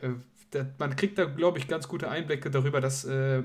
Äh, 0.54 0.66
man 0.78 0.96
kriegt 0.96 1.18
da, 1.18 1.24
glaube 1.24 1.58
ich, 1.58 1.68
ganz 1.68 1.88
gute 1.88 2.08
Einblicke 2.10 2.50
darüber, 2.50 2.80
dass 2.80 3.04
äh, 3.04 3.42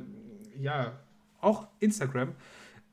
ja 0.59 0.93
auch 1.41 1.67
Instagram 1.79 2.33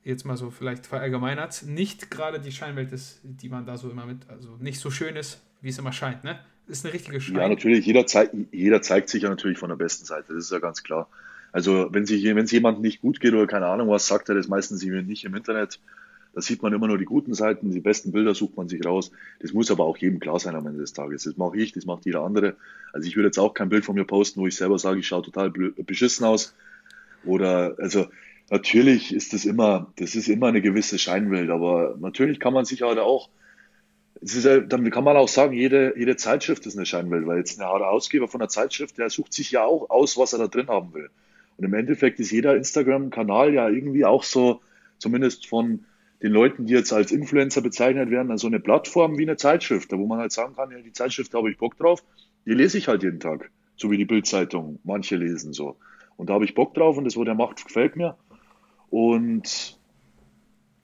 jetzt 0.05 0.24
mal 0.24 0.36
so 0.36 0.51
vielleicht 0.51 0.86
verallgemeinert, 0.86 1.64
nicht 1.66 2.10
gerade 2.10 2.38
die 2.38 2.52
Scheinwelt 2.52 2.93
ist, 2.93 3.20
die 3.24 3.48
man 3.48 3.66
da 3.66 3.76
so 3.76 3.90
immer 3.90 4.06
mit, 4.06 4.28
also 4.28 4.56
nicht 4.60 4.78
so 4.78 4.90
schön 4.90 5.16
ist, 5.16 5.43
wie 5.60 5.68
es 5.68 5.78
immer 5.78 5.93
scheint, 5.93 6.22
ne? 6.22 6.38
Ist 6.68 6.84
eine 6.84 6.94
richtige 6.94 7.20
Schein. 7.20 7.36
Ja, 7.36 7.48
natürlich, 7.48 7.86
jeder, 7.86 8.06
zeig, 8.06 8.30
jeder 8.51 8.82
zeigt 8.82 9.09
sich 9.09 9.22
ja 9.22 9.28
natürlich 9.28 9.59
von 9.59 9.68
der 9.68 9.76
besten 9.76 10.05
Seite, 10.05 10.34
das 10.34 10.44
ist 10.44 10.52
ja 10.52 10.59
ganz 10.59 10.82
klar. 10.82 11.09
Also 11.52 11.88
wenn 11.93 12.06
sich, 12.06 12.24
wenn 12.24 12.38
es 12.38 12.51
jemandem 12.51 12.82
nicht 12.82 13.01
gut 13.01 13.20
geht 13.20 13.32
oder 13.32 13.47
keine 13.47 13.66
Ahnung 13.66 13.88
was, 13.88 14.06
sagt 14.06 14.28
er 14.28 14.34
das 14.34 14.48
meistens 14.48 14.82
nicht 14.84 15.24
im 15.24 15.34
Internet. 15.34 15.80
Da 16.36 16.42
sieht 16.42 16.62
man 16.62 16.74
immer 16.74 16.86
nur 16.86 16.98
die 16.98 17.06
guten 17.06 17.32
Seiten, 17.32 17.70
die 17.70 17.80
besten 17.80 18.12
Bilder 18.12 18.34
sucht 18.34 18.58
man 18.58 18.68
sich 18.68 18.84
raus. 18.84 19.10
Das 19.40 19.54
muss 19.54 19.70
aber 19.70 19.84
auch 19.84 19.96
jedem 19.96 20.20
klar 20.20 20.38
sein 20.38 20.54
am 20.54 20.66
Ende 20.66 20.80
des 20.80 20.92
Tages. 20.92 21.22
Das 21.22 21.38
mache 21.38 21.56
ich, 21.56 21.72
das 21.72 21.86
macht 21.86 22.04
jeder 22.04 22.24
andere. 22.24 22.56
Also 22.92 23.08
ich 23.08 23.16
würde 23.16 23.28
jetzt 23.28 23.38
auch 23.38 23.54
kein 23.54 23.70
Bild 23.70 23.86
von 23.86 23.94
mir 23.94 24.04
posten, 24.04 24.42
wo 24.42 24.46
ich 24.46 24.54
selber 24.54 24.78
sage, 24.78 25.00
ich 25.00 25.06
schaue 25.06 25.22
total 25.22 25.48
beschissen 25.50 26.26
aus. 26.26 26.54
Oder, 27.24 27.76
also 27.78 28.08
natürlich 28.50 29.14
ist 29.14 29.32
das 29.32 29.46
immer, 29.46 29.90
das 29.96 30.14
ist 30.14 30.28
immer 30.28 30.48
eine 30.48 30.60
gewisse 30.60 30.98
Scheinwelt, 30.98 31.48
aber 31.48 31.96
natürlich 32.00 32.38
kann 32.38 32.52
man 32.52 32.66
sich 32.66 32.82
halt 32.82 32.98
auch, 32.98 33.30
ist, 34.20 34.44
dann 34.44 34.90
kann 34.90 35.04
man 35.04 35.16
auch 35.16 35.28
sagen, 35.28 35.54
jede, 35.54 35.94
jede 35.96 36.16
Zeitschrift 36.16 36.66
ist 36.66 36.76
eine 36.76 36.84
Scheinwelt, 36.84 37.26
weil 37.26 37.38
jetzt 37.38 37.58
ein 37.58 37.66
Herausgeber 37.66 38.28
von 38.28 38.42
einer 38.42 38.50
Zeitschrift, 38.50 38.98
der 38.98 39.08
sucht 39.08 39.32
sich 39.32 39.52
ja 39.52 39.64
auch 39.64 39.88
aus, 39.88 40.18
was 40.18 40.34
er 40.34 40.40
da 40.40 40.48
drin 40.48 40.68
haben 40.68 40.92
will. 40.92 41.08
Und 41.56 41.64
im 41.64 41.72
Endeffekt 41.72 42.20
ist 42.20 42.30
jeder 42.30 42.54
Instagram-Kanal 42.56 43.54
ja 43.54 43.70
irgendwie 43.70 44.04
auch 44.04 44.22
so, 44.22 44.60
zumindest 44.98 45.46
von 45.46 45.86
den 46.22 46.32
Leuten, 46.32 46.66
die 46.66 46.72
jetzt 46.72 46.93
als 46.93 47.12
Influencer 47.12 47.60
bezeichnet 47.60 48.10
werden, 48.10 48.30
also 48.30 48.47
eine 48.47 48.60
Plattform 48.60 49.18
wie 49.18 49.22
eine 49.22 49.36
Zeitschrift, 49.36 49.93
wo 49.93 50.06
man 50.06 50.18
halt 50.18 50.32
sagen 50.32 50.55
kann, 50.55 50.70
ja, 50.70 50.78
die 50.78 50.93
Zeitschrift, 50.93 51.34
da 51.34 51.38
habe 51.38 51.51
ich 51.51 51.59
Bock 51.59 51.76
drauf, 51.76 52.02
die 52.47 52.52
lese 52.52 52.78
ich 52.78 52.88
halt 52.88 53.02
jeden 53.02 53.20
Tag, 53.20 53.51
so 53.76 53.90
wie 53.90 53.98
die 53.98 54.05
Bildzeitung, 54.05 54.78
manche 54.84 55.16
lesen 55.16 55.52
so. 55.52 55.76
Und 56.16 56.30
da 56.30 56.34
habe 56.34 56.44
ich 56.44 56.55
Bock 56.55 56.74
drauf 56.74 56.97
und 56.97 57.05
das, 57.05 57.16
wo 57.16 57.24
der 57.24 57.34
macht, 57.34 57.64
gefällt 57.64 57.97
mir. 57.97 58.16
Und 58.88 59.78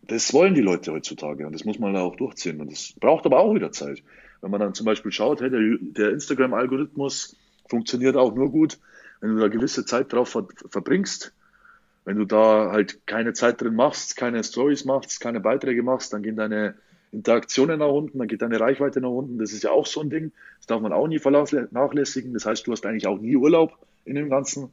das 0.02 0.34
wollen 0.34 0.54
die 0.54 0.60
Leute 0.60 0.92
heutzutage 0.92 1.46
und 1.46 1.54
das 1.54 1.64
muss 1.64 1.78
man 1.78 1.94
da 1.94 2.02
auch 2.02 2.16
durchziehen. 2.16 2.60
Und 2.60 2.70
das 2.70 2.92
braucht 3.00 3.24
aber 3.24 3.38
auch 3.38 3.54
wieder 3.54 3.72
Zeit. 3.72 4.02
Wenn 4.40 4.50
man 4.50 4.60
dann 4.60 4.74
zum 4.74 4.84
Beispiel 4.84 5.12
schaut, 5.12 5.40
hey, 5.40 5.48
der, 5.48 5.60
der 5.80 6.10
Instagram-Algorithmus 6.10 7.36
funktioniert 7.68 8.16
auch 8.16 8.34
nur 8.34 8.50
gut, 8.50 8.78
wenn 9.20 9.36
du 9.36 9.40
da 9.40 9.48
gewisse 9.48 9.86
Zeit 9.86 10.12
drauf 10.12 10.30
ver 10.30 10.46
verbringst. 10.68 11.32
Wenn 12.04 12.16
du 12.16 12.24
da 12.24 12.70
halt 12.72 13.06
keine 13.06 13.32
Zeit 13.32 13.60
drin 13.60 13.74
machst, 13.74 14.16
keine 14.16 14.42
Stories 14.42 14.84
machst, 14.84 15.20
keine 15.20 15.40
Beiträge 15.40 15.82
machst, 15.82 16.12
dann 16.12 16.22
gehen 16.22 16.36
deine 16.36 16.74
Interaktionen 17.12 17.78
nach 17.78 17.88
unten, 17.88 18.18
dann 18.18 18.28
geht 18.28 18.42
deine 18.42 18.58
Reichweite 18.58 19.00
nach 19.00 19.10
unten. 19.10 19.38
Das 19.38 19.52
ist 19.52 19.62
ja 19.62 19.70
auch 19.70 19.86
so 19.86 20.00
ein 20.00 20.10
Ding. 20.10 20.32
Das 20.58 20.66
darf 20.66 20.80
man 20.80 20.92
auch 20.92 21.06
nie 21.06 21.18
vernachlässigen. 21.18 22.32
Das 22.32 22.46
heißt, 22.46 22.66
du 22.66 22.72
hast 22.72 22.84
eigentlich 22.86 23.06
auch 23.06 23.18
nie 23.18 23.36
Urlaub 23.36 23.78
in 24.04 24.16
dem 24.16 24.30
Ganzen 24.30 24.72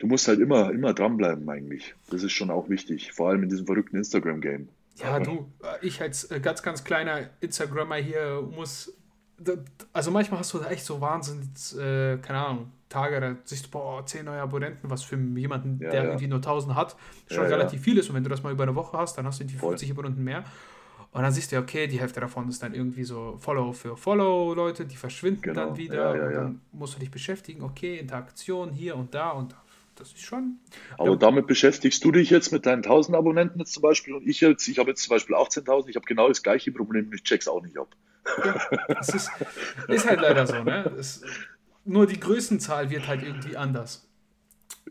du 0.00 0.06
musst 0.06 0.26
halt 0.26 0.40
immer, 0.40 0.72
immer 0.72 0.92
dranbleiben 0.92 1.48
eigentlich. 1.48 1.94
Das 2.10 2.24
ist 2.24 2.32
schon 2.32 2.50
auch 2.50 2.68
wichtig, 2.68 3.12
vor 3.12 3.28
allem 3.28 3.44
in 3.44 3.48
diesem 3.48 3.66
verrückten 3.66 3.96
Instagram-Game. 3.96 4.68
Ja, 4.96 5.20
du, 5.20 5.46
ich 5.82 6.02
als 6.02 6.24
äh, 6.30 6.40
ganz, 6.40 6.62
ganz 6.62 6.82
kleiner 6.84 7.30
Instagrammer 7.40 7.96
hier 7.96 8.42
muss, 8.42 8.92
also 9.92 10.10
manchmal 10.10 10.40
hast 10.40 10.52
du 10.52 10.60
echt 10.60 10.84
so 10.84 11.00
wahnsinnig, 11.00 11.48
äh, 11.76 12.18
keine 12.18 12.38
Ahnung, 12.38 12.72
Tage, 12.88 13.20
da 13.20 13.36
siehst 13.44 13.66
du, 13.66 13.70
boah, 13.70 14.04
10 14.04 14.24
neue 14.24 14.40
Abonnenten, 14.40 14.90
was 14.90 15.02
für 15.02 15.16
jemanden, 15.16 15.78
ja, 15.80 15.90
der 15.90 16.02
ja. 16.02 16.08
irgendwie 16.10 16.26
nur 16.26 16.38
1000 16.38 16.74
hat, 16.74 16.96
schon 17.28 17.44
ja, 17.44 17.50
relativ 17.50 17.80
viel 17.82 17.96
ist. 17.98 18.08
Und 18.08 18.16
wenn 18.16 18.24
du 18.24 18.30
das 18.30 18.42
mal 18.42 18.52
über 18.52 18.64
eine 18.64 18.74
Woche 18.74 18.98
hast, 18.98 19.16
dann 19.16 19.26
hast 19.26 19.38
du 19.38 19.44
irgendwie 19.44 19.58
50 19.58 19.90
Abonnenten 19.92 20.24
mehr. 20.24 20.44
Und 21.12 21.22
dann 21.22 21.32
siehst 21.32 21.50
du, 21.52 21.58
okay, 21.58 21.86
die 21.86 22.00
Hälfte 22.00 22.20
davon 22.20 22.48
ist 22.48 22.62
dann 22.62 22.74
irgendwie 22.74 23.04
so 23.04 23.36
Follow 23.40 23.72
für 23.72 23.96
Follow-Leute, 23.96 24.86
die 24.86 24.96
verschwinden 24.96 25.42
genau. 25.42 25.66
dann 25.66 25.76
wieder. 25.76 26.12
und 26.12 26.32
dann 26.34 26.60
musst 26.72 26.94
du 26.94 27.00
dich 27.00 27.10
beschäftigen, 27.10 27.62
okay, 27.62 27.98
Interaktion 27.98 28.70
hier 28.70 28.96
und 28.96 29.14
da 29.14 29.30
und 29.30 29.54
das 29.96 30.12
ist 30.12 30.22
schon. 30.22 30.58
Aber 30.98 31.16
damit 31.16 31.46
beschäftigst 31.46 32.04
du 32.04 32.10
dich 32.10 32.30
jetzt 32.30 32.52
mit 32.52 32.64
deinen 32.64 32.82
1000 32.82 33.16
Abonnenten 33.16 33.58
jetzt 33.58 33.72
zum 33.72 33.82
Beispiel 33.82 34.14
und 34.14 34.26
ich 34.26 34.40
jetzt, 34.40 34.66
ich 34.66 34.78
habe 34.78 34.90
jetzt 34.90 35.02
zum 35.02 35.14
Beispiel 35.14 35.36
18.000, 35.36 35.88
ich 35.88 35.96
habe 35.96 36.06
genau 36.06 36.28
das 36.28 36.42
gleiche 36.42 36.72
Problem, 36.72 37.12
ich 37.12 37.22
check's 37.22 37.48
auch 37.48 37.62
nicht 37.62 37.76
ab. 37.76 37.94
Ja, 38.44 38.60
das 38.88 39.08
ist, 39.10 39.30
ist 39.88 40.08
halt 40.08 40.20
leider 40.20 40.46
so, 40.46 40.62
ne? 40.62 40.90
Das, 40.96 41.22
nur 41.84 42.06
die 42.06 42.20
Größenzahl 42.20 42.90
wird 42.90 43.06
halt 43.06 43.22
irgendwie 43.22 43.56
anders. 43.56 44.08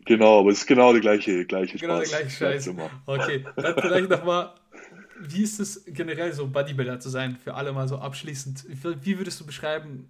Genau, 0.05 0.39
aber 0.39 0.51
es 0.51 0.59
ist 0.59 0.65
genau 0.65 0.91
der 0.91 1.01
gleiche, 1.01 1.45
gleiche 1.45 1.77
Spaß. 1.77 1.81
Genau 1.81 1.99
der 1.99 2.07
gleiche 2.07 2.29
Scheiß. 2.29 2.69
Okay, 3.05 3.45
dann 3.55 3.75
vielleicht 3.79 4.09
nochmal, 4.09 4.53
wie 5.19 5.43
ist 5.43 5.59
es 5.59 5.83
generell 5.85 6.33
so, 6.33 6.47
Bodybuilder 6.47 6.99
zu 6.99 7.09
sein, 7.09 7.37
für 7.37 7.53
alle 7.53 7.71
mal 7.73 7.87
so 7.87 7.97
abschließend? 7.97 8.65
Wie 9.01 9.17
würdest 9.17 9.39
du 9.39 9.45
beschreiben, 9.45 10.09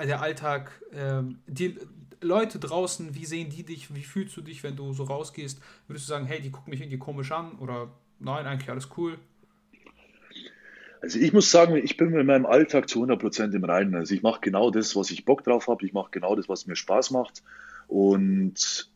der 0.00 0.22
Alltag, 0.22 0.70
ähm, 0.92 1.40
die, 1.46 1.78
Leute 2.20 2.58
draußen, 2.58 3.14
wie 3.14 3.24
sehen 3.24 3.50
die 3.50 3.64
dich? 3.64 3.94
Wie 3.94 4.02
fühlst 4.02 4.36
du 4.36 4.40
dich, 4.40 4.62
wenn 4.62 4.76
du 4.76 4.92
so 4.92 5.04
rausgehst? 5.04 5.60
Würdest 5.86 6.06
du 6.06 6.10
sagen, 6.10 6.26
hey, 6.26 6.40
die 6.40 6.50
gucken 6.50 6.70
mich 6.70 6.80
irgendwie 6.80 6.98
komisch 6.98 7.32
an? 7.32 7.52
Oder 7.58 7.90
nein, 8.18 8.46
eigentlich 8.46 8.70
alles 8.70 8.88
cool? 8.96 9.18
Also 11.00 11.18
ich 11.18 11.32
muss 11.32 11.50
sagen, 11.50 11.76
ich 11.76 11.96
bin 11.96 12.10
mit 12.10 12.26
meinem 12.26 12.46
Alltag 12.46 12.88
zu 12.88 13.02
100% 13.04 13.54
im 13.54 13.64
Reinen. 13.64 13.94
Also 13.94 14.14
ich 14.14 14.22
mache 14.22 14.40
genau 14.40 14.70
das, 14.70 14.96
was 14.96 15.10
ich 15.10 15.24
Bock 15.24 15.44
drauf 15.44 15.68
habe. 15.68 15.84
Ich 15.84 15.92
mache 15.92 16.10
genau 16.10 16.34
das, 16.34 16.48
was 16.48 16.66
mir 16.66 16.76
Spaß 16.76 17.10
macht. 17.12 17.42
Und 17.86 18.90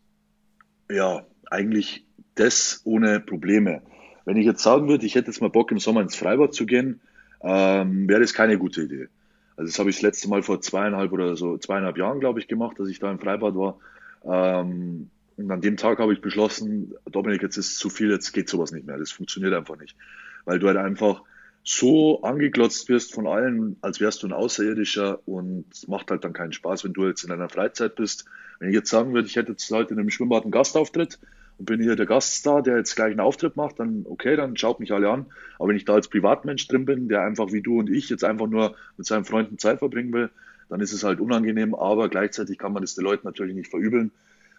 ja, 0.91 1.25
eigentlich 1.51 2.05
das 2.35 2.83
ohne 2.85 3.21
Probleme. 3.21 3.83
Wenn 4.25 4.37
ich 4.37 4.47
jetzt 4.47 4.63
sagen 4.63 4.89
würde, 4.89 5.07
ich 5.07 5.15
hätte 5.15 5.29
jetzt 5.29 5.41
mal 5.41 5.51
Bock 5.51 5.71
im 5.71 5.79
Sommer 5.79 6.01
ins 6.01 6.17
Freibad 6.17 6.55
zu 6.55 6.67
gehen, 6.67 7.01
ähm, 7.43 8.09
wäre 8.09 8.21
das 8.21 8.35
keine 8.35 8.59
gute 8.59 8.83
Idee. 8.83 9.09
Also 9.57 9.71
das 9.71 9.79
habe 9.79 9.91
ich 9.91 9.97
das 9.97 10.03
letzte 10.03 10.29
Mal 10.29 10.43
vor 10.43 10.61
zweieinhalb 10.61 11.13
oder 11.13 11.37
so 11.37 11.59
zweieinhalb 11.59 11.99
Jahren, 11.99 12.21
glaube 12.21 12.41
ich, 12.41 12.49
gemacht, 12.49 12.79
dass 12.79 12.89
ich 12.89 12.99
da 12.99 13.11
im 13.11 13.19
Freibad 13.19 13.55
war. 13.55 13.79
Ähm, 14.25 15.11
und 15.37 15.51
an 15.51 15.61
dem 15.61 15.77
Tag 15.77 15.99
habe 15.99 16.13
ich 16.13 16.21
beschlossen, 16.21 16.95
Dominik, 17.11 17.43
jetzt 17.43 17.57
ist 17.57 17.79
zu 17.79 17.91
viel, 17.91 18.11
jetzt 18.11 18.33
geht 18.33 18.49
sowas 18.49 18.73
nicht 18.73 18.87
mehr. 18.87 18.99
Das 18.99 19.11
funktioniert 19.11 19.55
einfach 19.55 19.79
nicht. 19.79 19.97
Weil 20.45 20.59
du 20.59 20.69
halt 20.69 20.77
einfach 20.77 21.23
so 21.65 22.23
angeglotzt 22.23 22.89
wirst 22.89 23.15
von 23.15 23.27
allen, 23.27 23.77
als 23.83 24.01
wärst 24.01 24.23
du 24.23 24.27
ein 24.27 24.33
Außerirdischer 24.33 25.21
und 25.27 25.67
es 25.73 25.87
macht 25.87 26.11
halt 26.11 26.25
dann 26.25 26.33
keinen 26.33 26.53
Spaß, 26.53 26.85
wenn 26.85 26.93
du 26.93 27.07
jetzt 27.07 27.23
in 27.23 27.31
deiner 27.31 27.49
Freizeit 27.49 27.95
bist. 27.95 28.25
Wenn 28.59 28.69
ich 28.69 28.75
jetzt 28.75 28.91
sagen 28.91 29.15
würde, 29.15 29.29
ich 29.29 29.37
hätte 29.37 29.53
jetzt 29.53 29.71
heute 29.71 29.95
in 29.95 30.01
einem 30.01 30.11
Schwimmbad 30.11 30.43
einen 30.43 30.51
Gastauftritt, 30.51 31.19
und 31.59 31.67
bin 31.67 31.81
hier 31.81 31.97
der 31.97 32.07
Gaststar, 32.07 32.63
der 32.63 32.79
jetzt 32.79 32.97
gleich 32.97 33.11
einen 33.11 33.21
Auftritt 33.21 33.57
macht, 33.57 33.79
dann 33.79 34.05
okay, 34.09 34.37
dann 34.37 34.57
schaut 34.57 34.81
mich 34.81 34.93
alle 34.93 35.11
an. 35.11 35.27
Aber 35.59 35.69
wenn 35.69 35.77
ich 35.77 35.85
da 35.85 35.95
als 35.95 36.09
Privatmensch 36.09 36.67
drin 36.67 36.85
bin, 36.85 37.09
der 37.09 37.23
einfach 37.23 37.53
wie 37.53 37.63
du 37.63 37.79
und 37.79 37.91
ich 37.91 38.09
jetzt 38.09 38.25
einfach 38.25 38.47
nur 38.47 38.75
mit 38.97 39.07
seinen 39.07 39.25
Freunden 39.25 39.59
Zeit 39.59 39.79
verbringen 39.79 40.13
will, 40.13 40.31
dann 40.69 40.81
ist 40.81 40.93
es 40.93 41.05
halt 41.05 41.21
unangenehm, 41.21 41.75
aber 41.75 42.09
gleichzeitig 42.09 42.59
kann 42.59 42.73
man 42.73 42.83
das 42.83 42.95
den 42.95 43.05
Leuten 43.05 43.27
natürlich 43.27 43.55
nicht 43.55 43.71
verübeln. 43.71 44.11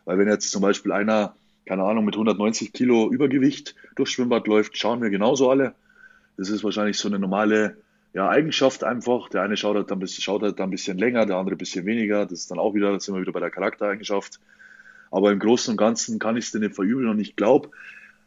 Weil 0.06 0.18
wenn 0.18 0.28
jetzt 0.28 0.52
zum 0.52 0.62
Beispiel 0.62 0.92
einer, 0.92 1.36
keine 1.66 1.84
Ahnung, 1.84 2.06
mit 2.06 2.16
190 2.16 2.72
Kilo 2.72 3.10
Übergewicht 3.10 3.76
durchs 3.96 4.14
Schwimmbad 4.14 4.48
läuft, 4.48 4.78
schauen 4.78 5.02
wir 5.02 5.10
genauso 5.10 5.50
alle. 5.50 5.74
Das 6.38 6.50
ist 6.50 6.64
wahrscheinlich 6.64 6.98
so 6.98 7.08
eine 7.08 7.20
normale 7.20 7.78
ja, 8.14 8.30
Eigenschaft 8.30 8.84
einfach. 8.84 9.30
Der 9.30 9.42
eine 9.42 9.58
schaut 9.58 9.76
halt, 9.76 9.92
dann, 9.92 10.06
schaut 10.08 10.42
halt 10.42 10.60
dann 10.60 10.68
ein 10.68 10.72
bisschen 10.72 10.98
länger, 10.98 11.26
der 11.26 11.38
andere 11.38 11.56
ein 11.56 11.58
bisschen 11.58 11.86
weniger. 11.86 12.26
Das 12.26 12.40
ist 12.40 12.52
dann 12.52 12.60
auch 12.60 12.74
wieder, 12.74 13.00
sind 13.00 13.16
wir 13.16 13.22
wieder 13.22 13.32
bei 13.32 13.40
der 13.40 13.52
Charaktereigenschaft. 13.52 14.40
Aber 15.12 15.32
im 15.32 15.40
Großen 15.40 15.72
und 15.72 15.78
Ganzen 15.78 16.20
kann 16.20 16.38
ich 16.38 16.46
es 16.46 16.54
nicht 16.54 16.76
verübeln 16.76 17.10
und 17.10 17.20
ich 17.20 17.36
glaube, 17.36 17.70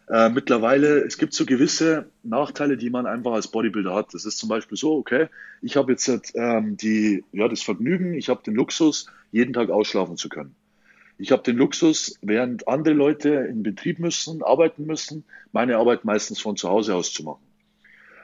äh, 0.08 0.28
mittlerweile, 0.28 1.04
es 1.04 1.18
gibt 1.18 1.34
so 1.34 1.44
gewisse 1.44 2.08
Nachteile, 2.22 2.76
die 2.76 2.90
man 2.90 3.06
einfach 3.06 3.32
als 3.32 3.48
Bodybuilder 3.48 3.92
hat. 3.92 4.14
Das 4.14 4.24
ist 4.24 4.38
zum 4.38 4.48
Beispiel 4.48 4.78
so, 4.78 4.96
okay, 4.96 5.26
ich 5.62 5.76
habe 5.76 5.90
jetzt 5.92 6.08
ähm, 6.36 6.76
die, 6.76 7.24
ja, 7.32 7.48
das 7.48 7.62
Vergnügen, 7.62 8.14
ich 8.14 8.28
habe 8.28 8.42
den 8.44 8.54
Luxus, 8.54 9.06
jeden 9.32 9.52
Tag 9.52 9.70
ausschlafen 9.70 10.16
zu 10.16 10.28
können. 10.28 10.54
Ich 11.18 11.32
habe 11.32 11.42
den 11.42 11.56
Luxus, 11.56 12.18
während 12.22 12.68
andere 12.68 12.94
Leute 12.94 13.30
in 13.30 13.62
Betrieb 13.62 13.98
müssen, 13.98 14.42
arbeiten 14.42 14.86
müssen, 14.86 15.24
meine 15.50 15.78
Arbeit 15.78 16.04
meistens 16.04 16.40
von 16.40 16.56
zu 16.56 16.68
Hause 16.68 16.94
aus 16.94 17.12
zu 17.12 17.24
machen. 17.24 17.45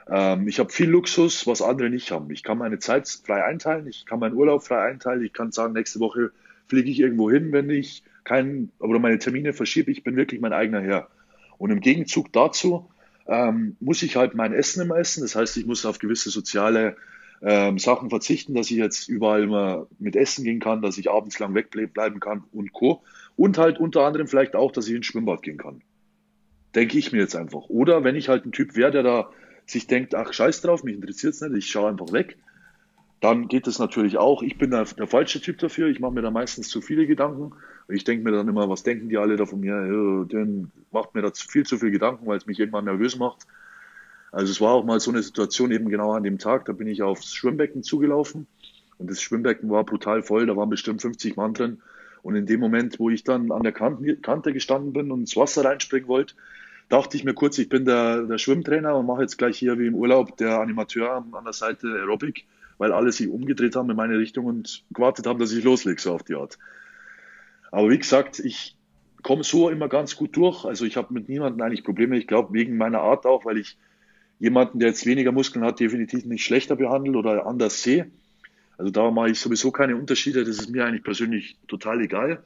Ähm, 0.09 0.47
ich 0.47 0.59
habe 0.59 0.71
viel 0.71 0.89
Luxus, 0.89 1.47
was 1.47 1.61
andere 1.61 1.89
nicht 1.89 2.11
haben. 2.11 2.29
Ich 2.31 2.43
kann 2.43 2.57
meine 2.57 2.79
Zeit 2.79 3.07
frei 3.07 3.43
einteilen, 3.43 3.87
ich 3.87 4.05
kann 4.05 4.19
meinen 4.19 4.35
Urlaub 4.35 4.63
frei 4.63 4.89
einteilen, 4.89 5.23
ich 5.23 5.33
kann 5.33 5.51
sagen, 5.51 5.73
nächste 5.73 5.99
Woche 5.99 6.31
fliege 6.67 6.89
ich 6.89 6.99
irgendwo 6.99 7.29
hin, 7.29 7.51
wenn 7.51 7.69
ich 7.69 8.03
keinen, 8.23 8.71
oder 8.79 8.99
meine 8.99 9.19
Termine 9.19 9.53
verschiebe, 9.53 9.91
ich 9.91 10.03
bin 10.03 10.15
wirklich 10.15 10.41
mein 10.41 10.53
eigener 10.53 10.81
Herr. 10.81 11.07
Und 11.57 11.71
im 11.71 11.81
Gegenzug 11.81 12.31
dazu 12.33 12.89
ähm, 13.27 13.75
muss 13.79 14.01
ich 14.03 14.15
halt 14.15 14.35
mein 14.35 14.53
Essen 14.53 14.81
immer 14.81 14.97
essen. 14.97 15.21
Das 15.21 15.35
heißt, 15.35 15.55
ich 15.57 15.65
muss 15.65 15.85
auf 15.85 15.99
gewisse 15.99 16.29
soziale 16.29 16.95
ähm, 17.41 17.77
Sachen 17.77 18.09
verzichten, 18.09 18.53
dass 18.53 18.71
ich 18.71 18.77
jetzt 18.77 19.07
überall 19.09 19.43
immer 19.43 19.87
mit 19.99 20.15
essen 20.15 20.43
gehen 20.43 20.59
kann, 20.59 20.81
dass 20.81 20.97
ich 20.97 21.09
abends 21.09 21.39
lang 21.39 21.53
wegbleiben 21.53 22.19
kann 22.19 22.43
und 22.51 22.73
Co. 22.73 23.03
Und 23.35 23.57
halt 23.57 23.79
unter 23.79 24.01
anderem 24.01 24.27
vielleicht 24.27 24.55
auch, 24.55 24.71
dass 24.71 24.87
ich 24.87 24.95
ins 24.95 25.05
Schwimmbad 25.05 25.41
gehen 25.41 25.57
kann. 25.57 25.81
Denke 26.75 26.97
ich 26.97 27.11
mir 27.11 27.19
jetzt 27.19 27.35
einfach. 27.35 27.69
Oder 27.69 28.03
wenn 28.03 28.15
ich 28.15 28.29
halt 28.29 28.45
ein 28.45 28.51
Typ 28.51 28.75
wäre, 28.75 28.91
der 28.91 29.03
da 29.03 29.29
sich 29.65 29.87
denkt, 29.87 30.15
ach 30.15 30.33
scheiß 30.33 30.61
drauf, 30.61 30.83
mich 30.83 30.95
interessiert 30.95 31.33
es 31.33 31.41
nicht, 31.41 31.55
ich 31.55 31.71
schaue 31.71 31.89
einfach 31.89 32.11
weg, 32.11 32.37
dann 33.23 33.47
geht 33.47 33.67
es 33.67 33.79
natürlich 33.79 34.17
auch. 34.17 34.43
Ich 34.43 34.57
bin 34.57 34.71
der, 34.71 34.83
der 34.83 35.07
falsche 35.07 35.39
Typ 35.39 35.57
dafür. 35.59 35.87
Ich 35.87 36.01
mache 36.01 36.11
mir 36.11 36.21
da 36.21 36.29
meistens 36.29 36.67
zu 36.67 36.81
viele 36.81 37.07
Gedanken. 37.07 37.53
Ich 37.87 38.03
denke 38.03 38.25
mir 38.25 38.35
dann 38.35 38.49
immer, 38.49 38.67
was 38.67 38.83
denken 38.83 39.07
die 39.07 39.17
alle 39.17 39.37
da 39.37 39.45
von 39.45 39.61
mir? 39.61 40.25
Den 40.25 40.71
macht 40.91 41.15
mir 41.15 41.21
da 41.21 41.31
viel 41.33 41.65
zu 41.65 41.77
viel 41.77 41.91
Gedanken, 41.91 42.27
weil 42.27 42.35
es 42.37 42.47
mich 42.47 42.59
irgendwann 42.59 42.83
nervös 42.83 43.17
macht. 43.17 43.47
Also 44.33 44.51
es 44.51 44.59
war 44.59 44.73
auch 44.73 44.83
mal 44.83 44.99
so 44.99 45.09
eine 45.09 45.23
Situation 45.23 45.71
eben 45.71 45.87
genau 45.87 46.11
an 46.11 46.23
dem 46.23 46.37
Tag. 46.37 46.65
Da 46.65 46.73
bin 46.73 46.87
ich 46.87 47.01
aufs 47.01 47.33
Schwimmbecken 47.33 47.81
zugelaufen 47.81 48.45
und 48.97 49.09
das 49.09 49.21
Schwimmbecken 49.21 49.69
war 49.69 49.85
brutal 49.85 50.21
voll. 50.21 50.45
Da 50.45 50.57
waren 50.57 50.69
bestimmt 50.69 51.01
50 51.01 51.37
Mann 51.37 51.53
drin. 51.53 51.81
Und 52.23 52.35
in 52.35 52.45
dem 52.45 52.59
Moment, 52.59 52.99
wo 52.99 53.09
ich 53.09 53.23
dann 53.23 53.53
an 53.53 53.63
der 53.63 53.71
Kante 53.71 54.51
gestanden 54.51 54.91
bin 54.91 55.11
und 55.11 55.21
ins 55.21 55.37
Wasser 55.37 55.63
reinspringen 55.63 56.09
wollte, 56.09 56.35
dachte 56.93 57.17
ich 57.17 57.23
mir 57.23 57.33
kurz, 57.33 57.57
ich 57.57 57.69
bin 57.69 57.85
der, 57.85 58.23
der 58.23 58.37
Schwimmtrainer 58.37 58.95
und 58.95 59.05
mache 59.05 59.21
jetzt 59.21 59.37
gleich 59.37 59.57
hier 59.57 59.79
wie 59.79 59.87
im 59.87 59.95
Urlaub 59.95 60.37
der 60.37 60.59
Animateur 60.59 61.25
an 61.31 61.43
der 61.43 61.53
Seite 61.53 61.87
Aerobic 61.87 62.45
weil 62.77 62.91
alle 62.91 63.11
sich 63.11 63.29
umgedreht 63.29 63.75
haben 63.75 63.89
in 63.89 63.95
meine 63.95 64.17
Richtung 64.17 64.45
und 64.45 64.83
gewartet 64.91 65.27
haben, 65.27 65.39
dass 65.39 65.51
ich 65.51 65.63
loslege, 65.63 66.01
so 66.01 66.13
auf 66.13 66.23
die 66.23 66.35
Art. 66.35 66.57
Aber 67.71 67.89
wie 67.89 67.97
gesagt, 67.97 68.39
ich 68.39 68.75
komme 69.21 69.43
so 69.43 69.69
immer 69.69 69.87
ganz 69.87 70.15
gut 70.15 70.35
durch. 70.35 70.65
Also 70.65 70.85
ich 70.85 70.97
habe 70.97 71.13
mit 71.13 71.29
niemandem 71.29 71.61
eigentlich 71.61 71.83
Probleme. 71.83 72.17
Ich 72.17 72.27
glaube, 72.27 72.53
wegen 72.53 72.77
meiner 72.77 72.99
Art 72.99 73.25
auch, 73.25 73.45
weil 73.45 73.57
ich 73.57 73.77
jemanden, 74.39 74.79
der 74.79 74.89
jetzt 74.89 75.05
weniger 75.05 75.31
Muskeln 75.31 75.63
hat, 75.63 75.79
definitiv 75.79 76.25
nicht 76.25 76.43
schlechter 76.43 76.75
behandle 76.75 77.17
oder 77.17 77.45
anders 77.45 77.81
sehe. 77.81 78.11
Also 78.77 78.91
da 78.91 79.09
mache 79.11 79.29
ich 79.29 79.39
sowieso 79.39 79.71
keine 79.71 79.95
Unterschiede. 79.95 80.43
Das 80.43 80.57
ist 80.57 80.69
mir 80.69 80.85
eigentlich 80.85 81.03
persönlich 81.03 81.57
total 81.67 82.01
egal. 82.01 82.43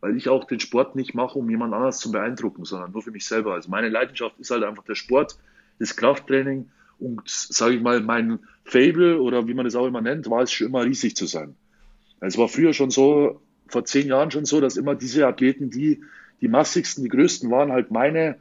Weil 0.00 0.16
ich 0.16 0.28
auch 0.28 0.44
den 0.44 0.60
Sport 0.60 0.96
nicht 0.96 1.14
mache, 1.14 1.38
um 1.38 1.48
jemand 1.50 1.74
anders 1.74 1.98
zu 1.98 2.12
beeindrucken, 2.12 2.64
sondern 2.64 2.92
nur 2.92 3.02
für 3.02 3.10
mich 3.10 3.26
selber. 3.26 3.54
Also 3.54 3.70
meine 3.70 3.88
Leidenschaft 3.88 4.38
ist 4.38 4.50
halt 4.50 4.64
einfach 4.64 4.84
der 4.84 4.94
Sport, 4.94 5.38
das 5.78 5.96
Krafttraining 5.96 6.68
und, 6.98 7.22
sage 7.26 7.74
ich 7.74 7.82
mal, 7.82 8.00
mein 8.00 8.38
Fable 8.64 9.20
oder 9.20 9.46
wie 9.48 9.54
man 9.54 9.66
es 9.66 9.76
auch 9.76 9.86
immer 9.86 10.00
nennt, 10.00 10.30
war 10.30 10.42
es 10.42 10.52
schon 10.52 10.68
immer 10.68 10.84
riesig 10.84 11.16
zu 11.16 11.26
sein. 11.26 11.54
Es 12.20 12.38
war 12.38 12.48
früher 12.48 12.72
schon 12.72 12.90
so, 12.90 13.40
vor 13.68 13.84
zehn 13.84 14.08
Jahren 14.08 14.30
schon 14.30 14.44
so, 14.44 14.60
dass 14.60 14.76
immer 14.76 14.94
diese 14.94 15.26
Athleten, 15.26 15.70
die 15.70 16.00
die 16.40 16.48
massigsten, 16.48 17.04
die 17.04 17.10
größten 17.10 17.50
waren, 17.50 17.72
halt 17.72 17.90
meine 17.90 18.36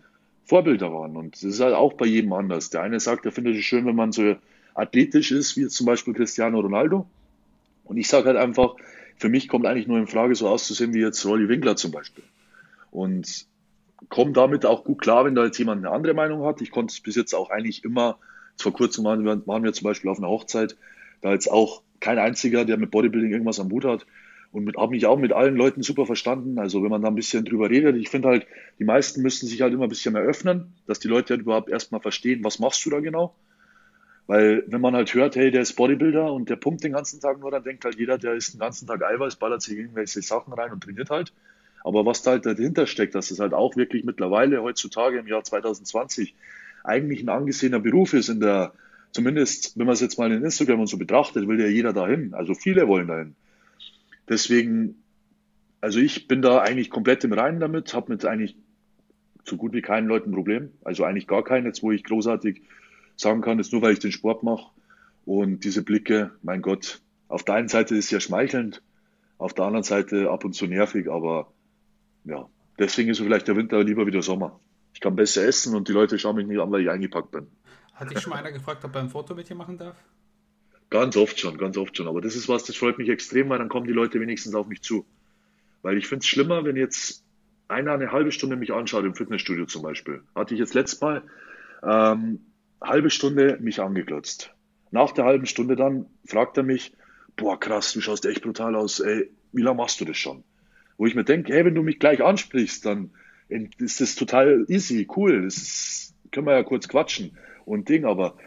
Vorbilder 0.45 0.93
waren. 0.93 1.15
Und 1.17 1.35
das 1.35 1.43
ist 1.43 1.59
halt 1.59 1.73
auch 1.73 1.93
bei 1.93 2.05
jedem 2.05 2.33
anders. 2.33 2.69
Der 2.69 2.81
eine 2.81 2.99
sagt, 2.99 3.25
er 3.25 3.31
findet 3.31 3.55
es 3.55 3.63
schön, 3.63 3.85
wenn 3.85 3.95
man 3.95 4.11
so 4.11 4.35
athletisch 4.73 5.31
ist, 5.31 5.55
wie 5.57 5.67
zum 5.67 5.85
Beispiel 5.85 6.13
Cristiano 6.13 6.59
Ronaldo. 6.59 7.07
Und 7.85 7.97
ich 7.97 8.07
sage 8.07 8.27
halt 8.27 8.37
einfach, 8.37 8.75
für 9.17 9.29
mich 9.29 9.47
kommt 9.47 9.65
eigentlich 9.65 9.87
nur 9.87 9.97
in 9.97 10.07
Frage, 10.07 10.35
so 10.35 10.47
auszusehen 10.47 10.93
wie 10.93 10.99
jetzt 10.99 11.25
Rolly 11.25 11.47
Winkler 11.47 11.75
zum 11.75 11.91
Beispiel. 11.91 12.23
Und 12.91 13.45
komme 14.09 14.33
damit 14.33 14.65
auch 14.65 14.83
gut 14.83 15.01
klar, 15.01 15.25
wenn 15.25 15.35
da 15.35 15.45
jetzt 15.45 15.57
jemand 15.57 15.85
eine 15.85 15.93
andere 15.93 16.13
Meinung 16.13 16.45
hat. 16.45 16.61
Ich 16.61 16.71
konnte 16.71 16.91
es 16.91 16.99
bis 16.99 17.15
jetzt 17.15 17.33
auch 17.33 17.49
eigentlich 17.49 17.83
immer, 17.83 18.17
vor 18.57 18.73
kurzem 18.73 19.03
waren 19.05 19.23
wir, 19.23 19.47
waren 19.47 19.63
wir 19.63 19.73
zum 19.73 19.85
Beispiel 19.85 20.09
auf 20.09 20.17
einer 20.17 20.29
Hochzeit, 20.29 20.75
da 21.21 21.31
jetzt 21.31 21.51
auch 21.51 21.81
kein 21.99 22.19
einziger, 22.19 22.65
der 22.65 22.77
mit 22.77 22.91
Bodybuilding 22.91 23.31
irgendwas 23.31 23.59
am 23.59 23.71
Hut 23.71 23.85
hat. 23.85 24.05
Und 24.51 24.77
habe 24.77 24.91
mich 24.91 25.05
auch 25.05 25.17
mit 25.17 25.33
allen 25.33 25.57
Leuten 25.57 25.83
super 25.83 26.05
verstanden. 26.05 26.59
Also 26.59 26.81
wenn 26.81 26.89
man 26.89 27.01
da 27.01 27.09
ein 27.09 27.15
bisschen 27.15 27.43
drüber 27.43 27.69
redet, 27.69 27.97
ich 27.97 28.09
finde 28.09 28.29
halt, 28.29 28.47
die 28.79 28.85
meisten 28.85 29.21
müssten 29.21 29.47
sich 29.47 29.61
halt 29.61 29.73
immer 29.73 29.83
ein 29.83 29.89
bisschen 29.89 30.13
mehr 30.13 30.21
öffnen, 30.21 30.73
dass 30.87 30.99
die 30.99 31.09
Leute 31.09 31.33
halt 31.33 31.41
überhaupt 31.41 31.69
erstmal 31.69 31.99
verstehen, 31.99 32.43
was 32.43 32.59
machst 32.59 32.85
du 32.85 32.89
da 32.89 33.01
genau. 33.01 33.35
Weil 34.27 34.63
wenn 34.67 34.81
man 34.81 34.95
halt 34.95 35.13
hört, 35.13 35.35
hey, 35.35 35.51
der 35.51 35.61
ist 35.61 35.73
Bodybuilder 35.73 36.33
und 36.33 36.49
der 36.49 36.55
pumpt 36.55 36.83
den 36.83 36.93
ganzen 36.93 37.19
Tag 37.19 37.39
nur, 37.39 37.51
dann 37.51 37.63
denkt 37.63 37.85
halt 37.85 37.99
jeder, 37.99 38.17
der 38.17 38.33
ist 38.33 38.53
den 38.53 38.59
ganzen 38.59 38.87
Tag 38.87 39.03
Eiweiß, 39.03 39.35
ballert 39.35 39.61
sich 39.61 39.77
irgendwelche 39.77 40.21
Sachen 40.21 40.53
rein 40.53 40.71
und 40.71 40.83
trainiert 40.83 41.11
halt. 41.11 41.31
Aber 41.83 42.05
was 42.05 42.23
da 42.23 42.31
halt 42.31 42.47
dahinter 42.47 42.87
steckt, 42.87 43.13
dass 43.13 43.29
es 43.29 43.39
halt 43.39 43.53
auch 43.53 43.75
wirklich 43.75 44.03
mittlerweile 44.03 44.63
heutzutage 44.63 45.19
im 45.19 45.27
Jahr 45.27 45.43
2020 45.43 46.33
eigentlich 46.83 47.21
ein 47.21 47.29
angesehener 47.29 47.79
Beruf 47.79 48.13
ist 48.13 48.29
in 48.29 48.39
der, 48.39 48.73
zumindest 49.11 49.77
wenn 49.77 49.85
man 49.85 49.93
es 49.93 50.01
jetzt 50.01 50.17
mal 50.17 50.31
in 50.31 50.43
Instagram 50.43 50.79
und 50.79 50.87
so 50.87 50.97
betrachtet, 50.97 51.47
will 51.47 51.59
ja 51.59 51.67
jeder 51.67 51.93
dahin. 51.93 52.33
Also 52.33 52.55
viele 52.55 52.87
wollen 52.87 53.07
dahin. 53.07 53.35
Deswegen, 54.27 55.03
also 55.81 55.99
ich 55.99 56.27
bin 56.27 56.41
da 56.41 56.59
eigentlich 56.61 56.89
komplett 56.89 57.23
im 57.23 57.33
Reinen 57.33 57.59
damit, 57.59 57.93
habe 57.93 58.11
mit 58.11 58.25
eigentlich 58.25 58.55
so 59.43 59.55
gut 59.55 59.73
wie 59.73 59.83
keinen 59.83 60.07
Leuten 60.07 60.31
ein 60.31 60.35
Problem. 60.35 60.71
Also 60.83 61.03
eigentlich 61.03 61.27
gar 61.27 61.43
keinen, 61.43 61.67
jetzt 61.67 61.83
wo 61.83 61.91
ich 61.91 62.03
großartig 62.03 62.63
sagen 63.15 63.41
kann, 63.41 63.59
ist 63.59 63.71
nur, 63.71 63.81
weil 63.81 63.93
ich 63.93 63.99
den 63.99 64.11
Sport 64.11 64.43
mache. 64.43 64.71
Und 65.25 65.63
diese 65.63 65.83
Blicke, 65.83 66.31
mein 66.43 66.61
Gott, 66.61 67.01
auf 67.27 67.43
der 67.43 67.55
einen 67.55 67.67
Seite 67.67 67.95
ist 67.95 68.05
es 68.05 68.11
ja 68.11 68.19
schmeichelnd, 68.19 68.81
auf 69.37 69.53
der 69.53 69.65
anderen 69.65 69.83
Seite 69.83 70.29
ab 70.29 70.45
und 70.45 70.53
zu 70.53 70.67
nervig, 70.67 71.09
aber 71.09 71.51
ja, 72.23 72.47
deswegen 72.77 73.09
ist 73.09 73.19
vielleicht 73.19 73.47
der 73.47 73.55
Winter 73.55 73.83
lieber 73.83 74.05
wie 74.05 74.11
der 74.11 74.21
Sommer. 74.21 74.59
Ich 74.93 75.01
kann 75.01 75.15
besser 75.15 75.43
essen 75.45 75.75
und 75.75 75.87
die 75.87 75.91
Leute 75.91 76.17
schauen 76.19 76.37
mich 76.37 76.47
nicht 76.47 76.59
an, 76.59 76.71
weil 76.71 76.81
ich 76.81 76.89
eingepackt 76.89 77.31
bin. 77.31 77.47
Hat 77.93 78.11
dich 78.11 78.19
schon 78.19 78.31
mal 78.31 78.37
einer 78.37 78.51
gefragt, 78.51 78.83
ob 78.85 78.95
er 78.95 79.01
ein 79.01 79.09
Foto 79.09 79.35
mit 79.35 79.49
dir 79.49 79.55
machen 79.55 79.77
darf? 79.77 79.95
Ganz 80.89 81.17
oft 81.17 81.39
schon, 81.39 81.57
ganz 81.57 81.77
oft 81.77 81.97
schon. 81.97 82.07
Aber 82.07 82.21
das 82.21 82.35
ist 82.35 82.47
was, 82.47 82.63
das 82.63 82.75
freut 82.75 82.97
mich 82.97 83.09
extrem, 83.09 83.49
weil 83.49 83.57
dann 83.57 83.69
kommen 83.69 83.87
die 83.87 83.93
Leute 83.93 84.19
wenigstens 84.19 84.53
auf 84.53 84.67
mich 84.67 84.81
zu. 84.81 85.05
Weil 85.81 85.97
ich 85.97 86.07
finde 86.07 86.23
es 86.23 86.27
schlimmer, 86.27 86.63
wenn 86.63 86.75
jetzt 86.75 87.23
einer 87.67 87.93
eine 87.93 88.11
halbe 88.11 88.31
Stunde 88.31 88.55
mich 88.55 88.71
anschaut, 88.71 89.05
im 89.05 89.15
Fitnessstudio 89.15 89.65
zum 89.65 89.81
Beispiel. 89.81 90.23
Hatte 90.35 90.53
ich 90.53 90.59
jetzt 90.59 90.73
letztes 90.73 91.01
Mal, 91.01 91.23
ähm, 91.83 92.39
halbe 92.81 93.09
Stunde 93.09 93.57
mich 93.61 93.79
angeglotzt. 93.79 94.51
Nach 94.91 95.11
der 95.11 95.25
halben 95.25 95.45
Stunde 95.45 95.75
dann 95.75 96.05
fragt 96.25 96.57
er 96.57 96.63
mich, 96.63 96.93
boah 97.35 97.59
krass, 97.59 97.93
du 97.93 98.01
schaust 98.01 98.25
echt 98.25 98.43
brutal 98.43 98.75
aus, 98.75 98.99
ey, 98.99 99.29
wie 99.51 99.61
lange 99.61 99.77
machst 99.77 99.99
du 100.01 100.05
das 100.05 100.17
schon? 100.17 100.43
Wo 100.97 101.05
ich 101.05 101.15
mir 101.15 101.25
denke, 101.25 101.53
hey, 101.53 101.65
wenn 101.65 101.75
du 101.75 101.83
mich 101.83 101.99
gleich 101.99 102.23
ansprichst, 102.23 102.85
dann 102.85 103.11
ist 103.49 104.01
das 104.01 104.15
total 104.15 104.65
easy, 104.69 105.07
cool, 105.15 105.43
das 105.43 105.57
ist, 105.57 106.13
können 106.31 106.47
wir 106.47 106.53
ja 106.53 106.63
kurz 106.63 106.87
quatschen 106.87 107.37
und 107.65 107.89
Ding, 107.89 108.05
aber 108.05 108.37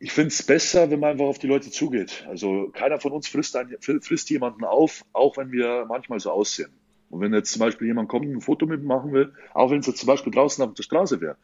ich 0.00 0.12
finde 0.12 0.28
es 0.28 0.42
besser, 0.42 0.90
wenn 0.90 1.00
man 1.00 1.10
einfach 1.10 1.26
auf 1.26 1.38
die 1.38 1.48
Leute 1.48 1.70
zugeht. 1.70 2.24
Also 2.28 2.70
keiner 2.72 3.00
von 3.00 3.12
uns 3.12 3.28
frisst, 3.28 3.56
einen, 3.56 3.76
frisst 3.80 4.30
jemanden 4.30 4.64
auf, 4.64 5.04
auch 5.12 5.36
wenn 5.36 5.50
wir 5.50 5.86
manchmal 5.88 6.20
so 6.20 6.30
aussehen. 6.30 6.70
Und 7.10 7.20
wenn 7.20 7.32
jetzt 7.34 7.52
zum 7.52 7.60
Beispiel 7.60 7.88
jemand 7.88 8.08
kommt 8.08 8.26
und 8.26 8.36
ein 8.36 8.40
Foto 8.40 8.66
mit 8.66 8.84
machen 8.84 9.12
will, 9.12 9.32
auch 9.54 9.70
wenn 9.70 9.80
es 9.80 9.86
jetzt 9.86 9.98
zum 9.98 10.06
Beispiel 10.06 10.32
draußen 10.32 10.62
auf 10.62 10.74
der 10.74 10.82
Straße 10.82 11.20
wäre, 11.20 11.36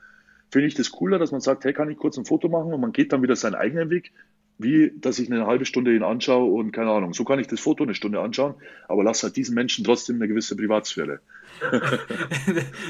finde 0.55 0.69
ich 0.69 0.75
das 0.75 0.93
cooler, 0.93 1.19
dass 1.19 1.33
man 1.33 1.41
sagt, 1.41 1.65
hey, 1.65 1.73
kann 1.73 1.91
ich 1.91 1.99
kurz 1.99 2.17
ein 2.17 2.25
Foto 2.25 2.49
machen 2.49 2.73
und 2.73 2.81
man 2.81 2.93
geht 2.93 3.13
dann 3.13 3.25
wieder 3.25 3.35
seinen 3.35 3.57
eigenen 3.57 3.91
Weg, 3.91 4.13
wie 4.57 4.93
dass 5.01 5.19
ich 5.19 5.29
eine 5.29 5.47
halbe 5.47 5.67
Stunde 5.67 5.93
ihn 5.93 6.05
anschaue 6.05 6.49
und 6.53 6.71
keine 6.71 6.93
Ahnung. 6.93 7.13
So 7.13 7.25
kann 7.25 7.41
ich 7.41 7.49
das 7.49 7.59
Foto 7.59 7.83
eine 7.83 7.97
Stunde 7.97 8.21
anschauen, 8.21 8.55
aber 8.87 9.03
lass 9.03 9.25
halt 9.25 9.35
diesen 9.35 9.57
Menschen 9.57 9.85
trotzdem 9.85 10.15
eine 10.15 10.29
gewisse 10.29 10.55
Privatsphäre. 10.55 11.19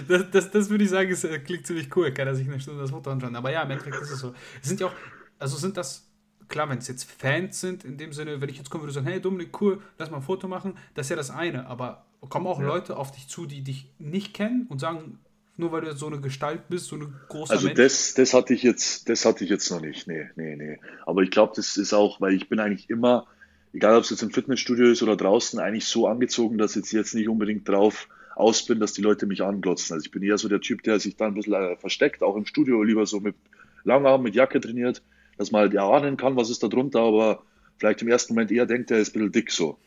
das, 0.08 0.30
das, 0.30 0.50
das, 0.50 0.68
würde 0.68 0.84
ich 0.84 0.90
sagen, 0.90 1.08
ist, 1.08 1.24
äh, 1.24 1.38
klingt 1.38 1.66
ziemlich 1.66 1.88
cool, 1.96 2.12
kann 2.12 2.28
er 2.28 2.34
sich 2.34 2.46
eine 2.46 2.60
Stunde 2.60 2.82
das 2.82 2.90
Foto 2.90 3.10
anschauen. 3.10 3.34
Aber 3.34 3.50
ja, 3.50 3.62
im 3.62 3.70
Endeffekt 3.70 3.96
ist 3.96 4.10
es 4.10 4.18
so. 4.18 4.34
Es 4.60 4.68
sind 4.68 4.80
ja 4.80 4.88
auch, 4.88 4.94
also 5.38 5.56
sind 5.56 5.78
das, 5.78 6.06
klar, 6.48 6.68
wenn 6.68 6.78
es 6.78 6.88
jetzt 6.88 7.10
Fans 7.10 7.62
sind, 7.62 7.82
in 7.86 7.96
dem 7.96 8.12
Sinne, 8.12 8.42
wenn 8.42 8.50
ich 8.50 8.58
jetzt 8.58 8.68
kommen 8.68 8.82
würde 8.82 8.90
und 8.90 8.94
sagen, 8.94 9.06
hey 9.06 9.22
Dominik, 9.22 9.58
cool, 9.62 9.80
lass 9.96 10.10
mal 10.10 10.18
ein 10.18 10.22
Foto 10.22 10.48
machen, 10.48 10.76
das 10.92 11.06
ist 11.06 11.10
ja 11.10 11.16
das 11.16 11.30
eine. 11.30 11.66
Aber 11.66 12.04
kommen 12.28 12.46
auch 12.46 12.60
ja. 12.60 12.66
Leute 12.66 12.98
auf 12.98 13.10
dich 13.10 13.26
zu, 13.26 13.46
die 13.46 13.62
dich 13.62 13.90
nicht 13.98 14.34
kennen 14.34 14.66
und 14.68 14.80
sagen, 14.80 15.18
nur 15.56 15.72
weil 15.72 15.82
du 15.82 15.94
so 15.94 16.06
eine 16.06 16.20
Gestalt 16.20 16.68
bist, 16.68 16.86
so 16.86 16.96
eine 16.96 17.12
große 17.28 17.52
Also 17.52 17.66
Mensch? 17.66 17.76
das, 17.76 18.14
das 18.14 18.34
hatte 18.34 18.54
ich 18.54 18.62
jetzt, 18.62 19.08
das 19.08 19.24
hatte 19.24 19.44
ich 19.44 19.50
jetzt 19.50 19.70
noch 19.70 19.80
nicht. 19.80 20.06
Nee, 20.06 20.28
nee, 20.36 20.56
nee. 20.56 20.80
Aber 21.06 21.22
ich 21.22 21.30
glaube, 21.30 21.52
das 21.56 21.76
ist 21.76 21.92
auch, 21.92 22.20
weil 22.20 22.34
ich 22.34 22.48
bin 22.48 22.58
eigentlich 22.60 22.90
immer, 22.90 23.26
egal 23.72 23.96
ob 23.96 24.02
es 24.02 24.10
jetzt 24.10 24.22
im 24.22 24.30
Fitnessstudio 24.30 24.86
ist 24.90 25.02
oder 25.02 25.16
draußen, 25.16 25.60
eigentlich 25.60 25.86
so 25.86 26.08
angezogen, 26.08 26.58
dass 26.58 26.76
ich 26.76 26.90
jetzt 26.92 27.14
nicht 27.14 27.28
unbedingt 27.28 27.68
drauf 27.68 28.08
aus 28.34 28.64
bin, 28.66 28.80
dass 28.80 28.92
die 28.92 29.02
Leute 29.02 29.26
mich 29.26 29.42
anglotzen. 29.42 29.94
Also 29.94 30.04
ich 30.04 30.10
bin 30.10 30.22
eher 30.22 30.38
so 30.38 30.48
der 30.48 30.60
Typ, 30.60 30.82
der 30.82 30.98
sich 30.98 31.16
da 31.16 31.26
ein 31.26 31.34
bisschen 31.34 31.54
äh, 31.54 31.76
versteckt, 31.76 32.22
auch 32.22 32.36
im 32.36 32.46
Studio 32.46 32.82
lieber 32.82 33.06
so 33.06 33.20
mit 33.20 33.36
Langarm, 33.84 34.22
mit 34.22 34.34
Jacke 34.34 34.60
trainiert, 34.60 35.02
dass 35.38 35.52
man 35.52 35.62
halt 35.62 35.74
erahnen 35.74 36.16
kann, 36.16 36.36
was 36.36 36.50
ist 36.50 36.62
da 36.62 36.68
drunter, 36.68 37.00
aber 37.00 37.42
vielleicht 37.78 38.02
im 38.02 38.08
ersten 38.08 38.34
Moment 38.34 38.50
eher 38.50 38.66
denkt, 38.66 38.90
der 38.90 38.98
ist 38.98 39.10
ein 39.10 39.12
bisschen 39.20 39.32
dick 39.32 39.50
so. 39.52 39.78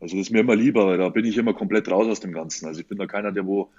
Also 0.00 0.16
das 0.16 0.26
ist 0.26 0.32
mir 0.32 0.40
immer 0.40 0.56
lieber, 0.56 0.86
weil 0.86 0.98
da 0.98 1.08
bin 1.08 1.24
ich 1.24 1.38
immer 1.38 1.54
komplett 1.54 1.90
raus 1.90 2.06
aus 2.06 2.20
dem 2.20 2.32
Ganzen. 2.32 2.66
Also 2.66 2.80
ich 2.80 2.86
bin 2.86 2.98
da 2.98 3.06
keiner, 3.06 3.32
der 3.32 3.46
wo 3.46 3.70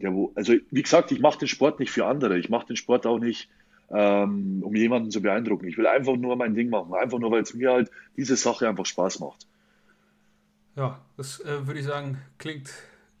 ja, 0.00 0.12
wo, 0.12 0.32
also 0.34 0.54
wie 0.70 0.82
gesagt, 0.82 1.12
ich 1.12 1.20
mache 1.20 1.38
den 1.38 1.48
Sport 1.48 1.80
nicht 1.80 1.90
für 1.90 2.06
andere. 2.06 2.38
Ich 2.38 2.48
mache 2.48 2.66
den 2.66 2.76
Sport 2.76 3.06
auch 3.06 3.18
nicht, 3.18 3.48
ähm, 3.90 4.62
um 4.62 4.74
jemanden 4.74 5.10
zu 5.10 5.22
beeindrucken. 5.22 5.66
Ich 5.66 5.78
will 5.78 5.86
einfach 5.86 6.16
nur 6.16 6.36
mein 6.36 6.54
Ding 6.54 6.70
machen. 6.70 6.94
Einfach 6.94 7.18
nur, 7.18 7.30
weil 7.30 7.42
es 7.42 7.54
mir 7.54 7.72
halt 7.72 7.90
diese 8.16 8.36
Sache 8.36 8.68
einfach 8.68 8.86
Spaß 8.86 9.20
macht. 9.20 9.46
Ja, 10.76 11.00
das 11.16 11.40
äh, 11.40 11.66
würde 11.66 11.80
ich 11.80 11.86
sagen, 11.86 12.18
klingt 12.38 12.70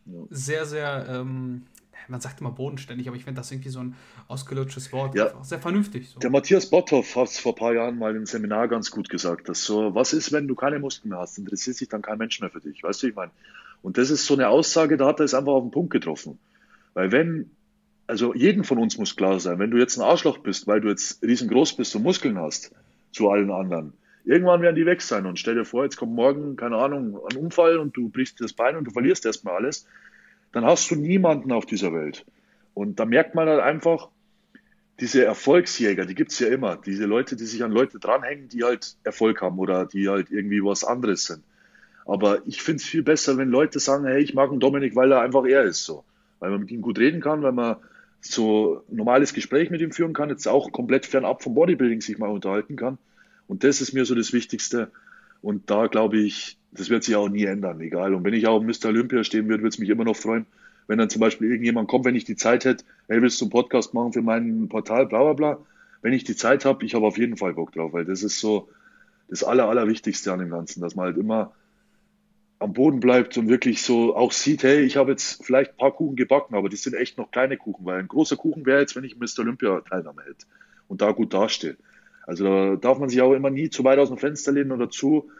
ja. 0.06 0.20
sehr, 0.30 0.64
sehr, 0.64 1.06
ähm, 1.08 1.62
man 2.06 2.20
sagt 2.20 2.40
immer 2.40 2.52
bodenständig, 2.52 3.08
aber 3.08 3.16
ich 3.16 3.24
finde 3.24 3.40
das 3.40 3.50
irgendwie 3.50 3.70
so 3.70 3.80
ein 3.80 3.96
ausgelutschtes 4.28 4.92
Wort. 4.92 5.16
Ja. 5.16 5.32
sehr 5.42 5.58
vernünftig. 5.58 6.10
So. 6.10 6.20
Der 6.20 6.30
Matthias 6.30 6.70
Botthoff 6.70 7.16
hat 7.16 7.28
es 7.28 7.38
vor 7.38 7.52
ein 7.52 7.58
paar 7.58 7.74
Jahren 7.74 7.98
mal 7.98 8.14
im 8.14 8.26
Seminar 8.26 8.68
ganz 8.68 8.92
gut 8.92 9.08
gesagt, 9.08 9.48
dass 9.48 9.64
so, 9.64 9.94
was 9.94 10.12
ist, 10.12 10.30
wenn 10.30 10.46
du 10.46 10.54
keine 10.54 10.78
Muskeln 10.78 11.10
mehr 11.10 11.18
hast? 11.18 11.38
Interessiert 11.38 11.76
sich 11.76 11.88
dann 11.88 12.02
kein 12.02 12.18
Mensch 12.18 12.40
mehr 12.40 12.50
für 12.50 12.60
dich. 12.60 12.82
Weißt 12.82 13.02
du, 13.02 13.08
ich 13.08 13.14
meine? 13.16 13.32
Und 13.82 13.98
das 13.98 14.10
ist 14.10 14.26
so 14.26 14.34
eine 14.34 14.48
Aussage, 14.48 14.96
da 14.96 15.06
hat 15.06 15.20
er 15.20 15.24
es 15.24 15.34
einfach 15.34 15.52
auf 15.52 15.64
den 15.64 15.70
Punkt 15.70 15.90
getroffen. 15.90 16.38
Weil 16.94 17.12
wenn, 17.12 17.50
also 18.06 18.34
jedem 18.34 18.64
von 18.64 18.78
uns 18.78 18.98
muss 18.98 19.16
klar 19.16 19.38
sein, 19.40 19.58
wenn 19.58 19.70
du 19.70 19.78
jetzt 19.78 19.98
ein 19.98 20.04
Arschloch 20.04 20.38
bist, 20.38 20.66
weil 20.66 20.80
du 20.80 20.88
jetzt 20.88 21.22
riesengroß 21.22 21.76
bist 21.76 21.94
und 21.96 22.02
Muskeln 22.02 22.38
hast, 22.38 22.74
zu 23.12 23.30
allen 23.30 23.50
anderen, 23.50 23.92
irgendwann 24.24 24.62
werden 24.62 24.76
die 24.76 24.86
weg 24.86 25.02
sein. 25.02 25.26
Und 25.26 25.38
stell 25.38 25.54
dir 25.54 25.64
vor, 25.64 25.84
jetzt 25.84 25.96
kommt 25.96 26.14
morgen, 26.14 26.56
keine 26.56 26.76
Ahnung, 26.76 27.18
ein 27.30 27.36
Unfall 27.36 27.78
und 27.78 27.96
du 27.96 28.08
brichst 28.08 28.40
dir 28.40 28.44
das 28.44 28.52
Bein 28.52 28.76
und 28.76 28.84
du 28.84 28.90
verlierst 28.90 29.24
erstmal 29.26 29.56
alles, 29.56 29.86
dann 30.52 30.64
hast 30.64 30.90
du 30.90 30.96
niemanden 30.96 31.52
auf 31.52 31.66
dieser 31.66 31.92
Welt. 31.92 32.24
Und 32.74 33.00
da 33.00 33.04
merkt 33.04 33.34
man 33.34 33.48
halt 33.48 33.60
einfach, 33.60 34.08
diese 35.00 35.24
Erfolgsjäger, 35.24 36.06
die 36.06 36.14
gibt 36.14 36.32
es 36.32 36.38
ja 36.40 36.48
immer. 36.48 36.76
Diese 36.76 37.04
Leute, 37.04 37.36
die 37.36 37.44
sich 37.44 37.62
an 37.62 37.70
Leute 37.70 37.98
dranhängen, 37.98 38.48
die 38.48 38.64
halt 38.64 38.96
Erfolg 39.04 39.40
haben 39.42 39.58
oder 39.58 39.86
die 39.86 40.08
halt 40.08 40.30
irgendwie 40.30 40.62
was 40.62 40.84
anderes 40.84 41.24
sind. 41.24 41.44
Aber 42.04 42.46
ich 42.46 42.62
finde 42.62 42.82
es 42.82 42.88
viel 42.88 43.02
besser, 43.02 43.36
wenn 43.36 43.50
Leute 43.50 43.78
sagen, 43.78 44.06
hey, 44.06 44.20
ich 44.20 44.34
mag 44.34 44.50
einen 44.50 44.60
Dominik, 44.60 44.96
weil 44.96 45.12
er 45.12 45.20
einfach 45.20 45.44
er 45.44 45.62
ist 45.64 45.84
so 45.84 46.04
weil 46.40 46.50
man 46.50 46.60
mit 46.60 46.70
ihm 46.70 46.82
gut 46.82 46.98
reden 46.98 47.20
kann, 47.20 47.42
weil 47.42 47.52
man 47.52 47.76
so 48.20 48.82
ein 48.90 48.96
normales 48.96 49.32
Gespräch 49.32 49.70
mit 49.70 49.80
ihm 49.80 49.92
führen 49.92 50.12
kann, 50.12 50.28
jetzt 50.28 50.48
auch 50.48 50.72
komplett 50.72 51.06
fernab 51.06 51.42
vom 51.42 51.54
Bodybuilding 51.54 52.00
sich 52.00 52.18
mal 52.18 52.30
unterhalten 52.30 52.76
kann. 52.76 52.98
Und 53.46 53.64
das 53.64 53.80
ist 53.80 53.92
mir 53.92 54.04
so 54.04 54.14
das 54.14 54.32
Wichtigste. 54.32 54.90
Und 55.40 55.70
da 55.70 55.86
glaube 55.86 56.18
ich, 56.18 56.58
das 56.72 56.90
wird 56.90 57.04
sich 57.04 57.16
auch 57.16 57.28
nie 57.28 57.44
ändern, 57.44 57.80
egal. 57.80 58.14
Und 58.14 58.24
wenn 58.24 58.34
ich 58.34 58.46
auch 58.46 58.60
Mr. 58.60 58.86
Olympia 58.86 59.24
stehen 59.24 59.48
würde, 59.48 59.62
würde 59.62 59.74
es 59.74 59.78
mich 59.78 59.88
immer 59.88 60.04
noch 60.04 60.16
freuen, 60.16 60.46
wenn 60.86 60.98
dann 60.98 61.10
zum 61.10 61.20
Beispiel 61.20 61.50
irgendjemand 61.50 61.88
kommt, 61.88 62.04
wenn 62.04 62.16
ich 62.16 62.24
die 62.24 62.36
Zeit 62.36 62.64
hätte, 62.64 62.84
hey, 63.08 63.22
willst 63.22 63.40
du 63.40 63.44
einen 63.44 63.50
Podcast 63.50 63.94
machen 63.94 64.12
für 64.12 64.22
mein 64.22 64.68
Portal, 64.68 65.06
bla 65.06 65.22
bla 65.22 65.32
bla. 65.32 65.58
Wenn 66.02 66.12
ich 66.12 66.24
die 66.24 66.36
Zeit 66.36 66.64
habe, 66.64 66.84
ich 66.84 66.94
habe 66.94 67.06
auf 67.06 67.18
jeden 67.18 67.36
Fall 67.36 67.54
Bock 67.54 67.72
drauf, 67.72 67.92
weil 67.92 68.04
das 68.04 68.22
ist 68.22 68.40
so 68.40 68.68
das 69.28 69.44
Aller, 69.44 69.68
Allerwichtigste 69.68 70.32
an 70.32 70.38
dem 70.38 70.50
Ganzen, 70.50 70.80
dass 70.80 70.94
man 70.94 71.06
halt 71.06 71.18
immer 71.18 71.52
am 72.58 72.72
Boden 72.72 73.00
bleibt 73.00 73.38
und 73.38 73.48
wirklich 73.48 73.82
so 73.82 74.16
auch 74.16 74.32
sieht, 74.32 74.62
hey, 74.64 74.80
ich 74.80 74.96
habe 74.96 75.12
jetzt 75.12 75.44
vielleicht 75.44 75.72
ein 75.72 75.76
paar 75.76 75.92
Kuchen 75.92 76.16
gebacken, 76.16 76.56
aber 76.56 76.68
die 76.68 76.76
sind 76.76 76.94
echt 76.94 77.16
noch 77.16 77.30
kleine 77.30 77.56
Kuchen, 77.56 77.84
weil 77.84 78.00
ein 78.00 78.08
großer 78.08 78.36
Kuchen 78.36 78.66
wäre 78.66 78.80
jetzt, 78.80 78.96
wenn 78.96 79.04
ich 79.04 79.16
Mr. 79.16 79.40
Olympia 79.40 79.80
Teilnahme 79.82 80.22
hätte 80.22 80.46
und 80.88 81.00
da 81.00 81.12
gut 81.12 81.32
dastehe. 81.32 81.76
Also 82.26 82.44
da 82.44 82.76
darf 82.76 82.98
man 82.98 83.08
sich 83.08 83.22
auch 83.22 83.32
immer 83.32 83.50
nie 83.50 83.70
zu 83.70 83.84
weit 83.84 83.98
aus 83.98 84.08
dem 84.08 84.18
Fenster 84.18 84.52
lehnen 84.52 84.72
oder 84.72 84.90
zu, 84.90 85.30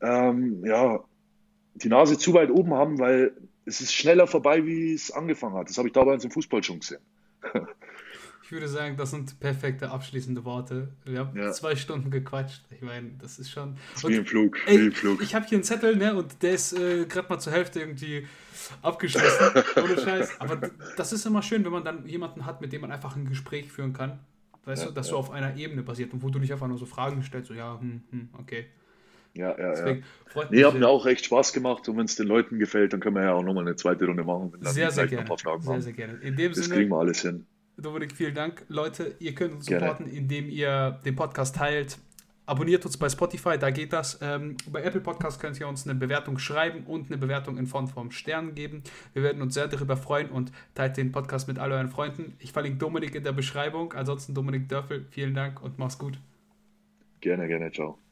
ähm, 0.00 0.64
ja, 0.64 1.02
die 1.74 1.88
Nase 1.88 2.18
zu 2.18 2.34
weit 2.34 2.50
oben 2.50 2.72
haben, 2.74 2.98
weil 2.98 3.32
es 3.64 3.80
ist 3.80 3.92
schneller 3.92 4.26
vorbei, 4.26 4.64
wie 4.64 4.94
es 4.94 5.10
angefangen 5.10 5.56
hat. 5.56 5.68
Das 5.68 5.78
habe 5.78 5.88
ich 5.88 5.94
damals 5.94 6.24
im 6.24 6.30
Fußball 6.30 6.62
schon 6.62 6.80
gesehen. 6.80 7.02
Ich 8.44 8.52
würde 8.52 8.68
sagen, 8.68 8.98
das 8.98 9.10
sind 9.10 9.40
perfekte 9.40 9.90
abschließende 9.90 10.44
Worte. 10.44 10.88
Wir 11.06 11.20
haben 11.20 11.34
ja. 11.34 11.50
zwei 11.52 11.76
Stunden 11.76 12.10
gequatscht. 12.10 12.62
Ich 12.70 12.82
meine, 12.82 13.12
das 13.18 13.38
ist 13.38 13.50
schon. 13.50 13.78
Ist 13.94 14.06
wie 14.06 14.16
im 14.16 14.26
Flug. 14.26 14.58
Ey, 14.66 14.80
wie 14.80 14.86
im 14.88 14.92
Flug. 14.92 15.22
Ich 15.22 15.34
habe 15.34 15.46
hier 15.46 15.56
einen 15.56 15.64
Zettel, 15.64 15.96
ne, 15.96 16.14
und 16.14 16.42
der 16.42 16.52
ist 16.52 16.74
äh, 16.74 17.06
gerade 17.06 17.26
mal 17.30 17.38
zur 17.38 17.54
Hälfte 17.54 17.80
irgendwie 17.80 18.26
abgeschlossen. 18.82 19.62
ohne 19.82 19.98
Scheiß. 19.98 20.42
Aber 20.42 20.70
das 20.94 21.14
ist 21.14 21.24
immer 21.24 21.40
schön, 21.40 21.64
wenn 21.64 21.72
man 21.72 21.84
dann 21.84 22.06
jemanden 22.06 22.44
hat, 22.44 22.60
mit 22.60 22.70
dem 22.74 22.82
man 22.82 22.92
einfach 22.92 23.16
ein 23.16 23.26
Gespräch 23.26 23.72
führen 23.72 23.94
kann. 23.94 24.18
Weißt 24.66 24.82
ja, 24.82 24.88
du, 24.88 24.94
dass 24.94 25.06
ja. 25.06 25.12
so 25.12 25.18
auf 25.18 25.30
einer 25.30 25.56
Ebene 25.56 25.82
basiert 25.82 26.12
und 26.12 26.22
wo 26.22 26.28
du 26.28 26.38
nicht 26.38 26.52
einfach 26.52 26.68
nur 26.68 26.76
so 26.76 26.84
Fragen 26.84 27.22
stellst, 27.22 27.48
so 27.48 27.54
ja, 27.54 27.80
hm, 27.80 28.02
hm, 28.10 28.28
okay. 28.38 28.66
Ja, 29.32 29.58
ja, 29.58 29.70
Deswegen 29.70 30.04
ja. 30.34 30.44
Nee, 30.50 30.64
hat 30.64 30.74
mir 30.74 30.88
auch 30.88 31.06
echt 31.06 31.24
Spaß 31.24 31.54
gemacht 31.54 31.88
und 31.88 31.96
wenn 31.96 32.04
es 32.04 32.14
den 32.14 32.28
Leuten 32.28 32.58
gefällt, 32.58 32.92
dann 32.92 33.00
können 33.00 33.16
wir 33.16 33.24
ja 33.24 33.32
auch 33.32 33.42
nochmal 33.42 33.66
eine 33.66 33.74
zweite 33.74 34.04
Runde 34.06 34.22
machen. 34.22 34.52
Wenn 34.52 34.62
sehr, 34.70 34.90
sehr 34.90 35.06
gerne. 35.08 35.28
sehr, 35.60 35.80
sehr 35.80 35.92
gerne. 35.92 36.18
In 36.18 36.36
dem 36.36 36.52
das 36.52 36.64
Sinne, 36.64 36.76
kriegen 36.76 36.90
wir 36.90 36.98
alles 36.98 37.22
hin. 37.22 37.46
Dominik, 37.76 38.12
vielen 38.12 38.34
Dank. 38.34 38.64
Leute, 38.68 39.14
ihr 39.18 39.34
könnt 39.34 39.54
uns 39.54 39.66
supporten, 39.66 40.06
gerne. 40.06 40.18
indem 40.18 40.48
ihr 40.48 41.00
den 41.04 41.16
Podcast 41.16 41.56
teilt. 41.56 41.98
Abonniert 42.46 42.84
uns 42.84 42.98
bei 42.98 43.08
Spotify, 43.08 43.58
da 43.58 43.70
geht 43.70 43.94
das. 43.94 44.18
Ähm, 44.20 44.56
bei 44.70 44.82
Apple 44.82 45.00
Podcast 45.00 45.40
könnt 45.40 45.58
ihr 45.58 45.66
uns 45.66 45.86
eine 45.86 45.98
Bewertung 45.98 46.38
schreiben 46.38 46.84
und 46.84 47.06
eine 47.06 47.16
Bewertung 47.16 47.56
in 47.56 47.66
Form 47.66 47.88
von 47.88 48.10
Sternen 48.10 48.54
geben. 48.54 48.82
Wir 49.14 49.22
werden 49.22 49.40
uns 49.40 49.54
sehr 49.54 49.66
darüber 49.66 49.96
freuen 49.96 50.28
und 50.28 50.52
teilt 50.74 50.98
den 50.98 51.10
Podcast 51.10 51.48
mit 51.48 51.58
all 51.58 51.72
euren 51.72 51.88
Freunden. 51.88 52.34
Ich 52.38 52.52
verlinke 52.52 52.78
Dominik 52.78 53.14
in 53.14 53.24
der 53.24 53.32
Beschreibung. 53.32 53.94
Ansonsten 53.94 54.34
Dominik 54.34 54.68
Dörfel, 54.68 55.06
vielen 55.10 55.34
Dank 55.34 55.62
und 55.62 55.78
mach's 55.78 55.98
gut. 55.98 56.18
Gerne, 57.22 57.48
gerne, 57.48 57.72
ciao. 57.72 58.03